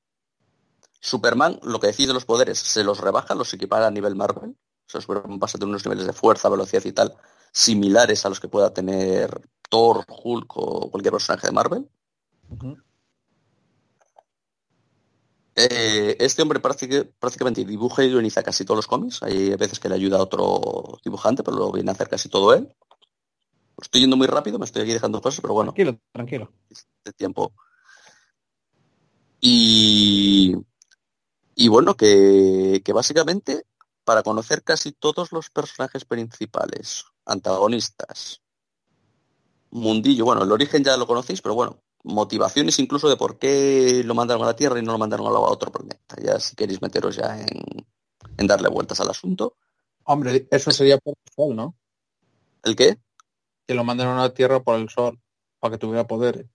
Superman, 1.01 1.59
lo 1.63 1.81
que 1.81 1.87
decís 1.87 2.07
de 2.07 2.13
los 2.13 2.23
poderes, 2.23 2.57
se 2.59 2.85
los 2.85 3.01
rebaja, 3.01 3.35
los 3.35 3.53
equipara 3.53 3.87
a 3.87 3.91
nivel 3.91 4.15
Marvel. 4.15 4.55
Sea, 4.87 5.01
Superman 5.01 5.39
unos 5.63 5.85
niveles 5.85 6.05
de 6.05 6.13
fuerza, 6.13 6.49
velocidad 6.49 6.83
y 6.85 6.93
tal, 6.93 7.13
similares 7.51 8.25
a 8.25 8.29
los 8.29 8.39
que 8.39 8.47
pueda 8.47 8.73
tener 8.73 9.41
Thor, 9.69 10.05
Hulk 10.07 10.57
o 10.57 10.89
cualquier 10.89 11.11
personaje 11.11 11.47
de 11.47 11.53
Marvel. 11.53 11.89
Eh, 15.55 16.15
este 16.19 16.41
hombre 16.41 16.61
prácti- 16.61 17.11
prácticamente 17.19 17.65
dibuja 17.65 18.03
y 18.03 18.09
guioniza 18.09 18.43
casi 18.43 18.63
todos 18.63 18.77
los 18.77 18.87
cómics. 18.87 19.21
Hay 19.23 19.55
veces 19.55 19.79
que 19.79 19.89
le 19.89 19.95
ayuda 19.95 20.17
a 20.17 20.21
otro 20.21 20.99
dibujante, 21.03 21.43
pero 21.43 21.57
lo 21.57 21.71
viene 21.71 21.89
a 21.91 21.93
hacer 21.93 22.07
casi 22.07 22.29
todo 22.29 22.53
él. 22.53 22.73
Estoy 23.81 24.01
yendo 24.01 24.15
muy 24.17 24.27
rápido, 24.27 24.57
me 24.57 24.65
estoy 24.65 24.83
aquí 24.83 24.93
dejando 24.93 25.21
cosas, 25.21 25.41
pero 25.41 25.53
bueno, 25.53 25.73
Tranquilo, 25.73 25.99
tranquilo. 26.13 26.51
de 27.03 27.11
tiempo. 27.13 27.51
Y, 29.39 30.55
y 31.55 31.67
bueno, 31.67 31.95
que, 31.95 32.81
que 32.85 32.93
básicamente 32.93 33.65
para 34.07 34.23
conocer 34.23 34.63
casi 34.63 34.93
todos 34.93 35.33
los 35.33 35.49
personajes 35.49 36.05
principales, 36.05 37.03
antagonistas, 37.25 38.41
mundillo, 39.69 40.23
bueno, 40.23 40.43
el 40.43 40.51
origen 40.53 40.81
ya 40.81 40.95
lo 40.95 41.05
conocéis, 41.05 41.41
pero 41.41 41.55
bueno, 41.55 41.83
motivaciones 42.05 42.79
incluso 42.79 43.09
de 43.09 43.17
por 43.17 43.37
qué 43.37 44.03
lo 44.05 44.15
mandaron 44.15 44.43
a 44.43 44.45
la 44.45 44.55
Tierra 44.55 44.79
y 44.79 44.81
no 44.81 44.93
lo 44.93 44.97
mandaron 44.97 45.27
a 45.27 45.31
otro 45.31 45.73
planeta. 45.73 46.15
Ya 46.23 46.39
si 46.39 46.55
queréis 46.55 46.81
meteros 46.81 47.17
ya 47.17 47.37
en, 47.37 47.85
en 48.37 48.47
darle 48.47 48.69
vueltas 48.69 49.01
al 49.01 49.09
asunto. 49.09 49.57
Hombre, 50.05 50.47
eso 50.51 50.71
sería 50.71 50.97
por 50.99 51.15
el 51.25 51.33
sol, 51.35 51.53
¿no? 51.53 51.75
¿El 52.63 52.77
qué? 52.77 52.97
Que 53.67 53.73
lo 53.73 53.83
mandaron 53.83 54.17
a 54.19 54.21
la 54.21 54.33
Tierra 54.33 54.63
por 54.63 54.79
el 54.79 54.87
sol, 54.87 55.19
para 55.59 55.73
que 55.73 55.79
tuviera 55.79 56.07
poderes. 56.07 56.45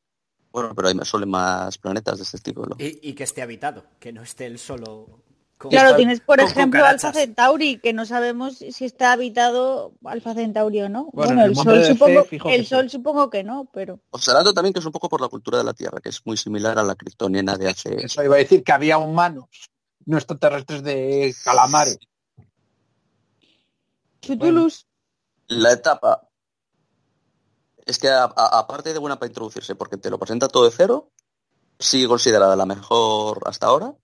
Bueno, 0.52 0.74
pero 0.74 0.88
hay 0.88 0.94
más 0.94 1.08
sol 1.08 1.22
en 1.22 1.28
más 1.28 1.76
planetas 1.76 2.16
de 2.16 2.24
este 2.24 2.38
estilo. 2.38 2.64
¿no? 2.64 2.76
y, 2.78 2.98
y 3.10 3.12
que 3.12 3.24
esté 3.24 3.42
habitado, 3.42 3.84
que 4.00 4.10
no 4.10 4.22
esté 4.22 4.46
él 4.46 4.58
solo. 4.58 5.22
Claro, 5.70 5.97
tienes 5.97 6.20
por 6.20 6.39
con 6.39 6.48
ejemplo 6.48 6.80
cucarachas. 6.80 7.05
Alfa 7.05 7.20
Centauri, 7.20 7.78
que 7.78 7.93
no 7.93 8.06
sabemos 8.06 8.56
si 8.56 8.84
está 8.84 9.12
habitado 9.12 9.93
Alfa 10.05 10.34
Centauri 10.34 10.82
o 10.82 10.89
no. 10.89 11.10
Bueno, 11.12 11.34
Bueno, 11.34 11.43
en 11.43 11.48
el 11.51 11.56
sol 11.56 11.84
supongo, 11.84 12.51
el 12.51 12.62
sí. 12.62 12.66
sol 12.66 12.90
supongo 12.90 13.30
que 13.30 13.44
no, 13.44 13.68
pero 13.72 14.01
Observando 14.10 14.52
también 14.52 14.72
que 14.72 14.80
es 14.80 14.86
un 14.86 14.93
poco 14.93 15.09
por 15.09 15.20
la 15.20 15.28
cultura 15.28 15.59
de 15.59 15.64
la 15.64 15.74
Tierra, 15.74 16.01
que 16.01 16.09
es 16.09 16.20
muy 16.24 16.36
similar 16.36 16.78
a 16.78 16.82
la 16.82 16.94
kryptoniana 16.94 17.56
de 17.56 17.68
hace... 17.68 18.05
Eso 18.05 18.22
iba 18.22 18.34
a 18.34 18.39
decir 18.39 18.62
que 18.64 18.72
había 18.72 18.98
humanos, 18.98 19.48
no 20.05 20.16
extraterrestres 20.16 20.82
de 20.82 21.34
calamares. 21.44 21.98
Chutulus. 24.20 24.86
La 25.48 25.72
etapa 25.72 26.28
es 27.84 27.98
que 27.98 28.09
aparte 28.09 28.93
de 28.93 28.98
buena 28.98 29.18
para 29.18 29.28
introducirse, 29.28 29.74
porque 29.74 29.97
te 29.97 30.10
lo 30.10 30.18
presenta 30.18 30.48
todo 30.48 30.64
de 30.64 30.70
cero, 30.70 31.10
sigue 31.78 32.06
considerada 32.06 32.56
la 32.56 32.66
mejor 32.66 33.43
hasta 33.44 33.66
ahora. 33.66 33.94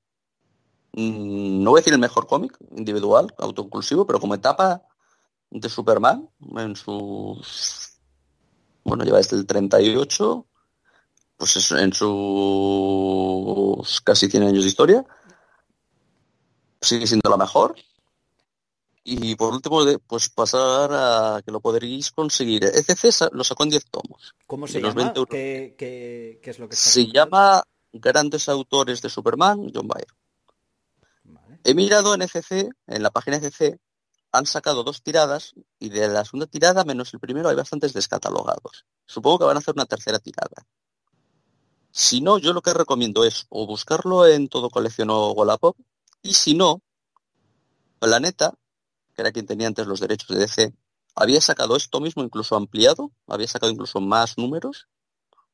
Mm, 0.98 1.62
No 1.62 1.70
voy 1.70 1.78
a 1.78 1.82
decir 1.82 1.92
el 1.92 2.00
mejor 2.00 2.26
cómic 2.26 2.56
individual, 2.76 3.32
autoinclusivo, 3.38 4.06
pero 4.06 4.18
como 4.18 4.34
etapa 4.34 4.82
de 5.50 5.68
Superman, 5.68 6.28
en 6.56 6.74
sus... 6.76 7.92
Bueno, 8.84 9.04
lleva 9.04 9.18
desde 9.18 9.36
el 9.36 9.46
38, 9.46 10.46
pues 11.36 11.56
es- 11.56 11.70
en 11.72 11.92
sus 11.92 14.00
casi 14.00 14.28
100 14.28 14.42
años 14.44 14.64
de 14.64 14.68
historia. 14.68 15.04
Sigue 16.80 17.06
siendo 17.06 17.30
la 17.30 17.36
mejor. 17.36 17.76
Y 19.04 19.36
por 19.36 19.52
último, 19.54 19.82
pues 20.06 20.28
pasar 20.28 20.90
a 20.92 21.42
que 21.44 21.50
lo 21.52 21.60
podréis 21.60 22.10
conseguir. 22.10 22.64
ECC 22.64 23.30
lo 23.32 23.44
sacó 23.44 23.62
en 23.64 23.70
10 23.70 23.86
tomos. 23.90 24.34
¿Cómo 24.46 24.66
se 24.66 24.80
los 24.80 24.90
llama? 24.94 25.04
20 25.04 25.18
euros. 25.20 25.30
¿Qué, 25.30 25.74
qué- 25.78 26.40
qué 26.42 26.50
es 26.50 26.58
lo 26.58 26.68
que 26.68 26.76
Se 26.76 26.90
haciendo? 26.90 27.12
llama 27.14 27.62
Grandes 27.92 28.48
Autores 28.48 29.00
de 29.00 29.08
Superman, 29.08 29.70
John 29.74 29.88
Byrne. 29.88 30.17
He 31.64 31.74
mirado 31.74 32.14
en 32.14 32.22
ECC, 32.22 32.70
en 32.86 33.02
la 33.02 33.10
página 33.10 33.36
ECC, 33.36 33.78
han 34.32 34.46
sacado 34.46 34.84
dos 34.84 35.02
tiradas 35.02 35.54
y 35.78 35.88
de 35.88 36.08
la 36.08 36.24
segunda 36.24 36.46
tirada 36.46 36.84
menos 36.84 37.12
el 37.14 37.20
primero 37.20 37.48
hay 37.48 37.56
bastantes 37.56 37.92
descatalogados. 37.92 38.84
Supongo 39.06 39.40
que 39.40 39.44
van 39.46 39.56
a 39.56 39.60
hacer 39.60 39.74
una 39.74 39.86
tercera 39.86 40.18
tirada. 40.18 40.66
Si 41.90 42.20
no, 42.20 42.38
yo 42.38 42.52
lo 42.52 42.62
que 42.62 42.74
recomiendo 42.74 43.24
es 43.24 43.46
o 43.48 43.66
buscarlo 43.66 44.26
en 44.26 44.48
todo 44.48 44.70
colección 44.70 45.10
o 45.10 45.32
Wallapop 45.32 45.76
y 46.22 46.34
si 46.34 46.54
no, 46.54 46.82
Planeta, 47.98 48.54
que 49.14 49.22
era 49.22 49.32
quien 49.32 49.46
tenía 49.46 49.66
antes 49.66 49.86
los 49.86 50.00
derechos 50.00 50.28
de 50.28 50.38
DC, 50.38 50.74
había 51.14 51.40
sacado 51.40 51.76
esto 51.76 52.00
mismo 52.00 52.22
incluso 52.22 52.54
ampliado, 52.54 53.10
había 53.26 53.48
sacado 53.48 53.72
incluso 53.72 54.00
más 54.00 54.38
números 54.38 54.88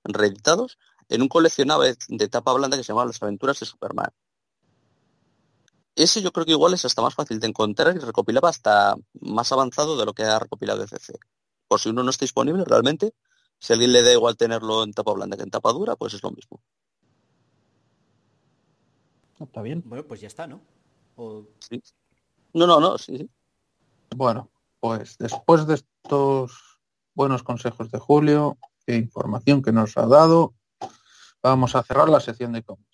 reeditados 0.04 0.78
en 1.08 1.22
un 1.22 1.28
coleccionable 1.28 1.96
de 2.08 2.28
tapa 2.28 2.52
blanda 2.52 2.76
que 2.76 2.84
se 2.84 2.88
llamaba 2.88 3.06
Las 3.06 3.22
Aventuras 3.22 3.58
de 3.60 3.66
Superman. 3.66 4.10
Ese 5.96 6.22
yo 6.22 6.32
creo 6.32 6.44
que 6.44 6.52
igual 6.52 6.74
es 6.74 6.84
hasta 6.84 7.02
más 7.02 7.14
fácil 7.14 7.38
de 7.38 7.46
encontrar 7.46 7.94
y 7.96 8.00
recopilaba 8.00 8.48
hasta 8.48 8.96
más 9.20 9.52
avanzado 9.52 9.96
de 9.96 10.04
lo 10.04 10.12
que 10.12 10.24
ha 10.24 10.38
recopilado 10.38 10.82
ECC. 10.82 11.18
Por 11.68 11.80
si 11.80 11.88
uno 11.90 12.02
no 12.02 12.10
está 12.10 12.24
disponible 12.24 12.64
realmente, 12.64 13.14
si 13.60 13.72
a 13.72 13.74
alguien 13.74 13.92
le 13.92 14.02
da 14.02 14.12
igual 14.12 14.36
tenerlo 14.36 14.82
en 14.82 14.92
tapa 14.92 15.12
blanda 15.12 15.36
que 15.36 15.44
en 15.44 15.50
tapa 15.50 15.72
dura, 15.72 15.94
pues 15.96 16.14
es 16.14 16.22
lo 16.22 16.30
mismo. 16.32 16.60
Está 19.40 19.62
bien. 19.62 19.82
Bueno, 19.84 20.04
pues 20.04 20.20
ya 20.20 20.26
está, 20.26 20.46
¿no? 20.46 20.60
O- 21.16 21.44
Sí. 21.60 21.80
No, 22.52 22.66
no, 22.66 22.80
no, 22.80 22.98
sí, 22.98 23.18
sí. 23.18 23.28
Bueno, 24.16 24.48
pues 24.80 25.16
después 25.18 25.66
de 25.66 25.74
estos 25.74 26.52
buenos 27.14 27.42
consejos 27.42 27.90
de 27.90 27.98
Julio 27.98 28.58
e 28.86 28.96
información 28.96 29.62
que 29.62 29.72
nos 29.72 29.96
ha 29.96 30.06
dado, 30.06 30.54
vamos 31.42 31.74
a 31.74 31.82
cerrar 31.82 32.08
la 32.08 32.20
sección 32.20 32.52
de 32.52 32.62
cómics. 32.62 32.93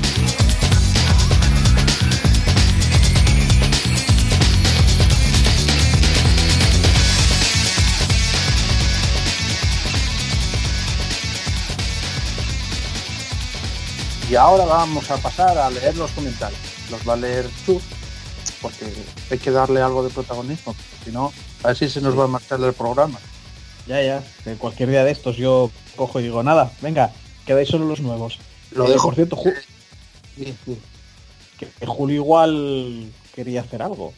Y 14.31 14.35
ahora 14.37 14.63
vamos 14.63 15.11
a 15.11 15.17
pasar 15.17 15.57
a 15.57 15.69
leer 15.69 15.97
los 15.97 16.09
comentarios. 16.11 16.57
Los 16.89 17.05
va 17.07 17.13
a 17.13 17.17
leer 17.17 17.45
Chus, 17.65 17.83
porque 18.61 18.85
hay 19.29 19.37
que 19.37 19.51
darle 19.51 19.81
algo 19.81 20.03
de 20.03 20.09
protagonismo. 20.09 20.73
Si 21.03 21.11
no, 21.11 21.33
a 21.63 21.67
ver 21.67 21.75
si 21.77 21.89
se 21.89 21.99
nos 21.99 22.17
va 22.17 22.23
a 22.23 22.27
marchar 22.27 22.59
del 22.59 22.71
programa. 22.71 23.19
Ya, 23.87 24.01
ya. 24.01 24.23
Que 24.45 24.53
cualquier 24.55 24.89
día 24.89 25.03
de 25.03 25.11
estos 25.11 25.35
yo 25.35 25.69
cojo 25.97 26.21
y 26.21 26.23
digo, 26.23 26.43
nada, 26.43 26.71
venga, 26.81 27.11
quedáis 27.45 27.67
solo 27.67 27.83
los 27.85 27.99
nuevos. 27.99 28.39
Lo 28.71 28.85
Eh, 28.87 28.91
dejo. 28.91 29.07
Por 29.09 29.15
cierto, 29.15 29.35
Ju- 29.35 29.53
Sí, 30.37 30.55
sí. 30.65 30.79
que 31.59 31.67
que 31.67 31.85
Julio 31.85 32.15
igual 32.15 33.11
quería 33.35 33.61
hacer 33.61 33.81
algo. 33.81 34.13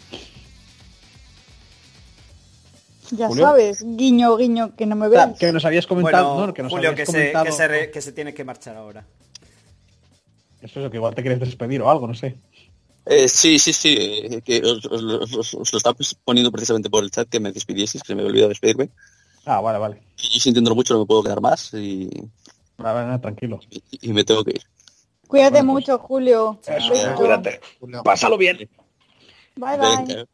Ya 3.10 3.28
Julio. 3.30 3.46
sabes, 3.48 3.84
guiño, 3.84 4.38
guiño, 4.38 4.76
que 4.76 4.86
no 4.86 4.96
me 4.96 5.08
veis. 5.10 5.24
que 5.40 5.52
nos 5.52 5.66
habías 5.66 5.88
comentado, 5.88 6.34
Bueno, 6.36 6.48
¿no? 6.48 6.54
Que 6.54 6.62
nos 6.62 6.72
Julio, 6.72 6.90
habías 6.92 7.08
que 7.08 7.12
se, 7.12 7.18
comentado... 7.18 7.46
que, 7.46 7.52
se 7.52 7.68
re- 7.68 7.90
que 7.92 8.02
se 8.02 8.12
tiene 8.12 8.34
que 8.36 8.44
marchar 8.44 8.76
ahora. 8.78 9.04
Eso 10.64 10.80
es 10.80 10.84
lo 10.86 10.90
que 10.92 10.98
igual 10.98 11.14
te 11.14 11.22
quieres 11.22 11.40
despedir 11.40 11.82
o 11.82 11.90
algo, 11.90 12.08
no 12.08 12.14
sé. 12.16 12.38
Eh, 13.06 13.28
sí, 13.28 13.60
sí, 13.60 13.74
sí, 13.74 13.96
eh, 14.00 14.42
que 14.44 14.62
os, 14.62 14.86
os- 14.86 15.04
os- 15.36 15.54
os 15.56 15.74
lo 15.74 15.78
estaba 15.78 15.96
poniendo 16.24 16.52
precisamente 16.52 16.90
por 16.90 17.04
el 17.04 17.12
chat 17.12 17.28
que 17.28 17.40
me 17.42 17.52
despidieseis, 17.52 18.02
que 18.02 18.08
se 18.08 18.16
me 18.16 18.22
había 18.22 18.30
olvidado 18.32 18.50
despedirme. 18.50 18.90
Ah, 19.46 19.60
vale, 19.60 19.78
vale. 19.78 20.02
Y 20.34 20.40
sintiéndolo 20.40 20.74
mucho 20.76 20.94
no 20.94 21.02
me 21.02 21.06
puedo 21.06 21.22
quedar 21.24 21.42
más 21.42 21.74
y, 21.74 22.10
Vale, 22.78 22.94
vale, 22.96 23.06
nada, 23.08 23.20
tranquilo. 23.22 23.60
y- 23.70 23.84
y 24.02 24.14
me 24.14 24.24
tengo 24.24 24.44
que 24.46 24.52
ir. 24.52 24.64
Cuídate 25.28 25.58
Bueno, 25.62 25.74
pues- 25.74 25.84
mucho, 25.90 26.00
Julio. 26.00 26.60
Eso, 26.66 26.94
cuídate. 27.16 27.60
Julio. 27.80 28.04
Pásalo 28.04 28.38
bien. 28.38 28.58
Bye, 29.58 29.78
bye. 29.78 29.98
Venga. 30.08 30.26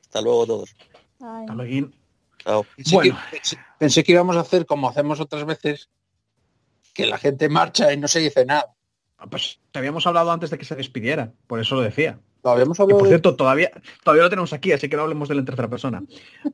Hasta 0.00 0.20
luego 0.20 0.42
a 0.44 0.46
todos. 0.46 0.76
Bye. 1.18 1.28
Hasta 1.40 1.54
luego. 1.54 1.88
Chao. 2.44 2.66
Pensé, 2.76 2.94
Bueno. 2.94 3.18
que, 3.30 3.36
pensé- 3.38 3.58
pensé 3.80 4.04
que 4.04 4.12
íbamos 4.12 4.36
a 4.36 4.40
hacer 4.40 4.64
como 4.64 4.88
hacemos 4.88 5.18
otras 5.18 5.44
veces, 5.44 5.88
que 6.94 7.06
la 7.06 7.18
gente 7.18 7.48
marcha 7.48 7.92
y 7.92 7.96
no 7.96 8.06
se 8.06 8.20
dice 8.20 8.46
nada. 8.46 8.72
Ah, 9.18 9.26
Pues 9.28 9.60
te 9.72 9.78
habíamos 9.78 10.06
hablado 10.06 10.30
antes 10.30 10.50
de 10.50 10.58
que 10.58 10.64
se 10.64 10.74
despidiera, 10.76 11.32
por 11.46 11.60
eso 11.60 11.74
lo 11.74 11.80
decía. 11.82 12.18
Lo 12.44 12.50
habíamos 12.50 12.78
Y 12.78 12.82
hablado 12.82 12.98
por 12.98 13.08
de- 13.08 13.12
cierto, 13.14 13.34
todavía, 13.36 13.70
todavía 14.04 14.22
lo 14.24 14.30
tenemos 14.30 14.52
aquí, 14.52 14.72
así 14.72 14.88
que 14.88 14.96
no 14.96 15.02
hablemos 15.02 15.28
de 15.28 15.32
él 15.34 15.38
en 15.40 15.46
tercera 15.46 15.68
persona. 15.68 16.02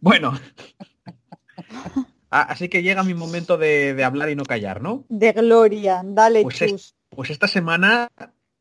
Bueno. 0.00 0.32
Así 2.30 2.70
que 2.70 2.82
llega 2.82 3.02
mi 3.02 3.12
momento 3.12 3.58
de, 3.58 3.92
de 3.92 4.04
hablar 4.04 4.30
y 4.30 4.36
no 4.36 4.44
callar, 4.44 4.80
¿no? 4.80 5.04
De 5.10 5.32
gloria. 5.32 6.00
Dale, 6.02 6.42
Pues 6.42 6.62
es- 6.62 6.70
chus. 6.70 6.94
Pues 7.10 7.28
esta 7.28 7.46
semana 7.46 8.08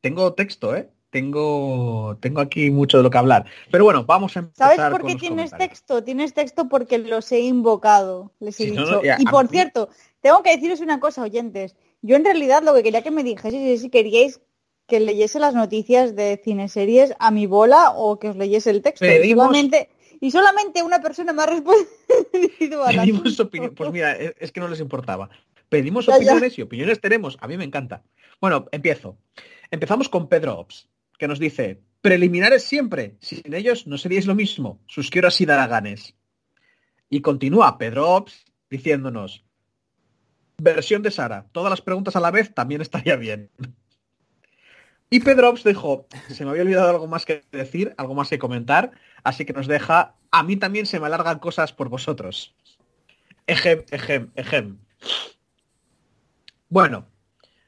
tengo 0.01 0.33
texto, 0.33 0.75
¿eh? 0.75 0.89
Tengo, 1.09 2.17
tengo 2.19 2.41
aquí 2.41 2.69
mucho 2.69 2.97
de 2.97 3.03
lo 3.03 3.09
que 3.09 3.17
hablar. 3.17 3.45
Pero 3.71 3.85
bueno, 3.85 4.03
vamos 4.05 4.35
a 4.35 4.39
empezar 4.39 4.75
¿Sabes 4.75 4.91
por 4.91 4.99
con 5.01 5.07
qué 5.07 5.13
los 5.13 5.21
tienes 5.21 5.51
texto? 5.51 6.03
Tienes 6.03 6.33
texto 6.33 6.67
porque 6.67 6.97
los 6.97 7.31
he 7.31 7.39
invocado, 7.41 8.33
les 8.41 8.59
he 8.59 8.65
dicho. 8.71 8.81
no, 8.85 9.03
ya, 9.03 9.15
y 9.19 9.23
por 9.25 9.45
mí- 9.45 9.51
cierto, 9.51 9.87
tengo 10.19 10.43
que 10.43 10.51
deciros 10.55 10.81
una 10.81 10.99
cosa, 10.99 11.21
oyentes. 11.21 11.75
Yo 12.01 12.15
en 12.15 12.25
realidad 12.25 12.63
lo 12.63 12.73
que 12.73 12.83
quería 12.83 13.01
que 13.03 13.11
me 13.11 13.23
dijeseis 13.23 13.55
es 13.63 13.81
si 13.81 13.89
queríais 13.89 14.41
que 14.87 14.99
leyese 14.99 15.39
las 15.39 15.53
noticias 15.53 16.15
de 16.15 16.39
cineseries 16.43 17.13
a 17.19 17.31
mi 17.31 17.45
bola 17.45 17.91
o 17.91 18.19
que 18.19 18.29
os 18.29 18.35
leyese 18.35 18.71
el 18.71 18.81
texto. 18.81 19.05
Y 19.05 19.09
Pedimos- 19.09 19.45
solamente, 19.45 19.89
y 20.19 20.31
solamente 20.31 20.83
una 20.83 20.99
persona 21.01 21.31
me 21.33 21.43
ha 21.43 21.45
respondido 21.45 22.83
a 22.83 22.91
la 22.91 23.03
Pedimos 23.03 23.39
opinión. 23.39 23.73
Pues 23.75 23.91
mira, 23.91 24.13
es, 24.13 24.33
es 24.39 24.51
que 24.51 24.59
no 24.59 24.67
les 24.67 24.79
importaba. 24.79 25.29
Pedimos 25.69 26.05
Ya, 26.07 26.13
ya. 26.13 26.17
opiniones 26.17 26.57
y 26.57 26.61
opiniones 26.63 26.99
tenemos. 26.99 27.37
A 27.39 27.47
mí 27.47 27.55
me 27.57 27.63
encanta. 27.63 28.03
Bueno, 28.41 28.65
empiezo. 28.71 29.17
Empezamos 29.69 30.09
con 30.09 30.27
Pedro 30.27 30.59
Ops, 30.59 30.89
que 31.17 31.27
nos 31.27 31.39
dice, 31.39 31.79
preliminares 32.01 32.63
siempre. 32.63 33.15
Sin 33.21 33.53
ellos 33.53 33.87
no 33.87 33.97
seríais 33.97 34.25
lo 34.25 34.35
mismo. 34.35 34.79
Sus 34.87 35.09
quiero 35.09 35.29
así 35.29 35.45
daraganes. 35.45 36.15
Y 37.09 37.21
continúa 37.21 37.77
Pedro 37.77 38.09
Ops 38.15 38.43
diciéndonos, 38.69 39.45
versión 40.61 41.01
de 41.01 41.11
Sara, 41.11 41.47
todas 41.51 41.69
las 41.69 41.81
preguntas 41.81 42.15
a 42.15 42.19
la 42.19 42.31
vez 42.31 42.53
también 42.53 42.81
estaría 42.81 43.15
bien. 43.15 43.49
Y 45.09 45.19
Pedro 45.19 45.49
Ops 45.49 45.65
dijo, 45.65 46.07
se 46.29 46.45
me 46.45 46.51
había 46.51 46.63
olvidado 46.63 46.89
algo 46.89 47.07
más 47.07 47.25
que 47.25 47.43
decir, 47.51 47.93
algo 47.97 48.15
más 48.15 48.29
que 48.29 48.39
comentar, 48.39 48.91
así 49.23 49.43
que 49.43 49.51
nos 49.51 49.67
deja, 49.67 50.15
a 50.31 50.43
mí 50.43 50.55
también 50.55 50.85
se 50.85 50.99
me 51.01 51.07
alargan 51.07 51.39
cosas 51.39 51.73
por 51.73 51.89
vosotros. 51.89 52.55
Ejem, 53.45 53.83
ejem, 53.91 54.31
ejem. 54.35 54.77
Bueno, 56.69 57.07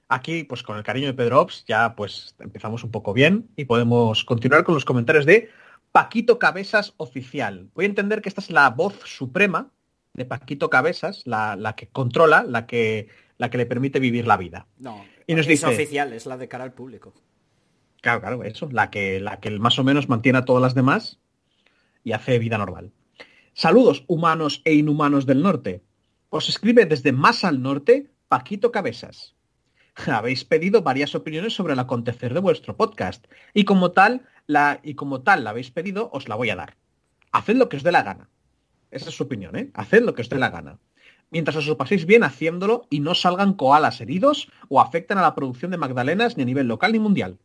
aquí 0.07 0.45
pues 0.45 0.63
con 0.63 0.77
el 0.77 0.83
cariño 0.83 1.07
de 1.07 1.13
Pedro 1.13 1.41
Ops 1.41 1.65
ya 1.67 1.95
pues 1.95 2.35
empezamos 2.39 2.85
un 2.85 2.91
poco 2.91 3.11
bien 3.11 3.49
y 3.57 3.65
podemos 3.65 4.23
continuar 4.23 4.63
con 4.63 4.75
los 4.75 4.85
comentarios 4.85 5.25
de 5.25 5.49
Paquito 5.91 6.39
Cabezas 6.39 6.93
Oficial. 6.95 7.69
Voy 7.73 7.83
a 7.83 7.89
entender 7.89 8.21
que 8.21 8.29
esta 8.29 8.39
es 8.39 8.51
la 8.51 8.69
voz 8.69 8.97
suprema 9.03 9.69
de 10.13 10.25
Paquito 10.25 10.69
Cabezas, 10.69 11.23
la, 11.25 11.55
la 11.55 11.75
que 11.75 11.87
controla, 11.87 12.43
la 12.43 12.65
que, 12.67 13.07
la 13.37 13.49
que 13.49 13.57
le 13.57 13.65
permite 13.65 13.99
vivir 13.99 14.27
la 14.27 14.37
vida. 14.37 14.67
No, 14.77 15.03
Y 15.27 15.33
nos 15.33 15.41
es 15.47 15.47
dice- 15.47 15.65
oficial, 15.67 16.13
es 16.13 16.25
la 16.25 16.37
de 16.37 16.47
cara 16.47 16.63
al 16.63 16.73
público. 16.73 17.13
Claro, 18.01 18.19
claro, 18.21 18.43
eso, 18.43 18.69
la 18.71 18.89
que, 18.91 19.19
la 19.19 19.39
que 19.39 19.49
más 19.59 19.79
o 19.79 19.83
menos 19.83 20.09
mantiene 20.09 20.37
a 20.39 20.45
todas 20.45 20.61
las 20.61 20.75
demás 20.75 21.19
y 22.03 22.11
hace 22.11 22.37
vida 22.37 22.57
normal. 22.57 22.91
Saludos, 23.53 24.03
humanos 24.07 24.61
e 24.65 24.73
inhumanos 24.73 25.25
del 25.25 25.41
norte. 25.41 25.81
Os 26.29 26.49
escribe 26.49 26.85
desde 26.85 27.11
más 27.11 27.43
al 27.43 27.61
norte 27.61 28.09
Paquito 28.27 28.71
Cabezas. 28.71 29.35
Habéis 30.07 30.43
pedido 30.43 30.81
varias 30.81 31.15
opiniones 31.15 31.53
sobre 31.53 31.73
el 31.73 31.79
acontecer 31.79 32.33
de 32.33 32.39
vuestro 32.39 32.75
podcast 32.75 33.25
y 33.53 33.63
como 33.63 33.91
tal, 33.91 34.23
la, 34.47 34.79
y 34.83 34.95
como 34.95 35.21
tal 35.21 35.43
la 35.43 35.51
habéis 35.51 35.71
pedido, 35.71 36.09
os 36.11 36.27
la 36.27 36.35
voy 36.35 36.49
a 36.49 36.55
dar. 36.55 36.75
Haced 37.31 37.55
lo 37.55 37.69
que 37.69 37.77
os 37.77 37.83
dé 37.83 37.91
la 37.91 38.03
gana. 38.03 38.29
Esa 38.93 39.09
es 39.09 39.15
su 39.15 39.23
opinión, 39.23 39.55
¿eh? 39.55 39.71
Haced 39.73 40.03
lo 40.03 40.13
que 40.13 40.21
os 40.21 40.29
dé 40.29 40.37
la 40.37 40.49
gana. 40.49 40.79
mientras 41.31 41.55
os 41.55 41.65
lo 41.65 41.77
paséis 41.77 42.05
bien 42.05 42.23
haciéndolo 42.23 42.85
y 42.91 42.99
no 42.99 43.15
salgan 43.15 43.53
koalas 43.55 43.99
heridos 44.01 44.49
o 44.69 44.79
afecten 44.79 45.17
a 45.17 45.21
la 45.23 45.33
producción 45.33 45.71
de 45.71 45.77
magdalenas 45.77 46.37
ni 46.37 46.43
a 46.43 46.45
nivel 46.45 46.67
local 46.67 46.91
ni 46.91 46.99
mundial. 46.99 47.39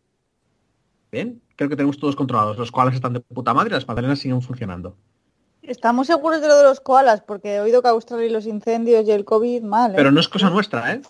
Bien, 1.11 1.41
creo 1.57 1.71
que 1.71 1.77
tenemos 1.77 1.99
todos 1.99 2.15
controlados. 2.15 2.59
Los 2.59 2.71
koalas 2.71 2.95
están 2.95 3.15
de 3.15 3.21
puta 3.21 3.55
madre 3.55 3.71
y 3.71 3.73
las 3.73 3.89
magdalenas 3.89 4.19
siguen 4.19 4.43
funcionando. 4.43 4.95
Estamos 5.63 6.07
seguros 6.07 6.43
de 6.43 6.49
lo 6.49 6.57
de 6.59 6.65
los 6.65 6.81
koalas, 6.81 7.23
porque 7.23 7.55
he 7.57 7.61
oído 7.61 7.81
que 7.81 7.89
Australia 7.89 8.27
y 8.27 8.31
los 8.31 8.45
incendios 8.47 9.07
y 9.07 9.11
el 9.11 9.25
COVID 9.25 9.63
mal. 9.63 9.93
¿eh? 9.93 9.95
Pero 9.97 10.11
no 10.13 10.21
es 10.21 10.29
cosa 10.29 10.51
nuestra, 10.51 10.93
¿eh? 10.93 11.01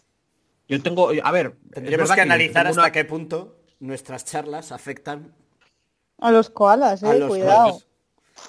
Yo 0.68 0.80
tengo, 0.80 1.10
a 1.20 1.32
ver, 1.32 1.56
Tendremos 1.72 2.12
que 2.12 2.20
analizar 2.20 2.66
hasta 2.68 2.80
una- 2.82 2.92
qué 2.92 3.04
punto 3.04 3.56
nuestras 3.80 4.24
charlas 4.24 4.70
afectan 4.70 5.32
A 6.20 6.30
los 6.30 6.48
koalas, 6.50 7.02
a 7.02 7.16
eh, 7.16 7.18
los 7.18 7.28
cuidado. 7.28 7.62
koalas. 7.70 7.86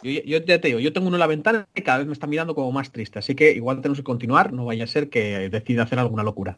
Yo, 0.02 0.44
te 0.44 0.60
digo, 0.60 0.80
yo 0.80 0.94
tengo 0.94 1.08
uno 1.08 1.18
en 1.18 1.20
la 1.20 1.28
ventana 1.28 1.68
y 1.76 1.82
cada 1.82 1.98
vez 1.98 2.08
me 2.08 2.14
está 2.14 2.28
mirando 2.28 2.56
como 2.56 2.72
más 2.72 2.92
triste, 2.92 3.20
así 3.20 3.36
que 3.36 3.52
igual 3.52 3.82
tenemos 3.82 3.98
que 4.00 4.04
continuar, 4.04 4.54
no 4.54 4.66
vaya 4.66 4.86
a 4.86 4.88
ser 4.88 5.10
que 5.10 5.50
decida 5.50 5.84
hacer 5.84 6.00
alguna 6.00 6.24
locura. 6.24 6.58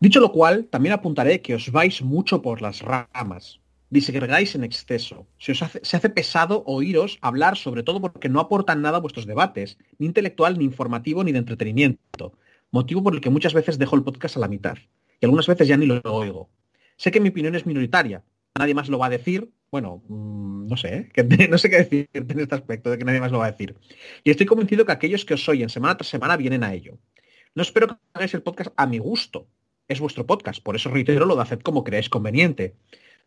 Dicho 0.00 0.20
lo 0.20 0.32
cual, 0.32 0.66
también 0.66 0.92
apuntaré 0.92 1.40
que 1.40 1.54
os 1.54 1.72
vais 1.72 2.02
mucho 2.02 2.42
por 2.42 2.60
las 2.60 2.82
ramas, 2.82 3.60
disgregáis 3.88 4.54
en 4.54 4.64
exceso, 4.64 5.26
se 5.38 5.52
os 5.52 5.64
se 5.82 5.96
hace 5.96 6.10
pesado 6.10 6.62
oíros 6.66 7.18
hablar 7.22 7.56
sobre 7.56 7.82
todo 7.82 8.02
porque 8.02 8.28
no 8.28 8.40
aportan 8.40 8.82
nada 8.82 8.98
a 8.98 9.00
vuestros 9.00 9.26
debates, 9.26 9.78
ni 9.98 10.06
intelectual, 10.06 10.58
ni 10.58 10.64
informativo, 10.64 11.24
ni 11.24 11.32
de 11.32 11.38
entretenimiento, 11.38 12.34
motivo 12.70 13.02
por 13.02 13.14
el 13.14 13.22
que 13.22 13.30
muchas 13.30 13.54
veces 13.54 13.78
dejo 13.78 13.96
el 13.96 14.02
podcast 14.02 14.36
a 14.36 14.40
la 14.40 14.48
mitad, 14.48 14.76
y 15.20 15.24
algunas 15.24 15.46
veces 15.46 15.66
ya 15.68 15.78
ni 15.78 15.86
lo 15.86 16.02
oigo. 16.04 16.50
Sé 16.98 17.10
que 17.10 17.20
mi 17.20 17.30
opinión 17.30 17.54
es 17.54 17.64
minoritaria, 17.64 18.22
nadie 18.58 18.74
más 18.74 18.90
lo 18.90 18.98
va 18.98 19.06
a 19.06 19.10
decir, 19.10 19.50
bueno, 19.70 20.02
mm, 20.08 20.66
no 20.68 20.76
sé, 20.76 20.94
¿eh? 20.96 21.08
Que- 21.14 21.48
no 21.48 21.58
sé 21.58 21.70
qué 21.70 21.76
decir 21.78 22.08
en 22.12 22.40
este 22.40 22.54
aspecto 22.54 22.90
de 22.90 22.98
que 22.98 23.04
nadie 23.04 23.20
más 23.20 23.32
lo 23.32 23.38
va 23.38 23.46
a 23.46 23.50
decir. 23.52 23.76
Y 24.24 24.30
estoy 24.30 24.46
convencido 24.46 24.84
que 24.86 24.92
aquellos 24.92 25.24
que 25.24 25.34
os 25.34 25.48
oyen 25.48 25.68
semana 25.68 25.96
tras 25.96 26.08
semana 26.08 26.36
vienen 26.36 26.64
a 26.64 26.72
ello. 26.74 26.98
No 27.54 27.62
espero 27.62 27.88
que 27.88 27.94
hagáis 28.14 28.34
el 28.34 28.42
podcast 28.42 28.72
a 28.76 28.86
mi 28.86 28.98
gusto. 28.98 29.46
Es 29.88 30.00
vuestro 30.00 30.26
podcast, 30.26 30.62
por 30.62 30.74
eso 30.76 30.90
reitero 30.90 31.26
lo 31.26 31.36
de 31.36 31.42
hacer 31.42 31.62
como 31.62 31.84
creáis 31.84 32.08
conveniente. 32.08 32.74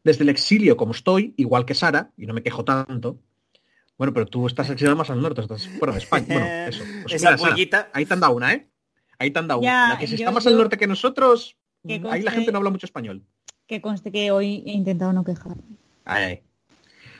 Desde 0.03 0.23
el 0.23 0.29
exilio 0.29 0.77
como 0.77 0.91
estoy, 0.91 1.33
igual 1.37 1.65
que 1.65 1.73
Sara, 1.73 2.11
y 2.17 2.25
no 2.25 2.33
me 2.33 2.43
quejo 2.43 2.63
tanto. 2.65 3.17
Bueno, 3.97 4.13
pero 4.13 4.25
tú 4.25 4.45
estás 4.47 4.69
exiliado 4.69 4.95
más 4.97 5.09
al 5.09 5.21
norte, 5.21 5.41
estás 5.41 5.67
fuera 5.67 5.93
de 5.93 5.99
España. 5.99 6.25
Bueno, 6.27 6.45
eso. 6.69 6.83
Pues 7.03 7.15
Esa 7.15 7.31
mira, 7.31 7.37
Sara, 7.69 7.89
ahí 7.93 8.05
te 8.05 8.13
han 8.13 8.19
dado 8.19 8.35
una, 8.35 8.53
¿eh? 8.53 8.67
Ahí 9.19 9.31
te 9.31 9.39
han 9.39 9.47
dado 9.47 9.61
Ya, 9.61 9.83
una. 9.85 9.93
La 9.93 9.99
que 9.99 10.07
si 10.07 10.11
yo- 10.17 10.23
está 10.23 10.31
más 10.31 10.47
al 10.47 10.57
norte 10.57 10.77
que 10.77 10.87
nosotros, 10.87 11.57
Que 11.85 12.01
ahí 12.09 12.21
la 12.21 12.31
gente 12.31 12.51
no 12.51 12.57
habla 12.59 12.69
mucho 12.69 12.85
español. 12.85 13.23
Que 13.67 13.81
conste 13.81 14.11
que 14.11 14.31
hoy 14.31 14.63
he 14.65 14.71
intentado 14.71 15.11
no 15.13 15.23
quejar. 15.23 15.57
Ay. 16.11 16.41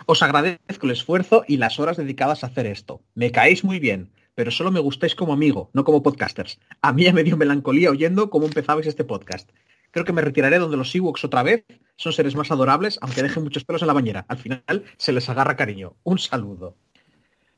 Os 0.06 0.24
agradezco 0.24 0.86
el 0.88 0.92
esfuerzo 0.92 1.44
y 1.48 1.58
las 1.58 1.80
horas 1.80 1.98
dedicadas 1.98 2.44
a 2.44 2.48
hacer 2.48 2.66
esto. 2.66 3.02
Me 3.14 3.32
caéis 3.32 3.64
muy 3.64 3.80
bien, 3.80 4.12
pero 4.36 4.50
solo 4.52 4.72
me 4.72 4.80
gustáis 4.80 5.14
como 5.16 5.34
amigo, 5.34 5.70
no 5.74 5.84
como 5.84 6.02
podcasters. 6.02 6.60
A 6.82 6.94
mí 6.94 7.04
ya 7.04 7.14
me 7.14 7.24
dio 7.24 7.38
melancolía 7.38 7.92
oyendo 7.92 8.30
cómo 8.30 8.48
empezabais 8.48 8.88
este 8.88 9.04
podcast. 9.04 9.50
Creo 9.92 10.06
que 10.06 10.14
me 10.14 10.22
retiraré 10.22 10.58
donde 10.60 10.78
los 10.78 10.94
Ewoks 10.96 11.24
otra 11.26 11.44
vez. 11.44 11.66
Son 11.96 12.14
seres 12.14 12.34
más 12.36 12.50
adorables, 12.50 12.98
aunque 13.02 13.22
dejen 13.22 13.44
muchos 13.44 13.66
pelos 13.66 13.82
en 13.82 13.88
la 13.90 13.94
bañera. 13.94 14.26
Al 14.30 14.38
final 14.38 14.64
se 14.98 15.12
les 15.12 15.28
agarra 15.30 15.56
cariño. 15.58 15.96
Un 16.04 16.18
saludo. 16.18 16.76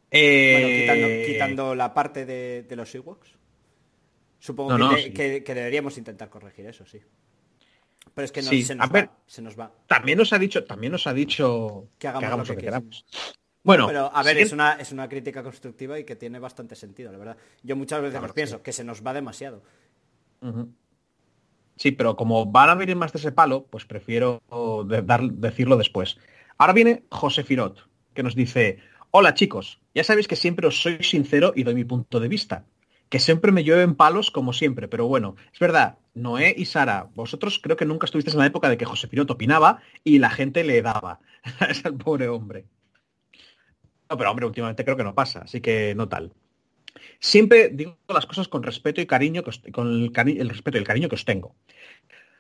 Eh, 0.10 0.86
Bueno, 0.88 0.98
quitando, 0.98 1.26
quitando 1.28 1.76
la 1.76 1.94
parte 1.94 2.26
de, 2.26 2.64
de 2.64 2.76
los 2.76 2.94
Ewoks. 2.96 3.30
Supongo 4.40 4.72
No, 4.72 4.78
que, 4.78 4.84
no, 4.84 4.92
de- 4.98 5.04
sí. 5.04 5.12
que- 5.14 5.44
que 5.44 5.54
deberíamos 5.54 5.98
intentar 5.98 6.30
corregir 6.30 6.66
eso, 6.66 6.86
sí. 6.86 7.00
Pero 8.14 8.26
es 8.26 8.32
que 8.32 8.42
no, 8.42 8.50
Sí, 8.50 8.64
se, 8.64 8.74
a 8.74 8.76
nos 8.78 8.90
ver. 8.92 9.06
va, 9.08 9.18
se 9.28 9.42
nos 9.42 9.60
va. 9.60 9.72
También 9.88 10.18
nos 10.18 10.34
ha 10.34 10.40
dicho, 10.40 10.64
también 10.66 10.92
nos 10.92 11.08
ha 11.08 11.14
dicho 11.14 11.88
Que 11.98 12.08
hagamos 12.08 12.48
lo 12.50 12.56
que 12.56 12.62
queramos. 12.62 13.06
Bueno, 13.64 13.86
Pero 13.88 14.10
a 14.14 14.24
ver, 14.24 14.38
es 14.40 14.52
una, 14.52 14.74
es 14.74 14.92
una 14.92 15.08
crítica 15.08 15.44
constructiva 15.44 16.00
y 16.00 16.04
que 16.04 16.16
tiene 16.16 16.40
bastante 16.40 16.76
sentido, 16.76 17.12
la 17.12 17.18
verdad. 17.20 17.38
Yo 17.64 17.76
muchas 17.76 18.02
veces 18.02 18.18
Claro, 18.20 18.34
pienso 18.34 18.64
que 18.64 18.74
se 18.74 18.84
nos 18.84 19.06
va 19.06 19.14
demasiado. 19.14 19.62
Sí, 21.78 21.92
pero 21.92 22.16
como 22.16 22.46
van 22.46 22.70
a 22.70 22.76
venir 22.76 22.96
más 22.96 23.12
de 23.14 23.20
ese 23.20 23.32
palo, 23.32 23.66
pues 23.66 23.86
prefiero 23.86 24.42
de- 24.88 25.02
dar- 25.02 25.30
decirlo 25.32 25.78
después. 25.78 26.18
Ahora 26.58 26.74
viene 26.74 27.04
José 27.10 27.44
Firot, 27.44 27.88
que 28.14 28.24
nos 28.24 28.36
dice, 28.36 28.80
hola 29.12 29.34
chicos, 29.34 29.80
ya 29.96 30.04
sabéis 30.04 30.28
que 30.28 30.36
siempre 30.36 30.68
os 30.68 30.82
soy 30.82 31.02
sincero 31.04 31.54
y 31.56 31.64
doy 31.64 31.76
mi 31.76 31.84
punto 31.86 32.20
de 32.20 32.28
vista. 32.28 32.66
Que 33.12 33.20
siempre 33.20 33.52
me 33.52 33.64
llueven 33.64 33.94
palos 33.96 34.32
como 34.32 34.54
siempre, 34.54 34.88
pero 34.88 35.06
bueno, 35.06 35.36
es 35.54 35.60
verdad, 35.60 35.98
Noé 36.16 36.56
y 36.58 36.66
Sara, 36.66 37.10
vosotros 37.14 37.60
creo 37.62 37.76
que 37.78 37.86
nunca 37.86 38.06
estuvisteis 38.06 38.36
en 38.36 38.40
la 38.40 38.46
época 38.52 38.70
de 38.70 38.78
que 38.78 38.86
José 38.86 39.08
Firot 39.08 39.30
opinaba 39.30 39.82
y 40.04 40.18
la 40.20 40.30
gente 40.30 40.64
le 40.64 40.82
daba. 40.82 41.20
es 41.70 41.84
el 41.86 41.96
pobre 41.96 42.28
hombre. 42.30 42.66
No, 44.10 44.18
pero 44.18 44.32
hombre, 44.32 44.46
últimamente 44.46 44.84
creo 44.84 44.98
que 44.98 45.04
no 45.04 45.16
pasa, 45.16 45.40
así 45.44 45.62
que 45.62 45.94
no 45.96 46.08
tal. 46.10 46.34
Siempre 47.20 47.70
digo 47.70 47.98
las 48.10 48.26
cosas 48.28 48.48
con 48.48 48.64
respeto 48.64 49.02
y 49.02 49.08
cariño, 49.08 49.44
que 49.44 49.52
os- 49.52 49.64
con 49.74 49.88
el, 49.90 50.12
el 50.40 50.50
respeto 50.50 50.78
y 50.78 50.82
el 50.82 50.88
cariño 50.88 51.10
que 51.10 51.16
os 51.16 51.26
tengo. 51.26 51.56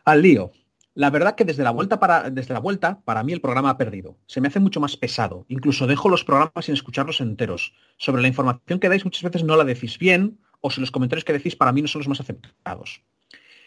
Al 0.06 0.22
lío. 0.22 0.52
La 0.94 1.10
verdad 1.10 1.36
que 1.36 1.46
desde 1.46 1.64
la 1.64 1.72
vuelta 1.72 2.00
para 2.00 2.30
desde 2.30 2.54
la 2.54 2.60
vuelta 2.60 3.02
para 3.06 3.24
mí 3.24 3.34
el 3.34 3.42
programa 3.42 3.70
ha 3.72 3.78
perdido. 3.78 4.18
Se 4.28 4.42
me 4.42 4.50
hace 4.50 4.60
mucho 4.60 4.82
más 4.82 4.98
pesado. 4.98 5.46
Incluso 5.50 5.88
dejo 5.88 6.10
los 6.10 6.26
programas 6.26 6.66
sin 6.66 6.74
escucharlos 6.76 7.22
enteros. 7.22 7.74
Sobre 7.98 8.22
la 8.22 8.28
información 8.28 8.80
que 8.80 8.90
dais 8.90 9.06
muchas 9.06 9.24
veces 9.24 9.44
no 9.44 9.56
la 9.58 9.64
decís 9.64 9.98
bien 10.00 10.40
o 10.62 10.70
si 10.72 10.80
los 10.82 10.92
comentarios 10.92 11.26
que 11.26 11.34
decís 11.34 11.56
para 11.56 11.72
mí 11.72 11.82
no 11.82 11.88
son 11.88 12.00
los 12.00 12.08
más 12.08 12.20
aceptados. 12.20 13.02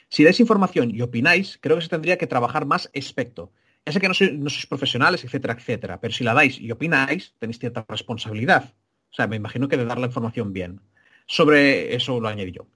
Si 0.08 0.22
dais 0.24 0.38
información 0.40 0.94
y 0.94 1.00
opináis, 1.02 1.58
creo 1.60 1.76
que 1.76 1.82
se 1.82 1.88
tendría 1.88 2.16
que 2.18 2.26
trabajar 2.26 2.66
más 2.66 2.90
aspecto. 2.96 3.52
Ya 3.84 3.92
sé 3.92 4.00
que 4.00 4.08
no, 4.08 4.14
sois- 4.14 4.32
no 4.32 4.48
sois 4.48 4.66
profesionales, 4.66 5.24
etcétera, 5.24 5.54
etcétera, 5.54 6.00
pero 6.00 6.14
si 6.14 6.24
la 6.24 6.34
dais 6.34 6.58
y 6.58 6.70
opináis, 6.70 7.34
tenéis 7.38 7.58
cierta 7.58 7.84
responsabilidad. 7.88 8.74
O 9.10 9.14
sea, 9.14 9.26
me 9.26 9.36
imagino 9.36 9.68
que 9.68 9.76
de 9.76 9.84
dar 9.84 9.98
la 9.98 10.06
información 10.06 10.52
bien. 10.52 10.80
Sobre 11.26 11.94
eso 11.94 12.20
lo 12.20 12.28
añadí 12.28 12.52
yo. 12.52 12.66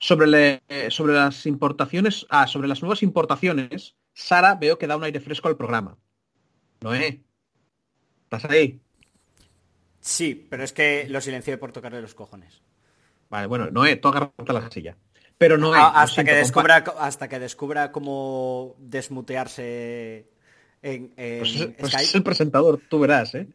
Sobre, 0.00 0.26
le- 0.26 0.62
sobre 0.90 1.14
las 1.14 1.46
importaciones, 1.46 2.26
ah, 2.30 2.46
sobre 2.46 2.68
las 2.68 2.82
nuevas 2.82 3.02
importaciones, 3.02 3.96
Sara 4.14 4.54
veo 4.56 4.78
que 4.78 4.86
da 4.86 4.96
un 4.96 5.04
aire 5.04 5.20
fresco 5.20 5.48
al 5.48 5.56
programa. 5.56 5.96
Noé, 6.80 7.22
¿estás 8.24 8.44
ahí? 8.46 8.80
Sí, 10.00 10.46
pero 10.48 10.62
es 10.64 10.72
que 10.72 11.06
lo 11.08 11.20
silencié 11.20 11.58
por 11.58 11.72
tocarle 11.72 12.00
los 12.00 12.14
cojones. 12.14 12.62
Vale, 13.30 13.46
bueno, 13.46 13.70
Noé, 13.70 13.96
tú 13.96 14.10
la 14.10 14.70
silla. 14.70 14.96
Pero 15.36 15.58
Noé, 15.58 15.78
Ah, 15.78 16.02
hasta, 16.02 16.24
que 16.24 16.34
descubra, 16.34 16.76
hasta 16.98 17.28
que 17.28 17.38
descubra 17.38 17.92
cómo 17.92 18.74
desmutearse 18.78 20.26
en, 20.82 21.12
en 21.16 21.38
Pues, 21.38 21.54
es- 21.56 21.66
pues 21.78 21.94
es 21.94 22.14
el 22.14 22.22
presentador, 22.22 22.80
tú 22.88 22.98
verás, 22.98 23.34
¿eh? 23.34 23.46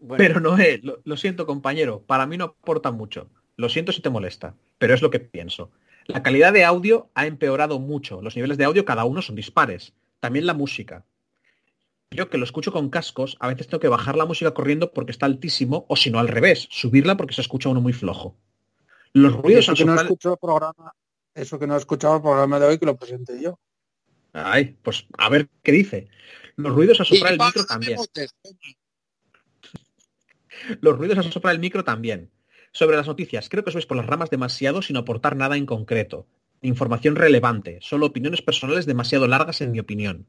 Bueno, 0.00 0.16
Pero 0.18 0.40
Noé, 0.40 0.80
lo, 0.82 0.98
lo 1.04 1.16
siento 1.16 1.46
compañero, 1.46 2.02
para 2.02 2.26
mí 2.26 2.36
no 2.36 2.44
aporta 2.44 2.90
mucho. 2.92 3.28
Lo 3.56 3.68
siento 3.68 3.90
si 3.92 4.02
te 4.02 4.10
molesta, 4.10 4.54
pero 4.78 4.94
es 4.94 5.02
lo 5.02 5.10
que 5.10 5.18
pienso. 5.18 5.70
La 6.06 6.22
calidad 6.22 6.52
de 6.52 6.64
audio 6.64 7.10
ha 7.14 7.26
empeorado 7.26 7.80
mucho. 7.80 8.20
Los 8.22 8.36
niveles 8.36 8.58
de 8.58 8.64
audio 8.64 8.84
cada 8.84 9.04
uno 9.04 9.22
son 9.22 9.34
dispares. 9.34 9.94
También 10.20 10.46
la 10.46 10.54
música. 10.54 11.04
Yo 12.10 12.28
que 12.30 12.38
lo 12.38 12.44
escucho 12.44 12.72
con 12.72 12.90
cascos, 12.90 13.36
a 13.40 13.48
veces 13.48 13.66
tengo 13.66 13.80
que 13.80 13.88
bajar 13.88 14.16
la 14.16 14.26
música 14.26 14.54
corriendo 14.54 14.92
porque 14.92 15.10
está 15.10 15.26
altísimo, 15.26 15.86
o 15.88 15.96
si 15.96 16.10
no 16.10 16.18
al 16.20 16.28
revés, 16.28 16.68
subirla 16.70 17.16
porque 17.16 17.34
se 17.34 17.40
escucha 17.40 17.68
uno 17.68 17.80
muy 17.80 17.92
flojo. 17.92 18.36
Los 19.16 19.32
ruidos 19.32 19.62
Eso 19.62 19.72
al 19.72 19.78
que 19.78 19.84
no 19.86 19.94
escuchado 19.94 20.34
el 20.34 20.38
programa, 20.38 20.92
eso 21.34 21.58
que 21.58 21.66
no 21.66 21.74
he 21.74 21.78
escuchado 21.78 22.16
el 22.16 22.22
programa 22.22 22.60
de 22.60 22.66
hoy 22.66 22.78
que 22.78 22.84
lo 22.84 22.98
presenté 22.98 23.40
yo. 23.40 23.58
Ay, 24.34 24.76
pues 24.82 25.06
a 25.16 25.30
ver 25.30 25.48
qué 25.62 25.72
dice. 25.72 26.08
Los 26.56 26.74
ruidos 26.74 27.00
al 27.00 27.06
soplar 27.06 27.32
el 27.32 27.38
micro 27.38 27.64
también. 27.64 27.98
Los 30.82 30.98
ruidos 30.98 31.16
al 31.16 31.32
soplar 31.32 31.54
el 31.54 31.60
micro 31.60 31.82
también. 31.82 32.30
Sobre 32.72 32.98
las 32.98 33.06
noticias, 33.06 33.48
creo 33.48 33.64
que 33.64 33.70
os 33.70 33.74
vais 33.74 33.86
por 33.86 33.96
las 33.96 34.04
ramas 34.04 34.28
demasiado 34.28 34.82
sin 34.82 34.98
aportar 34.98 35.34
nada 35.34 35.56
en 35.56 35.64
concreto. 35.64 36.26
Información 36.60 37.16
relevante, 37.16 37.78
solo 37.80 38.04
opiniones 38.04 38.42
personales 38.42 38.84
demasiado 38.84 39.26
largas 39.26 39.62
en 39.62 39.72
mi 39.72 39.80
opinión. 39.80 40.26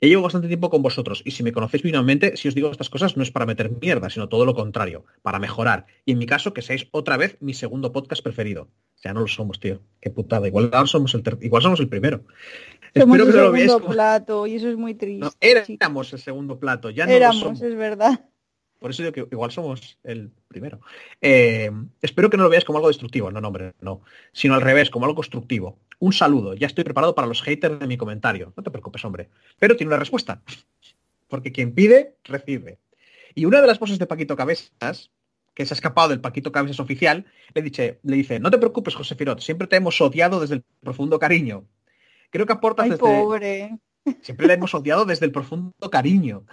Ya 0.00 0.08
llevo 0.08 0.22
bastante 0.22 0.48
tiempo 0.48 0.68
con 0.68 0.82
vosotros 0.82 1.22
y 1.24 1.30
si 1.30 1.42
me 1.42 1.52
conocéis 1.52 1.82
mínimamente, 1.82 2.36
si 2.36 2.48
os 2.48 2.54
digo 2.54 2.70
estas 2.70 2.90
cosas 2.90 3.16
no 3.16 3.22
es 3.22 3.30
para 3.30 3.46
meter 3.46 3.70
mierda, 3.80 4.10
sino 4.10 4.28
todo 4.28 4.44
lo 4.44 4.54
contrario, 4.54 5.06
para 5.22 5.38
mejorar. 5.38 5.86
Y 6.04 6.12
en 6.12 6.18
mi 6.18 6.26
caso, 6.26 6.52
que 6.52 6.60
seáis 6.60 6.86
otra 6.90 7.16
vez 7.16 7.38
mi 7.40 7.54
segundo 7.54 7.92
podcast 7.92 8.22
preferido. 8.22 8.68
Ya 9.02 9.14
no 9.14 9.20
lo 9.20 9.26
somos, 9.28 9.58
tío. 9.58 9.80
Qué 10.00 10.10
putada. 10.10 10.46
Igual 10.48 10.70
somos 10.86 11.14
el, 11.14 11.22
igual 11.40 11.62
somos 11.62 11.80
el 11.80 11.88
primero. 11.88 12.24
Somos 12.94 13.18
Espero 13.18 13.24
el 13.24 13.30
que 13.30 13.36
no 13.38 13.44
lo 13.44 13.52
veáis 13.52 13.70
segundo 13.72 13.88
plato 13.88 14.46
y 14.46 14.54
eso 14.56 14.68
es 14.68 14.76
muy 14.76 14.94
triste. 14.94 15.24
no, 15.24 15.32
éramos 15.40 16.12
el 16.12 16.18
segundo 16.18 16.58
plato, 16.58 16.90
ya 16.90 17.06
no 17.06 17.12
lo 17.12 17.16
Éramos, 17.16 17.40
somos. 17.40 17.62
es 17.62 17.74
verdad. 17.74 18.28
Por 18.78 18.90
eso 18.90 19.02
digo 19.02 19.12
que 19.12 19.34
igual 19.34 19.50
somos 19.50 19.98
el 20.04 20.30
primero. 20.48 20.80
Eh, 21.20 21.70
espero 22.02 22.28
que 22.28 22.36
no 22.36 22.44
lo 22.44 22.50
veáis 22.50 22.64
como 22.64 22.78
algo 22.78 22.88
destructivo, 22.88 23.30
no, 23.30 23.40
no, 23.40 23.48
hombre, 23.48 23.74
no. 23.80 24.02
Sino 24.32 24.54
al 24.54 24.60
revés, 24.60 24.90
como 24.90 25.06
algo 25.06 25.16
constructivo. 25.16 25.78
Un 25.98 26.12
saludo, 26.12 26.54
ya 26.54 26.66
estoy 26.66 26.84
preparado 26.84 27.14
para 27.14 27.26
los 27.26 27.42
haters 27.42 27.80
de 27.80 27.86
mi 27.86 27.96
comentario. 27.96 28.52
No 28.56 28.62
te 28.62 28.70
preocupes, 28.70 29.04
hombre. 29.04 29.28
Pero 29.58 29.76
tiene 29.76 29.88
una 29.88 29.98
respuesta. 29.98 30.42
Porque 31.28 31.52
quien 31.52 31.74
pide, 31.74 32.16
recibe. 32.24 32.78
Y 33.34 33.44
una 33.44 33.60
de 33.60 33.66
las 33.66 33.78
voces 33.78 33.98
de 33.98 34.06
Paquito 34.06 34.36
Cabezas, 34.36 35.10
que 35.54 35.64
se 35.64 35.72
ha 35.72 35.76
escapado 35.76 36.10
del 36.10 36.20
Paquito 36.20 36.52
Cabezas 36.52 36.80
oficial, 36.80 37.26
le 37.54 37.62
dice, 37.62 37.98
le 38.02 38.16
dice, 38.16 38.40
no 38.40 38.50
te 38.50 38.58
preocupes, 38.58 38.94
José 38.94 39.14
Firot, 39.14 39.40
siempre 39.40 39.66
te 39.66 39.76
hemos 39.76 40.00
odiado 40.00 40.38
desde 40.40 40.56
el 40.56 40.64
profundo 40.80 41.18
cariño. 41.18 41.64
Creo 42.30 42.46
que 42.46 42.52
aportas 42.52 42.84
Ay, 42.84 42.90
desde... 42.90 43.02
pobre. 43.02 43.78
Siempre 44.20 44.46
le 44.46 44.54
hemos 44.54 44.74
odiado 44.74 45.04
desde 45.04 45.26
el 45.26 45.32
profundo 45.32 45.90
cariño. 45.90 46.44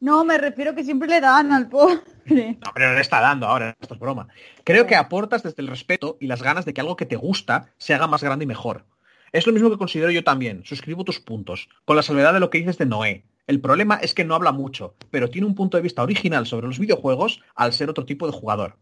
No, 0.00 0.24
me 0.24 0.38
refiero 0.38 0.74
que 0.74 0.84
siempre 0.84 1.08
le 1.08 1.20
dan 1.20 1.52
al 1.52 1.68
pobre. 1.68 2.00
No, 2.26 2.72
pero 2.74 2.92
le 2.92 3.00
está 3.00 3.20
dando 3.20 3.46
ahora, 3.46 3.76
esto 3.80 3.94
es 3.94 4.00
broma. 4.00 4.28
Creo 4.64 4.86
que 4.86 4.96
aportas 4.96 5.42
desde 5.42 5.62
el 5.62 5.68
respeto 5.68 6.16
y 6.20 6.26
las 6.26 6.42
ganas 6.42 6.64
de 6.64 6.74
que 6.74 6.80
algo 6.80 6.96
que 6.96 7.06
te 7.06 7.16
gusta 7.16 7.72
se 7.78 7.94
haga 7.94 8.06
más 8.06 8.22
grande 8.22 8.44
y 8.44 8.48
mejor. 8.48 8.84
Es 9.32 9.46
lo 9.46 9.52
mismo 9.52 9.70
que 9.70 9.78
considero 9.78 10.10
yo 10.10 10.24
también. 10.24 10.64
Suscribo 10.64 11.04
tus 11.04 11.20
puntos, 11.20 11.68
con 11.84 11.96
la 11.96 12.02
salvedad 12.02 12.32
de 12.32 12.40
lo 12.40 12.50
que 12.50 12.58
dices 12.58 12.78
de 12.78 12.86
Noé. 12.86 13.24
El 13.46 13.60
problema 13.60 13.96
es 13.96 14.12
que 14.12 14.24
no 14.24 14.34
habla 14.34 14.50
mucho, 14.50 14.96
pero 15.10 15.30
tiene 15.30 15.46
un 15.46 15.54
punto 15.54 15.76
de 15.76 15.82
vista 15.82 16.02
original 16.02 16.46
sobre 16.46 16.66
los 16.66 16.78
videojuegos 16.78 17.42
al 17.54 17.72
ser 17.72 17.90
otro 17.90 18.04
tipo 18.04 18.26
de 18.26 18.32
jugador. 18.32 18.78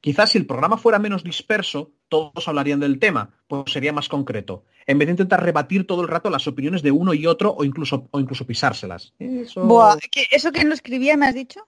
Quizás 0.00 0.32
si 0.32 0.38
el 0.38 0.46
programa 0.46 0.76
fuera 0.76 0.98
menos 0.98 1.24
disperso, 1.24 1.92
todos 2.10 2.46
hablarían 2.46 2.80
del 2.80 2.98
tema, 2.98 3.30
pues 3.48 3.72
sería 3.72 3.94
más 3.94 4.10
concreto, 4.10 4.64
en 4.86 4.98
vez 4.98 5.06
de 5.06 5.12
intentar 5.12 5.42
rebatir 5.42 5.86
todo 5.86 6.02
el 6.02 6.08
rato 6.08 6.30
las 6.30 6.46
opiniones 6.46 6.82
de 6.82 6.90
uno 6.90 7.14
y 7.14 7.26
otro 7.26 7.52
o 7.52 7.64
incluso, 7.64 8.08
o 8.10 8.20
incluso 8.20 8.46
pisárselas. 8.46 9.12
Eso... 9.18 9.64
Buah, 9.64 9.96
¿que- 10.10 10.26
¿Eso 10.30 10.52
que 10.52 10.64
no 10.64 10.74
escribía 10.74 11.16
me 11.16 11.26
has 11.26 11.34
dicho? 11.34 11.66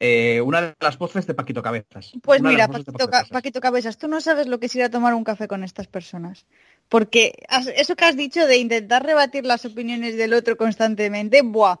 Eh, 0.00 0.40
una 0.40 0.60
de 0.62 0.74
las 0.80 0.96
voces 0.96 1.26
de 1.26 1.34
Paquito 1.34 1.60
Cabezas. 1.60 2.12
Pues 2.22 2.40
Una 2.40 2.50
mira, 2.50 2.68
Paquito, 2.68 2.92
Paquito 2.92 3.06
Ca- 3.06 3.10
Cabezas. 3.10 3.30
Paquito 3.30 3.60
Cabezas, 3.60 3.98
tú 3.98 4.06
no 4.06 4.20
sabes 4.20 4.46
lo 4.46 4.60
que 4.60 4.66
es 4.66 4.76
ir 4.76 4.84
a 4.84 4.90
tomar 4.90 5.12
un 5.14 5.24
café 5.24 5.48
con 5.48 5.64
estas 5.64 5.88
personas. 5.88 6.46
Porque 6.88 7.32
eso 7.76 7.96
que 7.96 8.04
has 8.04 8.16
dicho 8.16 8.46
de 8.46 8.58
intentar 8.58 9.04
rebatir 9.04 9.44
las 9.44 9.64
opiniones 9.64 10.16
del 10.16 10.34
otro 10.34 10.56
constantemente, 10.56 11.42
buah. 11.42 11.76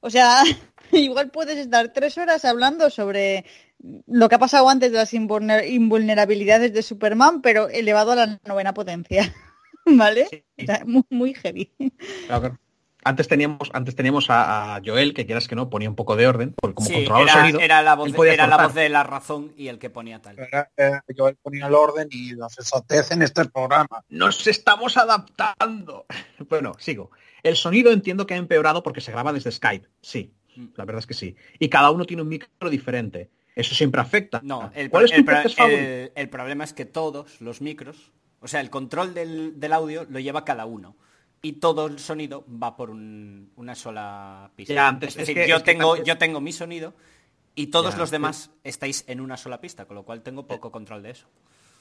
O 0.00 0.08
sea, 0.08 0.42
igual 0.92 1.30
puedes 1.30 1.58
estar 1.58 1.92
tres 1.92 2.16
horas 2.16 2.46
hablando 2.46 2.88
sobre 2.88 3.44
lo 4.06 4.28
que 4.30 4.36
ha 4.36 4.38
pasado 4.40 4.68
antes 4.70 4.90
de 4.90 4.96
las 4.98 5.12
invulner- 5.12 5.68
invulnerabilidades 5.70 6.72
de 6.72 6.82
Superman, 6.82 7.42
pero 7.42 7.68
elevado 7.68 8.12
a 8.12 8.16
la 8.16 8.40
novena 8.46 8.72
potencia. 8.72 9.34
¿Vale? 9.96 10.26
Sí. 10.30 10.44
Muy, 10.86 11.04
muy 11.10 11.34
heavy. 11.34 11.72
Claro, 12.26 12.40
claro. 12.40 12.58
Antes 13.04 13.28
teníamos, 13.28 13.70
antes 13.72 13.94
teníamos 13.94 14.28
a, 14.28 14.74
a 14.74 14.80
Joel, 14.84 15.14
que 15.14 15.24
quieras 15.24 15.46
que 15.48 15.54
no, 15.54 15.70
ponía 15.70 15.88
un 15.88 15.94
poco 15.94 16.16
de 16.16 16.26
orden, 16.26 16.52
porque 16.60 16.74
como 16.74 16.88
Sí, 16.88 16.94
controlaba 16.94 17.22
era, 17.24 17.32
el 17.32 17.38
sonido, 17.40 17.60
era 17.60 17.82
la 17.82 17.94
voz, 17.94 18.08
era 18.26 18.46
la 18.48 18.56
voz 18.64 18.74
de 18.74 18.88
la 18.88 19.02
razón 19.04 19.52
y 19.56 19.68
el 19.68 19.78
que 19.78 19.88
ponía 19.88 20.20
tal. 20.20 20.36
Era, 20.38 20.70
eh, 20.76 20.92
yo 21.16 21.30
ponía 21.40 21.68
el 21.68 21.74
orden 21.74 22.08
y 22.10 22.34
la 22.34 22.48
sensatez 22.48 23.12
en 23.12 23.22
este 23.22 23.44
programa. 23.46 24.04
Nos 24.08 24.46
estamos 24.46 24.96
adaptando. 24.96 26.06
Bueno, 26.48 26.74
sigo. 26.78 27.10
El 27.42 27.56
sonido 27.56 27.92
entiendo 27.92 28.26
que 28.26 28.34
ha 28.34 28.36
empeorado 28.36 28.82
porque 28.82 29.00
se 29.00 29.12
graba 29.12 29.32
desde 29.32 29.52
Skype. 29.52 29.88
Sí, 30.02 30.32
la 30.76 30.84
verdad 30.84 30.98
es 31.00 31.06
que 31.06 31.14
sí. 31.14 31.36
Y 31.58 31.68
cada 31.68 31.90
uno 31.90 32.04
tiene 32.04 32.22
un 32.22 32.28
micro 32.28 32.68
diferente. 32.68 33.30
Eso 33.54 33.74
siempre 33.74 34.00
afecta. 34.00 34.40
No, 34.44 34.70
el, 34.74 34.90
¿Cuál 34.90 35.04
es 35.06 35.12
el 35.12 35.18
tu 35.18 35.24
pro- 35.24 35.34
podcast 35.36 35.56
favorito? 35.56 35.80
el- 35.80 36.12
el 36.14 36.28
problema 36.28 36.64
es 36.64 36.72
que 36.72 36.84
todos 36.84 37.40
los 37.40 37.60
micros, 37.60 38.12
o 38.40 38.48
sea, 38.48 38.60
el 38.60 38.70
control 38.70 39.14
del, 39.14 39.58
del 39.60 39.72
audio 39.72 40.06
lo 40.08 40.18
lleva 40.20 40.44
cada 40.44 40.66
uno. 40.66 40.96
Y 41.40 41.52
todo 41.54 41.86
el 41.86 41.98
sonido 42.00 42.44
va 42.50 42.76
por 42.76 42.90
un- 42.90 43.52
una 43.56 43.74
sola 43.74 44.50
pista. 44.56 44.74
Ya, 44.74 44.88
antes- 44.88 45.10
es 45.10 45.14
es 45.16 45.20
decir, 45.28 45.34
que- 45.36 45.48
yo, 45.48 45.56
es 45.58 45.62
tengo, 45.64 45.96
yo 46.02 46.18
tengo 46.18 46.40
mi 46.40 46.52
sonido 46.52 46.94
y 47.54 47.68
todos 47.68 47.92
Ya, 47.94 47.98
los 48.00 48.08
sí. 48.08 48.14
demás 48.14 48.50
estáis 48.64 49.04
en 49.06 49.20
una 49.20 49.36
sola 49.36 49.60
pista, 49.60 49.84
con 49.84 49.94
lo 49.96 50.02
cual 50.04 50.22
tengo 50.22 50.46
poco 50.46 50.70
control 50.72 51.02
de 51.02 51.10
eso. 51.10 51.26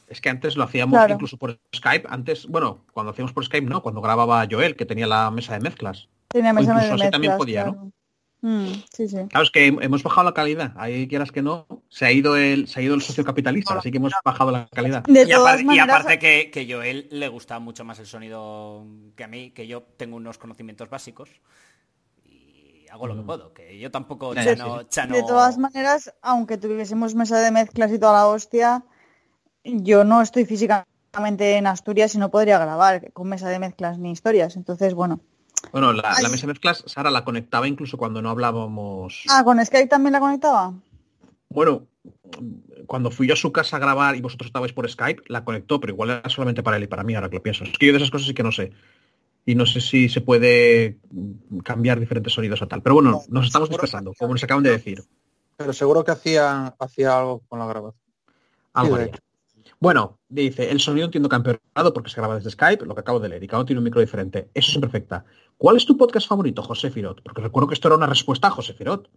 Es 0.08 0.22
que 0.22 0.30
antes 0.30 0.56
lo 0.56 0.64
hacíamos 0.64 0.98
Claro. 0.98 1.14
incluso 1.16 1.38
por 1.38 1.60
Skype. 1.76 2.08
Antes, 2.10 2.46
bueno, 2.48 2.86
cuando 2.94 3.12
hacíamos 3.12 3.34
por 3.34 3.44
Skype, 3.46 3.68
no, 3.68 3.82
cuando 3.82 4.00
grababa 4.02 4.48
Joel, 4.50 4.76
que 4.76 4.86
tenía 4.86 5.08
la 5.08 5.30
mesa 5.32 5.54
de 5.54 5.60
mezclas. 5.60 6.08
Tenía 6.30 6.52
O 6.52 6.54
mesa 6.54 6.72
incluso 6.74 6.96
de 6.96 7.02
así 7.04 7.12
también 7.12 7.32
mezclas, 7.34 7.38
podía, 7.38 7.66
¿no? 7.66 7.92
Claro. 8.48 8.70
Mm, 8.70 8.84
sí, 8.94 9.08
sí. 9.08 9.18
Claro, 9.30 9.44
es 9.44 9.52
que 9.52 9.68
hemos 9.68 10.04
bajado 10.04 10.26
la 10.26 10.34
calidad. 10.34 10.74
Ahí 10.78 11.08
quieras 11.08 11.32
que 11.32 11.42
no, 11.42 11.68
se 11.90 12.06
ha 12.06 12.12
ido 12.12 12.38
el, 12.38 12.68
se 12.68 12.80
ha 12.80 12.84
ido 12.84 12.96
el 12.96 13.02
socio 13.02 13.24
capitalista, 13.24 13.76
así 13.76 13.92
que 13.92 13.98
hemos 13.98 14.14
bajado 14.24 14.52
la 14.52 14.68
calidad. 14.74 15.04
De 15.04 15.24
Y, 15.24 15.30
todas 15.30 15.40
aparte, 15.40 15.62
y 15.62 15.66
maneras, 15.66 15.90
aparte 15.90 16.20
que, 16.20 16.52
que 16.52 16.72
Joel 16.72 17.08
le 17.12 17.28
gusta 17.28 17.60
mucho 17.60 17.84
más 17.84 18.00
el 18.00 18.06
sonido 18.06 18.86
que 19.16 19.24
a 19.24 19.28
mí, 19.28 19.52
que 19.52 19.68
yo 19.68 19.84
tengo 19.98 20.16
unos 20.18 20.38
conocimientos 20.38 20.90
básicos 20.90 21.30
y 22.26 22.86
hago 22.90 23.08
lo 23.08 23.16
que 23.16 23.24
puedo, 23.24 23.54
que 23.54 23.78
yo 23.80 23.92
tampoco 23.92 24.34
Ya, 24.34 24.44
ya, 24.44 24.56
chano, 24.56 24.80
sí, 24.82 24.88
chano- 24.90 25.16
De 25.16 25.24
todas 25.24 25.58
maneras, 25.58 26.14
aunque 26.22 26.58
tuviésemos 26.58 27.16
mesa 27.16 27.40
de 27.40 27.52
mezclas 27.52 27.92
y 27.92 28.00
toda 28.00 28.14
la 28.14 28.28
hostia, 28.28 28.84
yo 29.64 30.04
no 30.04 30.22
estoy 30.22 30.46
físicamente 30.46 31.58
en 31.58 31.68
Asturias 31.68 32.16
y 32.16 32.18
no 32.18 32.32
podría 32.32 32.60
grabar 32.60 33.12
con 33.12 33.28
mesa 33.28 33.50
de 33.50 33.60
mezclas 33.60 33.98
ni 34.00 34.12
historias. 34.12 34.56
Entonces, 34.56 34.94
bueno. 34.94 35.20
Bueno, 35.72 35.94
la, 35.94 36.16
mesa 36.30 36.42
de 36.42 36.48
mezclas, 36.48 36.84
Sara 36.86 37.12
la 37.12 37.24
conectaba 37.24 37.68
incluso 37.68 37.98
cuando 37.98 38.22
no 38.22 38.30
hablábamos. 38.30 39.24
Ah, 39.30 39.44
¿con 39.44 39.64
Skype 39.64 39.88
también 39.88 40.14
la 40.14 40.20
conectaba? 40.20 40.74
Bueno, 41.50 41.88
cuando 42.86 43.12
fui 43.12 43.28
yo 43.28 43.34
a 43.34 43.38
su 43.38 43.52
casa 43.52 43.78
a 43.78 43.80
grabar 43.80 44.16
y 44.16 44.22
vosotros 44.22 44.48
estabais 44.48 44.74
por 44.74 44.90
Skype, 44.90 45.24
la 45.28 45.44
conectó, 45.44 45.80
pero 45.80 45.94
igual 45.94 46.10
era 46.10 46.30
solamente 46.30 46.64
para 46.64 46.78
él 46.78 46.84
y 46.84 46.88
para 46.88 47.04
mí, 47.04 47.16
ahora 47.16 47.30
que 47.30 47.36
lo 47.36 47.44
pienso. 47.44 47.64
Es 47.64 47.78
que 47.78 47.88
yo 47.88 47.94
de 47.94 47.98
esas 47.98 48.12
cosas 48.12 48.28
sí 48.28 48.34
que 48.34 48.44
no 48.44 48.52
sé. 48.52 48.72
Y 49.46 49.56
no 49.56 49.66
sé 49.66 49.80
si 49.80 50.10
se 50.10 50.22
puede 50.22 50.98
cambiar 51.64 52.00
diferentes 52.00 52.34
sonidos 52.34 52.62
o 52.62 52.68
tal. 52.68 52.82
Pero 52.82 52.96
bueno, 52.96 53.12
No, 53.12 53.22
nos 53.30 53.46
estamos 53.46 53.70
dispersando, 53.70 54.14
como 54.18 54.34
nos 54.34 54.44
acaban 54.44 54.64
de 54.64 54.72
decir. 54.72 55.04
Pero 55.56 55.74
seguro 55.74 56.04
que 56.04 56.12
hacía, 56.12 56.76
hacía 56.80 57.18
algo 57.18 57.42
con 57.48 57.60
la 57.60 57.66
grabación. 57.66 58.04
Algo. 58.74 58.98
Bueno, 59.80 60.18
dice, 60.28 60.70
el 60.72 60.80
sonido 60.80 61.06
entiendo 61.06 61.30
que 61.30 61.36
ha 61.36 61.38
empeorado 61.38 61.94
porque 61.94 62.10
se 62.10 62.18
graba 62.18 62.36
desde 62.36 62.50
Skype, 62.50 62.86
lo 62.86 62.96
que 62.96 63.02
acabo 63.02 63.20
de 63.20 63.30
leer, 63.30 63.44
y 63.44 63.48
cada 63.48 63.60
uno 63.60 63.66
tiene 63.66 63.80
un 63.80 63.86
micro 63.86 64.02
diferente. 64.02 64.50
Eso 64.54 64.72
es 64.72 64.78
perfecta. 64.80 65.24
¿Cuál 65.58 65.78
es 65.78 65.86
tu 65.88 65.98
podcast 65.98 66.28
favorito, 66.28 66.62
José 66.62 66.92
Firot? 66.92 67.24
Porque 67.24 67.42
recuerdo 67.42 67.68
que 67.68 67.74
esto 67.74 67.88
era 67.88 67.98
una 67.98 68.06
respuesta 68.06 68.48
a 68.48 68.52
José 68.52 68.74
Firot. 68.74 69.10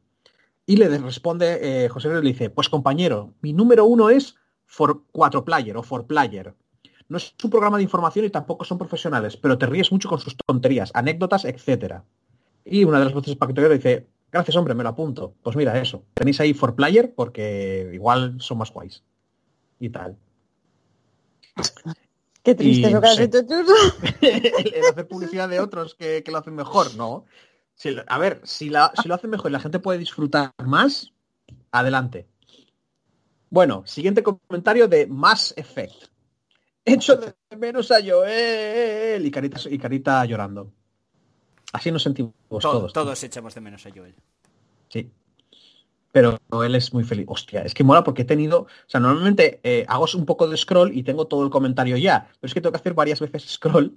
Y 0.64 0.76
le 0.76 0.88
responde, 0.98 1.84
eh, 1.84 1.88
José 1.88 2.08
Firot 2.08 2.24
le 2.24 2.30
dice, 2.30 2.48
pues 2.48 2.70
compañero, 2.70 3.34
mi 3.42 3.52
número 3.52 3.84
uno 3.84 4.08
es 4.08 4.36
For 4.64 5.02
4 5.12 5.44
Player 5.44 5.76
o 5.76 5.82
For 5.82 6.06
Player. 6.06 6.54
No 7.08 7.18
es 7.18 7.34
un 7.42 7.50
programa 7.50 7.76
de 7.76 7.82
información 7.82 8.24
y 8.24 8.30
tampoco 8.30 8.64
son 8.64 8.78
profesionales, 8.78 9.36
pero 9.36 9.58
te 9.58 9.66
ríes 9.66 9.92
mucho 9.92 10.08
con 10.08 10.20
sus 10.20 10.36
tonterías, 10.36 10.90
anécdotas, 10.94 11.44
etcétera. 11.44 12.04
Y 12.64 12.84
una 12.84 13.00
de 13.00 13.04
las 13.06 13.14
voces 13.14 13.36
Guerrero 13.38 13.74
dice, 13.74 14.06
gracias 14.30 14.56
hombre, 14.56 14.74
me 14.74 14.82
lo 14.82 14.90
apunto. 14.90 15.34
Pues 15.42 15.56
mira 15.56 15.78
eso, 15.78 16.04
tenéis 16.14 16.40
ahí 16.40 16.54
For 16.54 16.74
Player 16.74 17.12
porque 17.14 17.90
igual 17.92 18.40
son 18.40 18.58
más 18.58 18.72
guays. 18.72 19.02
Y 19.78 19.90
tal. 19.90 20.16
Qué 22.50 22.54
triste 22.56 22.88
Y 22.88 22.90
eso 22.92 23.00
que 23.00 23.06
has 23.06 23.18
hecho 23.18 23.46
tú. 23.46 23.54
el, 24.20 24.84
hacer 24.90 25.08
publicidad 25.08 25.48
de 25.48 25.60
otros 25.60 25.94
que, 25.94 26.22
que 26.22 26.30
lo 26.32 26.38
hacen 26.38 26.54
mejor, 26.54 26.94
¿no? 26.96 27.24
Si 27.74 27.90
lo- 27.90 28.02
a 28.06 28.18
ver, 28.18 28.40
si, 28.44 28.68
la- 28.70 28.92
si 29.00 29.08
lo 29.08 29.14
hacen 29.14 29.30
mejor 29.30 29.50
y 29.50 29.52
la 29.52 29.60
gente 29.60 29.78
puede 29.78 29.98
disfrutar 29.98 30.52
más, 30.64 31.12
adelante. 31.70 32.26
Bueno, 33.50 33.82
siguiente 33.86 34.22
comentario 34.22 34.86
de 34.88 35.06
Mass 35.06 35.54
Effect. 35.56 36.04
Hecho 36.84 37.16
de 37.16 37.34
menos 37.56 37.90
a 37.90 37.96
Joel 38.04 39.24
y 39.24 39.30
Carita, 39.30 39.60
y 39.68 39.78
Carita 39.78 40.24
llorando. 40.24 40.72
Así 41.72 41.90
nos 41.92 42.02
sentimos 42.02 42.32
To- 42.48 42.58
todos. 42.58 42.92
todos 42.92 43.22
echamos 43.22 43.54
de 43.54 43.60
menos 43.60 43.84
a 43.86 43.90
Joel. 43.94 44.14
Sí. 44.88 45.10
Pero 46.12 46.38
él 46.64 46.74
es 46.74 46.92
muy 46.92 47.04
feliz. 47.04 47.26
Hostia, 47.28 47.62
es 47.62 47.72
que 47.74 47.84
mola 47.84 48.02
porque 48.02 48.22
he 48.22 48.24
tenido. 48.24 48.62
O 48.62 48.66
sea, 48.86 49.00
normalmente 49.00 49.60
eh, 49.62 49.84
hago 49.88 50.06
un 50.16 50.26
poco 50.26 50.48
de 50.48 50.56
scroll 50.56 50.96
y 50.96 51.02
tengo 51.04 51.26
todo 51.26 51.44
el 51.44 51.50
comentario 51.50 51.96
ya. 51.96 52.26
Pero 52.40 52.48
es 52.48 52.54
que 52.54 52.60
tengo 52.60 52.72
que 52.72 52.78
hacer 52.78 52.94
varias 52.94 53.20
veces 53.20 53.44
scroll. 53.48 53.94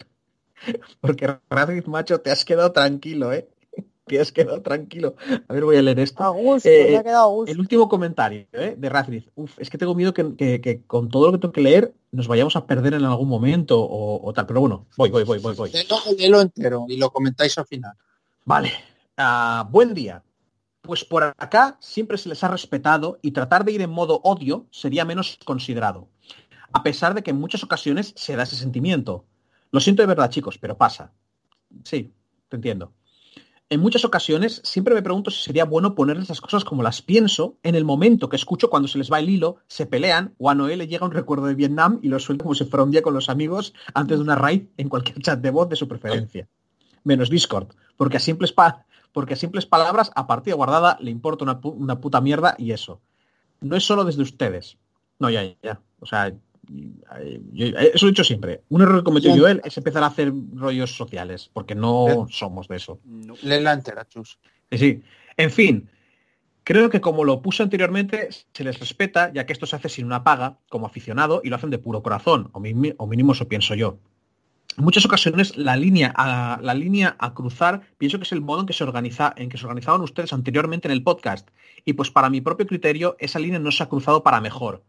Porque 1.01 1.39
Radriz, 1.49 1.87
macho, 1.87 2.21
te 2.21 2.31
has 2.31 2.45
quedado 2.45 2.71
tranquilo, 2.71 3.33
¿eh? 3.33 3.49
Te 4.05 4.19
has 4.19 4.31
quedado 4.31 4.61
tranquilo. 4.61 5.15
A 5.47 5.53
ver, 5.53 5.63
voy 5.63 5.77
a 5.77 5.81
leer 5.81 5.99
esto. 5.99 6.31
gusto, 6.33 6.69
Eh, 6.69 6.87
me 6.91 6.97
ha 6.97 7.03
quedado 7.03 7.23
a 7.23 7.33
gusto. 7.33 7.51
El 7.51 7.59
último 7.59 7.87
comentario 7.89 8.45
¿eh? 8.51 8.75
de 8.77 8.89
Radriz. 8.89 9.29
Uf, 9.35 9.57
es 9.57 9.69
que 9.69 9.77
tengo 9.77 9.95
miedo 9.95 10.13
que, 10.13 10.35
que- 10.35 10.61
que 10.61 10.83
con 10.85 11.09
todo 11.09 11.27
lo 11.27 11.31
que 11.33 11.37
tengo 11.39 11.53
que 11.53 11.61
leer 11.61 11.93
nos 12.11 12.27
vayamos 12.27 12.55
a 12.55 12.67
perder 12.67 12.93
en 12.95 13.05
algún 13.05 13.29
momento 13.29 13.81
o, 13.81 14.23
o 14.23 14.33
tal. 14.33 14.45
Pero 14.45 14.59
bueno, 14.61 14.85
voy, 14.97 15.09
voy, 15.09 15.23
voy, 15.23 15.39
voy, 15.39 15.55
voy. 15.55 15.71
Léelo, 16.17 16.41
entero 16.41 16.85
y 16.87 16.97
lo 16.97 17.09
comentáis 17.11 17.57
al 17.57 17.65
final. 17.65 17.93
Vale. 18.45 18.71
Ah, 19.17 19.67
buen 19.71 19.93
día. 19.93 20.21
Pues 20.83 21.05
por 21.05 21.23
acá 21.23 21.77
siempre 21.79 22.17
se 22.17 22.27
les 22.27 22.43
ha 22.43 22.49
respetado 22.49 23.17
y 23.21 23.31
tratar 23.31 23.63
de 23.63 23.71
ir 23.71 23.81
en 23.81 23.89
modo 23.89 24.19
odio 24.21 24.67
sería 24.69 25.05
menos 25.05 25.39
considerado. 25.45 26.09
A 26.73 26.83
pesar 26.83 27.13
de 27.13 27.23
que 27.23 27.31
en 27.31 27.39
muchas 27.39 27.63
ocasiones 27.63 28.13
se 28.17 28.35
da 28.35 28.43
ese 28.43 28.57
sentimiento. 28.57 29.23
Lo 29.71 29.79
siento 29.79 30.03
de 30.03 30.07
verdad, 30.07 30.29
chicos, 30.29 30.57
pero 30.57 30.77
pasa. 30.77 31.13
Sí, 31.85 32.13
te 32.49 32.57
entiendo. 32.57 32.91
En 33.69 33.79
muchas 33.79 34.03
ocasiones 34.03 34.59
siempre 34.65 34.93
me 34.93 35.01
pregunto 35.01 35.31
si 35.31 35.41
sería 35.41 35.63
bueno 35.63 35.95
ponerles 35.95 36.27
las 36.27 36.41
cosas 36.41 36.65
como 36.65 36.83
las 36.83 37.01
pienso 37.01 37.57
en 37.63 37.75
el 37.75 37.85
momento 37.85 38.27
que 38.27 38.35
escucho 38.35 38.69
cuando 38.69 38.89
se 38.89 38.97
les 38.97 39.09
va 39.09 39.19
el 39.19 39.29
hilo, 39.29 39.59
se 39.67 39.85
pelean 39.85 40.35
o 40.37 40.49
a 40.49 40.53
Noé 40.55 40.75
le 40.75 40.87
llega 40.87 41.05
un 41.05 41.13
recuerdo 41.13 41.45
de 41.45 41.55
Vietnam 41.55 41.99
y 42.03 42.09
lo 42.09 42.19
suelta 42.19 42.43
como 42.43 42.55
si 42.55 42.65
fuera 42.65 42.83
un 42.83 42.91
día 42.91 43.01
con 43.01 43.13
los 43.13 43.29
amigos 43.29 43.73
antes 43.93 44.17
de 44.17 44.23
una 44.23 44.35
raid 44.35 44.63
en 44.75 44.89
cualquier 44.89 45.19
chat 45.21 45.39
de 45.39 45.49
voz 45.49 45.69
de 45.69 45.77
su 45.77 45.87
preferencia. 45.87 46.49
Menos 47.05 47.29
Discord, 47.29 47.69
porque 47.95 48.17
a 48.17 48.19
simples, 48.19 48.51
pa- 48.51 48.85
porque 49.13 49.35
a 49.35 49.37
simples 49.37 49.65
palabras 49.65 50.11
a 50.15 50.27
partida 50.27 50.55
guardada 50.55 50.97
le 50.99 51.11
importa 51.11 51.43
una, 51.45 51.61
pu- 51.61 51.73
una 51.77 52.01
puta 52.01 52.19
mierda 52.19 52.55
y 52.57 52.71
eso. 52.71 52.99
No 53.61 53.75
es 53.77 53.83
solo 53.85 54.03
desde 54.03 54.21
ustedes. 54.23 54.77
No, 55.19 55.29
ya, 55.29 55.43
ya, 55.43 55.55
ya. 55.63 55.81
O 55.99 56.05
sea, 56.05 56.27
eh, 56.27 57.41
yo- 57.53 57.67
eh, 57.67 57.91
eso 57.93 58.05
lo 58.05 58.09
he 58.09 58.11
dicho 58.11 58.23
siempre. 58.23 58.61
Un 58.69 58.81
error 58.81 58.97
que 58.99 59.03
cometió 59.05 59.29
Bien. 59.31 59.41
Joel 59.41 59.61
es 59.63 59.77
empezar 59.77 60.03
a 60.03 60.07
hacer 60.07 60.33
rollos 60.55 60.95
sociales, 60.97 61.49
porque 61.53 61.75
no 61.75 62.05
Bien. 62.05 62.27
somos 62.29 62.67
de 62.67 62.75
eso. 62.77 62.99
No. 63.05 63.35
Entera, 63.41 64.05
chus. 64.07 64.37
Sí, 64.71 64.77
sí. 64.77 65.03
En 65.37 65.51
fin, 65.51 65.89
creo 66.63 66.89
que 66.89 66.99
como 67.01 67.23
lo 67.23 67.41
puse 67.41 67.63
anteriormente, 67.63 68.29
se 68.53 68.63
les 68.63 68.79
respeta, 68.79 69.31
ya 69.33 69.45
que 69.45 69.53
esto 69.53 69.65
se 69.65 69.75
hace 69.75 69.89
sin 69.89 70.05
una 70.05 70.23
paga, 70.23 70.57
como 70.69 70.85
aficionado, 70.87 71.41
y 71.43 71.49
lo 71.49 71.55
hacen 71.55 71.69
de 71.69 71.77
puro 71.79 72.01
corazón, 72.03 72.49
o, 72.53 72.59
mi- 72.59 72.93
o 72.97 73.07
mínimo 73.07 73.33
eso 73.33 73.47
pienso 73.47 73.75
yo. 73.75 73.97
En 74.77 74.83
muchas 74.83 75.05
ocasiones 75.05 75.57
la 75.57 75.75
línea 75.75 76.13
a, 76.15 76.59
la 76.61 76.73
línea 76.73 77.15
a 77.19 77.33
cruzar 77.33 77.81
pienso 77.97 78.17
que 78.17 78.23
es 78.23 78.31
el 78.31 78.41
modo 78.41 78.61
en 78.61 78.65
que 78.65 78.73
se 78.73 78.83
organiza 78.83 79.33
en 79.37 79.49
que 79.49 79.57
se 79.57 79.65
organizaban 79.65 80.01
ustedes 80.01 80.33
anteriormente 80.33 80.87
en 80.87 80.91
el 80.91 81.03
podcast. 81.03 81.49
Y 81.85 81.93
pues 81.93 82.09
para 82.11 82.29
mi 82.29 82.41
propio 82.41 82.65
criterio 82.65 83.15
esa 83.19 83.39
línea 83.39 83.59
no 83.59 83.71
se 83.71 83.83
ha 83.83 83.89
cruzado 83.89 84.23
para 84.23 84.41
mejor 84.41 84.83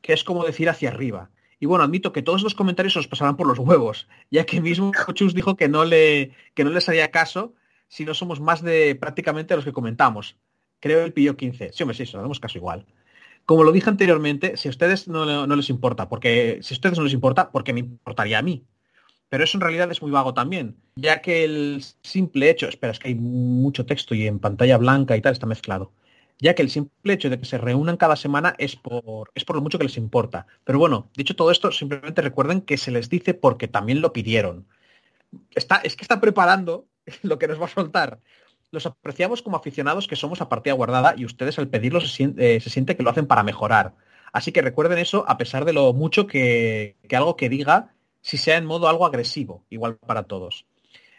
que 0.00 0.12
es 0.12 0.24
como 0.24 0.44
decir 0.44 0.68
hacia 0.68 0.90
arriba. 0.90 1.30
Y 1.60 1.66
bueno 1.66 1.84
admito 1.84 2.12
que 2.12 2.22
todos 2.22 2.42
los 2.42 2.54
comentarios 2.54 2.92
se 2.92 2.98
los 3.00 3.08
pasarán 3.08 3.36
por 3.36 3.46
los 3.46 3.58
huevos 3.58 4.08
ya 4.30 4.44
que 4.44 4.60
mismo 4.60 4.92
Chus 5.14 5.34
dijo 5.34 5.56
que 5.56 5.68
no 5.68 5.84
le 5.84 6.32
que 6.54 6.64
no 6.64 6.70
les 6.70 6.88
haría 6.88 7.10
caso 7.10 7.54
si 7.88 8.04
no 8.04 8.14
somos 8.14 8.40
más 8.40 8.62
de 8.62 8.94
prácticamente 8.94 9.56
los 9.56 9.64
que 9.64 9.72
comentamos. 9.72 10.36
Creo 10.80 11.04
el 11.04 11.12
pillo 11.12 11.36
15 11.36 11.72
sí 11.72 11.82
hombre 11.82 11.96
sí 11.96 12.06
se 12.06 12.16
lo 12.16 12.22
damos 12.22 12.40
caso 12.40 12.58
igual. 12.58 12.86
Como 13.44 13.64
lo 13.64 13.72
dije 13.72 13.90
anteriormente 13.90 14.56
si 14.56 14.68
a 14.68 14.70
ustedes 14.70 15.08
no, 15.08 15.46
no 15.46 15.56
les 15.56 15.70
importa 15.70 16.08
porque 16.08 16.58
si 16.62 16.74
a 16.74 16.76
ustedes 16.76 16.98
no 16.98 17.04
les 17.04 17.12
importa 17.12 17.50
porque 17.50 17.72
me 17.72 17.80
importaría 17.80 18.38
a 18.38 18.42
mí 18.42 18.64
pero 19.28 19.44
eso 19.44 19.56
en 19.56 19.60
realidad 19.60 19.90
es 19.90 20.02
muy 20.02 20.10
vago 20.10 20.34
también, 20.34 20.76
ya 20.96 21.20
que 21.20 21.44
el 21.44 21.84
simple 22.02 22.50
hecho, 22.50 22.68
espera, 22.68 22.92
es 22.92 22.98
que 22.98 23.08
hay 23.08 23.14
mucho 23.14 23.86
texto 23.86 24.14
y 24.14 24.26
en 24.26 24.38
pantalla 24.38 24.78
blanca 24.78 25.16
y 25.16 25.20
tal 25.20 25.32
está 25.32 25.46
mezclado, 25.46 25.92
ya 26.38 26.54
que 26.54 26.62
el 26.62 26.70
simple 26.70 27.12
hecho 27.12 27.30
de 27.30 27.38
que 27.38 27.44
se 27.44 27.58
reúnan 27.58 27.96
cada 27.96 28.16
semana 28.16 28.54
es 28.58 28.76
por, 28.76 29.30
es 29.34 29.44
por 29.44 29.56
lo 29.56 29.62
mucho 29.62 29.78
que 29.78 29.84
les 29.84 29.96
importa. 29.96 30.46
Pero 30.64 30.78
bueno, 30.78 31.10
dicho 31.16 31.36
todo 31.36 31.50
esto, 31.50 31.72
simplemente 31.72 32.22
recuerden 32.22 32.60
que 32.62 32.78
se 32.78 32.90
les 32.90 33.08
dice 33.08 33.34
porque 33.34 33.68
también 33.68 34.00
lo 34.00 34.12
pidieron. 34.12 34.66
Está, 35.54 35.76
es 35.76 35.96
que 35.96 36.02
está 36.02 36.20
preparando 36.20 36.86
lo 37.22 37.38
que 37.38 37.48
nos 37.48 37.60
va 37.60 37.66
a 37.66 37.68
soltar. 37.68 38.20
Los 38.70 38.86
apreciamos 38.86 39.42
como 39.42 39.56
aficionados 39.56 40.06
que 40.06 40.16
somos 40.16 40.40
a 40.40 40.48
partida 40.48 40.74
guardada 40.74 41.14
y 41.16 41.24
ustedes 41.24 41.58
al 41.58 41.68
pedirlo 41.68 42.00
se 42.00 42.08
siente, 42.08 42.56
eh, 42.56 42.60
se 42.60 42.70
siente 42.70 42.96
que 42.96 43.02
lo 43.02 43.10
hacen 43.10 43.26
para 43.26 43.42
mejorar. 43.42 43.94
Así 44.32 44.52
que 44.52 44.62
recuerden 44.62 44.98
eso 44.98 45.24
a 45.26 45.38
pesar 45.38 45.64
de 45.64 45.72
lo 45.72 45.92
mucho 45.94 46.26
que, 46.26 46.96
que 47.08 47.16
algo 47.16 47.34
que 47.36 47.48
diga 47.48 47.94
si 48.20 48.36
sea 48.36 48.56
en 48.56 48.66
modo 48.66 48.88
algo 48.88 49.06
agresivo, 49.06 49.64
igual 49.70 49.96
para 49.96 50.24
todos. 50.24 50.66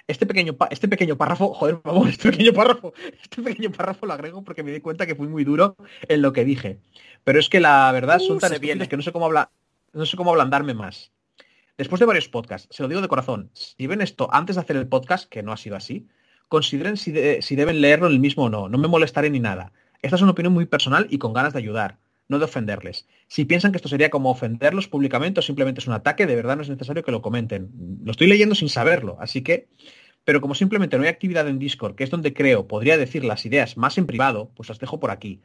Este 0.07 0.25
pequeño, 0.25 0.57
este 0.71 0.87
pequeño 0.87 1.17
párrafo, 1.17 1.53
joder, 1.53 1.79
por 1.81 1.93
favor, 1.93 2.09
este 2.09 2.31
pequeño 2.31 2.53
párrafo, 2.53 2.93
este 3.21 3.41
pequeño 3.41 3.71
párrafo 3.71 4.05
lo 4.05 4.13
agrego 4.13 4.43
porque 4.43 4.63
me 4.63 4.71
di 4.71 4.81
cuenta 4.81 5.05
que 5.05 5.15
fui 5.15 5.27
muy 5.27 5.43
duro 5.43 5.75
en 6.07 6.21
lo 6.21 6.33
que 6.33 6.45
dije. 6.45 6.79
Pero 7.23 7.39
es 7.39 7.49
que 7.49 7.59
la 7.59 7.91
verdad 7.91 8.19
son 8.19 8.39
tan 8.39 8.53
estúpidos 8.53 8.87
que 8.87 8.97
no 8.97 9.03
sé 9.03 9.11
cómo 9.11 9.25
habla, 9.25 9.51
no 9.93 10.05
sé 10.05 10.17
cómo 10.17 10.31
ablandarme 10.31 10.73
más. 10.73 11.11
Después 11.77 11.99
de 11.99 12.05
varios 12.05 12.27
podcasts, 12.27 12.67
se 12.75 12.83
lo 12.83 12.89
digo 12.89 13.01
de 13.01 13.07
corazón, 13.07 13.51
si 13.53 13.87
ven 13.87 14.01
esto 14.01 14.27
antes 14.33 14.55
de 14.55 14.61
hacer 14.61 14.75
el 14.75 14.87
podcast, 14.87 15.29
que 15.29 15.43
no 15.43 15.53
ha 15.53 15.57
sido 15.57 15.77
así, 15.77 16.07
consideren 16.49 16.97
si, 16.97 17.13
si 17.41 17.55
deben 17.55 17.79
leerlo 17.79 18.07
en 18.07 18.13
el 18.13 18.19
mismo 18.19 18.45
o 18.45 18.49
no. 18.49 18.67
No 18.67 18.77
me 18.77 18.87
molestaré 18.87 19.29
ni 19.29 19.39
nada. 19.39 19.71
Esta 20.01 20.15
es 20.15 20.21
una 20.21 20.31
opinión 20.31 20.53
muy 20.53 20.65
personal 20.65 21.07
y 21.09 21.19
con 21.19 21.33
ganas 21.33 21.53
de 21.53 21.59
ayudar 21.59 21.99
no 22.29 22.39
de 22.39 22.45
ofenderles. 22.45 23.07
Si 23.27 23.43
piensan 23.43 23.71
que 23.71 23.77
esto 23.77 23.89
sería 23.89 24.09
como 24.09 24.29
ofenderlos 24.29 24.87
públicamente 24.87 25.41
o 25.41 25.43
simplemente 25.43 25.81
es 25.81 25.87
un 25.87 25.93
ataque, 25.93 26.25
de 26.25 26.35
verdad 26.35 26.55
no 26.55 26.61
es 26.61 26.69
necesario 26.69 27.03
que 27.03 27.11
lo 27.11 27.21
comenten. 27.21 27.69
Lo 28.03 28.11
estoy 28.11 28.27
leyendo 28.27 28.55
sin 28.55 28.69
saberlo, 28.69 29.17
así 29.19 29.41
que... 29.41 29.67
Pero 30.25 30.41
como 30.41 30.53
simplemente 30.53 30.97
no 30.97 31.03
hay 31.03 31.09
actividad 31.09 31.47
en 31.47 31.59
Discord, 31.59 31.95
que 31.95 32.03
es 32.03 32.09
donde 32.09 32.33
creo 32.33 32.67
podría 32.67 32.97
decir 32.97 33.23
las 33.23 33.45
ideas 33.45 33.77
más 33.77 33.97
en 33.97 34.05
privado, 34.05 34.51
pues 34.53 34.69
las 34.69 34.77
dejo 34.77 34.99
por 34.99 35.11
aquí. 35.11 35.41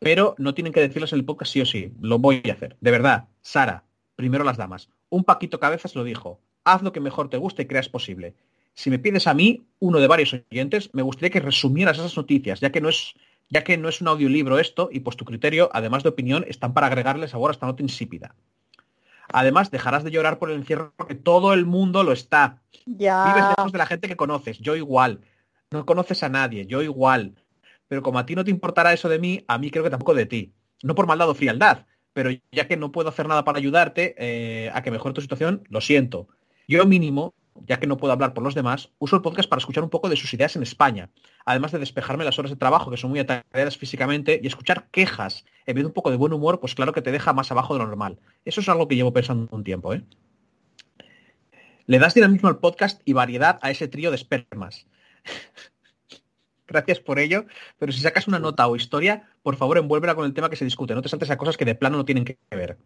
Pero 0.00 0.34
no 0.38 0.54
tienen 0.54 0.72
que 0.72 0.80
decirlas 0.80 1.12
en 1.12 1.20
el 1.20 1.24
podcast 1.24 1.52
sí 1.52 1.60
o 1.60 1.66
sí. 1.66 1.92
Lo 2.00 2.18
voy 2.18 2.42
a 2.48 2.52
hacer. 2.52 2.76
De 2.80 2.90
verdad, 2.90 3.28
Sara, 3.42 3.84
primero 4.16 4.44
las 4.44 4.56
damas. 4.56 4.88
Un 5.08 5.24
Paquito 5.24 5.60
Cabezas 5.60 5.94
lo 5.94 6.04
dijo. 6.04 6.40
Haz 6.64 6.82
lo 6.82 6.92
que 6.92 7.00
mejor 7.00 7.30
te 7.30 7.36
guste 7.36 7.62
y 7.62 7.66
creas 7.66 7.88
posible. 7.88 8.34
Si 8.74 8.90
me 8.90 8.98
pides 8.98 9.26
a 9.26 9.34
mí, 9.34 9.66
uno 9.78 10.00
de 10.00 10.06
varios 10.06 10.34
oyentes, 10.50 10.90
me 10.94 11.02
gustaría 11.02 11.30
que 11.30 11.40
resumieras 11.40 11.98
esas 11.98 12.16
noticias, 12.16 12.60
ya 12.60 12.70
que 12.70 12.80
no 12.80 12.88
es 12.88 13.14
ya 13.50 13.64
que 13.64 13.76
no 13.78 13.88
es 13.88 14.00
un 14.00 14.08
audiolibro 14.08 14.58
esto 14.58 14.88
y 14.92 15.00
pues 15.00 15.16
tu 15.16 15.24
criterio, 15.24 15.70
además 15.72 16.02
de 16.02 16.10
opinión, 16.10 16.44
están 16.48 16.74
para 16.74 16.86
agregarle 16.86 17.28
sabor 17.28 17.50
a 17.50 17.52
esta 17.52 17.66
nota 17.66 17.82
insípida. 17.82 18.34
Además, 19.30 19.70
dejarás 19.70 20.04
de 20.04 20.10
llorar 20.10 20.38
por 20.38 20.50
el 20.50 20.56
encierro 20.56 20.94
porque 20.96 21.14
todo 21.14 21.52
el 21.52 21.66
mundo 21.66 22.02
lo 22.02 22.12
está. 22.12 22.62
Ya. 22.86 23.24
Vives 23.26 23.48
lejos 23.56 23.72
de 23.72 23.78
la 23.78 23.86
gente 23.86 24.08
que 24.08 24.16
conoces, 24.16 24.58
yo 24.58 24.74
igual. 24.74 25.20
No 25.70 25.84
conoces 25.84 26.22
a 26.22 26.28
nadie, 26.28 26.66
yo 26.66 26.82
igual. 26.82 27.34
Pero 27.88 28.02
como 28.02 28.18
a 28.18 28.26
ti 28.26 28.34
no 28.34 28.44
te 28.44 28.50
importará 28.50 28.92
eso 28.92 29.08
de 29.08 29.18
mí, 29.18 29.44
a 29.48 29.58
mí 29.58 29.70
creo 29.70 29.84
que 29.84 29.90
tampoco 29.90 30.14
de 30.14 30.26
ti. 30.26 30.54
No 30.82 30.94
por 30.94 31.06
maldad 31.06 31.28
o 31.28 31.34
frialdad, 31.34 31.86
pero 32.12 32.30
ya 32.52 32.66
que 32.66 32.76
no 32.76 32.90
puedo 32.90 33.10
hacer 33.10 33.28
nada 33.28 33.44
para 33.44 33.58
ayudarte 33.58 34.14
eh, 34.18 34.70
a 34.72 34.82
que 34.82 34.90
mejore 34.90 35.14
tu 35.14 35.20
situación, 35.20 35.62
lo 35.68 35.80
siento. 35.80 36.28
Yo 36.66 36.86
mínimo 36.86 37.34
ya 37.66 37.78
que 37.78 37.86
no 37.86 37.96
puedo 37.96 38.12
hablar 38.12 38.34
por 38.34 38.44
los 38.44 38.54
demás, 38.54 38.90
uso 38.98 39.16
el 39.16 39.22
podcast 39.22 39.48
para 39.48 39.60
escuchar 39.60 39.84
un 39.84 39.90
poco 39.90 40.08
de 40.08 40.16
sus 40.16 40.32
ideas 40.34 40.56
en 40.56 40.62
España, 40.62 41.10
además 41.44 41.72
de 41.72 41.78
despejarme 41.78 42.24
las 42.24 42.38
horas 42.38 42.50
de 42.50 42.56
trabajo, 42.56 42.90
que 42.90 42.96
son 42.96 43.10
muy 43.10 43.20
atareadas 43.20 43.76
físicamente, 43.76 44.40
y 44.42 44.46
escuchar 44.46 44.88
quejas 44.90 45.44
en 45.66 45.74
vez 45.74 45.82
de 45.82 45.88
un 45.88 45.92
poco 45.92 46.10
de 46.10 46.16
buen 46.16 46.32
humor, 46.32 46.60
pues 46.60 46.74
claro 46.74 46.92
que 46.92 47.02
te 47.02 47.12
deja 47.12 47.32
más 47.32 47.50
abajo 47.50 47.74
de 47.74 47.80
lo 47.80 47.86
normal. 47.86 48.18
Eso 48.44 48.60
es 48.60 48.68
algo 48.68 48.88
que 48.88 48.96
llevo 48.96 49.12
pensando 49.12 49.48
un 49.50 49.64
tiempo, 49.64 49.94
¿eh? 49.94 50.02
Le 51.86 51.98
das 51.98 52.14
dinamismo 52.14 52.48
al 52.48 52.58
podcast 52.58 53.00
y 53.04 53.14
variedad 53.14 53.58
a 53.62 53.70
ese 53.70 53.88
trío 53.88 54.10
de 54.10 54.16
espermas. 54.16 54.86
Gracias 56.66 57.00
por 57.00 57.18
ello, 57.18 57.46
pero 57.78 57.92
si 57.92 58.00
sacas 58.00 58.28
una 58.28 58.38
nota 58.38 58.66
o 58.66 58.76
historia, 58.76 59.30
por 59.42 59.56
favor 59.56 59.78
envuélvela 59.78 60.14
con 60.14 60.26
el 60.26 60.34
tema 60.34 60.50
que 60.50 60.56
se 60.56 60.66
discute, 60.66 60.94
no 60.94 61.00
te 61.00 61.08
saltes 61.08 61.30
a 61.30 61.38
cosas 61.38 61.56
que 61.56 61.64
de 61.64 61.74
plano 61.74 61.96
no 61.96 62.04
tienen 62.04 62.26
que 62.26 62.38
ver. 62.50 62.76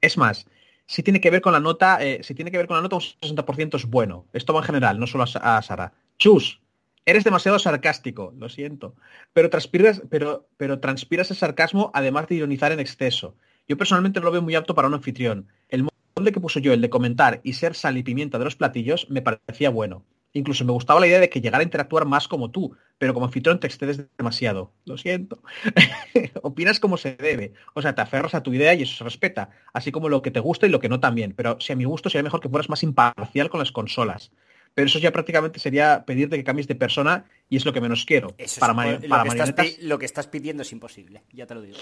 Es 0.00 0.18
más, 0.18 0.46
si 0.88 1.02
tiene 1.02 1.20
que 1.20 1.30
ver 1.30 1.42
con 1.42 1.52
la 1.52 1.60
nota, 1.60 2.02
eh, 2.02 2.22
si 2.22 2.34
tiene 2.34 2.50
que 2.50 2.56
ver 2.56 2.66
con 2.66 2.76
la 2.76 2.82
nota, 2.82 2.96
un 2.96 3.02
60% 3.02 3.76
es 3.76 3.84
bueno. 3.84 4.26
Esto 4.32 4.54
va 4.54 4.60
en 4.60 4.66
general, 4.66 4.98
no 4.98 5.06
solo 5.06 5.24
a, 5.24 5.62
Sara. 5.62 5.92
Chus, 6.16 6.62
eres 7.04 7.24
demasiado 7.24 7.58
sarcástico, 7.58 8.32
lo 8.38 8.48
siento. 8.48 8.94
Pero 9.34 9.50
transpiras, 9.50 10.02
pero, 10.08 10.48
pero 10.56 10.80
el 10.82 11.26
sarcasmo 11.26 11.90
además 11.92 12.26
de 12.28 12.36
ironizar 12.36 12.72
en 12.72 12.80
exceso. 12.80 13.36
Yo 13.68 13.76
personalmente 13.76 14.18
no 14.18 14.26
lo 14.26 14.32
veo 14.32 14.40
muy 14.40 14.54
apto 14.54 14.74
para 14.74 14.88
un 14.88 14.94
anfitrión. 14.94 15.48
El 15.68 15.82
modo 15.82 16.32
que 16.32 16.40
puso 16.40 16.58
yo, 16.58 16.72
el 16.72 16.80
de 16.80 16.88
comentar 16.88 17.42
y 17.44 17.52
ser 17.52 17.74
sal 17.74 17.98
y 17.98 18.02
pimienta 18.02 18.38
de 18.38 18.46
los 18.46 18.56
platillos, 18.56 19.10
me 19.10 19.20
parecía 19.20 19.68
bueno. 19.68 20.04
Incluso 20.38 20.64
me 20.64 20.70
gustaba 20.72 21.00
la 21.00 21.08
idea 21.08 21.18
de 21.18 21.28
que 21.28 21.40
llegara 21.40 21.62
a 21.62 21.64
interactuar 21.64 22.06
más 22.06 22.28
como 22.28 22.52
tú, 22.52 22.76
pero 22.96 23.12
como 23.12 23.26
anfitrión 23.26 23.58
te 23.58 23.66
excedes 23.66 24.06
demasiado. 24.16 24.72
Lo 24.84 24.96
siento. 24.96 25.42
Opinas 26.42 26.78
como 26.78 26.96
se 26.96 27.16
debe. 27.16 27.54
O 27.74 27.82
sea, 27.82 27.94
te 27.94 28.02
aferras 28.02 28.34
a 28.34 28.42
tu 28.44 28.54
idea 28.54 28.72
y 28.74 28.82
eso 28.82 28.96
se 28.96 29.02
respeta. 29.02 29.50
Así 29.72 29.90
como 29.90 30.08
lo 30.08 30.22
que 30.22 30.30
te 30.30 30.38
gusta 30.38 30.66
y 30.66 30.70
lo 30.70 30.78
que 30.78 30.88
no 30.88 31.00
también. 31.00 31.34
Pero 31.36 31.60
si 31.60 31.72
a 31.72 31.76
mi 31.76 31.84
gusto 31.84 32.08
sería 32.08 32.22
mejor 32.22 32.40
que 32.40 32.48
fueras 32.48 32.68
más 32.68 32.84
imparcial 32.84 33.50
con 33.50 33.58
las 33.58 33.72
consolas. 33.72 34.30
Pero 34.74 34.86
eso 34.86 35.00
ya 35.00 35.10
prácticamente 35.10 35.58
sería 35.58 36.04
pedirte 36.06 36.36
que 36.36 36.44
cambies 36.44 36.68
de 36.68 36.76
persona 36.76 37.24
y 37.48 37.56
es 37.56 37.64
lo 37.64 37.72
que 37.72 37.80
menos 37.80 38.04
quiero. 38.04 38.36
para, 38.60 38.72
lo, 38.72 39.08
para 39.08 39.24
que 39.24 39.42
estás, 39.42 39.78
lo 39.80 39.98
que 39.98 40.06
estás 40.06 40.28
pidiendo 40.28 40.62
es 40.62 40.70
imposible, 40.70 41.24
ya 41.32 41.46
te 41.46 41.56
lo 41.56 41.62
digo. 41.62 41.78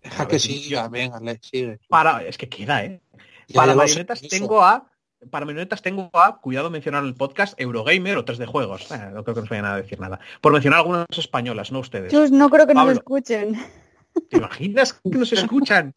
Deja 0.00 0.28
que 0.28 0.38
siga, 0.38 0.86
venga, 0.88 1.18
sigue. 1.40 1.80
Para, 1.88 2.22
es 2.22 2.38
que 2.38 2.48
queda, 2.48 2.84
¿eh? 2.84 3.00
para 3.52 3.74
marionetas 3.74 4.20
tengo 4.22 4.62
a 4.62 4.90
para 5.30 5.46
marionetas 5.46 5.82
tengo 5.82 6.10
a, 6.12 6.40
cuidado 6.40 6.70
mencionar 6.70 7.04
el 7.04 7.14
podcast, 7.14 7.58
Eurogamer 7.60 8.16
o 8.16 8.24
3 8.24 8.38
de 8.38 8.46
juegos. 8.46 8.90
Eh, 8.90 9.10
no 9.12 9.24
creo 9.24 9.34
que 9.34 9.40
nos 9.42 9.50
vayan 9.50 9.66
a 9.66 9.76
decir 9.76 10.00
nada. 10.00 10.20
Por 10.40 10.52
mencionar 10.52 10.80
algunas 10.80 11.06
españolas, 11.16 11.72
no 11.72 11.80
ustedes. 11.80 12.30
no 12.30 12.50
creo 12.50 12.66
que 12.66 12.74
nos 12.74 12.92
escuchen. 12.92 13.56
¿Te 14.28 14.36
imaginas 14.36 14.92
que 14.92 15.18
nos 15.18 15.32
escuchan? 15.32 15.94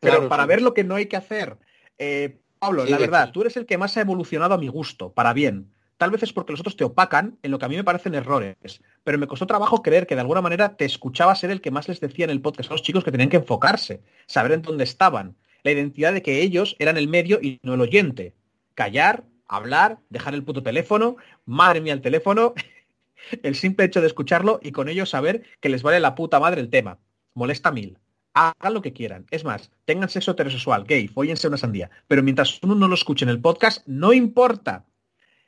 Pero 0.00 0.28
para 0.28 0.46
ver 0.46 0.62
lo 0.62 0.74
que 0.74 0.84
no 0.84 0.94
hay 0.94 1.06
que 1.06 1.16
hacer. 1.16 1.56
Eh, 1.98 2.38
Pablo, 2.58 2.84
la 2.86 2.98
verdad, 2.98 3.30
tú 3.32 3.42
eres 3.42 3.56
el 3.56 3.66
que 3.66 3.78
más 3.78 3.96
ha 3.96 4.00
evolucionado 4.00 4.54
a 4.54 4.58
mi 4.58 4.68
gusto, 4.68 5.12
para 5.12 5.32
bien. 5.32 5.70
Tal 5.96 6.10
vez 6.10 6.22
es 6.22 6.32
porque 6.32 6.52
los 6.52 6.60
otros 6.60 6.76
te 6.76 6.84
opacan 6.84 7.38
en 7.42 7.50
lo 7.50 7.58
que 7.58 7.66
a 7.66 7.68
mí 7.68 7.76
me 7.76 7.84
parecen 7.84 8.14
errores, 8.14 8.82
pero 9.04 9.18
me 9.18 9.26
costó 9.26 9.46
trabajo 9.46 9.82
creer 9.82 10.06
que 10.06 10.14
de 10.14 10.22
alguna 10.22 10.40
manera 10.40 10.76
te 10.76 10.84
escuchaba 10.84 11.34
ser 11.36 11.50
el 11.50 11.60
que 11.60 11.70
más 11.70 11.88
les 11.88 12.00
decía 12.00 12.24
en 12.24 12.30
el 12.30 12.40
podcast 12.40 12.70
a 12.70 12.74
los 12.74 12.82
chicos 12.82 13.04
que 13.04 13.12
tenían 13.12 13.28
que 13.28 13.36
enfocarse, 13.36 14.02
saber 14.26 14.52
en 14.52 14.62
dónde 14.62 14.84
estaban, 14.84 15.36
la 15.62 15.70
identidad 15.70 16.12
de 16.12 16.22
que 16.22 16.42
ellos 16.42 16.74
eran 16.78 16.96
el 16.96 17.08
medio 17.08 17.38
y 17.40 17.60
no 17.62 17.74
el 17.74 17.80
oyente 17.80 18.34
callar, 18.74 19.24
hablar, 19.46 19.98
dejar 20.10 20.34
el 20.34 20.44
puto 20.44 20.62
teléfono, 20.62 21.16
madre 21.44 21.80
mía 21.80 21.92
el 21.92 22.00
teléfono, 22.02 22.54
el 23.42 23.54
simple 23.54 23.86
hecho 23.86 24.00
de 24.00 24.06
escucharlo 24.06 24.60
y 24.62 24.72
con 24.72 24.88
ello 24.88 25.06
saber 25.06 25.44
que 25.60 25.68
les 25.68 25.82
vale 25.82 26.00
la 26.00 26.14
puta 26.14 26.40
madre 26.40 26.60
el 26.60 26.70
tema. 26.70 26.98
Molesta 27.34 27.70
mil. 27.70 27.98
Hagan 28.34 28.74
lo 28.74 28.82
que 28.82 28.92
quieran. 28.92 29.26
Es 29.30 29.44
más, 29.44 29.70
tengan 29.84 30.08
sexo 30.08 30.32
heterosexual, 30.32 30.84
gay, 30.84 31.06
fóllense 31.06 31.46
una 31.46 31.56
sandía. 31.56 31.90
Pero 32.08 32.22
mientras 32.22 32.60
uno 32.62 32.74
no 32.74 32.88
lo 32.88 32.94
escuche 32.94 33.24
en 33.24 33.28
el 33.28 33.40
podcast, 33.40 33.86
no 33.86 34.12
importa. 34.12 34.84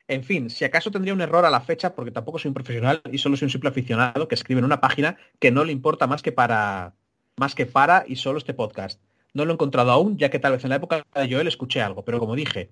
En 0.08 0.22
fin, 0.22 0.50
si 0.50 0.64
acaso 0.64 0.92
tendría 0.92 1.14
un 1.14 1.20
error 1.20 1.44
a 1.44 1.50
la 1.50 1.60
fecha, 1.60 1.94
porque 1.94 2.12
tampoco 2.12 2.38
soy 2.38 2.48
un 2.48 2.54
profesional 2.54 3.02
y 3.10 3.18
solo 3.18 3.36
soy 3.36 3.46
un 3.46 3.50
simple 3.50 3.70
aficionado 3.70 4.28
que 4.28 4.36
escribe 4.36 4.60
en 4.60 4.64
una 4.64 4.80
página 4.80 5.16
que 5.40 5.50
no 5.50 5.64
le 5.64 5.72
importa 5.72 6.06
más 6.06 6.22
que 6.22 6.30
para 6.30 6.94
más 7.36 7.54
que 7.54 7.66
para 7.66 8.04
y 8.06 8.16
solo 8.16 8.38
este 8.38 8.54
podcast. 8.54 9.00
No 9.34 9.44
lo 9.44 9.52
he 9.52 9.54
encontrado 9.54 9.90
aún, 9.90 10.16
ya 10.16 10.30
que 10.30 10.38
tal 10.38 10.52
vez 10.52 10.64
en 10.64 10.70
la 10.70 10.76
época 10.76 11.04
de 11.14 11.30
Joel 11.30 11.48
escuché 11.48 11.82
algo, 11.82 12.04
pero 12.04 12.18
como 12.18 12.34
dije, 12.34 12.70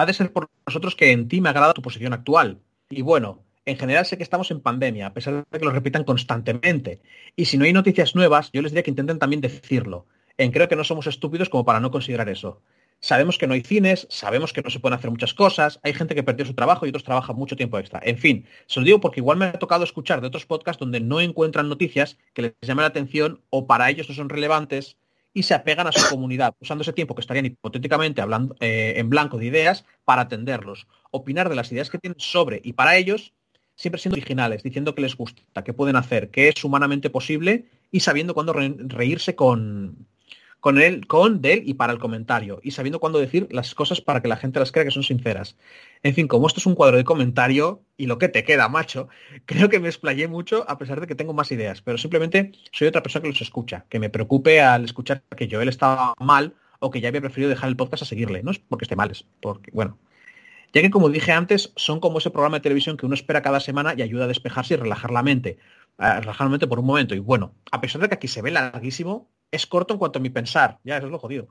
ha 0.00 0.06
de 0.06 0.14
ser 0.14 0.32
por 0.32 0.48
nosotros 0.66 0.96
que 0.96 1.12
en 1.12 1.28
ti 1.28 1.40
me 1.40 1.50
agrada 1.50 1.74
tu 1.74 1.82
posición 1.82 2.12
actual. 2.12 2.60
Y 2.88 3.02
bueno, 3.02 3.44
en 3.66 3.76
general 3.76 4.06
sé 4.06 4.16
que 4.16 4.22
estamos 4.22 4.50
en 4.50 4.60
pandemia, 4.60 5.06
a 5.06 5.14
pesar 5.14 5.44
de 5.48 5.58
que 5.58 5.64
lo 5.64 5.70
repitan 5.70 6.04
constantemente. 6.04 7.02
Y 7.36 7.44
si 7.44 7.58
no 7.58 7.64
hay 7.64 7.72
noticias 7.72 8.14
nuevas, 8.14 8.50
yo 8.52 8.62
les 8.62 8.72
diría 8.72 8.82
que 8.82 8.90
intenten 8.90 9.18
también 9.18 9.40
decirlo. 9.40 10.06
En 10.38 10.52
creo 10.52 10.68
que 10.68 10.76
no 10.76 10.84
somos 10.84 11.06
estúpidos 11.06 11.50
como 11.50 11.64
para 11.64 11.80
no 11.80 11.90
considerar 11.90 12.28
eso. 12.28 12.62
Sabemos 13.02 13.38
que 13.38 13.46
no 13.46 13.54
hay 13.54 13.62
cines, 13.62 14.06
sabemos 14.10 14.52
que 14.52 14.60
no 14.60 14.68
se 14.68 14.78
pueden 14.78 14.98
hacer 14.98 15.10
muchas 15.10 15.32
cosas, 15.32 15.80
hay 15.82 15.94
gente 15.94 16.14
que 16.14 16.22
perdió 16.22 16.44
su 16.44 16.54
trabajo 16.54 16.84
y 16.84 16.90
otros 16.90 17.04
trabajan 17.04 17.34
mucho 17.34 17.56
tiempo 17.56 17.78
extra. 17.78 18.00
En 18.02 18.18
fin, 18.18 18.46
se 18.66 18.78
lo 18.78 18.84
digo 18.84 19.00
porque 19.00 19.20
igual 19.20 19.38
me 19.38 19.46
ha 19.46 19.52
tocado 19.52 19.84
escuchar 19.84 20.20
de 20.20 20.26
otros 20.26 20.44
podcasts 20.44 20.78
donde 20.78 21.00
no 21.00 21.20
encuentran 21.20 21.70
noticias 21.70 22.18
que 22.34 22.42
les 22.42 22.52
llamen 22.60 22.82
la 22.82 22.88
atención 22.88 23.40
o 23.48 23.66
para 23.66 23.88
ellos 23.88 24.08
no 24.08 24.14
son 24.14 24.28
relevantes 24.28 24.98
y 25.32 25.42
se 25.44 25.54
apegan 25.54 25.86
a 25.86 25.92
su 25.92 26.08
comunidad, 26.10 26.54
usando 26.60 26.82
ese 26.82 26.92
tiempo 26.92 27.14
que 27.14 27.20
estarían 27.20 27.46
hipotéticamente 27.46 28.20
hablando 28.20 28.56
eh, 28.60 28.94
en 28.96 29.10
blanco 29.10 29.38
de 29.38 29.46
ideas 29.46 29.84
para 30.04 30.22
atenderlos, 30.22 30.86
opinar 31.10 31.48
de 31.48 31.54
las 31.56 31.70
ideas 31.72 31.88
que 31.90 31.98
tienen 31.98 32.18
sobre 32.18 32.60
y 32.64 32.72
para 32.72 32.96
ellos, 32.96 33.32
siempre 33.76 34.00
siendo 34.00 34.16
originales, 34.16 34.62
diciendo 34.62 34.94
que 34.94 35.02
les 35.02 35.16
gusta, 35.16 35.64
que 35.64 35.72
pueden 35.72 35.96
hacer, 35.96 36.30
que 36.30 36.48
es 36.48 36.64
humanamente 36.64 37.10
posible 37.10 37.66
y 37.90 38.00
sabiendo 38.00 38.34
cuándo 38.34 38.52
re- 38.52 38.74
reírse 38.78 39.34
con, 39.34 40.06
con 40.60 40.80
él, 40.80 41.06
con 41.06 41.40
de 41.40 41.54
él 41.54 41.62
y 41.66 41.74
para 41.74 41.92
el 41.92 41.98
comentario, 41.98 42.60
y 42.62 42.70
sabiendo 42.70 43.00
cuándo 43.00 43.18
decir 43.18 43.48
las 43.50 43.74
cosas 43.74 44.00
para 44.00 44.22
que 44.22 44.28
la 44.28 44.36
gente 44.36 44.60
las 44.60 44.72
crea 44.72 44.84
que 44.84 44.90
son 44.90 45.02
sinceras. 45.02 45.56
En 46.02 46.14
fin, 46.14 46.28
como 46.28 46.46
esto 46.46 46.60
es 46.60 46.66
un 46.66 46.74
cuadro 46.74 46.96
de 46.96 47.04
comentario, 47.04 47.82
y 47.96 48.06
lo 48.06 48.18
que 48.18 48.28
te 48.28 48.44
queda, 48.44 48.68
macho, 48.68 49.08
creo 49.46 49.68
que 49.68 49.80
me 49.80 49.88
explayé 49.88 50.28
mucho 50.28 50.64
a 50.68 50.78
pesar 50.78 51.00
de 51.00 51.06
que 51.06 51.14
tengo 51.14 51.32
más 51.32 51.50
ideas, 51.50 51.82
pero 51.82 51.98
simplemente 51.98 52.52
soy 52.72 52.88
otra 52.88 53.02
persona 53.02 53.22
que 53.22 53.30
los 53.30 53.42
escucha, 53.42 53.86
que 53.88 53.98
me 53.98 54.10
preocupe 54.10 54.60
al 54.60 54.84
escuchar 54.84 55.22
que 55.36 55.48
Joel 55.50 55.68
estaba 55.68 56.14
mal 56.18 56.54
o 56.78 56.90
que 56.90 57.00
ya 57.00 57.08
había 57.08 57.20
preferido 57.20 57.50
dejar 57.50 57.68
el 57.68 57.76
podcast 57.76 58.02
a 58.02 58.06
seguirle. 58.06 58.42
No 58.42 58.50
es 58.50 58.58
porque 58.58 58.84
esté 58.84 58.96
mal, 58.96 59.10
es 59.10 59.24
porque, 59.40 59.70
bueno. 59.72 59.98
Ya 60.72 60.82
que 60.82 60.90
como 60.90 61.08
dije 61.08 61.32
antes, 61.32 61.72
son 61.76 62.00
como 62.00 62.18
ese 62.18 62.30
programa 62.30 62.58
de 62.58 62.62
televisión 62.62 62.96
que 62.96 63.04
uno 63.06 63.14
espera 63.14 63.42
cada 63.42 63.60
semana 63.60 63.94
y 63.96 64.02
ayuda 64.02 64.24
a 64.24 64.28
despejarse 64.28 64.74
y 64.74 64.76
relajar 64.76 65.10
la 65.10 65.22
mente. 65.22 65.58
relajar 65.98 66.46
la 66.46 66.50
mente 66.50 66.66
por 66.68 66.78
un 66.78 66.86
momento. 66.86 67.14
Y 67.14 67.18
bueno, 67.18 67.54
a 67.72 67.80
pesar 67.80 68.00
de 68.00 68.08
que 68.08 68.14
aquí 68.14 68.28
se 68.28 68.40
ve 68.40 68.50
larguísimo, 68.50 69.28
es 69.50 69.66
corto 69.66 69.94
en 69.94 69.98
cuanto 69.98 70.18
a 70.18 70.22
mi 70.22 70.30
pensar. 70.30 70.78
Ya, 70.84 70.96
eso 70.96 71.06
es 71.06 71.12
lo 71.12 71.18
jodido. 71.18 71.48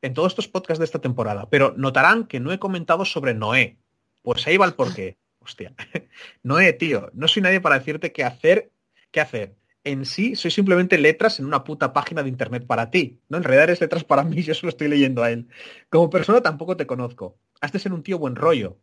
En 0.00 0.14
todos 0.14 0.32
estos 0.32 0.48
podcasts 0.48 0.78
de 0.78 0.84
esta 0.84 1.00
temporada. 1.00 1.48
Pero 1.50 1.74
notarán 1.76 2.26
que 2.26 2.40
no 2.40 2.52
he 2.52 2.58
comentado 2.58 3.04
sobre 3.04 3.34
Noé. 3.34 3.78
Pues 4.22 4.46
ahí 4.46 4.56
va 4.56 4.66
el 4.66 4.74
porqué. 4.74 5.16
Hostia. 5.40 5.74
Noé, 6.42 6.72
tío, 6.72 7.10
no 7.14 7.28
soy 7.28 7.42
nadie 7.42 7.60
para 7.60 7.78
decirte 7.78 8.12
qué 8.12 8.24
hacer, 8.24 8.70
qué 9.10 9.20
hacer. 9.20 9.54
En 9.84 10.06
sí, 10.06 10.36
soy 10.36 10.52
simplemente 10.52 10.96
letras 10.96 11.40
en 11.40 11.46
una 11.46 11.64
puta 11.64 11.92
página 11.92 12.22
de 12.22 12.28
internet 12.28 12.66
para 12.66 12.90
ti. 12.90 13.20
¿no? 13.28 13.38
En 13.38 13.44
realidad 13.44 13.64
eres 13.64 13.80
letras 13.80 14.04
para 14.04 14.22
mí, 14.22 14.42
yo 14.42 14.54
solo 14.54 14.70
estoy 14.70 14.88
leyendo 14.88 15.22
a 15.22 15.30
él. 15.30 15.48
Como 15.90 16.10
persona 16.10 16.40
tampoco 16.40 16.76
te 16.76 16.86
conozco. 16.86 17.36
Has 17.60 17.72
de 17.72 17.78
ser 17.78 17.92
un 17.92 18.02
tío 18.02 18.18
buen 18.18 18.36
rollo. 18.36 18.78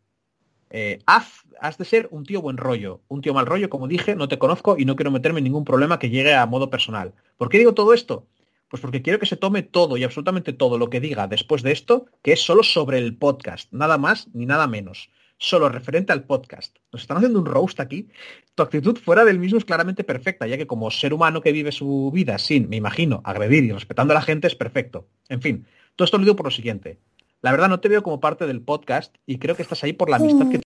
Eh, 0.71 0.99
haz, 1.07 1.45
has 1.59 1.77
de 1.77 1.85
ser 1.85 2.07
un 2.11 2.25
tío 2.25 2.41
buen 2.41 2.57
rollo. 2.57 3.01
Un 3.07 3.21
tío 3.21 3.33
mal 3.33 3.45
rollo, 3.45 3.69
como 3.69 3.87
dije, 3.87 4.15
no 4.15 4.27
te 4.27 4.37
conozco 4.37 4.77
y 4.77 4.85
no 4.85 4.95
quiero 4.95 5.11
meterme 5.11 5.39
en 5.39 5.45
ningún 5.45 5.65
problema 5.65 5.99
que 5.99 6.09
llegue 6.09 6.35
a 6.35 6.45
modo 6.45 6.69
personal. 6.69 7.13
¿Por 7.37 7.49
qué 7.49 7.57
digo 7.57 7.73
todo 7.73 7.93
esto? 7.93 8.27
Pues 8.69 8.81
porque 8.81 9.01
quiero 9.01 9.19
que 9.19 9.25
se 9.25 9.35
tome 9.35 9.63
todo 9.63 9.97
y 9.97 10.03
absolutamente 10.03 10.53
todo 10.53 10.77
lo 10.77 10.89
que 10.89 10.99
diga 10.99 11.27
después 11.27 11.63
de 11.63 11.71
esto, 11.71 12.05
que 12.21 12.33
es 12.33 12.41
solo 12.41 12.63
sobre 12.63 12.99
el 12.99 13.17
podcast, 13.17 13.71
nada 13.73 13.97
más 13.97 14.27
ni 14.33 14.45
nada 14.45 14.67
menos. 14.67 15.09
Solo 15.41 15.69
referente 15.69 16.11
al 16.11 16.25
podcast. 16.25 16.77
Nos 16.91 17.01
están 17.01 17.17
haciendo 17.17 17.39
un 17.39 17.45
roast 17.45 17.79
aquí. 17.79 18.09
Tu 18.55 18.61
actitud 18.63 18.97
fuera 18.97 19.23
del 19.23 19.39
mismo 19.39 19.57
es 19.57 19.63
claramente 19.65 20.03
perfecta, 20.03 20.45
ya 20.45 20.57
que 20.57 20.67
como 20.67 20.91
ser 20.91 21.13
humano 21.13 21.41
que 21.41 21.53
vive 21.53 21.71
su 21.71 22.11
vida 22.13 22.37
sin, 22.37 22.67
me 22.69 22.75
imagino, 22.75 23.21
agredir 23.23 23.63
y 23.63 23.71
respetando 23.71 24.11
a 24.13 24.15
la 24.15 24.21
gente 24.21 24.47
es 24.47 24.55
perfecto. 24.55 25.07
En 25.29 25.41
fin, 25.41 25.65
todo 25.95 26.03
esto 26.05 26.17
lo 26.17 26.25
digo 26.25 26.35
por 26.35 26.45
lo 26.47 26.51
siguiente. 26.51 26.99
La 27.41 27.51
verdad 27.51 27.69
no 27.69 27.79
te 27.79 27.87
veo 27.87 28.03
como 28.03 28.19
parte 28.19 28.45
del 28.47 28.61
podcast 28.61 29.15
y 29.25 29.37
creo 29.39 29.55
que 29.55 29.61
estás 29.61 29.81
ahí 29.85 29.93
por 29.93 30.09
la 30.09 30.17
amistad 30.17 30.49
que 30.51 30.61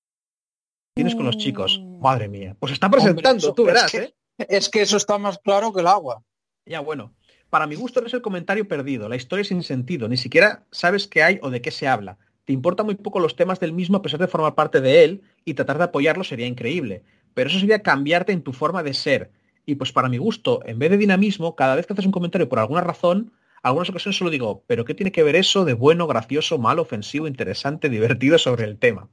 tienes 0.95 1.13
con 1.15 1.25
los 1.25 1.37
chicos. 1.37 1.79
Madre 2.01 2.27
mía. 2.27 2.57
Pues 2.59 2.73
está 2.73 2.89
presentando, 2.89 3.37
eso- 3.37 3.53
tú 3.53 3.67
es 3.67 3.73
verás, 3.73 3.91
que- 3.91 3.97
¿eh? 3.99 4.15
Es 4.49 4.69
que 4.69 4.81
eso 4.81 4.97
está 4.97 5.19
más 5.19 5.37
claro 5.37 5.71
que 5.71 5.81
el 5.81 5.87
agua. 5.87 6.23
Ya, 6.65 6.79
bueno. 6.79 7.13
Para 7.53 7.67
mi 7.67 7.75
gusto 7.75 8.01
no 8.01 8.07
es 8.07 8.13
el 8.15 8.23
comentario 8.23 8.67
perdido, 8.67 9.07
la 9.07 9.15
historia 9.15 9.43
es 9.43 9.49
sin 9.49 9.61
sentido, 9.61 10.07
ni 10.07 10.17
siquiera 10.17 10.63
sabes 10.71 11.07
qué 11.07 11.21
hay 11.21 11.39
o 11.43 11.51
de 11.51 11.61
qué 11.61 11.69
se 11.69 11.87
habla. 11.87 12.17
Te 12.45 12.51
importan 12.51 12.87
muy 12.87 12.95
poco 12.95 13.19
los 13.19 13.35
temas 13.35 13.59
del 13.59 13.73
mismo 13.73 13.97
a 13.97 14.01
pesar 14.01 14.19
de 14.19 14.27
formar 14.27 14.55
parte 14.55 14.81
de 14.81 15.03
él 15.03 15.21
y 15.45 15.53
tratar 15.53 15.77
de 15.77 15.83
apoyarlo 15.83 16.23
sería 16.23 16.47
increíble. 16.47 17.03
Pero 17.35 17.51
eso 17.51 17.59
sería 17.59 17.83
cambiarte 17.83 18.31
en 18.31 18.41
tu 18.41 18.53
forma 18.53 18.81
de 18.81 18.95
ser. 18.95 19.29
Y 19.67 19.75
pues 19.75 19.91
para 19.91 20.09
mi 20.09 20.17
gusto, 20.17 20.61
en 20.65 20.79
vez 20.79 20.89
de 20.89 20.97
dinamismo, 20.97 21.55
cada 21.55 21.75
vez 21.75 21.85
que 21.85 21.93
haces 21.93 22.07
un 22.07 22.11
comentario 22.11 22.49
por 22.49 22.57
alguna 22.57 22.81
razón, 22.81 23.33
algunas 23.61 23.91
ocasiones 23.91 24.17
solo 24.17 24.31
digo, 24.31 24.63
pero 24.65 24.83
¿qué 24.83 24.95
tiene 24.95 25.11
que 25.11 25.21
ver 25.21 25.35
eso 25.35 25.63
de 25.63 25.73
bueno, 25.73 26.07
gracioso, 26.07 26.57
malo, 26.57 26.81
ofensivo, 26.81 27.27
interesante, 27.27 27.87
divertido 27.97 28.39
sobre 28.39 28.63
el 28.63 28.79
tema? 28.79 29.09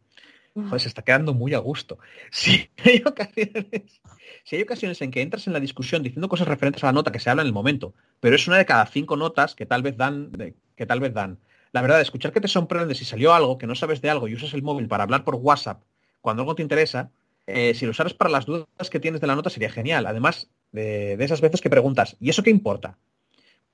Joder, 0.67 0.81
se 0.81 0.89
está 0.89 1.03
quedando 1.03 1.35
muy 1.35 1.55
a 1.55 1.59
gusto. 1.59 1.99
Sí, 2.31 2.71
hay 2.85 3.03
ocasiones, 3.05 4.01
si 4.45 4.57
hay 4.57 4.63
ocasiones 4.63 5.01
en 5.03 5.11
que 5.11 5.23
entras 5.23 5.47
en 5.47 5.53
la 5.53 5.61
discusión 5.61 6.03
diciendo 6.03 6.29
cosas 6.29 6.49
referentes 6.49 6.83
a 6.85 6.87
la 6.87 6.93
nota 6.93 7.13
que 7.13 7.21
se 7.21 7.31
habla 7.31 7.43
en 7.43 7.49
el 7.49 7.55
momento, 7.55 7.95
pero 8.21 8.37
es 8.37 8.47
una 8.47 8.59
de 8.59 8.67
cada 8.67 8.87
cinco 8.87 9.17
notas 9.17 9.55
que 9.55 9.67
tal 9.67 9.83
vez 9.83 9.97
dan, 9.97 10.33
que 10.77 10.87
tal 10.87 11.01
vez 11.01 11.13
dan. 11.13 11.39
La 11.73 11.83
verdad, 11.83 12.01
escuchar 12.01 12.33
que 12.33 12.41
te 12.41 12.49
sorprende 12.49 12.95
si 12.95 13.05
salió 13.05 13.33
algo, 13.33 13.59
que 13.59 13.67
no 13.67 13.75
sabes 13.75 14.01
de 14.01 14.11
algo 14.11 14.29
y 14.29 14.35
usas 14.35 14.55
el 14.55 14.63
móvil 14.63 14.89
para 14.89 15.05
hablar 15.05 15.25
por 15.25 15.37
WhatsApp 15.37 15.83
cuando 16.21 16.43
algo 16.43 16.55
te 16.55 16.63
interesa, 16.63 17.11
eh, 17.47 17.75
si 17.75 17.85
lo 17.85 17.93
usaras 17.93 18.15
para 18.15 18.31
las 18.31 18.47
dudas 18.47 18.91
que 18.91 19.01
tienes 19.01 19.21
de 19.21 19.27
la 19.27 19.35
nota 19.35 19.51
sería 19.51 19.71
genial. 19.71 20.07
Además 20.07 20.51
de, 20.73 21.17
de 21.17 21.25
esas 21.25 21.41
veces 21.41 21.61
que 21.61 21.71
preguntas, 21.71 22.17
¿y 22.21 22.31
eso 22.31 22.43
qué 22.43 22.51
importa? 22.51 22.99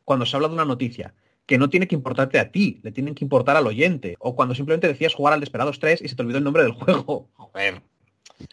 Cuando 0.05 0.27
se 0.27 0.37
habla 0.37 0.49
de 0.49 0.55
una 0.55 0.65
noticia, 0.65 1.15
que 1.47 1.59
no 1.59 1.71
tiene 1.71 1.87
que 1.87 1.95
importarte 1.95 2.39
a 2.41 2.51
ti, 2.51 2.81
le 2.83 2.91
tienen 2.93 3.15
que 3.15 3.25
importar 3.25 3.57
al 3.57 3.67
oyente. 3.67 4.17
O 4.19 4.35
cuando 4.35 4.55
simplemente 4.55 4.89
decías 4.89 5.15
jugar 5.15 5.33
al 5.35 5.41
Desperados 5.41 5.79
3 5.79 6.03
y 6.03 6.09
se 6.09 6.17
te 6.17 6.23
olvidó 6.23 6.39
el 6.39 6.45
nombre 6.45 6.63
del 6.65 6.73
juego. 6.75 7.31
Joder. 7.35 7.83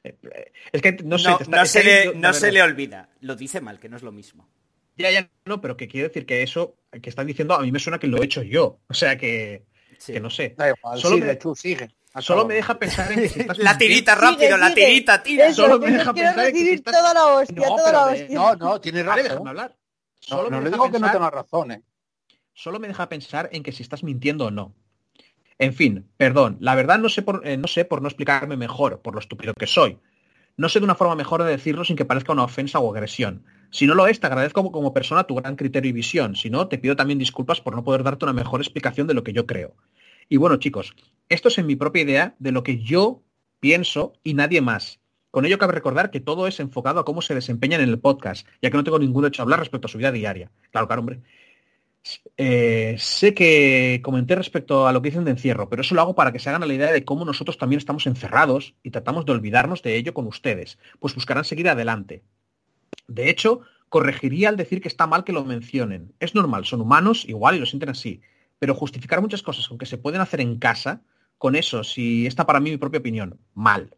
Eh, 0.04 0.16
eh, 0.24 0.52
Es 0.72 0.82
que 0.82 0.94
no 1.04 1.18
No, 1.18 1.18
sé, 1.20 1.34
te 1.38 1.44
está- 1.44 1.58
no 1.58 1.66
se, 1.66 1.84
le, 1.84 2.16
no 2.16 2.34
se 2.34 2.52
le 2.52 2.62
olvida. 2.62 3.10
Lo 3.22 3.36
dice 3.36 3.60
mal, 3.62 3.80
que 3.80 3.90
no 3.90 3.98
es 3.98 4.04
lo 4.04 4.12
mismo. 4.12 4.48
Ya, 4.96 5.10
ya, 5.10 5.28
no, 5.46 5.60
pero 5.60 5.76
que 5.76 5.88
quiero 5.88 6.08
decir 6.08 6.26
que 6.28 6.44
eso 6.44 6.76
que 7.02 7.10
están 7.10 7.26
diciendo 7.26 7.56
a 7.56 7.62
mí 7.62 7.72
me 7.72 7.80
suena 7.80 7.98
que 7.98 8.06
lo 8.08 8.22
he 8.22 8.26
hecho 8.26 8.44
yo. 8.44 8.80
O 8.88 8.94
sea 8.94 9.18
que, 9.18 9.66
Sí. 9.98 10.14
que 10.14 10.20
no 10.20 10.30
sé. 10.30 10.54
Da 10.58 10.70
igual, 10.70 11.00
Solo 11.00 11.16
sigue, 11.16 11.28
me- 11.28 11.36
tú, 11.36 11.56
sigue. 11.56 11.90
Solo 12.20 12.46
me 12.46 12.54
deja 12.54 12.78
pensar 12.78 13.12
en 13.12 13.22
que 13.22 13.30
si 13.30 13.40
estás 13.42 13.58
La 13.58 13.76
tirita 13.76 14.14
rápido, 14.14 14.42
Sigue, 14.52 14.58
la 14.60 14.70
sigue. 14.70 14.86
tirita, 14.86 15.24
tira. 15.24 15.48
Eso, 15.48 15.64
Solo 15.64 15.80
me 15.80 15.92
deja 15.92 16.14
pensar 16.14 16.46
en 16.48 16.54
que 16.54 16.60
si 16.60 16.70
estás- 16.74 16.94
toda 16.94 17.14
la 17.14 17.26
hostia, 17.26 17.56
No, 17.56 17.76
toda 17.76 17.92
la 17.92 18.06
me- 18.06 18.12
hostia. 18.22 18.36
No, 18.36 18.56
no, 18.56 18.80
tiene 18.82 19.02
Vale, 19.04 19.24
déjame 19.24 19.36
razón. 19.40 19.48
hablar. 19.48 19.70
No, 19.76 20.28
Solo 20.38 20.44
no 20.52 20.58
me 20.58 20.64
le 20.66 20.70
deja 20.70 20.84
digo 20.84 20.92
que 20.94 21.00
no 21.00 21.12
tenga 21.12 21.30
razón, 21.32 21.72
¿eh? 21.72 21.82
Solo 22.54 22.80
me 22.80 22.88
deja 22.88 23.10
pensar 23.10 23.50
en 23.52 23.64
que 23.64 23.72
si 23.72 23.84
estás 23.84 24.04
mintiendo 24.04 24.46
o 24.46 24.52
no. 24.52 24.74
En 25.60 25.74
fin, 25.74 26.08
perdón, 26.18 26.58
la 26.60 26.76
verdad 26.76 27.00
no 27.00 27.10
sé 27.10 27.22
por, 27.22 27.46
eh, 27.48 27.58
no 27.58 27.68
sé 27.68 27.86
por 27.86 28.02
no 28.02 28.08
explicarme 28.08 28.58
mejor, 28.58 29.02
por 29.02 29.14
lo 29.14 29.20
estúpido 29.20 29.54
que 29.54 29.68
soy. 29.68 30.00
No 30.56 30.70
sé 30.70 30.80
de 30.80 30.86
una 30.86 30.96
forma 30.96 31.16
mejor 31.16 31.44
de 31.44 31.50
decirlo 31.50 31.84
sin 31.84 31.96
que 31.96 32.06
parezca 32.06 32.34
una 32.34 32.44
ofensa 32.44 32.80
o 32.80 32.92
agresión. 32.92 33.44
Si 33.72 33.88
no 33.88 33.96
lo 33.96 34.06
es, 34.06 34.20
te 34.20 34.28
agradezco 34.28 34.72
como, 34.72 34.94
persona 34.94 35.24
tu 35.24 35.34
gran 35.36 35.56
criterio 35.56 35.90
y 35.90 35.94
visión. 35.94 36.36
Si 36.36 36.52
no, 36.52 36.68
te 36.68 36.78
pido 36.78 36.96
también 36.96 37.18
disculpas 37.18 37.60
por 37.60 37.76
no 37.76 37.84
poder 37.84 38.04
darte 38.04 38.26
una 38.26 38.34
mejor 38.34 38.62
explicación 38.62 39.08
de 39.08 39.16
lo 39.16 39.24
que 39.24 39.34
yo 39.34 39.48
creo. 39.48 39.76
Y 40.30 40.38
bueno, 40.38 40.58
chicos, 40.58 40.96
esto 41.28 41.48
es 41.48 41.58
en 41.58 41.66
mi 41.66 41.76
propia 41.76 42.04
idea 42.04 42.36
de 42.38 42.52
lo 42.52 42.62
que 42.62 42.78
yo 42.78 43.24
pienso 43.60 44.14
y 44.24 44.36
nadie 44.36 44.62
más. 44.62 45.00
Con 45.32 45.46
ello 45.46 45.58
cabe 45.58 45.74
recordar 45.74 46.12
que 46.12 46.20
todo 46.20 46.46
es 46.46 46.60
enfocado 46.60 47.00
a 47.00 47.06
cómo 47.06 47.24
se 47.24 47.34
desempeñan 47.34 47.82
en 47.82 47.90
el 47.90 48.00
podcast, 48.00 48.48
ya 48.62 48.70
que 48.70 48.78
no 48.78 48.84
tengo 48.84 49.00
ningún 49.00 49.24
derecho 49.24 49.42
a 49.42 49.46
hablar 49.46 49.60
respecto 49.60 49.88
a 49.88 49.90
su 49.90 49.98
vida 49.98 50.12
diaria. 50.12 50.52
Claro, 50.70 50.86
claro, 50.86 51.00
hombre. 51.00 51.22
Eh, 52.36 52.96
sé 53.00 53.34
que 53.34 54.02
comenté 54.04 54.36
respecto 54.36 54.88
a 54.88 54.92
lo 54.92 55.02
que 55.02 55.10
dicen 55.10 55.24
de 55.24 55.32
encierro, 55.32 55.70
pero 55.70 55.82
eso 55.82 55.96
lo 55.96 56.02
hago 56.02 56.16
para 56.16 56.32
que 56.32 56.40
se 56.40 56.50
hagan 56.50 56.68
la 56.68 56.74
idea 56.74 56.92
de 56.92 57.06
cómo 57.06 57.24
nosotros 57.24 57.58
también 57.58 57.78
estamos 57.78 58.08
encerrados 58.08 58.76
y 58.84 58.92
tratamos 58.92 59.26
de 59.26 59.32
olvidarnos 59.32 59.84
de 59.84 59.96
ello 59.96 60.14
con 60.14 60.28
ustedes, 60.28 60.80
pues 61.00 61.16
buscarán 61.16 61.46
seguir 61.46 61.70
adelante. 61.70 62.24
De 63.08 63.30
hecho, 63.30 63.62
corregiría 63.90 64.50
al 64.50 64.58
decir 64.58 64.82
que 64.82 64.88
está 64.88 65.08
mal 65.08 65.24
que 65.24 65.34
lo 65.34 65.46
mencionen. 65.46 66.14
Es 66.20 66.36
normal, 66.36 66.66
son 66.66 66.82
humanos 66.82 67.26
igual 67.28 67.56
y 67.56 67.60
lo 67.60 67.66
sienten 67.66 67.90
así, 67.90 68.22
pero 68.60 68.76
justificar 68.76 69.22
muchas 69.22 69.44
cosas 69.44 69.68
con 69.68 69.78
que 69.78 69.86
se 69.86 69.98
pueden 69.98 70.20
hacer 70.20 70.42
en 70.42 70.58
casa, 70.58 71.04
con 71.38 71.56
eso, 71.56 71.84
si 71.84 72.26
está 72.26 72.46
para 72.46 72.60
mí 72.60 72.72
mi 72.72 72.78
propia 72.78 73.00
opinión, 73.00 73.40
mal. 73.54 73.96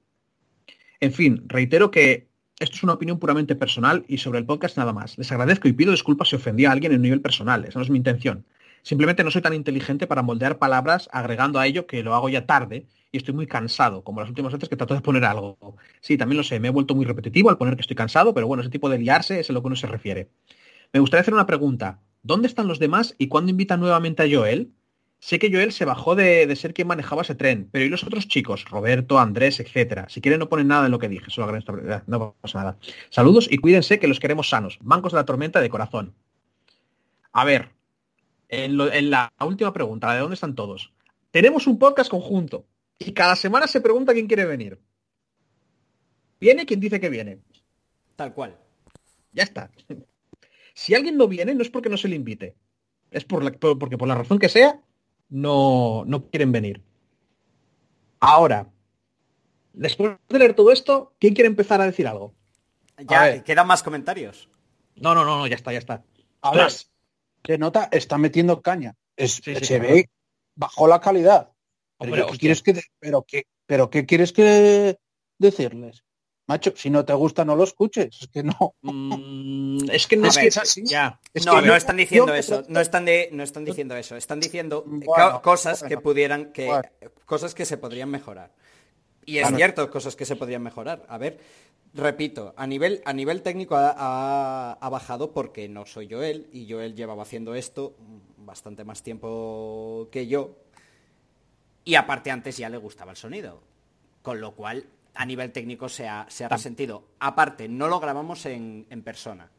En 1.00 1.14
fin, 1.14 1.43
reitero 1.48 1.92
que 1.92 2.27
esto 2.59 2.77
es 2.77 2.84
una 2.84 2.93
opinión 2.93 3.19
puramente 3.19 3.56
personal 3.56 4.06
y 4.08 4.17
sobre 4.17 4.40
el 4.40 4.45
podcast 4.45 4.77
nada 4.77 4.93
más. 4.93 5.17
Les 5.17 5.32
agradezco 5.32 5.67
y 5.67 5.74
pido 5.74 5.92
disculpas 5.92 6.30
si 6.30 6.38
ofendí 6.38 6.66
a 6.66 6.72
alguien 6.72 6.92
en 6.93 7.00
un 7.00 7.03
nivel 7.03 7.22
personal. 7.22 7.66
Esa 7.66 7.80
no 7.80 7.84
es 7.84 7.90
mi 7.90 7.98
intención. 7.98 8.45
Simplemente 8.82 9.24
no 9.24 9.32
soy 9.32 9.42
tan 9.42 9.53
inteligente 9.53 10.08
para 10.08 10.22
moldear 10.22 10.58
palabras 10.58 11.09
agregando 11.11 11.59
a 11.59 11.67
ello 11.67 11.85
que 11.88 12.03
lo 12.03 12.16
hago 12.16 12.30
ya 12.30 12.45
tarde 12.45 12.85
y 13.11 13.17
estoy 13.17 13.34
muy 13.34 13.48
cansado, 13.48 14.03
como 14.03 14.22
las 14.22 14.30
últimas 14.30 14.53
veces 14.53 14.69
que 14.69 14.75
trato 14.75 14.93
de 14.93 15.01
poner 15.01 15.25
algo. 15.25 15.58
Sí, 16.01 16.17
también 16.17 16.38
lo 16.38 16.43
sé, 16.43 16.59
me 16.59 16.67
he 16.67 16.72
vuelto 16.72 16.95
muy 16.95 17.06
repetitivo 17.06 17.50
al 17.50 17.58
poner 17.58 17.75
que 17.75 17.82
estoy 17.82 17.95
cansado, 17.95 18.34
pero 18.34 18.48
bueno, 18.48 18.61
ese 18.61 18.69
tipo 18.69 18.90
de 18.90 19.00
liarse 19.00 19.40
es 19.40 19.50
a 19.50 19.53
lo 19.53 19.61
que 19.61 19.67
uno 19.67 19.75
se 19.75 19.88
refiere. 19.88 20.30
Me 20.93 21.00
gustaría 21.00 21.22
hacer 21.22 21.34
una 21.34 21.48
pregunta. 21.48 22.00
¿Dónde 22.24 22.48
están 22.48 22.67
los 22.67 22.80
demás 22.80 23.16
y 23.17 23.27
cuándo 23.27 23.51
invitan 23.51 23.80
nuevamente 23.80 24.24
a 24.24 24.27
Joel? 24.32 24.72
Sé 25.26 25.40
que 25.40 25.50
Joel 25.52 25.72
se 25.72 25.86
bajó 25.86 26.14
de, 26.14 26.45
de 26.45 26.56
ser 26.56 26.76
quien 26.76 26.88
manejaba 26.88 27.24
ese 27.24 27.34
tren, 27.34 27.68
pero 27.72 27.84
¿y 27.84 27.90
los 27.90 28.04
otros 28.04 28.28
chicos? 28.28 28.64
Roberto, 28.66 29.18
Andrés, 29.18 29.60
etcétera. 29.60 30.08
Si 30.08 30.22
quieren 30.22 30.40
no 30.40 30.50
ponen 30.50 30.68
nada 30.68 30.86
en 30.86 30.92
lo 30.92 31.00
que 31.00 31.10
dije, 31.10 31.32
solo 31.32 31.58
esta- 31.58 32.04
no 32.06 32.36
pasa 32.40 32.60
nada. 32.60 32.78
Saludos 33.10 33.48
y 33.50 33.58
cuídense 33.58 33.98
que 33.98 34.08
los 34.08 34.20
queremos 34.20 34.50
sanos. 34.50 34.78
Bancos 34.82 35.14
de 35.14 35.18
la 35.18 35.26
tormenta 35.26 35.62
de 35.62 35.70
corazón. 35.70 36.14
A 37.32 37.44
ver, 37.44 37.70
en, 38.50 38.78
lo- 38.78 38.94
en 38.94 39.10
la 39.10 39.34
última 39.44 39.74
pregunta, 39.74 40.06
la 40.06 40.14
de 40.14 40.20
dónde 40.20 40.36
están 40.36 40.54
todos. 40.54 40.94
Tenemos 41.32 41.66
un 41.66 41.80
podcast 41.80 42.12
conjunto 42.12 42.68
y 43.00 43.12
cada 43.14 43.36
semana 43.36 43.66
se 43.66 43.82
pregunta 43.82 44.14
quién 44.14 44.28
quiere 44.28 44.45
venir. 44.45 44.80
Viene 46.40 46.68
quien 46.68 46.80
dice 46.80 47.00
que 47.00 47.10
viene. 47.10 47.40
Tal 48.16 48.32
cual. 48.36 48.56
Ya 49.34 49.42
está. 49.42 49.72
Si 50.78 50.94
alguien 50.94 51.16
no 51.18 51.30
viene, 51.30 51.56
no 51.56 51.62
es 51.62 51.70
porque 51.70 51.88
no 51.90 51.95
se 51.95 52.10
le 52.10 52.18
invite. 52.18 52.54
Es 53.10 53.24
por 53.24 53.42
la- 53.44 53.54
por- 53.54 53.80
porque 53.80 53.98
por 53.98 54.08
la 54.10 54.16
razón 54.16 54.38
que 54.40 54.50
sea, 54.50 54.82
no, 55.30 56.04
no 56.06 56.30
quieren 56.30 56.52
venir. 56.52 56.82
Ahora, 58.20 58.72
después 59.74 60.18
de 60.30 60.40
leer 60.40 60.54
todo 60.54 60.72
esto, 60.72 61.14
¿quién 61.20 61.34
quiere 61.34 61.48
empezar 61.48 61.82
a 61.82 61.86
decir 61.86 62.08
algo? 62.08 62.34
Ya, 63.08 63.44
quedan 63.44 63.68
más 63.68 63.84
comentarios. 63.84 64.50
No, 64.95 65.14
no, 65.14 65.26
no, 65.26 65.38
no, 65.38 65.48
ya 65.48 65.56
está, 65.56 65.72
ya 65.74 65.80
está. 65.80 66.04
A 66.42 66.52
ver, 66.52 66.66
Ostras, 66.66 66.92
Se 67.45 67.58
nota, 67.58 67.90
está 67.92 68.18
metiendo 68.18 68.62
caña. 68.62 68.95
Es, 69.18 69.34
Sí, 69.36 69.56
sí, 69.56 69.66
se 69.66 69.80
claro. 69.80 69.94
ve 69.94 70.10
bajo 70.56 70.88
la 70.88 71.02
calidad. 71.02 71.52
Pero, 71.98 72.12
Hombre, 72.12 72.26
¿qué 72.32 72.38
quieres 72.38 72.64
que, 72.64 72.82
pero 73.00 73.24
qué, 73.28 73.44
pero 73.66 73.90
qué 73.90 74.06
quieres 74.06 74.32
que 74.34 74.98
decirles? 75.38 76.04
Macho, 76.48 76.74
si 76.75 76.90
no 76.91 77.03
te 77.03 77.14
gusta, 77.14 77.43
no 77.43 77.56
lo 77.56 77.64
escuches. 77.64 78.22
Es 78.22 78.27
que 78.27 78.43
no. 78.43 78.75
Mm, 78.82 79.90
es 79.91 80.06
que 80.06 80.15
no 80.15 80.25
A 80.25 80.30
es 80.30 80.35
ver, 80.35 80.43
que 80.43 80.48
es 80.49 80.57
así. 80.57 80.83
ya. 80.85 81.19
Es 81.33 81.45
no, 81.45 81.56
que 81.59 81.67
no 81.67 81.75
están 81.75 81.98
diciendo 81.98 82.27
yo- 82.27 82.35
eso, 82.35 82.64
no 82.67 82.80
están, 82.80 83.06
de, 83.06 83.30
no 83.32 83.41
están 83.43 83.65
diciendo 83.65 83.95
eso, 83.95 84.15
están 84.15 84.40
diciendo 84.40 84.83
Bueno, 84.85 85.41
cosas 85.41 85.82
que 85.83 85.98
pudieran, 85.98 86.51
que 86.51 86.67
Bueno. 86.67 86.83
cosas 87.25 87.56
que 87.56 87.65
se 87.65 87.77
podrían 87.77 88.09
mejorar. 88.09 88.51
Y 89.25 89.38
es 89.38 89.43
Claro. 89.43 89.57
cierto, 89.57 89.90
cosas 89.90 90.15
que 90.15 90.25
se 90.25 90.35
podrían 90.35 90.61
mejorar. 90.61 91.03
A 91.09 91.17
ver, 91.17 91.40
repito, 91.95 92.53
a 92.57 92.67
nivel, 92.67 93.01
a 93.06 93.14
nivel 93.14 93.41
técnico 93.41 93.75
ha, 93.75 93.95
ha- 93.98 94.74
ha 94.74 94.90
bajado 94.90 95.32
porque 95.32 95.67
no 95.67 95.88
soy 95.88 96.07
Joel 96.11 96.48
y 96.53 96.72
Joel 96.72 96.93
llevaba 96.95 97.24
haciendo 97.24 97.56
esto 97.56 97.95
bastante 98.38 98.83
más 98.83 99.01
tiempo 99.01 100.09
que 100.11 100.27
yo. 100.27 100.51
Y 101.83 101.95
aparte 101.95 102.30
antes 102.30 102.56
ya 102.57 102.69
le 102.69 102.77
gustaba 102.77 103.11
el 103.11 103.17
sonido. 103.17 103.61
Con 104.22 104.41
lo 104.41 104.53
cual, 104.56 104.85
a 105.16 105.26
nivel 105.26 105.52
técnico 105.52 105.90
se 105.90 106.08
ha, 106.08 106.26
se 106.30 106.45
ha 106.45 106.50
resentido. 106.50 107.03
Aparte, 107.19 107.68
no 107.68 107.88
lo 107.88 108.00
grabamos 108.00 108.45
en, 108.45 108.85
en 108.90 109.02
persona. 109.03 109.50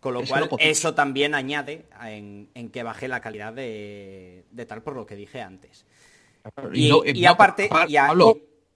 Con 0.00 0.14
lo 0.14 0.20
cual, 0.28 0.48
eso 0.68 0.94
también 0.94 1.34
añade 1.34 1.86
en, 2.04 2.48
en 2.54 2.70
que 2.70 2.82
baje 2.84 3.08
la 3.08 3.20
calidad 3.20 3.52
de, 3.52 4.44
de 4.50 4.66
tal 4.66 4.82
por 4.82 4.94
lo 4.94 5.04
que 5.06 5.16
dije 5.16 5.40
antes. 5.42 5.84
Y, 6.72 6.88
no, 6.88 7.02
y 7.04 7.20
no, 7.26 7.30
aparte, 7.32 7.68
Pa- 7.68 7.86
y, 7.88 7.96
a- 7.96 8.06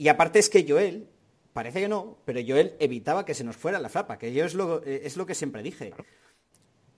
aparte 0.08 0.40
es 0.40 0.50
que 0.50 0.66
Joel, 0.68 1.08
parece 1.52 1.80
que 1.80 1.88
no, 1.88 2.18
pero 2.24 2.40
Joel 2.46 2.74
evitaba 2.80 3.24
que 3.24 3.34
se 3.34 3.44
nos 3.44 3.56
fuera 3.56 3.78
la 3.78 3.88
flapa, 3.88 4.18
que 4.18 4.32
yo 4.32 4.44
es 4.44 4.54
lo, 4.54 4.82
es 4.82 5.16
lo 5.16 5.24
que 5.24 5.34
siempre 5.36 5.62
dije. 5.62 5.94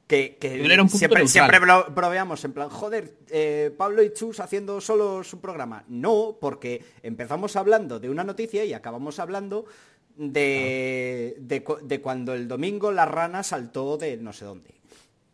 Que, 0.07 0.37
un 0.81 0.89
siempre, 0.91 1.27
siempre 1.27 1.59
bromeamos 1.89 2.45
en 2.45 2.53
plan, 2.53 2.69
joder, 2.69 3.17
eh, 3.31 3.75
Pablo 3.77 4.03
y 4.03 4.13
Chus 4.13 4.39
haciendo 4.39 4.81
solo 4.81 5.25
su 5.25 5.41
programa. 5.41 5.85
No, 5.89 6.37
porque 6.41 6.85
empezamos 7.03 7.57
hablando 7.57 7.99
de 7.99 8.11
una 8.11 8.23
noticia 8.23 8.65
y 8.65 8.75
acabamos 8.75 9.19
hablando 9.19 9.65
de, 10.17 11.37
de, 11.39 11.65
de 11.83 12.01
cuando 12.03 12.35
el 12.35 12.49
domingo 12.49 12.93
la 12.93 13.07
rana 13.07 13.43
saltó 13.43 13.97
de 13.97 14.19
no 14.19 14.33
sé 14.35 14.45
dónde. 14.45 14.75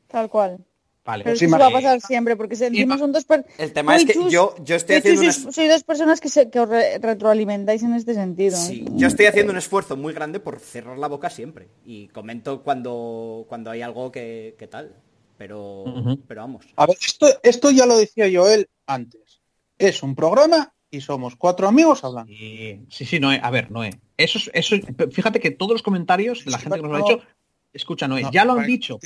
Tal 0.06 0.30
cual. 0.30 0.64
Vale. 1.04 1.24
Pero 1.24 1.36
Sí, 1.36 1.44
eso 1.46 1.58
va 1.58 1.66
a 1.66 1.70
pasar 1.70 2.00
siempre, 2.00 2.36
porque 2.36 2.56
se- 2.56 2.66
encima 2.66 2.98
son 2.98 3.12
dos 3.12 3.26
El 3.58 3.72
tema 3.72 3.96
es 3.96 4.04
que 4.04 4.12
Chus- 4.14 4.30
yo, 4.30 4.54
yo 4.62 4.76
estoy 4.76 4.96
haciendo 4.96 5.22
Chus 5.22 5.54
sois 5.54 5.70
dos 5.70 5.84
personas 5.84 6.20
que, 6.20 6.28
se, 6.28 6.50
que 6.50 6.60
os 6.60 6.68
re- 6.68 6.98
retroalimentáis 6.98 7.82
en 7.82 7.94
este 7.94 8.14
sentido. 8.14 8.56
Sí, 8.56 8.84
yo 8.92 9.08
estoy 9.08 9.26
haciendo 9.26 9.52
un 9.52 9.58
esfuerzo 9.58 9.96
muy 9.96 10.12
grande 10.12 10.40
por 10.40 10.58
cerrar 10.60 10.98
la 10.98 11.08
boca 11.08 11.30
siempre. 11.30 11.68
Y 11.84 12.08
comento 12.08 12.62
cuando, 12.62 13.44
cuando 13.48 13.70
hay 13.70 13.82
algo 13.82 14.10
que, 14.12 14.54
que 14.58 14.66
tal. 14.66 14.94
Pero, 15.38 15.84
pero 16.28 16.42
vamos. 16.42 16.66
A 16.76 16.84
ver, 16.86 16.96
esto, 17.00 17.26
esto 17.42 17.70
ya 17.70 17.86
lo 17.86 17.96
decía 17.96 18.26
Joel 18.30 18.68
antes. 18.86 19.40
Es 19.78 20.02
un 20.02 20.14
programa 20.14 20.74
y 20.90 21.00
somos 21.00 21.34
cuatro 21.36 21.66
amigos 21.66 22.04
hablando. 22.04 22.30
Sí, 22.30 22.80
sí, 22.90 23.06
sí, 23.06 23.20
Noé. 23.20 23.40
A 23.42 23.50
ver, 23.50 23.70
Noé. 23.70 23.88
Eso 24.18 24.36
es, 24.36 24.50
eso 24.52 24.74
es- 24.74 24.82
fíjate 25.14 25.40
que 25.40 25.50
todos 25.50 25.72
los 25.72 25.82
comentarios 25.82 26.44
de 26.44 26.50
la 26.50 26.58
gente 26.58 26.76
que 26.76 26.82
nos 26.82 26.90
lo 26.90 26.96
ha 26.98 27.08
dicho, 27.08 27.22
escucha, 27.72 28.06
Noé, 28.06 28.20
No, 28.22 28.30
ya 28.30 28.44
lo 28.44 28.52
han 28.52 28.66
dicho. 28.66 28.98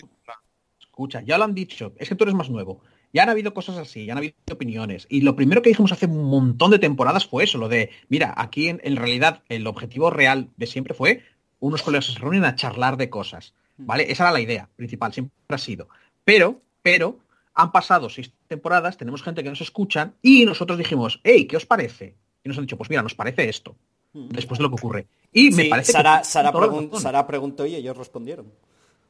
Escucha, 0.95 1.23
ya 1.23 1.39
lo 1.39 1.45
han 1.45 1.55
dicho. 1.55 1.93
Es 1.97 2.09
que 2.09 2.15
tú 2.15 2.23
eres 2.23 2.37
más 2.37 2.51
nuevo. 2.51 2.81
Ya 3.13 3.25
han 3.25 3.29
habido 3.29 3.53
cosas 3.53 3.77
así, 3.79 4.07
ya 4.07 4.13
han 4.13 4.19
habido 4.19 4.35
opiniones. 4.53 5.09
Y 5.11 5.23
lo 5.23 5.35
primero 5.35 5.61
que 5.61 5.71
dijimos 5.71 5.91
hace 5.91 6.07
un 6.07 6.23
montón 6.23 6.71
de 6.71 6.79
temporadas 6.79 7.27
fue 7.27 7.43
eso, 7.43 7.59
lo 7.59 7.69
de, 7.69 7.91
mira, 8.09 8.33
aquí 8.37 8.69
en, 8.69 8.81
en 8.85 8.95
realidad 8.95 9.43
el 9.49 9.67
objetivo 9.67 10.11
real 10.11 10.51
de 10.57 10.67
siempre 10.69 10.95
fue 10.95 11.25
unos 11.59 11.83
colegas 11.83 12.07
se 12.07 12.19
reúnen 12.21 12.45
a 12.45 12.55
charlar 12.55 12.97
de 12.97 13.11
cosas. 13.11 13.55
¿Vale? 13.77 14.09
Esa 14.09 14.23
era 14.23 14.33
la 14.33 14.41
idea 14.41 14.69
principal, 14.77 15.13
siempre 15.13 15.35
ha 15.49 15.59
sido. 15.59 15.89
Pero, 16.25 16.63
pero, 16.81 17.19
han 17.55 17.73
pasado 17.73 18.09
seis 18.09 18.33
temporadas, 18.47 18.97
tenemos 18.97 19.25
gente 19.25 19.43
que 19.43 19.51
nos 19.51 19.63
escuchan 19.63 20.15
y 20.23 20.45
nosotros 20.45 20.79
dijimos, 20.79 21.21
hey, 21.25 21.49
¿qué 21.49 21.57
os 21.57 21.67
parece? 21.67 22.15
Y 22.45 22.49
nos 22.49 22.57
han 22.57 22.67
dicho, 22.67 22.77
pues 22.77 22.89
mira, 22.89 23.03
nos 23.03 23.17
parece 23.17 23.49
esto, 23.49 23.75
después 24.13 24.59
de 24.59 24.63
lo 24.63 24.69
que 24.69 24.77
ocurre. 24.77 25.07
Y 25.33 25.51
me 25.51 25.65
parece 25.65 25.91
Sara, 25.91 26.23
que... 26.23 26.57
Pregun-. 26.57 27.01
Sara 27.01 27.27
preguntó 27.27 27.67
y 27.67 27.75
ellos 27.75 27.97
respondieron. 27.97 28.53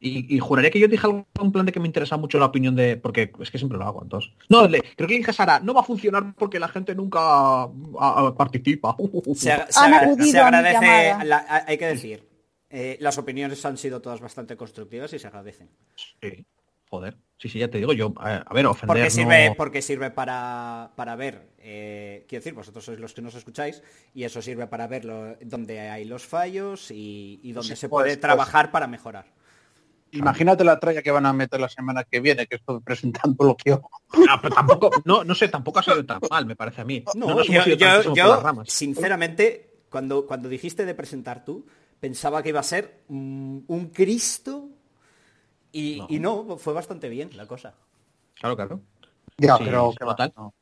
Y, 0.06 0.36
y 0.36 0.38
juraría 0.38 0.70
que 0.70 0.78
yo 0.78 0.86
dije 0.86 1.06
algo 1.06 1.26
en 1.40 1.50
plan 1.50 1.64
de 1.64 1.72
que 1.72 1.80
me 1.80 1.86
interesa 1.86 2.18
mucho 2.18 2.38
la 2.38 2.44
opinión 2.44 2.76
de. 2.76 2.98
Porque 2.98 3.32
es 3.40 3.50
que 3.50 3.56
siempre 3.56 3.78
lo 3.78 3.84
hago, 3.86 4.02
entonces. 4.02 4.30
No, 4.50 4.68
le- 4.68 4.82
creo 4.96 5.08
que 5.08 5.16
dije 5.16 5.30
a 5.30 5.34
Sara, 5.34 5.60
no 5.60 5.72
va 5.72 5.80
a 5.80 5.84
funcionar 5.84 6.34
porque 6.36 6.60
la 6.60 6.68
gente 6.68 6.94
nunca 6.94 7.68
participa. 8.36 8.94
Se, 9.34 9.50
ag- 9.50 9.66
se 9.70 10.30
se 10.30 10.38
agradece, 10.38 11.24
la- 11.24 11.64
hay 11.66 11.78
que 11.78 11.86
decir, 11.86 12.28
eh, 12.68 12.98
las 13.00 13.16
opiniones 13.16 13.64
han 13.64 13.78
sido 13.78 14.02
todas 14.02 14.20
bastante 14.20 14.56
constructivas 14.58 15.10
y 15.14 15.18
se 15.18 15.26
agradecen. 15.26 15.70
Sí, 16.20 16.44
joder. 16.90 17.16
Sí, 17.38 17.48
sí, 17.48 17.58
ya 17.58 17.68
te 17.68 17.78
digo, 17.78 17.92
yo, 17.92 18.08
eh, 18.26 18.42
a 18.46 18.54
ver, 18.54 18.66
ofender 18.66 18.86
Porque 18.86 19.04
no- 19.04 19.10
sirve, 19.10 19.54
porque 19.56 19.82
sirve 19.82 20.10
para, 20.10 20.92
para 20.96 21.16
ver, 21.16 21.48
eh, 21.58 22.24
quiero 22.28 22.40
decir, 22.40 22.54
vosotros 22.54 22.84
sois 22.84 22.98
los 23.00 23.12
que 23.14 23.22
nos 23.22 23.34
escucháis 23.34 23.82
y 24.14 24.24
eso 24.24 24.40
sirve 24.42 24.66
para 24.66 24.86
ver 24.86 25.04
lo- 25.04 25.34
dónde 25.40 25.80
hay 25.80 26.04
los 26.04 26.24
fallos 26.26 26.90
y, 26.90 27.40
y 27.42 27.52
dónde 27.52 27.74
Sí, 27.74 27.80
se 27.80 27.88
pues, 27.88 28.02
puede 28.02 28.14
pues. 28.14 28.20
trabajar 28.20 28.70
para 28.70 28.86
mejorar. 28.86 29.26
Imagínate 30.18 30.64
la 30.64 30.78
tralla 30.78 31.02
que 31.02 31.10
van 31.10 31.26
a 31.26 31.32
meter 31.32 31.60
la 31.60 31.68
semana 31.68 32.04
que 32.04 32.20
viene, 32.20 32.46
que 32.46 32.56
estoy 32.56 32.80
presentando 32.80 33.44
lo 33.44 33.56
que 33.56 33.70
yo. 33.70 33.82
Ah, 34.28 34.38
pero 34.40 34.54
tampoco, 34.54 34.90
no, 35.04 35.24
no 35.24 35.34
sé, 35.34 35.48
tampoco 35.48 35.80
ha 35.80 35.82
sido 35.82 36.04
tan 36.06 36.20
mal, 36.30 36.46
me 36.46 36.56
parece 36.56 36.80
a 36.82 36.84
mí. 36.84 37.04
No, 37.14 37.26
yo, 37.42 37.52
hemos 37.52 37.66
ido 37.66 37.76
yo- 38.02 38.14
yo, 38.14 38.40
ramas. 38.40 38.70
sinceramente, 38.70 39.70
cuando, 39.90 40.26
cuando 40.26 40.48
dijiste 40.48 40.84
de 40.84 40.94
presentar 40.94 41.44
tú, 41.44 41.66
pensaba 42.00 42.42
que 42.42 42.50
iba 42.50 42.60
a 42.60 42.64
ser 42.64 43.00
mm, 43.08 43.58
un 43.66 43.88
Cristo 43.90 44.68
y 45.72 45.98
No. 45.98 46.06
y 46.08 46.18
no, 46.20 46.56
fue 46.58 46.72
bastante 46.72 47.08
bien 47.08 47.30
la 47.36 47.46
cosa. 47.46 47.74
Claro, 48.38 48.56
claro. 48.56 48.80
Ya, 49.38 49.56
Sí, 49.56 49.64
pero 49.64 49.92
que 49.98 50.04
va, 50.04 50.12
total. 50.12 50.32
no. 50.36 50.54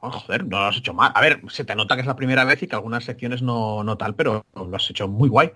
Oh, 0.00 0.10
joder, 0.12 0.44
no 0.46 0.58
lo 0.60 0.66
has 0.66 0.76
hecho 0.76 0.94
mal. 0.94 1.10
A 1.14 1.20
ver, 1.20 1.40
se 1.50 1.64
te 1.64 1.74
nota 1.74 1.94
que 1.96 2.02
es 2.02 2.06
la 2.06 2.14
primera 2.14 2.44
vez 2.44 2.62
y 2.62 2.68
que 2.68 2.74
algunas 2.76 3.04
secciones 3.04 3.42
no, 3.42 3.82
no 3.82 3.96
tal, 3.96 4.14
pero 4.14 4.44
lo 4.54 4.76
has 4.76 4.88
hecho 4.90 5.08
muy 5.08 5.28
guay. 5.28 5.50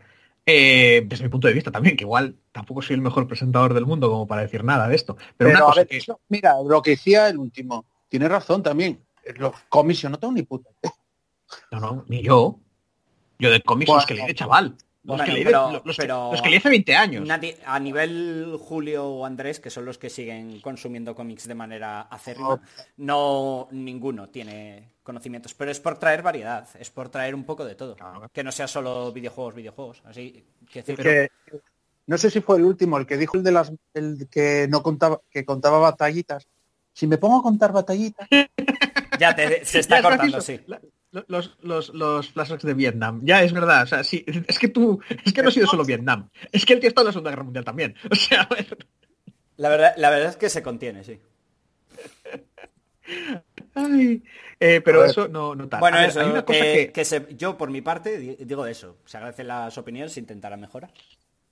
Eh, 0.45 1.05
desde 1.07 1.25
mi 1.25 1.31
punto 1.31 1.47
de 1.47 1.55
vista 1.55 1.71
también, 1.71 1.97
que 1.97 2.05
igual 2.05 2.37
tampoco 2.51 2.83
soy 2.83 2.95
el 2.95 3.01
mejor 3.01 3.29
presentador 3.29 3.75
del 3.75 3.87
mundo 3.87 4.11
como 4.11 4.27
para 4.27 4.43
decir 4.43 4.65
nada 4.65 4.89
de 4.89 4.97
esto. 4.97 5.15
Pero, 5.17 5.31
Pero, 5.37 5.51
una 5.51 5.61
cosa 5.61 5.81
ver, 5.83 5.87
que... 5.89 5.97
eso- 5.99 6.21
mira, 6.29 6.57
lo 6.65 6.83
que 6.83 6.91
decía 6.93 7.29
el 7.29 7.39
último, 7.39 7.87
tiene 8.09 8.29
razón 8.29 8.63
también. 8.63 9.05
Los 9.37 9.55
cómics 9.69 10.01
yo 10.01 10.09
no 10.09 10.19
tengo 10.19 10.35
ni 10.35 10.43
puta. 10.43 10.71
No, 11.71 11.81
no, 11.81 12.05
ni 12.09 12.23
yo. 12.23 12.59
Yo 13.39 13.51
de 13.51 13.61
cómics 13.63 13.89
los 13.89 13.97
Bueno, 13.97 14.07
que 14.09 14.15
leí 14.15 14.27
de 14.27 14.35
chaval. 14.35 14.77
Los, 15.05 15.17
bueno, 15.17 15.25
que 15.33 15.39
de- 15.41 15.45
pero- 15.45 15.71
los 15.85 15.97
que- 15.97 16.03
pero- 16.03 16.31
los 16.31 16.43
que 16.43 16.49
leí 16.49 16.59
hace 16.59 16.69
20 16.69 16.95
años. 16.95 17.27
Nadie- 17.27 17.59
a 17.67 17.81
nivel 17.81 18.57
Julio 18.61 19.05
o 19.07 19.27
Andrés, 19.27 19.59
que 19.59 19.69
son 19.69 19.85
los 19.85 19.99
que 19.99 20.09
siguen 20.09 20.61
consumiendo 20.61 21.15
cómics 21.15 21.49
de 21.49 21.55
manera 21.57 22.03
acérrima, 22.03 22.61
no 22.99 23.67
ninguno 23.73 24.29
tiene 24.29 24.93
conocimientos. 25.03 25.55
Pero 25.55 25.73
es 25.73 25.81
por 25.81 25.99
traer 25.99 26.23
variedad, 26.23 26.69
es 26.79 26.91
por 26.91 27.09
traer 27.09 27.35
un 27.35 27.43
poco 27.45 27.65
de 27.65 27.75
todo. 27.75 27.97
Claro. 27.97 28.29
Que 28.33 28.45
no 28.45 28.53
sea 28.53 28.69
solo 28.69 29.11
videojuegos, 29.13 29.57
videojuegos. 29.57 30.03
Así 30.05 30.45
que 30.73 30.83
que- 30.85 31.29
no 32.07 32.17
sé 32.19 32.31
si 32.31 32.41
fue 32.41 32.59
el 32.59 32.65
último, 32.65 32.97
el 32.99 33.07
que 33.07 33.17
dijo 33.17 33.37
el 33.37 33.43
de 33.43 33.53
las 33.53 33.73
el 33.95 34.29
que 34.31 34.67
no 34.71 34.83
contaba, 34.85 35.21
que 35.31 35.45
contaba 35.45 35.79
batallitas. 35.79 36.47
Si 36.93 37.07
me 37.09 37.19
pongo 37.19 37.41
a 37.41 37.43
contar 37.43 37.73
batallitas, 37.73 38.29
ya 39.19 39.35
te- 39.35 39.65
se 39.65 39.81
está 39.81 39.97
es 39.99 40.03
cortando, 40.05 40.41
sí. 40.41 40.61
Los, 41.29 41.57
los, 41.61 41.91
los 41.95 42.31
flashbacks 42.31 42.65
de 42.65 42.75
Vietnam. 42.75 43.21
Ya, 43.23 43.43
es 43.43 43.53
verdad. 43.53 43.83
O 43.83 43.87
sea, 43.87 44.03
sí, 44.03 44.25
es 44.27 44.59
que 44.59 44.69
tú... 44.69 45.01
Es 45.25 45.33
que 45.33 45.43
no 45.43 45.49
ha 45.49 45.53
sido 45.53 45.67
solo 45.67 45.85
Vietnam. 45.85 46.29
Es 46.51 46.65
que 46.65 46.73
el 46.73 46.81
tío 46.81 46.89
está 46.89 47.03
en 47.03 47.07
la 47.09 47.13
Segunda 47.13 47.31
Guerra 47.31 47.45
Mundial 47.45 47.65
también. 47.65 47.95
O 48.11 48.15
sea, 48.15 48.43
a 48.51 48.55
ver... 48.55 48.79
La 49.59 49.69
verdad, 49.69 49.93
la 49.99 50.09
verdad 50.11 50.31
es 50.31 50.37
que 50.37 50.49
se 50.49 50.63
contiene, 50.63 51.05
sí. 51.05 51.21
Ay, 53.75 54.23
eh, 54.61 54.81
pero 54.83 55.05
eso 55.05 55.29
no, 55.29 55.55
no 55.55 55.69
tal. 55.69 55.81
Bueno, 55.81 55.97
ver, 55.99 56.09
eso, 56.09 56.21
hay 56.21 56.31
una 56.31 56.45
cosa 56.45 56.59
que, 56.61 56.73
que... 56.87 56.93
que 56.93 57.05
se- 57.05 57.27
yo 57.37 57.57
por 57.59 57.71
mi 57.71 57.81
parte 57.83 58.19
di- 58.19 58.37
digo 58.45 58.67
eso. 58.67 58.97
Se 59.05 59.17
agradecen 59.17 59.49
las 59.49 59.77
opiniones, 59.79 60.13
se 60.13 60.21
intentará 60.21 60.57
mejorar. 60.57 60.93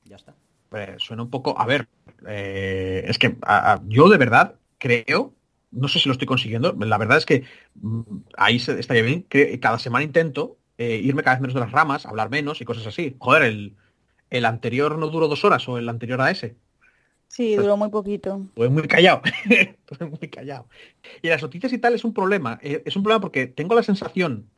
Ya 0.04 0.16
está. 0.16 0.34
Hombre, 0.70 0.96
suena 0.98 1.22
un 1.22 1.30
poco. 1.30 1.58
A 1.58 1.66
ver, 1.66 1.86
eh, 2.26 3.04
es 3.06 3.18
que 3.18 3.36
a- 3.42 3.72
a- 3.74 3.82
yo 3.86 4.08
de 4.08 4.16
verdad 4.18 4.54
creo, 4.78 5.34
no 5.70 5.88
sé 5.88 5.98
si 5.98 6.08
lo 6.08 6.12
estoy 6.12 6.26
consiguiendo, 6.26 6.76
la 6.78 6.98
verdad 6.98 7.18
es 7.18 7.26
que 7.26 7.44
mm, 7.74 8.00
ahí 8.36 8.58
se, 8.58 8.78
estaría 8.78 9.02
bien, 9.02 9.22
que 9.24 9.58
cada 9.60 9.78
semana 9.78 10.04
intento 10.04 10.58
eh, 10.78 11.00
irme 11.02 11.22
cada 11.22 11.36
vez 11.36 11.42
menos 11.42 11.54
de 11.54 11.60
las 11.60 11.72
ramas, 11.72 12.06
hablar 12.06 12.30
menos 12.30 12.60
y 12.60 12.64
cosas 12.64 12.86
así. 12.86 13.14
Joder, 13.18 13.42
el, 13.42 13.76
el 14.30 14.44
anterior 14.44 14.96
no 14.98 15.08
duró 15.08 15.28
dos 15.28 15.44
horas 15.44 15.68
o 15.68 15.76
el 15.76 15.88
anterior 15.88 16.20
a 16.20 16.30
ese. 16.30 16.56
Sí, 17.30 17.54
duró 17.54 17.76
muy 17.76 17.90
poquito. 17.90 18.42
Estuve 18.48 18.68
muy 18.70 18.88
callado. 18.88 19.22
Muy 20.00 20.28
callado. 20.28 20.68
Y 21.22 21.28
las 21.28 21.42
noticias 21.42 21.72
y 21.72 21.78
tal 21.78 21.94
es 21.94 22.04
un 22.04 22.12
problema. 22.12 22.58
Eh, 22.62 22.82
es 22.84 22.96
un 22.96 23.02
problema 23.02 23.20
porque 23.20 23.46
tengo 23.46 23.74
la 23.74 23.82
sensación 23.82 24.48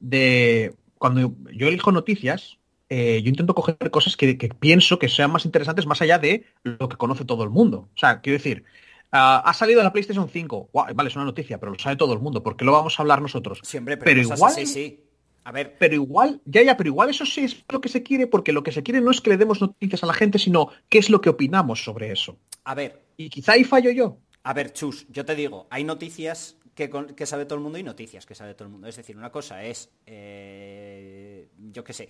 de 0.00 0.74
cuando 0.96 1.34
yo 1.52 1.68
elijo 1.68 1.92
noticias, 1.92 2.58
eh, 2.88 3.20
yo 3.22 3.28
intento 3.28 3.54
coger 3.54 3.76
cosas 3.90 4.16
que, 4.16 4.38
que 4.38 4.48
pienso 4.48 4.98
que 4.98 5.08
sean 5.08 5.32
más 5.32 5.44
interesantes 5.44 5.86
más 5.86 6.00
allá 6.00 6.18
de 6.18 6.44
lo 6.62 6.88
que 6.88 6.96
conoce 6.96 7.24
todo 7.24 7.44
el 7.44 7.50
mundo. 7.50 7.88
O 7.94 7.98
sea, 7.98 8.20
quiero 8.20 8.38
decir, 8.38 8.64
ah, 9.12 9.42
ha 9.44 9.54
salido 9.54 9.82
la 9.82 9.92
PlayStation 9.92 10.28
5. 10.28 10.70
Guau, 10.72 10.94
vale, 10.94 11.08
es 11.08 11.16
una 11.16 11.24
noticia, 11.24 11.58
pero 11.58 11.72
lo 11.72 11.78
sabe 11.78 11.96
todo 11.96 12.12
el 12.12 12.20
mundo. 12.20 12.42
¿Por 12.42 12.56
qué 12.56 12.64
lo 12.64 12.72
vamos 12.72 12.98
a 12.98 13.02
hablar 13.02 13.20
nosotros? 13.22 13.60
Siempre, 13.62 13.96
pero, 13.96 14.20
igual- 14.20 14.52
así, 14.52 14.66
sí. 14.66 15.04
A 15.44 15.52
ver, 15.52 15.76
Pero 15.78 15.94
igual, 15.94 16.42
ya, 16.44 16.60
ya, 16.62 16.76
pero 16.76 16.88
igual 16.88 17.08
eso 17.08 17.24
sí 17.24 17.40
es 17.44 17.64
lo 17.70 17.80
que 17.80 17.88
se 17.88 18.02
quiere, 18.02 18.26
porque 18.26 18.52
lo 18.52 18.62
que 18.62 18.70
se 18.70 18.82
quiere 18.82 19.00
no 19.00 19.10
es 19.10 19.22
que 19.22 19.30
le 19.30 19.38
demos 19.38 19.62
noticias 19.62 20.02
a 20.02 20.06
la 20.06 20.12
gente, 20.12 20.38
sino 20.38 20.68
qué 20.90 20.98
es 20.98 21.08
lo 21.08 21.22
que 21.22 21.30
opinamos 21.30 21.82
sobre 21.82 22.12
eso. 22.12 22.36
A 22.64 22.74
ver, 22.74 23.02
Y 23.16 23.30
quizá 23.30 23.52
ahí 23.52 23.64
fallo 23.64 23.90
yo. 23.90 24.18
a 24.42 24.52
ver, 24.52 24.74
Chus, 24.74 25.06
yo 25.08 25.24
te 25.24 25.34
digo, 25.34 25.66
hay 25.70 25.84
noticias 25.84 26.58
que, 26.74 26.90
sabe 27.24 27.46
todo 27.46 27.54
el 27.56 27.62
mundo 27.62 27.78
y 27.78 27.82
noticias 27.82 28.26
que 28.26 28.34
sabe 28.34 28.52
todo 28.54 28.66
el 28.66 28.72
mundo. 28.72 28.88
Es 28.88 28.96
decir, 28.96 29.16
una 29.16 29.32
cosa 29.32 29.64
es, 29.64 29.90
eh, 30.06 31.48
yo 31.72 31.82
qué 31.82 31.92
sé, 31.92 32.08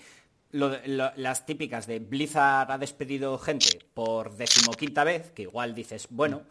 lo 0.51 0.70
de- 0.70 0.86
lo- 0.89 1.12
las 1.17 1.47
típicas 1.47 1.86
de 1.86 2.01
Blizzard 2.01 2.70
ha 2.73 2.78
despedido 2.78 3.39
gente 3.39 3.78
por 3.94 4.35
decimoquinta 4.36 5.05
vez, 5.05 5.31
que 5.31 5.43
igual 5.43 5.75
dices, 5.75 6.09
bueno, 6.10 6.43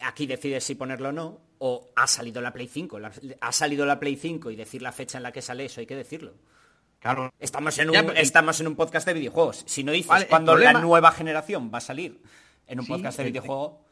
aquí 0.00 0.26
decides 0.26 0.64
si 0.64 0.74
ponerlo 0.74 1.10
o 1.10 1.12
no, 1.12 1.40
o 1.58 1.90
ha 1.96 2.06
salido 2.06 2.40
la 2.42 2.52
Play 2.52 2.68
5, 2.68 2.98
la- 2.98 3.12
ha 3.40 3.52
salido 3.52 3.86
la 3.86 3.98
Play 3.98 4.16
5 4.16 4.50
y 4.50 4.56
decir 4.56 4.82
la 4.82 4.92
fecha 4.92 5.18
en 5.18 5.22
la 5.22 5.32
que 5.32 5.42
sale 5.42 5.64
eso, 5.64 5.80
hay 5.80 5.86
que 5.86 5.96
decirlo. 5.96 6.34
Claro. 7.00 7.32
Estamos 7.38 7.78
en 7.78 7.88
un, 7.88 7.94
Ya, 7.94 8.06
pero- 8.06 8.18
estamos 8.18 8.60
en 8.60 8.66
un 8.66 8.74
podcast 8.76 9.06
de 9.06 9.14
videojuegos. 9.14 9.62
Si 9.66 9.84
no 9.84 9.92
dices 9.92 10.08
Vale, 10.08 10.26
cuando 10.26 10.52
problema- 10.52 10.72
la 10.74 10.80
nueva 10.80 11.12
generación 11.12 11.70
va 11.72 11.78
a 11.78 11.82
salir 11.82 12.20
en 12.66 12.80
un 12.80 12.86
Sí, 12.86 12.92
podcast 12.92 13.18
de 13.18 13.24
el- 13.24 13.30
videojuego, 13.32 13.84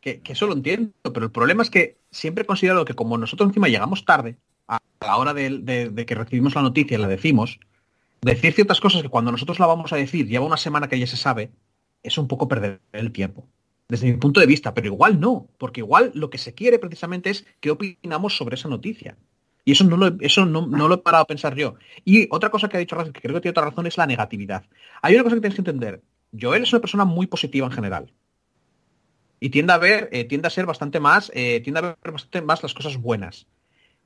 Que, 0.00 0.20
que 0.20 0.34
eso 0.34 0.46
lo 0.46 0.52
entiendo, 0.52 0.92
pero 1.12 1.24
el 1.26 1.32
problema 1.32 1.62
es 1.62 1.70
que 1.70 1.96
siempre 2.10 2.42
he 2.42 2.46
considerado 2.46 2.84
que 2.84 2.94
como 2.94 3.18
nosotros 3.18 3.48
encima 3.48 3.66
llegamos 3.68 4.04
tarde, 4.04 4.36
a 4.68 4.78
la 5.00 5.16
hora 5.16 5.32
de, 5.34 5.58
de- 5.60 5.88
de 5.88 6.06
que 6.06 6.14
recibimos 6.14 6.54
la 6.54 6.62
noticia 6.62 6.96
y 6.96 7.00
la 7.00 7.08
decimos, 7.08 7.58
decir 8.20 8.52
ciertas 8.52 8.80
cosas 8.80 9.02
que 9.02 9.08
cuando 9.08 9.32
nosotros 9.32 9.58
la 9.58 9.66
vamos 9.66 9.92
a 9.92 9.96
decir 9.96 10.28
lleva 10.28 10.44
una 10.44 10.56
semana 10.58 10.88
que 10.88 10.98
ya 10.98 11.06
se 11.06 11.16
sabe, 11.16 11.50
es 12.02 12.18
un 12.18 12.28
poco 12.28 12.46
perder 12.46 12.80
el 12.92 13.10
tiempo. 13.10 13.46
Desde 13.88 14.06
mi 14.10 14.16
punto 14.18 14.40
de 14.40 14.46
vista, 14.46 14.74
pero 14.74 14.86
igual 14.88 15.20
no, 15.20 15.48
porque 15.58 15.80
igual 15.80 16.10
lo 16.14 16.28
que 16.30 16.38
se 16.38 16.54
quiere 16.54 16.78
precisamente 16.78 17.30
es 17.30 17.46
qué 17.60 17.70
opinamos 17.70 18.36
sobre 18.36 18.56
esa 18.56 18.68
noticia. 18.68 19.16
Y 19.64 19.72
eso 19.72 19.84
no 19.84 19.96
lo, 19.96 20.06
he- 20.08 20.16
eso 20.20 20.44
no, 20.46 20.66
no 20.66 20.88
lo 20.88 20.94
he 20.96 20.98
parado 20.98 21.22
a 21.24 21.26
pensar 21.26 21.54
yo. 21.56 21.74
Y 22.04 22.28
otra 22.30 22.50
cosa 22.50 22.68
que 22.68 22.76
ha 22.76 22.80
dicho 22.80 22.96
Rafael, 22.96 23.12
que 23.12 23.20
creo 23.20 23.34
que 23.34 23.40
tiene 23.40 23.52
otra 23.52 23.64
razón, 23.66 23.86
es 23.86 23.96
la 23.98 24.06
negatividad. 24.06 24.64
Hay 25.02 25.14
una 25.14 25.24
cosa 25.24 25.36
que 25.36 25.40
tienes 25.40 25.54
que 25.56 25.60
entender. 25.62 26.02
Joel 26.38 26.62
es 26.64 26.72
una 26.72 26.80
persona 26.80 27.04
muy 27.04 27.26
positiva 27.26 27.66
en 27.66 27.72
general. 27.72 28.12
Y 29.40 29.50
tiende 29.50 29.72
a 29.72 29.78
ver, 29.78 30.08
eh, 30.12 30.24
tiende 30.24 30.48
a 30.48 30.50
ser 30.50 30.66
bastante 30.66 30.98
más, 31.00 31.30
eh, 31.34 31.60
tiende 31.60 31.80
a 31.80 31.82
ver 31.82 32.12
bastante 32.12 32.40
más 32.42 32.62
las 32.62 32.74
cosas 32.74 32.96
buenas. 32.96 33.46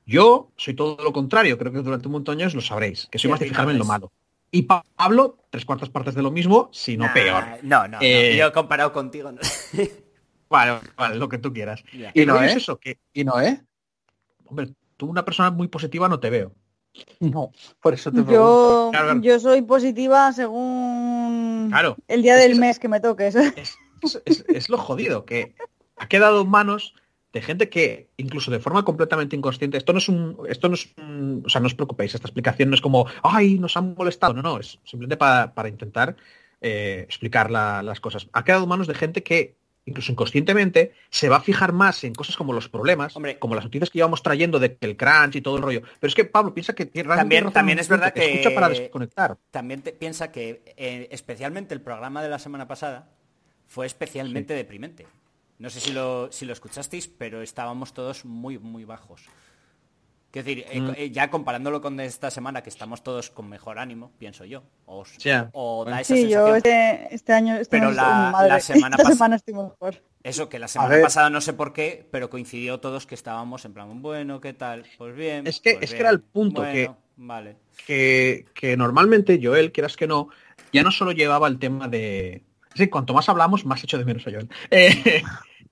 Yo 0.05 0.51
soy 0.57 0.75
todo 0.75 0.97
lo 1.03 1.13
contrario, 1.13 1.57
creo 1.57 1.71
que 1.73 1.79
durante 1.81 2.07
un 2.07 2.13
montón 2.13 2.37
de 2.37 2.43
años 2.43 2.55
lo 2.55 2.61
sabréis, 2.61 3.07
que 3.11 3.19
soy 3.19 3.29
Sí, 3.29 3.31
más 3.31 3.39
de 3.41 3.47
fijarme 3.47 3.73
en 3.73 3.79
lo 3.79 3.85
malo. 3.85 4.11
Y 4.51 4.63
Pa- 4.63 4.83
Pablo, 4.95 5.37
tres 5.49 5.63
cuartas 5.65 5.89
partes 5.89 6.13
de 6.13 6.21
lo 6.21 6.29
mismo, 6.31 6.69
si 6.73 6.97
no 6.97 7.05
Nah, 7.05 7.13
peor. 7.13 7.43
No, 7.63 7.83
no, 7.87 7.87
no. 7.87 7.97
Eh, 8.01 8.35
Yo 8.37 8.51
comparado 8.51 8.91
contigo. 8.91 9.31
no. 9.31 9.39
Vale, 10.49 10.79
vale, 10.97 11.15
lo 11.15 11.29
que 11.29 11.37
tú 11.37 11.53
quieras. 11.53 11.81
Y 11.93 12.23
¿Y 12.23 12.25
no, 12.25 12.41
es 12.43 12.57
eso, 12.57 12.77
que, 12.77 12.99
¿Y 13.13 13.23
no, 13.23 13.39
eh? 13.39 13.63
hombre, 14.47 14.73
tú 14.97 15.05
una 15.05 15.23
persona 15.23 15.49
muy 15.49 15.69
positiva 15.69 16.09
no 16.09 16.19
te 16.19 16.29
veo. 16.29 16.53
No, 17.21 17.53
por 17.81 17.93
eso 17.93 18.11
te. 18.11 18.17
Yo, 18.17 18.89
Claro, 18.91 19.05
claro. 19.07 19.21
yo 19.21 19.39
soy 19.39 19.61
positiva 19.61 20.33
según 20.33 21.67
Claro. 21.69 21.95
el 22.09 22.21
día 22.21 22.35
Es 22.35 22.41
del 22.49 22.59
mes 22.59 22.79
que 22.79 22.89
me 22.89 22.99
toques. 22.99 23.33
es, 23.35 23.77
es- 24.25 24.43
es 24.49 24.67
lo 24.67 24.77
jodido, 24.77 25.23
que 25.23 25.55
ha 25.95 26.09
quedado 26.09 26.41
en 26.41 26.49
manos 26.49 26.95
de 27.33 27.41
gente 27.41 27.69
que, 27.69 28.09
incluso 28.17 28.51
de 28.51 28.59
forma 28.59 28.83
completamente 28.83 29.35
inconsciente, 29.35 29.77
esto 29.77 29.93
no 29.93 29.99
es 29.99 30.09
un, 30.09 30.37
esto 30.49 30.67
no 30.67 30.75
es 30.75 30.93
un- 30.97 31.43
o 31.45 31.49
sea, 31.49 31.61
no 31.61 31.67
os 31.67 31.73
preocupéis, 31.75 32.13
esta 32.13 32.27
explicación 32.27 32.69
no 32.69 32.75
es 32.75 32.81
como, 32.81 33.05
ay, 33.23 33.57
nos 33.57 33.77
han 33.77 33.95
molestado, 33.97 34.33
no, 34.33 34.41
no, 34.41 34.59
es 34.59 34.79
simplemente 34.83 35.17
para, 35.17 35.53
para 35.53 35.69
intentar 35.69 36.15
eh, 36.61 37.01
explicar 37.07 37.49
la- 37.49 37.81
las 37.83 37.99
cosas. 37.99 38.27
Ha 38.33 38.43
quedado 38.43 38.63
en 38.63 38.69
manos 38.69 38.87
de 38.87 38.93
gente 38.95 39.23
que, 39.23 39.55
incluso 39.85 40.11
inconscientemente, 40.11 40.91
se 41.09 41.27
va 41.29 41.37
a 41.37 41.41
fijar 41.41 41.71
más 41.73 42.03
en 42.03 42.13
cosas 42.13 42.35
como 42.37 42.53
los 42.53 42.69
problemas, 42.69 43.15
Hombre. 43.15 43.39
como 43.39 43.55
las 43.55 43.63
noticias 43.63 43.89
que 43.89 43.97
llevamos 43.97 44.21
trayendo 44.21 44.59
de 44.59 44.75
que 44.75 44.85
el 44.85 44.95
crunch 44.97 45.37
y 45.37 45.41
todo 45.41 45.55
el 45.55 45.63
rollo. 45.63 45.81
Pero 45.99 46.09
es 46.09 46.13
que, 46.15 46.25
Pablo, 46.25 46.53
piensa 46.53 46.73
que 46.75 46.85
tiene- 46.85 47.09
También- 47.15 47.45
razón 47.45 47.53
también 47.53 47.79
es 47.79 47.87
verdad 47.89 48.13
punto, 48.13 48.27
que- 48.27 48.33
escucha 48.33 48.53
para 48.53 48.69
desconectar. 48.69 49.37
También 49.49 49.81
te 49.81 49.91
piensa 49.93 50.31
que 50.31 50.61
eh, 50.77 51.07
especialmente 51.11 51.73
el 51.73 51.81
programa 51.81 52.21
de 52.21 52.29
la 52.29 52.37
semana 52.39 52.67
pasada 52.67 53.09
fue 53.67 53.85
especialmente 53.87 54.53
deprimente. 54.53 55.07
No 55.61 55.69
sé 55.69 55.79
si 55.79 55.91
lo, 55.93 56.31
si 56.31 56.45
lo 56.45 56.53
escuchasteis, 56.53 57.07
pero 57.07 57.43
estábamos 57.43 57.93
todos 57.93 58.25
muy, 58.25 58.57
muy 58.57 58.83
bajos. 58.83 59.21
Quiero 60.31 60.47
decir, 60.47 60.65
eh, 60.71 60.79
Mm. 60.81 60.93
eh, 60.97 61.11
ya 61.11 61.29
comparándolo 61.29 61.81
con 61.81 61.99
esta 61.99 62.31
semana, 62.31 62.63
que 62.63 62.69
estamos 62.69 63.03
todos 63.03 63.29
con 63.29 63.47
mejor 63.47 63.77
ánimo, 63.77 64.11
pienso 64.17 64.43
yo. 64.45 64.63
O, 64.87 65.03
Ya, 65.19 65.49
o 65.53 65.85
da 65.85 66.01
esa 66.01 66.15
Sí, 66.15 66.29
yo 66.29 66.55
este, 66.55 67.13
este 67.13 67.33
año, 67.33 67.55
este 67.57 67.77
Pero 67.77 67.91
la- 67.91 68.31
madre, 68.31 68.49
la 68.49 68.59
semana 68.89 68.95
esta 68.97 69.11
semana 69.11 69.35
estoy 69.35 69.53
mejor. 69.53 70.01
Eso, 70.23 70.49
que 70.49 70.57
la 70.57 70.67
semana 70.67 70.99
pasada 71.01 71.29
no 71.29 71.41
sé 71.41 71.53
por 71.53 71.73
qué, 71.73 72.07
pero 72.11 72.29
coincidió 72.31 72.79
todos 72.79 73.05
que 73.05 73.13
estábamos 73.13 73.63
en 73.65 73.73
plan, 73.73 74.01
bueno, 74.01 74.41
¿qué 74.41 74.53
tal? 74.53 74.85
Pues 74.97 75.15
bien. 75.15 75.45
Es 75.45 75.59
que- 75.59 75.73
pues 75.73 75.83
es 75.85 75.93
que 75.93 75.99
era 75.99 76.09
el 76.09 76.21
punto, 76.21 76.63
que- 76.63 76.89
Vale. 77.17 77.57
que, 77.85 78.45
que 78.55 78.75
normalmente 78.77 79.39
Joel, 79.43 79.71
quieras 79.71 79.95
que 79.95 80.07
no, 80.07 80.29
ya 80.73 80.81
no 80.81 80.89
solo 80.89 81.11
llevaba 81.11 81.47
el 81.47 81.59
tema 81.59 81.87
de... 81.87 82.43
Sí, 82.73 82.87
cuanto 82.87 83.13
más 83.13 83.27
hablamos, 83.29 83.63
más 83.65 83.83
echo 83.83 83.97
de 83.97 84.05
menos 84.05 84.25
a 84.25 84.31
Joel. 84.31 84.49
Eh, 84.71 85.21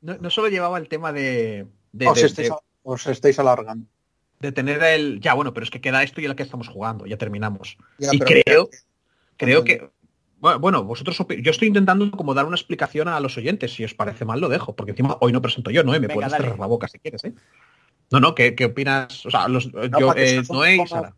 no, 0.01 0.17
no 0.17 0.29
solo 0.29 0.47
llevaba 0.49 0.77
el 0.77 0.87
tema 0.87 1.11
de, 1.13 1.67
de, 1.91 2.07
os, 2.07 2.19
de- 2.19 2.25
estáis, 2.27 2.49
de- 2.49 2.55
os 2.83 3.07
estáis 3.07 3.39
alargando. 3.39 3.85
de 4.39 4.51
tener 4.51 4.81
el... 4.83 5.19
Ya, 5.21 5.33
bueno, 5.33 5.53
pero 5.53 5.63
es 5.65 5.69
que 5.69 5.81
queda 5.81 6.03
esto 6.03 6.21
y 6.21 6.25
el 6.25 6.35
que 6.35 6.43
estamos 6.43 6.67
jugando, 6.69 7.05
ya 7.05 7.17
terminamos. 7.17 7.77
Ya, 7.97 8.09
y 8.13 8.19
creo, 8.19 8.69
creo 9.37 9.63
que... 9.63 9.89
Bueno, 10.41 10.85
vosotros 10.85 11.17
yo 11.41 11.51
estoy 11.51 11.67
intentando 11.67 12.09
como 12.11 12.33
dar 12.33 12.45
una 12.45 12.55
explicación 12.55 13.09
a 13.09 13.19
los 13.19 13.37
oyentes. 13.37 13.73
Si 13.73 13.83
os 13.83 13.93
parece 13.93 14.23
mal, 14.23 14.39
lo 14.39 14.47
dejo, 14.47 14.73
porque 14.73 14.91
encima 14.91 15.17
hoy 15.19 15.33
no 15.33 15.41
presento 15.41 15.69
yo, 15.69 15.83
¿no? 15.83 15.91
Me 15.91 15.99
Venga, 15.99 16.13
puedes 16.13 16.31
dale. 16.31 16.43
cerrar 16.45 16.59
la 16.59 16.65
boca 16.65 16.87
si 16.87 16.97
quieres, 16.97 17.25
¿eh? 17.25 17.33
No, 18.09 18.21
no, 18.21 18.33
¿qué, 18.35 18.55
qué 18.55 18.63
opinas? 18.65 19.25
O 19.25 19.29
sea, 19.29 19.49
los, 19.49 19.69
yo, 19.69 19.89
para 19.89 20.13
que 20.13 20.37
eh, 20.37 20.43
Noé 20.49 20.77
y 20.77 20.87
Sara. 20.87 21.13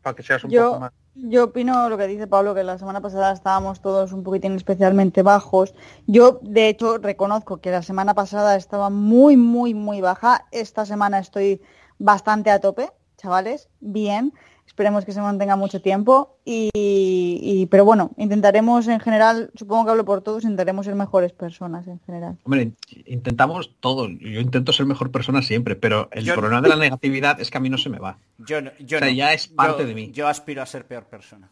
Para 0.00 0.16
que 0.16 0.22
seas 0.22 0.42
un 0.44 0.50
Yo- 0.50 0.68
poco 0.70 0.80
más. 0.80 0.92
Yo 1.14 1.44
opino 1.44 1.90
lo 1.90 1.98
que 1.98 2.06
dice 2.06 2.26
Pablo, 2.26 2.54
que 2.54 2.64
la 2.64 2.78
semana 2.78 3.02
pasada 3.02 3.32
estábamos 3.32 3.82
todos 3.82 4.12
un 4.12 4.22
poquitín 4.22 4.54
especialmente 4.54 5.22
bajos. 5.22 5.74
Yo, 6.06 6.40
de 6.42 6.68
hecho, 6.68 6.96
reconozco 6.96 7.58
que 7.58 7.70
la 7.70 7.82
semana 7.82 8.14
pasada 8.14 8.56
estaba 8.56 8.88
muy, 8.88 9.36
muy, 9.36 9.74
muy 9.74 10.00
baja. 10.00 10.46
Esta 10.52 10.86
semana 10.86 11.18
estoy 11.18 11.60
bastante 11.98 12.50
a 12.50 12.60
tope, 12.60 12.90
chavales. 13.18 13.68
Bien. 13.80 14.32
Esperemos 14.66 15.04
que 15.04 15.12
se 15.12 15.20
mantenga 15.20 15.54
mucho 15.56 15.82
tiempo. 15.82 16.36
Y, 16.44 16.70
y- 16.74 17.66
pero 17.66 17.84
bueno, 17.84 18.12
intentaremos 18.16 18.88
en 18.88 19.00
general, 19.00 19.50
supongo 19.54 19.84
que 19.84 19.90
hablo 19.90 20.04
por 20.04 20.22
todos, 20.22 20.44
intentaremos 20.44 20.86
ser 20.86 20.94
mejores 20.94 21.32
personas 21.32 21.86
en 21.86 22.00
general. 22.06 22.38
Hombre, 22.44 22.72
intentamos 23.06 23.74
todo. 23.80 24.08
Yo 24.08 24.40
intento 24.40 24.72
ser 24.72 24.86
mejor 24.86 25.10
persona 25.10 25.42
siempre, 25.42 25.76
pero 25.76 26.08
el 26.12 26.24
Yo- 26.24 26.34
problema 26.34 26.62
de 26.62 26.68
la 26.70 26.76
negatividad 26.76 27.38
es 27.40 27.50
que 27.50 27.58
a 27.58 27.60
mí 27.60 27.68
no 27.68 27.76
se 27.78 27.90
me 27.90 27.98
va. 27.98 28.18
Yo, 28.38 28.62
no- 28.62 28.70
yo 28.80 28.96
O 28.96 29.00
sea, 29.00 29.08
no. 29.08 29.14
ya 29.14 29.32
es 29.34 29.46
parte 29.48 29.82
Yo- 29.82 29.88
de 29.88 29.94
mí. 29.94 30.10
Yo 30.12 30.26
aspiro 30.26 30.62
a 30.62 30.66
ser 30.66 30.86
peor 30.86 31.04
persona. 31.04 31.50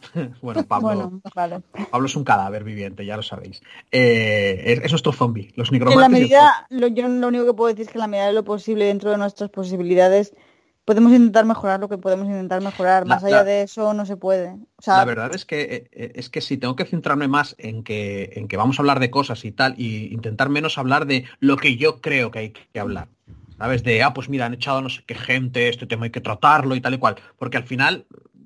Bueno, 0.42 0.64
Pablo, 0.64 0.86
Bueno, 0.88 1.20
vale. 1.34 1.60
Pablo 1.90 2.06
es 2.06 2.16
un 2.16 2.24
cadáver 2.24 2.64
viviente, 2.64 3.04
ya 3.06 3.16
lo 3.16 3.22
sabéis. 3.22 3.62
Eh, 3.90 4.62
es, 4.66 4.80
es 4.84 4.90
nuestro 4.92 5.12
zombie, 5.12 5.52
los 5.56 5.70
En 5.70 5.78
la 5.78 5.84
nigromantes. 5.86 6.10
medida, 6.20 6.66
lo, 6.70 6.88
yo 6.88 7.08
lo 7.08 7.28
único 7.28 7.46
que 7.46 7.54
puedo 7.54 7.68
decir 7.68 7.86
es 7.86 7.88
que 7.92 7.98
en 7.98 8.00
la 8.00 8.06
medida 8.06 8.26
de 8.26 8.32
lo 8.32 8.44
posible, 8.44 8.86
dentro 8.86 9.10
de 9.10 9.16
nuestras 9.18 9.50
posibilidades, 9.50 10.34
podemos 10.84 11.12
intentar 11.12 11.44
mejorar 11.44 11.80
lo 11.80 11.88
que 11.88 11.98
podemos 11.98 12.26
intentar 12.26 12.60
mejorar. 12.62 13.06
La- 13.06 13.16
Más 13.16 13.24
allá 13.24 13.36
la- 13.38 13.44
de 13.44 13.62
eso 13.62 13.94
no 13.94 14.04
se 14.06 14.16
puede. 14.16 14.50
O 14.76 14.82
sea, 14.82 14.98
La 14.98 15.04
verdad 15.04 15.34
es 15.34 15.44
que 15.44 15.62
eh, 15.62 15.88
eh, 15.92 16.12
es 16.14 16.28
que 16.28 16.40
si 16.40 16.56
tengo 16.56 16.76
que 16.76 16.84
centrarme 16.84 17.28
más 17.28 17.54
en 17.58 17.82
que 17.82 18.32
en 18.36 18.48
que 18.48 18.56
vamos 18.56 18.78
a 18.78 18.82
hablar 18.82 19.00
de 19.00 19.10
cosas 19.10 19.44
y 19.44 19.52
tal 19.52 19.74
y 19.78 20.12
intentar 20.12 20.48
menos 20.48 20.76
hablar 20.78 21.06
de 21.06 21.24
lo 21.40 21.56
que 21.56 21.76
yo 21.76 22.00
creo 22.00 22.30
que 22.30 22.38
hay 22.38 22.50
que 22.50 22.80
hablar. 22.80 23.08
¿Sabes? 23.56 23.84
De, 23.84 24.02
ah, 24.02 24.12
pues 24.12 24.28
mira, 24.28 24.46
han 24.46 24.54
echado 24.54 24.82
no 24.82 24.88
sé 24.90 25.02
qué 25.06 25.14
gente, 25.14 25.68
este 25.68 25.86
tema 25.86 26.04
hay 26.06 26.10
que 26.10 26.20
tratarlo 26.20 26.74
y 26.74 26.80
tal 26.80 26.94
y 26.94 26.98
cual. 26.98 27.14
Porque 27.38 27.56
al 27.56 27.62
final, 27.64 28.04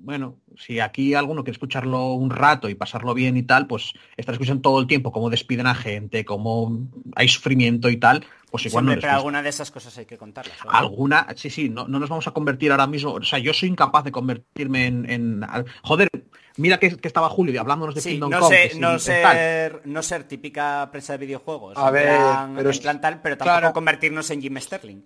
bueno, 0.09 0.37
si 0.57 0.79
aquí 0.79 1.13
alguno 1.13 1.43
quiere 1.43 1.53
escucharlo 1.53 2.13
un 2.13 2.31
rato 2.31 2.67
y 2.67 2.73
pasarlo 2.73 3.13
bien 3.13 3.37
y 3.37 3.43
tal, 3.43 3.67
pues 3.67 3.93
estar 4.17 4.33
escuchando 4.33 4.61
todo 4.63 4.79
el 4.79 4.87
tiempo 4.87 5.11
cómo 5.11 5.29
despiden 5.29 5.67
a 5.67 5.75
gente, 5.75 6.25
cómo 6.25 6.79
hay 7.15 7.27
sufrimiento 7.27 7.89
y 7.89 7.97
tal, 7.97 8.25
pues 8.49 8.65
igual 8.65 8.85
Siempre, 8.85 8.95
no 8.95 9.01
pero 9.01 9.13
alguna 9.13 9.43
de 9.43 9.49
esas 9.49 9.69
cosas 9.69 9.95
hay 9.99 10.07
que 10.07 10.17
contarlas. 10.17 10.57
Alguna, 10.67 11.27
sí, 11.35 11.51
sí, 11.51 11.69
no, 11.69 11.87
no 11.87 11.99
nos 11.99 12.09
vamos 12.09 12.25
a 12.27 12.31
convertir 12.31 12.71
ahora 12.71 12.87
mismo. 12.87 13.11
O 13.13 13.21
sea, 13.21 13.37
yo 13.37 13.53
soy 13.53 13.69
incapaz 13.69 14.03
de 14.03 14.11
convertirme 14.11 14.87
en. 14.87 15.07
en- 15.07 15.45
joder, 15.83 16.09
mira 16.57 16.79
que, 16.79 16.97
que 16.97 17.07
estaba 17.07 17.29
Julio 17.29 17.61
hablándonos 17.61 17.93
de 17.93 18.01
Sí, 18.01 18.09
Kingdom 18.13 18.31
no, 18.31 18.47
sé- 18.47 18.71
no 18.79 18.97
ser, 18.97 19.81
no 19.85 20.01
ser 20.01 20.23
típica 20.23 20.89
prensa 20.91 21.13
de 21.13 21.19
videojuegos. 21.27 21.77
A 21.77 21.91
ver, 21.91 22.07
plan- 22.17 22.53
pero 22.57 22.69
es- 22.71 22.79
plan 22.79 22.99
tal, 22.99 23.21
pero 23.21 23.37
tampoco 23.37 23.59
claro. 23.59 23.73
convertirnos 23.73 24.27
en 24.31 24.41
Jim 24.41 24.57
Sterling. 24.59 25.01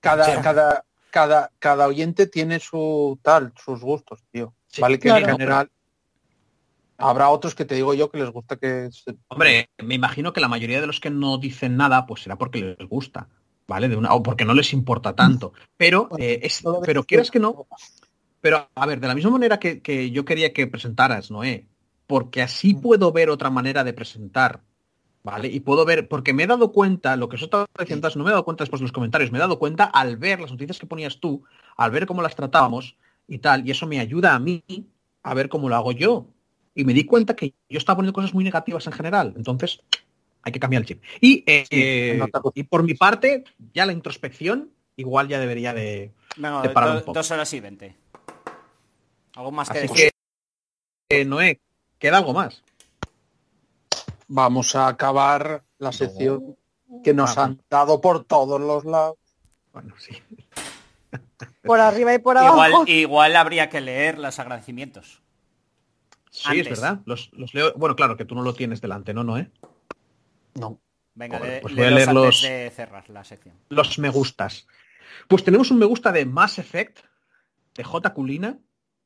Cada, 0.00 0.42
cada, 0.42 0.84
cada, 1.10 1.50
cada 1.58 1.86
oyente 1.86 2.26
tiene 2.26 2.60
su 2.60 3.18
tal, 3.22 3.52
sus 3.62 3.80
gustos, 3.80 4.24
tío. 4.30 4.54
Sí, 4.68 4.80
vale 4.80 4.98
que 4.98 5.08
claro. 5.08 5.26
en 5.26 5.32
general 5.32 5.70
habrá 6.96 7.30
otros 7.30 7.54
que 7.54 7.64
te 7.64 7.74
digo 7.74 7.94
yo 7.94 8.10
que 8.10 8.18
les 8.18 8.30
gusta 8.30 8.56
que 8.56 8.88
se- 8.90 9.16
Hombre, 9.28 9.70
me 9.78 9.94
imagino 9.94 10.32
que 10.32 10.40
la 10.40 10.48
mayoría 10.48 10.80
de 10.80 10.86
los 10.86 11.00
que 11.00 11.10
no 11.10 11.38
dicen 11.38 11.76
nada, 11.76 12.06
pues 12.06 12.22
será 12.22 12.36
porque 12.36 12.76
les 12.78 12.88
gusta, 12.88 13.28
¿vale? 13.66 13.88
De 13.88 13.96
una, 13.96 14.12
o 14.14 14.22
porque 14.22 14.44
no 14.44 14.54
les 14.54 14.72
importa 14.72 15.14
tanto. 15.14 15.52
Pero, 15.76 16.08
eh, 16.18 16.40
es, 16.42 16.62
pero 16.84 17.04
quieras 17.04 17.30
que 17.30 17.38
no, 17.38 17.66
pero 18.40 18.68
a 18.74 18.86
ver, 18.86 19.00
de 19.00 19.08
la 19.08 19.14
misma 19.14 19.30
manera 19.30 19.58
que, 19.58 19.80
que 19.80 20.10
yo 20.10 20.24
quería 20.24 20.52
que 20.52 20.66
presentaras, 20.66 21.30
Noé, 21.30 21.66
porque 22.06 22.42
así 22.42 22.74
puedo 22.74 23.12
ver 23.12 23.30
otra 23.30 23.50
manera 23.50 23.84
de 23.84 23.92
presentar, 23.92 24.62
¿vale? 25.30 25.48
Y 25.48 25.60
puedo 25.60 25.84
ver, 25.84 26.08
porque 26.08 26.32
me 26.32 26.44
he 26.44 26.46
dado 26.46 26.72
cuenta, 26.72 27.14
lo 27.16 27.28
que 27.28 27.36
os 27.36 27.42
estaba 27.42 27.66
diciendo 27.78 28.08
no 28.16 28.24
me 28.24 28.30
he 28.30 28.32
dado 28.32 28.44
cuenta 28.46 28.64
después 28.64 28.80
de 28.80 28.84
los 28.84 28.92
comentarios, 28.92 29.30
me 29.30 29.36
he 29.36 29.40
dado 29.40 29.58
cuenta 29.58 29.84
al 29.84 30.16
ver 30.16 30.40
las 30.40 30.50
noticias 30.50 30.78
que 30.78 30.86
ponías 30.86 31.20
tú, 31.20 31.44
al 31.76 31.90
ver 31.90 32.06
cómo 32.06 32.22
las 32.22 32.34
tratábamos 32.34 32.96
y 33.26 33.36
tal, 33.38 33.66
y 33.68 33.70
eso 33.70 33.86
me 33.86 34.00
ayuda 34.00 34.34
a 34.34 34.38
mí 34.38 34.64
a 35.22 35.34
ver 35.34 35.50
cómo 35.50 35.68
lo 35.68 35.76
hago 35.76 35.92
yo. 35.92 36.28
Y 36.74 36.84
me 36.84 36.94
di 36.94 37.04
cuenta 37.04 37.36
que 37.36 37.52
yo 37.68 37.76
estaba 37.76 37.96
poniendo 37.96 38.14
cosas 38.14 38.32
muy 38.32 38.42
negativas 38.42 38.86
en 38.86 38.92
general. 38.94 39.34
Entonces, 39.36 39.80
hay 40.42 40.52
que 40.52 40.60
cambiar 40.60 40.80
el 40.82 40.86
chip. 40.88 41.02
Y, 41.20 41.44
eh, 41.46 41.64
Sí, 41.68 41.76
eh, 41.82 42.30
y 42.54 42.62
por 42.62 42.82
mi 42.82 42.94
parte, 42.94 43.44
ya 43.74 43.84
la 43.84 43.92
introspección, 43.92 44.70
igual 44.96 45.28
ya 45.28 45.38
debería 45.40 45.74
de, 45.74 46.12
Venga, 46.36 46.62
de 46.62 46.70
parar 46.70 46.90
do- 46.90 46.94
un 46.94 47.00
poco. 47.00 47.12
dos 47.18 47.30
horas 47.32 47.52
y 47.52 47.60
veinte. 47.60 47.96
¿Algo 49.34 49.50
más 49.50 49.68
que 49.68 49.80
decir? 49.80 50.10
que, 51.10 51.20
eh, 51.20 51.24
Noé, 51.26 51.60
queda 51.98 52.16
algo 52.18 52.32
más. 52.32 52.62
Vamos 54.28 54.74
a 54.76 54.88
acabar 54.88 55.64
la 55.78 55.92
sección 55.92 56.56
que 57.02 57.14
nos 57.14 57.36
Ah, 57.38 57.44
han 57.44 57.62
dado 57.70 58.00
por 58.00 58.24
todos 58.24 58.60
los 58.60 58.84
lados. 58.84 59.16
Bueno, 59.72 59.94
sí. 59.98 60.16
Por 61.62 61.80
arriba 61.80 62.14
y 62.14 62.18
por 62.18 62.36
abajo. 62.36 62.54
Igual, 62.68 62.88
igual 62.88 63.36
habría 63.36 63.68
que 63.68 63.80
leer 63.80 64.18
los 64.18 64.38
agradecimientos. 64.38 65.22
Sí, 66.30 66.48
Antes. 66.48 66.66
es 66.66 66.80
verdad. 66.80 67.00
Los, 67.06 67.30
los 67.32 67.54
leo. 67.54 67.72
Bueno, 67.76 67.96
claro, 67.96 68.16
que 68.16 68.24
tú 68.24 68.34
no 68.34 68.42
lo 68.42 68.54
tienes 68.54 68.80
delante, 68.80 69.14
¿no, 69.14 69.24
Noé? 69.24 69.50
No. 70.54 70.78
Venga, 71.14 71.38
Joder, 71.38 71.52
le- 71.54 71.60
pues 71.60 71.74
voy 71.74 71.84
a 71.84 71.90
leer 71.90 72.12
los- 72.12 72.42
de 72.42 72.70
cerrar 72.74 73.08
la 73.10 73.24
sección. 73.24 73.54
Los 73.70 73.98
me 73.98 74.08
gustas. 74.10 74.66
Pues 75.26 75.42
tenemos 75.42 75.70
un 75.70 75.78
me 75.78 75.86
gusta 75.86 76.12
de 76.12 76.26
Mass 76.26 76.58
Effect, 76.58 76.98
de 77.74 77.82
J. 77.84 78.12
Culina, 78.14 78.58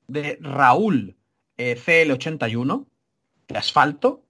de 0.09 0.37
Raúl 0.41 1.17
eh, 1.57 1.77
CL81, 1.77 2.87
de 3.49 3.59
Asfalto, 3.59 4.25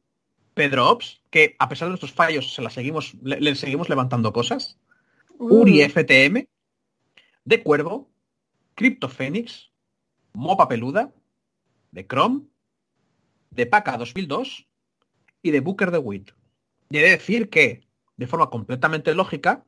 Pedro 0.54 0.88
Ops, 0.90 1.22
que 1.30 1.56
a 1.58 1.68
pesar 1.68 1.86
de 1.86 1.90
nuestros 1.90 2.12
fallos 2.12 2.54
se 2.54 2.62
la 2.62 2.70
seguimos, 2.70 3.14
le, 3.22 3.40
le 3.40 3.54
seguimos 3.54 3.88
levantando 3.88 4.32
cosas, 4.32 4.78
Uri 5.38 5.82
FTM, 5.82 6.46
de 7.44 7.62
Cuervo, 7.62 8.10
Crypto 8.74 9.08
Phoenix, 9.08 9.70
Mopa 10.34 10.68
Peluda, 10.68 11.12
de 11.90 12.06
Chrome, 12.06 12.42
de 13.50 13.66
Paca 13.66 13.96
2002 13.96 14.68
y 15.42 15.50
de 15.50 15.60
Booker 15.60 15.90
de 15.90 15.98
Wit. 15.98 16.30
Y 16.90 16.98
he 16.98 17.02
de 17.02 17.10
decir 17.10 17.50
que, 17.50 17.86
de 18.16 18.26
forma 18.26 18.50
completamente 18.50 19.14
lógica, 19.14 19.64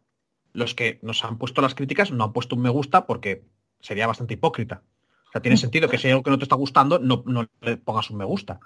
los 0.52 0.74
que 0.74 0.98
nos 1.02 1.24
han 1.24 1.38
puesto 1.38 1.60
las 1.60 1.74
críticas 1.74 2.12
no 2.12 2.24
han 2.24 2.32
puesto 2.32 2.56
un 2.56 2.62
me 2.62 2.70
gusta 2.70 3.06
porque 3.06 3.44
sería 3.80 4.06
bastante 4.06 4.34
hipócrita. 4.34 4.82
O 5.28 5.32
sea, 5.32 5.42
tiene 5.42 5.56
sentido 5.56 5.88
que 5.88 5.98
si 5.98 6.06
hay 6.06 6.12
algo 6.12 6.22
que 6.22 6.30
no 6.30 6.38
te 6.38 6.44
está 6.44 6.56
gustando, 6.56 6.98
no, 6.98 7.22
no 7.26 7.48
le 7.60 7.76
pongas 7.76 8.10
un 8.10 8.18
me 8.18 8.24
gusta. 8.24 8.60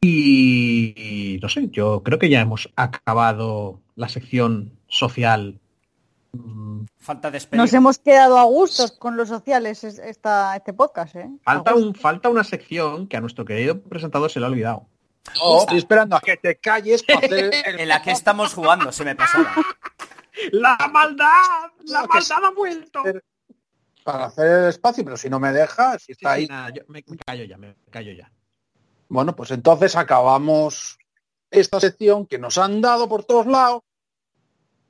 Y, 0.00 1.38
no 1.42 1.48
sé, 1.48 1.68
yo 1.70 2.02
creo 2.02 2.18
que 2.18 2.28
ya 2.28 2.40
hemos 2.40 2.70
acabado 2.76 3.80
la 3.96 4.08
sección 4.08 4.78
social. 4.88 5.58
Mm, 6.32 6.84
Falta 6.98 7.30
despedir. 7.30 7.60
Nos 7.60 7.72
hemos 7.72 7.98
quedado 7.98 8.38
a 8.38 8.44
gustos 8.44 8.92
con 8.92 9.16
los 9.16 9.28
sociales 9.28 9.82
es- 9.84 9.98
esta, 9.98 10.54
este 10.56 10.72
podcast, 10.72 11.16
¿eh? 11.16 11.28
Falta, 11.42 11.74
un, 11.74 11.94
falta 11.94 12.28
una 12.28 12.44
sección 12.44 13.08
que 13.08 13.16
a 13.16 13.20
nuestro 13.20 13.44
querido 13.44 13.80
presentador 13.80 14.30
se 14.30 14.38
le 14.40 14.46
ha 14.46 14.48
olvidado. 14.50 14.86
No, 15.36 15.60
estoy 15.60 15.78
esperando 15.78 16.16
a 16.16 16.20
que 16.20 16.36
te 16.36 16.56
calles 16.56 17.02
para 17.02 17.18
hacer 17.18 17.32
el- 17.32 17.52
En 17.80 17.88
la 17.88 18.00
que 18.02 18.12
estamos 18.12 18.54
jugando, 18.54 18.92
se 18.92 19.04
me 19.04 19.14
pasaba. 19.16 19.52
¡La 20.52 20.76
maldad! 20.92 21.72
¡La 21.86 22.06
maldad 22.06 22.44
ha 22.44 22.50
vuelto! 22.50 23.02
para 24.04 24.24
hacer 24.26 24.46
el 24.46 24.68
espacio, 24.70 25.04
pero 25.04 25.18
si 25.18 25.28
no 25.28 25.38
me 25.38 25.52
dejas, 25.52 26.00
si 26.00 26.06
Sí, 26.06 26.12
está 26.12 26.34
sí, 26.36 26.40
ahí. 26.42 26.46
nada, 26.46 26.70
yo 26.70 26.80
me, 26.88 27.04
me 27.06 27.18
callo 27.18 27.44
ya, 27.44 27.58
me 27.58 27.74
callo 27.90 28.12
ya. 28.12 28.30
Bueno, 29.08 29.34
pues 29.34 29.50
entonces 29.50 29.96
acabamos 29.96 30.98
esta 31.50 31.80
sección 31.80 32.26
que 32.26 32.38
nos 32.38 32.58
han 32.58 32.80
dado 32.80 33.08
por 33.08 33.24
todos 33.24 33.46
lados, 33.46 33.82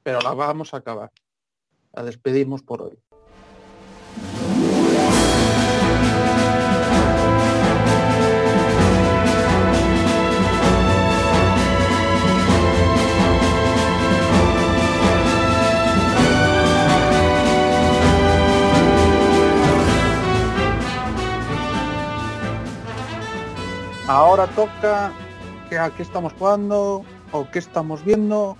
pero 0.02 0.20
la 0.20 0.34
vamos 0.34 0.74
a 0.74 0.78
acabar. 0.78 1.12
La 1.92 2.02
despedimos 2.02 2.62
por 2.62 2.82
hoy. 2.82 2.98
Ahora 24.08 24.46
toca 24.48 25.12
que 25.68 25.78
a 25.78 25.90
qué 25.90 26.02
estamos 26.02 26.32
jugando 26.32 27.04
o 27.32 27.50
qué 27.50 27.58
estamos 27.58 28.02
viendo 28.04 28.56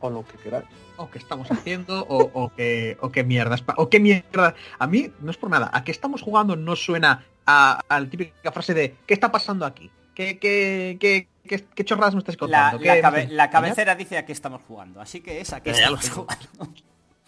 o 0.00 0.10
lo 0.10 0.24
que 0.24 0.38
queráis. 0.38 0.64
o 0.96 1.10
qué 1.10 1.18
estamos 1.18 1.50
haciendo 1.50 2.04
o, 2.08 2.30
o 2.32 2.52
qué, 2.56 2.96
o 3.00 3.10
qué 3.10 3.24
mierda 3.24 3.54
es 3.56 3.62
pa- 3.62 3.74
o 3.76 3.90
qué 3.90 4.00
mierda. 4.00 4.54
A 4.78 4.86
mí 4.86 5.10
no 5.20 5.30
es 5.30 5.36
por 5.36 5.50
nada. 5.50 5.70
A 5.72 5.84
qué 5.84 5.90
estamos 5.90 6.22
jugando 6.22 6.56
no 6.56 6.76
suena 6.76 7.24
a, 7.46 7.80
a 7.88 8.00
la 8.00 8.08
típica 8.08 8.52
frase 8.52 8.72
de 8.74 8.96
qué 9.06 9.12
está 9.14 9.30
pasando 9.30 9.66
aquí 9.66 9.90
qué, 10.14 10.38
qué, 10.38 10.96
qué, 11.00 11.28
qué, 11.46 11.64
qué 11.74 11.84
chorradas 11.84 12.14
me 12.14 12.20
estás 12.20 12.36
La, 12.40 12.70
contando 12.70 12.78
¿Qué 12.78 12.86
la 12.86 13.00
cabe- 13.02 13.50
cabecera 13.50 13.94
dice 13.96 14.16
a 14.16 14.24
qué 14.24 14.32
estamos 14.32 14.62
jugando, 14.66 15.00
así 15.00 15.20
que 15.20 15.40
es 15.40 15.52
a 15.52 15.60
qué 15.62 15.70
estamos 15.72 16.08
jugando. 16.08 16.46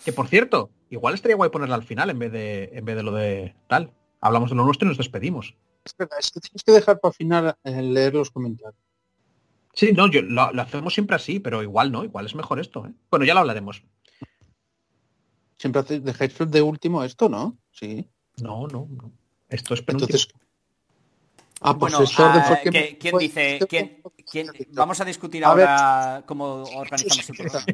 que 0.04 0.12
por 0.12 0.28
cierto 0.28 0.70
igual 0.88 1.12
estaría 1.14 1.36
guay 1.36 1.50
ponerla 1.50 1.74
al 1.74 1.82
final 1.82 2.08
en 2.10 2.18
vez 2.18 2.32
de 2.32 2.70
en 2.72 2.84
vez 2.84 2.96
de 2.96 3.02
lo 3.02 3.12
de 3.12 3.54
tal. 3.66 3.90
Hablamos 4.22 4.48
de 4.50 4.56
lo 4.56 4.64
nuestro 4.64 4.86
y 4.86 4.88
nos 4.88 4.96
despedimos 4.98 5.54
Espera, 5.86 6.16
es 6.18 6.30
que 6.30 6.40
tienes 6.40 6.62
que 6.62 6.72
dejar 6.72 7.00
para 7.00 7.12
final 7.12 7.56
eh, 7.64 7.80
leer 7.80 8.12
los 8.14 8.30
comentarios. 8.30 8.74
sí 9.72 9.92
no 9.92 10.10
yo 10.10 10.20
lo, 10.22 10.52
lo 10.52 10.62
hacemos 10.62 10.92
siempre 10.92 11.16
así 11.16 11.38
pero 11.40 11.62
igual 11.62 11.90
no 11.92 12.04
igual 12.04 12.26
es 12.26 12.34
mejor 12.34 12.58
esto 12.60 12.84
¿eh? 12.86 12.92
bueno 13.10 13.24
ya 13.24 13.32
lo 13.34 13.40
hablaremos 13.40 13.82
Siempre 15.58 15.80
hace- 15.80 16.00
dejáis 16.00 16.34
de 16.38 16.60
último 16.60 17.02
esto, 17.02 17.30
¿no? 17.30 17.56
Sí. 17.70 18.06
no 18.42 18.66
no, 18.68 18.86
no. 18.90 19.10
esto 19.48 19.72
es 19.72 19.80
penúltimo. 19.80 20.16
Entonces. 20.16 20.28
Ah, 21.62 21.72
pues 21.78 21.92
Bueno, 21.94 22.04
este 22.04 22.22
ah, 22.22 22.44
fue 22.46 22.60
que- 22.62 22.70
¿qué- 22.70 22.98
¿quién 22.98 23.18
dice? 23.18 23.52
este 23.54 23.66
quién- 23.66 23.98
fue- 24.02 24.12
quién- 24.30 24.50
vamos 24.72 25.00
a 25.00 25.04
discutir 25.06 25.42
A 25.46 25.54
ver. 25.54 25.66
ahora 25.66 26.22
cómo 26.26 26.62
organizamos 26.64 27.30
el 27.30 27.36
programa. 27.36 27.66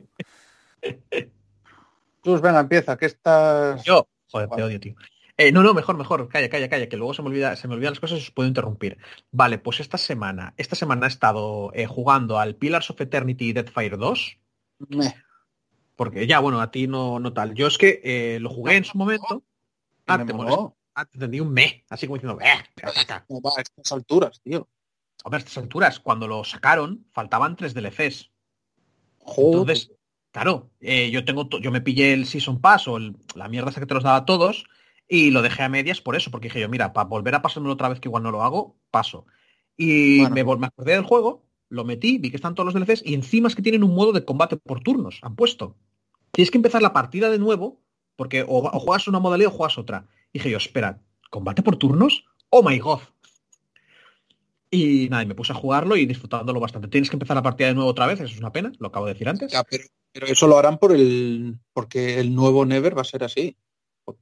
Jesús, 2.22 2.40
venga, 2.40 2.60
empieza, 2.60 2.96
que 2.96 3.06
estás. 3.06 3.82
Yo, 3.82 4.06
joder, 4.30 4.48
te 4.50 4.62
odio, 4.62 4.78
tío. 4.78 4.94
Eh, 5.38 5.50
no, 5.50 5.62
no, 5.62 5.72
mejor, 5.72 5.96
mejor, 5.96 6.28
calla, 6.28 6.48
calla, 6.50 6.68
calla, 6.68 6.88
que 6.88 6.96
luego 6.96 7.14
se 7.14 7.22
me 7.22 7.28
olvida, 7.28 7.56
se 7.56 7.66
me 7.66 7.74
olvidan 7.74 7.92
las 7.92 8.00
cosas 8.00 8.18
y 8.18 8.22
os 8.22 8.30
puedo 8.30 8.48
interrumpir. 8.48 8.98
Vale, 9.30 9.58
pues 9.58 9.80
esta 9.80 9.96
semana, 9.96 10.52
esta 10.58 10.76
semana 10.76 11.06
he 11.06 11.08
estado 11.08 11.70
eh, 11.74 11.86
jugando 11.86 12.38
al 12.38 12.54
Pillars 12.54 12.90
of 12.90 13.00
Eternity 13.00 13.48
y 13.48 13.52
Deathfire 13.54 13.96
2, 13.96 14.38
Meh. 14.90 15.14
porque 15.96 16.26
ya, 16.26 16.38
bueno, 16.40 16.60
a 16.60 16.70
ti 16.70 16.86
no, 16.86 17.18
no 17.18 17.32
tal. 17.32 17.54
Yo 17.54 17.66
es 17.66 17.78
que 17.78 18.00
eh, 18.04 18.38
lo 18.40 18.50
jugué 18.50 18.76
en 18.76 18.84
su 18.84 18.98
momento. 18.98 19.42
Ah, 20.08 20.18
me 20.18 20.26
te. 20.26 20.32
Ah, 20.94 21.04
te 21.06 21.16
entendí 21.16 21.38
un 21.38 21.52
me, 21.52 21.84
así 21.88 22.06
como 22.08 22.16
diciendo, 22.16 22.38
eh. 22.42 22.58
No 23.28 23.40
va 23.40 23.52
a 23.56 23.62
estas 23.62 23.92
alturas, 23.92 24.40
tío. 24.42 24.68
Hombre, 25.22 25.36
a 25.36 25.38
estas 25.38 25.56
alturas, 25.58 26.00
cuando 26.00 26.26
lo 26.26 26.42
sacaron, 26.42 27.06
faltaban 27.12 27.54
tres 27.54 27.72
DLCs. 27.72 28.30
Joder. 29.18 29.60
Entonces, 29.60 29.92
claro, 30.32 30.70
eh, 30.80 31.10
yo 31.12 31.24
tengo 31.24 31.48
yo 31.60 31.70
me 31.70 31.80
pillé 31.80 32.12
el 32.12 32.26
Season 32.26 32.60
Pass 32.60 32.88
o 32.88 32.96
el- 32.96 33.16
la 33.36 33.48
mierda 33.48 33.70
esa 33.70 33.78
que 33.80 33.86
te 33.86 33.94
los 33.94 34.02
daba 34.02 34.16
a 34.16 34.24
todos 34.26 34.64
y 35.14 35.30
lo 35.30 35.42
dejé 35.42 35.62
a 35.62 35.68
medias 35.68 36.00
por 36.00 36.16
eso, 36.16 36.30
porque 36.30 36.48
dije 36.48 36.58
yo, 36.58 36.70
mira, 36.70 36.94
para 36.94 37.06
volver 37.06 37.34
a 37.34 37.42
pasármelo 37.42 37.74
otra 37.74 37.90
vez 37.90 38.00
que 38.00 38.08
igual 38.08 38.22
no 38.22 38.30
lo 38.30 38.42
hago, 38.42 38.78
paso. 38.90 39.26
Y 39.76 40.20
Bueno. 40.20 40.34
me, 40.34 40.56
me 40.56 40.66
acordé 40.68 40.92
del 40.92 41.02
juego, 41.02 41.44
lo 41.68 41.84
metí, 41.84 42.16
vi 42.16 42.30
que 42.30 42.36
están 42.36 42.54
todos 42.54 42.72
los 42.72 42.74
DLCs 42.74 43.02
y 43.04 43.12
encima 43.12 43.48
es 43.48 43.54
que 43.54 43.60
tienen 43.60 43.84
un 43.84 43.94
modo 43.94 44.12
de 44.12 44.24
combate 44.24 44.56
por 44.56 44.82
turnos, 44.82 45.18
han 45.20 45.36
puesto. 45.36 45.76
Tienes 46.30 46.50
que 46.50 46.56
empezar 46.56 46.80
la 46.80 46.94
partida 46.94 47.28
de 47.28 47.38
nuevo, 47.38 47.82
porque 48.16 48.40
o, 48.42 48.60
o 48.60 48.80
juegas 48.80 49.06
una 49.06 49.18
modalidad 49.18 49.52
o 49.52 49.54
juegas 49.54 49.76
otra. 49.76 50.06
Y 50.32 50.38
dije 50.38 50.50
yo, 50.50 50.56
espera, 50.56 51.02
¿combate 51.28 51.62
por 51.62 51.76
turnos? 51.76 52.24
Oh 52.48 52.62
my 52.62 52.78
god. 52.78 53.00
Y 54.70 55.10
nada, 55.10 55.24
y 55.24 55.26
me 55.26 55.34
puse 55.34 55.52
a 55.52 55.56
jugarlo 55.56 55.98
y 55.98 56.06
disfrutándolo 56.06 56.58
bastante. 56.58 56.88
Tienes 56.88 57.10
que 57.10 57.16
empezar 57.16 57.36
la 57.36 57.42
partida 57.42 57.68
de 57.68 57.74
nuevo 57.74 57.90
otra 57.90 58.06
vez, 58.06 58.18
eso 58.18 58.32
es 58.32 58.40
una 58.40 58.52
pena, 58.52 58.72
lo 58.78 58.88
acabo 58.88 59.04
de 59.04 59.12
decir 59.12 59.28
antes. 59.28 59.52
Ya, 59.52 59.62
pero, 59.62 59.84
pero 60.10 60.26
eso 60.26 60.46
lo 60.46 60.56
harán 60.56 60.78
por 60.78 60.92
el 60.92 61.58
porque 61.74 62.18
el 62.18 62.34
nuevo 62.34 62.64
Never 62.64 62.96
va 62.96 63.02
a 63.02 63.04
ser 63.04 63.24
así. 63.24 63.58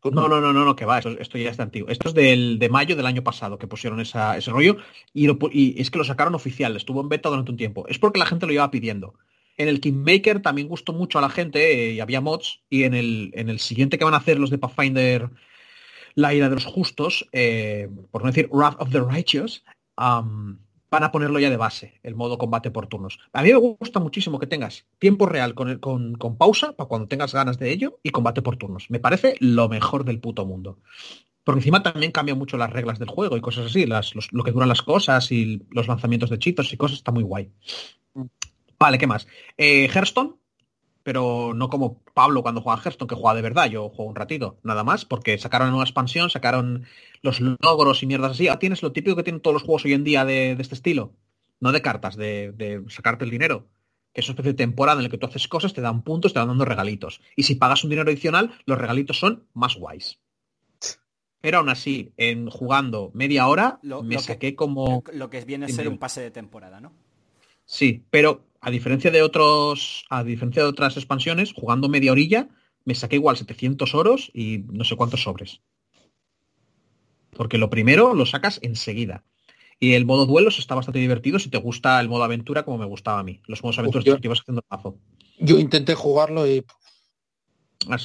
No, 0.05 0.28
no, 0.28 0.41
no, 0.41 0.52
no, 0.52 0.65
no, 0.65 0.76
que 0.76 0.84
va, 0.84 0.99
esto, 0.99 1.10
esto 1.18 1.39
ya 1.39 1.50
es 1.50 1.57
de 1.57 1.62
antiguo. 1.62 1.89
Esto 1.89 2.09
es 2.09 2.15
del, 2.15 2.59
de 2.59 2.68
mayo 2.68 2.97
del 2.97 3.07
año 3.07 3.23
pasado 3.23 3.59
que 3.59 3.67
pusieron 3.67 4.00
esa, 4.00 4.36
ese 4.36 4.50
rollo 4.50 4.76
y, 5.15 5.26
lo 5.26 5.39
pu- 5.39 5.50
y 5.52 5.81
es 5.81 5.91
que 5.91 5.99
lo 5.99 6.05
sacaron 6.05 6.34
oficial, 6.34 6.76
estuvo 6.76 7.00
en 7.00 7.09
beta 7.09 7.28
durante 7.31 7.50
un 7.50 7.57
tiempo. 7.57 7.86
Es 7.89 7.99
porque 7.99 8.18
la 8.18 8.26
gente 8.26 8.47
lo 8.47 8.52
iba 8.52 8.70
pidiendo. 8.70 9.15
En 9.57 9.68
el 9.68 9.81
Kingmaker 9.81 10.41
también 10.42 10.68
gustó 10.68 10.92
mucho 10.92 11.18
a 11.18 11.23
la 11.23 11.31
gente 11.31 11.89
eh, 11.89 11.92
y 11.94 12.00
había 12.00 12.20
mods. 12.20 12.62
Y 12.68 12.84
en 12.84 12.94
el, 12.94 13.31
en 13.34 13.49
el 13.49 13.59
siguiente 13.59 13.97
que 13.99 14.05
van 14.05 14.15
a 14.15 14.18
hacer 14.18 14.39
los 14.39 14.50
de 14.50 14.59
Pathfinder, 14.59 15.31
la 16.15 16.34
ira 16.34 16.49
de 16.49 16.55
los 16.57 16.65
justos, 16.67 17.28
eh, 17.33 17.89
por 18.10 18.23
no 18.23 18.28
decir 18.28 18.49
Wrath 18.52 18.76
of 18.81 18.91
the 18.91 19.00
Righteous, 19.00 19.65
van 20.91 21.05
a 21.05 21.12
ponerlo 21.12 21.39
ya 21.39 21.51
de 21.51 21.57
base, 21.57 22.01
el 22.02 22.15
modo 22.17 22.36
combate 22.39 22.70
por 22.70 22.86
turnos. 22.89 23.19
A 23.33 23.43
mí 23.43 23.51
me 23.52 23.57
gusta 23.59 24.01
muchísimo 24.01 24.39
que 24.39 24.47
tengas 24.47 24.86
tiempo 24.99 25.27
real 25.27 25.55
con, 25.55 25.69
el- 25.69 25.81
con, 25.81 26.15
con 26.17 26.36
pausa 26.36 26.73
para 26.73 26.89
cuando 26.89 27.09
tengas 27.09 27.33
ganas 27.33 27.59
de 27.59 27.70
ello 27.70 27.99
y 28.02 28.10
combate 28.10 28.43
por 28.43 28.57
turnos. 28.57 28.91
Me 28.91 29.01
parece 29.01 29.35
lo 29.41 29.69
mejor 29.69 30.05
del 30.05 30.20
puto 30.20 30.44
mundo. 30.47 30.78
Porque 31.44 31.60
encima 31.60 31.83
también 31.83 32.12
cambian 32.12 32.39
mucho 32.39 32.57
las 32.59 32.70
reglas 32.70 32.99
del 32.99 33.09
juego 33.09 33.36
y 33.36 33.41
cosas 33.41 33.67
así, 33.67 33.86
las, 33.86 34.15
los- 34.15 34.33
lo 34.33 34.44
que 34.44 34.52
duran 34.52 34.69
las 34.69 34.83
cosas 34.83 35.33
y 35.33 35.62
los 35.70 35.89
lanzamientos 35.89 36.31
de 36.31 36.39
cheetos 36.39 36.73
y 36.73 36.77
cosas, 36.77 36.99
está 36.99 37.12
muy 37.12 37.23
guay. 37.25 37.51
Vale, 38.78 38.99
¿qué 38.99 39.07
más? 39.07 39.27
Eh, 39.59 39.89
Hearthstone, 39.93 40.36
pero 41.03 41.53
no 41.55 41.69
como 41.69 42.03
Pablo 42.15 42.43
cuando 42.43 42.61
juega 42.61 42.79
a 42.81 42.83
Hearthstone, 42.83 43.09
que 43.09 43.15
juega 43.15 43.35
de 43.35 43.43
verdad, 43.43 43.70
yo 43.70 43.89
juego 43.89 44.11
un 44.11 44.17
ratito, 44.17 44.59
nada 44.62 44.85
más, 44.85 45.05
porque 45.05 45.39
sacaron 45.39 45.67
una 45.67 45.73
nueva 45.73 45.85
expansión, 45.85 46.31
sacaron 46.31 46.85
los 47.23 47.41
logros 47.41 48.03
y 48.03 48.07
mierdas 48.07 48.33
así. 48.33 48.49
Ah, 48.49 48.59
tienes 48.59 48.83
lo 48.83 48.93
típico 48.93 49.17
que 49.17 49.23
tienen 49.23 49.41
todos 49.41 49.55
los 49.55 49.62
juegos 49.62 49.85
hoy 49.85 49.95
en 49.95 50.05
día 50.05 50.25
de, 50.25 50.55
de 50.57 50.62
este 50.62 50.75
estilo. 50.75 51.12
no 51.61 51.73
de 51.73 51.83
cartas, 51.83 52.17
de, 52.17 52.53
de 52.53 52.83
sacarte 52.89 53.25
el 53.25 53.31
dinero, 53.31 53.67
que 54.15 54.20
es 54.23 54.29
una 54.29 54.33
especie 54.33 54.53
de 54.53 54.57
temporada 54.57 54.99
en 54.99 55.05
la 55.05 55.09
que 55.11 55.19
tú 55.19 55.27
haces 55.27 55.47
cosas, 55.49 55.73
te 55.75 55.81
dan 55.83 56.03
puntos, 56.03 56.33
te 56.33 56.39
van 56.39 56.49
dando 56.49 56.65
regalitos. 56.65 57.20
Y 57.37 57.43
si 57.45 57.55
pagas 57.55 57.85
un 57.85 57.91
dinero 57.91 58.09
adicional, 58.11 58.53
los 58.67 58.79
regalitos 58.79 59.19
son 59.19 59.45
más 59.55 59.77
guays. 59.77 60.19
Pero 61.43 61.59
aún 61.59 61.70
así, 61.70 62.12
en 62.19 62.51
jugando 62.51 63.11
media 63.15 63.47
hora, 63.49 63.79
Lo- 63.83 64.03
me 64.03 64.15
lo 64.17 64.20
que- 64.20 64.27
saqué 64.27 64.55
como... 64.55 65.03
Lo 65.12 65.31
que 65.31 65.41
viene 65.45 65.67
a 65.67 65.69
ser 65.69 65.89
un 65.89 65.97
pase 65.99 66.20
de 66.20 66.31
temporada, 66.31 66.81
¿no? 66.81 66.93
Sí, 67.65 68.05
pero 68.11 68.45
a 68.61 68.71
diferencia 68.71 69.11
de 69.11 69.23
otros, 69.23 70.05
a 70.11 70.23
diferencia 70.25 70.63
de 70.63 70.69
otras 70.69 70.97
expansiones, 70.97 71.53
jugando 71.53 71.89
media 71.89 72.13
orilla, 72.13 72.49
me 72.85 72.95
saqué 72.95 73.17
igual 73.17 73.37
700 73.37 73.95
oros 73.95 74.31
y 74.35 74.65
no 74.69 74.85
sé 74.85 74.97
cuántos 74.97 75.23
sobres. 75.23 75.61
Porque 77.33 77.59
lo 77.59 77.71
primero 77.71 78.15
lo 78.15 78.27
sacas 78.27 78.59
enseguida. 78.63 79.25
Y 79.79 79.95
el 79.95 80.05
modo 80.05 80.27
duelos 80.27 80.59
está 80.59 80.75
bastante 80.75 80.99
divertido 80.99 81.39
si 81.39 81.49
te 81.49 81.57
gusta 81.57 82.01
el 82.01 82.09
modo 82.09 82.25
aventura 82.25 82.65
como 82.65 82.77
me 82.77 82.85
gustaba 82.85 83.21
a 83.21 83.23
mí. 83.23 83.41
Los 83.47 83.63
modos 83.63 83.79
aventuras 83.79 84.05
yo- 84.05 84.21
te 84.21 84.27
ibas 84.27 84.41
haciendo 84.41 84.63
mazo. 84.69 84.99
Yo 85.39 85.59
intenté 85.59 85.95
jugarlo 85.95 86.47
y 86.47 86.65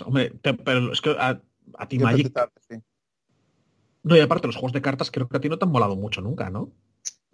hombre, 0.06 0.30
te- 0.42 0.54
pero 0.54 0.94
es 0.94 1.02
que 1.02 1.10
a, 1.12 1.42
a 1.78 1.88
ti 1.88 2.00
Magic... 2.00 2.32
sí. 2.70 2.78
No, 4.04 4.16
y 4.16 4.20
aparte 4.22 4.48
los 4.48 4.56
juegos 4.56 4.72
de 4.72 4.82
cartas 4.82 5.12
creo 5.12 5.28
que 5.28 5.36
a 5.36 5.42
ti 5.42 5.50
no 5.50 5.58
te 5.58 5.66
han 5.66 5.72
molado 5.72 5.96
mucho 5.96 6.22
nunca, 6.22 6.50
¿no? 6.50 6.72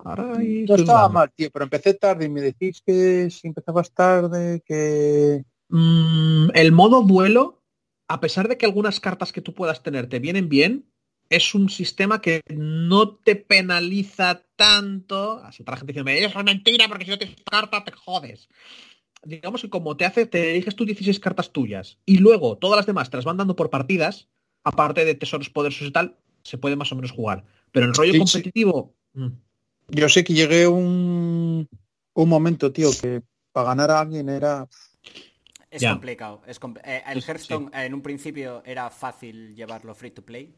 Ahí 0.05 0.65
No 0.67 0.75
estoy 0.75 0.80
estaba 0.81 0.99
dudando. 1.01 1.13
mal, 1.13 1.31
tío, 1.35 1.49
pero 1.51 1.63
empecé 1.63 1.93
tarde 1.93 2.25
y 2.25 2.30
me 2.30 2.41
decís 2.41 2.81
que 2.85 3.30
si 3.30 3.47
empezabas 3.47 3.91
tarde, 3.93 4.61
que... 4.65 5.43
Mm, 5.69 6.49
el 6.53 6.71
modo 6.71 7.01
duelo, 7.03 7.63
a 8.07 8.19
pesar 8.19 8.47
de 8.47 8.57
que 8.57 8.65
algunas 8.65 8.99
cartas 8.99 9.31
que 9.31 9.41
tú 9.41 9.53
puedas 9.53 9.83
tener 9.83 10.07
te 10.07 10.19
vienen 10.19 10.49
bien, 10.49 10.85
es 11.30 11.55
un 11.55 11.69
sistema 11.69 12.19
que 12.21 12.41
no 12.49 13.15
te 13.15 13.35
penaliza 13.38 14.43
tanto. 14.57 15.39
Así 15.43 15.63
para 15.63 15.75
la 15.75 15.80
gente 15.80 15.93
diciendo, 15.93 16.11
eso 16.27 16.39
es 16.39 16.45
mentira 16.45 16.88
porque 16.89 17.05
si 17.05 17.11
no 17.11 17.17
tienes 17.17 17.38
carta 17.49 17.83
te 17.85 17.91
jodes. 17.93 18.49
Digamos 19.23 19.61
que 19.61 19.69
como 19.69 19.95
te 19.95 20.03
hace, 20.05 20.25
te 20.25 20.51
eliges 20.51 20.75
tus 20.75 20.88
16 20.88 21.19
cartas 21.19 21.51
tuyas 21.53 21.99
y 22.05 22.17
luego 22.17 22.57
todas 22.57 22.75
las 22.77 22.85
demás 22.85 23.09
te 23.09 23.17
las 23.17 23.25
van 23.25 23.38
dando 23.38 23.55
por 23.55 23.69
partidas, 23.69 24.27
aparte 24.63 25.05
de 25.05 25.15
tesoros 25.15 25.49
poderosos 25.49 25.88
y 25.88 25.91
tal, 25.91 26.17
se 26.43 26.57
puede 26.57 26.75
más 26.75 26.91
o 26.91 26.95
menos 26.95 27.11
jugar. 27.11 27.45
Pero 27.71 27.85
el 27.85 27.93
rollo 27.93 28.11
Sí, 28.13 28.17
sí. 28.17 28.25
competitivo, 28.25 28.95
mm, 29.13 29.27
Yo 29.91 30.09
sé 30.09 30.23
que 30.23 30.33
llegué 30.33 30.67
un, 30.67 31.67
un 32.13 32.29
momento, 32.29 32.71
tío, 32.71 32.89
que 33.01 33.21
para 33.51 33.67
ganar 33.69 33.91
a 33.91 33.99
alguien 33.99 34.29
era... 34.29 34.67
Es 35.69 35.81
Ya. 35.81 35.91
complicado. 35.91 36.41
Es 36.47 36.59
compl- 36.59 36.81
eh, 36.83 37.01
el 37.07 37.21
sí. 37.21 37.27
Hearthstone 37.29 37.67
eh, 37.73 37.85
en 37.85 37.93
un 37.93 38.01
principio 38.01 38.61
era 38.65 38.89
fácil 38.89 39.55
llevarlo 39.55 39.93
free 39.95 40.11
to 40.11 40.21
play. 40.21 40.53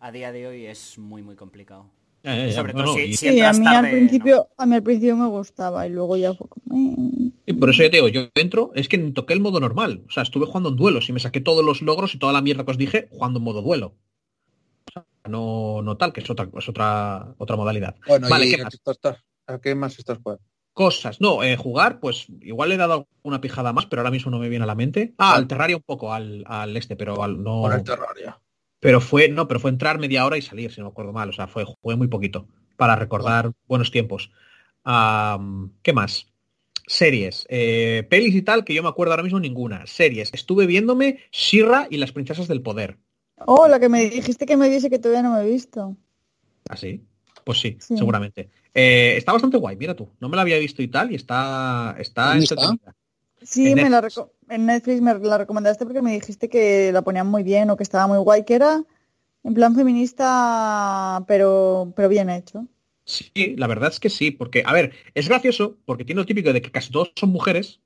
A 0.00 0.10
día 0.12 0.32
de 0.32 0.46
hoy 0.46 0.66
es 0.66 0.98
muy 0.98 1.22
muy 1.22 1.36
complicado. 1.36 1.90
ya, 2.22 2.36
ya, 2.36 2.46
ya, 2.46 2.52
Sobre 2.52 2.72
todo 2.72 2.82
no, 2.86 2.94
si- 2.94 3.00
y- 3.02 3.16
si- 3.16 3.28
Sí, 3.30 3.40
a 3.40 3.52
mí 3.52 3.66
al 3.66 3.90
principio, 3.90 4.48
a 4.56 4.66
mí 4.66 4.74
al 4.74 4.82
principio 4.82 5.16
me 5.16 5.26
gustaba 5.28 5.86
y 5.86 5.90
luego 5.90 6.16
ya 6.16 6.34
fue 6.34 6.48
como, 6.48 6.76
eh. 6.76 7.30
Y 7.46 7.52
por 7.54 7.70
eso 7.70 7.82
ya 7.84 7.90
te 7.90 7.96
digo, 7.98 8.08
yo 8.08 8.28
entro, 8.34 8.72
es 8.74 8.88
que 8.88 8.98
toqué 8.98 9.34
el 9.34 9.40
modo 9.40 9.60
normal. 9.60 10.04
O 10.08 10.10
sea, 10.10 10.24
estuve 10.24 10.46
jugando 10.46 10.70
en 10.70 10.76
duelos 10.76 11.08
y 11.08 11.12
me 11.12 11.20
saqué 11.20 11.40
todos 11.40 11.64
los 11.64 11.80
logros 11.82 12.14
y 12.14 12.18
toda 12.18 12.32
la 12.32 12.42
mierda 12.42 12.64
que 12.64 12.72
os 12.72 12.78
dije 12.78 13.06
jugando 13.10 13.38
en 13.38 13.44
modo 13.44 13.62
duelo. 13.62 13.94
No, 15.28 15.82
no 15.82 15.96
tal, 15.96 16.12
que 16.12 16.20
es 16.20 16.30
otra, 16.30 16.48
es 16.56 16.68
otra, 16.68 17.34
otra 17.38 17.56
modalidad. 17.56 17.96
Bueno, 18.06 18.28
Vale, 18.28 18.46
y 18.46 18.50
¿qué 18.54 18.60
¿a 18.60 18.64
más? 18.64 18.74
qué 18.84 18.90
estás- 18.90 19.22
¿a 19.46 19.58
qué 19.60 19.74
más 19.74 19.98
estás 19.98 20.18
jugando? 20.22 20.42
Cosas. 20.72 21.20
No, 21.22 21.42
eh, 21.42 21.56
jugar, 21.56 22.00
pues 22.00 22.26
igual 22.42 22.68
le 22.68 22.74
he 22.74 22.78
dado 22.78 23.08
una 23.22 23.40
pijada 23.40 23.72
más, 23.72 23.86
pero 23.86 24.00
ahora 24.02 24.10
mismo 24.10 24.30
no 24.30 24.38
me 24.38 24.48
viene 24.50 24.64
a 24.64 24.66
la 24.66 24.74
mente. 24.74 25.14
Ah, 25.16 25.34
al 25.36 25.48
Terraria 25.48 25.76
un 25.76 25.82
poco, 25.82 26.12
al, 26.12 26.44
al 26.46 26.76
este, 26.76 26.96
pero 26.96 27.22
al, 27.22 27.42
no. 27.42 27.62
Con 27.62 27.72
el 27.72 27.82
Terraria. 27.82 28.38
Pero 28.78 29.00
fue, 29.00 29.28
no, 29.30 29.48
pero 29.48 29.58
fue 29.58 29.70
entrar 29.70 29.98
media 29.98 30.26
hora 30.26 30.36
y 30.36 30.42
salir, 30.42 30.70
si 30.70 30.80
no 30.80 30.86
me 30.86 30.90
acuerdo 30.90 31.12
mal. 31.14 31.30
O 31.30 31.32
sea, 31.32 31.48
fue, 31.48 31.64
jugué 31.64 31.96
muy 31.96 32.08
poquito 32.08 32.46
para 32.76 32.94
recordar 32.94 33.52
buenos 33.66 33.90
tiempos. 33.90 34.30
Am, 34.84 35.72
¿Qué 35.82 35.92
más? 35.94 36.26
Series. 36.86 37.46
Eh, 37.48 38.06
pelis 38.10 38.34
y 38.34 38.42
tal, 38.42 38.64
que 38.64 38.74
yo 38.74 38.82
me 38.82 38.88
acuerdo 38.88 39.12
ahora 39.14 39.22
mismo 39.22 39.40
ninguna. 39.40 39.86
Series. 39.86 40.32
Estuve 40.34 40.66
viéndome 40.66 41.20
Shira 41.32 41.88
y 41.90 41.96
las 41.96 42.12
princesas 42.12 42.48
del 42.48 42.62
poder. 42.62 42.98
Oh, 43.38 43.68
la 43.68 43.78
que 43.78 43.88
me 43.88 44.08
dijiste 44.08 44.46
que 44.46 44.56
me 44.56 44.68
viese 44.68 44.88
que 44.90 44.98
todavía 44.98 45.22
no 45.22 45.32
me 45.34 45.42
he 45.42 45.50
visto. 45.50 45.96
¿Así? 46.68 47.04
Pues 47.44 47.60
sí, 47.60 47.76
Sí. 47.80 47.96
seguramente. 47.96 48.50
Eh, 48.74 49.14
está 49.16 49.32
bastante 49.32 49.56
guay, 49.56 49.76
mira 49.76 49.94
tú. 49.94 50.08
No 50.20 50.28
me 50.28 50.36
la 50.36 50.42
había 50.42 50.58
visto 50.58 50.82
y 50.82 50.88
tal, 50.88 51.12
y 51.12 51.14
está, 51.14 51.94
está 51.98 52.30
¿Dónde 52.30 52.44
está? 52.44 52.54
entretenida. 52.54 52.94
Sí, 53.42 53.68
En 53.68 53.74
me 53.76 53.90
la 53.90 54.08
en 54.48 54.66
Netflix 54.66 55.00
me 55.02 55.14
la 55.18 55.38
recomendaste 55.38 55.84
porque 55.84 56.02
me 56.02 56.12
dijiste 56.12 56.48
que 56.48 56.90
la 56.92 57.02
ponían 57.02 57.26
muy 57.26 57.42
bien 57.42 57.68
o 57.70 57.76
que 57.76 57.82
estaba 57.82 58.06
muy 58.06 58.18
guay, 58.18 58.44
que 58.44 58.54
era 58.54 58.82
en 59.44 59.54
plan 59.54 59.74
feminista, 59.76 61.24
pero, 61.28 61.92
pero 61.94 62.08
bien 62.08 62.30
hecho. 62.30 62.66
Sí, 63.04 63.54
la 63.56 63.68
verdad 63.68 63.90
es 63.90 64.00
que 64.00 64.10
sí, 64.10 64.32
porque, 64.32 64.64
a 64.66 64.72
ver, 64.72 64.92
es 65.14 65.28
gracioso 65.28 65.76
porque 65.84 66.04
tiene 66.04 66.20
lo 66.20 66.26
típico 66.26 66.52
de 66.52 66.60
que 66.62 66.72
casi 66.72 66.90
todos 66.90 67.12
son 67.14 67.30
mujeres, 67.30 67.80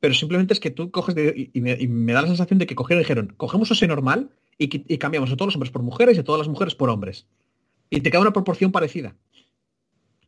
pero 0.00 0.14
simplemente 0.14 0.54
es 0.54 0.60
que 0.60 0.70
tú 0.70 0.90
coges 0.90 1.14
de- 1.14 1.34
y, 1.36 1.58
y 1.58 1.60
me, 1.62 1.72
y 1.80 1.88
me 1.88 2.12
da 2.12 2.22
la 2.22 2.28
sensación 2.28 2.58
de 2.58 2.66
que 2.66 2.74
cogieron 2.74 3.00
y 3.00 3.04
dijeron, 3.04 3.34
cogemos 3.36 3.70
ese 3.70 3.86
normal 3.88 4.30
y, 4.64 4.84
y 4.94 4.98
cambiamos 4.98 5.30
a 5.30 5.36
todos 5.36 5.48
los 5.48 5.54
hombres 5.56 5.70
por 5.72 5.82
mujeres 5.82 6.16
y 6.16 6.20
a 6.20 6.24
todas 6.24 6.38
las 6.40 6.48
mujeres 6.48 6.74
por 6.74 6.90
hombres. 6.90 7.26
Y 7.90 8.00
te 8.00 8.10
queda 8.10 8.20
una 8.20 8.32
proporción 8.32 8.72
parecida. 8.72 9.14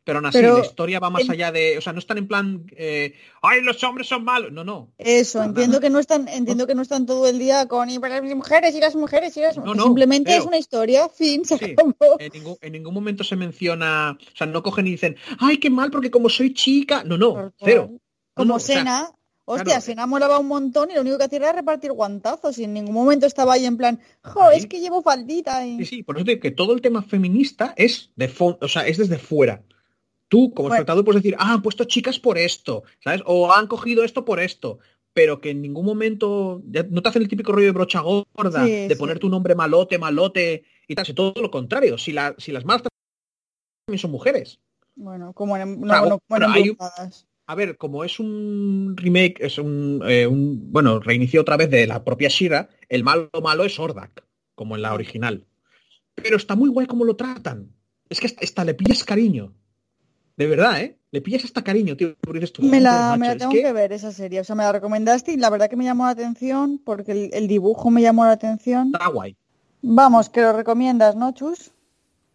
Pero 0.07 0.19
aún 0.19 0.27
así, 0.27 0.37
Pero 0.37 0.59
la 0.59 0.67
historia 0.67 1.01
va 1.01 1.09
más 1.09 1.23
en- 1.25 1.31
allá 1.31 1.51
de, 1.51 1.79
o 1.79 1.81
sea, 1.81 1.95
no 1.95 1.99
están 1.99 2.19
en 2.19 2.29
plan, 2.29 2.67
eh, 2.77 3.15
ay, 3.41 3.63
los 3.63 3.83
hombres 3.85 4.07
son 4.07 4.23
malos. 4.23 4.53
No, 4.53 4.63
no. 4.63 4.93
Eso, 4.99 5.43
entiendo 5.43 5.81
que 5.81 5.89
no 5.89 5.99
están, 5.99 6.29
entiendo 6.29 6.67
que 6.67 6.75
no 6.75 6.83
están 6.83 7.07
todo 7.07 7.27
el 7.27 7.39
día 7.39 7.67
con 7.69 7.89
y 7.89 7.99
para 7.99 8.21
las 8.21 8.35
mujeres 8.35 8.75
y 8.75 8.81
las 8.81 8.95
mujeres 8.97 9.35
y 9.39 9.41
las 9.41 9.57
No, 9.57 9.63
que 9.73 9.79
no, 9.79 9.85
simplemente 9.85 10.37
es 10.37 10.45
una 10.45 10.59
historia, 10.59 11.09
fin, 11.09 11.47
se 11.47 11.57
Sí, 11.57 11.73
acabó. 11.73 12.19
En 12.19 12.33
ningún, 12.35 12.57
en 12.61 12.73
ningún 12.73 12.93
momento 12.93 13.25
se 13.25 13.35
menciona, 13.35 14.19
o 14.21 14.37
sea, 14.37 14.47
no 14.47 14.63
cogen 14.63 14.87
y 14.89 14.91
dicen, 14.91 15.17
ay, 15.39 15.57
qué 15.57 15.71
mal, 15.71 15.91
porque 15.91 16.11
como 16.11 16.29
soy 16.29 16.53
chica. 16.53 17.03
No, 17.03 17.17
no, 17.17 17.51
cero. 17.65 17.91
Como 18.35 18.49
no, 18.49 18.55
o 18.57 18.59
sea, 18.59 18.81
Sena, 18.81 19.11
hostia, 19.45 19.65
claro, 19.65 19.81
Sena 19.81 20.07
molaba 20.07 20.39
un 20.39 20.49
montón 20.49 20.91
y 20.91 20.95
lo 20.95 21.01
único 21.03 21.19
que 21.19 21.25
hacía 21.25 21.39
era 21.39 21.53
repartir 21.53 21.93
guantazos 21.93 22.59
y 22.59 22.65
en 22.65 22.75
ningún 22.75 22.95
momento 22.95 23.27
estaba 23.27 23.55
ahí 23.55 23.67
en 23.67 23.77
plan, 23.77 24.01
jo, 24.23 24.43
Ahí. 24.43 24.59
es 24.59 24.67
que 24.67 24.81
llevo 24.81 25.03
faldita 25.03 25.67
y... 25.67 25.79
Sí, 25.79 25.85
sí, 25.87 26.03
por 26.03 26.17
eso 26.17 26.25
te 26.25 26.33
digo 26.33 26.43
que 26.43 26.51
todo 26.51 26.73
el 26.73 26.81
tema 26.81 27.03
feminista 27.03 27.75
es 27.77 28.11
de 28.17 28.33
o 28.39 28.69
sea, 28.69 28.87
es 28.87 28.99
desde 28.99 29.19
fuera. 29.19 29.63
Tú, 30.29 30.53
como 30.55 30.69
Bueno. 30.69 30.77
espectador, 30.77 31.05
puedes 31.05 31.23
decir, 31.23 31.37
ah, 31.39 31.53
han 31.53 31.63
puesto 31.63 31.85
chicas 31.85 32.19
por 32.19 32.39
esto, 32.39 32.83
¿sabes? 33.03 33.23
O 33.27 33.53
han 33.53 33.67
cogido 33.67 34.03
esto 34.05 34.25
por 34.25 34.41
esto. 34.41 34.79
Pero 35.13 35.41
que 35.41 35.51
en 35.51 35.63
ningún 35.63 35.87
momento 35.87 36.61
ya 36.67 36.83
no 36.83 37.01
te 37.01 37.09
hacen 37.09 37.23
el 37.23 37.29
típico 37.29 37.53
rollo 37.53 37.67
de 37.67 37.73
brocha 37.73 38.01
gorda, 38.01 38.65
Sí, 38.65 38.71
de 38.71 38.89
sí. 38.89 38.95
poner 38.97 39.21
tu 39.21 39.29
nombre 39.29 39.55
malote, 39.55 39.97
malote 39.97 40.65
y 40.89 40.95
tal. 40.97 41.07
Si 41.07 41.15
todo 41.15 41.41
lo 41.41 41.53
contrario. 41.53 41.99
Si, 41.99 42.11
la, 42.13 42.35
si 42.37 42.51
las 42.51 42.65
malas 42.65 42.83
también 43.87 44.01
son 44.01 44.11
mujeres. 44.11 44.59
Bueno, 44.97 45.33
como 45.33 45.57
en, 45.57 45.81
no, 45.81 45.89
sea, 45.89 46.19
bueno, 46.29 46.47
hay. 46.51 46.77
A 47.47 47.55
ver, 47.55 47.77
como 47.77 48.05
es 48.05 48.19
un 48.21 48.95
remake, 48.97 49.37
es 49.41 49.59
un, 49.59 50.03
eh, 50.07 50.27
un- 50.27 50.73
bueno, 50.73 50.99
reinicio 51.01 51.43
otra 51.43 51.57
vez 51.57 51.71
de 51.71 51.87
la 51.87 52.03
propia 52.03 52.29
Shira, 52.29 52.69
el 52.89 53.05
malo 53.05 53.31
malo 53.43 53.65
es 53.65 53.79
Ordak, 53.79 54.25
como 54.55 54.77
en 54.77 54.83
la 54.83 54.95
original. 54.95 55.45
Pero 56.15 56.37
está 56.37 56.55
muy 56.57 56.71
guay 56.71 56.87
como 56.87 57.05
lo 57.05 57.17
tratan. 57.17 57.71
Es 58.09 58.21
que 58.21 58.27
hasta, 58.27 58.45
hasta 58.45 58.65
le 58.65 58.75
pillas 58.75 59.05
cariño. 59.05 59.53
De 60.37 60.47
verdad, 60.47 60.81
¿eh? 60.81 60.99
Le 61.11 61.21
pillas 61.21 61.45
hasta 61.45 61.63
cariño, 61.63 61.97
tío. 61.97 62.17
tú, 62.17 62.63
Me 62.63 62.79
"Joder, 62.79 62.83
la, 62.83 63.17
me 63.19 63.27
la 63.27 63.33
es 63.35 63.39
tengo 63.39 63.53
que- 63.53 63.63
que... 63.63 63.73
ver 63.73 63.93
esa 63.93 64.11
serie, 64.11 64.41
o 64.41 64.45
sea, 64.45 64.57
me 64.57 64.63
la 64.65 64.73
recomendaste 64.73 65.33
y 65.33 65.37
la 65.37 65.51
verdad 65.51 65.69
que 65.69 65.77
me 65.77 65.85
llamó 65.85 66.05
la 66.05 66.11
atención 66.11 66.81
porque 66.85 67.13
el, 67.13 67.31
el 67.35 67.47
dibujo 67.47 67.91
me 67.91 68.01
llamó 68.03 68.25
la 68.25 68.33
atención. 68.33 68.91
Está 68.93 69.09
guay. 69.09 69.37
Vamos, 69.83 70.29
que 70.31 70.41
lo 70.41 70.53
recomiendas, 70.55 71.15
¿no, 71.15 71.33
Chus? 71.33 71.73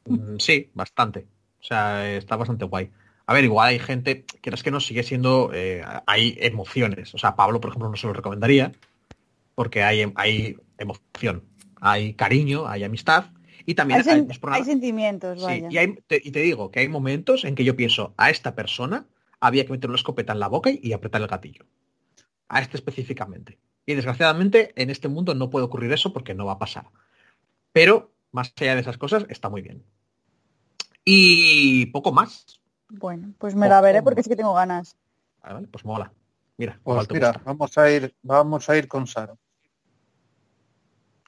Mm, 0.06 0.38
Sí, 0.38 0.70
bastante. 0.74 1.26
O 1.60 1.64
sea, 1.64 2.16
está 2.16 2.36
bastante 2.36 2.64
guay. 2.66 2.90
A 3.30 3.33
ver, 3.35 3.43
igual 3.43 3.67
hay 3.67 3.77
gente, 3.77 4.25
quieras 4.41 4.64
que 4.64 4.72
no, 4.72 4.80
sigue 4.80 5.03
siendo, 5.03 5.51
eh, 5.53 5.83
hay 6.08 6.35
emociones. 6.41 7.14
O 7.14 7.19
sea, 7.19 7.35
Pablo, 7.35 7.61
por 7.61 7.69
ejemplo, 7.69 7.88
no 7.88 7.95
se 7.95 8.08
lo 8.08 8.14
recomendaría, 8.14 8.72
porque 9.53 9.83
hay, 9.83 10.11
hay 10.16 10.58
emoción, 10.80 11.43
hay 11.80 12.16
cariño, 12.16 12.67
hay 12.67 12.83
amistad, 12.85 13.25
y 13.67 13.75
también 13.75 13.99
Hay, 13.99 14.09
hay, 14.09 14.22
sen- 14.22 14.59
es 14.59 14.66
sentimientos, 14.66 15.40
sí, 15.41 15.45
vaya. 15.45 15.67
y, 15.69 15.77
hay- 15.77 15.99
te, 16.08 16.19
y 16.24 16.32
te 16.32 16.40
digo 16.40 16.72
que 16.72 16.80
hay 16.80 16.88
momentos 16.88 17.45
en 17.45 17.53
que 17.53 17.64
yo 17.64 17.75
pienso, 17.75 18.16
a 18.17 18.32
esta 18.32 18.56
persona 18.56 19.06
había 19.40 19.64
que 19.64 19.74
meter 19.74 19.91
una 19.91 19.98
escopeta 19.98 20.33
en 20.33 20.40
la 20.40 20.48
boca 20.48 20.72
y 20.72 20.91
apretar 20.93 21.22
el 21.22 21.27
gatillo. 21.27 21.67
A 22.48 22.61
este 22.61 22.77
específicamente. 22.77 23.59
Y 23.85 23.93
desgraciadamente 23.93 24.74
en 24.75 24.90
este 24.90 25.08
mundo 25.08 25.35
no 25.35 25.51
puede 25.51 25.67
ocurrir 25.67 25.91
eso 25.93 26.14
porque 26.14 26.33
no 26.33 26.48
va 26.48 26.53
a 26.53 26.58
pasar. 26.59 26.88
Pero, 27.74 28.11
más 28.32 28.51
allá 28.59 28.74
de 28.74 28.82
esas 28.82 28.98
cosas, 28.98 29.27
está 29.30 29.49
muy 29.49 29.61
bien. 29.61 29.83
Y 31.06 31.85
poco 31.88 32.11
más. 32.11 32.59
Bueno, 32.90 33.34
pues 33.38 33.56
me 33.56 33.68
la 33.69 33.80
Oh, 33.80 33.84
veré 33.84 34.01
porque 34.01 34.24
sí 34.24 34.30
que 34.30 34.35
tengo 34.35 34.53
ganas. 34.53 34.95
Vale, 35.42 35.53
vale, 35.56 35.68
pues 35.68 35.85
mola. 35.85 36.11
Mira, 36.58 36.80
Pues 36.84 37.08
mira, 37.11 37.27
gusta. 37.32 37.42
vamos 37.45 37.77
a 37.77 37.90
ir, 37.90 38.16
vamos 38.22 38.69
a 38.69 38.76
ir 38.77 38.88
con 38.88 39.08
Sara. 39.08 39.35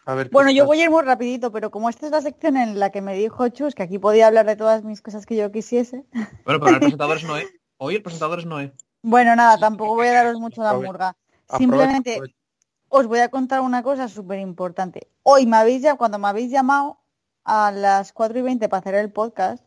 A 0.06 0.16
ver 0.16 0.28
qué 0.30 0.34
Bueno, 0.34 0.52
yo 0.52 0.66
voy 0.66 0.82
a 0.82 0.86
ir 0.86 0.90
muy 0.90 1.04
rapidito, 1.04 1.52
pero 1.52 1.70
como 1.72 1.88
esta 1.90 2.08
es 2.08 2.12
la 2.12 2.22
sección 2.22 2.58
en 2.58 2.80
la 2.80 2.90
que 2.90 3.02
me 3.02 3.14
dijo 3.16 3.48
Chus 3.50 3.76
que 3.76 3.84
aquí 3.84 4.00
podía 4.00 4.28
hablar 4.28 4.46
de 4.48 4.56
todas 4.56 4.84
mis 4.84 5.02
cosas 5.02 5.26
que 5.26 5.36
yo 5.36 5.52
quisiese, 5.52 6.04
Bueno, 6.44 6.60
pero 6.60 6.70
el 6.70 6.80
presentador 6.80 7.18
es 7.18 7.24
Noé. 7.24 7.48
Hoy 7.78 7.96
el 7.96 8.04
presentador 8.04 8.40
es 8.40 8.46
Noé. 8.46 8.74
bueno, 9.04 9.36
nada, 9.36 9.58
tampoco 9.58 9.96
voy 9.96 10.08
a 10.08 10.14
daros 10.14 10.40
mucho 10.40 10.64
la 10.64 10.74
murga. 10.74 11.10
Aprovecha, 11.10 11.58
Simplemente 11.58 12.14
aprovecha. 12.16 12.36
os 12.90 13.08
voy 13.08 13.20
a 13.20 13.30
contar 13.30 13.62
una 13.62 13.84
cosa 13.84 14.08
súper 14.08 14.40
importante. 14.40 15.08
Hoy 15.24 15.46
me 15.46 15.58
habéis 15.58 15.82
ya, 15.84 15.96
cuando 15.96 16.18
me 16.18 16.28
habéis 16.28 16.52
llamado 16.52 16.98
a 17.44 17.72
las 17.72 18.12
4 18.12 18.38
y 18.40 18.42
20 18.42 18.68
para 18.70 18.80
hacer 18.80 18.96
el 18.96 19.12
podcast, 19.12 19.64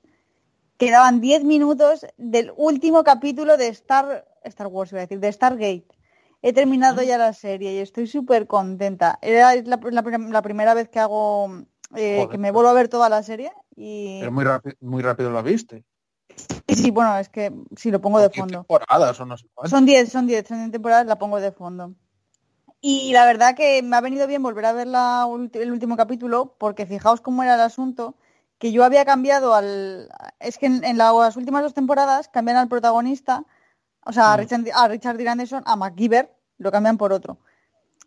quedaban 0.78 1.20
10 1.20 1.44
minutos 1.44 2.06
del 2.16 2.52
último 2.56 3.04
capítulo 3.04 3.56
de 3.56 3.68
Star, 3.68 4.26
Star 4.44 4.66
Wars, 4.68 4.92
iba 4.92 5.00
a 5.00 5.06
decir, 5.06 5.20
de 5.20 5.32
Stargate. 5.32 5.86
He 6.42 6.52
terminado 6.52 7.02
ya 7.02 7.16
la 7.16 7.32
serie 7.32 7.72
y 7.72 7.78
estoy 7.78 8.06
súper 8.06 8.46
contenta. 8.46 9.18
Era 9.22 9.54
la, 9.56 9.78
la 9.82 10.02
prim- 10.02 10.30
la 10.30 10.42
primera 10.42 10.74
vez 10.74 10.88
que 10.90 11.00
hago, 11.00 11.50
eh, 11.96 12.26
que 12.30 12.36
me 12.38 12.50
vuelvo 12.50 12.68
a 12.68 12.74
ver 12.74 12.88
toda 12.88 13.08
la 13.08 13.22
serie 13.22 13.50
y, 13.76 14.18
Pero 14.20 14.32
muy 14.32 14.44
rápido, 14.44 14.76
muy 14.80 15.02
rápido 15.02 15.30
la 15.30 15.40
viste. 15.40 15.84
sí, 16.68 16.90
bueno, 16.90 17.16
es 17.16 17.30
que 17.30 17.50
si 17.76 17.90
lo 17.90 18.00
pongo 18.00 18.20
de 18.20 18.28
fondo. 18.28 18.58
temporadas 18.58 19.18
o 19.20 19.24
no 19.26 19.38
sé 19.38 19.46
cuántas. 19.54 19.70
Son 19.70 19.86
10, 19.86 20.10
son 20.12 20.26
10, 20.26 20.46
son 20.46 20.58
10 20.58 20.72
temporadas, 20.72 21.06
la 21.06 21.18
pongo 21.18 21.40
de 21.40 21.52
fondo. 21.52 21.94
Y 22.80 23.12
la 23.14 23.24
verdad 23.24 23.56
que 23.56 23.82
me 23.82 23.96
ha 23.96 24.02
venido 24.02 24.26
bien 24.26 24.42
volver 24.42 24.66
a 24.66 24.72
ver 24.72 24.86
la 24.86 25.26
el 25.54 25.72
último 25.72 25.96
capítulo, 25.96 26.54
porque 26.58 26.84
fijaos 26.84 27.22
cómo 27.22 27.42
era 27.42 27.54
el 27.54 27.62
asunto, 27.62 28.16
que 28.58 28.72
yo 28.72 28.84
había 28.84 29.04
cambiado 29.04 29.54
al... 29.54 30.08
Es 30.40 30.58
que 30.58 30.66
en, 30.66 30.84
en 30.84 30.98
las 30.98 31.36
últimas 31.36 31.62
dos 31.62 31.74
temporadas 31.74 32.28
cambian 32.28 32.56
al 32.56 32.68
protagonista, 32.68 33.44
o 34.04 34.12
sea, 34.12 34.32
a 34.32 34.36
Richard, 34.36 34.64
a 34.74 34.88
Richard 34.88 35.16
Dean 35.16 35.28
Anderson, 35.30 35.62
a 35.66 35.76
MacGyver, 35.76 36.30
lo 36.58 36.70
cambian 36.70 36.98
por 36.98 37.12
otro. 37.12 37.38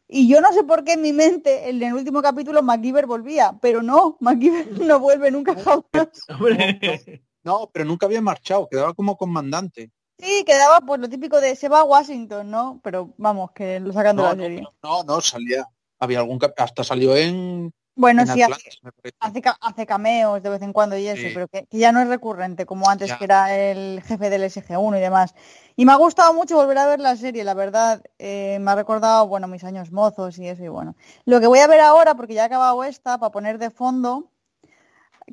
Y 0.07 0.29
yo 0.29 0.39
no 0.39 0.53
sé 0.53 0.63
por 0.63 0.83
qué 0.83 0.93
en 0.93 1.01
mi 1.01 1.11
mente, 1.11 1.69
en 1.69 1.83
el 1.83 1.93
último 1.93 2.21
capítulo, 2.21 2.63
MacGyver 2.63 3.05
volvía, 3.05 3.57
pero 3.61 3.81
no, 3.81 4.17
MacGyver 4.21 4.79
no 4.81 4.99
vuelve 4.99 5.31
nunca 5.31 5.55
jamás. 5.55 6.25
No, 7.43 7.69
pero 7.71 7.85
nunca 7.85 8.07
había 8.07 8.19
marchado, 8.19 8.67
quedaba 8.67 8.93
como 8.93 9.15
comandante. 9.15 9.89
Sí, 10.19 10.43
quedaba 10.45 10.81
pues 10.81 10.99
lo 10.99 11.07
típico 11.07 11.39
de 11.39 11.55
se 11.55 11.69
va 11.69 11.79
a 11.79 11.85
Washington, 11.85 12.51
¿no? 12.51 12.81
Pero 12.83 13.13
vamos, 13.17 13.51
que 13.51 13.79
lo 13.79 13.93
sacan 13.93 14.17
de 14.17 14.21
No, 14.21 14.27
la 14.27 14.35
no, 14.35 14.43
serie. 14.43 14.61
no, 14.61 14.73
no, 14.83 15.03
no, 15.03 15.21
salía. 15.21 15.65
Había 15.97 16.19
algún 16.19 16.39
hasta 16.57 16.83
salió 16.83 17.15
en, 17.15 17.73
Bueno, 17.99 18.21
en 18.21 18.27
sí, 18.27 18.41
hace, 18.43 18.53
Atlantis, 18.53 18.79
hace, 19.19 19.41
ca- 19.41 19.57
hace 19.59 19.85
cameos 19.87 20.41
de 20.43 20.49
vez 20.51 20.61
en 20.61 20.71
cuando 20.71 20.95
y 20.97 21.07
eso, 21.07 21.21
Sí. 21.23 21.31
pero 21.33 21.47
que, 21.47 21.65
que 21.65 21.77
ya 21.79 21.91
no 21.91 21.99
es 21.99 22.07
recurrente 22.07 22.67
como 22.67 22.87
antes, 22.89 23.09
Ya. 23.09 23.17
que 23.17 23.23
era 23.25 23.55
el 23.57 24.03
jefe 24.03 24.29
del 24.29 24.43
SG1 24.43 24.97
y 24.97 25.01
demás. 25.01 25.33
Y 25.75 25.83
me 25.85 25.91
ha 25.93 25.95
gustado 25.95 26.31
mucho 26.33 26.55
volver 26.55 26.77
a 26.77 26.85
ver 26.85 26.99
la 26.99 27.15
serie, 27.15 27.43
la 27.43 27.55
verdad. 27.55 28.03
eh, 28.19 28.59
me 28.61 28.69
ha 28.71 28.75
recordado, 28.75 29.27
bueno, 29.27 29.47
mis 29.47 29.63
años 29.63 29.91
mozos 29.91 30.37
y 30.37 30.47
eso, 30.47 30.63
y 30.63 30.67
bueno. 30.67 30.95
Lo 31.25 31.39
que 31.39 31.47
voy 31.47 31.57
a 31.59 31.67
ver 31.67 31.81
ahora, 31.81 32.13
porque 32.13 32.35
ya 32.35 32.43
he 32.43 32.45
acabado 32.45 32.83
esta, 32.83 33.17
para 33.17 33.31
poner 33.31 33.57
de 33.57 33.71
fondo, 33.71 34.29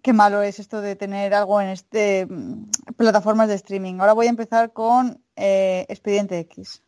qué 0.03 0.13
malo 0.15 0.41
es 0.43 0.59
esto 0.59 0.81
de 0.81 0.97
tener 0.97 1.35
algo 1.35 1.61
en 1.61 1.69
este 1.69 2.25
mm, 2.27 2.71
plataformas 2.97 3.49
de 3.49 3.55
streaming. 3.57 4.01
Ahora 4.01 4.15
voy 4.15 4.27
a 4.27 4.31
empezar 4.31 4.73
con 4.73 5.23
eh, 5.37 5.85
Expediente 5.91 6.39
X. 6.41 6.83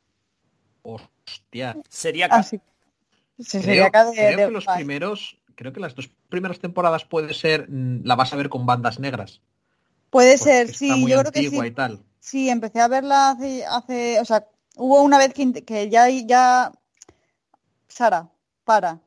hostia. 0.83 1.77
Sería 1.89 2.27
Así 2.27 2.61
se 3.39 3.61
Creo, 3.61 3.63
sería 3.63 3.87
acá 3.87 4.05
de- 4.07 4.13
creo 4.13 4.31
de- 4.39 4.47
que 4.47 4.51
los 4.51 4.65
primeros, 4.67 5.37
creo 5.57 5.73
que 5.73 5.81
las 5.81 5.97
dos 5.97 6.09
primeras 6.29 6.61
temporadas 6.61 7.05
puede 7.05 7.35
ser, 7.35 7.69
mm, 7.69 8.03
la 8.05 8.15
vas 8.15 8.33
a 8.33 8.37
ver 8.37 8.49
con 8.49 8.67
bandas 8.67 9.01
negras. 9.01 9.41
Puede 10.11 10.39
porque 10.39 10.45
ser, 10.45 10.67
está 10.67 10.79
sí, 10.79 10.91
muy 10.93 11.11
yo 11.11 11.19
creo 11.21 11.33
que 11.33 11.41
sí. 11.41 11.47
antigua 11.47 11.67
y 11.67 11.71
tal. 11.73 12.03
Sí, 12.21 12.49
empecé 12.49 12.81
a 12.81 12.89
verla 12.89 13.31
hace, 13.31 13.65
hace, 13.67 14.21
o 14.21 14.25
sea, 14.25 14.47
hubo 14.77 15.03
una 15.03 15.19
vez 15.19 15.33
que, 15.35 15.91
ya, 15.91 16.09
ya, 16.09 16.73
Sara, 17.89 18.29
para, 18.65 19.01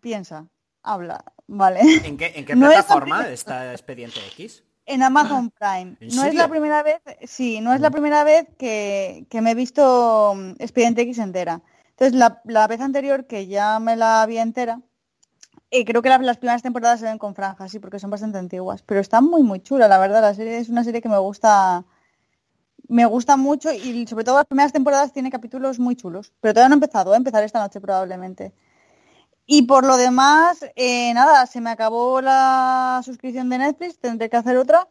piensa, 0.00 0.46
habla, 0.82 1.24
vale. 1.46 1.80
¿En 2.04 2.16
qué, 2.16 2.32
en 2.34 2.44
qué 2.44 2.56
No 2.56 2.70
es 2.70 2.76
la 2.76 2.82
plataforma 2.82 3.28
está 3.28 3.72
Expediente 3.72 4.20
X? 4.32 4.64
En 4.86 5.02
Amazon 5.02 5.50
Prime. 5.50 5.96
¿En 6.00 6.14
No 6.14 6.24
es 6.24 6.34
la 6.34 6.48
primera 6.48 6.82
vez, 6.82 7.00
sí, 7.24 7.60
no 7.60 7.72
es 7.72 7.80
la 7.80 7.90
primera 7.90 8.22
vez 8.22 8.46
que, 8.58 9.26
que 9.30 9.40
me 9.40 9.52
he 9.52 9.54
visto 9.54 10.34
mm, 10.34 10.50
Expediente 10.58 11.02
X 11.02 11.18
entera. 11.18 11.62
Entonces, 11.90 12.14
la, 12.18 12.40
la 12.44 12.66
vez 12.66 12.80
anterior 12.80 13.26
que 13.26 13.46
ya 13.46 13.78
me 13.78 13.96
la 13.96 14.24
vi 14.26 14.38
entera, 14.38 14.80
eh, 15.76 15.84
creo 15.84 16.02
que 16.02 16.08
la- 16.08 16.18
las 16.18 16.38
primeras 16.38 16.62
temporadas 16.62 17.00
se 17.00 17.06
ven 17.06 17.18
con 17.18 17.34
franjas, 17.34 17.70
sí, 17.72 17.78
porque 17.80 17.98
son 17.98 18.10
bastante 18.10 18.38
antiguas. 18.38 18.82
Pero 18.82 19.00
está 19.00 19.20
muy, 19.20 19.42
muy 19.42 19.60
chula, 19.60 19.88
la 19.88 19.98
verdad. 19.98 20.22
La 20.22 20.34
serie 20.34 20.58
es 20.58 20.68
una 20.68 20.84
serie 20.84 21.02
que 21.02 21.08
me 21.08 21.18
gusta, 21.18 21.84
me 22.88 23.06
gusta 23.06 23.36
mucho 23.36 23.72
y 23.72 24.06
sobre 24.06 24.24
todo 24.24 24.36
las 24.36 24.46
primeras 24.46 24.72
temporadas 24.72 25.12
tiene 25.12 25.30
capítulos 25.30 25.78
muy 25.78 25.96
chulos. 25.96 26.32
Pero 26.40 26.54
todavía 26.54 26.68
no 26.68 26.74
he 26.74 26.80
empezado, 26.82 27.06
voy 27.10 27.14
a 27.14 27.18
empezar 27.18 27.42
esta 27.42 27.60
noche 27.60 27.80
probablemente. 27.80 28.52
Y 29.46 29.62
por 29.62 29.84
lo 29.84 29.96
demás, 29.96 30.64
eh, 30.76 31.12
nada, 31.12 31.46
se 31.46 31.60
me 31.60 31.70
acabó 31.70 32.20
la 32.20 33.02
suscripción 33.04 33.50
de 33.50 33.58
Netflix, 33.58 33.98
tendré 33.98 34.30
que 34.30 34.36
hacer 34.36 34.56
otra. 34.56 34.88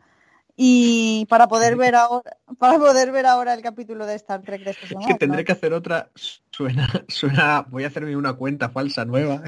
Y 0.55 1.25
para 1.29 1.47
poder 1.47 1.75
ver 1.77 1.95
ahora, 1.95 2.37
para 2.59 2.77
poder 2.77 3.11
ver 3.11 3.25
ahora 3.25 3.55
el 3.55 3.61
capítulo 3.63 4.05
de 4.05 4.13
Star 4.15 4.43
Trek 4.43 4.61
de 4.63 4.71
esta 4.71 4.83
Es 4.83 4.89
semana. 4.89 5.07
que 5.07 5.15
tendré 5.15 5.43
que 5.43 5.51
hacer 5.53 5.73
otra. 5.73 6.11
Suena, 6.51 6.87
suena, 7.07 7.65
voy 7.69 7.85
a 7.85 7.87
hacerme 7.87 8.15
una 8.15 8.33
cuenta 8.33 8.69
falsa 8.69 9.05
nueva. 9.05 9.41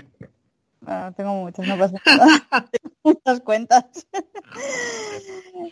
Bueno, 0.85 1.13
tengo 1.13 1.33
muchas, 1.33 1.67
no 1.67 1.77
pasa 1.77 1.97
nada. 2.05 2.67
Tengo 2.71 2.95
muchas 3.03 3.39
cuentas. 3.41 3.85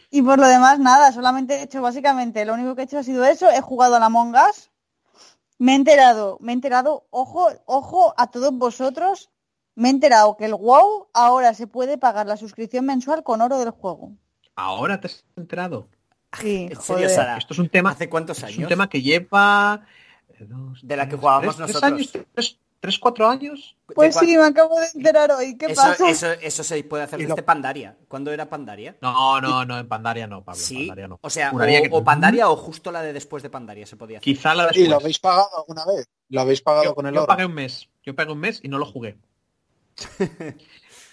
y 0.10 0.22
por 0.22 0.40
lo 0.40 0.48
demás, 0.48 0.80
nada, 0.80 1.12
solamente 1.12 1.56
he 1.56 1.64
hecho 1.64 1.82
básicamente, 1.82 2.46
lo 2.46 2.54
único 2.54 2.76
que 2.76 2.82
he 2.82 2.86
hecho 2.86 2.98
ha 3.00 3.04
sido 3.04 3.24
eso, 3.26 3.50
he 3.50 3.62
jugado 3.62 3.96
a 3.96 4.00
la 4.00 4.08
Among 4.08 4.36
Us, 4.36 4.72
me 5.60 5.74
he 5.74 5.76
enterado, 5.76 6.38
me 6.42 6.52
he 6.52 6.56
enterado, 6.56 7.06
ojo, 7.12 7.48
ojo 7.66 8.14
a 8.18 8.28
todos 8.32 8.54
vosotros, 8.58 9.30
me 9.76 9.88
he 9.90 9.92
enterado 9.92 10.36
que 10.38 10.46
el 10.46 10.56
WoW 10.56 11.08
ahora 11.14 11.54
se 11.54 11.68
puede 11.68 11.98
pagar 11.98 12.26
la 12.28 12.38
suscripción 12.38 12.86
mensual 12.86 13.24
con 13.24 13.42
oro 13.42 13.58
del 13.60 13.70
juego. 13.72 14.12
Ahora 14.56 15.00
te 15.00 15.08
has 15.08 15.24
enterado. 15.36 15.88
Sí, 16.40 16.64
¿En 16.64 16.70
serio, 16.70 16.82
joder. 16.82 17.10
Sara? 17.10 17.38
Esto 17.38 17.54
es 17.54 17.60
un 17.60 17.70
tema. 17.70 17.92
¿Hace 17.92 18.10
cuántos 18.10 18.40
Es 18.40 18.44
años? 18.46 18.58
un 18.60 18.68
tema 18.68 18.90
que 18.90 19.02
lleva. 19.02 19.86
eh, 20.30 20.46
dos, 20.48 20.80
De 20.84 20.96
la 20.98 21.08
que 21.08 21.16
jugábamos 21.16 21.56
tres- 21.58 21.66
tres 21.72 21.82
nosotros. 21.82 21.92
años, 22.16 22.28
tres, 22.34 22.60
tres, 22.84 23.00
cuatro 23.00 23.30
años. 23.30 23.78
¿De 23.88 23.96
Pues 23.96 24.14
sí, 24.14 24.36
me 24.38 24.44
acabo 24.44 24.78
de 24.78 24.88
enterar 24.94 25.32
hoy, 25.32 25.58
¿qué 25.58 25.68
eso, 25.68 25.82
pasa? 25.82 26.10
eso, 26.10 26.28
eso 26.34 26.64
se 26.66 26.84
puede 26.84 27.04
hacer 27.04 27.18
Y 27.18 27.24
desde 27.24 27.38
lo- 27.38 27.46
Pandaria. 27.46 27.96
¿Cuándo 28.10 28.30
era 28.34 28.50
Pandaria? 28.50 28.98
No, 29.02 29.40
no, 29.40 29.64
no, 29.64 29.80
en 29.80 29.88
Pandaria 29.88 30.28
no, 30.28 30.44
Pablo. 30.44 30.60
en 30.60 30.66
Sí, 30.66 30.76
Pandaria 30.88 31.08
no. 31.08 31.18
o 31.22 31.30
sea, 31.30 31.50
Juraría 31.52 31.80
o, 31.80 31.84
que- 31.84 31.90
o 31.94 32.04
Pandaria 32.04 32.50
o 32.50 32.58
justo 32.58 32.92
la 32.92 33.02
de 33.02 33.14
después 33.14 33.42
de 33.42 33.50
Pandaria 33.50 33.86
se 33.86 33.96
podía 33.96 34.18
hacer. 34.18 34.26
Quizá 34.26 34.54
la 34.54 34.64
¿Y 34.66 34.68
después. 34.68 34.90
lo 34.90 34.96
habéis 34.98 35.20
pagado 35.20 35.48
alguna 35.60 35.86
vez? 35.86 36.06
¿Lo 36.28 36.42
habéis 36.42 36.62
pagado 36.62 36.84
yo, 36.84 36.94
con 36.96 37.08
el 37.08 37.14
yo 37.16 37.22
oro? 37.22 37.28
pagué 37.28 37.46
un 37.46 37.54
mes. 37.54 37.88
Yo 38.06 38.14
pagué 38.16 38.34
un 38.34 38.40
mes 38.40 38.60
y 38.62 38.68
no 38.68 38.78
lo 38.80 38.86
jugué. 38.86 39.16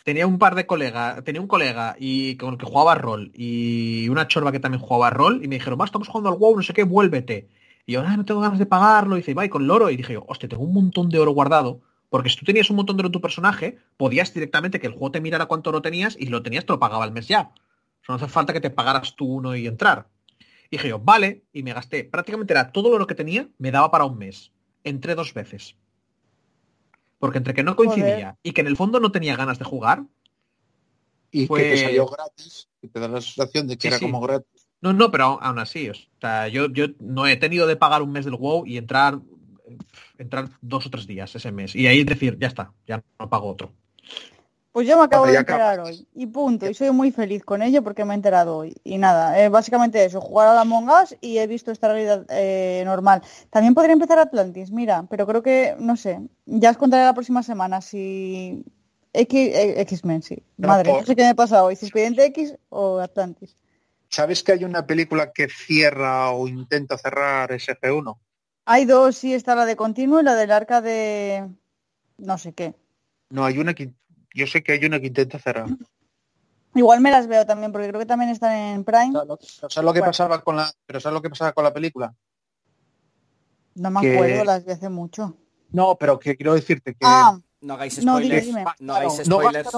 tenía 0.04 0.26
un 0.26 0.38
par 0.38 0.54
de 0.56 0.66
colegas, 0.66 1.22
tenía 1.24 1.40
un 1.40 1.46
colega 1.46 1.94
y 1.98 2.36
con 2.36 2.54
el 2.54 2.58
que 2.58 2.66
jugaba 2.66 2.94
rol 2.96 3.30
y 3.34 4.08
una 4.08 4.26
chorba 4.26 4.50
que 4.50 4.58
también 4.58 4.82
jugaba 4.82 5.10
rol 5.10 5.44
y 5.44 5.46
me 5.48 5.56
dijeron, 5.56 5.78
va, 5.80 5.84
estamos 5.84 6.08
jugando 6.08 6.30
al 6.30 6.36
WoW, 6.36 6.56
no 6.56 6.62
sé 6.62 6.72
qué, 6.72 6.82
vuélvete. 6.84 7.48
Y 7.86 7.92
yo, 7.94 8.00
"Ah, 8.06 8.16
no 8.16 8.24
tengo 8.24 8.40
ganas 8.40 8.58
de 8.58 8.66
pagarlo. 8.66 9.16
Y 9.16 9.20
dice, 9.20 9.34
va, 9.34 9.44
y 9.44 9.48
con 9.48 9.62
el 9.62 9.70
oro. 9.70 9.90
Y 9.90 9.96
dije 9.96 10.12
yo, 10.14 10.24
hostia, 10.28 10.48
tengo 10.48 10.62
un 10.64 10.72
montón 10.72 11.08
de 11.08 11.18
oro 11.18 11.32
guardado. 11.32 11.80
Porque 12.08 12.28
si 12.28 12.36
tú 12.36 12.44
tenías 12.44 12.68
un 12.70 12.76
montón 12.76 12.96
de 12.96 13.02
oro 13.02 13.08
en 13.08 13.12
tu 13.12 13.20
personaje, 13.20 13.78
podías 13.96 14.32
directamente 14.34 14.80
que 14.80 14.86
el 14.88 14.92
juego 14.92 15.12
te 15.12 15.20
mirara 15.20 15.46
cuánto 15.46 15.70
oro 15.70 15.80
tenías 15.82 16.16
y 16.18 16.24
si 16.24 16.30
lo 16.30 16.42
tenías 16.42 16.66
te 16.66 16.72
lo 16.72 16.78
pagaba 16.80 17.04
al 17.04 17.12
mes 17.12 17.28
ya. 17.28 17.52
O 17.52 18.04
sea, 18.04 18.06
no 18.08 18.14
hace 18.16 18.28
falta 18.28 18.52
que 18.52 18.60
te 18.60 18.70
pagaras 18.70 19.14
tú 19.16 19.26
uno 19.26 19.54
y 19.56 19.66
entrar. 19.66 20.08
Y 20.70 20.76
dije 20.76 20.88
yo, 20.88 20.98
vale, 21.00 21.44
y 21.52 21.62
me 21.62 21.72
gasté, 21.72 22.04
prácticamente 22.04 22.52
era 22.52 22.72
todo 22.72 22.88
el 22.88 22.94
oro 22.94 23.06
que 23.06 23.14
tenía, 23.14 23.48
me 23.58 23.70
daba 23.70 23.90
para 23.90 24.04
un 24.04 24.18
mes. 24.18 24.52
Entré 24.84 25.14
dos 25.14 25.34
veces. 25.34 25.76
Porque 27.18 27.38
entre 27.38 27.54
que 27.54 27.62
no 27.62 27.76
coincidía 27.76 28.14
Joder. 28.14 28.34
y 28.42 28.52
que 28.52 28.60
en 28.62 28.66
el 28.66 28.76
fondo 28.76 28.98
no 29.00 29.12
tenía 29.12 29.36
ganas 29.36 29.58
de 29.58 29.64
jugar, 29.64 30.04
Y 31.32 31.46
Fue- 31.46 31.62
que 31.62 31.70
te 31.70 31.76
salió 31.76 32.06
gratis, 32.06 32.68
que 32.80 32.88
te 32.88 32.98
da 32.98 33.06
la 33.06 33.20
sensación 33.20 33.68
de 33.68 33.76
que 33.76 33.82
Sí, 33.82 33.86
era 33.88 33.98
sí. 33.98 34.04
como 34.04 34.20
gratis. 34.20 34.59
No, 34.80 34.92
no, 34.92 35.10
pero 35.10 35.24
aún, 35.24 35.38
aún 35.42 35.58
así, 35.58 35.90
o 35.90 35.94
sea, 36.20 36.48
yo, 36.48 36.68
yo 36.70 36.86
no 37.00 37.26
he 37.26 37.36
tenido 37.36 37.66
de 37.66 37.76
pagar 37.76 38.02
un 38.02 38.12
mes 38.12 38.24
del 38.24 38.36
WoW 38.36 38.66
y 38.66 38.76
entrar 38.78 39.18
entrar 40.18 40.48
dos 40.60 40.86
o 40.86 40.90
tres 40.90 41.06
días 41.06 41.34
ese 41.34 41.52
mes. 41.52 41.74
Y 41.74 41.86
ahí 41.86 42.04
decir, 42.04 42.36
ya 42.38 42.48
está, 42.48 42.72
ya 42.86 43.02
no 43.18 43.28
pago 43.30 43.48
otro. 43.48 43.72
Pues 44.72 44.86
yo 44.86 44.96
me 44.96 45.04
acabo 45.04 45.26
de 45.26 45.36
enterar 45.36 45.72
acabas. 45.80 45.98
hoy. 45.98 46.06
Y 46.14 46.26
punto. 46.26 46.68
Y 46.68 46.74
soy 46.74 46.90
muy 46.92 47.10
feliz 47.10 47.44
con 47.44 47.60
ello 47.60 47.82
porque 47.82 48.04
me 48.04 48.14
he 48.14 48.16
enterado 48.16 48.58
hoy. 48.58 48.76
Y 48.84 48.98
nada, 48.98 49.42
eh, 49.42 49.48
básicamente 49.48 50.04
eso, 50.04 50.20
jugar 50.20 50.48
a 50.48 50.54
la 50.54 50.60
Among 50.60 50.88
Us 50.88 51.16
y 51.20 51.38
he 51.38 51.46
visto 51.46 51.72
esta 51.72 51.88
realidad 51.88 52.24
eh, 52.28 52.82
normal. 52.84 53.22
También 53.50 53.74
podría 53.74 53.94
empezar 53.94 54.18
Atlantis, 54.18 54.70
mira, 54.70 55.06
pero 55.10 55.26
creo 55.26 55.42
que, 55.42 55.74
no 55.78 55.96
sé, 55.96 56.20
ya 56.46 56.70
os 56.70 56.76
contaré 56.76 57.04
la 57.04 57.14
próxima 57.14 57.42
semana 57.42 57.80
si... 57.80 58.64
X, 59.12 59.34
eh, 59.52 59.80
X-Men, 59.80 60.22
sí. 60.22 60.40
No, 60.56 60.68
Madre, 60.68 60.90
por- 60.90 61.00
no 61.00 61.06
sé 61.06 61.16
qué 61.16 61.24
me 61.24 61.34
pasa 61.34 61.64
hoy, 61.64 61.74
si 61.74 61.86
Expediente 61.86 62.24
X 62.26 62.54
o 62.68 63.00
Atlantis. 63.00 63.56
¿Sabes 64.10 64.42
que 64.42 64.52
hay 64.52 64.64
una 64.64 64.86
película 64.86 65.30
que 65.32 65.48
cierra 65.48 66.30
o 66.30 66.48
intenta 66.48 66.98
cerrar 66.98 67.50
SG1? 67.52 68.18
Hay 68.66 68.84
dos, 68.84 69.16
sí, 69.16 69.34
está 69.34 69.54
la 69.54 69.64
de 69.66 69.76
Continuo 69.76 70.20
y 70.20 70.24
la 70.24 70.34
del 70.34 70.50
arca 70.50 70.80
de... 70.80 71.48
no 72.18 72.36
sé 72.38 72.52
qué. 72.52 72.74
No, 73.30 73.44
hay 73.44 73.58
una 73.58 73.74
que... 73.74 73.92
Yo 74.34 74.46
sé 74.46 74.62
que 74.62 74.72
hay 74.72 74.84
una 74.84 75.00
que 75.00 75.06
intenta 75.08 75.38
cerrar. 75.38 75.66
Igual 76.74 77.00
me 77.00 77.10
las 77.10 77.26
veo 77.26 77.46
también, 77.46 77.72
porque 77.72 77.88
creo 77.88 78.00
que 78.00 78.06
también 78.06 78.30
están 78.30 78.52
en 78.56 78.84
Prime. 78.84 79.12
¿Sabes 79.12 79.28
lo, 79.28 79.38
¿sabes 79.42 79.76
lo 79.84 79.92
que 79.92 80.00
Bueno. 80.00 80.10
pasaba 80.10 80.42
con 80.42 80.56
la... 80.56 80.70
Pero 80.86 81.00
¿sabes 81.00 81.14
lo 81.14 81.22
que 81.22 81.30
pasaba 81.30 81.52
con 81.52 81.64
la 81.64 81.72
película? 81.72 82.14
No 83.76 83.90
me 83.90 84.00
que- 84.00 84.14
acuerdo, 84.14 84.44
las 84.44 84.64
vi 84.64 84.72
hace 84.72 84.88
mucho. 84.88 85.36
No, 85.72 85.96
pero 85.96 86.18
que 86.18 86.36
quiero 86.36 86.54
decirte 86.54 86.92
que... 86.94 86.98
Ah, 87.02 87.38
No 87.60 87.74
hagáis 87.74 88.04
No, 88.04 88.18
dime, 88.18 88.40
spoilers. 88.40 88.46
dime. 88.46 88.64
No 88.80 88.94
hagáis 88.94 89.28
No 89.28 89.36
spoilers. 89.36 89.72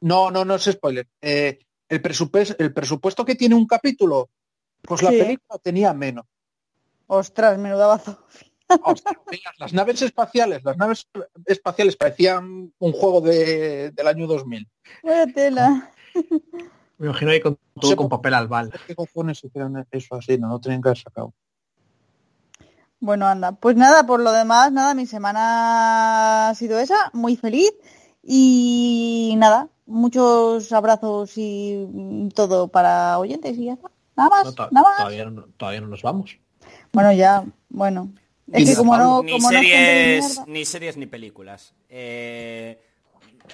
No, 0.00 0.30
no, 0.30 0.44
no 0.44 0.54
es 0.54 0.64
spoiler. 0.64 1.06
Eh, 1.20 1.58
el, 1.88 2.00
presupuesto, 2.02 2.54
el 2.58 2.72
presupuesto 2.72 3.24
que 3.24 3.34
tiene 3.34 3.54
un 3.54 3.66
capítulo, 3.66 4.28
pues 4.82 5.02
la 5.02 5.10
Sí. 5.10 5.18
película 5.18 5.58
tenía 5.62 5.92
menos. 5.94 6.26
ostras, 7.10 7.58
menuda 7.58 7.86
bazo. 7.86 8.18
Las 9.58 9.72
naves 9.72 10.02
espaciales, 10.02 10.62
las 10.62 10.76
naves 10.76 11.08
espaciales 11.46 11.96
parecían 11.96 12.70
un 12.78 12.92
juego 12.92 13.22
de- 13.22 13.90
del 13.92 14.06
año 14.06 14.26
2000. 14.26 14.68
Vaya 15.02 15.26
tela. 15.32 15.90
Me 16.98 17.06
imagino 17.06 17.30
ahí 17.30 17.40
con 17.40 17.56
todo 17.80 17.90
sé 17.90 17.96
con 17.96 18.10
papel 18.10 18.34
albal. 18.34 18.70
¿Qué 18.86 18.94
cojones 18.94 19.42
hicieron 19.42 19.86
eso 19.90 20.16
así? 20.16 20.36
No, 20.36 20.48
no 20.48 20.60
tenían 20.60 20.82
que 20.82 20.88
haber 20.90 20.98
sacado. 20.98 21.32
Bueno, 23.00 23.26
anda. 23.26 23.52
Pues 23.52 23.76
nada, 23.76 24.04
por 24.04 24.20
lo 24.20 24.32
demás, 24.32 24.72
nada, 24.72 24.92
mi 24.94 25.06
semana 25.06 26.48
ha 26.50 26.54
sido 26.56 26.78
esa, 26.78 27.10
muy 27.14 27.36
feliz. 27.36 27.72
Y 28.22 29.34
nada, 29.38 29.68
muchos 29.88 30.70
abrazos 30.72 31.32
y 31.36 31.86
mm, 31.90 32.28
todo 32.28 32.68
para 32.68 33.18
oyentes 33.18 33.56
y 33.58 33.64
ya 33.66 33.72
está. 33.74 33.90
Nada 34.16 34.28
más, 34.30 34.44
No, 34.56 34.68
nada 34.70 34.88
más. 34.88 34.96
todavía, 34.98 35.24
no, 35.26 35.44
todavía 35.56 35.80
no 35.80 35.88
nos 35.88 36.02
vamos. 36.02 36.38
Bueno, 36.92 37.12
ya, 37.12 37.44
bueno. 37.68 38.10
Es 38.52 38.68
que 38.70 38.76
como 38.76 38.96
no, 38.96 39.22
ni, 39.22 39.32
como 39.32 39.50
no 39.50 39.58
es 39.58 39.64
series, 39.66 40.24
mierda- 40.38 40.44
ni 40.46 40.64
series 40.64 40.96
ni 40.96 41.06
películas. 41.06 41.74
Eh, 41.88 42.80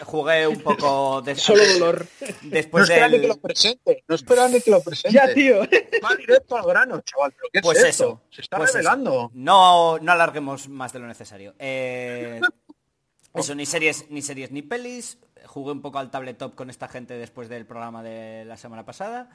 jugué 0.05 0.47
un 0.47 0.61
poco 0.61 1.21
de, 1.23 1.35
Solo 1.37 1.63
dolor. 1.75 2.07
No 2.43 2.51
después 2.51 2.85
esperan 2.85 3.11
ni 3.11 3.19
del- 3.19 3.23
que 3.23 3.29
lo 3.29 3.37
presente. 3.41 4.05
No 4.09 4.15
esperan 4.15 4.53
ni 4.53 4.61
que 4.61 4.71
lo 4.71 4.81
presente. 4.83 5.15
Ya, 5.17 5.33
tío. 5.35 5.61
Va 6.05 6.15
directo 6.17 6.57
al 6.57 6.65
grano, 6.67 7.01
chaval. 7.03 7.33
¿Pero 7.33 7.49
qué 7.53 7.59
es 7.59 7.63
Pues 7.65 7.79
esto? 7.79 7.89
eso, 7.89 8.21
Se 8.31 8.41
está 8.43 8.57
pues 8.57 8.71
eso. 8.71 8.79
revelando. 8.79 9.31
No, 9.35 9.99
no 9.99 10.13
alarguemos 10.13 10.69
más 10.69 10.93
de 10.93 10.99
lo 11.01 11.07
necesario. 11.07 11.55
Eh, 11.59 12.41
eso, 13.35 13.55
ni 13.55 13.67
series, 13.67 14.09
ni 14.11 14.23
series 14.23 14.51
ni 14.53 14.63
pelis. 14.63 15.19
Jugué 15.55 15.71
un 15.71 15.81
poco 15.81 16.01
al 16.01 16.11
tabletop 16.11 16.57
con 16.57 16.69
esta 16.69 16.89
gente 16.89 17.15
después 17.15 17.49
del 17.49 17.65
programa 17.65 18.03
de 18.03 18.45
la 18.45 18.57
semana 18.57 18.85
pasada. 18.85 19.31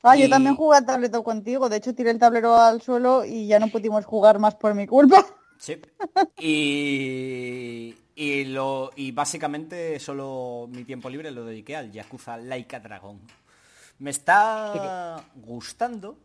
Ah, 0.00 0.14
yo 0.16 0.28
también 0.30 0.54
jugué 0.54 0.76
al 0.78 0.86
tableto 0.86 1.24
contigo. 1.24 1.68
De 1.68 1.78
hecho, 1.78 1.96
tiré 1.96 2.12
el 2.12 2.20
tablero 2.20 2.54
al 2.54 2.80
suelo 2.80 3.24
y 3.24 3.48
ya 3.48 3.58
no 3.58 3.66
pudimos 3.66 4.04
jugar 4.04 4.38
más 4.38 4.54
por 4.54 4.72
mi 4.74 4.86
culpa. 4.86 5.26
Sí. 5.58 5.80
Y, 6.38 7.94
y, 8.14 8.44
lo, 8.44 8.90
y 8.94 9.10
básicamente 9.10 9.98
solo 9.98 10.68
mi 10.70 10.84
tiempo 10.84 11.10
libre 11.10 11.32
lo 11.32 11.44
dediqué 11.44 11.74
al 11.76 11.90
Yakuza 11.90 12.36
Laika 12.36 12.78
Dragon. 12.78 13.20
Me 13.98 14.10
está 14.10 15.24
gustando. 15.34 16.16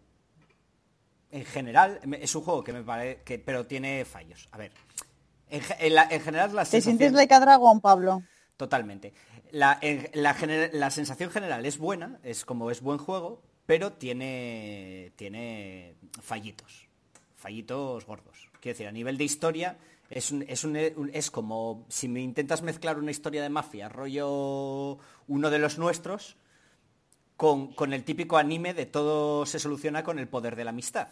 En 1.32 1.44
general, 1.44 2.00
es 2.22 2.36
un 2.36 2.44
juego 2.44 2.64
que 2.64 2.72
me 2.72 2.84
parece 2.84 3.24
que 3.24 3.40
pero 3.40 3.66
tiene 3.66 4.06
fallos. 4.06 4.48
A 4.52 4.58
ver. 4.60 4.72
En, 5.50 5.96
la- 5.96 6.08
en 6.10 6.22
general 6.22 6.56
la 6.56 6.66
¿Te 6.66 6.82
sientes 6.82 7.14
like 7.14 7.34
a 7.34 7.40
dragón, 7.40 7.82
Pablo? 7.82 8.22
Totalmente. 8.58 9.14
La, 9.52 9.80
sensación 10.90 11.30
general 11.30 11.66
es 11.66 11.78
buena, 11.78 12.20
es 12.24 12.44
como 12.44 12.72
es 12.72 12.82
buen 12.82 12.98
juego, 12.98 13.42
pero 13.68 13.94
tiene, 13.94 15.14
tiene 15.16 15.96
fallitos. 16.22 16.88
Fallitos 17.36 18.06
gordos. 18.06 18.50
Quiero 18.60 18.74
decir, 18.74 18.88
a 18.88 18.92
nivel 18.92 19.18
de 19.20 19.24
historia, 19.26 19.78
es, 20.10 20.32
es, 20.32 20.64
un- 20.64 21.12
es 21.14 21.32
como 21.32 21.86
si 21.88 22.08
me 22.08 22.20
intentas 22.22 22.64
mezclar 22.64 22.98
una 22.98 23.12
historia 23.12 23.44
de 23.44 23.50
mafia, 23.50 23.90
rollo 23.90 24.98
uno 25.28 25.50
de 25.52 25.60
los 25.60 25.78
nuestros, 25.78 26.36
con, 27.36 27.74
con 27.74 27.94
el 27.94 28.04
típico 28.04 28.38
anime 28.38 28.74
de 28.74 28.88
todo 28.88 29.46
se 29.46 29.60
soluciona 29.60 30.04
con 30.04 30.18
el 30.18 30.28
poder 30.28 30.56
de 30.56 30.64
la 30.64 30.72
amistad. 30.72 31.10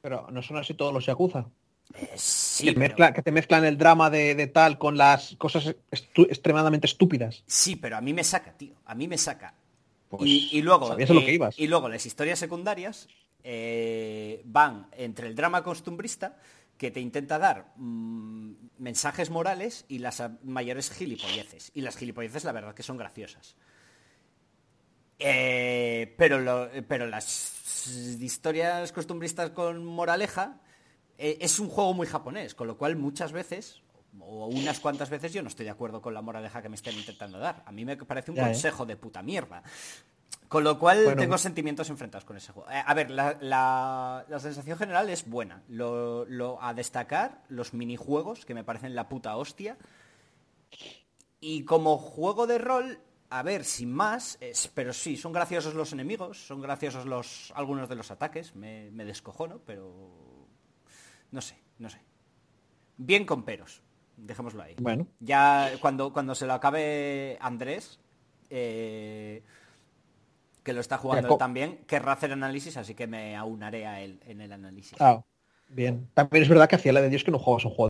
Pero 0.00 0.28
no 0.30 0.42
son 0.42 0.58
así 0.58 0.74
todos 0.74 0.94
los 0.94 1.06
Yakuza. 1.06 1.46
Eh, 1.94 2.10
sí, 2.16 2.64
que, 2.66 2.72
pero- 2.72 2.80
mezcla- 2.80 3.12
que 3.12 3.22
te 3.22 3.32
mezclan 3.32 3.64
el 3.64 3.76
drama 3.78 4.10
de, 4.10 4.34
de 4.34 4.46
tal 4.46 4.78
con 4.78 4.96
las 4.96 5.34
cosas 5.36 5.74
estu- 5.90 6.26
extremadamente 6.28 6.86
estúpidas. 6.86 7.42
Sí, 7.46 7.76
pero 7.76 7.96
a 7.96 8.00
mí 8.00 8.12
me 8.12 8.24
saca, 8.24 8.52
tío. 8.56 8.74
A 8.86 8.94
mí 8.94 9.08
me 9.08 9.18
saca. 9.18 9.54
Pues, 10.08 10.22
y, 10.26 10.48
y 10.52 10.62
luego, 10.62 10.88
lo 10.94 10.98
eh, 10.98 11.24
que 11.24 11.32
ibas. 11.34 11.58
y 11.58 11.66
luego 11.68 11.88
las 11.88 12.04
historias 12.04 12.38
secundarias 12.38 13.08
eh, 13.44 14.42
van 14.44 14.88
entre 14.96 15.26
el 15.28 15.34
drama 15.34 15.62
costumbrista 15.62 16.36
que 16.78 16.90
te 16.90 17.00
intenta 17.00 17.38
dar 17.38 17.72
mm, 17.76 18.52
mensajes 18.78 19.30
morales 19.30 19.84
y 19.88 19.98
las 19.98 20.22
mayores 20.44 20.90
gilipolleces. 20.90 21.70
Y 21.74 21.80
las 21.82 21.96
gilipolleces, 21.96 22.44
la 22.44 22.52
verdad, 22.52 22.74
que 22.74 22.82
son 22.82 22.96
graciosas. 22.96 23.56
Eh, 25.18 26.14
pero, 26.18 26.40
lo- 26.40 26.68
pero 26.88 27.06
las 27.06 27.86
historias 28.20 28.92
costumbristas 28.92 29.50
con 29.50 29.84
moraleja 29.84 30.60
eh, 31.18 31.38
es 31.40 31.58
un 31.58 31.68
juego 31.68 31.94
muy 31.94 32.06
japonés, 32.06 32.54
con 32.54 32.66
lo 32.66 32.76
cual 32.76 32.96
muchas 32.96 33.32
veces, 33.32 33.82
o 34.20 34.46
unas 34.46 34.80
cuantas 34.80 35.08
veces, 35.10 35.32
yo 35.32 35.42
no 35.42 35.48
estoy 35.48 35.64
de 35.64 35.70
acuerdo 35.70 36.00
con 36.02 36.14
la 36.14 36.22
moraleja 36.22 36.60
que 36.62 36.68
me 36.68 36.76
estén 36.76 36.96
intentando 36.96 37.38
dar. 37.38 37.62
A 37.66 37.72
mí 37.72 37.84
me 37.84 37.96
parece 37.96 38.30
un 38.30 38.36
Ya, 38.36 38.44
¿eh? 38.44 38.46
consejo 38.52 38.84
de 38.86 38.96
puta 38.96 39.22
mierda. 39.22 39.62
Con 40.48 40.64
lo 40.64 40.78
cual 40.78 41.02
Bueno. 41.04 41.20
tengo 41.22 41.38
sentimientos 41.38 41.88
enfrentados 41.88 42.26
con 42.26 42.36
ese 42.36 42.52
juego. 42.52 42.70
Eh, 42.70 42.82
a 42.84 42.92
ver, 42.92 43.10
la, 43.10 43.38
la- 43.40 44.26
la 44.28 44.38
sensación 44.38 44.76
general 44.76 45.08
es 45.08 45.26
buena. 45.28 45.62
Lo, 45.68 46.26
lo- 46.26 46.62
a 46.62 46.74
destacar 46.74 47.42
los 47.48 47.72
minijuegos, 47.72 48.44
que 48.44 48.52
me 48.52 48.62
parecen 48.62 48.94
la 48.94 49.08
puta 49.08 49.34
hostia. 49.36 49.78
Y 51.40 51.64
como 51.64 51.96
juego 51.96 52.46
de 52.46 52.58
rol, 52.58 52.98
a 53.30 53.42
ver, 53.42 53.64
sin 53.64 53.92
más, 53.92 54.36
es- 54.40 54.68
pero 54.74 54.92
sí, 54.92 55.16
son 55.16 55.32
graciosos 55.32 55.72
los 55.74 55.92
enemigos, 55.94 56.46
son 56.46 56.60
graciosos 56.60 57.06
los 57.06 57.50
algunos 57.56 57.88
de 57.88 57.96
los 57.96 58.10
ataques, 58.10 58.54
me, 58.54 58.90
me 58.90 59.04
descojono, 59.06 59.60
pero 59.64 60.31
no 61.32 61.40
sé, 61.40 61.56
no 61.78 61.90
sé. 61.90 61.98
Bien 62.98 63.24
con 63.26 63.42
peros, 63.42 63.82
dejémoslo 64.16 64.62
ahí. 64.62 64.76
Bueno, 64.78 65.06
Ya 65.18 65.72
cuando, 65.80 66.12
cuando 66.12 66.34
se 66.34 66.46
lo 66.46 66.52
acabe 66.52 67.36
Andrés, 67.40 67.98
eh, 68.50 69.42
que 70.62 70.72
lo 70.72 70.80
está 70.80 70.98
jugando 70.98 71.32
él 71.32 71.38
también, 71.38 71.78
querrá 71.86 72.12
hacer 72.12 72.32
análisis, 72.32 72.76
así 72.76 72.94
que 72.94 73.06
me 73.06 73.34
aunaré 73.34 73.86
a 73.86 74.00
él 74.00 74.20
en 74.26 74.40
el 74.40 74.52
análisis. 74.52 75.00
ah, 75.00 75.22
bien. 75.68 76.08
También 76.14 76.44
es 76.44 76.48
verdad 76.48 76.68
que 76.68 76.76
hacía 76.76 76.92
la 76.92 77.00
de 77.00 77.08
Dios 77.08 77.24
que 77.24 77.30
no 77.32 77.38
juegas 77.38 77.64
un 77.64 77.72
juego 77.72 77.88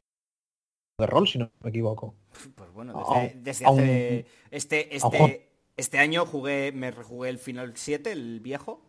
de 0.98 1.06
rol, 1.06 1.26
si 1.28 1.38
no 1.38 1.50
me 1.62 1.70
equivoco. 1.70 2.14
Pues 2.54 2.70
bueno, 2.70 2.92
Aún- 2.92 3.22
desde, 3.22 3.40
desde 3.40 3.66
hace... 3.66 4.26
Este, 4.50 4.96
este, 4.96 5.48
este 5.76 5.98
año 5.98 6.24
jugué, 6.26 6.70
me 6.72 6.90
rejugué 6.90 7.28
el 7.30 7.38
Final 7.38 7.72
7, 7.76 8.12
el 8.12 8.40
viejo. 8.40 8.80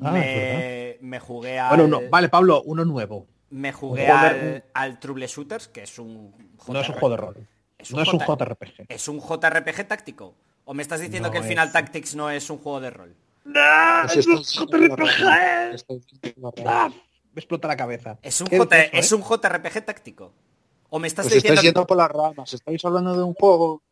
Ah, 0.00 0.12
me, 0.12 0.96
me 1.00 1.18
jugué 1.20 1.58
al... 1.58 1.76
Bueno, 1.76 1.88
no, 2.00 2.08
vale, 2.10 2.28
Pablo, 2.28 2.62
uno 2.64 2.84
nuevo. 2.84 3.26
Me 3.50 3.72
jugué 3.72 4.04
Un 4.04 4.10
al, 4.10 4.40
de- 4.40 4.64
al 4.74 4.98
Trouble 5.00 5.26
Shooters, 5.26 5.68
que 5.68 5.82
es 5.82 5.98
un... 5.98 6.34
No 6.68 6.80
es 6.80 6.88
un 6.88 6.94
juego 6.94 7.10
de 7.10 7.16
rol. 7.16 7.46
Es 7.78 7.90
un 7.90 7.96
No 7.96 8.02
es 8.02 8.12
un 8.12 8.18
J- 8.20 8.36
JRPG. 8.44 8.86
¿Es 8.88 9.08
un 9.08 9.20
JRPG 9.20 9.88
táctico? 9.88 10.34
¿O 10.64 10.74
me 10.74 10.82
estás 10.82 11.00
diciendo 11.00 11.28
No 11.28 11.32
que 11.32 11.38
el 11.38 11.44
es. 11.44 11.48
Final 11.48 11.72
Tactics 11.72 12.14
no 12.14 12.30
es 12.30 12.50
un 12.50 12.58
juego 12.58 12.80
de 12.80 12.90
rol? 12.90 13.14
Pues 13.44 14.16
esto 14.18 14.34
es 14.34 14.52
JRPG. 14.52 15.74
Es 15.74 15.86
JRPG. 15.88 16.64
Ah, 16.66 16.90
me 17.32 17.40
explota 17.40 17.68
la 17.68 17.76
cabeza. 17.76 18.18
¿Es 18.22 18.40
un, 18.40 18.48
J- 18.48 18.76
es 18.92 19.10
¿eh? 19.10 19.14
un 19.14 19.22
JRPG 19.22 19.84
táctico? 19.84 20.32
¿O 20.90 20.98
me 20.98 21.06
estás 21.08 21.26
Os 21.26 21.32
diciendo 21.32 21.54
estáis 21.54 21.60
que... 21.60 21.66
yendo 21.68 21.86
por 21.86 21.96
las 21.96 22.10
ramas. 22.10 22.52
Estáis 22.52 22.84
hablando 22.84 23.16
de 23.16 23.22
un 23.22 23.34
juego 23.34 23.82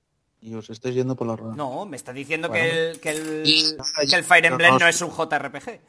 y 0.46 0.54
os 0.54 0.70
estáis 0.70 0.94
yendo 0.94 1.16
por 1.16 1.26
ramas. 1.26 1.56
No, 1.56 1.84
me 1.86 1.96
está 1.96 2.12
diciendo 2.12 2.48
Bueno. 2.48 2.62
que, 2.62 2.90
el, 2.90 3.00
que, 3.00 3.10
el, 3.10 3.46
Sí, 3.46 3.76
que 4.08 4.14
el 4.14 4.22
Fire 4.22 4.46
Emblem 4.46 4.74
no- 4.74 4.78
no 4.78 4.86
es 4.86 5.02
un 5.02 5.10
JRPG. 5.10 5.80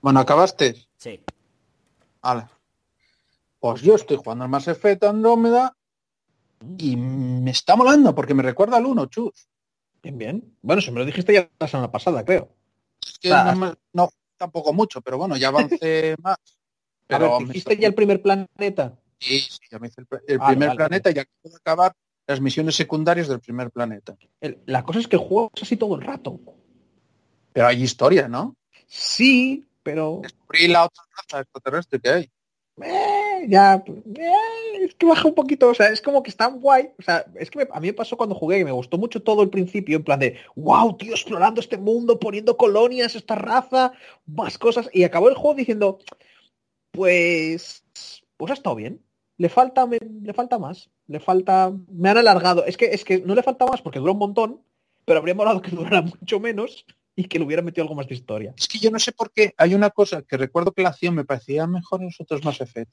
Bueno, 0.00 0.20
¿acabaste? 0.20 0.86
Sí. 0.96 1.22
Vale. 2.22 2.46
Pues 3.60 3.82
yo 3.82 3.96
estoy 3.96 4.16
jugando 4.16 4.44
al 4.44 4.50
Mass 4.50 4.68
Effect 4.68 5.04
Andrómeda 5.04 5.76
y 6.78 6.96
me 6.96 7.50
está 7.50 7.76
molando 7.76 8.14
porque 8.14 8.32
me 8.32 8.42
recuerda 8.42 8.78
al 8.78 8.86
1, 8.86 9.06
chus. 9.06 9.46
Bien, 10.02 10.16
bien. 10.16 10.56
Bueno, 10.62 10.80
si 10.80 10.90
me 10.90 11.00
lo 11.00 11.04
dijiste 11.04 11.34
ya 11.34 11.46
la 11.58 11.68
semana 11.68 11.92
pasada, 11.92 12.24
creo. 12.24 12.48
Es 13.06 13.18
que 13.18 13.28
no, 13.92 14.08
tampoco 14.38 14.72
mucho, 14.72 15.02
pero 15.02 15.18
bueno, 15.18 15.36
ya 15.36 15.48
avancé 15.48 16.16
más. 16.22 16.38
A 16.38 17.06
Pero 17.06 17.32
ver, 17.32 17.40
me 17.42 17.46
¿dijiste 17.52 17.76
ya 17.76 17.88
el 17.88 17.94
primer 17.94 18.22
planeta? 18.22 18.98
Sí, 19.18 19.40
sí, 19.40 19.58
ya 19.70 19.78
me 19.78 19.88
hice 19.88 20.00
el, 20.00 20.06
el 20.26 20.38
Vale, 20.38 20.50
primer 20.50 20.68
vale, 20.68 20.76
planeta 20.78 21.10
y 21.10 21.14
ya 21.14 21.24
puedo 21.42 21.56
acabar 21.56 21.94
las 22.26 22.40
misiones 22.40 22.74
secundarias 22.76 23.28
del 23.28 23.40
primer 23.40 23.70
planeta. 23.70 24.16
El- 24.40 24.58
la 24.66 24.84
cosa 24.84 24.98
es 25.00 25.08
que 25.08 25.16
el 25.16 25.22
juego 25.22 25.50
es 25.54 25.62
así 25.62 25.76
todo 25.76 25.94
el 25.96 26.02
rato. 26.02 26.40
Pero 27.52 27.66
hay 27.66 27.82
historia, 27.82 28.28
¿no? 28.28 28.56
Sí, 28.86 29.64
pero 29.82 30.20
Descubrí 30.22 30.68
la 30.68 30.84
otra 30.84 31.04
raza 31.16 31.40
extraterrestre 31.42 32.00
que 32.00 32.08
hay. 32.10 32.30
eh, 32.82 33.46
ya 33.48 33.84
eh, 33.86 34.32
es 34.80 34.94
que 34.96 35.06
baja 35.06 35.28
un 35.28 35.34
poquito, 35.34 35.68
o 35.68 35.74
sea, 35.74 35.88
es 35.90 36.00
como 36.02 36.22
que 36.22 36.30
está 36.30 36.46
guay, 36.48 36.90
o 36.98 37.02
sea, 37.02 37.24
es 37.36 37.48
que 37.50 37.60
me- 37.60 37.68
a 37.72 37.78
mí 37.78 37.86
me 37.88 37.92
pasó 37.92 38.16
cuando 38.16 38.34
jugué 38.34 38.58
y 38.58 38.64
me 38.64 38.72
gustó 38.72 38.98
mucho 38.98 39.22
todo 39.22 39.42
el 39.42 39.50
principio, 39.50 39.96
en 39.98 40.02
plan 40.02 40.18
de, 40.18 40.38
wow, 40.56 40.96
tío, 40.96 41.12
explorando 41.12 41.60
este 41.60 41.76
mundo, 41.78 42.18
poniendo 42.18 42.56
colonias, 42.56 43.14
esta 43.14 43.36
raza, 43.36 43.92
más 44.26 44.58
cosas, 44.58 44.90
y 44.92 45.04
acabó 45.04 45.28
el 45.28 45.36
juego 45.36 45.54
diciendo, 45.54 45.98
pues, 46.90 47.84
pues 48.36 48.50
ha 48.50 48.54
estado 48.54 48.76
bien, 48.76 49.00
le 49.36 49.48
falta, 49.48 49.86
me- 49.86 49.98
le 50.22 50.32
falta 50.34 50.58
más, 50.58 50.90
le 51.06 51.20
falta, 51.20 51.72
me 51.88 52.08
han 52.10 52.18
alargado, 52.18 52.64
es 52.64 52.76
que, 52.76 52.86
es 52.86 53.04
que 53.04 53.20
no 53.20 53.34
le 53.34 53.42
falta 53.42 53.66
más 53.66 53.82
porque 53.82 53.98
dura 53.98 54.12
un 54.12 54.18
montón, 54.18 54.60
pero 55.04 55.18
habría 55.18 55.34
molado 55.34 55.60
que 55.62 55.70
durara 55.76 56.02
mucho 56.02 56.40
menos 56.40 56.84
y 57.16 57.24
que 57.24 57.38
le 57.38 57.44
hubiera 57.44 57.62
metido 57.62 57.82
algo 57.84 57.94
más 57.94 58.08
de 58.08 58.14
historia. 58.14 58.54
Es 58.56 58.66
que 58.68 58.78
yo 58.78 58.90
no 58.90 58.98
sé 58.98 59.12
por 59.12 59.30
qué 59.32 59.54
hay 59.56 59.74
una 59.74 59.90
cosa 59.90 60.22
que 60.22 60.36
recuerdo 60.36 60.72
que 60.72 60.82
la 60.82 60.88
acción 60.90 61.14
me 61.14 61.24
parecía 61.24 61.66
mejor 61.66 62.00
en 62.00 62.06
los 62.06 62.20
otros 62.20 62.44
Mass 62.44 62.60
Effect. 62.60 62.92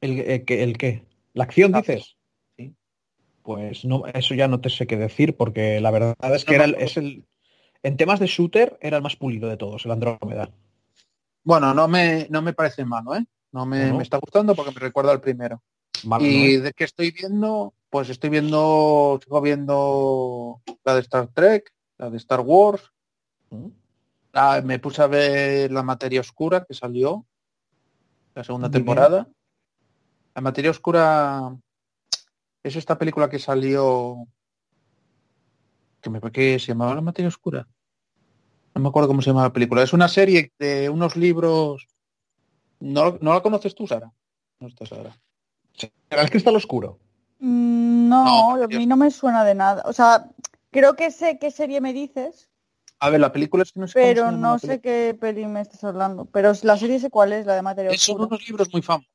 ¿El, 0.00 0.20
el, 0.20 0.44
qué- 0.44 0.62
el 0.62 0.78
qué? 0.78 1.04
¿La 1.34 1.44
acción 1.44 1.72
dices? 1.72 2.16
sí. 2.56 2.74
Pues 3.42 3.84
no, 3.84 4.06
eso 4.06 4.34
ya 4.34 4.46
no 4.46 4.60
te 4.60 4.70
sé 4.70 4.86
qué 4.86 4.96
decir, 4.96 5.36
porque 5.36 5.80
la 5.80 5.90
verdad 5.90 6.14
es 6.34 6.44
que 6.44 6.52
No, 6.52 6.56
era 6.56 6.64
el, 6.66 6.74
es 6.76 6.96
el. 6.96 7.24
En 7.82 7.96
temas 7.96 8.20
de 8.20 8.26
shooter 8.26 8.78
era 8.80 8.96
el 8.98 9.02
más 9.02 9.16
pulido 9.16 9.48
de 9.48 9.56
todos, 9.56 9.84
el 9.86 9.92
Andrómeda. 9.92 10.50
Bueno, 11.44 11.72
no 11.72 11.88
me, 11.88 12.26
no 12.30 12.42
me 12.42 12.52
parece 12.52 12.84
malo, 12.84 13.14
¿eh? 13.16 13.24
No 13.52 13.64
me, 13.64 13.88
no. 13.88 13.96
me 13.96 14.02
está 14.02 14.18
gustando 14.18 14.54
porque 14.54 14.72
me 14.72 14.80
recuerda 14.80 15.12
al 15.12 15.20
primero. 15.20 15.62
Y 16.04 16.56
¿no, 16.56 16.62
de 16.64 16.72
que 16.74 16.84
estoy 16.84 17.10
viendo, 17.10 17.74
pues 17.90 18.08
estoy 18.08 18.30
viendo, 18.30 19.18
sigo 19.22 19.40
viendo 19.40 20.62
la 20.84 20.94
de 20.94 21.00
Star 21.00 21.28
Trek, 21.28 21.72
la 21.98 22.10
de 22.10 22.16
Star 22.16 22.40
Wars. 22.40 22.92
¿Mm? 23.50 23.68
Me 24.64 24.78
puse 24.78 25.02
a 25.02 25.06
ver 25.06 25.72
La 25.72 25.82
Materia 25.82 26.20
Oscura, 26.20 26.64
que 26.64 26.74
salió, 26.74 27.26
la 28.34 28.44
segunda 28.44 28.68
bien. 28.68 28.84
temporada. 28.84 29.28
La 30.34 30.42
Materia 30.42 30.70
Oscura 30.70 31.56
es 32.62 32.76
esta 32.76 32.96
película 32.96 33.28
que 33.28 33.38
salió, 33.38 34.26
que 36.00 36.10
me 36.10 36.20
que 36.20 36.58
se 36.58 36.66
llamaba 36.68 36.94
La 36.94 37.00
Materia 37.00 37.28
Oscura. 37.28 37.66
No 38.74 38.82
me 38.82 38.88
acuerdo 38.88 39.08
cómo 39.08 39.22
se 39.22 39.30
llama 39.30 39.42
la 39.42 39.52
película. 39.52 39.82
Es 39.82 39.92
una 39.92 40.06
serie 40.06 40.52
de 40.58 40.88
unos 40.88 41.16
libros. 41.16 41.88
¿No, 42.78 43.18
¿no 43.20 43.34
la 43.34 43.42
conoces 43.42 43.74
tú, 43.74 43.88
Sara? 43.88 44.12
No 44.60 44.68
está 44.68 44.86
Sara. 44.86 45.18
¿Será 45.78 46.22
el 46.22 46.30
cristal 46.30 46.56
oscuro? 46.56 46.98
Mm, 47.38 48.08
No, 48.08 48.56
No, 48.56 48.64
a 48.64 48.68
mí 48.68 48.86
no 48.86 48.96
me 48.96 49.10
suena 49.10 49.44
de 49.44 49.54
nada. 49.54 49.82
O 49.86 49.92
sea, 49.92 50.30
creo 50.70 50.94
que 50.94 51.10
sé 51.10 51.38
qué 51.38 51.50
serie 51.50 51.80
me 51.80 51.92
dices, 51.92 52.50
A 53.00 53.10
ver, 53.10 53.20
la 53.20 53.32
película 53.32 53.62
es 53.62 53.72
que 53.72 53.80
no 53.80 53.86
sé 53.86 53.94
pero 53.94 54.32
no 54.32 54.58
sé 54.58 54.80
qué 54.80 55.16
peli 55.18 55.46
me 55.46 55.60
estás 55.60 55.84
hablando. 55.84 56.24
Pero 56.24 56.52
la 56.62 56.76
serie 56.76 56.98
sé 56.98 57.10
cuál 57.10 57.32
es, 57.32 57.46
la 57.46 57.54
de 57.54 57.62
materia 57.62 57.90
Eh, 57.92 57.98
Son 57.98 58.20
unos 58.20 58.46
libros 58.46 58.68
muy 58.72 58.82
famosos. 58.82 59.12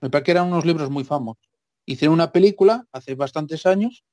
Me 0.00 0.10
parece 0.10 0.24
que 0.26 0.30
eran 0.32 0.46
unos 0.48 0.64
libros 0.64 0.90
muy 0.90 1.04
famosos. 1.04 1.42
Hicieron 1.86 2.14
una 2.14 2.30
película 2.30 2.86
hace 2.92 3.14
bastantes 3.14 3.64
años 3.64 4.04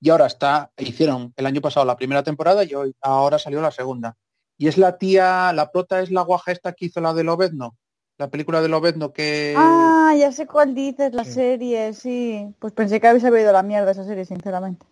y 0.00 0.10
ahora 0.10 0.26
está, 0.26 0.70
hicieron 0.76 1.32
el 1.36 1.46
año 1.46 1.60
pasado 1.60 1.86
la 1.86 1.96
primera 1.96 2.22
temporada 2.22 2.62
y 2.64 2.74
hoy, 2.74 2.94
ahora 3.00 3.38
salió 3.38 3.60
la 3.60 3.70
segunda. 3.70 4.16
Y 4.56 4.68
es 4.68 4.76
la 4.76 4.98
tía, 4.98 5.52
la 5.52 5.70
prota 5.70 6.00
es 6.00 6.10
la 6.10 6.22
guaja 6.22 6.52
esta 6.52 6.72
que 6.72 6.86
hizo 6.86 7.00
la 7.00 7.14
de 7.14 7.24
Lobezno, 7.24 7.76
la 8.18 8.28
película 8.28 8.60
de 8.60 8.68
Lobezno 8.68 9.12
que... 9.12 9.54
Ah, 9.56 10.14
ya 10.18 10.32
sé 10.32 10.46
cuál 10.46 10.74
dices, 10.74 11.14
la 11.14 11.24
Sí. 11.24 11.32
serie, 11.32 11.94
sí. 11.94 12.52
Pues 12.58 12.72
pensé 12.72 13.00
que 13.00 13.06
habéis 13.08 13.24
habido 13.24 13.52
la 13.52 13.62
mierda 13.62 13.92
esa 13.92 14.04
serie, 14.04 14.24
sinceramente. 14.24 14.84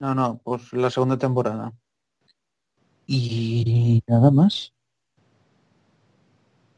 No, 0.00 0.14
no, 0.14 0.40
pues 0.42 0.72
la 0.72 0.90
segunda 0.90 1.16
temporada. 1.18 1.72
Y 3.06 4.02
nada 4.06 4.30
más. 4.30 4.72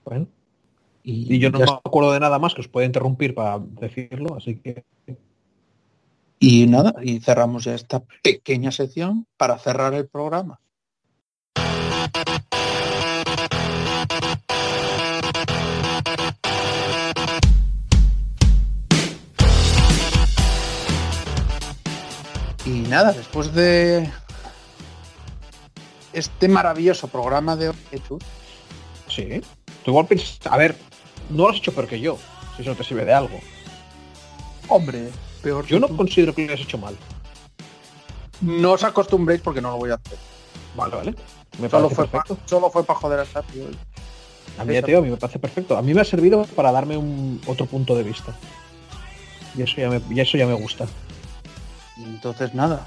Bueno, 0.04 0.26
Y, 1.02 1.34
y 1.34 1.38
yo 1.38 1.50
no 1.50 1.58
me 1.58 1.64
está. 1.64 1.80
acuerdo 1.84 2.12
de 2.12 2.20
nada 2.20 2.38
más 2.38 2.54
que 2.54 2.60
os 2.60 2.68
pueda 2.68 2.86
interrumpir 2.86 3.34
para 3.34 3.58
decirlo, 3.58 4.36
así 4.36 4.56
que 4.56 4.84
y 6.40 6.66
nada, 6.66 6.94
y 7.02 7.18
cerramos 7.20 7.64
ya 7.64 7.74
esta 7.74 8.00
pequeña 8.22 8.70
sección 8.70 9.26
para 9.36 9.58
cerrar 9.58 9.94
el 9.94 10.06
programa. 10.08 10.60
Nada, 22.88 23.12
después 23.12 23.52
de 23.54 24.10
este 26.12 26.48
maravilloso 26.48 27.08
programa 27.08 27.56
de 27.56 27.72
Hechos, 27.92 28.22
sí. 29.08 29.40
Tú 29.84 29.90
igual 29.92 30.06
piensas, 30.06 30.38
a 30.46 30.56
ver, 30.56 30.76
no 31.30 31.44
lo 31.44 31.50
has 31.50 31.56
hecho 31.56 31.72
peor 31.72 31.86
que 31.86 32.00
yo, 32.00 32.18
si 32.56 32.62
eso 32.62 32.74
te 32.74 32.84
sirve 32.84 33.04
de 33.04 33.12
algo. 33.14 33.38
hombre, 34.68 35.10
peor 35.42 35.66
Yo 35.66 35.78
no 35.78 35.86
tú. 35.88 35.96
considero 35.96 36.34
que 36.34 36.46
lo 36.46 36.52
hayas 36.52 36.66
hecho 36.66 36.78
mal. 36.78 36.96
no 38.40 38.72
os 38.72 38.84
acostumbréis 38.84 39.40
porque 39.40 39.60
no 39.60 39.70
lo 39.70 39.76
voy 39.78 39.90
a 39.90 39.94
hacer. 39.94 40.18
Vale, 40.76 40.96
vale. 40.96 41.14
Me 41.58 41.68
Solo 41.68 41.88
parece 41.90 41.94
fue, 41.94 42.06
pa- 42.08 42.24
solo 42.46 42.70
fue 42.70 42.84
para 42.84 42.98
joder 43.00 43.20
a 43.20 43.24
Sapi 43.24 43.60
hoy. 43.60 43.76
A 44.58 44.64
mí, 44.64 44.80
tío, 44.82 44.98
a 44.98 45.02
mí 45.02 45.10
me 45.10 45.16
parece 45.16 45.38
perfecto. 45.38 45.76
A 45.76 45.82
mí 45.82 45.94
me 45.94 46.00
ha 46.00 46.04
servido 46.04 46.44
para 46.54 46.70
darme 46.72 46.96
un 46.96 47.40
otro 47.46 47.66
punto 47.66 47.94
de 47.96 48.02
vista. 48.02 48.34
Y 49.56 49.62
eso 49.62 49.74
ya 49.76 49.88
me, 49.88 50.00
y 50.10 50.20
eso 50.20 50.36
ya 50.36 50.46
me 50.46 50.54
gusta. 50.54 50.86
Y 51.98 52.04
entonces 52.04 52.54
nada. 52.54 52.84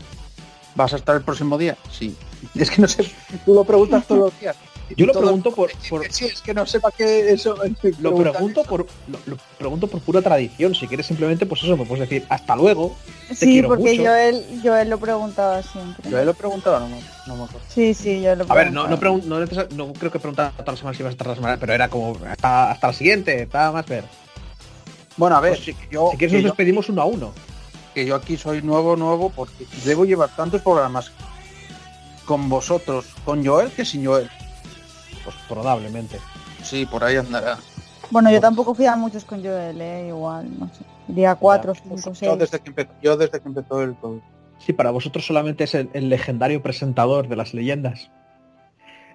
¿Vas 0.76 0.94
a 0.94 0.96
estar 0.96 1.16
el 1.16 1.22
próximo 1.24 1.58
día? 1.58 1.78
Sí. 1.92 2.16
Es 2.56 2.72
que 2.72 2.82
no 2.82 2.88
sé, 2.88 3.12
tú 3.46 3.54
lo 3.54 3.64
preguntas 3.64 4.08
todos 4.08 4.22
los 4.32 4.40
días. 4.40 4.56
Yo 4.98 5.06
lo 5.06 5.14
pregunto 5.14 5.52
por, 5.54 5.72
por- 5.90 6.12
Sí, 6.12 6.26
es 6.26 6.42
que 6.42 6.54
no 6.54 6.66
sepa 6.66 6.92
que 6.92 7.32
eso. 7.32 7.56
lo 8.02 8.16
pregunto 8.16 8.64
por 8.64 8.86
lo, 9.08 9.20
lo 9.26 9.38
pregunto 9.58 9.88
por 9.88 10.02
pura 10.02 10.22
tradición. 10.22 10.76
Si 10.76 10.86
quieres 10.88 11.06
simplemente, 11.06 11.46
pues 11.46 11.64
eso, 11.64 11.78
me 11.78 11.86
puedes 11.86 12.10
decir 12.10 12.26
hasta 12.30 12.56
luego. 12.58 12.96
Sí, 13.34 13.46
quiero 13.54 13.70
porque 13.70 13.92
mucho. 13.92 14.04
Joel, 14.04 14.46
Joel 14.64 14.90
lo 14.90 14.98
preguntaba 14.98 15.62
siempre. 15.64 16.10
Yo 16.10 16.24
lo 16.26 16.32
he 16.32 16.34
preguntado, 16.34 16.80
no, 16.82 16.90
me- 16.90 17.02
no 17.28 17.36
me 17.38 17.44
acuerdo. 17.44 17.66
Sí, 17.70 17.94
sí, 17.94 18.22
yo 18.22 18.36
lo 18.36 18.46
A 18.50 18.56
ver, 18.56 18.72
no, 18.74 18.88
no, 18.88 19.00
preguntaba. 19.00 19.32
pregun- 19.40 19.70
no, 19.76 19.88
no 19.88 19.94
creo 19.94 20.12
que 20.12 20.20
preguntara 20.20 20.52
todas 20.52 20.68
las 20.68 20.80
semanas 20.80 20.98
si 20.98 21.04
ibas 21.04 21.12
a 21.12 21.14
estar 21.14 21.28
la 21.28 21.36
semana, 21.36 21.58
pero 21.58 21.74
era 21.74 21.88
como 21.90 22.18
hasta, 22.30 22.72
hasta 22.72 22.88
la 22.88 22.94
siguiente, 22.94 23.48
nada 23.54 23.72
más 23.72 23.86
ver. 23.86 24.04
Bueno, 25.16 25.38
a 25.38 25.42
ver, 25.42 25.54
Pues 25.54 25.64
si, 25.66 25.76
yo, 25.90 26.10
si 26.12 26.18
quieres 26.18 26.32
que 26.32 26.38
nos 26.38 26.44
yo- 26.44 26.50
despedimos 26.50 26.90
uno 26.90 27.02
a 27.02 27.06
uno. 27.06 27.34
Que 27.94 28.06
yo 28.06 28.16
aquí 28.16 28.38
soy 28.38 28.62
nuevo, 28.62 28.96
nuevo, 28.96 29.30
porque 29.30 29.66
debo 29.86 30.06
llevar 30.06 30.30
tantos 30.36 30.62
programas 30.62 31.12
con 32.26 32.50
vosotros, 32.50 33.06
con 33.26 33.46
Joel, 33.46 33.72
que 33.72 33.84
sin 33.86 34.06
Joel. 34.06 34.30
Pues 35.24 35.36
probablemente. 35.48 36.20
Sí, 36.64 36.86
por 36.86 37.04
ahí 37.04 37.18
andará. 37.18 37.58
Bueno, 38.10 38.32
yo 38.32 38.40
tampoco 38.42 38.74
fui 38.76 38.86
a 38.86 38.96
muchos 38.96 39.24
con 39.26 39.44
Joel, 39.44 39.80
eh, 39.82 40.08
igual, 40.10 40.48
no 40.60 40.68
sé. 40.68 40.84
Día 41.08 41.36
4, 41.36 41.74
Ya, 41.74 41.82
5, 41.84 41.96
Yo 41.98 42.14
6. 42.16 42.38
desde 42.40 42.60
que 42.60 42.70
empezó, 42.70 42.92
yo 43.02 43.18
desde 43.18 43.40
que 43.42 43.48
empezó 43.48 43.82
el 43.82 43.96
todo. 43.96 44.22
Sí, 44.60 44.74
para 44.74 44.92
vosotros 44.92 45.26
solamente 45.26 45.64
es 45.64 45.74
el, 45.76 45.90
el 45.94 46.10
legendario 46.10 46.62
presentador 46.62 47.28
de 47.28 47.36
las 47.36 47.54
leyendas. 47.54 48.12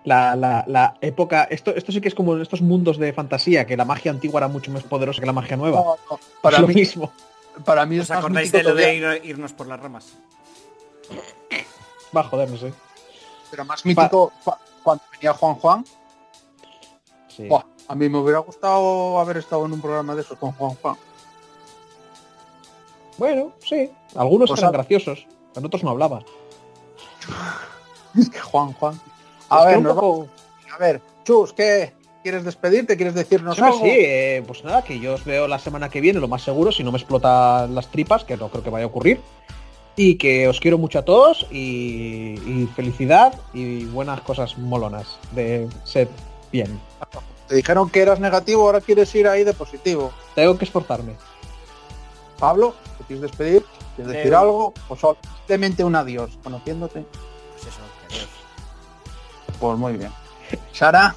La, 0.05 0.37
la, 0.37 0.65
la 0.69 0.95
época, 1.01 1.45
esto, 1.45 1.75
esto 1.75 1.91
sí 1.93 2.01
que 2.01 2.09
es 2.09 2.15
como 2.15 2.35
en 2.37 2.43
estos 2.43 2.63
mundos 2.63 2.97
de 2.99 3.13
fantasía, 3.13 3.67
que 3.67 3.77
la 3.77 3.85
magia 3.85 4.11
antigua 4.13 4.39
era 4.41 4.49
mucho 4.49 4.71
más 4.71 4.83
poderosa 4.85 5.21
que 5.21 5.27
la 5.27 5.33
magia 5.33 5.57
nueva. 5.57 5.79
No, 5.81 5.97
no, 6.11 6.21
Para 6.43 6.61
lo 6.61 6.69
mí, 6.69 6.75
mismo. 6.75 7.13
Para 7.65 7.87
mí 7.87 7.97
es 7.97 8.03
¿Os 8.03 8.11
más 8.11 8.19
acordáis 8.19 8.53
mítico 8.53 8.59
de 8.59 8.63
lo 8.65 8.75
de 8.75 8.83
todavía, 9.01 9.17
ir- 9.23 9.25
irnos 9.31 9.53
por 9.53 9.67
las 9.67 9.81
ramas? 9.81 10.13
Va, 12.17 12.23
joder, 12.25 12.51
no 12.51 12.57
sé. 12.57 12.73
pero 13.51 13.65
más 13.65 13.85
mítico 13.85 14.33
cu- 14.45 14.53
cuando 14.83 15.05
venía 15.13 15.33
Juan 15.35 15.55
Juan. 15.57 15.85
Sí. 17.29 17.47
Buah, 17.49 17.65
a 17.89 17.95
mí 17.95 18.09
me 18.09 18.19
hubiera 18.19 18.39
gustado 18.41 19.19
haber 19.19 19.37
estado 19.39 19.67
en 19.67 19.73
un 19.73 19.81
programa 19.81 20.15
de 20.15 20.23
esos 20.23 20.39
con 20.39 20.53
Juan 20.53 20.75
Juan. 20.77 20.97
Bueno, 23.19 23.53
sí. 23.65 23.91
Algunos 24.15 24.49
Pues 24.51 24.61
eran 24.61 24.71
a- 24.75 24.79
graciosos, 24.79 25.27
pero 25.55 25.67
otros 25.67 25.83
no 25.85 25.91
hablaban. 25.91 26.25
Es 28.19 28.29
que 28.31 28.39
Juan 28.41 28.73
Juan. 28.75 29.01
A 29.49 29.65
ver, 29.65 29.83
poco- 29.83 30.29
a 30.73 30.79
ver, 30.79 31.01
Chus, 31.25 31.53
¿qué? 31.53 31.95
¿Quieres 32.27 32.43
despedirte? 32.43 32.97
¿Quieres 32.97 33.15
decirnos 33.15 33.55
Sí, 33.55 33.63
algo? 33.63 33.79
sí, 33.79 33.89
eh, 33.89 34.43
pues 34.45 34.65
nada, 34.65 34.83
que 34.83 34.99
yo 34.99 35.15
os 35.15 35.25
veo 35.25 35.47
la 35.47 35.61
semana 35.61 35.89
que 35.89 36.01
viene, 36.01 36.19
lo 36.19 36.27
más 36.27 36.43
seguro, 36.43 36.73
si 36.73 36.83
no 36.83 36.91
me 36.91 36.99
explotan 36.99 37.73
las 37.73 37.87
tripas, 37.87 38.25
que 38.25 38.37
no 38.37 38.49
creo 38.49 38.65
que 38.65 38.71
vaya 38.71 38.85
a 38.85 38.89
ocurrir. 38.89 39.21
Y 39.95 40.17
que 40.17 40.49
os 40.49 40.59
quiero 40.59 40.77
mucho 40.77 40.99
a 40.99 41.05
todos 41.05 41.47
y, 41.53 42.35
y 42.35 42.69
felicidad 42.75 43.33
y 43.55 43.85
buenas 43.85 44.23
cosas 44.23 44.59
molonas 44.59 45.21
de 45.37 45.69
ser 45.85 46.09
bien. 46.51 46.81
Te 47.47 47.55
dijeron 47.55 47.89
que 47.91 48.03
eras 48.03 48.19
negativo, 48.19 48.63
ahora 48.63 48.81
quieres 48.81 49.15
ir 49.15 49.29
ahí 49.29 49.45
de 49.45 49.53
positivo. 49.53 50.11
Tengo 50.35 50.59
que 50.59 50.65
esforzarme. 50.65 51.13
Pablo, 52.41 52.75
¿te 52.99 53.05
quieres 53.05 53.23
despedir? 53.23 53.65
¿Quieres 53.95 54.13
decir 54.13 54.35
algo? 54.35 54.75
O 54.89 54.97
simplemente 54.97 55.85
un 55.85 55.95
adiós, 55.95 56.37
conociéndote. 56.43 57.05
Pues 57.53 57.73
eso, 57.73 57.81
adiós. 58.11 58.29
Pues 59.61 59.79
muy 59.79 59.93
bien. 59.93 60.11
Sara, 60.73 61.15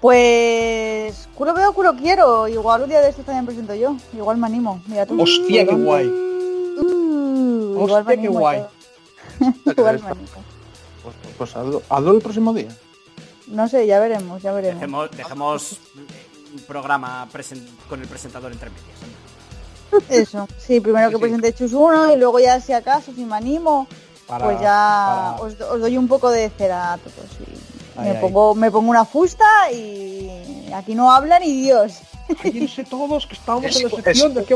Pues 0.00 1.28
culo 1.34 1.54
veo, 1.54 1.72
culo 1.72 1.94
quiero. 1.96 2.46
Igual 2.48 2.82
un 2.82 2.88
día 2.88 3.00
de 3.00 3.10
estos 3.10 3.24
también 3.24 3.46
presento 3.46 3.74
yo. 3.74 3.96
Igual 4.14 4.36
me 4.36 4.46
animo. 4.46 4.80
Mira 4.86 5.06
tú. 5.06 5.20
Hostia, 5.20 5.66
qué 5.66 5.74
guay. 5.74 6.06
Uh, 6.06 7.72
igual 7.84 8.02
Hostia, 8.02 8.16
me 8.16 8.22
qué 8.22 8.28
guay. 8.28 8.64
Igual 9.66 10.00
me 10.02 10.10
animo. 10.10 10.26
pues, 11.02 11.14
pues 11.36 11.56
hazlo, 11.56 11.82
hazlo 11.88 12.12
el 12.12 12.22
próximo 12.22 12.52
día. 12.52 12.68
No 13.48 13.68
sé, 13.68 13.86
ya 13.86 13.98
veremos, 13.98 14.42
ya 14.42 14.52
veremos. 14.52 14.80
Dejemos, 14.80 15.10
dejemos 15.12 15.76
un 16.54 16.60
programa 16.62 17.28
con 17.88 18.00
el 18.00 18.08
presentador 18.08 18.52
entre 18.52 18.70
medias. 18.70 20.08
Eso. 20.10 20.46
Sí, 20.58 20.80
primero 20.80 21.08
que 21.08 21.16
sí. 21.16 21.20
presente 21.20 21.52
Chus 21.54 21.72
uno 21.72 22.12
y 22.12 22.16
luego 22.16 22.38
ya 22.40 22.60
si 22.60 22.72
acaso, 22.72 23.12
si 23.14 23.24
me 23.24 23.36
animo, 23.36 23.86
Para- 24.26 24.44
pues 24.44 24.60
ya 24.60 25.34
para- 25.38 25.42
os, 25.42 25.60
os 25.60 25.80
doy 25.80 25.96
un 25.96 26.06
poco 26.08 26.30
de 26.30 26.50
cera 26.50 26.92
a 26.92 26.98
todos. 26.98 27.14
y 27.40 27.67
Ay, 27.98 28.04
me, 28.04 28.10
ay. 28.16 28.20
pongo, 28.20 28.54
me 28.54 28.70
pongo 28.70 28.90
una 28.90 29.04
fusta 29.04 29.44
y 29.72 30.70
aquí 30.74 30.94
no 30.94 31.10
habla 31.10 31.38
ni 31.38 31.52
Dios. 31.62 31.98
Cállense 32.42 32.84
todos 32.84 33.26
que 33.26 33.34
estamos 33.34 33.64
Es, 33.64 33.76
en 33.76 33.82
la 33.84 33.88
es- 33.88 33.94
sección 34.04 34.34
de 34.34 34.44
qué. 34.44 34.54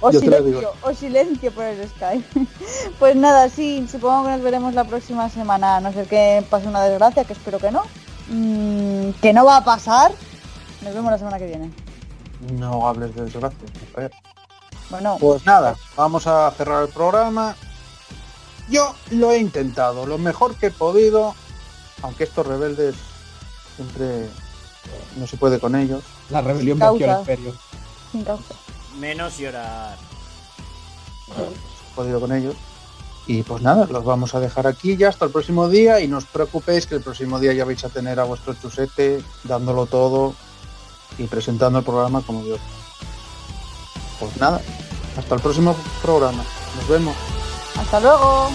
O 0.00 0.10
Yo 0.10 0.20
silencio, 0.20 0.72
o 0.82 0.94
silencio 0.94 1.52
por 1.52 1.64
el 1.64 1.88
Skype. 1.88 2.46
pues 2.98 3.16
nada, 3.16 3.48
sí, 3.48 3.86
supongo 3.90 4.24
que 4.24 4.30
nos 4.30 4.42
veremos 4.42 4.74
la 4.74 4.84
próxima 4.84 5.28
semana, 5.28 5.76
a 5.76 5.80
no 5.80 5.92
ser 5.92 6.06
que 6.06 6.44
pase 6.48 6.68
una 6.68 6.82
desgracia, 6.82 7.24
que 7.24 7.32
espero 7.32 7.58
que 7.58 7.70
no. 7.70 7.82
Mm, 8.28 9.10
que 9.20 9.32
no 9.32 9.44
va 9.44 9.58
a 9.58 9.64
pasar. 9.64 10.12
Nos 10.82 10.94
vemos 10.94 11.10
la 11.10 11.18
semana 11.18 11.38
que 11.38 11.46
viene. 11.46 11.70
No 12.52 12.86
hables 12.86 13.14
de 13.14 13.24
desgracia. 13.24 13.58
Bueno, 14.90 15.16
Pues 15.18 15.44
nada, 15.46 15.74
vamos 15.96 16.26
a 16.26 16.50
cerrar 16.52 16.82
el 16.84 16.88
programa. 16.90 17.56
Yo 18.68 18.94
lo 19.10 19.32
he 19.32 19.38
intentado, 19.38 20.06
lo 20.06 20.18
mejor 20.18 20.56
que 20.56 20.66
he 20.66 20.70
podido, 20.70 21.34
aunque 22.02 22.24
estos 22.24 22.46
rebeldes 22.46 22.94
siempre 23.76 24.28
no 25.16 25.26
se 25.26 25.36
puede 25.36 25.58
con 25.60 25.74
ellos. 25.74 26.02
La 26.30 26.40
rebelión 26.40 26.78
venció 26.78 27.12
al 27.12 27.20
imperio. 27.20 27.54
sin 28.12 28.24
causa. 28.24 28.54
Menos 28.98 29.38
llorar. 29.38 29.96
he 31.28 31.94
podido 31.94 32.20
con 32.20 32.32
ellos. 32.32 32.54
Y 33.26 33.42
pues 33.42 33.62
nada, 33.62 33.86
los 33.86 34.04
vamos 34.04 34.34
a 34.34 34.40
dejar 34.40 34.66
aquí 34.66 34.96
ya 34.96 35.08
hasta 35.08 35.24
el 35.24 35.30
próximo 35.30 35.68
día 35.68 36.00
y 36.00 36.08
no 36.08 36.18
os 36.18 36.26
preocupéis 36.26 36.86
que 36.86 36.96
el 36.96 37.00
próximo 37.00 37.40
día 37.40 37.54
ya 37.54 37.64
vais 37.64 37.82
a 37.84 37.88
tener 37.88 38.20
a 38.20 38.24
vuestro 38.24 38.54
chusete 38.54 39.22
dándolo 39.44 39.86
todo 39.86 40.34
y 41.16 41.24
presentando 41.24 41.78
el 41.78 41.84
programa 41.84 42.20
como 42.20 42.44
Dios. 42.44 42.60
Pues 44.20 44.36
nada, 44.36 44.60
hasta 45.16 45.34
el 45.34 45.40
próximo 45.40 45.74
programa. 46.02 46.44
Nos 46.76 46.88
vemos. 46.88 47.16
Hasta 47.76 48.00
luego. 48.00 48.50